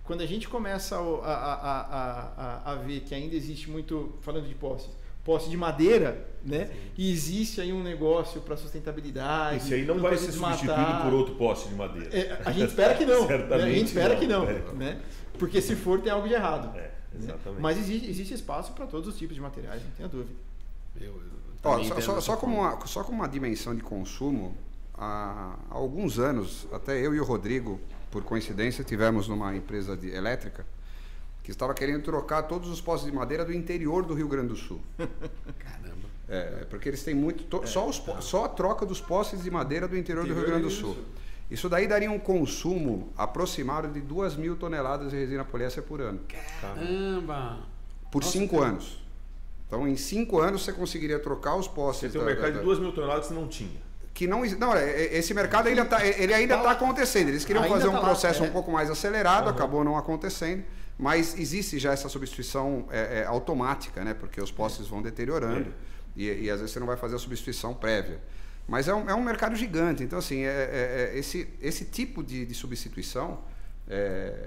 Quando 0.03 0.21
a 0.21 0.25
gente 0.25 0.49
começa 0.49 0.97
a, 0.97 0.99
a, 0.99 1.53
a, 1.53 2.71
a, 2.71 2.71
a 2.71 2.75
ver 2.75 3.01
que 3.01 3.13
ainda 3.13 3.35
existe 3.35 3.69
muito, 3.69 4.15
falando 4.21 4.47
de 4.47 4.55
posse, 4.55 4.89
posse 5.23 5.49
de 5.49 5.55
madeira, 5.55 6.27
né? 6.43 6.69
E 6.97 7.11
existe 7.11 7.61
aí 7.61 7.71
um 7.71 7.81
negócio 7.81 8.41
para 8.41 8.57
sustentabilidade. 8.57 9.57
Esse 9.57 9.73
aí 9.73 9.85
não 9.85 9.99
vai 9.99 10.17
ser 10.17 10.31
substituído 10.31 11.01
por 11.03 11.13
outro 11.13 11.35
poste 11.35 11.69
de 11.69 11.75
madeira. 11.75 12.09
É, 12.15 12.41
a 12.43 12.51
gente 12.51 12.69
espera 12.69 12.93
que 12.95 13.05
não. 13.05 13.21
né? 13.27 13.35
A 13.35 13.37
Certamente 13.37 13.75
gente 13.75 13.87
espera 13.87 14.13
não. 14.13 14.19
que 14.19 14.27
não. 14.27 14.43
É. 14.43 14.61
Né? 14.73 15.01
Porque 15.39 15.61
se 15.61 15.75
for, 15.75 16.01
tem 16.01 16.11
algo 16.11 16.27
de 16.27 16.33
errado. 16.33 16.77
É, 16.77 16.81
né? 16.81 16.91
exatamente. 17.17 17.61
Mas 17.61 17.77
existe, 17.77 18.09
existe 18.09 18.33
espaço 18.33 18.73
para 18.73 18.85
todos 18.85 19.07
os 19.07 19.17
tipos 19.17 19.35
de 19.35 19.41
materiais, 19.41 19.81
não 19.81 19.91
tenha 19.91 20.09
dúvida. 20.09 20.35
Eu, 20.99 21.07
eu 21.07 21.33
Ó, 21.63 21.81
só, 21.81 22.01
só, 22.01 22.21
só 22.21 22.35
como 22.35 22.59
uma, 22.59 22.85
só 22.85 23.03
como 23.03 23.19
uma 23.19 23.27
dimensão 23.27 23.73
de 23.73 23.81
consumo, 23.81 24.53
há, 24.93 25.55
há 25.71 25.75
alguns 25.75 26.19
anos, 26.19 26.67
até 26.73 26.99
eu 26.99 27.15
e 27.15 27.19
o 27.21 27.23
Rodrigo, 27.23 27.79
por 28.11 28.21
coincidência, 28.23 28.83
tivemos 28.83 29.29
numa 29.29 29.55
empresa 29.55 29.95
de 29.95 30.09
elétrica 30.09 30.65
que 31.43 31.51
estava 31.51 31.73
querendo 31.73 32.01
trocar 32.03 32.43
todos 32.43 32.69
os 32.69 32.79
postes 32.79 33.09
de 33.11 33.15
madeira 33.15 33.43
do 33.43 33.53
interior 33.53 34.05
do 34.05 34.13
Rio 34.13 34.27
Grande 34.27 34.47
do 34.47 34.55
Sul. 34.55 34.79
Caramba. 34.97 36.07
É, 36.29 36.65
porque 36.69 36.87
eles 36.89 37.03
têm 37.03 37.13
muito. 37.13 37.43
to- 37.43 37.67
só, 37.67 37.87
os 37.87 37.99
po- 37.99 38.21
só 38.21 38.45
a 38.45 38.49
troca 38.49 38.85
dos 38.85 39.01
postes 39.01 39.43
de 39.43 39.51
madeira 39.51 39.87
do 39.87 39.97
interior, 39.97 40.25
do 40.25 40.33
Rio 40.33 40.45
Grande 40.45 40.63
do 40.63 40.69
Sul. 40.71 40.95
Isso 41.51 41.67
daí 41.69 41.85
daria 41.87 42.09
um 42.09 42.17
consumo 42.17 43.09
aproximado 43.17 43.89
de 43.89 43.99
2 43.99 44.37
mil 44.37 44.55
toneladas 44.55 45.11
de 45.11 45.17
resina 45.17 45.43
poliéster 45.43 45.83
por 45.83 46.01
ano. 46.01 46.19
Caramba. 46.61 47.59
Por 48.09 48.23
cinco 48.23 48.61
anos. 48.61 49.03
Então, 49.67 49.87
em 49.87 49.97
cinco 49.97 50.39
anos, 50.39 50.63
você 50.63 50.71
conseguiria 50.71 51.19
trocar 51.19 51.55
os 51.55 51.65
Você 51.67 51.73
postes. 51.73 52.11
tem 52.13 52.21
um 52.21 52.23
da- 52.25 52.31
mercado 52.31 52.53
da- 52.53 52.59
de 52.59 52.65
2 52.65 52.79
mil 52.79 52.91
toneladas 52.93 53.27
que 53.27 53.33
você 53.33 53.39
não 53.39 53.47
tinha. 53.47 53.81
que 54.13 54.27
não 54.27 54.45
não 54.45 54.75
é, 54.75 54.83
é, 54.89 55.17
esse 55.17 55.33
mercado 55.33 55.67
ainda 55.67 55.83
tá, 55.83 56.05
ele 56.05 56.31
ainda 56.33 56.55
está 56.57 56.71
acontecendo 56.71 57.29
eles 57.29 57.43
queriam 57.43 57.63
Ainda 57.63 57.75
fazer 57.75 57.87
um 57.87 57.93
tá 57.93 57.97
lá, 57.99 58.05
processo 58.05 58.43
é. 58.43 58.47
um 58.47 58.51
pouco 58.51 58.71
mais 58.71 58.87
acelerado 58.91 59.49
acabou 59.49 59.83
não 59.83 59.97
acontecendo 59.97 60.63
mas 61.07 61.37
existe 61.37 61.77
já 61.77 61.91
essa 61.91 62.07
substituição 62.07 62.87
é, 62.89 63.19
é, 63.19 63.25
automática 63.25 64.03
né? 64.03 64.13
Porque 64.13 64.39
os 64.41 64.51
postes 64.51 64.87
vão 64.87 65.01
deteriorando 65.01 65.69
e, 66.15 66.23
e 66.43 66.49
às 66.49 66.59
vezes 66.59 66.71
você 66.71 66.79
não 66.79 66.87
vai 66.87 66.97
fazer 66.97 67.15
a 67.15 67.19
substituição 67.19 67.73
prévia. 67.73 68.19
Mas 68.67 68.87
é 68.87 68.93
um, 68.95 69.09
é 69.09 69.13
um 69.13 69.23
mercado 69.23 69.55
gigante. 69.55 70.01
Então 70.03 70.17
assim 70.19 70.39
é, 70.45 70.47
é- 70.49 71.11
é 71.15 71.19
esse 71.19 71.39
esse 71.69 71.83
tipo 71.97 72.23
de, 72.23 72.45
de 72.45 72.53
substituição 72.53 73.27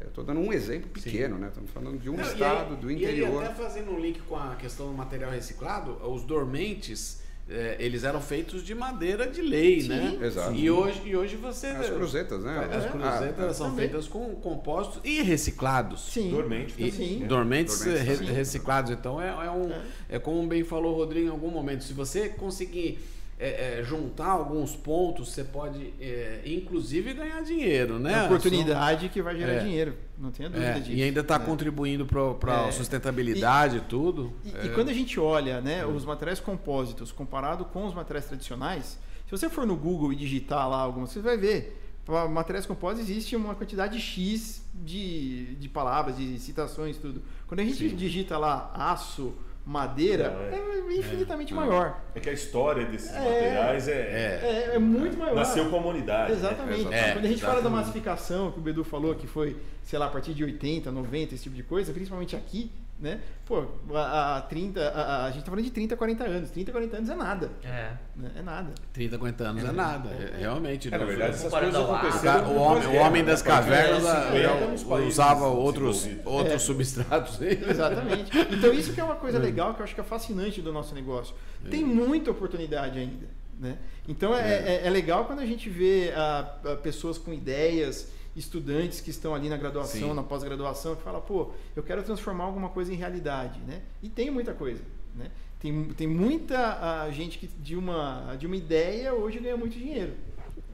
estou 0.08 0.24
dando 0.24 0.40
um 0.40 0.50
exemplo 0.52 0.88
pequeno 0.88 1.36
né? 1.38 1.48
Estamos 1.48 1.70
falando 1.70 1.98
de 1.98 2.08
um 2.08 2.16
Não, 2.16 2.22
e 2.22 2.26
aí- 2.26 2.32
estado 2.32 2.76
do 2.76 2.90
e 2.90 2.94
aí, 2.94 3.02
interior. 3.02 3.44
até 3.44 3.54
fazendo 3.54 3.90
um 3.92 4.00
link 4.00 4.18
com 4.22 4.36
a 4.36 4.56
questão 4.56 4.86
do 4.90 4.94
material 4.94 5.30
reciclado, 5.30 5.90
os 6.10 6.22
dormentes, 6.24 7.20
eh, 7.48 7.76
eles 7.78 8.02
eram 8.04 8.20
feitos 8.20 8.64
de 8.64 8.74
madeira 8.74 9.26
de 9.30 9.40
lei, 9.42 9.82
né? 9.84 10.18
exato. 10.20 10.54
E 10.54 10.70
hoje, 10.70 11.00
e 11.04 11.16
hoje 11.16 11.36
você... 11.36 11.68
as 11.68 11.88
cruzetas 11.90 12.42
né 12.42 12.68
As 12.72 12.84
É. 12.84 12.88
cruzetas 12.88 13.44
Ah, 13.50 13.54
são 13.54 13.70
também. 13.70 13.88
feitas 13.88 14.08
com 14.08 14.34
compostos 14.36 15.00
e 15.04 15.22
reciclados. 15.22 16.12
Sim. 16.12 16.30
Dormente 16.30 16.74
E. 16.78 16.90
Sim. 16.90 17.24
Dormentes, 17.26 17.78
Dormentes 17.78 18.08
re- 18.08 18.16
também. 18.16 18.34
reciclados. 18.34 18.90
Então 18.90 19.20
é, 19.20 19.28
é 19.46 19.50
um. 19.50 19.70
É. 20.08 20.18
como 20.18 20.46
bem 20.46 20.64
falou 20.64 20.94
o 20.94 20.96
Rodrigo 20.96 21.26
em 21.28 21.30
algum 21.30 21.50
momento. 21.50 21.84
Se 21.84 21.92
você 21.92 22.28
conseguir 22.28 22.98
é, 23.38 23.80
é, 23.80 23.84
juntar 23.84 24.28
alguns 24.28 24.74
pontos, 24.74 25.28
você 25.30 25.44
pode 25.44 25.92
é, 26.00 26.40
inclusive 26.46 27.12
ganhar 27.12 27.42
dinheiro, 27.42 27.98
né? 27.98 28.12
É 28.12 28.16
uma 28.16 28.24
oportunidade 28.26 29.08
que 29.10 29.20
vai 29.20 29.36
gerar 29.36 29.52
É. 29.52 29.58
dinheiro, 29.58 29.94
não 30.18 30.30
tenha 30.30 30.48
dúvida 30.48 30.66
É, 30.70 30.80
disso. 30.80 30.92
e 30.92 31.02
ainda 31.02 31.20
está 31.20 31.38
né? 31.38 31.44
contribuindo 31.44 32.06
para 32.06 32.64
a 32.64 32.68
É. 32.68 32.72
sustentabilidade 32.72 33.76
e 33.76 33.80
tudo. 33.80 34.32
E, 34.44 34.66
e 34.66 34.68
quando 34.70 34.88
a 34.88 34.92
gente 34.94 35.20
olha 35.20 35.60
né, 35.60 35.84
os 35.84 36.04
materiais 36.04 36.40
compósitos 36.40 37.12
comparado 37.12 37.64
com 37.66 37.84
os 37.86 37.92
materiais 37.94 38.26
tradicionais, 38.26 38.98
se 39.26 39.30
você 39.30 39.50
for 39.50 39.66
no 39.66 39.76
Google 39.76 40.12
e 40.12 40.16
digitar 40.16 40.68
lá 40.68 40.78
algumas, 40.80 41.10
você 41.10 41.20
vai 41.20 41.36
ver. 41.36 41.82
Para 42.06 42.28
materiais 42.28 42.64
compósitos 42.64 43.10
existe 43.10 43.34
uma 43.34 43.54
quantidade 43.56 43.98
X 44.00 44.62
de, 44.72 45.56
de 45.56 45.68
palavras, 45.68 46.16
de 46.16 46.38
citações, 46.38 46.96
tudo. 46.96 47.20
Quando 47.48 47.60
a 47.60 47.64
gente 47.64 47.88
digita 47.90 48.38
lá 48.38 48.70
aço, 48.74 49.34
madeira, 49.66 50.30
Não, 50.30 50.90
é, 50.92 50.96
infinitamente 50.96 51.52
maior. 51.52 52.00
É 52.14 52.20
que 52.20 52.30
a 52.30 52.32
história 52.32 52.86
desses 52.86 53.12
É. 53.12 53.18
materiais 53.18 53.88
é, 53.88 53.92
É, 53.92 54.70
é 54.74 54.78
muito 54.78 55.18
maior. 55.18 55.34
nasceu 55.34 55.68
com 55.68 55.76
a 55.76 55.80
humanidade. 55.80 56.30
né? 56.30 56.38
Exatamente. 56.38 56.94
É, 56.94 57.12
Quando 57.14 57.24
a 57.24 57.28
gente 57.28 57.40
fala 57.42 57.60
da 57.60 57.68
massificação, 57.68 58.52
que 58.52 58.58
o 58.58 58.62
Bedu 58.62 58.84
falou 58.84 59.14
que 59.16 59.26
foi, 59.26 59.56
sei 59.82 59.98
lá, 59.98 60.06
a 60.06 60.10
partir 60.10 60.34
de 60.34 60.44
80, 60.44 60.92
90, 60.92 61.34
esse 61.34 61.42
tipo 61.42 61.56
de 61.56 61.64
coisa, 61.64 61.92
principalmente 61.92 62.36
aqui, 62.36 62.70
né? 62.98 63.20
Pô, 63.44 63.64
a, 63.94 64.38
a 64.38 64.40
30, 64.42 64.80
a, 64.80 64.84
a- 65.02 65.24
a 65.26 65.30
gente 65.30 65.44
tá 65.44 65.50
falando 65.50 65.64
de 65.64 65.70
30, 65.70 65.96
40 65.96 66.24
anos. 66.24 66.50
30, 66.50 66.72
40 66.72 66.96
anos 66.96 67.10
é 67.10 67.14
nada. 67.14 67.50
É. 67.62 67.92
né? 68.16 68.30
É 68.36 68.42
nada. 68.42 68.72
30, 68.92 69.16
50 69.16 69.44
anos 69.44 69.64
é, 69.64 69.72
nada. 69.72 70.08
é- 70.10 70.38
realmente. 70.38 70.88
É, 70.88 70.90
na 70.92 70.98
não- 70.98 71.06
verdade, 71.06 71.30
essas 71.34 71.52
coisas 71.52 71.74
aconteceram. 71.74 72.52
o 72.52 72.56
homem, 72.56 72.86
o 72.88 72.94
homem 72.96 73.24
das 73.24 73.42
cavernas 73.42 74.04
É, 74.04 74.22
50 74.32 74.38
já 74.42 74.66
nos 74.66 74.82
países 74.84 75.12
usava 75.12 75.46
outros, 75.46 76.08
outros 76.24 76.54
É. 76.54 76.58
substratos. 76.58 77.38
Exatamente. 77.42 78.30
Então 78.50 78.72
isso 78.72 78.92
que 78.92 79.00
é 79.00 79.04
uma 79.04 79.16
coisa 79.16 79.38
legal, 79.38 79.74
que 79.74 79.80
eu 79.80 79.84
acho 79.84 79.94
que 79.94 80.00
é 80.00 80.04
fascinante 80.04 80.60
do 80.62 80.72
nosso 80.72 80.94
negócio. 80.94 81.34
Tem 81.70 81.84
muita 81.84 82.30
oportunidade 82.30 82.98
ainda. 82.98 83.26
Né? 83.58 83.78
Então 84.06 84.34
é, 84.36 84.52
é- 84.82 84.86
é 84.86 84.90
legal 84.90 85.24
quando 85.24 85.38
a 85.40 85.46
gente 85.46 85.70
vê 85.70 86.12
ah, 86.14 86.56
ah, 86.64 86.76
pessoas 86.76 87.16
com 87.16 87.32
ideias, 87.32 88.08
estudantes 88.36 89.00
que 89.00 89.10
estão 89.10 89.34
ali 89.34 89.48
na 89.48 89.56
graduação, 89.56 90.10
Sim. 90.10 90.14
na 90.14 90.22
pós-graduação, 90.22 90.94
que 90.94 91.02
fala, 91.02 91.20
pô, 91.20 91.50
eu 91.74 91.82
quero 91.82 92.02
transformar 92.02 92.44
alguma 92.44 92.68
coisa 92.68 92.92
em 92.92 92.96
realidade. 92.96 93.58
Né? 93.60 93.80
E 94.02 94.08
tem 94.08 94.30
muita 94.30 94.52
coisa. 94.52 94.82
Né? 95.14 95.30
Tem, 95.58 95.84
tem 95.94 96.06
muita 96.06 97.10
gente 97.10 97.38
que 97.38 97.46
de 97.46 97.74
uma, 97.74 98.36
de 98.38 98.46
uma 98.46 98.56
ideia 98.56 99.14
hoje 99.14 99.38
ganha 99.38 99.56
muito 99.56 99.78
dinheiro. 99.78 100.12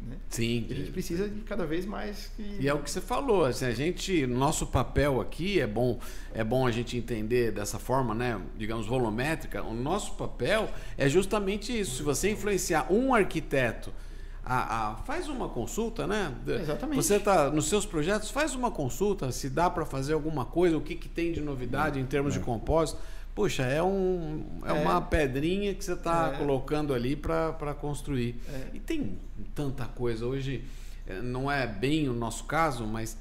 Né? 0.03 0.17
Sim. 0.29 0.67
E 0.69 0.73
a 0.73 0.77
gente 0.77 0.91
precisa 0.91 1.29
de 1.29 1.41
cada 1.43 1.65
vez 1.65 1.87
mais 1.87 2.33
que. 2.37 2.43
E 2.61 2.69
é 2.69 2.75
o 2.75 2.81
que 2.81 2.91
você 2.91 3.01
falou, 3.01 3.45
assim, 3.45 3.67
a 3.67 3.71
gente, 3.71 4.27
nosso 4.27 4.67
papel 4.67 5.21
aqui 5.21 5.61
é 5.61 5.67
bom, 5.67 6.01
é 6.35 6.43
bom 6.43 6.67
a 6.67 6.73
gente 6.73 6.97
entender 6.97 7.53
dessa 7.53 7.79
forma, 7.79 8.13
né, 8.13 8.41
digamos 8.57 8.87
volumétrica. 8.87 9.63
O 9.63 9.73
nosso 9.73 10.15
papel 10.15 10.69
é 10.99 11.09
justamente 11.09 11.79
isso. 11.79 11.99
Se 11.99 12.03
você 12.03 12.31
influenciar 12.33 12.93
um 12.93 13.15
arquiteto 13.15 13.93
a, 14.45 14.91
a- 14.93 14.97
faz 14.97 15.29
uma 15.29 15.49
consulta, 15.49 16.07
né? 16.07 16.35
Exatamente. 16.47 16.97
Você 17.03 17.17
está 17.17 17.51
nos 17.51 17.69
seus 17.69 17.87
projetos, 17.87 18.31
faz 18.31 18.55
uma 18.55 18.71
consulta, 18.71 19.31
se 19.33 19.49
dá 19.49 19.71
para 19.71 19.85
fazer 19.87 20.13
alguma 20.15 20.45
coisa, 20.45 20.77
o 20.77 20.81
que, 20.81 20.95
que 20.97 21.09
tem 21.09 21.33
de 21.33 21.41
novidade 21.41 22.01
em 22.01 22.05
termos 22.07 22.35
de 22.35 22.41
compósito. 22.41 22.99
Puxa, 23.35 23.63
é, 23.63 23.83
um, 23.83 24.45
é, 24.65 24.71
É. 24.71 24.73
uma 24.73 25.01
pedrinha 25.01 25.75
que 25.75 25.83
você 25.85 25.95
está 25.95 26.33
É. 26.35 26.39
colocando 26.39 26.93
ali 26.93 27.17
para 27.17 27.75
construir. 27.81 28.39
É. 28.53 28.67
E 28.75 28.81
tem 28.81 29.19
tanta 29.55 29.87
coisa. 29.87 30.27
Hoje, 30.27 30.65
eh, 31.07 31.23
não 31.23 31.51
é 31.51 31.67
bem 31.67 32.09
o 32.11 32.13
nosso 32.13 32.45
caso, 32.45 32.87
mas 32.87 33.17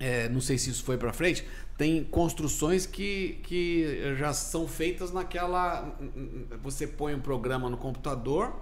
eh, 0.00 0.28
não 0.30 0.40
sei 0.40 0.56
se 0.56 0.70
isso 0.70 0.82
foi 0.84 0.96
para 0.96 1.12
frente. 1.12 1.44
Tem 1.76 2.02
construções 2.04 2.86
que, 2.86 3.38
que 3.42 4.14
já 4.18 4.32
são 4.32 4.66
feitas 4.66 5.12
naquela. 5.12 5.94
Você 6.62 6.86
põe 6.86 7.14
um 7.14 7.20
programa 7.20 7.68
no 7.68 7.76
computador. 7.76 8.54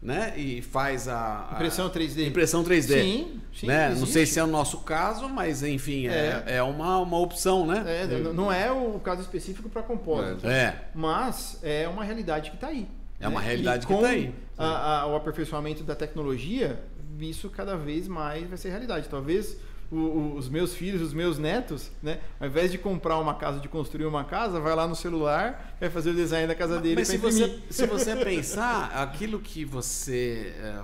Né? 0.00 0.34
E 0.36 0.62
faz 0.62 1.08
a, 1.08 1.48
a- 1.50 1.54
Impressão 1.54 1.88
3D. 1.90 2.28
Impressão 2.28 2.62
3D. 2.62 3.02
Sim, 3.02 3.40
sim, 3.52 3.66
né? 3.66 3.88
Não 3.94 4.06
sei 4.06 4.24
se 4.26 4.38
é 4.38 4.44
o 4.44 4.46
nosso 4.46 4.78
caso, 4.82 5.28
mas 5.28 5.62
enfim, 5.62 6.06
é, 6.06 6.44
é 6.46 6.62
uma, 6.62 6.98
uma 6.98 7.18
opção, 7.18 7.66
né? 7.66 7.82
É, 7.86 8.04
n- 8.04 8.32
não 8.32 8.52
é 8.52 8.70
o 8.70 9.00
caso 9.00 9.22
específico 9.22 9.68
para 9.68 9.82
compósito. 9.82 10.46
É. 10.46 10.84
Mas 10.94 11.58
é 11.62 11.88
uma 11.88 12.04
realidade 12.04 12.50
que 12.50 12.56
está 12.56 12.68
aí. 12.68 12.86
É 13.18 13.26
uma 13.26 13.40
né? 13.40 13.46
realidade 13.46 13.84
E 13.84 13.86
que 13.88 13.94
com 13.94 14.00
tá 14.02 14.08
aí. 14.08 14.32
a- 14.58 15.00
a- 15.00 15.06
o 15.06 15.16
aperfeiçoamento 15.16 15.82
da 15.82 15.94
tecnologia, 15.96 16.78
isso 17.18 17.48
cada 17.48 17.76
vez 17.76 18.06
mais 18.06 18.46
vai 18.46 18.58
ser 18.58 18.68
realidade. 18.68 19.08
Talvez 19.08 19.56
o- 19.90 19.96
o- 19.96 20.36
os 20.36 20.48
meus 20.48 20.74
filhos, 20.74 21.00
os 21.02 21.12
meus 21.14 21.38
netos, 21.38 21.90
né, 22.02 22.18
ao 22.40 22.46
invés 22.46 22.70
de 22.72 22.78
comprar 22.78 23.18
uma 23.18 23.34
casa, 23.34 23.60
de 23.60 23.68
construir 23.68 24.06
uma 24.06 24.24
casa, 24.24 24.58
vai 24.60 24.74
lá 24.74 24.86
no 24.86 24.96
celular, 24.96 25.76
vai 25.80 25.88
fazer 25.90 26.10
o 26.10 26.14
design 26.14 26.46
da 26.48 26.54
casa 26.54 26.80
dele 26.80 26.96
Mas 26.96 27.08
se 27.08 27.16
você, 27.18 27.60
se 27.70 27.86
você 27.86 28.16
pensar, 28.24 28.90
aquilo 29.00 29.38
que 29.40 29.64
você. 29.64 30.52
eh, 30.58 30.82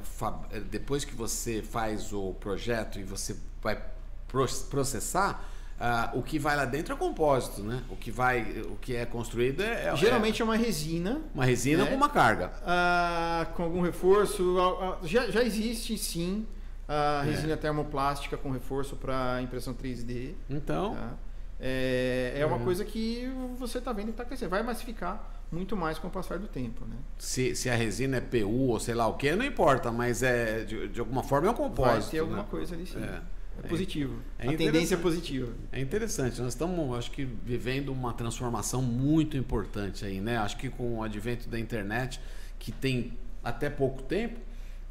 eh, 0.52 0.60
depois 0.70 1.04
que 1.04 1.14
você 1.14 1.62
faz 1.62 2.12
o 2.12 2.34
projeto 2.34 2.98
e 2.98 3.02
você 3.02 3.36
vai 3.62 3.80
pro- 4.28 4.46
processar, 4.70 5.48
ah, 5.80 6.10
o 6.14 6.22
que 6.22 6.38
vai 6.38 6.56
lá 6.56 6.64
dentro 6.64 6.94
é 6.94 6.96
compósito, 6.96 7.60
né? 7.62 7.82
O 7.90 7.96
que 7.96 8.10
vai, 8.12 8.62
o 8.70 8.76
que 8.80 8.94
é 8.94 9.04
construído 9.04 9.62
é, 9.62 9.88
é 9.88 9.96
Geralmente 9.96 10.40
é 10.40 10.44
uma 10.44 10.54
resina. 10.56 11.20
uma 11.34 11.44
resina 11.44 11.84
né? 11.84 11.90
com 11.90 11.96
uma 11.96 12.08
carga. 12.08 12.52
ah, 12.64 13.46
com 13.56 13.64
algum 13.64 13.80
reforço. 13.80 14.56
ah, 14.60 14.98
já, 15.02 15.28
já 15.28 15.42
existe 15.42 15.98
sim 15.98 16.46
a 16.88 17.22
resina 17.22 17.56
termoplástica 17.56 18.36
com 18.36 18.50
reforço 18.50 18.96
para 18.96 19.40
impressão 19.42 19.74
3D. 19.74 20.34
Então, 20.48 20.94
tá? 20.94 21.14
É, 21.60 22.34
é 22.36 22.44
uma 22.44 22.58
coisa 22.58 22.84
que 22.84 23.30
você 23.56 23.78
está 23.78 23.92
vendo 23.92 24.06
que 24.06 24.10
está 24.12 24.24
crescendo. 24.24 24.50
Vai 24.50 24.62
massificar 24.62 25.42
muito 25.50 25.76
mais 25.76 25.98
com 25.98 26.08
o 26.08 26.10
passar 26.10 26.38
do 26.38 26.48
tempo. 26.48 26.84
Né? 26.84 26.96
se, 27.18 27.54
se 27.54 27.68
a 27.70 27.74
resina 27.74 28.16
é 28.16 28.20
PU 28.20 28.68
ou 28.68 28.80
sei 28.80 28.94
lá 28.94 29.06
o 29.06 29.14
que, 29.14 29.34
não 29.36 29.44
importa, 29.44 29.92
mas 29.92 30.22
é 30.22 30.64
de, 30.64 30.88
de 30.88 30.98
alguma 30.98 31.22
forma 31.22 31.48
é 31.48 31.50
um 31.50 31.54
Vai 31.54 31.68
compósito. 31.68 32.10
ter 32.10 32.18
alguma 32.18 32.42
né? 32.42 32.46
coisa 32.50 32.74
ali 32.74 32.86
sim. 32.86 33.02
É. 33.02 33.22
É, 33.62 33.68
positivo. 33.68 34.14
é 34.38 34.48
a 34.48 34.56
tendência 34.56 34.94
é 34.94 34.98
positiva. 34.98 35.52
É 35.70 35.78
interessante, 35.78 36.40
nós 36.40 36.54
estamos, 36.54 36.96
acho 36.96 37.10
que, 37.10 37.24
vivendo 37.24 37.90
uma 37.90 38.14
transformação 38.14 38.80
muito 38.80 39.36
importante 39.36 40.06
aí, 40.06 40.22
né? 40.22 40.38
Acho 40.38 40.56
que 40.56 40.70
com 40.70 40.98
o 40.98 41.02
advento 41.02 41.50
da 41.50 41.60
internet, 41.60 42.18
que 42.58 42.72
tem 42.72 43.12
até 43.44 43.68
pouco 43.68 44.02
tempo, 44.02 44.40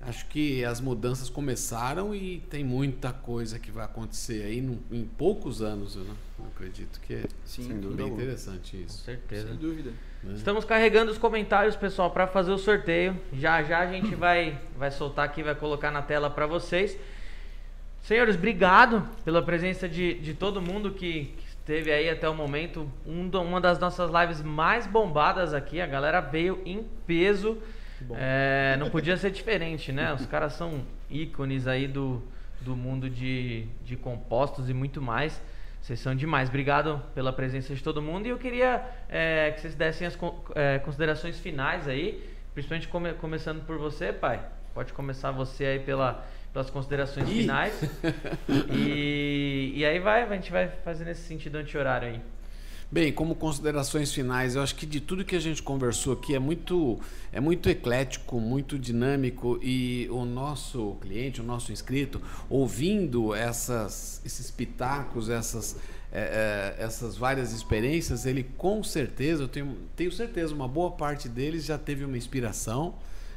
acho 0.03 0.25
que 0.27 0.63
as 0.65 0.79
mudanças 0.81 1.29
começaram 1.29 2.13
e 2.15 2.39
tem 2.49 2.63
muita 2.63 3.11
coisa 3.13 3.59
que 3.59 3.69
vai 3.71 3.85
acontecer 3.85 4.43
aí 4.43 4.61
num- 4.61 4.79
em 4.91 5.05
poucos 5.05 5.61
anos, 5.61 5.95
eu, 5.95 6.03
né? 6.03 6.13
Eu 6.39 6.45
acredito 6.47 6.99
que 7.01 7.13
é 7.15 7.23
Sim, 7.45 7.63
Sem 7.67 7.79
dúvida 7.79 8.03
bem 8.03 8.13
interessante 8.13 8.77
Com 8.77 8.83
isso. 8.83 8.97
certeza. 9.03 9.47
sem 9.47 9.57
dúvida. 9.57 9.91
Estamos 10.35 10.65
carregando 10.65 11.11
os 11.11 11.17
comentários, 11.17 11.75
pessoal, 11.75 12.11
para 12.11 12.27
fazer 12.27 12.51
o 12.51 12.57
sorteio. 12.57 13.19
Já 13.33 13.63
já 13.63 13.79
a 13.79 13.87
gente 13.87 14.13
vai, 14.15 14.59
vai 14.77 14.91
soltar 14.91 15.25
aqui, 15.25 15.41
vai 15.41 15.55
colocar 15.55 15.89
na 15.91 16.01
tela 16.01 16.29
para 16.29 16.45
vocês. 16.45 16.95
Senhores, 18.03 18.35
obrigado 18.35 19.07
pela 19.23 19.41
presença 19.41 19.87
de, 19.87 20.15
de 20.15 20.33
todo 20.33 20.61
mundo 20.61 20.91
que, 20.91 21.25
que 21.37 21.47
esteve 21.47 21.91
aí 21.91 22.09
até 22.09 22.27
o 22.27 22.33
momento. 22.33 22.91
Um 23.05 23.29
uma 23.29 23.61
das 23.61 23.77
nossas 23.79 24.09
lives 24.11 24.41
mais 24.41 24.87
bombadas 24.87 25.53
aqui. 25.53 25.79
A 25.79 25.85
galera 25.87 26.19
veio 26.19 26.61
em 26.65 26.83
peso. 27.05 27.57
É, 28.17 28.75
não 28.79 28.89
podia 28.89 29.15
ser 29.17 29.31
diferente, 29.31 29.91
né? 29.91 30.13
Os 30.13 30.25
caras 30.25 30.53
são 30.53 30.81
ícones 31.09 31.67
aí 31.67 31.87
do, 31.87 32.21
do 32.61 32.75
mundo 32.75 33.09
de, 33.09 33.65
de 33.83 33.95
compostos 33.95 34.69
e 34.69 34.73
muito 34.73 35.01
mais. 35.01 35.41
Vocês 35.81 35.99
são 35.99 36.13
demais. 36.15 36.47
Obrigado 36.49 37.01
pela 37.15 37.33
presença 37.33 37.73
de 37.73 37.81
todo 37.83 38.01
mundo. 38.01 38.27
E 38.27 38.29
eu 38.29 38.37
queria 38.37 38.83
é, 39.09 39.51
que 39.51 39.61
vocês 39.61 39.73
dessem 39.75 40.05
as 40.05 40.15
con- 40.15 40.39
é, 40.53 40.77
considerações 40.79 41.39
finais 41.39 41.87
aí, 41.87 42.23
principalmente 42.53 42.87
come- 42.87 43.13
começando 43.13 43.65
por 43.65 43.77
você, 43.77 44.13
pai. 44.13 44.39
Pode 44.73 44.93
começar 44.93 45.31
você 45.31 45.65
aí 45.65 45.79
pela, 45.79 46.23
pelas 46.53 46.69
considerações 46.69 47.27
Ih. 47.29 47.41
finais. 47.41 47.73
E, 48.71 49.73
e 49.75 49.85
aí 49.85 49.99
vai, 49.99 50.23
a 50.23 50.27
gente 50.35 50.51
vai 50.51 50.67
fazer 50.83 51.05
nesse 51.05 51.21
sentido 51.23 51.55
anti-horário 51.57 52.07
aí. 52.09 52.21
Bem, 52.93 53.09
como 53.13 53.35
considerações 53.35 54.13
finais, 54.13 54.57
eu 54.57 54.61
acho 54.61 54.75
que 54.75 54.85
de 54.85 54.99
tudo 54.99 55.23
que 55.23 55.33
a 55.33 55.39
gente 55.39 55.63
conversou 55.63 56.11
aqui 56.11 56.35
é 56.35 56.39
muito, 56.39 56.99
é 57.31 57.39
muito 57.39 57.69
eclético, 57.69 58.37
muito 58.37 58.77
dinâmico 58.77 59.57
e 59.63 60.09
o 60.11 60.25
nosso 60.25 60.97
cliente, 60.99 61.39
o 61.39 61.43
nosso 61.43 61.71
inscrito, 61.71 62.21
ouvindo 62.49 63.33
essas, 63.33 64.21
esses 64.25 64.51
pitacos, 64.51 65.29
essas, 65.29 65.77
eh, 66.11 66.75
eh, 66.77 66.83
essas 66.83 67.15
várias 67.15 67.53
experiências, 67.53 68.25
ele 68.25 68.43
com 68.57 68.83
certeza, 68.83 69.43
eu 69.43 69.47
tenho, 69.47 69.77
tenho 69.95 70.11
certeza, 70.11 70.53
uma 70.53 70.67
boa 70.67 70.91
parte 70.91 71.29
deles 71.29 71.63
já 71.63 71.77
teve 71.77 72.03
uma 72.03 72.17
inspiração, 72.17 72.95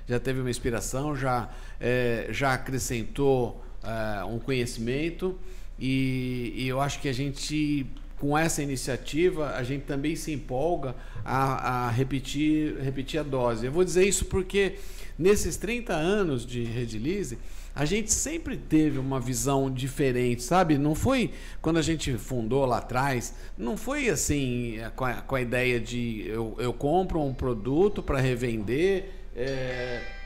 já 0.08 0.18
teve 0.18 0.40
uma 0.40 0.50
inspiração, 0.50 1.14
já, 1.14 1.48
eh, 1.80 2.26
já 2.30 2.54
acrescentou 2.54 3.64
eh, 3.84 4.24
um 4.24 4.40
conhecimento 4.40 5.38
e, 5.78 6.54
e 6.56 6.66
eu 6.66 6.80
acho 6.80 7.00
que 7.00 7.08
a 7.08 7.12
gente 7.12 7.86
com 8.18 8.36
essa 8.36 8.62
iniciativa, 8.62 9.54
a 9.54 9.62
gente 9.62 9.82
também 9.82 10.16
se 10.16 10.32
empolga 10.32 10.94
a, 11.24 11.86
a 11.86 11.90
repetir, 11.90 12.76
repetir 12.80 13.20
a 13.20 13.22
dose. 13.22 13.66
Eu 13.66 13.72
vou 13.72 13.84
dizer 13.84 14.06
isso 14.06 14.26
porque 14.26 14.74
nesses 15.18 15.56
30 15.56 15.92
anos 15.92 16.46
de 16.46 16.64
Redilize, 16.64 17.38
a 17.74 17.84
gente 17.84 18.12
sempre 18.12 18.56
teve 18.56 18.98
uma 18.98 19.18
visão 19.18 19.68
diferente, 19.70 20.42
sabe? 20.42 20.78
Não 20.78 20.94
foi 20.94 21.32
quando 21.60 21.78
a 21.78 21.82
gente 21.82 22.16
fundou 22.16 22.64
lá 22.64 22.78
atrás, 22.78 23.34
não 23.58 23.76
foi 23.76 24.08
assim 24.08 24.76
com 24.94 25.04
a, 25.04 25.14
com 25.14 25.34
a 25.34 25.40
ideia 25.40 25.80
de 25.80 26.24
eu, 26.28 26.54
eu 26.58 26.72
compro 26.72 27.20
um 27.20 27.34
produto 27.34 28.02
para 28.02 28.20
revender. 28.20 29.10
é, 29.34 30.23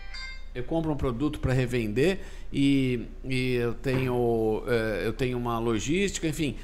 eu 0.58 0.64
compro 0.64 0.90
um 0.92 0.96
produto 0.96 1.38
para 1.38 1.52
revender 1.52 2.18
e, 2.52 3.02
e 3.24 3.54
eu 3.54 3.74
tenho 3.74 4.62
eh, 4.66 5.02
eu 5.06 5.12
tenho 5.12 5.38
uma 5.38 5.58
logística, 5.58 6.26
enfim, 6.26 6.56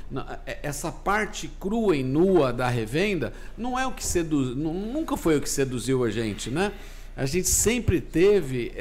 eh, 0.46 0.58
essa 0.62 0.90
parte 0.90 1.48
crua 1.60 1.96
e 1.96 2.02
nua 2.02 2.52
da 2.52 2.68
revenda 2.68 3.32
não 3.56 3.78
é 3.78 3.86
o 3.86 3.92
que 3.92 4.04
seduz, 4.04 4.56
nu- 4.56 4.74
nunca 4.74 5.16
foi 5.16 5.36
o 5.36 5.40
que 5.40 5.48
seduziu 5.48 6.02
a 6.04 6.10
gente, 6.10 6.50
né? 6.50 6.72
A 7.16 7.26
gente 7.26 7.46
sempre 7.48 8.00
teve 8.00 8.72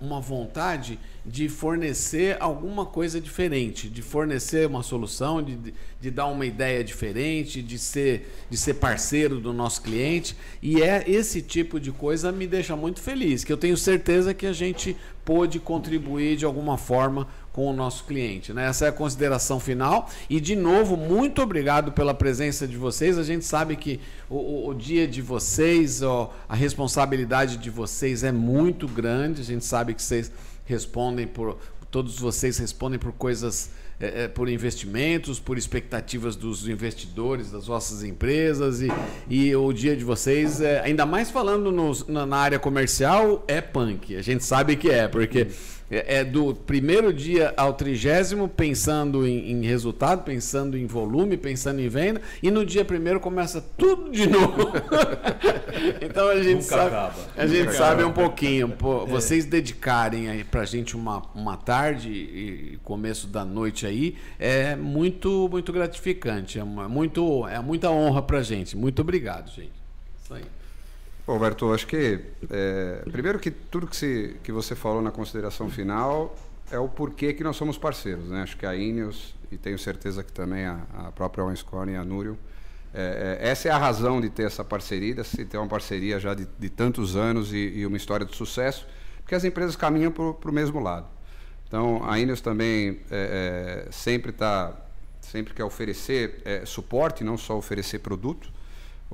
um- 0.00 0.06
uma 0.06 0.20
vontade 0.20 0.98
de 1.26 1.48
fornecer 1.48 2.36
alguma 2.38 2.84
coisa 2.84 3.18
diferente, 3.20 3.88
de 3.88 4.02
fornecer 4.02 4.66
uma 4.66 4.82
solução, 4.82 5.42
de, 5.42 5.56
de- 6.00 6.10
dar 6.10 6.26
uma 6.26 6.44
ideia 6.44 6.84
diferente, 6.84 7.62
de 7.62 7.78
ser, 7.78 8.30
de 8.50 8.58
ser 8.58 8.74
parceiro 8.74 9.40
do 9.40 9.50
nosso 9.52 9.80
cliente. 9.80 10.36
E 10.62 10.82
é 10.82 11.02
esse 11.10 11.40
tipo 11.40 11.80
de 11.80 11.90
coisa 11.90 12.30
me 12.30 12.46
deixa 12.46 12.76
muito 12.76 13.00
feliz, 13.00 13.42
que 13.42 13.50
eu 13.50 13.56
tenho 13.56 13.74
certeza 13.76 14.34
que 14.34 14.44
a 14.46 14.52
gente 14.52 14.94
pôde 15.24 15.58
contribuir 15.58 16.36
de 16.36 16.44
alguma 16.44 16.76
forma 16.76 17.26
com 17.54 17.70
o 17.70 17.72
nosso 17.72 18.04
cliente. 18.04 18.52
Né? 18.52 18.66
Essa 18.66 18.84
é 18.84 18.88
a 18.88 18.92
consideração 18.92 19.58
final. 19.58 20.10
E, 20.28 20.38
de 20.40 20.54
novo, 20.54 20.94
muito 20.96 21.40
obrigado 21.40 21.92
pela 21.92 22.12
presença 22.12 22.66
de 22.68 22.76
vocês. 22.76 23.16
A 23.16 23.22
gente 23.22 23.46
sabe 23.46 23.76
que 23.76 23.98
o, 24.28 24.34
o- 24.36 24.68
o 24.68 24.74
dia 24.74 25.08
de 25.08 25.22
vocês, 25.22 26.02
ó, 26.02 26.34
a 26.46 26.54
responsabilidade 26.54 27.56
de 27.56 27.70
vocês 27.70 28.22
é 28.22 28.32
muito 28.32 28.86
grande. 28.86 29.40
A 29.40 29.44
gente 29.44 29.64
sabe 29.64 29.94
que 29.94 30.02
vocês 30.02 30.30
respondem 30.64 31.26
por. 31.26 31.58
Todos 31.90 32.18
vocês 32.18 32.58
respondem 32.58 32.98
por 32.98 33.12
coisas. 33.12 33.70
é, 34.00 34.24
é, 34.24 34.28
por 34.28 34.48
investimentos, 34.48 35.38
por 35.38 35.56
expectativas 35.56 36.36
dos 36.36 36.68
investidores, 36.68 37.50
das 37.50 37.66
vossas 37.66 38.02
empresas 38.02 38.80
e, 38.80 38.88
e 39.28 39.54
o 39.54 39.72
dia 39.72 39.96
de 39.96 40.04
vocês, 40.04 40.60
é, 40.60 40.80
ainda 40.80 41.06
mais 41.06 41.30
falando 41.30 41.72
na, 42.08 42.26
na 42.26 42.36
área 42.36 42.58
comercial, 42.58 43.44
é 43.46 43.60
punk. 43.60 44.16
A 44.16 44.22
gente 44.22 44.44
sabe 44.44 44.76
que 44.76 44.90
é, 44.90 45.06
porque 45.06 45.46
é, 45.90 46.18
é 46.18 46.24
do 46.24 46.54
primeiro 46.54 47.12
dia 47.12 47.52
ao 47.56 47.74
trigésimo 47.74 48.48
pensando 48.48 49.26
em, 49.26 49.50
em 49.52 49.62
resultado, 49.64 50.22
pensando 50.24 50.76
em 50.76 50.86
volume, 50.86 51.36
pensando 51.36 51.80
em 51.80 51.88
venda, 51.88 52.20
e 52.42 52.50
no 52.50 52.64
dia 52.64 52.84
primeiro 52.84 53.20
começa 53.20 53.60
tudo 53.76 54.10
de 54.10 54.26
novo. 54.28 54.72
então 56.00 56.28
a 56.28 56.36
gente 56.36 56.62
Nunca 56.62 56.62
sabe, 56.62 56.86
acaba. 56.88 57.14
a 57.36 57.46
gente 57.46 57.58
Nunca 57.60 57.72
sabe 57.72 58.02
acaba. 58.02 58.08
um 58.08 58.12
pouquinho. 58.12 58.68
Pô, 58.70 59.06
vocês 59.06 59.44
dedicarem 59.44 60.28
aí 60.28 60.44
pra 60.44 60.64
gente 60.64 60.96
uma, 60.96 61.22
uma 61.34 61.56
tarde 61.56 62.10
e 62.10 62.78
começo 62.82 63.26
da 63.26 63.44
noite 63.44 63.86
aí 63.86 64.16
é 64.38 64.74
muito 64.76 65.48
muito 65.50 65.72
gratificante, 65.72 66.58
é 66.58 66.64
uma, 66.64 66.88
muito 66.88 67.46
é 67.48 67.60
muita 67.60 67.90
honra 67.90 68.22
pra 68.22 68.42
gente. 68.42 68.76
Muito 68.76 69.00
obrigado, 69.02 69.50
gente. 69.50 69.72
Isso 70.22 70.34
aí. 70.34 70.44
Roberto, 71.26 71.72
acho 71.72 71.86
que 71.86 72.20
é, 72.50 73.02
primeiro 73.10 73.38
que 73.38 73.50
tudo 73.50 73.86
que, 73.86 73.96
se, 73.96 74.36
que 74.42 74.52
você 74.52 74.74
falou 74.74 75.00
na 75.00 75.10
consideração 75.10 75.70
final 75.70 76.36
é 76.70 76.78
o 76.78 76.88
porquê 76.88 77.32
que 77.32 77.42
nós 77.42 77.56
somos 77.56 77.78
parceiros, 77.78 78.28
né? 78.28 78.42
Acho 78.42 78.56
que 78.56 78.66
a 78.66 78.74
Ineos 78.74 79.34
e 79.50 79.58
tenho 79.58 79.78
certeza 79.78 80.22
que 80.22 80.32
também 80.32 80.64
a, 80.66 80.80
a 80.94 81.12
própria 81.12 81.44
OneScore 81.44 81.92
e 81.92 81.96
a 81.96 82.04
Núrio, 82.04 82.36
é, 82.92 83.38
é, 83.40 83.48
essa 83.48 83.68
é 83.68 83.70
a 83.72 83.78
razão 83.78 84.20
de 84.20 84.28
ter 84.28 84.44
essa 84.44 84.64
parceria, 84.64 85.14
de 85.14 85.44
ter 85.44 85.58
uma 85.58 85.66
parceria 85.66 86.18
já 86.20 86.34
de, 86.34 86.46
de 86.58 86.68
tantos 86.68 87.16
anos 87.16 87.52
e, 87.52 87.56
e 87.56 87.86
uma 87.86 87.96
história 87.96 88.24
de 88.26 88.36
sucesso, 88.36 88.86
porque 89.20 89.34
as 89.34 89.44
empresas 89.44 89.74
caminham 89.74 90.12
para 90.12 90.50
o 90.50 90.52
mesmo 90.52 90.80
lado. 90.80 91.06
Então, 91.66 92.08
a 92.08 92.18
Ineos 92.18 92.40
também 92.40 93.00
é, 93.10 93.86
é, 93.88 93.90
sempre 93.90 94.30
está, 94.30 94.72
sempre 95.20 95.54
quer 95.54 95.64
oferecer 95.64 96.40
é, 96.44 96.64
suporte, 96.64 97.24
não 97.24 97.36
só 97.36 97.56
oferecer 97.56 97.98
produto, 97.98 98.52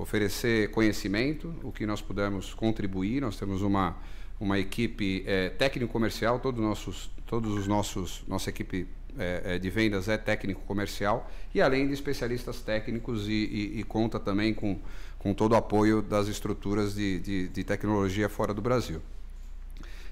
oferecer 0.01 0.71
conhecimento, 0.71 1.55
o 1.63 1.71
que 1.71 1.87
nós 1.87 2.01
pudermos 2.01 2.55
contribuir. 2.55 3.21
Nós 3.21 3.37
temos 3.37 3.63
uma, 3.63 3.97
uma 4.39 4.59
equipe 4.59 5.23
é, 5.27 5.51
técnico-comercial, 5.51 6.39
todos, 6.39 6.61
nossos, 6.61 7.11
todos 7.27 7.53
os 7.57 7.67
nossos, 7.67 8.23
nossa 8.27 8.49
equipe 8.51 8.89
é, 9.19 9.43
é, 9.45 9.59
de 9.59 9.69
vendas 9.69 10.09
é 10.09 10.17
técnico-comercial, 10.17 11.31
e 11.55 11.61
além 11.61 11.87
de 11.87 11.93
especialistas 11.93 12.61
técnicos 12.61 13.29
e, 13.29 13.33
e, 13.33 13.81
e 13.81 13.83
conta 13.85 14.19
também 14.19 14.55
com, 14.55 14.79
com 15.19 15.35
todo 15.35 15.53
o 15.53 15.57
apoio 15.57 16.01
das 16.01 16.29
estruturas 16.29 16.95
de, 16.95 17.21
de, 17.21 17.49
de 17.49 17.65
tecnologia 17.65 18.29
fora 18.29 18.55
do 18.55 18.63
Brasil. 18.63 19.03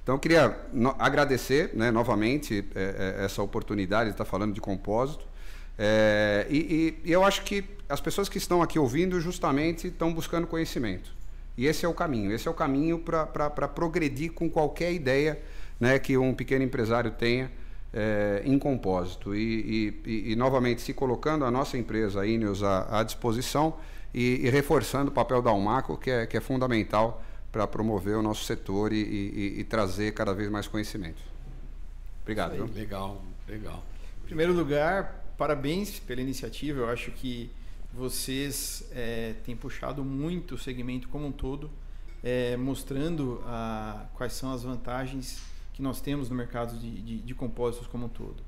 Então, 0.02 0.16
eu 0.16 0.19
queria 0.19 0.59
no, 0.73 0.94
agradecer 0.98 1.70
né, 1.74 1.90
novamente 1.90 2.65
é, 2.74 3.16
é, 3.20 3.24
essa 3.24 3.43
oportunidade 3.43 4.10
de 4.10 4.15
estar 4.15 4.24
falando 4.24 4.55
de 4.55 4.60
compósito. 4.60 5.27
É, 5.78 6.46
e, 6.50 6.98
e, 7.05 7.12
eu 7.12 7.24
acho 7.24 7.42
que 7.42 7.64
as 7.88 8.00
pessoas 8.00 8.28
que 8.28 8.36
estão 8.36 8.60
aqui 8.60 8.78
ouvindo 8.78 9.20
justamente 9.20 9.86
estão 9.86 10.12
buscando 10.12 10.46
conhecimento. 10.46 11.10
E 11.56 11.66
esse 11.66 11.84
é 11.84 11.88
o 11.88 11.94
caminho. 11.94 12.32
Esse 12.32 12.48
é 12.48 12.50
o 12.50 12.55
caminho 12.55 12.98
para 12.98 13.68
progredir 13.68 14.32
com 14.32 14.50
qualquer 14.50 14.92
ideia 14.92 15.40
né, 15.80 15.98
que 15.98 16.16
um 16.16 16.34
pequeno 16.34 16.64
empresário 16.64 17.10
tenha 17.12 17.50
é, 17.92 18.42
em 18.44 18.59
compósito. 18.59 19.34
E, 19.34 19.94
e, 20.05 20.32
e, 20.32 20.36
novamente, 20.36 20.82
se 20.82 20.92
colocando 20.92 21.44
a 21.44 21.50
nossa 21.50 21.78
empresa, 21.78 22.20
a 22.20 22.26
Ineos, 22.26 22.62
à, 22.62 23.00
à 23.00 23.02
disposição 23.02 23.74
e, 24.12 24.48
reforçando 24.50 25.10
o 25.10 25.14
papel 25.14 25.40
da 25.40 25.50
Almaco, 25.50 25.96
que 25.96 26.10
é, 26.10 26.26
que 26.26 26.36
é 26.36 26.40
fundamental 26.40 27.22
para 27.50 27.66
promover 27.66 28.16
o 28.16 28.22
nosso 28.22 28.44
setor 28.44 28.92
e, 28.92 29.64
trazer 29.64 30.12
cada 30.12 30.34
vez 30.34 30.50
mais 30.50 30.68
conhecimento. 30.68 31.22
Obrigado. 32.22 32.55
Viu? 32.55 32.68
Legal, 32.74 33.22
legal. 33.48 33.82
Em 34.22 34.26
primeiro 34.26 34.52
lugar, 34.52 35.17
parabéns 35.39 36.01
pela 36.01 36.20
iniciativa. 36.20 36.81
Eu 36.81 36.89
acho 36.90 37.12
que 37.12 37.51
vocês 37.94 38.86
é, 38.93 39.35
têm 39.44 39.56
puxado 39.56 40.05
muito 40.05 40.56
o 40.56 40.59
segmento 40.59 41.09
como 41.09 41.27
um 41.27 41.32
todo, 41.32 41.70
é, 42.23 42.56
mostrando 42.56 43.40
a, 43.47 44.06
quais 44.15 44.32
são 44.32 44.52
as 44.52 44.65
vantagens 44.65 45.40
que 45.73 45.81
nós 45.81 46.01
temos 46.01 46.28
no 46.28 46.35
mercado 46.35 46.77
de, 46.77 46.90
de, 47.01 47.19
de 47.20 47.35
compósitos 47.35 47.86
como 47.86 48.06
um 48.06 48.09
todo. 48.09 48.43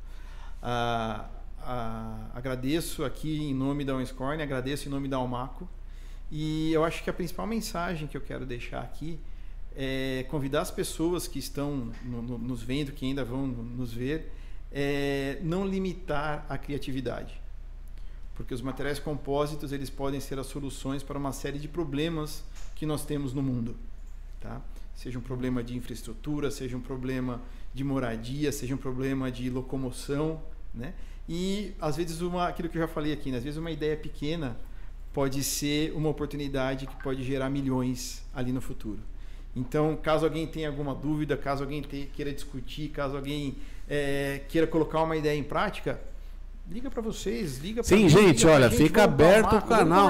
Agradeço 2.35 3.05
aqui 3.05 3.41
em 3.41 3.55
nome 3.55 3.85
da 3.85 3.95
Onscorn, 3.95 4.43
agradeço 4.43 4.89
em 4.89 4.91
nome 4.91 5.09
da 5.09 5.17
Almaco 5.17 5.69
e 6.31 6.73
eu 6.73 6.85
acho 6.85 7.05
que 7.05 7.09
a 7.09 7.13
principal 7.13 7.47
mensagem 7.47 8.09
que 8.09 8.17
eu 8.17 8.21
quero 8.21 8.45
deixar 8.45 8.81
aqui 8.81 9.19
é 9.77 10.27
convidar 10.29 10.63
as 10.63 10.71
pessoas 10.71 11.29
que 11.29 11.39
estão 11.39 11.93
no, 12.05 12.23
no, 12.23 12.39
nos 12.39 12.63
vendo, 12.63 12.93
que 12.93 13.07
ainda 13.07 13.25
vão 13.25 13.47
nos 13.47 13.93
ver, 13.93 14.33
é 14.73 15.39
não 15.43 15.67
limitar 15.67 16.47
a 16.49 16.57
criatividade. 16.57 17.41
Porque 18.35 18.55
os 18.55 18.63
materiais 18.63 18.99
compósitos 18.99 19.73
eles 19.73 19.91
podem 19.91 20.21
ser 20.21 20.39
as 20.39 20.47
soluções 20.47 21.03
para 21.03 21.19
uma 21.19 21.33
série 21.33 21.59
de 21.59 21.69
problemas 21.69 22.43
que 22.75 22.87
nós 22.87 23.05
temos 23.05 23.35
no 23.35 23.43
mundo. 23.43 23.77
Tá? 24.41 24.63
seja 25.01 25.19
um 25.19 25.23
problema 25.23 25.65
de 25.65 25.75
infraestrutura, 25.75 26.51
seja 26.51 26.77
um 26.77 26.81
problema 26.81 27.41
de 27.73 27.83
moradia, 27.83 28.53
seja 28.53 28.75
um 28.75 28.79
problema 28.79 29.33
de 29.33 29.49
locomoção, 29.49 30.43
né? 30.75 30.93
E 31.27 31.73
às 31.81 31.97
vezes 31.97 32.21
uma, 32.21 32.49
aquilo 32.49 32.69
que 32.69 32.77
eu 32.77 32.83
já 32.83 32.89
falei 32.89 33.11
aqui, 33.11 33.31
né? 33.31 33.39
às 33.39 33.45
vezes 33.45 33.59
uma 33.59 33.71
ideia 33.71 33.97
pequena 33.97 34.59
pode 35.15 35.43
ser 35.43 35.93
uma 35.93 36.11
oportunidade 36.11 36.87
que 36.87 37.03
pode 37.03 37.23
gerar 37.23 37.49
milhões 37.49 38.23
ali 38.35 38.53
no 38.53 38.61
futuro. 38.61 38.99
Então, 39.57 39.97
caso 39.97 40.27
alguém 40.27 40.47
tenha 40.47 40.69
alguma 40.69 40.95
dúvida, 40.95 41.35
caso 41.35 41.63
alguém 41.63 41.81
te, 41.81 42.11
queira 42.13 42.33
discutir, 42.33 42.91
caso 42.91 43.17
alguém 43.17 43.57
é, 43.91 44.43
queira 44.49 44.67
colocar 44.67 45.03
uma 45.03 45.17
ideia 45.17 45.37
em 45.37 45.43
prática, 45.43 46.01
Liga 46.71 46.89
para 46.89 47.03
vocês, 47.03 47.59
liga 47.59 47.83
para 47.83 47.97
Sim, 47.97 48.09
gente, 48.09 48.47
olha, 48.47 48.69
gente, 48.69 48.81
fica 48.81 49.03
aberto 49.03 49.57
o 49.57 49.63
canal. 49.63 50.09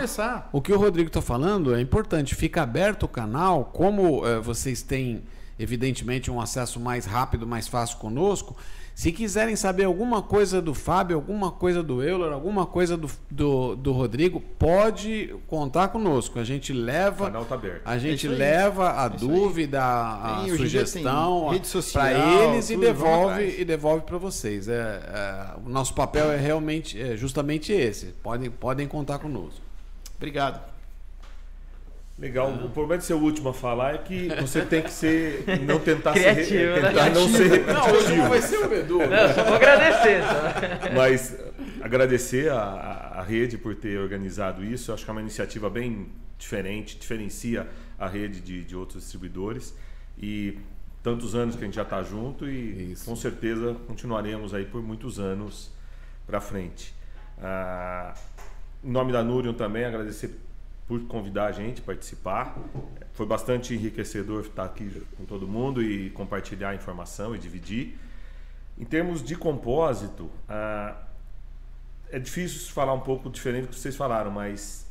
O 0.52 0.60
que 0.60 0.70
o 0.70 0.78
Rodrigo 0.78 1.08
está 1.08 1.22
falando 1.22 1.74
é 1.74 1.80
importante. 1.80 2.34
Fica 2.34 2.62
aberto 2.62 3.04
o 3.04 3.08
canal. 3.08 3.70
Como 3.72 4.22
uh, 4.22 4.42
vocês 4.42 4.82
têm, 4.82 5.22
evidentemente, 5.58 6.30
um 6.30 6.38
acesso 6.38 6.78
mais 6.78 7.06
rápido, 7.06 7.46
mais 7.46 7.66
fácil 7.66 7.96
conosco, 7.96 8.54
se 8.94 9.12
quiserem 9.12 9.56
saber 9.56 9.84
alguma 9.84 10.22
coisa 10.22 10.60
do 10.60 10.74
Fábio, 10.74 11.16
alguma 11.16 11.50
coisa 11.50 11.82
do 11.82 12.02
Euler, 12.02 12.32
alguma 12.32 12.66
coisa 12.66 12.96
do, 12.96 13.10
do, 13.30 13.76
do 13.76 13.92
Rodrigo, 13.92 14.40
pode 14.58 15.34
contar 15.46 15.88
conosco. 15.88 16.38
A 16.38 16.44
gente 16.44 16.72
leva. 16.72 17.24
O 17.24 17.26
canal 17.26 17.44
tá 17.44 17.54
aberto. 17.54 17.82
A 17.84 17.98
gente 17.98 18.26
é 18.26 18.30
leva 18.30 19.02
a 19.02 19.06
é 19.06 19.08
dúvida, 19.08 19.82
a 19.82 20.42
tem, 20.44 20.56
sugestão 20.56 21.50
para 21.92 22.12
eles 22.12 22.70
e 22.70 22.76
devolve 22.76 23.60
e 23.60 23.64
devolve 23.64 24.04
para 24.04 24.18
vocês. 24.18 24.68
É, 24.68 24.74
é, 24.74 25.46
o 25.64 25.68
nosso 25.68 25.94
papel 25.94 26.30
é 26.30 26.36
realmente 26.36 27.00
é 27.00 27.16
justamente 27.16 27.72
esse. 27.72 28.06
Podem, 28.22 28.50
podem 28.50 28.86
contar 28.86 29.18
conosco. 29.18 29.60
Obrigado. 30.16 30.79
Legal. 32.20 32.50
O 32.52 32.68
problema 32.68 32.98
de 32.98 33.04
ser 33.06 33.14
o 33.14 33.18
último 33.18 33.48
a 33.48 33.54
falar 33.54 33.94
é 33.94 33.98
que 33.98 34.28
você 34.40 34.60
tem 34.60 34.82
que 34.82 34.92
ser. 34.92 35.42
Não 35.62 35.80
tentar 35.80 36.12
Criativo, 36.12 36.46
ser. 36.46 36.82
Né? 36.82 36.88
Tentar 36.88 37.10
não 37.10 37.28
ser 37.28 37.48
repetitivo. 37.48 37.72
Não, 37.72 37.96
hoje 37.96 38.16
não 38.16 38.28
vai 38.28 38.42
ser 38.42 38.58
o 38.58 38.74
Edu. 38.74 38.98
Não, 38.98 39.34
só 39.34 39.44
vou 39.44 39.54
agradecer. 39.54 40.22
Só. 40.22 40.94
Mas 40.94 41.36
agradecer 41.80 42.50
a, 42.50 42.60
a, 43.14 43.22
rede 43.22 43.56
por 43.56 43.74
ter 43.74 43.98
organizado 43.98 44.62
isso. 44.62 44.92
Acho 44.92 45.02
que 45.02 45.10
é 45.10 45.12
uma 45.12 45.22
iniciativa 45.22 45.70
bem 45.70 46.08
diferente, 46.36 46.98
diferencia 46.98 47.66
a 47.98 48.06
rede 48.06 48.40
de, 48.42 48.64
de 48.64 48.76
outros 48.76 49.02
distribuidores. 49.02 49.74
E 50.18 50.58
tantos 51.02 51.34
anos 51.34 51.56
que 51.56 51.62
a 51.62 51.64
gente 51.64 51.76
já 51.76 51.82
está 51.82 52.02
junto 52.02 52.46
e 52.46 52.92
isso. 52.92 53.06
com 53.06 53.16
certeza 53.16 53.74
continuaremos 53.86 54.52
aí 54.52 54.66
por 54.66 54.82
muitos 54.82 55.18
anos 55.18 55.72
para 56.26 56.38
frente. 56.38 56.94
Ah, 57.42 58.12
em 58.84 58.90
nome 58.90 59.10
da 59.10 59.22
Nurion 59.22 59.54
também, 59.54 59.86
agradecer 59.86 60.38
por 60.90 61.00
convidar 61.06 61.46
a 61.46 61.52
gente 61.52 61.80
a 61.80 61.84
participar. 61.84 62.58
Foi 63.12 63.24
bastante 63.24 63.72
enriquecedor 63.72 64.40
estar 64.40 64.64
aqui 64.64 64.90
com 65.16 65.24
todo 65.24 65.46
mundo 65.46 65.80
e 65.80 66.10
compartilhar 66.10 66.74
informação 66.74 67.32
e 67.32 67.38
dividir. 67.38 67.96
Em 68.76 68.84
termos 68.84 69.22
de 69.22 69.36
compósito, 69.36 70.28
ah, 70.48 70.96
é 72.10 72.18
difícil 72.18 72.72
falar 72.72 72.92
um 72.92 72.98
pouco 72.98 73.30
diferente 73.30 73.66
do 73.66 73.68
que 73.68 73.76
vocês 73.76 73.94
falaram, 73.94 74.32
mas 74.32 74.84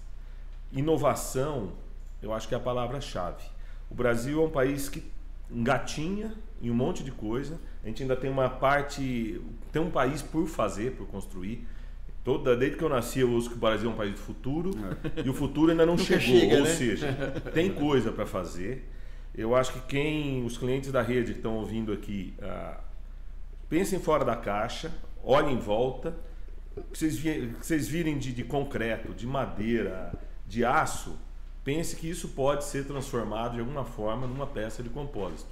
inovação 0.71 1.73
eu 2.21 2.34
acho 2.34 2.47
que 2.47 2.53
é 2.53 2.57
a 2.57 2.61
palavra-chave. 2.61 3.43
O 3.89 3.93
Brasil 3.93 4.41
é 4.41 4.45
um 4.45 4.49
país 4.49 4.88
que 4.88 5.03
engatinha 5.51 6.34
em 6.61 6.71
um 6.71 6.76
monte 6.76 7.03
de 7.03 7.11
coisa. 7.11 7.59
A 7.84 7.88
gente 7.88 8.03
ainda 8.03 8.15
tem 8.15 8.30
uma 8.30 8.49
parte, 8.49 9.41
tem 9.69 9.81
um 9.81 9.91
país 9.91 10.21
por 10.21 10.47
fazer, 10.47 10.95
por 10.95 11.07
construir. 11.07 11.67
Toda, 12.23 12.55
desde 12.55 12.77
que 12.77 12.83
eu 12.83 12.89
nasci, 12.89 13.19
eu 13.19 13.31
uso 13.31 13.49
que 13.49 13.55
o 13.55 13.59
Brasil 13.59 13.89
é 13.89 13.93
um 13.93 13.95
país 13.95 14.11
do 14.11 14.19
futuro 14.19 14.71
é. 15.15 15.21
e 15.25 15.29
o 15.29 15.33
futuro 15.33 15.71
ainda 15.71 15.85
não 15.85 15.97
chegou. 15.97 16.21
Chega, 16.21 16.57
ou 16.57 16.63
né? 16.63 16.69
seja, 16.69 17.07
tem 17.53 17.71
coisa 17.71 18.11
para 18.11 18.25
fazer. 18.25 18.89
Eu 19.33 19.55
acho 19.55 19.73
que 19.73 19.81
quem, 19.81 20.43
os 20.45 20.57
clientes 20.57 20.91
da 20.91 21.01
rede 21.01 21.31
que 21.31 21.39
estão 21.39 21.55
ouvindo 21.55 21.93
aqui, 21.93 22.33
uh, 22.39 22.77
pensem 23.69 23.99
fora 23.99 24.25
da 24.25 24.35
caixa, 24.35 24.91
olhem 25.23 25.55
em 25.55 25.59
volta. 25.59 26.15
Que 26.91 26.97
vocês, 26.97 27.19
que 27.19 27.55
vocês 27.59 27.87
virem 27.87 28.17
de, 28.17 28.33
de 28.33 28.43
concreto, 28.43 29.13
de 29.13 29.25
madeira, 29.25 30.13
de 30.47 30.63
aço, 30.63 31.17
pense 31.63 31.95
que 31.95 32.09
isso 32.09 32.29
pode 32.29 32.63
ser 32.65 32.85
transformado 32.85 33.53
de 33.53 33.59
alguma 33.59 33.85
forma 33.85 34.27
numa 34.27 34.47
peça 34.47 34.83
de 34.83 34.89
compósito. 34.89 35.49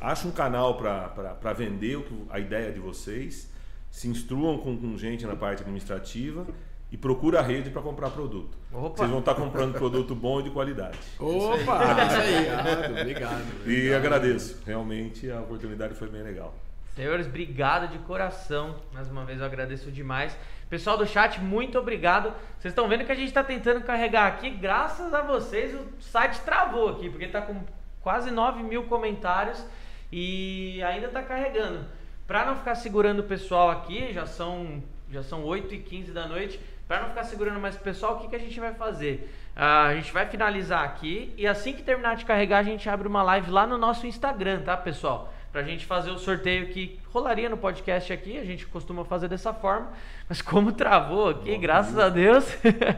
Ache 0.00 0.26
um 0.26 0.30
canal 0.30 0.76
para 0.76 1.52
vender 1.52 2.04
a 2.30 2.38
ideia 2.38 2.72
de 2.72 2.80
vocês 2.80 3.50
se 3.96 4.08
instruam 4.08 4.58
com, 4.58 4.76
com 4.76 4.94
gente 4.98 5.24
na 5.24 5.34
parte 5.34 5.62
administrativa 5.62 6.46
e 6.92 6.98
procura 6.98 7.38
a 7.38 7.42
rede 7.42 7.70
para 7.70 7.80
comprar 7.80 8.10
produto. 8.10 8.54
Opa. 8.70 8.98
Vocês 8.98 9.08
vão 9.08 9.20
estar 9.20 9.34
comprando 9.34 9.72
produto 9.72 10.14
bom 10.14 10.40
e 10.40 10.42
de 10.42 10.50
qualidade. 10.50 10.98
Opa! 11.18 12.04
Isso 12.04 12.20
aí, 12.20 12.36
obrigado, 12.36 13.00
obrigado. 13.00 13.44
E 13.66 13.94
agradeço. 13.94 14.62
Realmente 14.66 15.30
a 15.30 15.40
oportunidade 15.40 15.94
foi 15.94 16.10
bem 16.10 16.22
legal. 16.22 16.54
Senhores, 16.94 17.26
obrigado 17.26 17.90
de 17.90 17.98
coração. 18.00 18.76
Mais 18.92 19.10
uma 19.10 19.24
vez 19.24 19.40
eu 19.40 19.46
agradeço 19.46 19.90
demais. 19.90 20.36
Pessoal 20.68 20.98
do 20.98 21.06
chat, 21.06 21.40
muito 21.40 21.78
obrigado. 21.78 22.34
Vocês 22.58 22.72
estão 22.72 22.86
vendo 22.88 23.06
que 23.06 23.12
a 23.12 23.16
gente 23.16 23.28
está 23.28 23.42
tentando 23.42 23.80
carregar 23.80 24.26
aqui. 24.26 24.50
Graças 24.50 25.14
a 25.14 25.22
vocês, 25.22 25.74
o 25.74 26.02
site 26.02 26.38
travou 26.42 26.90
aqui, 26.90 27.08
porque 27.08 27.24
está 27.24 27.40
com 27.40 27.62
quase 28.02 28.30
9 28.30 28.62
mil 28.62 28.84
comentários 28.88 29.64
e 30.12 30.82
ainda 30.82 31.06
está 31.06 31.22
carregando. 31.22 31.95
Para 32.26 32.44
não 32.44 32.56
ficar 32.56 32.74
segurando 32.74 33.20
o 33.20 33.24
pessoal 33.24 33.70
aqui, 33.70 34.12
já 34.12 34.26
são 34.26 34.82
já 35.10 35.22
são 35.22 35.44
8 35.44 35.74
e 35.74 35.78
15 35.78 36.12
da 36.12 36.26
noite. 36.26 36.60
Para 36.88 37.00
não 37.00 37.08
ficar 37.08 37.24
segurando 37.24 37.58
mais 37.58 37.74
o 37.74 37.80
pessoal, 37.80 38.16
o 38.16 38.20
que, 38.20 38.28
que 38.28 38.36
a 38.36 38.38
gente 38.38 38.58
vai 38.60 38.72
fazer? 38.72 39.32
Uh, 39.56 39.88
a 39.88 39.94
gente 39.94 40.12
vai 40.12 40.26
finalizar 40.26 40.84
aqui 40.84 41.32
e 41.36 41.46
assim 41.46 41.72
que 41.72 41.82
terminar 41.82 42.14
de 42.16 42.24
carregar, 42.24 42.58
a 42.58 42.62
gente 42.62 42.88
abre 42.88 43.08
uma 43.08 43.22
live 43.22 43.50
lá 43.50 43.66
no 43.66 43.76
nosso 43.76 44.06
Instagram, 44.06 44.62
tá, 44.62 44.76
pessoal? 44.76 45.32
Pra 45.50 45.62
gente 45.62 45.86
fazer 45.86 46.10
o 46.10 46.18
sorteio 46.18 46.68
que 46.68 47.00
rolaria 47.12 47.48
no 47.48 47.56
podcast 47.56 48.12
aqui, 48.12 48.38
a 48.38 48.44
gente 48.44 48.66
costuma 48.66 49.04
fazer 49.04 49.26
dessa 49.26 49.52
forma, 49.52 49.90
mas 50.28 50.42
como 50.42 50.70
travou 50.70 51.30
aqui, 51.30 51.56
graças 51.56 51.94
mil. 51.94 52.04
a 52.04 52.08
Deus, 52.08 52.44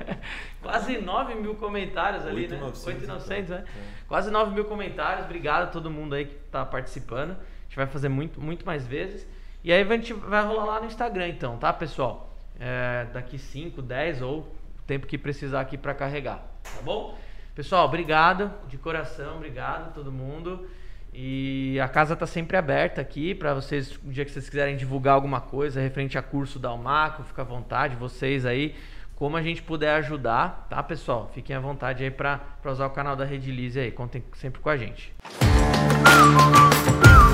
quase 0.60 0.98
9 0.98 1.36
mil 1.36 1.54
comentários 1.54 2.26
ali, 2.26 2.42
8, 2.42 2.54
né? 2.56 2.62
8,900, 2.64 3.50
né? 3.50 3.64
É. 3.64 3.80
Quase 4.08 4.30
9 4.30 4.54
mil 4.54 4.64
comentários, 4.64 5.24
obrigado 5.24 5.62
a 5.62 5.66
todo 5.68 5.90
mundo 5.90 6.14
aí 6.14 6.26
que 6.26 6.34
tá 6.50 6.64
participando 6.64 7.36
vai 7.78 7.86
fazer 7.86 8.08
muito, 8.08 8.40
muito 8.40 8.66
mais 8.66 8.86
vezes. 8.86 9.26
E 9.62 9.72
aí 9.72 9.82
a 9.82 9.96
gente 9.96 10.12
vai 10.12 10.44
rolar 10.44 10.64
lá 10.64 10.80
no 10.80 10.86
Instagram, 10.86 11.28
então, 11.28 11.56
tá, 11.56 11.72
pessoal? 11.72 12.36
É, 12.58 13.06
daqui 13.12 13.38
5, 13.38 13.80
10 13.80 14.22
ou 14.22 14.40
o 14.40 14.82
tempo 14.86 15.06
que 15.06 15.16
precisar 15.16 15.60
aqui 15.60 15.78
para 15.78 15.94
carregar, 15.94 16.42
tá 16.62 16.82
bom? 16.82 17.16
Pessoal, 17.54 17.86
obrigado 17.86 18.52
de 18.68 18.76
coração, 18.76 19.36
obrigado 19.36 19.94
todo 19.94 20.10
mundo. 20.10 20.68
E 21.12 21.78
a 21.80 21.88
casa 21.88 22.14
tá 22.14 22.26
sempre 22.26 22.56
aberta 22.56 23.00
aqui 23.00 23.34
para 23.34 23.54
vocês, 23.54 23.96
o 24.04 24.10
dia 24.10 24.24
que 24.24 24.30
vocês 24.30 24.48
quiserem 24.48 24.76
divulgar 24.76 25.14
alguma 25.14 25.40
coisa 25.40 25.80
referente 25.80 26.18
a 26.18 26.22
curso 26.22 26.58
da 26.58 26.68
Almaco, 26.68 27.22
fica 27.22 27.42
à 27.42 27.44
vontade, 27.44 27.96
vocês 27.96 28.44
aí, 28.44 28.74
como 29.16 29.36
a 29.36 29.42
gente 29.42 29.62
puder 29.62 29.94
ajudar, 29.96 30.66
tá, 30.68 30.82
pessoal? 30.82 31.30
Fiquem 31.32 31.56
à 31.56 31.60
vontade 31.60 32.04
aí 32.04 32.10
para 32.10 32.40
usar 32.66 32.86
o 32.86 32.90
canal 32.90 33.16
da 33.16 33.24
Redilize 33.24 33.78
aí, 33.78 33.90
contem 33.90 34.22
sempre 34.34 34.60
com 34.60 34.68
a 34.68 34.76
gente. 34.76 35.12
Música 35.40 37.27